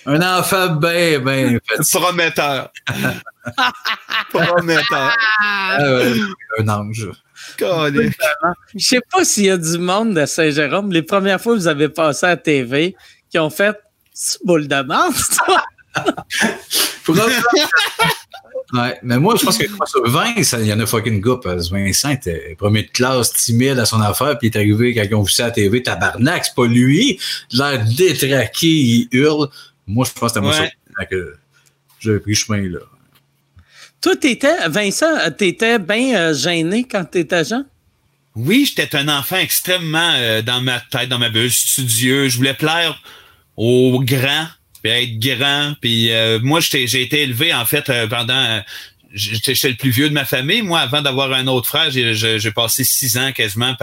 un 0.07 0.21
enfant 0.21 0.75
bien, 0.75 1.19
bien 1.19 1.59
Prometteur. 1.91 2.71
Prometteur. 4.31 5.17
Ouais, 5.79 6.13
un 6.59 6.67
ange. 6.69 7.09
Je 7.59 8.53
sais 8.77 9.01
pas 9.11 9.25
s'il 9.25 9.45
y 9.45 9.49
a 9.49 9.57
du 9.57 9.77
monde 9.77 10.13
de 10.15 10.25
Saint-Jérôme, 10.25 10.91
les 10.91 11.03
premières 11.03 11.41
fois 11.41 11.53
que 11.53 11.59
vous 11.59 11.67
avez 11.67 11.89
passé 11.89 12.25
à 12.25 12.29
la 12.29 12.37
TV, 12.37 12.95
qui 13.29 13.37
ont 13.37 13.49
fait 13.49 13.77
boule 14.43 14.67
de 14.67 14.75
merde, 14.75 15.13
ouais, 18.73 18.99
mais 19.03 19.17
moi, 19.17 19.35
je 19.39 19.45
pense 19.45 19.57
que 19.57 19.65
sur 19.85 20.07
20, 20.07 20.35
il 20.37 20.67
y 20.67 20.73
en 20.73 20.79
a 20.79 20.85
fucking 20.85 21.21
que 21.21 21.71
Vincent 21.71 22.11
était 22.11 22.55
premier 22.57 22.83
de 22.83 22.89
classe, 22.89 23.33
timide 23.33 23.79
à 23.79 23.85
son 23.85 24.01
affaire, 24.01 24.37
puis 24.37 24.47
il 24.47 24.55
est 24.55 24.57
arrivé 24.57 24.93
quand 24.93 25.03
ils 25.03 25.15
ont 25.15 25.23
vu 25.23 25.31
ça 25.31 25.45
à 25.45 25.47
la 25.47 25.53
TV, 25.53 25.81
tabarnak, 25.83 26.45
c'est 26.45 26.55
pas 26.55 26.67
lui. 26.67 27.19
L'air 27.51 27.83
détraqué, 27.85 28.67
il 28.67 29.07
hurle. 29.11 29.49
Moi, 29.87 30.05
je 30.05 30.19
pense 30.19 30.33
que 30.33 30.39
c'était 30.39 30.41
moi 30.41 30.53
ça 30.53 31.05
que 31.05 31.35
j'ai 31.99 32.19
pris 32.19 32.35
chemin 32.35 32.61
là. 32.69 32.79
Toi, 34.01 34.15
t'étais, 34.15 34.69
Vincent, 34.69 35.31
t'étais 35.37 35.79
bien 35.79 36.15
euh, 36.15 36.33
gêné 36.33 36.83
quand 36.83 37.05
t'étais 37.05 37.43
jeune? 37.43 37.65
Oui, 38.35 38.65
j'étais 38.65 38.95
un 38.95 39.07
enfant 39.07 39.37
extrêmement 39.37 40.13
euh, 40.15 40.41
dans 40.43 40.61
ma 40.61 40.79
tête, 40.79 41.09
dans 41.09 41.17
ma 41.17 41.29
bulle, 41.29 41.51
studieux. 41.51 42.29
Je 42.29 42.37
voulais 42.37 42.53
plaire 42.53 43.01
aux 43.55 43.99
grands, 44.03 44.47
puis 44.83 44.91
être 44.91 45.19
grand. 45.19 45.73
Puis 45.81 46.11
euh, 46.11 46.39
moi, 46.43 46.59
j'ai 46.59 47.01
été 47.01 47.23
élevé, 47.23 47.53
en 47.53 47.65
fait, 47.65 47.91
pendant... 48.09 48.61
J'étais 49.17 49.69
le 49.69 49.75
plus 49.75 49.89
vieux 49.89 50.09
de 50.09 50.13
ma 50.13 50.25
famille. 50.25 50.61
Moi, 50.61 50.79
avant 50.79 51.01
d'avoir 51.01 51.31
un 51.33 51.47
autre 51.47 51.67
frère, 51.67 51.89
j'ai 51.91 52.51
passé 52.51 52.83
six 52.83 53.17
ans 53.17 53.31
quasiment 53.31 53.75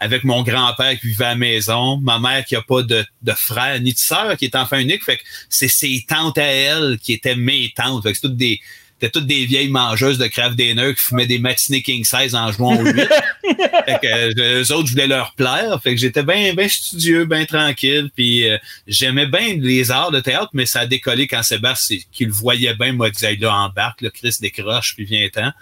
avec 0.00 0.24
mon 0.24 0.42
grand-père 0.42 0.98
qui 0.98 1.08
vivait 1.08 1.24
à 1.24 1.30
la 1.30 1.34
maison, 1.36 1.98
ma 1.98 2.18
mère 2.18 2.44
qui 2.44 2.56
a 2.56 2.62
pas 2.62 2.82
de, 2.82 3.04
de 3.22 3.32
frère 3.32 3.80
ni 3.80 3.92
de 3.92 3.98
sœur, 3.98 4.36
qui 4.36 4.46
est 4.46 4.54
enfant 4.54 4.78
unique. 4.78 5.04
Fait 5.04 5.16
que 5.16 5.22
c'est 5.48 5.68
ses 5.68 6.04
tantes 6.08 6.38
à 6.38 6.44
elle 6.44 6.98
qui 7.02 7.12
étaient 7.12 7.36
mes 7.36 7.72
tantes. 7.76 8.02
Fait 8.02 8.12
que 8.12 8.18
c'est 8.18 8.28
toutes 8.28 8.36
des 8.36 8.60
c'était 8.98 9.10
toutes 9.10 9.26
des 9.26 9.44
vieilles 9.44 9.68
mangeuses 9.68 10.16
de 10.16 10.26
craft 10.26 10.56
dinner 10.56 10.94
qui 10.94 11.02
fumaient 11.02 11.26
des 11.26 11.38
matinées 11.38 11.82
king 11.82 12.02
size 12.02 12.34
en 12.34 12.50
jouant 12.50 12.76
au 12.76 12.82
8. 12.82 12.94
fait 13.44 13.98
que 14.02 14.40
euh, 14.40 14.62
eux 14.62 14.72
autres, 14.72 14.86
je 14.86 14.92
voulais 14.92 15.06
leur 15.06 15.34
plaire. 15.34 15.78
Fait 15.82 15.94
que 15.94 16.00
j'étais 16.00 16.22
bien 16.22 16.54
ben 16.54 16.66
studieux, 16.66 17.26
bien 17.26 17.44
tranquille. 17.44 18.10
Puis 18.16 18.48
euh, 18.48 18.56
j'aimais 18.86 19.26
bien 19.26 19.56
les 19.58 19.90
arts 19.90 20.12
de 20.12 20.20
théâtre, 20.20 20.48
mais 20.54 20.64
ça 20.64 20.80
a 20.80 20.86
décollé 20.86 21.26
quand 21.26 21.42
Sébastien, 21.42 21.98
qui 22.10 22.24
le 22.24 22.32
voyait 22.32 22.74
bien, 22.74 22.94
m'a 22.94 23.10
dit 23.10 23.36
là, 23.36 23.54
embarque, 23.54 24.00
le 24.00 24.08
Chris 24.08 24.36
décroche, 24.40 24.94
puis 24.96 25.04
viens-t'en. 25.04 25.52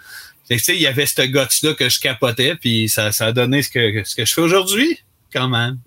tu 0.49 0.57
sais, 0.57 0.75
il 0.75 0.81
y 0.81 0.87
avait 0.87 1.05
ce 1.05 1.21
gars-là 1.23 1.73
que 1.73 1.89
je 1.89 1.99
capotais, 1.99 2.55
puis 2.55 2.87
ça, 2.87 3.11
ça 3.11 3.27
a 3.27 3.31
donné 3.33 3.63
ce 3.63 3.69
que, 3.69 4.03
ce 4.05 4.15
que 4.15 4.23
je 4.23 4.33
fais 4.33 4.41
aujourd'hui, 4.41 4.97
quand 5.33 5.49
même. 5.49 5.77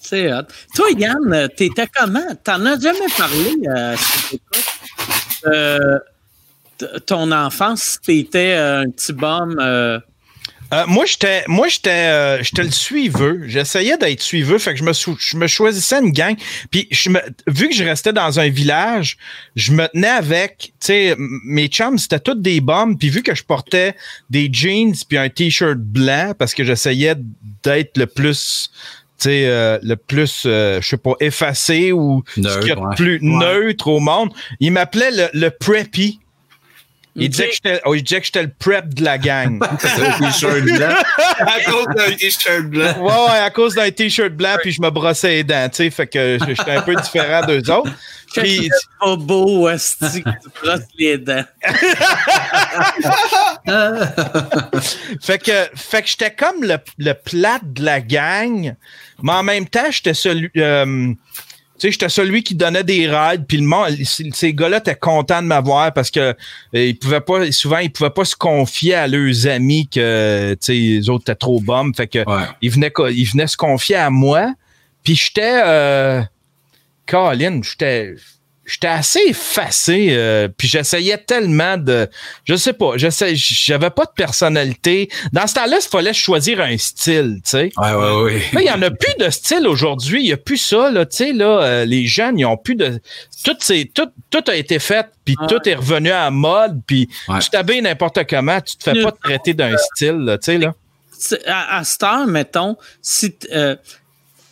C'est 0.00 0.32
hot. 0.32 0.42
Toi, 0.74 0.86
Yann, 0.98 1.48
t'étais 1.56 1.86
comment? 1.86 2.34
T'en 2.42 2.66
as 2.66 2.80
jamais 2.80 2.98
parlé 3.16 3.52
euh, 3.68 3.96
euh 5.46 5.98
ton 7.06 7.32
enfance, 7.32 7.98
t'étais 8.04 8.54
euh, 8.54 8.82
un 8.82 8.90
petit 8.90 9.12
bum. 9.12 9.56
Euh, 9.60 9.98
euh, 10.74 10.84
moi, 10.88 11.04
j'étais, 11.06 11.44
moi, 11.46 11.68
j'étais, 11.68 12.42
j'étais 12.42 12.64
le 12.64 12.72
suiveux. 12.72 13.42
J'essayais 13.46 13.96
d'être 13.96 14.20
suiveux, 14.20 14.58
fait 14.58 14.72
que 14.72 14.80
je 14.80 14.84
me, 14.84 14.92
je 14.92 15.36
me 15.36 15.46
choisissais 15.46 16.00
une 16.00 16.10
gang. 16.10 16.34
Puis, 16.72 16.88
je 16.90 17.08
me, 17.08 17.20
vu 17.46 17.68
que 17.68 17.74
je 17.74 17.84
restais 17.84 18.12
dans 18.12 18.40
un 18.40 18.48
village, 18.48 19.16
je 19.54 19.70
me 19.70 19.86
tenais 19.86 20.08
avec, 20.08 20.72
tu 20.80 20.86
sais, 20.86 21.14
mes 21.18 21.68
chums, 21.68 21.98
c'était 21.98 22.18
toutes 22.18 22.42
des 22.42 22.60
bombes. 22.60 22.98
Puis, 22.98 23.10
vu 23.10 23.22
que 23.22 23.32
je 23.32 23.44
portais 23.44 23.94
des 24.28 24.48
jeans 24.52 24.92
puis 25.08 25.18
un 25.18 25.28
t-shirt 25.28 25.78
blanc, 25.78 26.32
parce 26.36 26.52
que 26.52 26.64
j'essayais 26.64 27.14
d'être 27.62 27.96
le 27.96 28.06
plus, 28.06 28.72
tu 29.20 29.28
sais, 29.28 29.78
le 29.80 29.94
plus, 29.94 30.40
je 30.42 30.80
sais 30.82 30.96
pas, 30.96 31.14
effacé 31.20 31.92
ou 31.92 32.24
neutre, 32.36 32.62
ce 32.62 32.68
y 32.68 32.96
plus 32.96 33.20
neutre 33.22 33.86
au 33.86 34.00
monde, 34.00 34.30
ils 34.58 34.72
m'appelaient 34.72 35.12
le, 35.12 35.28
le 35.32 35.50
preppy. 35.50 36.18
Il 37.18 37.30
disait, 37.30 37.50
oh, 37.86 37.92
que 37.92 37.98
j'étais 37.98 38.42
le 38.42 38.52
prep 38.58 38.92
de 38.92 39.02
la 39.02 39.16
gang. 39.16 39.58
un 39.62 39.76
t-shirt 39.76 40.62
blanc. 40.62 40.94
à 41.38 41.60
cause 41.60 41.86
d'un 41.96 42.12
t-shirt 42.12 42.64
blanc. 42.64 42.94
Ouais, 42.98 43.32
ouais, 43.32 43.38
à 43.38 43.48
cause 43.50 43.74
d'un 43.74 43.90
t-shirt 43.90 44.32
blanc, 44.32 44.56
puis 44.62 44.72
je 44.72 44.82
me 44.82 44.90
brossais 44.90 45.28
les 45.28 45.44
dents, 45.44 45.66
tu 45.70 45.76
sais, 45.76 45.90
fait 45.90 46.06
que 46.06 46.38
j'étais 46.46 46.72
un 46.72 46.82
peu 46.82 46.94
différent 46.94 47.46
d'eux 47.46 47.70
autres. 47.70 47.90
Puis... 48.34 48.68
C'est 48.70 48.88
pas 49.00 49.16
beau, 49.16 49.66
Asti, 49.66 50.22
que 50.22 50.28
tu 50.28 50.50
brosses 50.62 50.80
les 50.98 51.16
dents. 51.16 51.44
fait 55.22 55.38
que, 55.38 55.68
fait 55.74 56.02
que 56.02 56.08
j'étais 56.08 56.32
comme 56.32 56.62
le, 56.62 56.76
le 56.98 57.14
plat 57.14 57.58
de 57.62 57.82
la 57.82 58.00
gang, 58.00 58.74
mais 59.22 59.32
en 59.32 59.42
même 59.42 59.66
temps, 59.66 59.90
j'étais 59.90 60.14
celui... 60.14 60.50
Euh, 60.58 61.14
tu 61.78 61.86
sais, 61.86 61.92
j'étais 61.92 62.08
celui 62.08 62.42
qui 62.42 62.54
donnait 62.54 62.84
des 62.84 63.06
rides, 63.08 63.44
puis 63.46 63.58
le 63.58 63.64
monde, 63.64 63.90
ces 64.04 64.54
gars-là 64.54 64.78
étaient 64.78 64.94
contents 64.94 65.42
de 65.42 65.46
m'avoir 65.46 65.92
parce 65.92 66.10
que 66.10 66.20
euh, 66.20 66.34
ils 66.72 66.98
pouvaient 66.98 67.20
pas, 67.20 67.52
souvent, 67.52 67.78
ils 67.78 67.92
pouvaient 67.92 68.10
pas 68.10 68.24
se 68.24 68.34
confier 68.34 68.94
à 68.94 69.06
leurs 69.06 69.46
amis 69.46 69.86
que, 69.88 70.52
tu 70.52 70.58
sais, 70.60 70.72
les 70.72 71.10
autres 71.10 71.24
étaient 71.24 71.34
trop 71.34 71.60
bums. 71.60 71.94
Fait 71.94 72.06
que, 72.06 72.24
ils 72.62 72.70
venaient, 72.70 72.92
ils 73.10 73.28
venaient 73.28 73.46
se 73.46 73.56
confier 73.58 73.96
à 73.96 74.08
moi. 74.08 74.54
Puis 75.04 75.16
j'étais, 75.16 75.60
euh, 75.64 76.22
Colin, 77.06 77.60
j'étais, 77.62 78.14
j'étais 78.66 78.88
assez 78.88 79.20
effacé, 79.28 80.08
euh, 80.10 80.48
puis 80.48 80.66
j'essayais 80.66 81.18
tellement 81.18 81.76
de, 81.76 82.08
je 82.44 82.56
sais 82.56 82.72
pas, 82.72 82.92
j'avais 82.96 83.90
pas 83.90 84.04
de 84.04 84.10
personnalité. 84.16 85.08
Dans 85.32 85.46
ce 85.46 85.54
temps-là, 85.54 85.78
il 85.80 85.88
fallait 85.88 86.12
choisir 86.12 86.60
un 86.60 86.76
style, 86.76 87.40
tu 87.44 87.50
sais. 87.50 87.70
Ouais, 87.76 87.92
ouais, 87.92 88.22
ouais. 88.22 88.42
il 88.54 88.62
y 88.62 88.70
en 88.70 88.82
a 88.82 88.90
plus 88.90 89.14
de 89.18 89.30
style 89.30 89.68
aujourd'hui, 89.68 90.22
il 90.22 90.28
y 90.28 90.32
a 90.32 90.36
plus 90.36 90.56
ça, 90.56 90.90
là, 90.90 91.06
tu 91.06 91.16
sais, 91.16 91.32
là, 91.32 91.62
euh, 91.62 91.84
les 91.84 92.06
jeunes, 92.06 92.38
ils 92.38 92.44
ont 92.44 92.56
plus 92.56 92.74
de, 92.74 93.00
tout, 93.44 93.56
c'est, 93.60 93.88
tout, 93.94 94.10
tout 94.30 94.44
a 94.48 94.56
été 94.56 94.80
fait, 94.80 95.06
puis 95.24 95.36
tout 95.48 95.68
est 95.68 95.74
revenu 95.74 96.10
à 96.10 96.30
mode, 96.30 96.80
puis 96.86 97.08
tu 97.40 97.50
t'habilles 97.50 97.82
n'importe 97.82 98.26
comment, 98.28 98.60
tu 98.60 98.76
te 98.76 98.82
fais 98.90 99.00
pas 99.00 99.12
traiter 99.12 99.54
d'un 99.54 99.76
style, 99.76 100.38
tu 100.42 100.52
sais, 100.52 100.58
là. 100.58 100.74
À, 101.46 101.78
à 101.78 101.84
cette 101.84 102.04
mettons, 102.28 102.76
si, 103.00 103.34
euh, 103.52 103.74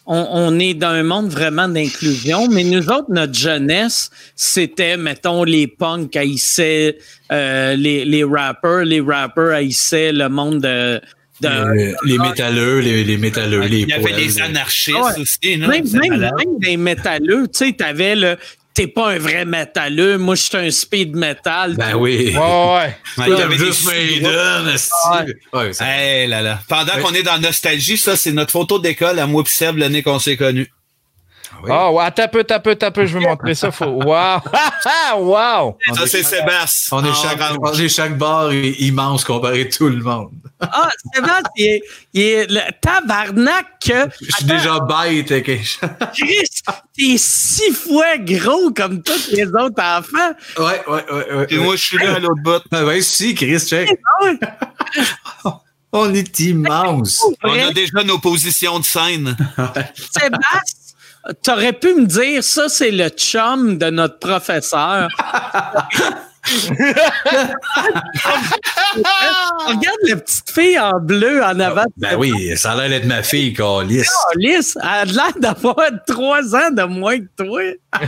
on, 0.06 0.58
est 0.58 0.74
dans 0.74 0.88
un 0.88 1.02
monde 1.02 1.28
vraiment 1.30 1.68
d'inclusion, 1.68 2.48
mais 2.48 2.64
nous 2.64 2.88
autres, 2.90 3.06
notre 3.10 3.34
jeunesse, 3.34 4.10
c'était, 4.36 4.96
mettons, 4.96 5.44
les 5.44 5.66
punks 5.66 6.14
haïssaient 6.14 6.98
euh, 7.32 7.74
les, 7.74 8.04
les 8.04 8.22
rappers, 8.24 8.84
les 8.84 9.00
rappers 9.00 9.52
haïssaient 9.52 10.12
le 10.12 10.28
monde 10.28 10.60
de, 10.60 11.00
de- 11.40 11.74
Les, 11.74 11.94
les 12.04 12.18
métalleux, 12.18 12.80
les, 12.80 13.02
les 13.04 13.16
métalleux, 13.16 13.60
les 13.62 13.80
Il 13.80 13.88
y 13.88 13.92
avait 13.92 14.12
les- 14.12 14.40
anarchistes 14.42 14.96
Ouais. 14.98 15.20
aussi, 15.22 15.56
non? 15.56 15.68
même, 15.68 15.84
même 15.90 16.58
des 16.60 16.76
métalleux, 16.76 17.46
tu 17.48 17.66
sais, 17.66 17.72
t'avais 17.72 18.14
le. 18.14 18.36
T'es 18.74 18.88
pas 18.88 19.10
un 19.12 19.18
vrai 19.18 19.44
métalleux, 19.44 20.18
moi 20.18 20.34
je 20.34 20.42
suis 20.42 20.56
un 20.56 20.68
speed 20.70 21.14
metal. 21.14 21.76
Ben 21.76 21.94
oui. 21.94 22.32
Ouais, 22.34 22.40
ouais. 22.40 22.96
Ouais, 23.18 23.24
il 23.28 23.38
y 23.38 23.40
avait 23.40 23.56
des 23.56 23.66
Juste 23.66 23.86
Maiden. 23.86 24.76
Ouais, 25.52 25.70
Hey 25.80 26.26
là 26.26 26.42
là. 26.42 26.58
Pendant 26.68 26.94
Ouais. 26.96 27.00
qu'on 27.02 27.14
est 27.14 27.22
dans 27.22 27.38
nostalgie, 27.38 27.96
ça, 27.96 28.16
c'est 28.16 28.32
notre 28.32 28.50
photo 28.50 28.80
d'école 28.80 29.20
à 29.20 29.28
moi 29.28 29.44
pis 29.44 29.52
Seb 29.52 29.76
l'année 29.76 30.02
qu'on 30.02 30.18
s'est 30.18 30.36
connus. 30.36 30.68
Oui. 31.64 31.70
Ah, 31.72 31.90
ouais, 31.90 32.04
attends 32.04 32.24
un 32.24 32.28
peu, 32.28 32.40
attends 32.40 32.54
un 32.56 32.60
peu, 32.60 32.70
attends 32.70 32.86
un 32.86 32.90
peu, 32.90 33.06
je 33.06 33.18
vais 33.18 33.24
montrer 33.24 33.54
ça. 33.54 33.70
Faut... 33.70 33.84
Wow! 33.84 34.40
wow! 35.18 35.78
Ça, 35.94 36.04
est 36.04 36.06
c'est 36.06 36.22
Sébastien. 36.22 36.98
On 36.98 37.04
est 37.04 37.14
chaque, 37.14 37.40
orange. 37.40 37.58
on 37.62 37.78
est 37.78 37.88
chaque 37.88 38.18
bar 38.18 38.52
est 38.52 38.80
immense 38.80 39.24
comparé 39.24 39.62
à 39.62 39.64
tout 39.64 39.88
le 39.88 40.02
monde. 40.02 40.30
Ah, 40.60 40.90
Sébastien, 41.14 41.42
il 41.56 41.66
est, 41.66 41.82
il 42.12 42.22
est 42.22 42.50
le 42.50 42.60
tabarnak 42.80 43.66
que. 43.84 44.10
Je 44.20 44.36
suis 44.36 44.44
déjà 44.44 44.80
bête. 44.80 45.32
ok. 45.32 45.60
Chris, 46.14 46.48
t'es 46.96 47.16
six 47.16 47.72
fois 47.72 48.18
gros 48.18 48.70
comme 48.70 49.02
tous 49.02 49.30
les 49.30 49.46
autres 49.46 49.82
enfants. 49.82 50.32
Ouais, 50.58 50.82
ouais, 50.86 51.04
ouais. 51.10 51.32
ouais, 51.32 51.46
ouais. 51.50 51.56
moi, 51.58 51.76
je 51.76 51.82
suis 51.82 51.98
là 51.98 52.16
à 52.16 52.18
l'autre 52.18 52.42
bout. 52.42 52.62
Ah 52.70 52.84
ouais, 52.84 53.00
si, 53.00 53.34
Chris, 53.34 53.60
check. 53.60 53.90
Ah. 55.44 55.60
On 55.96 56.12
est 56.12 56.40
immense. 56.40 57.24
On 57.44 57.52
a 57.52 57.72
déjà 57.72 58.02
nos 58.02 58.18
positions 58.18 58.80
de 58.80 58.84
scène. 58.84 59.36
Sébastien, 59.94 60.83
t'aurais 61.42 61.72
pu 61.72 61.94
me 61.94 62.06
dire 62.06 62.42
ça, 62.42 62.68
c'est 62.68 62.90
le 62.90 63.08
chum 63.08 63.78
de 63.78 63.90
notre 63.90 64.18
professeur. 64.18 65.08
Regarde 69.66 69.96
la 70.06 70.16
petite 70.16 70.50
fille 70.50 70.78
en 70.78 71.00
bleu 71.00 71.42
en 71.42 71.58
avant. 71.58 71.84
Ben 71.96 72.16
oui, 72.18 72.54
ça 72.56 72.72
a 72.72 72.76
l'air 72.76 72.90
d'être 72.90 73.06
ma 73.06 73.22
fille, 73.22 73.54
Calis. 73.54 74.04
Alice, 74.34 74.76
elle 74.82 74.88
a 74.88 75.04
l'air 75.06 75.32
d'avoir 75.38 75.90
trois 76.06 76.54
ans 76.54 76.70
de 76.70 76.82
moins 76.82 77.18
que 77.18 77.28
toi. 77.36 77.62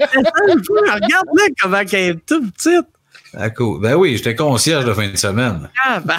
Regarde-la 0.00 1.44
comment 1.60 1.78
elle 1.78 1.94
est 1.94 2.26
toute 2.26 2.52
petite. 2.52 2.86
Ah, 3.36 3.50
cool. 3.50 3.80
Ben 3.80 3.94
oui, 3.94 4.16
j'étais 4.16 4.34
concierge 4.34 4.84
de 4.84 4.92
fin 4.92 5.08
de 5.08 5.16
semaine. 5.16 5.70
Ah, 5.86 6.00
ben, 6.04 6.16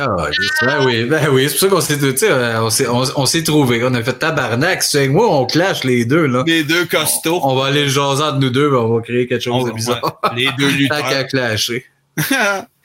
Ah, 0.00 0.16
ben 0.62 0.84
oui, 0.84 1.04
ben 1.04 1.28
oui, 1.32 1.48
c'est 1.48 1.66
pour 1.68 1.80
ça 1.82 1.96
qu'on 1.96 1.98
s'est, 1.98 1.98
tu 2.12 2.16
sais, 2.18 2.30
on 2.58 2.68
s'est, 2.68 2.86
on, 2.88 3.02
on 3.16 3.26
s'est 3.26 3.42
trouvé. 3.42 3.82
On 3.84 3.94
a 3.94 4.02
fait 4.02 4.12
tabarnak. 4.18 4.82
C'est 4.82 5.08
moi, 5.08 5.26
on 5.34 5.46
clash 5.46 5.82
les 5.84 6.04
deux, 6.04 6.26
là. 6.26 6.44
Les 6.46 6.62
deux 6.62 6.84
costauds. 6.84 7.40
On 7.42 7.54
va 7.56 7.66
aller 7.68 7.84
le 7.84 7.88
jaser 7.88 8.22
entre 8.22 8.38
nous 8.38 8.50
deux, 8.50 8.70
on 8.70 8.96
va 8.96 9.00
créer 9.02 9.26
quelque 9.26 9.42
chose 9.42 9.64
de 9.64 9.72
bizarre. 9.72 10.20
ouais, 10.24 10.30
les 10.36 10.50
deux 10.58 10.70
Tant 10.88 11.00
qu'à 11.00 11.22
lutteurs. 11.22 11.26
clasher. 11.28 11.86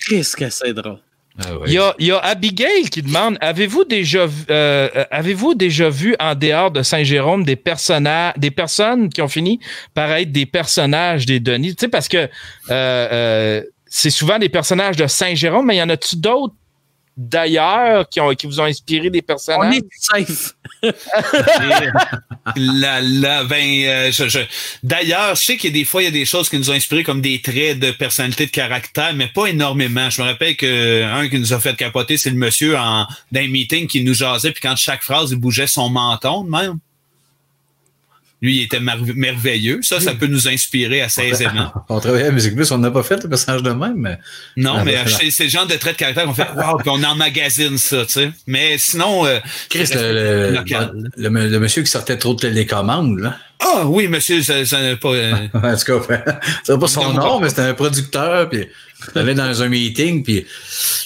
qu'est-ce 0.08 0.36
que 0.38 0.50
c'est 0.50 0.74
drôle? 0.74 1.00
Ah. 1.40 1.46
Il 1.66 1.74
y 1.74 2.12
a, 2.12 2.20
Abigail 2.20 2.90
qui 2.92 3.02
demande 3.02 3.38
avez-vous 3.42 3.86
déjà, 3.86 4.20
euh, 4.20 4.28
euh, 4.50 5.06
avez-vous 5.10 5.56
déjà 5.56 5.90
vu 5.90 6.16
en 6.20 6.36
dehors 6.36 6.70
de 6.70 6.84
Saint-Jérôme 6.84 7.44
des 7.44 7.56
personnages, 7.56 8.34
des 8.38 8.52
personnes 8.52 9.10
qui 9.10 9.22
ont 9.22 9.28
fini 9.28 9.60
par 9.96 10.12
être 10.12 10.32
des 10.32 10.46
personnages 10.46 11.26
des 11.26 11.40
Denis? 11.40 11.76
Tu 11.76 11.82
sais, 11.82 11.88
parce 11.88 12.08
que 12.08 12.30
euh, 12.70 13.64
c'est 13.88 14.12
souvent 14.12 14.38
des 14.38 14.50
personnages 14.50 14.96
de 14.96 15.08
Saint-Jérôme, 15.08 15.66
mais 15.66 15.78
y 15.78 15.82
en 15.82 15.90
a-tu 15.90 16.18
d'autres 16.18 16.54
d'ailleurs 17.16 18.08
qui, 18.10 18.20
ont, 18.22 18.34
qui 18.34 18.48
vous 18.48 18.60
ont 18.60 18.64
inspiré 18.66 19.10
des 19.10 19.20
On 19.20 19.22
personnages 19.24 19.76
est 19.76 19.84
safe. 20.26 20.56
La, 22.56 23.02
la, 23.02 23.44
ben, 23.46 23.84
euh, 23.86 24.12
je, 24.12 24.28
je- 24.28 24.40
D'ailleurs, 24.84 25.36
je 25.36 25.42
sais 25.44 25.58
qu'il 25.58 25.70
y 25.74 25.74
a 25.74 25.80
des 25.80 25.86
fois, 25.86 26.02
il 26.02 26.06
y 26.06 26.08
a 26.10 26.12
des 26.12 26.26
choses 26.26 26.50
qui 26.50 26.58
nous 26.58 26.70
ont 26.70 26.74
inspiré 26.74 27.04
comme 27.04 27.22
des 27.22 27.42
traits 27.42 27.80
de 27.80 27.92
personnalité, 27.92 28.46
de 28.48 28.52
caractère, 28.52 29.14
mais 29.14 29.28
pas 29.28 29.46
énormément. 29.48 30.10
Je 30.10 30.22
me 30.22 30.28
rappelle 30.28 30.58
que 30.58 31.04
un 31.04 31.30
qui 31.30 31.40
nous 31.40 31.54
a 31.54 31.60
fait 31.60 31.76
capoter, 31.76 32.18
c'est 32.18 32.30
le 32.30 32.36
monsieur 32.36 32.78
en 32.78 33.08
d'un 33.32 33.48
meeting 33.48 33.88
qui 33.88 34.04
nous 34.04 34.14
jasait, 34.14 34.52
puis 34.52 34.62
quand 34.62 34.76
chaque 34.76 35.04
phrase, 35.04 35.32
il 35.32 35.38
bougeait 35.38 35.68
son 35.68 35.90
menton 35.90 36.44
de 36.44 36.50
même. 36.50 36.80
Lui, 38.44 38.58
il 38.58 38.64
était 38.64 38.80
merveilleux. 38.82 39.80
Ça, 39.82 40.00
ça 40.02 40.14
peut 40.14 40.28
nous 40.28 40.48
inspirer 40.50 41.02
assez 41.02 41.22
aisément. 41.24 41.72
On 41.90 42.00
travaillait 42.00 42.28
à 42.28 42.32
Musique 42.32 42.56
Plus, 42.56 42.70
on 42.72 42.78
n'a 42.78 42.92
pas 42.92 43.02
fait 43.02 43.24
le 43.24 43.30
personnage 43.30 43.64
de 43.64 43.72
même, 43.72 43.96
mais. 43.96 44.20
Non, 44.58 44.76
Ah, 44.80 44.84
mais 44.84 44.96
ben, 44.96 45.30
c'est 45.32 45.44
le 45.46 45.50
genre 45.50 45.66
de 45.66 45.76
traits 45.76 45.94
de 45.94 46.00
caractère 46.00 46.26
qu'on 46.26 46.34
fait 46.34 46.48
Wow, 46.56 46.78
puis 46.78 46.90
on 46.90 47.02
emmagasine 47.04 47.78
ça, 47.78 48.06
tu 48.06 48.12
sais. 48.12 48.32
Mais 48.46 48.78
sinon. 48.78 49.26
euh, 49.26 49.40
Chris, 49.70 49.86
le, 49.96 50.12
le, 50.14 50.52
local. 50.58 50.92
le- 51.16 51.30
le 51.48 51.60
monsieur 51.60 51.84
qui 51.84 51.90
sortait 51.90 52.18
trop 52.18 52.34
de 52.36 52.42
télécommandes, 52.42 53.20
là. 53.20 53.38
Ah 53.66 53.86
oui, 53.86 54.10
monsieur, 54.10 54.42
ça, 54.44 54.66
ça 54.66 54.82
n'a 54.82 54.98
pas. 54.98 55.08
euh, 55.14 55.32
En 55.54 55.76
tout 55.78 56.00
cas, 56.02 56.26
c'est 56.66 56.78
pas 56.80 56.88
son 56.88 57.14
Non, 57.14 57.20
nom, 57.24 57.40
mais 57.40 57.48
c'était 57.48 57.62
un 57.62 57.74
producteur, 57.74 58.50
puis 58.50 58.68
il 59.16 59.20
allait 59.22 59.36
dans 59.36 59.62
un 59.64 59.70
meeting, 59.70 60.22
puis 60.22 60.46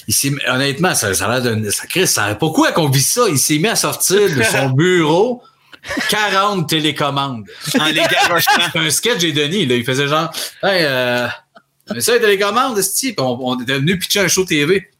il 0.08 0.12
s'est, 0.14 0.32
honnêtement, 0.48 0.92
ça, 0.96 1.14
ça 1.14 1.26
a 1.26 1.38
l'air 1.38 1.54
d'un, 1.56 1.70
ça, 1.70 1.86
Chris, 1.86 2.08
ça, 2.08 2.34
pourquoi 2.34 2.72
qu'on 2.72 2.88
vit 2.88 3.00
ça? 3.00 3.26
Il 3.30 3.38
s'est 3.38 3.58
mis 3.58 3.68
à 3.68 3.76
sortir 3.76 4.18
de 4.34 4.42
son 4.42 4.70
bureau 4.76 5.40
40 6.10 6.68
télécommandes. 6.68 7.46
en 7.78 7.86
les 7.86 7.94
garochant. 7.94 8.50
Un 8.74 8.90
sketch 8.90 9.20
j'ai 9.20 9.32
Denis, 9.32 9.66
là. 9.66 9.76
Il 9.76 9.84
faisait 9.84 10.08
genre, 10.08 10.32
hey, 10.62 10.84
euh, 10.84 11.26
mais 11.94 12.00
ça, 12.00 12.14
les 12.14 12.20
télécommandes, 12.20 12.78
esti, 12.78 13.12
puis 13.12 13.24
on, 13.24 13.38
on 13.40 13.60
était 13.60 13.74
venu 13.74 13.98
pitcher 13.98 14.20
un 14.20 14.28
show 14.28 14.44
TV. 14.44 14.90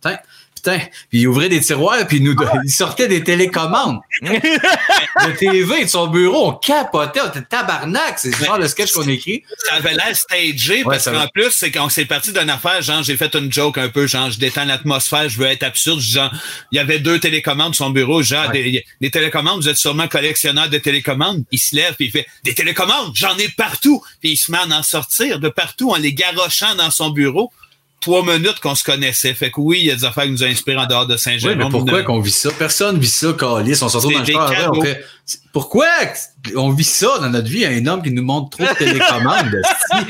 Putain. 0.68 0.86
Puis 1.10 1.20
il 1.20 1.28
ouvrait 1.28 1.48
des 1.48 1.60
tiroirs, 1.60 2.06
puis 2.06 2.18
il 2.18 2.24
nous, 2.24 2.34
il 2.64 2.70
sortait 2.70 3.08
des 3.08 3.22
télécommandes. 3.22 3.98
de 4.22 5.36
TV 5.36 5.84
de 5.84 5.88
son 5.88 6.06
bureau, 6.08 6.48
on 6.48 6.52
capotait, 6.52 7.20
on 7.20 7.28
était 7.28 7.42
tabarnak. 7.42 8.18
C'est 8.18 8.38
le 8.38 8.44
genre 8.44 8.58
de 8.58 8.66
sketch 8.66 8.92
qu'on 8.92 9.08
écrit. 9.08 9.42
Ça 9.68 9.74
avait 9.74 9.94
l'air 9.94 10.14
stagé 10.16 10.84
Ouais, 10.84 10.96
parce 10.96 11.04
qu'en 11.04 11.26
plus, 11.28 11.50
c'est 11.50 11.70
qu'on 11.70 11.88
s'est 11.88 12.04
parti 12.04 12.32
d'une 12.32 12.50
affaire, 12.50 12.82
genre, 12.82 13.02
j'ai 13.02 13.16
fait 13.16 13.34
une 13.34 13.52
joke 13.52 13.78
un 13.78 13.88
peu, 13.88 14.06
genre, 14.06 14.30
je 14.30 14.38
détends 14.38 14.64
l'atmosphère, 14.64 15.28
je 15.28 15.38
veux 15.38 15.46
être 15.46 15.62
absurde, 15.62 16.00
genre, 16.00 16.30
il 16.72 16.76
y 16.76 16.78
avait 16.78 16.98
deux 16.98 17.18
télécommandes 17.18 17.74
sur 17.74 17.86
son 17.86 17.90
bureau, 17.90 18.22
genre, 18.22 18.48
Ouais. 18.48 18.62
des, 18.62 18.84
des 19.00 19.10
télécommandes, 19.10 19.62
vous 19.62 19.68
êtes 19.68 19.76
sûrement 19.76 20.08
collectionneur 20.08 20.68
de 20.68 20.78
télécommandes. 20.78 21.44
Il 21.50 21.58
se 21.58 21.74
lève, 21.74 21.94
puis 21.94 22.06
il 22.06 22.10
fait, 22.10 22.26
des 22.44 22.54
télécommandes, 22.54 23.12
j'en 23.14 23.36
ai 23.36 23.48
partout. 23.48 24.02
Puis 24.20 24.32
il 24.32 24.36
se 24.36 24.50
met 24.50 24.58
à 24.58 24.66
en 24.78 24.82
sortir 24.82 25.38
de 25.38 25.48
partout 25.48 25.90
en 25.90 25.96
les 25.96 26.12
garochant 26.12 26.74
dans 26.76 26.90
son 26.90 27.10
bureau. 27.10 27.52
Trois 28.00 28.24
minutes 28.24 28.60
qu'on 28.60 28.74
se 28.76 28.84
connaissait. 28.84 29.34
Fait 29.34 29.50
que 29.50 29.60
oui, 29.60 29.78
il 29.80 29.86
y 29.86 29.90
a 29.90 29.96
des 29.96 30.04
affaires 30.04 30.24
qui 30.24 30.30
nous 30.30 30.42
ont 30.44 30.46
inspiré 30.46 30.76
en 30.76 30.86
dehors 30.86 31.06
de 31.06 31.14
Oui, 31.14 31.18
Saint-Germain. 31.18 31.64
mais 31.64 31.70
pourquoi 31.70 32.02
qu'on 32.04 32.20
vit 32.20 32.30
ça? 32.30 32.50
Personne 32.56 32.98
vit 32.98 33.08
ça, 33.08 33.32
Calis. 33.32 33.78
On 33.82 33.88
se 33.88 33.96
retrouve 33.96 34.12
C'est 34.24 34.32
dans 34.32 34.46
le 34.48 34.54
char 34.54 34.70
on 34.72 34.80
fait, 34.80 35.04
c'est- 35.24 35.40
pourquoi 35.52 35.86
on 36.54 36.70
vit 36.70 36.84
ça 36.84 37.18
dans 37.20 37.28
notre 37.30 37.48
vie? 37.48 37.64
Un 37.66 37.84
homme 37.86 38.00
qui 38.02 38.12
nous 38.12 38.22
montre 38.22 38.56
trop 38.56 38.64
de 38.72 38.78
télécommandes? 38.78 39.56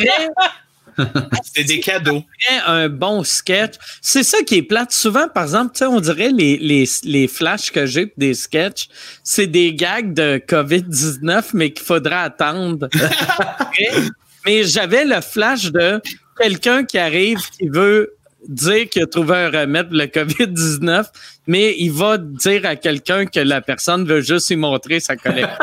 C'est 1.55 1.63
des 1.65 1.79
cadeaux. 1.79 2.25
un 2.67 2.89
bon 2.89 3.23
sketch? 3.23 3.75
C'est 4.03 4.25
ça 4.25 4.43
qui 4.43 4.57
est 4.57 4.63
plate. 4.63 4.91
Souvent, 4.93 5.29
par 5.29 5.45
exemple, 5.45 5.71
tu 5.73 5.79
sais, 5.79 5.87
on 5.87 6.01
dirait 6.01 6.31
les, 6.33 6.57
les, 6.57 6.89
les 7.05 7.29
flashs 7.29 7.71
que 7.71 7.87
j'ai 7.87 8.13
des 8.17 8.35
sketchs, 8.35 8.89
c'est 9.23 9.47
des 9.47 9.75
gags 9.75 10.13
de 10.13 10.43
COVID-19, 10.47 11.51
mais 11.55 11.73
qu'il 11.73 11.85
faudrait 11.87 12.17
attendre. 12.17 12.89
mais 14.45 14.65
j'avais 14.65 15.05
le 15.05 15.21
flash 15.21 15.71
de 15.71 16.01
quelqu'un 16.41 16.85
qui 16.85 16.99
arrive, 16.99 17.39
qui 17.59 17.69
veut 17.69 18.15
dire 18.47 18.89
qu'il 18.89 19.03
a 19.03 19.07
trouvé 19.07 19.37
un 19.37 19.51
remède 19.51 19.89
pour 19.89 19.97
le 19.97 20.07
COVID-19, 20.07 21.07
mais 21.47 21.75
il 21.79 21.93
va 21.93 22.19
dire 22.19 22.65
à 22.67 22.77
quelqu'un 22.77 23.27
que 23.27 23.41
la 23.41 23.61
personne 23.61 24.07
veut 24.07 24.21
juste 24.21 24.49
lui 24.51 24.57
montrer 24.57 25.01
sa 25.01 25.17
collection. 25.17 25.57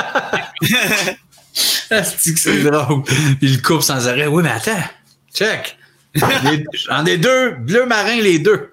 C'est 1.54 2.64
drôle? 2.64 3.04
Il 3.42 3.56
le 3.56 3.62
coupe 3.62 3.82
sans 3.82 4.08
arrêt. 4.08 4.28
Oui, 4.28 4.44
mais 4.44 4.52
attends. 4.52 4.84
Check. 5.34 5.78
J'en 6.16 7.06
ai- 7.06 7.18
deux. 7.18 7.52
Bleu 7.60 7.86
marin, 7.86 8.18
les 8.22 8.40
deux. 8.40 8.72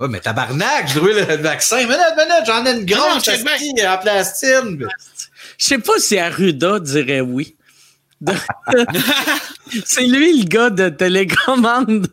Oui, 0.00 0.08
mais 0.10 0.20
tabarnak, 0.20 0.88
j'ai 0.88 0.94
trouvé 0.94 1.12
le 1.14 1.36
vaccin. 1.36 1.76
Minute, 1.78 1.98
minute, 2.16 2.46
j'en 2.46 2.64
ai 2.64 2.72
une 2.72 2.86
grande 2.86 3.18
en 3.18 3.98
plastine. 3.98 4.88
Je 5.58 5.64
sais 5.64 5.78
pas 5.78 5.98
si 5.98 6.18
Arruda 6.18 6.80
dirait 6.80 7.20
oui. 7.20 7.54
De- 8.20 8.32
c'est 9.84 10.06
lui 10.06 10.40
le 10.42 10.44
gars 10.46 10.70
de 10.70 10.88
télécommande. 10.88 12.08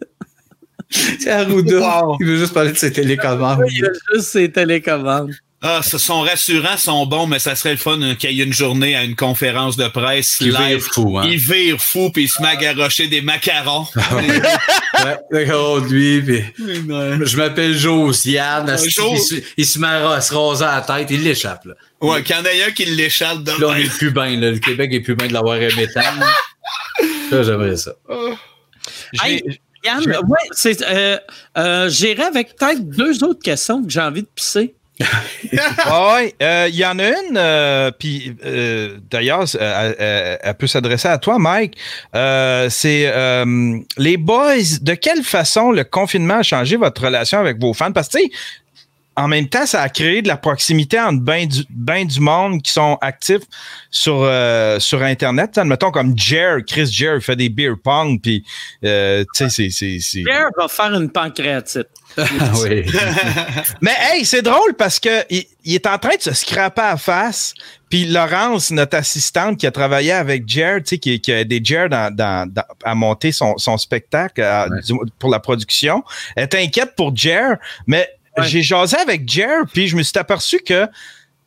C'est 0.90 1.30
Arruda. 1.30 2.04
Il 2.20 2.26
veut 2.28 2.38
juste 2.38 2.54
parler 2.54 2.72
de 2.72 2.78
ses 2.78 2.94
télécommandes. 2.94 3.64
Il 3.72 3.86
a 3.86 3.90
juste 4.14 4.30
ses 4.30 4.52
télécommandes. 4.52 5.34
Ah, 5.64 5.82
ce 5.82 5.98
sont 5.98 6.22
rassurants, 6.22 6.78
sont 6.78 7.06
bons, 7.08 7.26
mais 7.26 7.40
ça 7.40 7.56
serait 7.56 7.72
le 7.72 7.78
fun 7.78 7.98
qu'il 8.20 8.32
y 8.32 8.42
ait 8.42 8.44
une 8.44 8.54
journée 8.54 8.96
à 8.96 9.04
une 9.04 9.16
conférence 9.16 9.76
de 9.76 9.88
presse 9.88 10.38
Il 10.40 10.52
live. 10.52 10.78
vire 10.78 10.82
fou, 10.94 11.18
hein? 11.18 11.24
Il 11.28 11.38
vire 11.40 11.82
fou, 11.82 12.12
puis 12.12 12.26
il 12.26 12.28
se 12.30 12.40
met 12.44 12.50
à 12.50 12.56
garocher 12.56 13.08
des 13.08 13.22
macarons. 13.22 13.88
Ouais, 13.96 15.18
regarde 15.32 15.90
lui, 15.90 16.22
puis 16.22 16.44
je 16.58 17.38
m'appelle 17.38 17.76
Josiane. 17.76 18.78
Jo- 18.88 19.12
Il, 19.14 19.20
se- 19.20 19.36
il 19.58 19.66
se 19.66 19.80
met 19.80 19.88
à 19.88 20.22
se 20.22 20.34
raser 20.36 20.66
la 20.66 20.82
tête, 20.82 21.08
il 21.10 21.24
l'échappe. 21.24 21.66
Là. 21.66 21.74
ouais, 22.02 22.22
qu'il 22.22 22.36
y 22.36 22.40
en 22.40 22.46
ait 22.46 22.64
un 22.64 22.72
qui 22.72 22.86
l'échappe 22.86 23.44
de 23.44 23.52
Là, 23.60 23.68
on 23.70 23.76
est 23.76 23.90
plus 23.98 24.12
bien. 24.12 24.40
Là. 24.40 24.52
Le 24.52 24.60
Québec 24.60 24.92
est 24.94 25.00
plus 25.02 25.16
bien 25.16 25.28
de 25.28 25.34
l'avoir 25.34 25.56
aimé 25.56 25.88
tant. 25.92 26.02
Ça, 27.32 27.44
j'aimerais 27.44 27.78
ça. 27.78 27.94
J'ai- 29.14 29.28
Hey, 29.34 29.44
Yann, 29.84 30.04
ouais, 30.06 30.38
c'est, 30.52 30.82
euh, 30.84 31.18
euh, 31.58 31.90
j'irai 31.90 32.24
avec 32.24 32.56
peut-être 32.56 32.88
deux 32.90 33.24
autres 33.24 33.42
questions 33.42 33.84
que 33.84 33.90
j'ai 33.90 34.02
envie 34.02 34.22
de 34.22 34.28
pisser. 34.36 34.76
Oui, 35.00 36.34
il 36.42 36.76
y 36.76 36.86
en 36.86 36.98
a 37.00 37.10
une, 37.10 37.92
puis 38.00 38.36
d'ailleurs, 39.10 39.46
elle, 39.60 40.56
peut 40.58 40.68
s'adresser 40.68 41.08
à 41.08 41.18
toi, 41.18 41.38
Mike. 41.40 41.78
c'est 42.70 43.14
les 43.98 44.18
boys, 44.18 44.80
de 44.82 44.94
quelle 44.94 45.24
façon 45.24 45.72
le 45.72 45.84
confinement 45.84 46.40
a 46.40 46.44
changé 46.44 46.78
votre 46.78 47.04
relation 47.04 47.40
avec 47.40 47.60
vos 47.60 47.74
fans? 47.74 47.92
Parce 47.92 48.08
que, 48.10 48.18
tu 48.18 48.24
sais, 48.26 48.32
en 49.18 49.28
même 49.28 49.50
temps, 49.50 49.66
ça 49.66 49.82
a 49.82 49.90
créé 49.90 50.22
de 50.22 50.28
la 50.28 50.38
proximité 50.38 51.00
entre 51.00 51.22
bien 51.22 51.48
du, 51.48 51.64
ben 51.72 52.06
du 52.06 52.20
monde 52.20 52.62
qui 52.62 52.72
sont 52.72 53.00
actifs 53.02 53.42
sur, 53.90 54.22
euh, 54.22 54.80
sur 54.80 55.02
Internet. 55.02 55.58
Admettons 55.58 55.90
comme 55.90 56.16
Jer, 56.16 56.60
Chris 56.66 56.86
Jer 56.92 57.20
fait 57.20 57.36
des 57.36 57.50
beer 57.50 57.74
pong, 57.84 58.22
puis 58.22 58.46
euh, 58.86 59.26
tu 59.34 59.50
sais, 59.50 59.70
c'est. 59.72 60.00
Jer 60.00 60.50
va 60.56 60.68
faire 60.68 60.94
une 60.94 61.10
pancréatite. 61.10 61.88
oui. 62.18 62.86
Mais 63.82 63.96
hey, 64.00 64.24
c'est 64.24 64.44
drôle 64.44 64.76
parce 64.78 65.00
que 65.00 65.26
il, 65.30 65.46
est 65.66 65.86
en 65.88 65.98
train 65.98 66.16
de 66.16 66.22
se 66.22 66.34
scraper 66.34 66.82
à 66.82 66.98
face. 66.98 67.54
Puis 67.90 68.06
Laurence, 68.06 68.72
notre 68.72 68.98
assistante 68.98 69.58
qui 69.58 69.66
a 69.66 69.72
travaillé 69.72 70.12
avec 70.12 70.48
Jer, 70.48 70.80
tu 70.80 70.90
sais, 70.90 70.98
qui, 70.98 71.20
qui, 71.20 71.32
a 71.32 71.40
aidé 71.40 71.62
Jer 71.64 71.90
dans, 71.90 72.14
dans, 72.14 72.50
à 72.84 72.96
monter 72.96 73.32
son, 73.32 73.58
son 73.58 73.78
spectacle 73.78 74.44
pour 75.20 75.30
la 75.30 75.40
production, 75.40 76.04
elle 76.36 76.44
est 76.44 76.56
inquiète 76.56 76.96
pour 76.96 77.16
Jer, 77.16 77.56
mais 77.86 78.10
j'ai 78.44 78.62
jasé 78.62 78.98
avec 78.98 79.28
Jer, 79.30 79.66
puis 79.74 79.88
je 79.88 79.96
me 79.96 80.04
suis 80.04 80.18
aperçu 80.18 80.60
que 80.60 80.88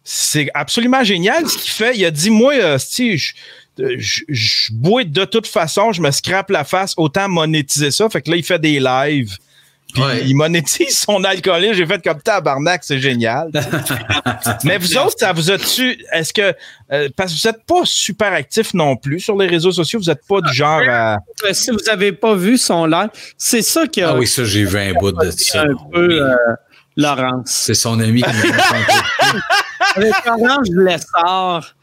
c'est 0.05 0.49
absolument 0.55 1.05
génial 1.05 1.49
ce 1.49 1.59
qu'il 1.59 1.71
fait. 1.71 1.97
Il 1.97 2.05
a 2.05 2.11
dit, 2.11 2.31
moi, 2.31 2.55
euh, 2.55 2.79
je, 2.79 3.33
je, 3.77 4.23
je 4.29 4.73
bois 4.73 5.05
de 5.05 5.25
toute 5.25 5.47
façon, 5.47 5.93
je 5.93 6.03
me 6.03 6.11
scrape 6.11 6.51
la 6.51 6.65
face, 6.65 6.95
autant 6.97 7.29
monétiser 7.29 7.91
ça. 7.91 8.09
Fait 8.09 8.23
que 8.23 8.31
là, 8.31 8.37
il 8.37 8.45
fait 8.45 8.59
des 8.59 8.81
lives. 8.81 9.37
Puis 9.93 10.03
il 10.27 10.35
monétise 10.35 10.99
son 11.07 11.25
alcoolisme. 11.25 11.75
J'ai 11.75 11.87
fait 11.87 12.03
comme 12.03 12.21
tabarnak, 12.21 12.83
c'est 12.85 12.99
génial. 12.99 13.51
Mais 14.65 14.79
vous 14.79 14.97
autres, 14.97 15.17
ça 15.19 15.33
vous 15.33 15.51
a-tu. 15.51 15.99
Est-ce 16.13 16.33
que. 16.33 16.55
Euh, 16.93 17.09
parce 17.17 17.33
que 17.33 17.41
vous 17.41 17.49
n'êtes 17.49 17.65
pas 17.67 17.83
super 17.85 18.33
actif 18.33 18.75
non 18.75 18.97
plus 18.97 19.21
sur 19.21 19.37
les 19.37 19.47
réseaux 19.47 19.73
sociaux, 19.73 19.99
vous 19.99 20.11
n'êtes 20.11 20.27
pas 20.27 20.41
du 20.41 20.53
genre 20.53 20.83
à. 20.89 21.19
Si 21.53 21.71
vous 21.71 21.79
n'avez 21.87 22.13
pas 22.13 22.35
vu 22.35 22.59
son 22.59 22.87
live, 22.87 23.09
c'est 23.37 23.63
ça 23.63 23.87
qui 23.87 24.03
a. 24.03 24.11
Ah 24.11 24.17
oui, 24.17 24.27
ça, 24.27 24.45
j'ai 24.45 24.65
vu 24.65 24.79
un 24.79 24.93
bout 24.93 25.13
de 25.13 25.31
ça. 25.31 25.63
Un 25.63 25.77
peu. 25.93 26.23
Euh, 26.23 26.37
Laurence. 27.01 27.47
C'est 27.47 27.75
son 27.75 27.99
ami 28.01 28.23
qui 28.23 28.29
m'a 28.29 28.57
Avec 29.97 30.15
Orange 30.27 30.69
Lessard. 30.71 31.75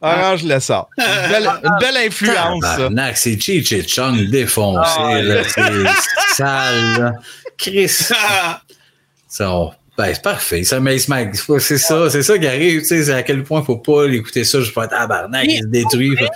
Orange 0.00 0.44
Lessard. 0.44 0.88
Une 0.98 1.30
belle, 1.30 1.50
une 1.62 1.78
belle 1.78 1.96
influence. 2.06 2.60
Tabarnak, 2.62 3.16
c'est 3.16 3.38
Cheech 3.38 3.86
Chung 3.86 4.30
défoncé. 4.30 4.90
Ah, 4.98 5.22
là, 5.22 5.42
c'est 5.44 6.34
sale. 6.34 7.18
Chris. 7.58 7.88
ça, 9.28 9.70
ben, 9.98 10.14
c'est 10.14 10.22
parfait. 10.22 10.64
Ça, 10.64 10.80
mais 10.80 10.98
c'est 10.98 11.78
ça, 11.78 12.08
c'est 12.08 12.22
ça 12.22 12.38
qui 12.38 12.46
arrive. 12.46 12.80
Tu 12.80 13.04
sais, 13.04 13.12
à 13.12 13.22
quel 13.22 13.44
point 13.44 13.58
il 13.58 13.62
ne 13.62 13.66
faut 13.66 13.76
pas 13.76 14.06
l'écouter 14.06 14.44
ça. 14.44 14.60
Je 14.60 14.70
être 14.70 14.88
tabarnak, 14.88 15.44
il 15.46 15.60
se 15.62 15.66
détruit. 15.66 16.16
Tu 16.16 16.26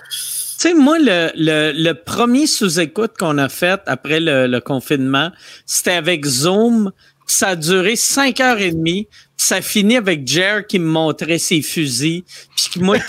sais, 0.58 0.74
moi, 0.74 0.98
le, 0.98 1.30
le, 1.34 1.72
le 1.74 1.94
premier 1.94 2.46
sous-écoute 2.46 3.12
qu'on 3.18 3.38
a 3.38 3.48
fait 3.48 3.80
après 3.86 4.20
le, 4.20 4.46
le 4.46 4.60
confinement, 4.60 5.30
c'était 5.64 5.92
avec 5.92 6.26
Zoom 6.26 6.92
ça 7.34 7.48
a 7.48 7.56
duré 7.56 7.96
cinq 7.96 8.40
heures 8.40 8.60
et 8.60 8.70
demie. 8.70 9.08
Ça 9.36 9.60
finit 9.60 9.96
avec 9.96 10.26
Jer 10.26 10.66
qui 10.66 10.78
me 10.78 10.86
montrait 10.86 11.38
ses 11.38 11.60
fusils. 11.60 12.22
Puis 12.54 12.80
moi, 12.80 12.96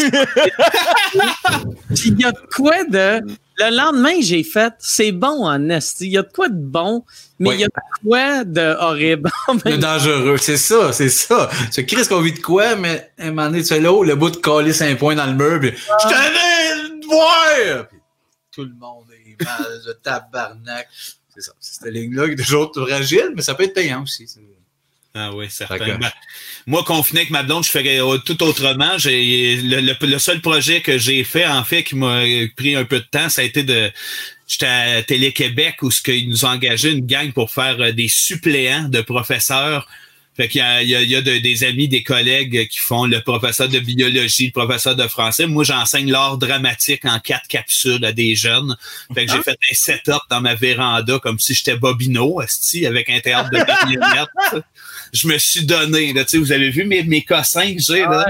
il 2.05 2.19
y 2.19 2.25
a 2.25 2.31
de 2.31 2.55
quoi 2.55 2.83
de. 2.85 3.21
Le 3.57 3.73
lendemain, 3.73 4.15
j'ai 4.19 4.43
fait, 4.43 4.73
c'est 4.79 5.13
bon 5.13 5.45
en 5.45 5.69
esti. 5.69 6.07
Il 6.07 6.11
y 6.11 6.17
a 6.17 6.23
de 6.23 6.31
quoi 6.31 6.49
de 6.49 6.57
bon, 6.57 7.05
mais 7.39 7.51
il 7.53 7.61
y 7.61 7.63
a 7.63 7.67
de 7.67 7.73
quoi 8.03 8.43
de 8.43 8.75
horrible. 8.77 9.31
de 9.65 9.77
dangereux, 9.77 10.37
c'est 10.37 10.57
ça, 10.57 10.91
c'est 10.91 11.07
ça. 11.07 11.49
C'est 11.71 11.85
Chris 11.85 12.05
qu'on 12.09 12.19
vit 12.19 12.33
de 12.33 12.41
quoi, 12.41 12.75
mais 12.75 13.11
un 13.17 13.29
moment 13.29 13.45
donné, 13.45 13.61
tu 13.61 13.69
fais 13.69 13.79
là, 13.79 14.03
le 14.03 14.15
bout 14.15 14.31
de 14.31 14.37
coller 14.37 14.81
un 14.83 14.95
point 14.95 15.15
dans 15.15 15.27
le 15.27 15.35
mur, 15.35 15.61
puis 15.61 15.71
je 15.71 16.09
t'avais 16.09 17.05
voir! 17.07 17.87
Puis, 17.87 17.99
tout 18.51 18.63
le 18.63 18.73
monde 18.73 19.05
est 19.25 19.41
mal, 19.41 19.81
de 19.87 19.93
tabarnak. 19.93 20.87
C'est 21.35 21.41
ça. 21.41 21.51
Cette 21.59 21.93
ligne-là 21.93 22.27
est 22.27 22.35
toujours 22.35 22.71
fragile, 22.73 23.31
mais 23.35 23.41
ça 23.41 23.55
peut 23.55 23.63
être 23.63 23.73
payant 23.73 24.03
aussi. 24.03 24.25
Ah 25.13 25.31
oui, 25.33 25.47
certain. 25.49 25.97
Ben, 25.97 26.11
moi, 26.67 26.83
confiné 26.83 27.21
avec 27.21 27.31
ma 27.31 27.43
blonde, 27.43 27.63
je 27.63 27.69
fais 27.69 27.99
euh, 27.99 28.17
tout 28.17 28.41
autrement. 28.43 28.97
J'ai 28.97 29.55
le, 29.61 30.17
seul 30.19 30.41
projet 30.41 30.81
que 30.81 30.97
j'ai 30.97 31.23
fait, 31.23 31.45
en 31.45 31.63
fait, 31.63 31.83
qui 31.83 31.95
m'a 31.95 32.23
pris 32.57 32.75
un 32.75 32.83
peu 32.83 32.99
de 32.99 33.05
temps, 33.05 33.29
ça 33.29 33.41
a 33.41 33.45
été 33.45 33.63
de. 33.63 33.91
J'étais 34.47 34.65
à 34.65 35.03
Télé-Québec 35.03 35.77
où 35.81 35.89
ce 35.89 36.03
qu'ils 36.03 36.29
nous 36.29 36.45
ont 36.45 36.49
engagé 36.49 36.91
une 36.91 37.05
gang 37.05 37.31
pour 37.31 37.49
faire 37.49 37.81
euh, 37.81 37.91
des 37.91 38.09
suppléants 38.09 38.89
de 38.89 39.01
professeurs 39.01 39.87
fait 40.35 40.49
qu'il 40.49 40.59
y 40.59 40.63
a, 40.63 40.81
il 40.81 40.89
y 40.89 41.15
a, 41.15 41.21
des 41.21 41.63
amis, 41.63 41.87
des 41.87 42.03
collègues 42.03 42.67
qui 42.67 42.79
font 42.79 43.05
le 43.05 43.21
professeur 43.21 43.69
de 43.69 43.79
biologie, 43.79 44.47
le 44.47 44.51
professeur 44.51 44.95
de 44.95 45.07
français. 45.07 45.47
Moi, 45.47 45.63
j'enseigne 45.63 46.11
l'art 46.11 46.37
dramatique 46.37 47.05
en 47.05 47.19
quatre 47.19 47.47
capsules 47.47 48.03
à 48.03 48.11
des 48.11 48.35
jeunes. 48.35 48.75
Fait 49.13 49.25
que 49.25 49.31
j'ai 49.31 49.39
ah. 49.39 49.43
fait 49.43 49.57
un 49.71 49.75
setup 49.75 50.21
dans 50.29 50.41
ma 50.41 50.55
véranda 50.55 51.19
comme 51.19 51.39
si 51.39 51.53
j'étais 51.53 51.77
Bobino, 51.77 52.41
avec 52.85 53.09
un 53.09 53.19
théâtre 53.21 53.49
de 53.49 53.57
marionnettes. 53.65 54.65
Je 55.13 55.27
me 55.27 55.37
suis 55.37 55.65
donné. 55.65 56.13
Là, 56.13 56.23
vous 56.33 56.51
avez 56.51 56.69
vu 56.69 56.85
mes, 56.85 57.03
mes 57.03 57.23
cossins 57.23 57.73
que 57.73 57.81
j'ai. 57.81 58.01
là? 58.01 58.25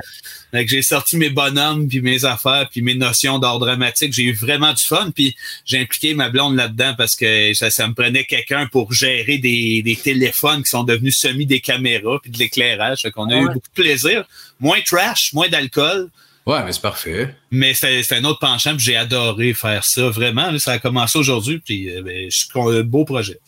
j'ai 0.54 0.82
sorti 0.82 1.18
mes 1.18 1.30
bonhommes, 1.30 1.88
puis 1.88 2.02
mes 2.02 2.24
affaires, 2.26 2.70
puis 2.72 2.82
mes 2.82 2.96
notions 2.96 3.40
d'art 3.40 3.60
dramatique. 3.60 4.14
J'ai 4.14 4.24
eu 4.24 4.34
vraiment 4.34 4.74
du 4.74 4.84
fun, 4.84 5.12
puis 5.14 5.36
j'ai 5.66 5.80
impliqué 5.80 6.14
ma 6.14 6.30
blonde 6.30 6.56
là-dedans 6.56 6.94
parce 6.98 7.16
que 7.16 7.54
ça, 7.54 7.70
ça 7.70 7.88
me 7.88 7.94
prenait 7.94 8.24
quelqu'un 8.26 8.68
pour 8.68 8.94
gérer 8.94 9.38
des, 9.38 9.82
des, 9.84 9.96
téléphones 9.96 10.64
qui 10.64 10.70
sont 10.70 10.84
devenus 10.84 11.18
semi 11.18 11.46
des 11.46 11.60
caméras, 11.60 12.20
puis 12.22 12.32
de 12.32 12.38
l'éclairage. 12.38 13.02
Fait 13.02 13.12
qu'on 13.12 13.30
a 13.30 13.36
eu 13.36 13.46
beaucoup 13.46 13.70
de 13.76 13.82
plaisir. 13.82 14.26
Moins 14.60 14.80
trash, 14.86 15.34
moins 15.34 15.50
d'alcool. 15.50 16.10
Ouais, 16.46 16.64
mais 16.64 16.72
c'est 16.72 16.82
parfait. 16.82 17.36
Mais 17.50 17.74
c'est 17.74 18.14
un 18.14 18.24
autre 18.24 18.40
penchant, 18.40 18.76
puis 18.76 18.86
j'ai 18.86 18.96
adoré 18.96 19.54
faire 19.54 19.84
ça. 19.84 20.10
Vraiment, 20.10 20.58
ça 20.60 20.74
a 20.74 20.80
commencé 20.80 21.18
aujourd'hui, 21.18 21.60
puis 21.60 21.90
euh, 21.90 22.04
ben, 22.04 22.30
je 22.30 22.38
suis 22.38 22.50
un 22.56 22.82
beau 22.82 23.04
projet. 23.04 23.40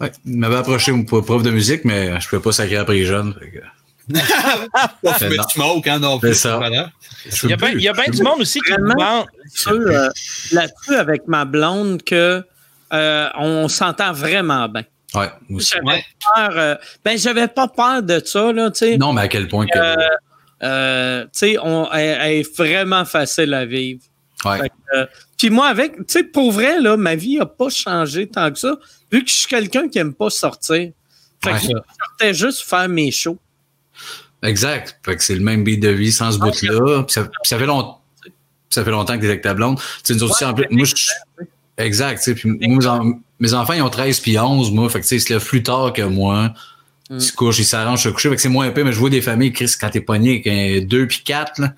Ouais, 0.00 0.12
il 0.24 0.38
m'avait 0.38 0.56
approché 0.56 0.92
pour 1.04 1.24
prof 1.24 1.42
de 1.42 1.50
musique, 1.50 1.84
mais 1.84 2.20
je 2.20 2.28
pouvais 2.28 2.42
pas 2.42 2.52
sacrer 2.52 2.76
après 2.76 2.94
les 2.94 3.04
jeunes. 3.04 3.34
pas 5.02 5.14
fumer 5.14 5.36
smoke, 5.50 5.88
hein, 5.88 5.98
non 5.98 6.18
plus. 6.18 6.34
Ça. 6.34 6.60
Il 7.42 7.50
y 7.50 7.52
a 7.52 7.56
bien 7.56 7.92
bien 7.92 8.10
du 8.10 8.22
monde 8.22 8.40
aussi 8.40 8.60
qui 8.60 8.72
demande 8.72 9.26
euh, 9.68 10.10
là-dessus 10.52 10.94
avec 10.94 11.26
ma 11.26 11.44
blonde 11.44 12.02
que 12.02 12.44
euh, 12.92 13.28
on 13.36 13.68
s'entend 13.68 14.12
vraiment 14.12 14.68
bien. 14.68 14.84
Ouais, 15.14 15.30
aussi. 15.50 15.74
J'avais 15.74 16.04
peur, 16.34 16.50
euh, 16.56 16.74
ben, 17.04 17.16
j'avais 17.16 17.48
pas 17.48 17.68
peur 17.68 18.02
de 18.02 18.20
ça, 18.24 18.52
là, 18.52 18.70
tu 18.70 18.78
sais. 18.78 18.96
Non, 18.98 19.12
mais 19.12 19.22
à 19.22 19.28
quel 19.28 19.48
point 19.48 19.66
que. 19.66 19.78
Euh, 20.62 21.24
tu 21.24 21.28
sais, 21.32 21.56
elle, 21.62 22.18
elle, 22.20 22.32
est 22.32 22.56
vraiment 22.56 23.04
facile 23.04 23.54
à 23.54 23.64
vivre. 23.64 24.00
Ouais. 24.44 24.70
puis 25.38 25.50
moi, 25.50 25.68
avec, 25.68 25.96
tu 25.96 26.04
sais, 26.08 26.24
pour 26.24 26.52
vrai, 26.52 26.80
là, 26.80 26.96
ma 26.96 27.14
vie 27.14 27.38
n'a 27.38 27.46
pas 27.46 27.70
changé 27.70 28.28
tant 28.28 28.50
que 28.52 28.58
ça 28.58 28.76
vu 29.14 29.24
que 29.24 29.30
je 29.30 29.34
suis 29.34 29.48
quelqu'un 29.48 29.88
qui 29.88 29.98
aime 29.98 30.14
pas 30.14 30.30
sortir, 30.30 30.90
fait 31.42 31.52
que 31.52 31.58
je 31.58 31.68
sortais 31.68 32.34
juste 32.34 32.62
faire 32.62 32.88
mes 32.88 33.10
shows. 33.10 33.38
Exact. 34.42 34.98
Fait 35.04 35.16
que 35.16 35.22
c'est 35.22 35.34
le 35.34 35.40
même 35.40 35.64
beat 35.64 35.80
de 35.80 35.88
vie 35.88 36.12
sans 36.12 36.32
ce 36.32 36.38
bout-là. 36.38 37.04
Ça, 37.08 37.28
ça, 37.44 37.58
fait 37.58 37.66
longtemps. 37.66 38.02
Ça 38.70 38.84
fait 38.84 38.90
longtemps 38.90 39.14
que 39.14 39.20
tu 39.20 39.26
es 39.26 39.28
avec 39.28 39.42
ta 39.42 39.54
blonde. 39.54 39.78
Tu 40.04 40.14
nous 40.14 40.24
aussi, 40.24 40.44
en 40.44 40.52
plus, 40.52 40.66
moi, 40.70 40.84
je, 40.84 40.94
exact. 41.78 42.30
Puis, 42.34 42.50
moi, 42.68 43.04
mes, 43.38 43.54
enfants, 43.54 43.72
ils 43.72 43.82
ont 43.82 43.88
13 43.88 44.20
puis 44.20 44.38
11, 44.38 44.72
moi. 44.72 44.88
Fait 44.90 45.00
que, 45.00 45.14
ils 45.14 45.20
se 45.20 45.32
lèvent 45.32 45.44
plus 45.44 45.62
tard 45.62 45.92
que 45.92 46.02
moi. 46.02 46.52
Ils 47.10 47.20
se 47.20 47.32
couchent, 47.32 47.58
ils 47.58 47.64
s'arrangent 47.64 48.06
à 48.06 48.10
coucher. 48.10 48.30
Fait 48.30 48.36
que 48.36 48.42
c'est 48.42 48.48
moins 48.48 48.66
épais, 48.66 48.82
mais 48.82 48.92
je 48.92 48.98
vois 48.98 49.10
des 49.10 49.22
familles, 49.22 49.52
Chris, 49.52 49.72
quand 49.80 49.90
t'es 49.90 50.00
pogné 50.00 50.42
avec 50.44 50.46
un 50.46 50.84
2 50.84 51.06
puis 51.06 51.22
4, 51.24 51.60
là, 51.60 51.74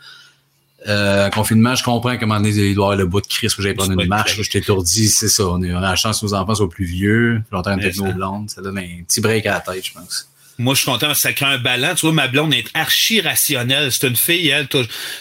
euh, 0.89 1.31
confinement, 1.31 1.75
je 1.75 1.83
comprends 1.83 2.17
comment 2.19 2.43
il 2.43 2.75
doit 2.75 2.87
avoir 2.87 2.99
le 2.99 3.07
bout 3.07 3.21
de 3.21 3.27
crise 3.27 3.59
où 3.59 3.63
j'allais 3.63 3.75
prendre 3.75 3.99
une 3.99 4.09
marche. 4.09 4.41
Je 4.41 4.51
t'étourdis, 4.51 5.09
c'est 5.09 5.29
ça. 5.29 5.45
On, 5.47 5.63
a 5.63 5.81
la 5.81 5.97
chance 5.97 6.21
que 6.21 6.27
nos 6.27 6.35
enfants 6.35 6.55
soient 6.55 6.69
plus 6.69 6.85
vieux, 6.85 7.43
longtemps 7.51 7.73
une 7.73 7.81
techno 7.81 8.13
blonde. 8.13 8.51
Ça 8.51 8.61
donne 8.61 8.79
un 8.79 9.03
petit 9.07 9.21
break 9.21 9.47
à 9.47 9.55
la 9.55 9.61
tête, 9.61 9.85
je 9.85 9.93
pense. 9.93 10.29
Moi, 10.59 10.75
je 10.75 10.81
suis 10.81 10.91
content 10.91 11.09
parce 11.09 11.19
que 11.19 11.29
ça 11.29 11.33
crée 11.33 11.47
un 11.47 11.59
ballon. 11.59 11.95
Tu 11.95 12.07
vois, 12.07 12.13
ma 12.13 12.29
blonde 12.29 12.55
est 12.55 12.69
archi 12.75 13.21
rationnelle. 13.21 13.91
C'est 13.93 14.07
une 14.07 14.17
fille, 14.17 14.49
elle. 14.49 14.69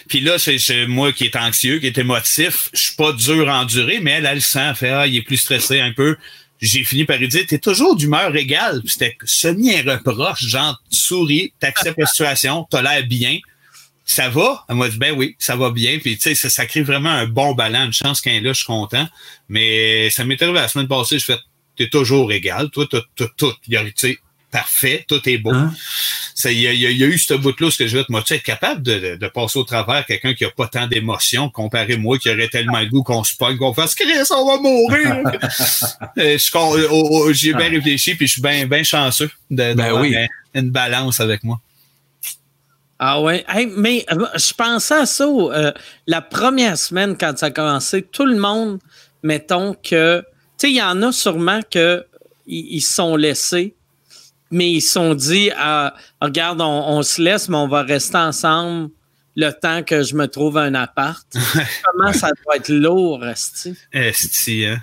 Puis 0.07 0.21
là, 0.21 0.37
c'est 0.37 0.87
moi 0.87 1.11
qui 1.11 1.25
est 1.25 1.35
anxieux, 1.35 1.79
qui 1.79 1.87
est 1.87 1.97
émotif. 1.97 2.69
Je 2.73 2.81
suis 2.81 2.95
pas 2.95 3.11
dur 3.11 3.49
à 3.49 3.61
endurer, 3.61 3.99
mais 4.01 4.11
elle, 4.11 4.25
elle 4.25 4.35
le 4.35 4.41
sent. 4.41 4.59
Elle 4.69 4.75
fait, 4.75 4.89
ah, 4.89 5.07
il 5.07 5.17
est 5.17 5.21
plus 5.21 5.37
stressé 5.37 5.79
un 5.81 5.91
peu. 5.91 6.15
J'ai 6.61 6.85
fini 6.85 7.03
par 7.03 7.17
lui 7.17 7.27
dire, 7.27 7.43
t'es 7.47 7.59
toujours 7.59 7.95
d'humeur 7.97 8.33
égale. 8.35 8.81
C'était 8.85 9.17
semi 9.25 9.75
un 9.75 9.91
reproche, 9.91 10.45
genre, 10.45 10.81
tu 10.89 10.97
souris, 10.97 11.53
t'acceptes 11.59 11.99
la 11.99 12.05
situation, 12.05 12.65
t'as 12.69 12.81
l'air 12.81 13.05
bien 13.05 13.39
ça 14.05 14.29
va? 14.29 14.63
Elle 14.69 14.75
m'a 14.75 14.87
dit, 14.87 14.97
ben 14.97 15.15
oui, 15.17 15.35
ça 15.39 15.55
va 15.55 15.71
bien. 15.71 15.97
Puis, 15.99 16.15
tu 16.15 16.21
sais, 16.21 16.35
ça, 16.35 16.49
ça, 16.49 16.65
crée 16.65 16.83
vraiment 16.83 17.09
un 17.09 17.25
bon 17.25 17.53
ballon. 17.53 17.85
Une 17.85 17.93
chance 17.93 18.21
qu'un 18.21 18.39
là, 18.39 18.53
je 18.53 18.59
suis 18.59 18.65
content. 18.65 19.07
Mais 19.49 20.09
ça 20.11 20.23
m'est 20.23 20.41
arrivé 20.41 20.59
la 20.59 20.67
semaine 20.67 20.87
passée, 20.87 21.19
je 21.19 21.25
fais, 21.25 21.37
t'es 21.75 21.89
toujours 21.89 22.31
égal. 22.31 22.69
Toi, 22.69 22.85
t'as 22.89 23.27
tout. 23.35 23.53
Tu 23.63 23.93
sais, 23.95 24.19
parfait. 24.51 25.03
Tout 25.07 25.27
est 25.27 25.39
beau. 25.39 25.51
Hein? 25.53 25.73
Il 26.45 26.59
y, 26.59 26.67
a, 26.67 26.73
y, 26.73 27.03
a 27.03 27.07
eu 27.07 27.17
ce 27.17 27.33
bout-là, 27.33 27.71
ce 27.71 27.77
que 27.79 27.87
je 27.87 27.97
veux 27.97 28.05
moi, 28.09 28.21
tu 28.21 28.35
être 28.35 28.43
capable 28.43 28.83
de, 28.83 29.15
de, 29.15 29.27
passer 29.27 29.57
au 29.57 29.63
travers 29.63 30.05
quelqu'un 30.05 30.33
qui 30.33 30.45
a 30.45 30.51
pas 30.51 30.67
tant 30.67 30.85
d'émotions 30.85 31.49
comparé 31.49 31.97
moi 31.97 32.19
qui 32.19 32.29
aurait 32.29 32.49
tellement 32.49 32.79
le 32.81 32.87
goût 32.87 33.03
qu'on 33.03 33.23
se 33.23 33.35
pogne, 33.35 33.57
qu'on 33.57 33.73
fasse 33.73 33.95
Chris, 33.95 34.11
on 34.31 34.45
va 34.45 34.61
mourir. 34.61 35.23
Euh, 36.17 36.37
J'y 37.33 37.49
ai 37.49 37.53
bien 37.53 37.69
réfléchi, 37.69 38.15
puis 38.15 38.27
je 38.27 38.33
suis 38.33 38.41
bien 38.41 38.65
ben 38.67 38.83
chanceux 38.83 39.29
ben 39.49 39.91
oui. 39.99 40.15
une 40.53 40.69
balance 40.69 41.19
avec 41.19 41.43
moi. 41.43 41.59
Ah 42.99 43.21
ouais, 43.21 43.43
Hey, 43.47 43.67
mais 43.75 44.05
euh, 44.11 44.25
je 44.35 44.53
pensais 44.53 44.95
à 44.95 45.05
ça 45.05 45.25
euh, 45.25 45.71
la 46.07 46.21
première 46.21 46.77
semaine 46.77 47.17
quand 47.17 47.37
ça 47.37 47.47
a 47.47 47.51
commencé. 47.51 48.01
Tout 48.03 48.25
le 48.25 48.37
monde, 48.37 48.79
mettons 49.21 49.73
que, 49.73 50.19
tu 50.21 50.25
sais, 50.57 50.69
il 50.71 50.77
y 50.77 50.81
en 50.81 51.01
a 51.01 51.11
sûrement 51.11 51.59
que 51.69 52.05
ils 52.47 52.81
se 52.81 52.93
sont 52.93 53.15
laissés, 53.15 53.75
mais 54.51 54.71
ils 54.71 54.81
se 54.81 54.93
sont 54.93 55.15
dit, 55.15 55.49
ah, 55.57 55.95
regarde, 56.21 56.61
on, 56.61 56.65
on, 56.65 57.01
se 57.01 57.21
laisse, 57.21 57.49
mais 57.49 57.57
on 57.57 57.67
va 57.67 57.81
rester 57.81 58.17
ensemble 58.17 58.91
le 59.35 59.51
temps 59.51 59.83
que 59.83 60.03
je 60.03 60.15
me 60.15 60.27
trouve 60.27 60.57
un 60.57 60.75
appart. 60.75 61.27
Comment 61.83 62.13
ça 62.13 62.29
doit 62.43 62.57
être 62.57 62.69
lourd, 62.69 63.25
Esti? 63.25 63.75
Esti, 63.91 64.65
hein? 64.65 64.81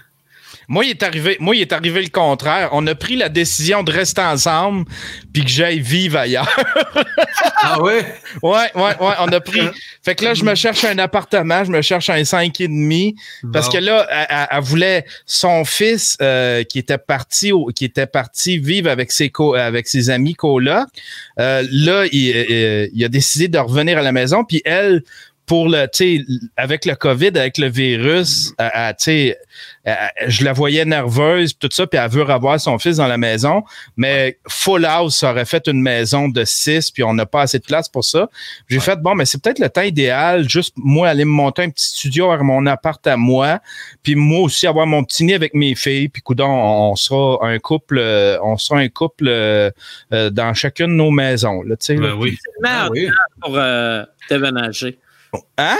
Moi, 0.73 0.86
il 0.86 0.90
est 0.93 1.03
arrivé, 1.03 1.36
moi, 1.39 1.55
il 1.55 1.61
est 1.61 1.73
arrivé 1.74 2.01
le 2.01 2.09
contraire. 2.09 2.70
On 2.73 2.86
a 2.86 2.94
pris 2.94 3.15
la 3.15 3.28
décision 3.28 3.82
de 3.82 3.93
rester 3.93 4.23
ensemble 4.23 4.86
puis 5.31 5.44
que 5.44 5.51
j'aille 5.51 5.81
vivre 5.81 6.16
ailleurs. 6.16 6.49
ah 7.62 7.82
ouais? 7.82 8.07
Ouais, 8.43 8.70
ouais, 8.74 8.97
ouais. 8.99 9.15
On 9.20 9.28
a 9.28 9.40
pris. 9.40 9.61
Fait 10.03 10.15
que 10.15 10.24
là, 10.24 10.32
je 10.32 10.44
me 10.44 10.55
cherche 10.55 10.82
un 10.86 10.99
appartement, 10.99 11.62
je 11.62 11.70
me 11.70 11.82
cherche 11.82 12.09
un 12.09 12.24
5 12.24 12.59
et 12.59 12.69
demi. 12.69 13.16
Parce 13.53 13.69
que 13.69 13.77
là, 13.77 14.07
elle, 14.51 14.62
voulait 14.62 15.05
son 15.27 15.66
fils 15.66 16.16
euh, 16.23 16.65
qui 16.65 16.78
était 16.78 16.97
parti 16.97 17.53
qui 17.77 17.85
était 17.85 18.07
parti 18.07 18.57
vivre 18.57 18.89
avec 18.89 19.12
ses 19.12 19.31
avec 19.59 19.86
ses 19.89 20.09
amis 20.09 20.32
colocs. 20.32 20.89
Euh, 21.39 21.62
là, 21.70 22.07
il, 22.11 22.32
euh, 22.35 22.89
il, 22.94 23.05
a 23.05 23.09
décidé 23.09 23.49
de 23.49 23.59
revenir 23.59 23.99
à 23.99 24.03
la 24.03 24.12
maison. 24.12 24.43
Puis 24.43 24.62
elle, 24.65 25.03
pour 25.52 25.68
le, 25.68 25.84
tu 25.84 26.16
sais, 26.16 26.24
avec 26.56 26.86
le 26.86 26.94
COVID, 26.94 27.32
avec 27.36 27.58
le 27.58 27.68
virus, 27.68 28.54
tu 28.58 28.94
sais, 28.96 29.38
je 30.26 30.44
la 30.46 30.54
voyais 30.54 30.86
nerveuse, 30.86 31.58
tout 31.58 31.68
ça, 31.70 31.86
puis 31.86 32.00
elle 32.00 32.08
veut 32.08 32.22
revoir 32.22 32.58
son 32.58 32.78
fils 32.78 32.96
dans 32.96 33.06
la 33.06 33.18
maison. 33.18 33.62
Mais 33.98 34.38
Full 34.48 34.86
House 34.86 35.22
aurait 35.22 35.44
fait 35.44 35.66
une 35.66 35.82
maison 35.82 36.30
de 36.30 36.42
six, 36.46 36.90
puis 36.90 37.02
on 37.02 37.12
n'a 37.12 37.26
pas 37.26 37.42
assez 37.42 37.58
de 37.58 37.64
place 37.64 37.86
pour 37.86 38.02
ça. 38.02 38.30
J'ai 38.66 38.80
fait, 38.80 38.98
bon, 39.02 39.14
mais 39.14 39.26
c'est 39.26 39.42
peut-être 39.42 39.58
le 39.58 39.68
temps 39.68 39.82
idéal, 39.82 40.48
juste 40.48 40.72
moi 40.78 41.10
aller 41.10 41.26
me 41.26 41.30
monter 41.30 41.64
un 41.64 41.68
petit 41.68 41.84
studio 41.84 42.30
à 42.30 42.38
mon 42.38 42.64
appart 42.64 43.06
à 43.06 43.18
moi, 43.18 43.60
puis 44.02 44.14
moi 44.14 44.40
aussi 44.40 44.66
avoir 44.66 44.86
mon 44.86 45.04
petit 45.04 45.22
nid 45.22 45.34
avec 45.34 45.52
mes 45.52 45.74
filles, 45.74 46.08
puis 46.08 46.22
coudon, 46.22 46.48
on 46.48 46.96
sera 46.96 47.46
un 47.46 47.58
couple, 47.58 47.98
euh, 47.98 48.38
on 48.42 48.56
sera 48.56 48.78
un 48.78 48.88
couple 48.88 49.28
euh, 49.28 49.70
euh, 50.14 50.30
dans 50.30 50.54
chacune 50.54 50.86
de 50.86 50.92
nos 50.92 51.10
maisons, 51.10 51.60
là, 51.60 51.76
tu 51.76 51.84
sais. 51.84 51.96
Ben 51.96 52.14
oui. 52.14 52.38
Ah, 52.64 52.88
oui. 52.90 53.06
pour 53.42 53.58
déménager. 54.30 54.98
Hein? 55.59 55.78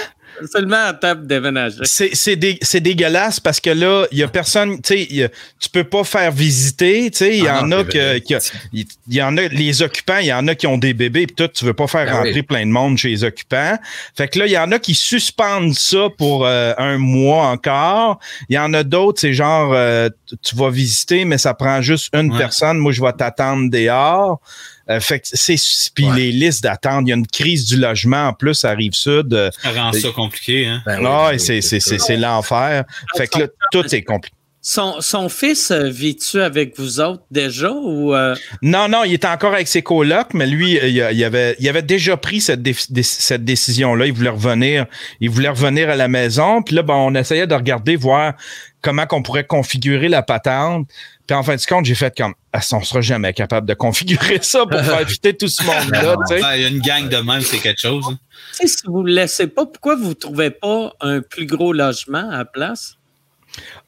Seulement 0.50 0.86
à 0.86 0.94
table 0.94 1.26
déménager. 1.26 1.82
C'est 1.84 2.80
dégueulasse 2.80 3.38
parce 3.38 3.60
que 3.60 3.70
là, 3.70 4.06
il 4.10 4.18
y 4.18 4.22
a 4.22 4.28
personne, 4.28 4.80
tu 4.80 4.96
sais, 4.98 5.30
tu 5.60 5.68
peux 5.68 5.84
pas 5.84 6.04
faire 6.04 6.32
visiter, 6.32 7.10
tu 7.10 7.18
sais, 7.18 7.36
il 7.36 7.44
y 7.44 7.48
ah 7.48 7.62
en 7.62 7.70
a 7.70 7.84
que, 7.84 8.18
il 8.72 8.86
y 9.08 9.22
en 9.22 9.36
a, 9.36 9.42
les 9.48 9.82
occupants, 9.82 10.18
il 10.18 10.26
y 10.26 10.32
en 10.32 10.48
a 10.48 10.54
qui 10.54 10.66
ont 10.66 10.78
des 10.78 10.94
bébés 10.94 11.26
pis 11.26 11.34
tout, 11.34 11.48
tu 11.48 11.64
veux 11.64 11.74
pas 11.74 11.86
faire 11.86 12.06
ah 12.08 12.18
rentrer 12.18 12.42
plein 12.42 12.64
de 12.64 12.70
monde 12.70 12.96
chez 12.96 13.10
les 13.10 13.24
occupants. 13.24 13.78
Fait 14.16 14.28
que 14.28 14.38
là, 14.38 14.46
il 14.46 14.52
y 14.52 14.58
en 14.58 14.72
a 14.72 14.78
qui 14.78 14.94
suspendent 14.94 15.74
ça 15.74 16.08
pour 16.16 16.46
euh, 16.46 16.72
un 16.78 16.98
mois 16.98 17.48
encore. 17.48 18.18
Il 18.48 18.56
y 18.56 18.58
en 18.58 18.72
a 18.72 18.82
d'autres, 18.84 19.20
c'est 19.20 19.34
genre, 19.34 19.72
euh, 19.74 20.08
tu 20.42 20.56
vas 20.56 20.70
visiter, 20.70 21.24
mais 21.24 21.38
ça 21.38 21.54
prend 21.54 21.82
juste 21.82 22.08
une 22.14 22.36
personne. 22.36 22.78
Moi, 22.78 22.92
je 22.92 23.02
vais 23.02 23.12
t'attendre 23.12 23.70
dehors. 23.70 24.40
Euh, 24.93 25.01
fait 25.01 25.20
que 25.20 25.28
c'est 25.32 25.56
puis 25.94 26.06
les 26.14 26.32
listes 26.32 26.62
d'attente, 26.62 27.05
il 27.06 27.10
y 27.10 27.12
a 27.12 27.16
une 27.16 27.27
crise 27.27 27.66
du 27.66 27.77
logement 27.77 28.28
en 28.28 28.32
plus, 28.32 28.55
ça 28.55 28.70
arrive 28.70 28.93
sud. 28.93 29.32
Euh, 29.32 29.51
ça 29.62 29.70
rend 29.70 29.93
ça 29.93 30.09
compliqué, 30.10 30.66
hein? 30.66 30.82
Ben 30.86 31.01
oui, 31.31 31.40
c'est 31.40 31.60
c'est 31.60 32.16
l'enfer. 32.16 32.85
Fait 33.16 33.27
que 33.27 33.40
là, 33.40 33.47
tout 33.70 33.94
est 33.94 34.02
compliqué. 34.02 34.36
Son, 34.64 35.01
son, 35.01 35.28
fils 35.28 35.73
euh, 35.73 35.89
vit-tu 35.89 36.40
avec 36.40 36.78
vous 36.78 37.01
autres 37.01 37.24
déjà 37.32 37.73
ou 37.73 38.14
Non, 38.62 38.86
non, 38.89 39.02
il 39.02 39.14
était 39.14 39.27
encore 39.27 39.55
avec 39.55 39.66
ses 39.66 39.82
colocs, 39.82 40.35
mais 40.35 40.47
lui, 40.47 40.74
il, 40.74 41.24
avait, 41.24 41.56
il 41.59 41.69
avait 41.69 41.82
déjà 41.82 42.16
pris 42.16 42.40
cette, 42.40 42.60
cette 43.02 43.44
décision-là. 43.44 44.06
Il 44.06 44.12
voulait 44.12 44.31
revenir, 44.31 44.86
il 45.20 45.31
voulait 45.31 45.48
revenir 45.48 45.90
à 45.90 45.97
la 45.97 46.06
maison. 46.06 46.62
Puis 46.62 46.77
là, 46.77 46.82
ben, 46.82 46.94
on 46.94 47.12
essayait 47.16 47.48
de 47.48 47.55
regarder, 47.55 47.97
voir 47.97 48.35
comment 48.82 49.06
qu'on 49.06 49.23
pourrait 49.23 49.47
configurer 49.47 50.09
la 50.09 50.23
patente. 50.23 50.86
Puis 51.32 51.38
en 51.38 51.42
fin 51.42 51.56
de 51.56 51.64
compte, 51.64 51.86
j'ai 51.86 51.94
fait 51.94 52.14
comme, 52.14 52.34
ah, 52.52 52.60
on 52.72 52.82
sera 52.82 53.00
jamais 53.00 53.32
capable 53.32 53.66
de 53.66 53.72
configurer 53.72 54.38
ça 54.42 54.66
pour 54.66 54.78
faire 54.78 55.09
fitter 55.09 55.34
tout 55.34 55.48
ce 55.48 55.62
monde-là. 55.62 56.16
Il 56.56 56.60
y 56.60 56.64
a 56.66 56.68
une 56.68 56.80
gang 56.80 57.09
de 57.09 57.16
même, 57.16 57.40
c'est 57.40 57.56
quelque 57.56 57.80
chose. 57.80 58.04
Hein. 58.06 58.18
Si 58.52 58.68
vous 58.84 59.02
ne 59.02 59.06
le 59.09 59.14
laissez 59.14 59.46
pas, 59.46 59.64
pourquoi 59.64 59.96
vous 59.96 60.10
ne 60.10 60.12
trouvez 60.12 60.50
pas 60.50 60.92
un 61.00 61.22
plus 61.22 61.46
gros 61.46 61.72
logement 61.72 62.28
à 62.30 62.36
la 62.36 62.44
place? 62.44 62.98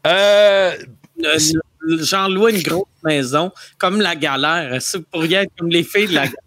Euh, 0.07 0.75
euh 1.23 1.39
genre 1.99 2.31
louer 2.31 2.57
une 2.57 2.63
grosse 2.63 2.87
maison, 3.05 3.53
comme 3.77 4.01
la 4.01 4.17
galère. 4.17 4.81
Ça 4.81 4.99
pourrait 5.13 5.31
être 5.35 5.53
comme 5.59 5.69
les 5.69 5.85
filles 5.85 6.07
de 6.07 6.15
la 6.15 6.25
galère? 6.25 6.39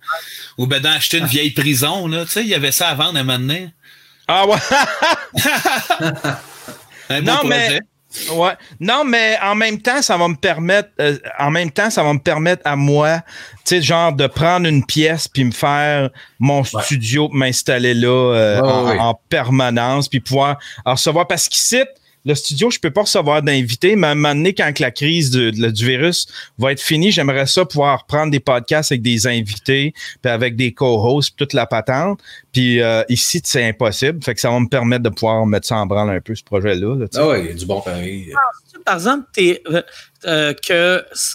Ou 0.57 0.65
ben 0.65 0.81
d'acheter 0.81 1.19
une 1.19 1.27
vieille 1.27 1.51
prison, 1.51 2.07
là. 2.07 2.25
Tu 2.25 2.31
sais, 2.31 2.41
il 2.41 2.47
y 2.47 2.55
avait 2.55 2.71
ça 2.71 2.87
à 2.87 2.95
vendre 2.95 3.17
à 3.17 3.19
un 3.19 3.23
moment 3.23 3.37
donné. 3.37 3.71
Ah 4.27 4.47
ouais! 4.47 4.57
un 7.09 7.21
non, 7.21 7.43
mais 7.45 7.81
Ouais. 8.31 8.53
Non, 8.79 9.03
mais 9.03 9.37
en 9.41 9.55
même 9.55 9.81
temps, 9.81 10.01
ça 10.01 10.17
va 10.17 10.27
me 10.27 10.35
permettre, 10.35 10.89
euh, 10.99 11.17
en 11.39 11.51
même 11.51 11.71
temps, 11.71 11.89
ça 11.89 12.03
va 12.03 12.13
me 12.13 12.19
permettre 12.19 12.61
à 12.65 12.75
moi, 12.75 13.21
tu 13.65 13.75
sais, 13.75 13.81
genre 13.81 14.13
de 14.13 14.27
prendre 14.27 14.67
une 14.67 14.85
pièce 14.85 15.27
puis 15.27 15.43
me 15.43 15.51
faire 15.51 16.09
mon 16.39 16.63
studio, 16.63 17.29
m'installer 17.31 17.93
là 17.93 18.33
euh, 18.33 18.61
en, 18.61 19.19
permanence 19.29 20.07
puis 20.07 20.19
pouvoir 20.19 20.57
recevoir. 20.85 21.27
Parce 21.27 21.49
qu'ici, 21.49 21.83
le 22.27 22.35
studio, 22.35 22.69
je 22.69 22.77
peux 22.77 22.91
pas 22.91 23.03
recevoir 23.03 23.41
d'invités, 23.41 23.95
mais 23.95 24.07
à 24.07 24.09
un 24.11 24.15
moment 24.15 24.35
donné, 24.35 24.53
quand 24.53 24.79
la 24.79 24.91
crise 24.91 25.31
du 25.31 25.85
virus 25.85 26.27
va 26.57 26.73
être 26.73 26.81
finie, 26.81 27.09
j'aimerais 27.09 27.47
ça 27.47 27.63
pouvoir 27.63 28.05
prendre 28.05 28.31
des 28.31 28.41
podcasts 28.41 28.91
avec 28.91 29.01
des 29.01 29.27
invités, 29.27 29.93
puis 30.21 30.31
avec 30.31 30.57
des 30.57 30.73
co-hosts, 30.73 31.37
toute 31.37 31.53
la 31.53 31.65
patente. 31.65 32.19
Puis 32.51 32.81
euh, 32.81 33.03
ici, 33.07 33.41
c'est 33.45 33.63
impossible. 33.63 34.21
Fait 34.21 34.35
que 34.35 34.41
ça 34.41 34.51
va 34.51 34.59
me 34.59 34.67
permettre 34.67 35.03
de 35.03 35.09
pouvoir 35.09 35.45
mettre 35.45 35.67
ça 35.67 35.77
en 35.77 35.85
branle 35.85 36.09
un 36.09 36.19
peu, 36.19 36.35
ce 36.35 36.43
projet-là. 36.43 37.05
ah 37.15 37.27
oui, 37.29 37.37
il 37.39 37.45
y 37.45 37.49
a 37.49 37.53
du 37.53 37.65
bon 37.65 37.79
pari. 37.79 38.29
Par 38.85 38.95
exemple, 38.95 39.27
euh, 39.39 39.81
euh, 40.25 40.53
que 40.53 41.05
tu 41.13 41.25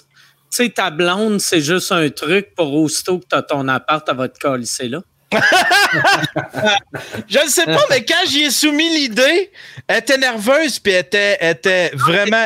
sais, 0.51 0.69
ta 0.69 0.91
blonde, 0.91 1.41
c'est 1.41 1.63
juste 1.63 1.91
un 1.93 2.11
truc 2.11 2.55
pour 2.55 2.75
aussitôt 2.75 3.19
que 3.19 3.25
tu 3.31 3.35
as 3.35 3.43
ton 3.43 3.67
appart, 3.69 4.07
à 4.07 4.13
votre 4.13 4.39
te 4.39 4.87
là 4.87 5.01
je 7.29 7.45
ne 7.45 7.49
sais 7.49 7.65
pas, 7.67 7.85
mais 7.91 8.05
quand 8.05 8.25
j'y 8.29 8.43
ai 8.43 8.51
soumis 8.51 8.91
l'idée, 8.91 9.51
elle 9.89 9.99
était 9.99 10.19
nerveuse 10.19 10.79
puis 10.79 10.93
elle 10.93 11.01
était, 11.01 11.39
était 11.41 11.91
vraiment. 11.95 12.45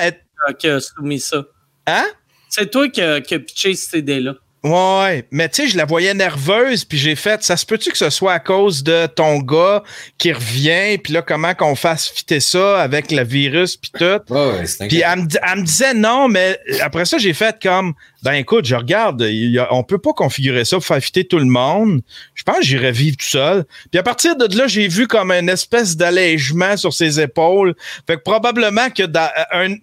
Qui 0.58 0.68
a 0.68 0.80
soumis 0.80 1.20
ça? 1.20 1.44
Hein? 1.86 2.06
C'est 2.48 2.70
toi 2.70 2.88
qui 2.88 3.02
as 3.02 3.20
pitché 3.20 3.74
cette 3.74 4.00
idée-là. 4.00 4.34
Ouais, 4.66 5.24
mais 5.30 5.48
tu 5.48 5.62
sais, 5.62 5.68
je 5.68 5.76
la 5.76 5.84
voyais 5.84 6.12
nerveuse, 6.12 6.84
puis 6.84 6.98
j'ai 6.98 7.14
fait, 7.14 7.42
ça 7.44 7.56
se 7.56 7.64
peut-tu 7.64 7.92
que 7.92 7.96
ce 7.96 8.10
soit 8.10 8.32
à 8.32 8.40
cause 8.40 8.82
de 8.82 9.06
ton 9.06 9.38
gars 9.38 9.84
qui 10.18 10.32
revient, 10.32 10.98
puis 10.98 11.12
là, 11.12 11.22
comment 11.22 11.54
qu'on 11.54 11.76
fasse 11.76 12.08
fitter 12.08 12.40
ça 12.40 12.82
avec 12.82 13.12
le 13.12 13.22
virus, 13.22 13.76
puis 13.76 13.92
tout? 13.96 14.34
Ouais, 14.34 14.64
puis 14.88 15.02
elle 15.06 15.20
me, 15.20 15.62
disait 15.62 15.94
non, 15.94 16.28
mais 16.28 16.58
après 16.80 17.04
ça, 17.04 17.18
j'ai 17.18 17.32
fait 17.32 17.62
comme, 17.62 17.94
ben 18.26 18.32
écoute, 18.32 18.64
je 18.64 18.74
regarde, 18.74 19.24
on 19.70 19.84
peut 19.84 19.98
pas 19.98 20.12
configurer 20.12 20.64
ça 20.64 20.78
pour 20.78 20.84
faire 20.84 21.00
fitter 21.00 21.24
tout 21.28 21.38
le 21.38 21.44
monde. 21.44 22.00
Je 22.34 22.42
pense 22.42 22.56
que 22.56 22.64
j'irais 22.64 22.90
vivre 22.90 23.16
tout 23.16 23.24
seul. 23.24 23.64
Puis 23.92 24.00
à 24.00 24.02
partir 24.02 24.34
de 24.34 24.58
là, 24.58 24.66
j'ai 24.66 24.88
vu 24.88 25.06
comme 25.06 25.30
une 25.30 25.48
espèce 25.48 25.96
d'allègement 25.96 26.76
sur 26.76 26.92
ses 26.92 27.20
épaules. 27.20 27.76
Fait 28.04 28.16
que 28.16 28.22
probablement 28.22 28.90
que 28.90 29.04
dans, 29.04 29.30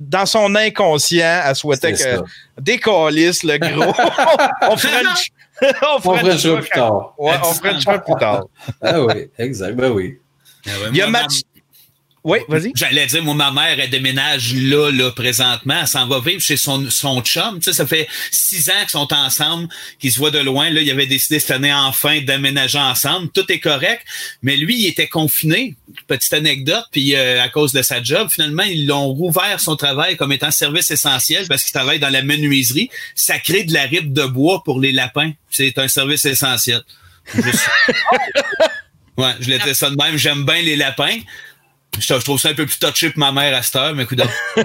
dans 0.02 0.26
son 0.26 0.56
inconscient, 0.56 1.42
elle 1.46 1.56
souhaitait 1.56 1.94
que 1.94 2.22
décalisse 2.60 3.44
le 3.44 3.60
gros. 3.60 3.94
on 4.70 4.76
French. 4.76 5.32
on 5.96 6.02
French 6.02 6.44
plus 6.44 6.70
tard. 6.70 7.14
Ouais, 7.18 7.36
on 7.46 7.54
French 7.54 7.86
plus 7.86 8.16
tard. 8.20 8.44
ah 8.82 9.02
oui, 9.04 9.30
exact. 9.38 9.74
Ben 9.78 9.90
oui. 9.90 10.20
Ah 10.68 10.72
Il 10.92 10.98
y 10.98 11.02
a 11.02 11.08
Mathieu. 11.08 11.44
Oui, 12.24 12.40
vas-y. 12.48 12.72
J'allais 12.74 13.06
dire, 13.06 13.22
moi, 13.22 13.34
ma 13.34 13.52
mère, 13.52 13.78
elle 13.78 13.90
déménage 13.90 14.54
là, 14.56 14.90
là, 14.92 15.12
présentement. 15.12 15.80
Elle 15.82 15.88
s'en 15.88 16.08
va 16.08 16.22
vivre 16.22 16.42
chez 16.42 16.56
son, 16.56 16.90
son 16.90 17.22
chum. 17.22 17.56
Tu 17.60 17.64
sais, 17.64 17.74
ça 17.74 17.86
fait 17.86 18.08
six 18.32 18.70
ans 18.70 18.80
qu'ils 18.80 18.92
sont 18.92 19.14
ensemble, 19.14 19.68
qu'ils 20.00 20.14
se 20.14 20.20
voient 20.20 20.32
de 20.32 20.40
loin. 20.40 20.70
Là, 20.70 20.80
il 20.82 20.90
avait 20.90 21.06
décidé 21.06 21.42
cette 21.42 21.52
année 21.52 21.74
enfin 21.74 22.22
d'aménager 22.22 22.80
ensemble. 22.80 23.30
Tout 23.32 23.52
est 23.52 23.60
correct. 23.60 24.04
Mais 24.42 24.56
lui, 24.56 24.84
il 24.84 24.88
était 24.88 25.10
confiné. 25.10 25.76
Petite 26.08 26.34
anecdote. 26.34 26.86
Puis, 26.92 27.14
euh, 27.14 27.44
à 27.44 27.50
cause 27.50 27.74
de 27.74 27.82
sa 27.82 28.02
job, 28.02 28.30
finalement, 28.32 28.64
ils 28.64 28.88
l'ont 28.88 29.08
rouvert 29.08 29.60
son 29.60 29.76
travail 29.76 30.16
comme 30.16 30.32
étant 30.32 30.52
service 30.52 30.92
essentiel 30.92 31.46
parce 31.50 31.64
qu'il 31.64 31.74
travaille 31.74 32.00
dans 32.00 32.10
la 32.10 32.22
menuiserie. 32.22 32.90
Ça 33.16 33.38
crée 33.38 33.66
de 33.66 33.74
la 33.74 33.84
ripe 33.84 34.14
de 34.14 34.24
bois 34.24 34.64
pour 34.64 34.80
les 34.80 34.94
lapins. 34.94 35.34
C'est 35.50 35.78
un 35.78 35.90
service 35.90 36.24
essentiel. 36.24 36.82
ouais, 39.18 39.34
je 39.42 39.50
l'ai 39.50 39.60
dit 39.60 39.76
ça 39.76 39.90
de 39.90 39.96
même. 39.96 40.18
J'aime 40.18 40.46
bien 40.46 40.62
les 40.62 40.78
lapins. 40.78 41.18
Je, 42.00 42.14
trouve 42.16 42.40
ça 42.40 42.50
un 42.50 42.54
peu 42.54 42.66
plus 42.66 42.80
touché 42.80 43.10
pour 43.10 43.20
ma 43.20 43.32
mère 43.32 43.56
à 43.56 43.62
cette 43.62 43.76
heure, 43.76 43.94
mais 43.94 44.04
écoute. 44.04 44.22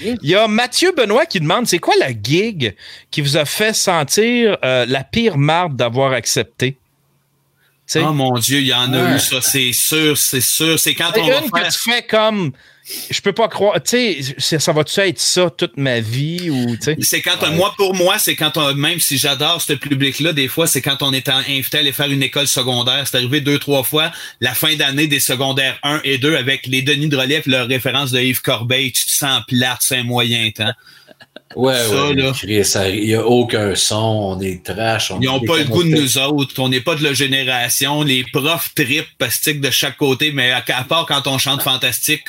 Il 0.00 0.18
y 0.22 0.34
a 0.34 0.48
Mathieu 0.48 0.92
Benoît 0.92 1.24
qui 1.24 1.40
demande 1.40 1.66
c'est 1.66 1.78
quoi 1.78 1.94
la 1.98 2.10
gig 2.10 2.74
qui 3.10 3.20
vous 3.20 3.36
a 3.36 3.44
fait 3.44 3.72
sentir 3.72 4.58
euh, 4.64 4.84
la 4.86 5.04
pire 5.04 5.38
marde 5.38 5.76
d'avoir 5.76 6.12
accepté? 6.12 6.76
Oh 7.96 8.12
mon 8.12 8.32
Dieu, 8.38 8.60
il 8.60 8.66
y 8.66 8.74
en 8.74 8.92
a 8.92 9.14
eu 9.14 9.18
ça, 9.18 9.40
c'est 9.40 9.72
sûr, 9.72 10.16
c'est 10.16 10.40
sûr. 10.40 10.78
C'est 10.78 10.94
quand 10.94 11.12
on 11.16 11.26
va 11.26 11.40
que 11.40 11.72
tu 11.72 11.90
fais 11.90 12.02
comme 12.02 12.52
je 13.10 13.20
peux 13.22 13.32
pas 13.32 13.48
croire, 13.48 13.82
tu 13.82 14.22
sais, 14.38 14.58
ça 14.58 14.72
va-tu 14.72 15.00
être 15.00 15.18
ça 15.18 15.48
toute 15.48 15.78
ma 15.78 16.00
vie 16.00 16.50
ou? 16.50 16.76
C'est 17.00 17.22
quand, 17.22 17.50
moi, 17.52 17.74
pour 17.78 17.94
moi, 17.94 18.18
c'est 18.18 18.36
quand 18.36 18.58
on, 18.58 18.74
même 18.74 19.00
si 19.00 19.16
j'adore 19.16 19.62
ce 19.62 19.72
public-là, 19.72 20.34
des 20.34 20.48
fois, 20.48 20.66
c'est 20.66 20.82
quand 20.82 21.02
on 21.02 21.12
est 21.12 21.28
invité 21.30 21.78
à 21.78 21.80
aller 21.80 21.92
faire 21.92 22.10
une 22.10 22.22
école 22.22 22.46
secondaire. 22.46 23.06
C'est 23.08 23.16
arrivé 23.16 23.40
deux, 23.40 23.58
trois 23.58 23.84
fois, 23.84 24.12
la 24.40 24.54
fin 24.54 24.74
d'année 24.76 25.06
des 25.06 25.20
secondaires 25.20 25.78
1 25.82 26.02
et 26.04 26.18
2 26.18 26.36
avec 26.36 26.66
les 26.66 26.82
Denis 26.82 27.08
de 27.08 27.16
relève, 27.16 27.44
leur 27.46 27.66
référence 27.68 28.10
de 28.10 28.20
Yves 28.20 28.42
Corbeil, 28.42 28.92
tu 28.92 29.06
te 29.06 29.10
sens 29.10 29.40
plate, 29.48 29.78
c'est 29.80 29.98
un 29.98 30.04
moyen 30.04 30.50
temps. 30.50 30.72
Ouais, 31.56 31.72
ouais. 31.72 32.32
Il 32.44 33.04
n'y 33.06 33.14
a 33.14 33.24
aucun 33.24 33.74
son, 33.74 33.96
on 33.96 34.40
est 34.40 34.64
trash. 34.64 35.12
Ils 35.20 35.26
n'ont 35.26 35.40
pas 35.40 35.58
le 35.58 35.64
goût 35.64 35.84
de 35.84 35.88
nous 35.88 36.18
autres. 36.18 36.54
On 36.58 36.68
n'est 36.68 36.80
pas 36.80 36.94
de 36.94 37.02
la 37.02 37.12
génération. 37.12 38.02
Les 38.02 38.24
profs 38.32 38.74
trip 38.74 39.06
pastique 39.18 39.60
de 39.60 39.70
chaque 39.70 39.96
côté, 39.96 40.32
mais 40.32 40.50
à, 40.50 40.62
part 40.88 41.06
quand 41.06 41.26
on 41.26 41.38
chante 41.38 41.62
fantastique, 41.62 42.22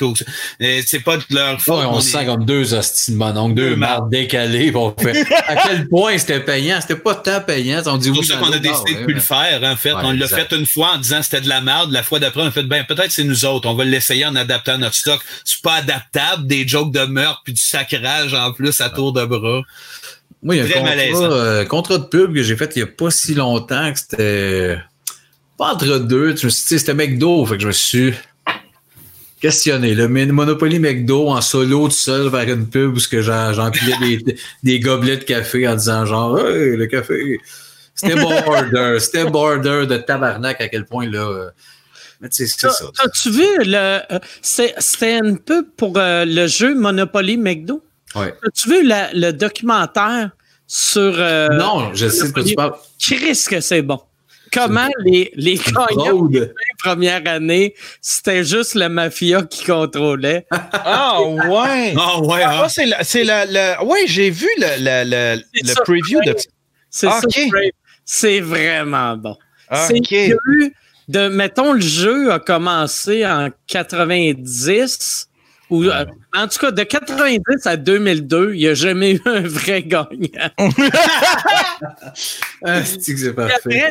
c'est 0.60 1.00
pas 1.00 1.16
de 1.16 1.24
leur 1.30 1.60
faute. 1.60 1.84
on, 1.88 2.00
se 2.00 2.10
sent 2.10 2.26
comme 2.26 2.44
deux 2.44 2.74
hosties 2.74 3.12
de 3.12 3.16
mononcle, 3.16 3.54
deux, 3.54 3.76
mardes 3.76 4.10
décalées. 4.10 4.72
fait, 4.98 5.26
à 5.46 5.56
quel 5.56 5.88
point 5.88 6.16
c'était 6.18 6.40
payant? 6.40 6.80
C'était 6.80 6.96
pas 6.96 7.14
tant 7.14 7.40
payant. 7.40 7.82
On 7.86 7.96
dit 7.96 8.08
c'est 8.08 8.14
pour 8.14 8.24
ça 8.24 8.36
qu'on 8.36 8.52
a 8.52 8.58
décidé 8.58 8.94
de 8.94 9.04
plus 9.04 9.14
le 9.14 9.20
faire, 9.20 9.60
en 9.64 9.76
fait. 9.76 9.92
on 9.92 10.12
l'a 10.12 10.28
fait 10.28 10.52
une 10.52 10.66
fois 10.66 10.92
en 10.94 10.98
disant 10.98 11.22
c'était 11.22 11.40
de 11.40 11.48
la 11.48 11.60
merde. 11.60 11.90
La 11.92 12.02
fois 12.02 12.18
d'après, 12.18 12.42
on 12.42 12.46
a 12.46 12.50
fait, 12.50 12.62
ben, 12.62 12.84
peut-être 12.84 13.10
c'est 13.10 13.24
nous 13.24 13.44
autres. 13.44 13.68
On 13.68 13.74
va 13.74 13.84
l'essayer 13.84 14.26
en 14.26 14.36
adaptant 14.36 14.78
notre 14.78 14.94
stock. 14.94 15.20
C'est 15.44 15.62
pas 15.62 15.74
adaptable, 15.74 16.46
des 16.46 16.66
jokes 16.66 16.92
de 16.92 17.04
meurtre 17.04 17.42
puis 17.44 17.52
du 17.52 17.62
sacrage 17.62 18.34
en 18.34 18.52
plus 18.52 18.80
à 18.80 18.90
tour 18.90 19.12
de 19.16 19.26
bras. 19.26 19.62
Moi, 20.42 20.56
il 20.56 20.58
y 20.58 20.60
a 20.60 20.78
un 20.78 20.80
contrat, 20.80 21.32
euh, 21.32 21.64
contrat, 21.64 21.98
de 21.98 22.04
pub 22.04 22.34
que 22.34 22.42
j'ai 22.42 22.56
fait 22.56 22.70
il 22.76 22.82
n'y 22.82 22.88
a 22.88 22.92
pas 22.92 23.10
si 23.10 23.34
longtemps 23.34 23.92
que 23.92 23.98
c'était 23.98 24.78
pas 25.58 25.72
entre 25.72 25.98
deux. 25.98 26.34
Tu 26.34 26.46
me 26.46 26.50
c'était 26.50 26.94
McDo, 26.94 27.44
fait 27.46 27.56
que 27.56 27.62
je 27.62 27.66
me 27.68 27.72
suis 27.72 28.14
questionné. 29.40 29.94
Le 29.94 30.08
Monopoly 30.08 30.78
McDo 30.78 31.28
en 31.28 31.40
solo 31.40 31.88
tout 31.88 31.94
seul 31.94 32.28
vers 32.28 32.48
une 32.48 32.68
pub 32.68 32.96
où 32.96 33.00
j'empilais 33.00 33.96
des, 34.00 34.36
des 34.62 34.80
gobelets 34.80 35.18
de 35.18 35.24
café 35.24 35.66
en 35.66 35.74
disant 35.74 36.06
genre 36.06 36.38
hey, 36.38 36.76
le 36.76 36.86
café. 36.86 37.40
C'était 37.94 38.14
border, 38.14 38.96
c'était 39.00 39.24
border 39.24 39.86
de 39.86 39.96
tabarnak 39.96 40.60
à 40.60 40.68
quel 40.68 40.84
point 40.84 41.10
là. 41.10 41.26
Euh, 41.28 41.50
mais 42.20 42.28
tu 42.28 42.46
sais, 42.46 42.56
c'est 42.58 42.70
ça. 42.70 42.90
As-tu 42.98 43.30
vu 43.30 43.46
le. 43.64 44.00
Euh, 44.10 44.18
c'était 44.42 45.18
une 45.18 45.38
pub 45.38 45.66
pour 45.76 45.92
le 45.96 46.46
jeu 46.46 46.74
Monopoly 46.74 47.36
McDo? 47.36 47.82
As-tu 48.22 48.68
vu 48.68 48.78
le 48.82 49.30
documentaire 49.32 50.30
sur. 50.66 51.14
Euh, 51.18 51.48
non, 51.48 51.94
je 51.94 52.08
sais 52.08 52.28
de 52.28 52.32
quoi 52.32 52.44
tu 52.44 52.54
parles. 52.54 52.74
Chris, 52.98 53.44
que 53.48 53.60
c'est 53.60 53.82
bon. 53.82 54.00
Comment 54.52 54.88
les, 55.04 55.32
les 55.34 55.56
gagnants 55.56 56.22
de 56.26 56.54
première 56.82 57.26
année, 57.26 57.74
c'était 58.00 58.44
juste 58.44 58.74
la 58.74 58.88
mafia 58.88 59.42
qui 59.42 59.64
contrôlait. 59.64 60.46
Ah 60.72 61.20
ouais! 61.22 61.94
Ah 61.98 62.20
ouais! 62.20 62.42
Ah, 62.42 62.62
ah 62.64 62.68
c'est 62.68 62.86
c'est 63.02 63.24
le, 63.24 63.84
Ouais, 63.84 64.06
j'ai 64.06 64.30
vu 64.30 64.48
le, 64.58 65.04
le, 65.04 65.42
le 65.54 65.74
preview 65.84 66.20
de. 66.24 66.34
C'est 66.90 67.08
ça. 67.08 67.20
C'est 68.04 68.40
vraiment 68.40 69.16
bon. 69.16 69.36
C'est 69.72 70.00
de, 71.08 71.28
mettons, 71.28 71.72
le 71.72 71.80
jeu 71.80 72.32
a 72.32 72.40
commencé 72.40 73.24
en 73.24 73.50
90 73.68 75.28
ou, 75.68 75.84
euh, 75.84 76.04
en 76.34 76.46
tout 76.46 76.58
cas, 76.58 76.70
de 76.70 76.82
90 76.82 77.66
à 77.66 77.76
2002, 77.76 78.54
il 78.54 78.58
n'y 78.58 78.68
a 78.68 78.74
jamais 78.74 79.14
eu 79.14 79.20
un 79.24 79.40
vrai 79.40 79.82
gagnant. 79.82 80.50
ah, 82.64 82.84
c'est 82.84 83.14
que 83.14 83.18
c'est 83.18 83.32
parfait? 83.32 83.90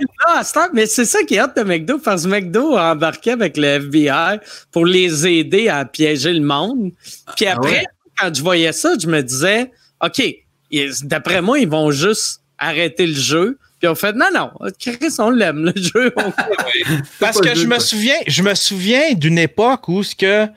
mais 0.74 0.86
c'est 0.86 1.06
ça 1.06 1.24
qui 1.24 1.36
est 1.36 1.40
hâte 1.40 1.58
de 1.58 1.64
McDo, 1.64 1.98
parce 1.98 2.24
que 2.24 2.30
McDo 2.30 2.78
a 2.78 2.94
embarqué 2.94 3.32
avec 3.32 3.58
le 3.58 3.66
FBI 3.66 4.40
pour 4.72 4.86
les 4.86 5.28
aider 5.28 5.68
à 5.68 5.84
piéger 5.84 6.32
le 6.34 6.46
monde. 6.46 6.92
Puis 7.36 7.46
ah 7.46 7.56
après, 7.58 7.84
quand 8.18 8.34
je 8.34 8.42
voyais 8.42 8.72
ça, 8.72 8.94
je 8.98 9.08
me 9.08 9.22
disais, 9.22 9.72
OK, 10.02 10.24
d'après 11.04 11.42
moi, 11.42 11.60
ils 11.60 11.68
vont 11.68 11.92
juste 11.92 12.42
arrêter 12.58 13.06
le 13.06 13.16
jeu. 13.16 13.58
Puis 13.80 13.90
on 13.90 13.96
fait 13.96 14.14
non, 14.14 14.28
non, 14.34 14.52
Chris, 14.80 15.14
on 15.20 15.30
l'aime, 15.30 15.66
le 15.66 15.74
jeu. 15.76 16.14
Parce 17.20 17.42
que 17.42 17.54
je 17.54 17.66
me 17.66 17.80
souviens, 17.80 18.16
je 18.28 18.42
me 18.42 18.56
souviens 18.56 19.14
d'une 19.14 19.38
époque 19.38 19.90
où 19.90 20.04
ce 20.04 20.16
que 20.16 20.48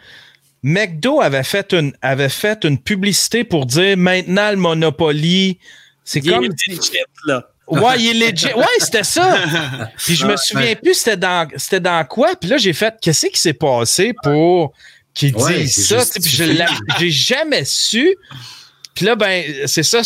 McDo 0.63 1.21
avait 1.21 1.45
fait 1.45 1.73
une, 1.73 1.93
avait 2.03 2.29
fait 2.29 2.65
une 2.65 2.79
publicité 2.79 3.45
pour 3.45 3.67
dire 3.67 3.97
maintenant 3.97 4.51
le 4.51 4.57
Monopoly, 4.57 5.59
c'est 6.05 6.21
comme. 6.21 6.45
Est 6.45 6.69
legit, 6.69 6.91
là. 7.27 7.49
Ouais, 7.69 8.01
il 8.01 8.23
est 8.23 8.31
legit. 8.31 8.47
Ouais, 8.55 8.65
c'était 8.79 9.05
ça. 9.05 9.39
Puis 9.99 10.15
je 10.15 10.27
me 10.27 10.37
souviens 10.37 10.75
plus 10.75 10.95
c'était 10.95 11.17
dans, 11.17 11.49
c'était 11.57 11.81
dans 11.81 12.05
quoi. 12.07 12.31
Puis 12.41 12.49
là, 12.49 12.57
j'ai 12.57 12.73
fait, 12.73 12.95
qu'est-ce 13.01 13.27
qui 13.27 13.39
s'est 13.39 13.53
passé 13.53 14.15
pour 14.23 14.73
qu'ils 15.13 15.35
disent 15.35 15.87
ça? 15.87 15.99
Puis 16.15 16.31
je 16.31 16.45
j'ai 16.99 17.11
jamais 17.11 17.65
su. 17.65 18.17
Puis 18.95 19.07
là, 19.07 19.15
ben, 19.15 19.45
c'est 19.67 19.85
ça. 19.85 20.01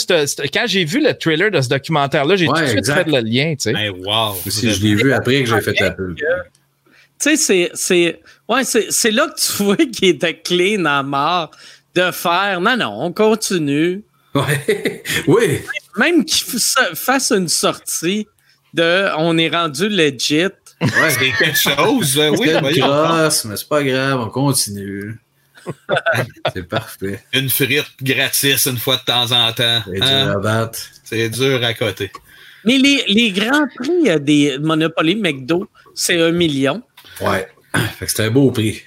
quand 0.52 0.64
j'ai 0.66 0.84
vu 0.84 1.02
le 1.02 1.14
trailer 1.14 1.50
de 1.50 1.60
ce 1.60 1.68
documentaire-là, 1.68 2.36
j'ai 2.36 2.46
tout 2.46 2.60
de 2.60 2.66
suite 2.66 2.86
fait 2.86 3.06
le 3.06 3.20
lien. 3.20 3.54
Tu 3.54 3.72
sais. 3.72 3.88
wow. 3.88 4.36
je 4.44 4.82
l'ai 4.82 4.94
vu 4.94 5.12
après 5.12 5.44
que 5.44 5.48
j'ai 5.48 5.60
fait 5.60 5.80
la 5.80 5.92
pub. 5.92 6.18
Tu 7.22 7.36
sais, 7.36 7.70
c'est 7.74 8.20
Ouais, 8.48 8.64
c'est 8.64 9.10
là 9.10 9.28
que 9.28 9.40
tu 9.40 9.62
vois 9.62 9.76
qu'il 9.76 10.08
était 10.08 10.38
clé 10.38 10.76
dans 10.76 10.82
la 10.84 11.02
mort 11.02 11.50
de 11.94 12.10
faire 12.10 12.60
non, 12.60 12.76
non, 12.76 12.96
on 13.00 13.12
continue. 13.12 14.02
Ouais. 14.34 15.02
oui. 15.28 15.60
Même 15.96 16.24
qu'il 16.24 16.58
fasse 16.94 17.32
une 17.32 17.48
sortie 17.48 18.26
de 18.74 19.08
on 19.18 19.36
est 19.38 19.50
rendu 19.50 19.88
legit. 19.88 20.48
Ouais, 20.80 21.10
c'est 21.10 21.32
quelque 21.32 21.56
chose. 21.56 22.18
oui, 22.38 22.48
c'est 22.50 22.80
grosse, 22.80 23.44
mais 23.44 23.56
c'est 23.56 23.68
pas 23.68 23.84
grave, 23.84 24.20
on 24.20 24.30
continue. 24.30 25.18
c'est 26.54 26.68
parfait. 26.68 27.22
Une 27.32 27.48
frite 27.48 27.86
gratis 28.02 28.66
une 28.66 28.78
fois 28.78 28.96
de 28.96 29.04
temps 29.04 29.30
en 29.30 29.52
temps. 29.52 29.82
C'est 29.86 30.00
dur 30.00 30.30
à 30.30 30.38
battre. 30.38 30.78
C'est 31.04 31.28
dur 31.28 31.62
à 31.62 31.74
côté. 31.74 32.10
Mais 32.64 32.78
les, 32.78 33.04
les 33.06 33.30
grands 33.30 33.66
prix 33.76 34.20
des 34.20 34.58
Monopoly 34.58 35.16
McDo, 35.16 35.68
c'est 35.94 36.20
un 36.20 36.32
million. 36.32 36.82
Ouais. 37.22 37.48
Fait 37.98 38.06
que 38.06 38.12
c'est 38.12 38.24
un 38.24 38.30
beau 38.30 38.50
prix. 38.50 38.82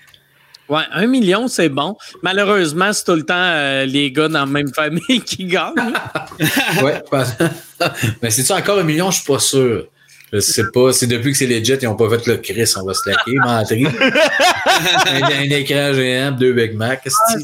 Ouais, 0.67 0.81
un 0.91 1.05
million, 1.05 1.47
c'est 1.47 1.69
bon. 1.69 1.95
Malheureusement, 2.23 2.91
c'est 2.91 3.03
tout 3.03 3.13
le 3.13 3.23
temps 3.23 3.35
euh, 3.35 3.85
les 3.85 4.11
gars 4.11 4.27
dans 4.27 4.39
la 4.39 4.45
même 4.47 4.73
famille 4.73 5.21
qui 5.25 5.45
gagnent. 5.45 5.73
ouais, 6.83 7.01
mais 8.21 8.31
c'est-tu 8.31 8.51
encore 8.51 8.79
un 8.79 8.83
million? 8.83 9.11
Je 9.11 9.17
suis 9.17 9.31
pas 9.31 9.39
sûr. 9.39 9.87
Je 10.33 10.39
sais 10.39 10.63
pas. 10.73 10.91
C'est 10.91 11.07
depuis 11.07 11.31
que 11.31 11.37
c'est 11.37 11.45
legit, 11.45 11.73
ils 11.81 11.85
n'ont 11.85 11.95
pas 11.95 12.09
fait 12.09 12.25
le 12.25 12.37
Chris, 12.37 12.73
on 12.77 12.83
va 12.83 12.93
se 12.95 13.07
laquer, 13.07 13.35
mentir. 13.35 13.91
un, 15.05 15.23
un, 15.23 15.49
écran 15.51 15.93
géant, 15.93 16.31
deux 16.31 16.53
Big 16.53 16.73
Mac. 16.75 17.07
Ah, 17.07 17.35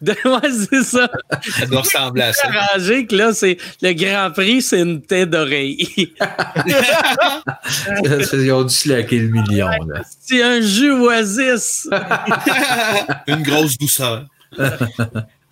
ouais, 0.06 0.50
c'est 0.70 0.82
ça. 0.82 1.10
Ça 1.42 1.66
doit 1.66 1.82
ressembler 1.82 2.22
à 2.22 2.32
ça. 2.32 2.48
Arrangé 2.48 3.06
que 3.06 3.14
là, 3.16 3.34
c'est 3.34 3.58
le 3.82 3.92
Grand 3.92 4.30
Prix, 4.30 4.62
c'est 4.62 4.80
une 4.80 5.02
tête 5.02 5.30
d'oreille. 5.30 5.86
Ils 8.32 8.52
ont 8.52 8.64
dû 8.64 8.74
slacker 8.74 9.18
le 9.18 9.28
million. 9.28 9.68
Là. 9.68 10.02
C'est 10.20 10.42
un 10.42 10.62
jus 10.62 10.92
oasis. 10.92 11.88
une 13.26 13.42
grosse 13.42 13.76
douceur. 13.76 14.24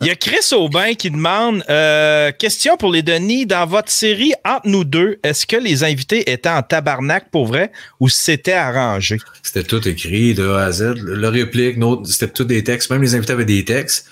Il 0.01 0.07
y 0.07 0.11
a 0.11 0.15
Chris 0.15 0.53
Aubin 0.53 0.95
qui 0.95 1.11
demande 1.11 1.65
euh, 1.69 2.31
Question 2.31 2.77
pour 2.77 2.93
les 2.93 3.03
Denis. 3.03 3.47
Dans 3.47 3.67
votre 3.67 3.91
série 3.91 4.33
Entre 4.45 4.69
nous 4.69 4.85
deux, 4.85 5.19
est-ce 5.25 5.45
que 5.45 5.57
les 5.57 5.83
invités 5.83 6.31
étaient 6.31 6.49
en 6.49 6.63
tabarnak 6.63 7.31
pour 7.31 7.47
vrai 7.47 7.73
ou 7.99 8.09
c'était 8.09 8.53
arrangé? 8.53 9.19
C'était 9.43 9.65
tout 9.65 9.87
écrit 9.89 10.35
de 10.35 10.49
A 10.49 10.67
à 10.67 10.73
Z. 10.73 10.95
Le 11.03 11.29
réplique, 11.29 11.79
c'était 12.05 12.33
tout 12.33 12.45
des 12.45 12.63
textes. 12.63 12.91
Même 12.91 13.03
les 13.03 13.17
invités 13.17 13.33
avaient 13.33 13.45
des 13.45 13.65
textes. 13.65 14.09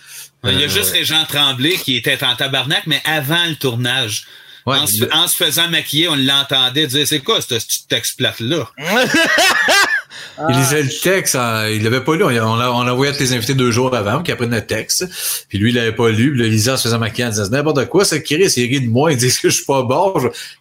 Il 0.49 0.61
y 0.61 0.65
a 0.65 0.69
juste 0.69 0.95
les 0.95 1.05
gens 1.05 1.25
Tremblay 1.25 1.77
qui 1.77 1.97
étaient 1.97 2.23
en 2.25 2.35
tabarnak, 2.37 2.83
mais 2.87 3.01
avant 3.05 3.45
le 3.49 3.57
tournage. 3.57 4.25
en, 4.67 4.87
se, 4.87 5.37
faisant 5.37 5.69
maquiller, 5.69 6.09
on 6.09 6.17
l'entendait 6.17 6.87
dire 6.87 7.07
C'est 7.07 7.21
quoi 7.21 7.41
ce 7.41 7.55
petit 7.55 7.87
texte 7.89 8.17
plate-là 8.19 8.69
Il 10.49 10.57
lisait 10.57 10.83
le 10.83 11.01
texte, 11.03 11.35
hein, 11.35 11.69
il 11.69 11.83
l'avait 11.83 12.03
pas 12.03 12.15
lu. 12.15 12.25
On, 12.25 12.57
l'a 12.57 12.73
envoyé 12.73 13.13
à 13.13 13.19
les 13.19 13.33
invités 13.33 13.55
deux 13.55 13.71
jours 13.71 13.95
avant 13.95 14.23
qu'il 14.23 14.35
apprenne 14.35 14.51
le 14.51 14.65
texte. 14.65 15.07
Puis 15.49 15.59
lui, 15.59 15.71
il 15.71 15.75
l'avait 15.75 15.93
pas 15.93 16.11
lu. 16.11 16.33
Puis 16.33 16.41
le 16.41 16.47
lisait 16.49 16.73
en 16.73 16.77
se 16.77 16.85
faisant 16.85 16.99
maquiller 16.99 17.27
en 17.27 17.31
disant 17.31 17.49
n'importe 17.49 17.87
quoi, 17.87 18.05
c'est 18.05 18.23
Chris, 18.23 18.53
il 18.57 18.69
rit 18.69 18.81
de 18.81 18.91
moi, 18.91 19.13
il 19.13 19.19
dit 19.19 19.29
que 19.29 19.49
je 19.49 19.55
suis 19.57 19.65
pas 19.65 19.83
bon. 19.83 20.15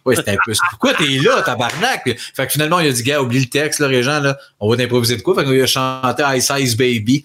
Ouais, 0.04 0.16
c'était 0.16 0.32
un 0.32 0.36
peu. 0.44 0.52
Pourquoi 0.70 0.94
t'es 0.94 1.18
là, 1.22 1.42
tabarnak? 1.42 2.16
Fait 2.34 2.46
que 2.46 2.52
finalement, 2.52 2.80
il 2.80 2.88
a 2.88 2.92
dit, 2.92 3.02
gars, 3.02 3.20
oublie 3.20 3.40
le 3.40 3.46
texte, 3.46 3.80
là, 3.80 3.88
Régent, 3.88 4.20
là, 4.20 4.38
on 4.60 4.70
va 4.70 4.76
t'improviser 4.76 5.16
de 5.16 5.22
quoi? 5.22 5.34
Fait 5.34 5.44
qu'il 5.44 5.60
a 5.60 5.66
chanté 5.66 6.22
Ice 6.36 6.50
Ice 6.58 6.76
Baby 6.76 7.24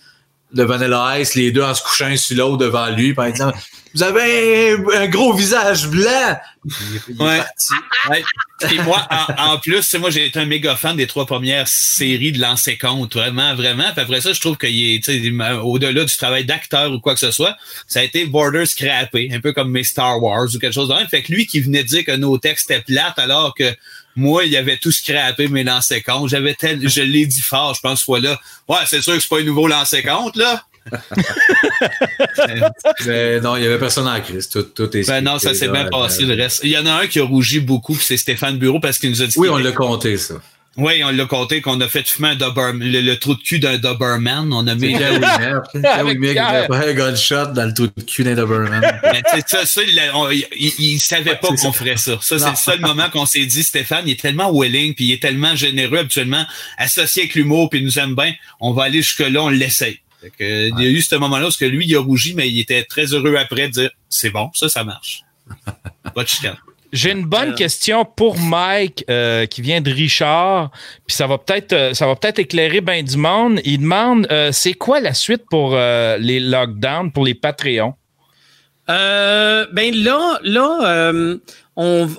de 0.53 0.64
Vanilla 0.64 1.19
Ice, 1.19 1.36
les 1.36 1.52
deux 1.52 1.64
en 1.64 1.73
se 1.73 1.82
couchant 1.82 2.15
sur 2.18 2.38
l'autre 2.38 2.57
devant 2.57 2.90
lui, 2.90 3.14
par 3.14 3.26
exemple. 3.26 3.57
Vous 3.94 4.03
avez 4.03 4.78
un, 4.95 5.07
gros 5.07 5.34
visage 5.34 5.88
blanc. 5.88 6.38
ouais. 7.19 8.23
Et 8.72 8.78
moi, 8.84 9.06
en, 9.38 9.57
plus, 9.57 9.82
c'est 9.82 9.99
moi, 9.99 10.10
j'ai 10.10 10.28
été 10.28 10.40
un 10.40 10.45
méga 10.45 10.76
fan 10.76 10.95
des 10.95 11.07
trois 11.07 11.26
premières 11.26 11.68
séries 11.68 12.32
de 12.32 12.40
l'ancien 12.40 12.76
compte, 12.76 13.15
vraiment, 13.15 13.53
vraiment. 13.56 13.91
Puis 13.91 14.02
après 14.02 14.22
ça, 14.22 14.32
je 14.32 14.40
trouve 14.40 14.57
qu'il 14.57 14.94
est, 14.94 15.10
au-delà 15.61 16.06
du 16.06 16.15
travail 16.15 16.45
d'acteur 16.45 16.91
ou 16.91 16.99
quoi 16.99 17.15
que 17.15 17.19
ce 17.19 17.32
soit, 17.32 17.57
ça 17.88 17.99
a 17.99 18.03
été 18.03 18.26
border 18.26 18.65
scrappé, 18.65 19.30
un 19.34 19.41
peu 19.41 19.52
comme 19.52 19.72
mes 19.72 19.84
Star 19.84 20.22
Wars 20.22 20.48
ou 20.53 20.60
quelque 20.60 20.73
chose 20.73 20.88
de 20.88 20.94
même. 20.94 21.07
Fait 21.07 21.22
que 21.22 21.32
lui 21.32 21.45
qui 21.45 21.60
venait 21.60 21.84
dire 21.84 22.06
que 22.06 22.15
nos 22.15 22.38
textes 22.38 22.72
étaient 22.72 22.82
plates 22.82 23.19
alors 23.19 23.53
que 23.56 23.75
moi, 24.15 24.45
il 24.45 24.51
y 24.51 24.57
avait 24.57 24.77
tout 24.77 24.91
scrappé 24.91 25.48
mes 25.48 25.64
lancers 25.64 26.03
compte. 26.03 26.30
J'avais 26.30 26.53
tel, 26.53 26.88
je 26.88 27.01
l'ai 27.01 27.25
dit 27.25 27.41
fort, 27.41 27.73
je 27.73 27.81
pense, 27.81 28.03
fois 28.03 28.19
là. 28.19 28.40
Ouais, 28.67 28.77
c'est 28.88 29.01
sûr 29.01 29.14
que 29.14 29.19
c'est 29.19 29.30
pas 29.30 29.40
un 29.40 29.43
nouveau 29.43 29.67
lancer 29.67 30.03
compte, 30.03 30.35
là. 30.35 30.64
Mais 33.06 33.40
non, 33.41 33.56
il 33.56 33.64
y 33.64 33.65
avait 33.67 33.77
personne 33.77 34.07
en 34.07 34.19
crise. 34.19 34.49
Tout, 34.49 34.64
tout 34.64 34.95
est 34.98 35.07
Ben 35.07 35.22
non, 35.22 35.38
ça 35.38 35.53
s'est 35.53 35.67
bien 35.67 35.85
passé 35.85 36.23
le 36.23 36.35
reste. 36.35 36.61
Il 36.64 36.72
y 36.72 36.77
en 36.77 36.85
a 36.85 36.93
un 36.93 37.07
qui 37.07 37.19
a 37.19 37.23
rougi 37.23 37.59
beaucoup, 37.59 37.93
puis 37.93 38.06
c'est 38.06 38.17
Stéphane 38.17 38.57
Bureau 38.57 38.80
parce 38.80 38.98
qu'il 38.98 39.09
nous 39.11 39.22
a 39.22 39.27
dit. 39.27 39.38
Oui, 39.38 39.49
on 39.49 39.57
l'a 39.57 39.72
compté, 39.72 40.17
ça. 40.17 40.35
Oui, 40.77 41.03
on 41.03 41.09
l'a 41.11 41.25
compté 41.25 41.59
qu'on 41.59 41.82
a 41.82 41.90
fait 41.90 42.08
fumer 42.08 42.30
un 42.30 42.35
Doberman, 42.35 42.82
le, 42.90 43.01
le 43.01 43.17
trou 43.19 43.35
de 43.35 43.41
cul 43.41 43.59
d'un 43.59 43.77
Doberman. 43.77 44.53
On 44.53 44.66
a 44.67 44.75
mis. 44.75 44.95
A 44.95 45.19
fait 46.67 46.90
un 46.90 46.93
gunshot 46.93 47.48
dans 47.48 47.66
le 47.66 47.74
trou 47.74 47.88
de 47.88 48.01
cul 48.03 48.24
d'un 48.24 48.35
Doberman. 48.35 48.82
Mais 49.03 49.22
tu 49.22 49.38
sais, 49.38 49.43
ça, 49.48 49.66
ça, 49.66 49.82
il, 49.83 50.01
on- 50.14 50.30
il, 50.30 50.45
il- 50.80 51.00
savait 51.00 51.35
pas 51.35 51.50
qu'on 51.50 51.74
ferait 51.74 51.98
ça. 51.98 52.17
Ça, 52.22 52.40
c'est 52.40 52.50
le 52.51 52.56
seul 52.56 52.80
moment 52.88 53.09
qu'on 53.09 53.25
s'est 53.25 53.45
dit, 53.45 53.64
Stéphane, 53.64 54.03
il 54.08 54.11
est 54.11 54.19
tellement 54.22 54.50
willing, 54.58 54.95
puis 54.95 55.06
il 55.08 55.11
est 55.11 55.22
tellement 55.22 55.58
généreux 55.58 55.98
habituellement, 55.98 56.45
associé 56.77 57.24
avec 57.24 57.35
l'humour, 57.35 57.69
puis 57.69 57.80
il 57.80 57.85
nous 57.85 58.00
aime 58.00 58.16
bien, 58.16 58.33
on 58.61 58.72
va 58.72 58.83
aller 58.85 59.01
jusque-là, 59.01 59.43
on 59.43 59.50
l'essaye. 59.50 60.00
Il 60.40 60.74
y 60.80 60.85
a 60.85 60.90
eu 60.90 61.01
ce 61.01 61.16
moment-là 61.16 61.43
parce 61.48 61.58
que 61.58 61.66
lui, 61.66 61.85
il 61.85 61.95
a 61.98 62.00
rougi, 62.00 62.33
mais 62.33 62.48
il 62.50 62.59
était 62.61 62.83
très 62.83 63.08
heureux 63.14 63.35
après 63.35 63.67
de 63.67 63.74
dire 63.74 63.90
c'est 64.08 64.30
bon, 64.30 64.50
ça, 64.53 64.69
ça 64.69 64.85
marche. 64.85 65.24
Pas 66.16 66.24
de 66.24 66.30
chicane. 66.30 66.56
J'ai 66.94 67.11
une 67.11 67.26
bonne 67.26 67.52
Euh. 67.52 67.56
question 67.56 68.03
pour 68.03 68.38
Mike 68.38 69.06
euh, 69.10 69.45
qui 69.45 69.61
vient 69.61 69.80
de 69.82 69.90
Richard, 69.92 70.72
puis 71.08 71.16
ça 71.16 71.26
va 71.26 71.38
peut-être 71.38 71.72
euh, 71.74 71.94
ça 71.94 72.06
va 72.06 72.16
peut-être 72.16 72.40
éclairer 72.40 72.82
bien 72.82 73.02
du 73.02 73.16
monde. 73.18 73.61
Il 73.64 73.80
demande 73.80 74.28
euh, 74.30 74.52
c'est 74.52 74.74
quoi 74.74 75.00
la 75.00 75.14
suite 75.14 75.44
pour 75.50 75.74
euh, 75.74 76.18
les 76.18 76.40
lockdowns 76.42 77.11
pour 77.14 77.24
les 77.26 77.34
Patreons? 77.34 77.94
Ben 78.88 79.66
là, 80.03 80.40
là, 80.44 81.14
on, 81.78 82.10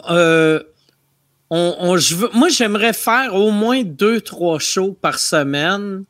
on, 1.50 1.76
on- 1.80 1.96
je 1.98 2.14
veux- 2.14 2.30
moi, 2.32 2.48
j'aimerais 2.48 2.94
faire 2.94 3.34
au 3.34 3.50
moins 3.50 3.82
deux, 3.82 4.22
trois 4.22 4.58
shows 4.58 4.96
par 5.02 5.18
semaine 5.18 6.04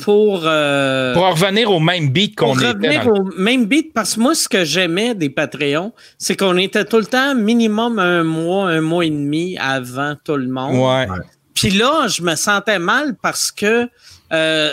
pour, 0.00 0.42
euh, 0.44 1.12
pour 1.14 1.24
en 1.24 1.32
revenir 1.32 1.70
au 1.70 1.78
même 1.80 2.08
beat 2.10 2.36
pour 2.36 2.48
qu'on 2.54 2.58
était 2.58 2.68
revenir 2.68 3.04
dans- 3.04 3.12
au 3.12 3.24
même 3.36 3.66
beat. 3.66 3.92
Parce 3.92 4.14
que 4.14 4.20
moi, 4.20 4.34
ce 4.34 4.48
que 4.48 4.64
j'aimais 4.64 5.14
des 5.14 5.30
Patreons, 5.30 5.92
c'est 6.18 6.36
qu'on 6.36 6.56
était 6.56 6.84
tout 6.84 6.98
le 6.98 7.04
temps 7.06 7.34
minimum 7.34 7.98
un 7.98 8.22
mois, 8.24 8.68
un 8.70 8.80
mois 8.80 9.04
et 9.04 9.10
demi 9.10 9.56
avant 9.58 10.14
tout 10.24 10.36
le 10.36 10.48
monde. 10.48 10.76
Ouais. 10.76 11.06
Puis 11.54 11.70
là, 11.70 12.06
je 12.08 12.22
me 12.22 12.34
sentais 12.34 12.78
mal 12.78 13.14
parce 13.22 13.52
que 13.52 13.88
euh, 14.32 14.72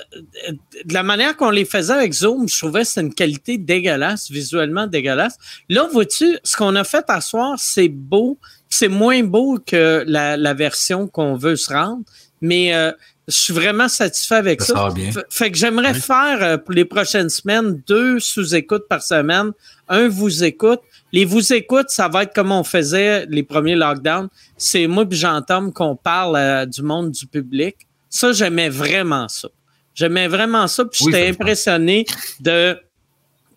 de 0.86 0.94
la 0.94 1.04
manière 1.04 1.36
qu'on 1.36 1.50
les 1.50 1.66
faisait 1.66 1.92
avec 1.92 2.14
Zoom, 2.14 2.48
je 2.48 2.58
trouvais 2.58 2.84
que 2.84 2.88
c'était 2.88 3.02
une 3.02 3.14
qualité 3.14 3.58
dégueulasse, 3.58 4.32
visuellement 4.32 4.88
dégueulasse. 4.88 5.36
Là, 5.68 5.86
vois-tu, 5.92 6.38
ce 6.46 6.56
qu'on 6.56 6.78
a 6.78 6.86
fait 6.86 7.04
à 7.10 7.20
soir, 7.20 7.56
c'est 7.58 7.90
beau. 7.90 8.38
C'est 8.70 8.88
moins 8.88 9.22
beau 9.24 9.60
que 9.66 10.06
la, 10.08 10.38
la 10.38 10.54
version 10.54 11.08
qu'on 11.08 11.36
veut 11.36 11.58
se 11.58 11.74
rendre, 11.74 12.04
mais 12.40 12.74
euh, 12.74 12.94
je 13.30 13.38
suis 13.38 13.54
vraiment 13.54 13.88
satisfait 13.88 14.36
avec 14.36 14.62
Ça 14.62 14.74
ça. 14.74 14.90
bien. 14.94 15.12
Fait 15.30 15.52
que 15.52 15.58
j'aimerais 15.58 15.94
faire 15.94 16.42
euh, 16.42 16.58
pour 16.58 16.74
les 16.74 16.86
prochaines 16.86 17.30
semaines 17.30 17.82
deux 17.88 18.20
sous-écoutes 18.20 18.88
par 18.90 19.02
semaine. 19.04 19.52
Un 19.88 20.08
vous 20.08 20.44
écoute. 20.44 20.82
Les 21.12 21.26
vous 21.26 21.54
écoute, 21.54 21.90
ça 21.90 22.08
va 22.08 22.24
être 22.24 22.34
comme 22.34 22.52
on 22.52 22.64
faisait 22.64 23.26
les 23.28 23.44
premiers 23.44 23.76
lockdowns. 23.76 24.30
C'est 24.58 24.88
moi 24.88 25.06
et 25.10 25.16
Jean-Tom 25.16 25.72
qu'on 25.74 25.96
parle 25.96 26.36
euh, 26.36 26.66
du 26.66 26.82
monde 26.82 27.12
du 27.12 27.26
public. 27.28 27.76
Ça, 28.10 28.32
j'aimais 28.32 28.70
vraiment 28.70 29.28
ça. 29.28 29.48
J'aimais 29.96 30.28
vraiment 30.28 30.68
ça. 30.68 30.86
Puis 30.86 31.06
Oui, 31.06 31.12
j'étais 31.12 31.30
impressionné 31.30 32.06
de 32.40 32.78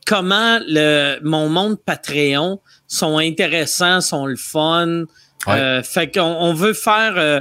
comment 0.06 0.58
le, 0.66 1.18
mon 1.22 1.48
monde 1.48 1.78
Patreon 1.84 2.60
sont 2.88 3.18
intéressants, 3.18 4.00
sont 4.00 4.26
le 4.26 4.36
fun. 4.36 5.04
Ouais. 5.46 5.54
Euh, 5.58 5.82
fait 5.82 6.12
qu'on 6.12 6.20
on 6.22 6.54
veut 6.54 6.72
faire. 6.74 7.14
euh, 7.16 7.40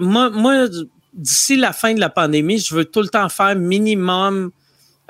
moi, 0.00 0.30
moi, 0.30 0.66
d'ici 1.12 1.56
la 1.56 1.72
fin 1.72 1.94
de 1.94 2.00
la 2.00 2.08
pandémie, 2.10 2.58
je 2.58 2.74
veux 2.74 2.84
tout 2.84 3.02
le 3.02 3.08
temps 3.08 3.28
faire 3.28 3.54
minimum 3.56 4.50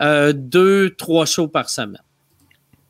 euh, 0.01 0.33
deux, 0.35 0.91
trois 0.97 1.27
shows 1.27 1.49
par 1.49 1.69
semaine. 1.71 2.01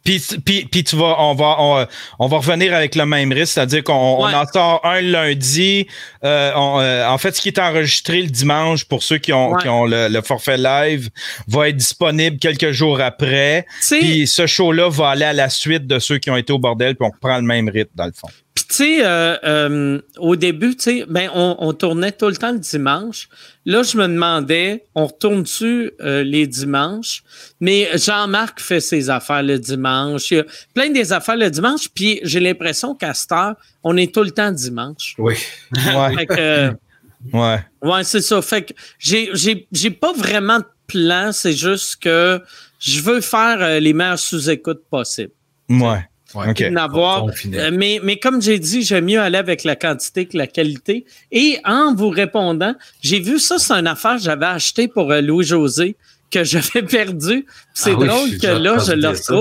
Puis, 0.05 0.21
puis, 0.45 0.65
puis 0.65 0.83
tu 0.83 0.97
vas, 0.97 1.15
on 1.21 1.33
va, 1.35 1.57
on, 1.61 1.87
on 2.19 2.27
va 2.27 2.39
revenir 2.39 2.75
avec 2.75 2.97
le 2.97 3.07
même 3.07 3.31
risque, 3.33 3.53
c'est-à-dire 3.55 3.85
qu'on 3.85 4.25
Ouais. 4.27 4.35
en 4.35 4.45
sort 4.47 4.81
un 4.85 5.01
lundi. 5.01 5.87
euh, 6.25 6.51
on, 6.57 6.81
euh, 6.81 7.07
en 7.07 7.19
fait, 7.19 7.37
ce 7.37 7.41
qui 7.41 7.47
est 7.51 7.59
enregistré 7.61 8.21
le 8.23 8.27
dimanche 8.29 8.85
pour 8.85 9.05
ceux 9.05 9.19
qui 9.19 9.33
ont, 9.33 9.53
Ouais. 9.53 9.63
qui 9.63 9.69
ont 9.69 9.85
le, 9.85 10.09
le 10.09 10.21
forfait 10.23 10.57
live 10.57 11.09
va 11.47 11.69
être 11.69 11.77
disponible 11.77 12.39
quelques 12.39 12.73
jours 12.73 13.01
après. 13.01 13.65
Puis 13.91 14.27
ce 14.27 14.49
show-là 14.49 14.89
va 14.91 15.11
aller 15.11 15.25
à 15.25 15.33
la 15.33 15.49
suite 15.49 15.87
de 15.87 16.01
ceux 16.01 16.19
qui 16.19 16.31
ont 16.31 16.37
été 16.37 16.53
au 16.53 16.59
bordel, 16.59 16.97
puis 16.97 17.07
on 17.07 17.13
reprend 17.15 17.37
le 17.37 17.43
même 17.43 17.69
rythme 17.69 17.93
dans 17.95 18.07
le 18.07 18.13
fond. 18.13 18.29
Puis 18.55 18.65
tu 18.69 18.75
sais, 18.75 19.05
euh, 19.07 19.37
euh, 19.45 20.01
au 20.19 20.37
début, 20.37 20.77
tu 20.77 20.83
sais, 20.83 21.05
ben 21.09 21.31
on, 21.35 21.57
on 21.59 21.73
tournait 21.73 22.13
tout 22.13 22.29
le 22.29 22.37
temps 22.37 22.53
le 22.53 22.59
dimanche. 22.59 23.29
Là, 23.65 23.83
je 23.83 23.97
me 23.97 24.07
demandais, 24.07 24.85
on 24.95 25.07
retourne-tu 25.07 25.93
euh, 26.01 26.23
les 26.23 26.47
dimanches? 26.47 27.23
Mais 27.61 27.89
Jean-Marc 27.97 28.61
fait 28.61 28.81
ses 28.81 29.09
affaires 29.09 29.43
le 29.43 29.59
dimanche. 29.59 30.31
Il 30.33 30.37
y 30.39 30.41
a 30.41 30.45
plein 30.75 30.91
des 30.91 31.13
affaires 31.15 31.37
le 31.37 31.49
dimanche. 31.49 31.89
Puis 31.95 32.21
j'ai 32.25 32.41
l'impression 32.41 32.95
qu'à 32.95 33.15
cette 33.15 33.33
heure, 33.33 33.55
on 33.85 33.97
est 33.97 34.13
tout 34.13 34.23
le 34.23 34.33
temps 34.33 34.53
dimanche. 34.53 35.15
Oui. 35.19 35.35
Ouais, 35.95 36.15
Fait 36.15 36.27
que, 36.27 36.71
ouais. 37.33 37.65
ouais, 37.83 38.05
c'est 38.05 38.21
ça. 38.21 38.43
Fait 38.43 38.63
que 38.63 38.75
j'ai, 38.99 39.31
j'ai, 39.33 39.67
j'ai 39.73 39.91
pas 39.91 40.13
vraiment 40.13 40.59
de 40.59 40.67
plan. 40.87 41.33
C'est 41.33 41.55
juste 41.55 42.03
que 42.03 42.43
je 42.81 43.01
veux 43.01 43.21
faire 43.23 43.63
euh, 43.63 43.79
les 43.81 43.95
meilleurs 43.95 44.19
sous-écoutes 44.19 44.83
possibles. 44.91 45.33
Ouais. 45.71 46.05
Ouais. 46.35 46.77
Avoir. 46.77 47.27
Euh, 47.55 47.71
mais, 47.73 48.01
mais 48.03 48.19
comme 48.19 48.41
j'ai 48.41 48.59
dit, 48.59 48.83
j'aime 48.83 49.07
mieux 49.07 49.21
aller 49.21 49.39
avec 49.39 49.65
la 49.65 49.77
quantité 49.77 50.27
que 50.27 50.37
la 50.37 50.47
qualité. 50.47 51.05
Et 51.31 51.59
en 51.65 51.95
vous 51.95 52.09
répondant, 52.09 52.75
j'ai 53.01 53.21
vu 53.21 53.39
ça, 53.39 53.59
c'est 53.59 53.75
une 53.75 53.87
affaire 53.87 54.17
que 54.17 54.23
j'avais 54.23 54.47
acheté 54.47 54.89
pour 54.89 55.11
euh, 55.13 55.21
Louis-José 55.21 55.97
que 56.31 56.45
j'avais 56.45 56.83
perdu. 56.83 57.47
C'est 57.75 57.93
Ah 57.93 58.05
drôle 58.07 58.39
que 58.39 58.47
là, 58.47 58.79
je 58.79 58.93
le 58.93 59.15
ça. 59.15 59.35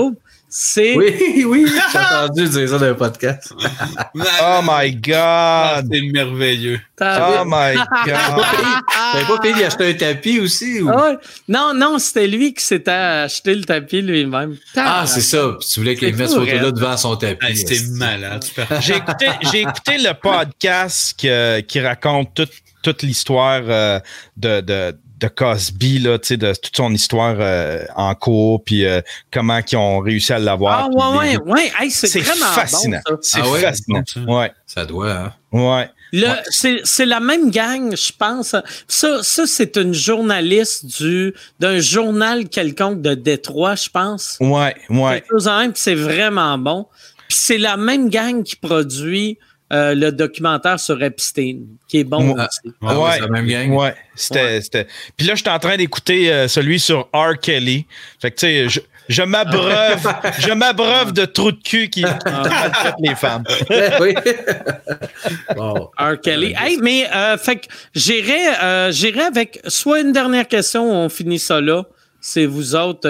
C'est 0.54 0.94
Oui, 0.96 1.44
oui, 1.48 1.66
j'ai 1.92 1.98
entendu 1.98 2.46
dire 2.46 2.68
ça 2.68 2.78
dans 2.78 2.84
un 2.84 2.92
podcast. 2.94 3.54
Oh 3.56 4.60
my 4.62 5.00
Ah, 5.14 5.80
God! 5.80 5.88
c'est 5.90 6.00
merveilleux. 6.12 6.78
Oh 7.00 7.42
my 7.46 7.74
God! 8.04 8.44
T'avais 9.12 9.24
pas 9.26 9.38
payé 9.40 9.54
d'acheter 9.54 9.90
un 9.90 9.94
tapis 9.94 10.40
aussi? 10.40 10.82
Ou... 10.82 10.90
Ah 10.90 11.06
ouais. 11.12 11.16
Non, 11.48 11.72
non, 11.74 11.98
c'était 11.98 12.26
lui 12.26 12.52
qui 12.52 12.62
s'était 12.62 12.90
acheté 12.90 13.54
le 13.54 13.64
tapis 13.64 14.02
lui-même. 14.02 14.58
Ah, 14.76 15.04
c'est 15.06 15.22
ça. 15.22 15.54
Puis 15.58 15.68
tu 15.72 15.80
voulais 15.80 15.96
qu'il 15.96 16.14
mette 16.14 16.28
ce 16.28 16.34
photo-là 16.34 16.70
devant 16.70 16.96
son 16.98 17.16
tapis. 17.16 17.46
Ah, 17.48 17.54
C'était 17.54 17.80
malade. 17.92 18.44
J'ai 18.80 18.96
écouté, 19.62 19.96
le 19.98 20.12
podcast 20.12 21.18
que- 21.18 21.60
qui 21.60 21.80
raconte 21.80 22.34
toute, 22.34 22.52
toute 22.82 23.02
l'histoire 23.02 23.62
euh, 23.66 24.00
de, 24.36 24.60
de, 24.60 24.94
de 25.22 25.28
Cosby, 25.28 25.98
là, 26.00 26.18
tu 26.18 26.28
sais, 26.28 26.36
de 26.36 26.52
toute 26.54 26.76
son 26.76 26.92
histoire 26.92 27.36
euh, 27.38 27.84
en 27.96 28.14
cours, 28.14 28.62
puis 28.64 28.84
euh, 28.84 29.00
comment 29.32 29.60
ils 29.70 29.76
ont 29.76 30.00
réussi 30.00 30.32
à 30.32 30.38
l'avoir. 30.38 30.84
Ah, 30.84 30.88
puis 30.88 31.18
ouais, 31.18 31.30
les- 31.32 31.36
ouais, 31.38 31.52
ouais. 31.52 31.72
Hey, 31.80 31.90
c'est 31.90 32.20
vraiment 32.20 32.46
fascinant. 32.46 32.98
bon, 33.08 33.16
ça. 33.20 33.38
c'est 33.40 33.40
Ah 33.46 33.50
ouais? 33.50 33.60
fascinant. 33.60 34.02
Ouais, 34.26 34.52
Ça 34.66 34.84
doit, 34.84 35.12
hein? 35.12 35.32
ouais. 35.52 35.88
Le- 36.14 36.26
c'est, 36.50 36.80
c'est 36.84 37.06
la 37.06 37.20
même 37.20 37.50
gang, 37.50 37.96
je 37.96 38.12
pense. 38.18 38.54
Ça, 38.86 39.22
ça 39.22 39.46
c'est 39.46 39.76
une 39.78 39.94
journaliste 39.94 40.84
du, 41.00 41.32
d'un 41.58 41.78
journal 41.80 42.48
quelconque 42.50 43.00
de 43.00 43.14
Détroit, 43.14 43.76
je 43.76 43.88
pense. 43.88 44.36
Ouais, 44.40 44.74
ouais. 44.90 45.24
C'est 45.74 45.94
vraiment 45.94 46.58
bon. 46.58 46.86
Puis 47.28 47.38
c'est 47.40 47.56
la 47.58 47.78
même 47.78 48.10
gang 48.10 48.42
qui 48.42 48.56
produit 48.56 49.38
euh, 49.72 49.94
le 49.94 50.12
documentaire 50.12 50.78
sur 50.78 51.02
Epstein, 51.02 51.60
qui 51.88 51.98
est 52.00 52.04
bon 52.04 52.34
Ah. 52.38 52.46
aussi. 52.48 52.74
Ah 52.82 52.98
ouais, 52.98 53.10
c'est 53.14 53.20
la 53.20 53.28
même 53.28 53.46
gang. 53.46 53.70
Ouais, 53.72 53.94
c'était, 54.14 54.60
c'était. 54.60 54.86
Puis 55.16 55.26
là, 55.26 55.34
je 55.34 55.40
suis 55.42 55.50
en 55.50 55.58
train 55.58 55.76
d'écouter 55.76 56.32
euh, 56.32 56.48
celui 56.48 56.78
sur 56.78 57.08
R. 57.12 57.38
Kelly. 57.40 57.86
Fait 58.20 58.30
que, 58.30 58.36
tu 58.36 58.46
sais, 58.46 58.68
je, 58.68 58.80
je 59.08 59.22
m'abreuve, 59.22 60.06
je 60.38 60.52
m'abreuve 60.52 61.12
de 61.12 61.24
trous 61.24 61.52
de 61.52 61.62
cul 61.62 61.88
qui, 61.88 62.02
qui 62.02 62.30
maltraitent 62.30 62.94
les 63.00 63.14
femmes. 63.14 63.44
oui. 64.00 64.14
R. 65.98 66.20
Kelly. 66.22 66.54
Hey, 66.58 66.78
mais 66.82 67.06
euh, 67.14 67.36
fait 67.38 67.56
que 67.56 67.66
j'irai, 67.94 68.48
euh, 68.62 68.92
j'irai 68.92 69.22
avec 69.22 69.60
soit 69.66 70.00
une 70.00 70.12
dernière 70.12 70.46
question, 70.48 70.90
on 70.90 71.08
finit 71.08 71.38
ça 71.38 71.60
là. 71.60 71.84
C'est 72.20 72.46
vous 72.46 72.74
autres. 72.76 73.08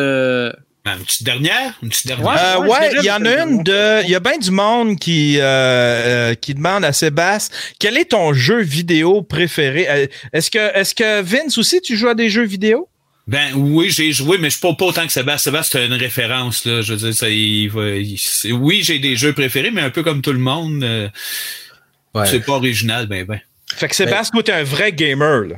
Ben, 0.85 0.97
Une 0.99 1.05
petite 1.05 1.23
dernière? 1.23 1.79
Une 1.83 1.91
petite 1.91 2.09
dernière? 2.09 2.27
Ouais. 2.27 2.35
Euh, 2.39 2.59
ouais, 2.61 2.69
ouais, 2.71 2.91
je 2.95 2.99
il 2.99 3.05
y 3.05 3.11
en 3.13 3.25
a 3.25 3.43
une 3.45 3.63
de. 3.63 4.03
Il 4.05 4.11
y 4.11 4.15
a 4.17 4.21
bien 4.21 4.37
du 4.39 4.51
monde 4.51 4.99
qui, 4.99 5.39
euh, 5.39 5.43
euh, 5.45 6.35
qui 6.35 6.55
demande 6.55 6.85
à 6.85 6.93
Sébastien 6.93 7.57
quel 7.79 7.97
est 7.97 8.07
ton 8.11 8.33
jeu 8.33 8.61
vidéo 8.61 9.23
préféré? 9.23 9.87
Euh, 9.89 10.07
Est-ce 10.33 10.51
que, 10.51 10.59
est-ce 10.77 10.95
que 10.95 11.23
Vince 11.23 11.57
aussi, 11.57 11.81
tu 11.81 11.97
joues 11.97 12.09
à 12.09 12.15
des 12.15 12.29
jeux 12.31 12.45
vidéo? 12.45 12.89
Ben 13.29 13.53
oui, 13.55 13.91
j'ai 13.91 14.11
joué, 14.11 14.37
mais 14.39 14.51
je 14.51 14.57
suis 14.57 14.61
pas, 14.61 14.75
pas 14.75 14.87
autant 14.87 15.07
que 15.07 15.13
Sébastien. 15.13 15.53
Sébastien, 15.53 15.81
c'est 15.83 15.87
une 15.87 15.93
référence, 15.93 16.65
là. 16.65 16.83
Je 16.83 16.95
veux 16.95 16.99
dire, 16.99 17.15
ça, 17.15 17.29
il, 17.29 17.69
va- 17.71 17.91
il- 17.91 18.19
oui, 18.53 18.81
j'ai 18.83 18.99
des 18.99 19.15
jeux 19.15 19.33
préférés, 19.33 19.71
mais 19.71 19.83
un 19.83 19.91
peu 19.91 20.03
comme 20.03 20.21
tout 20.23 20.33
le 20.33 20.41
monde, 20.41 20.83
euh, 20.83 21.09
Ouais. 22.15 22.27
c'est 22.27 22.41
pas 22.41 22.55
original, 22.55 23.07
ben 23.07 23.25
ben. 23.25 23.41
Fait 23.77 23.87
que 23.89 23.95
Sébastien, 23.95 24.33
toi, 24.33 24.43
t'es 24.43 24.53
un 24.53 24.65
vrai 24.65 24.93
gamer, 24.93 25.43
là. 25.45 25.57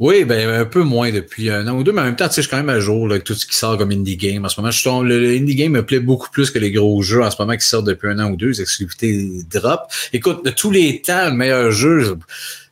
Oui, 0.00 0.24
ben 0.24 0.48
un 0.48 0.64
peu 0.64 0.82
moins 0.82 1.12
depuis 1.12 1.50
un 1.50 1.68
an 1.68 1.76
ou 1.76 1.84
deux, 1.84 1.92
mais 1.92 2.00
en 2.00 2.04
même 2.04 2.16
temps, 2.16 2.26
tu 2.26 2.36
sais, 2.36 2.40
je 2.40 2.46
suis 2.46 2.50
quand 2.50 2.56
même 2.56 2.70
à 2.70 2.80
jour 2.80 3.06
là, 3.06 3.16
avec 3.16 3.24
tout 3.24 3.34
ce 3.34 3.44
qui 3.44 3.54
sort 3.54 3.76
comme 3.76 3.90
indie 3.90 4.16
game. 4.16 4.42
En 4.46 4.48
ce 4.48 4.58
moment, 4.58 4.70
je 4.70 4.80
suis, 4.80 4.88
le, 4.88 5.20
le 5.20 5.36
indie 5.36 5.54
game 5.54 5.72
me 5.72 5.84
plaît 5.84 6.00
beaucoup 6.00 6.30
plus 6.30 6.50
que 6.50 6.58
les 6.58 6.72
gros 6.72 7.02
jeux 7.02 7.22
en 7.22 7.30
ce 7.30 7.36
moment 7.38 7.54
qui 7.54 7.66
sortent 7.66 7.86
depuis 7.86 8.08
un 8.08 8.18
an 8.18 8.30
ou 8.30 8.36
deux, 8.36 8.48
les 8.48 8.62
exclusivités 8.62 9.28
drop. 9.50 9.82
Écoute, 10.14 10.42
de 10.42 10.48
tous 10.48 10.70
les 10.70 11.02
temps, 11.02 11.28
le 11.28 11.34
meilleur 11.34 11.70
jeu, 11.70 12.16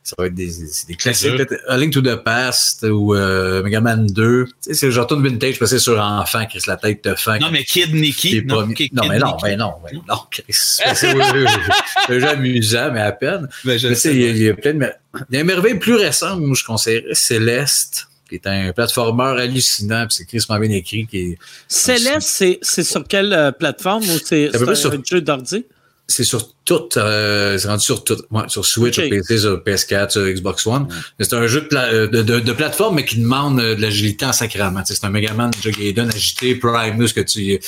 ça 0.09 0.15
va 0.17 0.25
être 0.27 0.33
des, 0.33 0.49
c'est 0.51 0.87
des 0.87 0.95
classiques. 0.95 1.35
Peut-être 1.37 1.55
A 1.67 1.77
Link 1.77 1.93
to 1.93 2.01
the 2.01 2.15
Past 2.15 2.83
ou 2.83 3.13
euh, 3.15 3.61
Mega 3.63 3.79
Man 3.81 4.07
2. 4.07 4.45
Tu 4.45 4.51
sais, 4.61 4.73
c'est 4.73 4.91
genre 4.91 5.05
tout 5.07 5.19
vintage 5.19 5.59
parce 5.59 5.71
que 5.71 5.77
c'est 5.77 5.83
sur 5.83 5.99
enfant, 5.99 6.45
Chris, 6.49 6.61
la 6.67 6.77
tête 6.77 7.01
te 7.03 7.13
fait. 7.15 7.39
Non, 7.39 7.51
mais 7.51 7.63
Kid 7.63 7.93
Nicky. 7.93 8.43
Non, 8.43 8.67
Kid 8.69 8.93
non, 8.93 9.03
mais 9.07 9.19
non, 9.19 9.37
ben 9.41 9.57
non, 9.57 9.73
ben 9.83 10.01
non, 10.07 10.17
Chris. 10.31 10.43
C'est 10.49 10.85
un 11.07 12.19
jeu 12.19 12.27
amusant, 12.27 12.91
mais 12.91 13.01
à 13.01 13.11
peine. 13.11 13.47
Ben, 13.65 13.77
je 13.77 13.87
Mais 13.89 13.95
sais, 13.95 14.09
tu 14.11 14.15
sais, 14.15 14.19
il 14.19 14.21
y 14.21 14.25
a- 14.25 14.31
il 14.31 14.41
y 14.43 14.49
a 14.49 14.53
plein 14.55 14.73
de 14.73 14.77
mer- 14.79 14.95
des 15.29 15.43
merveilles 15.43 15.77
plus 15.79 15.95
récentes, 15.95 16.39
moi, 16.39 16.55
je 16.59 16.63
conseillerais 16.63 17.13
Céleste, 17.13 18.07
qui 18.27 18.35
est 18.35 18.47
un 18.47 18.71
platformer 18.73 19.39
hallucinant, 19.41 20.05
puis 20.07 20.15
c'est 20.17 20.25
Chris 20.25 20.43
bien 20.47 20.75
écrit, 20.75 21.07
qui 21.07 21.17
est, 21.19 21.37
Céleste, 21.67 22.27
c'est 22.27 22.59
c'est 22.61 22.83
sur 22.83 23.03
quelle 23.07 23.33
euh, 23.33 23.51
plateforme 23.51 24.03
ou 24.03 24.17
c'est 24.23 24.49
un 24.55 24.75
sur- 24.75 24.93
jeu 25.05 25.21
d'ordi? 25.21 25.65
c'est 26.07 26.23
sur 26.23 26.53
tout, 26.69 26.97
euh, 26.97 27.57
c'est 27.57 27.67
rendu 27.67 27.83
sur 27.83 28.03
tout, 28.03 28.15
ouais, 28.31 28.43
sur 28.47 28.63
Switch, 28.65 28.95
sur 28.95 29.09
PC, 29.09 29.37
sur 29.39 29.57
PS4, 29.57 30.11
sur 30.11 30.21
Xbox 30.27 30.67
One. 30.67 30.85
Mais 31.17 31.25
C'est 31.25 31.35
un 31.35 31.47
jeu 31.47 31.61
de, 31.61 31.65
pla- 31.65 31.85
euh, 31.91 32.07
de, 32.07 32.21
de, 32.21 32.39
de 32.39 32.51
plateforme, 32.53 32.95
mais 32.97 33.05
qui 33.05 33.17
demande 33.19 33.59
euh, 33.59 33.75
de 33.75 33.81
l'agilité 33.81 34.25
en 34.25 34.33
sacrament. 34.33 34.83
C'est 34.85 35.03
un 35.03 35.09
Megaman 35.09 35.49
Gaiden 35.65 36.09
agité, 36.09 36.53
Primus, 36.55 37.11
que 37.13 37.21
tu, 37.21 37.59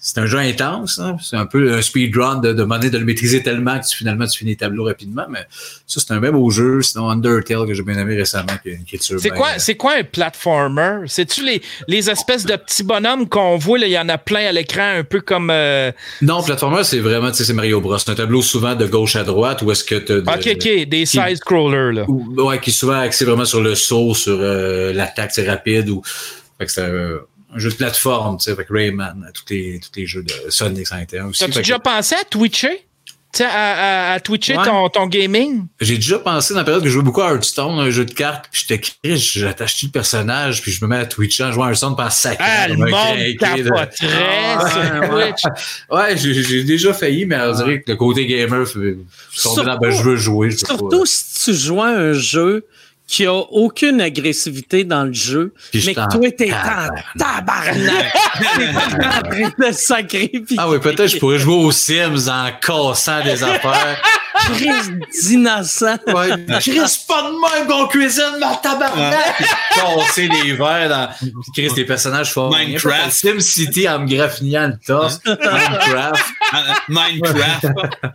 c'est 0.00 0.18
un 0.18 0.26
jeu 0.26 0.38
intense, 0.38 0.98
hein. 1.00 1.16
C'est 1.22 1.36
un 1.36 1.44
peu 1.46 1.72
un 1.74 1.82
speedrun 1.82 2.36
de 2.36 2.52
demander 2.52 2.88
de 2.88 2.98
le 2.98 3.04
maîtriser 3.04 3.42
tellement 3.42 3.78
que 3.78 3.86
tu, 3.86 3.96
finalement, 3.96 4.26
tu 4.26 4.38
finis 4.38 4.52
les 4.52 4.56
tableaux 4.56 4.84
rapidement, 4.84 5.24
mais 5.28 5.40
ça, 5.86 6.00
c'est 6.00 6.12
un 6.12 6.20
même 6.20 6.32
beau 6.32 6.50
jeu. 6.50 6.82
Sinon, 6.82 7.10
Undertale, 7.10 7.66
que 7.66 7.74
j'ai 7.74 7.82
bien 7.82 7.98
aimé 7.98 8.16
récemment, 8.16 8.52
qui 8.62 8.70
a 8.70 8.72
une 8.74 8.82
écriture. 8.82 9.18
C'est 9.20 9.30
quoi, 9.30 9.58
c'est 9.58 9.74
quoi 9.76 9.94
un 9.98 10.04
platformer? 10.04 11.00
C'est-tu 11.06 11.44
les, 11.44 11.60
les 11.88 12.08
espèces 12.10 12.46
de 12.46 12.54
petits 12.56 12.84
bonhommes 12.84 13.28
qu'on 13.28 13.56
voit, 13.56 13.78
là, 13.78 13.86
il 13.86 13.92
y 13.92 13.98
en 13.98 14.08
a 14.08 14.18
plein 14.18 14.46
à 14.46 14.52
l'écran, 14.52 14.98
un 14.98 15.04
peu 15.04 15.20
comme. 15.20 15.50
euh, 15.50 15.90
Non, 16.22 16.42
platformer, 16.42 16.84
c'est 16.84 17.00
vraiment, 17.00 17.30
tu 17.30 17.38
sais, 17.38 17.44
c'est 17.44 17.52
Mario 17.52 17.80
Bros. 17.80 17.98
C'est 17.98 18.10
un 18.10 18.14
tableau 18.14 18.40
souvent 18.48 18.74
de 18.74 18.86
gauche 18.86 19.16
à 19.16 19.24
droite 19.24 19.62
où 19.62 19.70
est-ce 19.70 19.84
que 19.84 19.94
tu 19.96 20.12
Ok, 20.12 20.48
ok, 20.54 20.88
des 20.88 21.06
side-scrollers, 21.06 21.92
là. 21.92 22.04
ou- 22.08 22.34
ouais, 22.42 22.58
qui 22.60 22.70
est 22.70 22.72
souvent 22.72 22.98
axé 23.00 23.24
vraiment 23.24 23.44
sur 23.44 23.60
le 23.60 23.74
saut, 23.74 24.14
sur 24.14 24.38
euh, 24.40 24.92
l'attaque, 24.92 25.30
c'est 25.32 25.48
rapide 25.48 25.88
ou. 25.90 26.02
Fait 26.58 26.66
que 26.66 26.72
c'est 26.72 26.82
un, 26.82 27.18
un 27.54 27.58
jeu 27.58 27.70
de 27.70 27.74
plateforme, 27.76 28.36
tu 28.38 28.44
sais, 28.44 28.50
avec 28.50 28.66
Rayman, 28.70 29.30
tous 29.32 29.44
les, 29.54 29.78
tous 29.80 29.90
les 29.98 30.06
jeux 30.06 30.22
de 30.24 30.32
Sonic 30.50 30.86
51 30.86 31.26
aussi. 31.28 31.40
T'as-tu 31.40 31.52
que 31.52 31.58
déjà 31.58 31.78
pensé 31.78 32.14
à 32.16 32.24
twitcher? 32.24 32.84
À, 33.44 34.10
à, 34.10 34.12
à 34.14 34.20
twitcher 34.20 34.56
Ouais. 34.56 34.64
ton, 34.64 34.88
ton 34.88 35.06
gaming? 35.06 35.66
J'ai 35.80 35.96
déjà 35.96 36.18
pensé 36.18 36.54
dans 36.54 36.60
la 36.60 36.64
période 36.64 36.82
que 36.82 36.88
je 36.88 36.94
jouais 36.94 37.02
beaucoup 37.02 37.22
à 37.22 37.32
Hearthstone, 37.32 37.78
un 37.78 37.90
jeu 37.90 38.04
de 38.04 38.12
cartes, 38.12 38.46
puis 38.50 38.64
j'étais 38.66 38.80
cri, 38.80 39.16
j'attache 39.18 39.82
le 39.82 39.88
personnage, 39.90 40.62
puis 40.62 40.72
je 40.72 40.84
me 40.84 40.88
mets 40.90 40.96
à 40.98 41.06
Twitcher 41.06 41.44
en 41.44 41.52
jouant 41.52 41.64
à 41.64 41.68
Hearthstone 41.68 41.96
pendant 41.96 42.10
sacré. 42.10 42.44
Ah, 42.46 42.68
le 42.68 42.76
monde 42.76 43.36
capoterait 43.38 44.08
Ah, 44.56 45.00
ouais, 45.14 45.30
Twitch. 45.30 45.42
Ouais, 45.90 46.16
j'ai 46.16 46.64
déjà 46.64 46.92
failli, 46.92 47.26
mais 47.26 47.36
on 47.40 47.52
dirait 47.52 47.82
que 47.82 47.90
le 47.92 47.96
côté 47.96 48.26
gamer, 48.26 48.64
je 48.64 48.70
suis 48.70 49.42
tombé 49.42 49.64
dans, 49.64 49.78
ben, 49.78 49.90
je 49.90 50.02
veux 50.02 50.16
jouer. 50.16 50.50
Je 50.50 50.56
veux 50.56 50.66
Surtout 50.66 50.88
pas. 50.88 50.96
si 51.06 51.44
tu 51.44 51.54
joues 51.58 51.80
à 51.82 51.88
un 51.88 52.12
jeu 52.12 52.66
qui 53.08 53.24
a 53.24 53.32
aucune 53.32 54.02
agressivité 54.02 54.84
dans 54.84 55.04
le 55.04 55.14
jeu, 55.14 55.54
Puis 55.70 55.80
je 55.80 55.86
mais 55.86 55.94
que 55.94 56.12
toi, 56.12 56.30
t'es 56.30 56.52
en 56.52 57.18
tabarnak. 57.18 58.12
T'es 58.58 59.06
en 59.06 59.50
train 59.50 59.68
de 59.68 59.72
sacrifier. 59.72 60.56
Ah 60.58 60.68
oui, 60.68 60.78
peut-être 60.78 61.06
je 61.06 61.16
pourrais 61.16 61.38
jouer 61.38 61.54
aux 61.54 61.72
Sims 61.72 62.28
en 62.28 62.50
cassant 62.60 63.24
des 63.24 63.42
affaires. 63.42 64.00
Crise 64.54 64.92
d'innocent. 65.24 65.96
Ouais, 66.06 66.28
Chris, 66.60 67.04
pas 67.08 67.22
de 67.22 67.56
même 67.58 67.66
qu'on 67.66 67.86
cuisine 67.88 68.36
ma 68.38 68.56
tabarnak! 68.56 69.42
Casser 69.74 70.28
les 70.28 70.52
verres 70.52 70.88
dans. 70.88 71.08
Puis 71.18 71.32
Chris, 71.54 71.70
les 71.76 71.84
personnages 71.86 72.32
font. 72.32 72.50
Minecraft. 72.50 73.10
Sim 73.10 73.40
City 73.40 73.88
en 73.88 74.00
me 74.00 74.06
graffinant 74.06 74.68
le 74.68 74.78
torse. 74.86 75.18
Minecraft. 75.24 76.24
Ah, 76.52 76.76
Minecraft. 76.88 77.66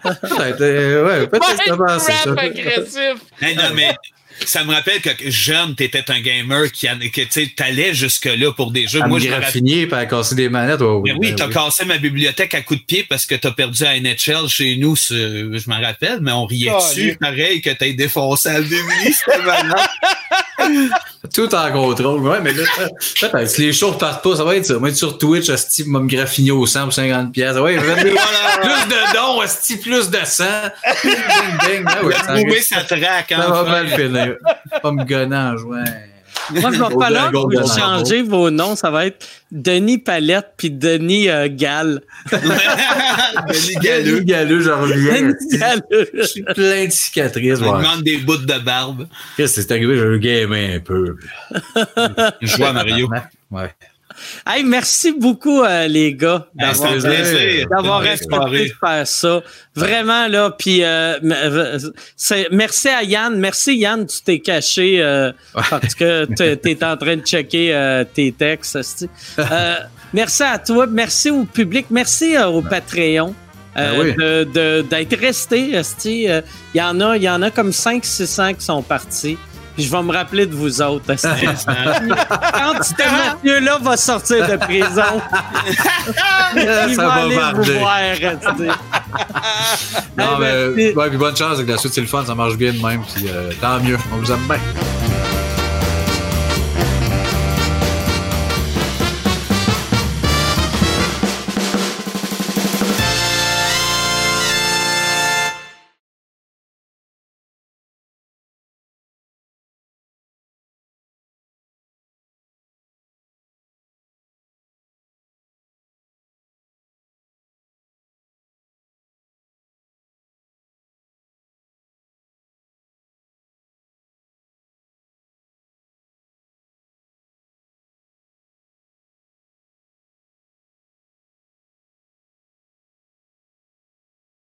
Peut-être, 0.03 1.05
ouais, 1.05 1.27
peut-être 1.27 1.55
que 1.55 1.63
c'est 1.65 1.77
pas 1.77 1.99
ça. 1.99 2.13
Minecraft 2.27 2.39
agressif. 2.39 3.15
Hey, 3.41 3.55
non, 3.55 3.63
mais 3.73 3.95
ça 4.45 4.63
me 4.63 4.73
rappelle 4.73 5.01
que 5.01 5.09
jeune, 5.29 5.75
t'étais 5.75 6.03
un 6.09 6.19
gamer 6.19 6.71
qui 6.71 6.87
que 7.11 7.21
tu 7.21 7.53
allais 7.59 7.93
jusque-là 7.93 8.51
pour 8.51 8.71
des 8.71 8.87
jeux. 8.87 9.01
À 9.01 9.07
Moi, 9.07 9.19
me 9.19 9.23
je 9.23 9.29
rappelle. 9.29 9.41
graffiner 9.43 9.81
et 9.81 9.93
à 9.93 10.05
casser 10.05 10.35
des 10.35 10.49
manettes. 10.49 10.81
ouais, 10.81 10.99
Mais 11.05 11.11
oui, 11.13 11.29
ben 11.31 11.35
t'as 11.35 11.47
cassé 11.49 11.85
ma 11.85 11.97
bibliothèque 11.97 12.53
à 12.53 12.61
coups 12.61 12.79
de 12.81 12.85
pied 12.85 13.05
parce 13.09 13.25
que 13.25 13.35
t'as 13.35 13.51
perdu 13.51 13.83
à 13.85 13.93
NHL 13.99 14.47
chez 14.47 14.75
nous, 14.77 14.95
ce- 14.95 15.51
je 15.57 15.69
m'en 15.69 15.79
rappelle, 15.81 16.19
mais 16.21 16.31
on 16.31 16.45
riait 16.45 16.71
Oh, 16.73 16.77
dessus, 16.79 17.17
pareil, 17.19 17.61
que 17.61 17.69
t'aies 17.71 17.93
défoncé 17.93 18.49
à 18.49 18.59
bibli, 18.61 19.13
c'était 19.13 19.41
malade. 19.43 19.75
Tout 21.33 21.53
en 21.55 21.71
contrôle. 21.71 22.19
Ouais, 22.21 22.39
mais 22.41 22.51
là, 22.53 23.45
si 23.47 23.61
les 23.61 23.73
shows 23.73 23.91
repartent 23.91 24.23
pas, 24.23 24.35
ça 24.35 24.43
va 24.43 24.55
être 24.55 24.65
ça. 24.65 24.77
Moi, 24.77 24.89
être 24.89 24.95
sur 24.95 25.17
Twitch, 25.17 25.49
Asti 25.49 25.83
va 25.83 25.99
me 25.99 26.07
graffiner 26.07 26.51
au 26.51 26.65
sang 26.67 26.83
pour 26.83 26.93
50$. 26.93 27.31
piastres. 27.31 27.61
Ouais, 27.61 27.75
plus 27.77 27.95
de 28.11 29.13
dons, 29.15 29.39
Asti, 29.41 29.77
plus 29.77 30.09
de 30.09 30.17
sang. 30.25 30.43
Ding, 31.03 31.83
ding. 31.85 32.49
Ouais, 32.49 32.61
ça 32.61 32.83
traque, 32.83 33.29
Ça 33.29 33.37
va 33.37 33.61
enfin. 33.61 33.71
mal 33.71 33.87
finir. 33.89 34.22
Pas 34.81 34.91
me 34.91 35.03
gonner 35.03 35.35
en 35.35 35.57
jouant. 35.57 35.83
Moi, 36.49 36.69
il 36.73 36.79
va 36.79 36.89
Golden- 36.89 36.99
falloir 36.99 37.31
que 37.31 37.37
vous 37.37 37.67
changez 37.79 38.21
vos 38.21 38.49
noms. 38.49 38.75
Ça 38.75 38.89
va 38.91 39.05
être 39.05 39.25
Denis 39.51 39.97
Palette 39.99 40.47
puis 40.57 40.71
Denis 40.71 41.29
euh, 41.29 41.47
Gall. 41.49 42.01
Denis 42.31 43.75
Galeux, 43.81 44.19
Galeux. 44.19 44.19
galeux, 44.21 44.59
j'en 44.61 44.81
reviens. 44.81 45.21
Denis 45.21 45.57
Galleux. 45.57 46.09
Je 46.13 46.23
suis 46.23 46.43
plein 46.43 46.85
de 46.85 46.91
cicatrices. 46.91 47.59
On 47.61 47.71
Ouais. 47.71 47.81
demande 47.83 48.03
des 48.03 48.17
bouts 48.17 48.37
de 48.37 48.59
barbe. 48.59 49.07
Qu'est-ce 49.37 49.57
que 49.57 49.61
c'est 49.61 49.71
arrivé? 49.71 49.95
J'ai 49.97 50.03
eu 50.03 50.19
gamer 50.19 50.75
un 50.75 50.79
peu. 50.79 51.15
Je 52.41 52.47
joue 52.47 52.65
à 52.65 52.73
Mario. 52.73 53.09
Ouais. 53.51 53.71
Hey, 54.47 54.63
merci 54.63 55.11
beaucoup, 55.11 55.61
euh, 55.63 55.87
les 55.87 56.13
gars, 56.13 56.47
Ah, 56.59 56.71
d'avoir 56.73 58.01
belle 58.01 58.09
respecté 58.11 58.35
soirée. 58.35 58.65
de 58.69 58.73
faire 58.79 59.07
ça. 59.07 59.41
Vraiment, 59.75 60.27
là. 60.27 60.51
Puis, 60.57 60.83
euh, 60.83 61.17
euh, 61.23 61.79
merci 62.51 62.89
à 62.89 63.03
Yann. 63.03 63.37
Merci, 63.37 63.77
Yann, 63.77 64.05
tu 64.05 64.21
t'es 64.21 64.39
caché 64.39 65.01
euh, 65.01 65.31
parce 65.69 65.95
que 65.95 66.25
tu 66.35 66.69
es 66.69 66.83
en 66.83 66.97
train 66.97 67.17
de 67.17 67.21
checker 67.25 67.73
euh, 67.73 68.03
tes 68.03 68.31
textes. 68.31 69.07
Euh, 69.39 69.75
merci 70.13 70.43
à 70.43 70.57
toi. 70.59 70.85
Merci 70.87 71.29
au 71.31 71.43
public. 71.45 71.87
Merci 71.89 72.35
euh, 72.35 72.47
au 72.47 72.61
Patreon. 72.61 73.33
euh, 73.77 74.13
Ben 74.15 74.45
oui. 74.83 74.83
d'être 74.89 75.19
resté. 75.19 75.71
Euh, 75.75 76.41
Il 76.73 76.77
y 76.77 76.81
en 76.81 76.99
a, 77.01 77.17
il 77.17 77.23
y 77.23 77.29
en 77.29 77.41
a 77.41 77.49
comme 77.49 77.71
500-600 77.71 78.55
qui 78.55 78.65
sont 78.65 78.81
partis. 78.83 79.37
Puis 79.75 79.85
je 79.85 79.91
vais 79.91 80.03
me 80.03 80.11
rappeler 80.13 80.45
de 80.45 80.55
vous 80.55 80.81
autres. 80.81 81.09
esti. 81.11 81.27
Quand 81.67 82.83
ce 82.83 82.93
Mathieu-là 82.97 83.77
va 83.81 83.97
sortir 83.97 84.47
de 84.47 84.55
prison, 84.57 85.21
il 86.55 86.93
Ça 86.95 87.07
va 87.07 87.13
aller 87.13 87.35
vous 87.53 87.63
voir. 87.79 87.99
Non, 90.17 90.37
mais, 90.39 90.53
c'est- 90.75 90.95
ouais, 90.95 91.09
puis 91.09 91.17
bonne 91.17 91.35
chance 91.35 91.55
avec 91.55 91.67
la 91.69 91.77
suite, 91.77 91.93
c'est 91.93 92.01
le 92.01 92.07
fun, 92.07 92.23
ça 92.25 92.35
marche 92.35 92.55
bien 92.55 92.71
de 92.73 92.79
même, 92.85 93.01
puis 93.03 93.25
euh, 93.29 93.51
tant 93.61 93.79
mieux, 93.79 93.97
on 94.13 94.17
vous 94.17 94.31
aime 94.31 94.45
bien. 94.47 94.57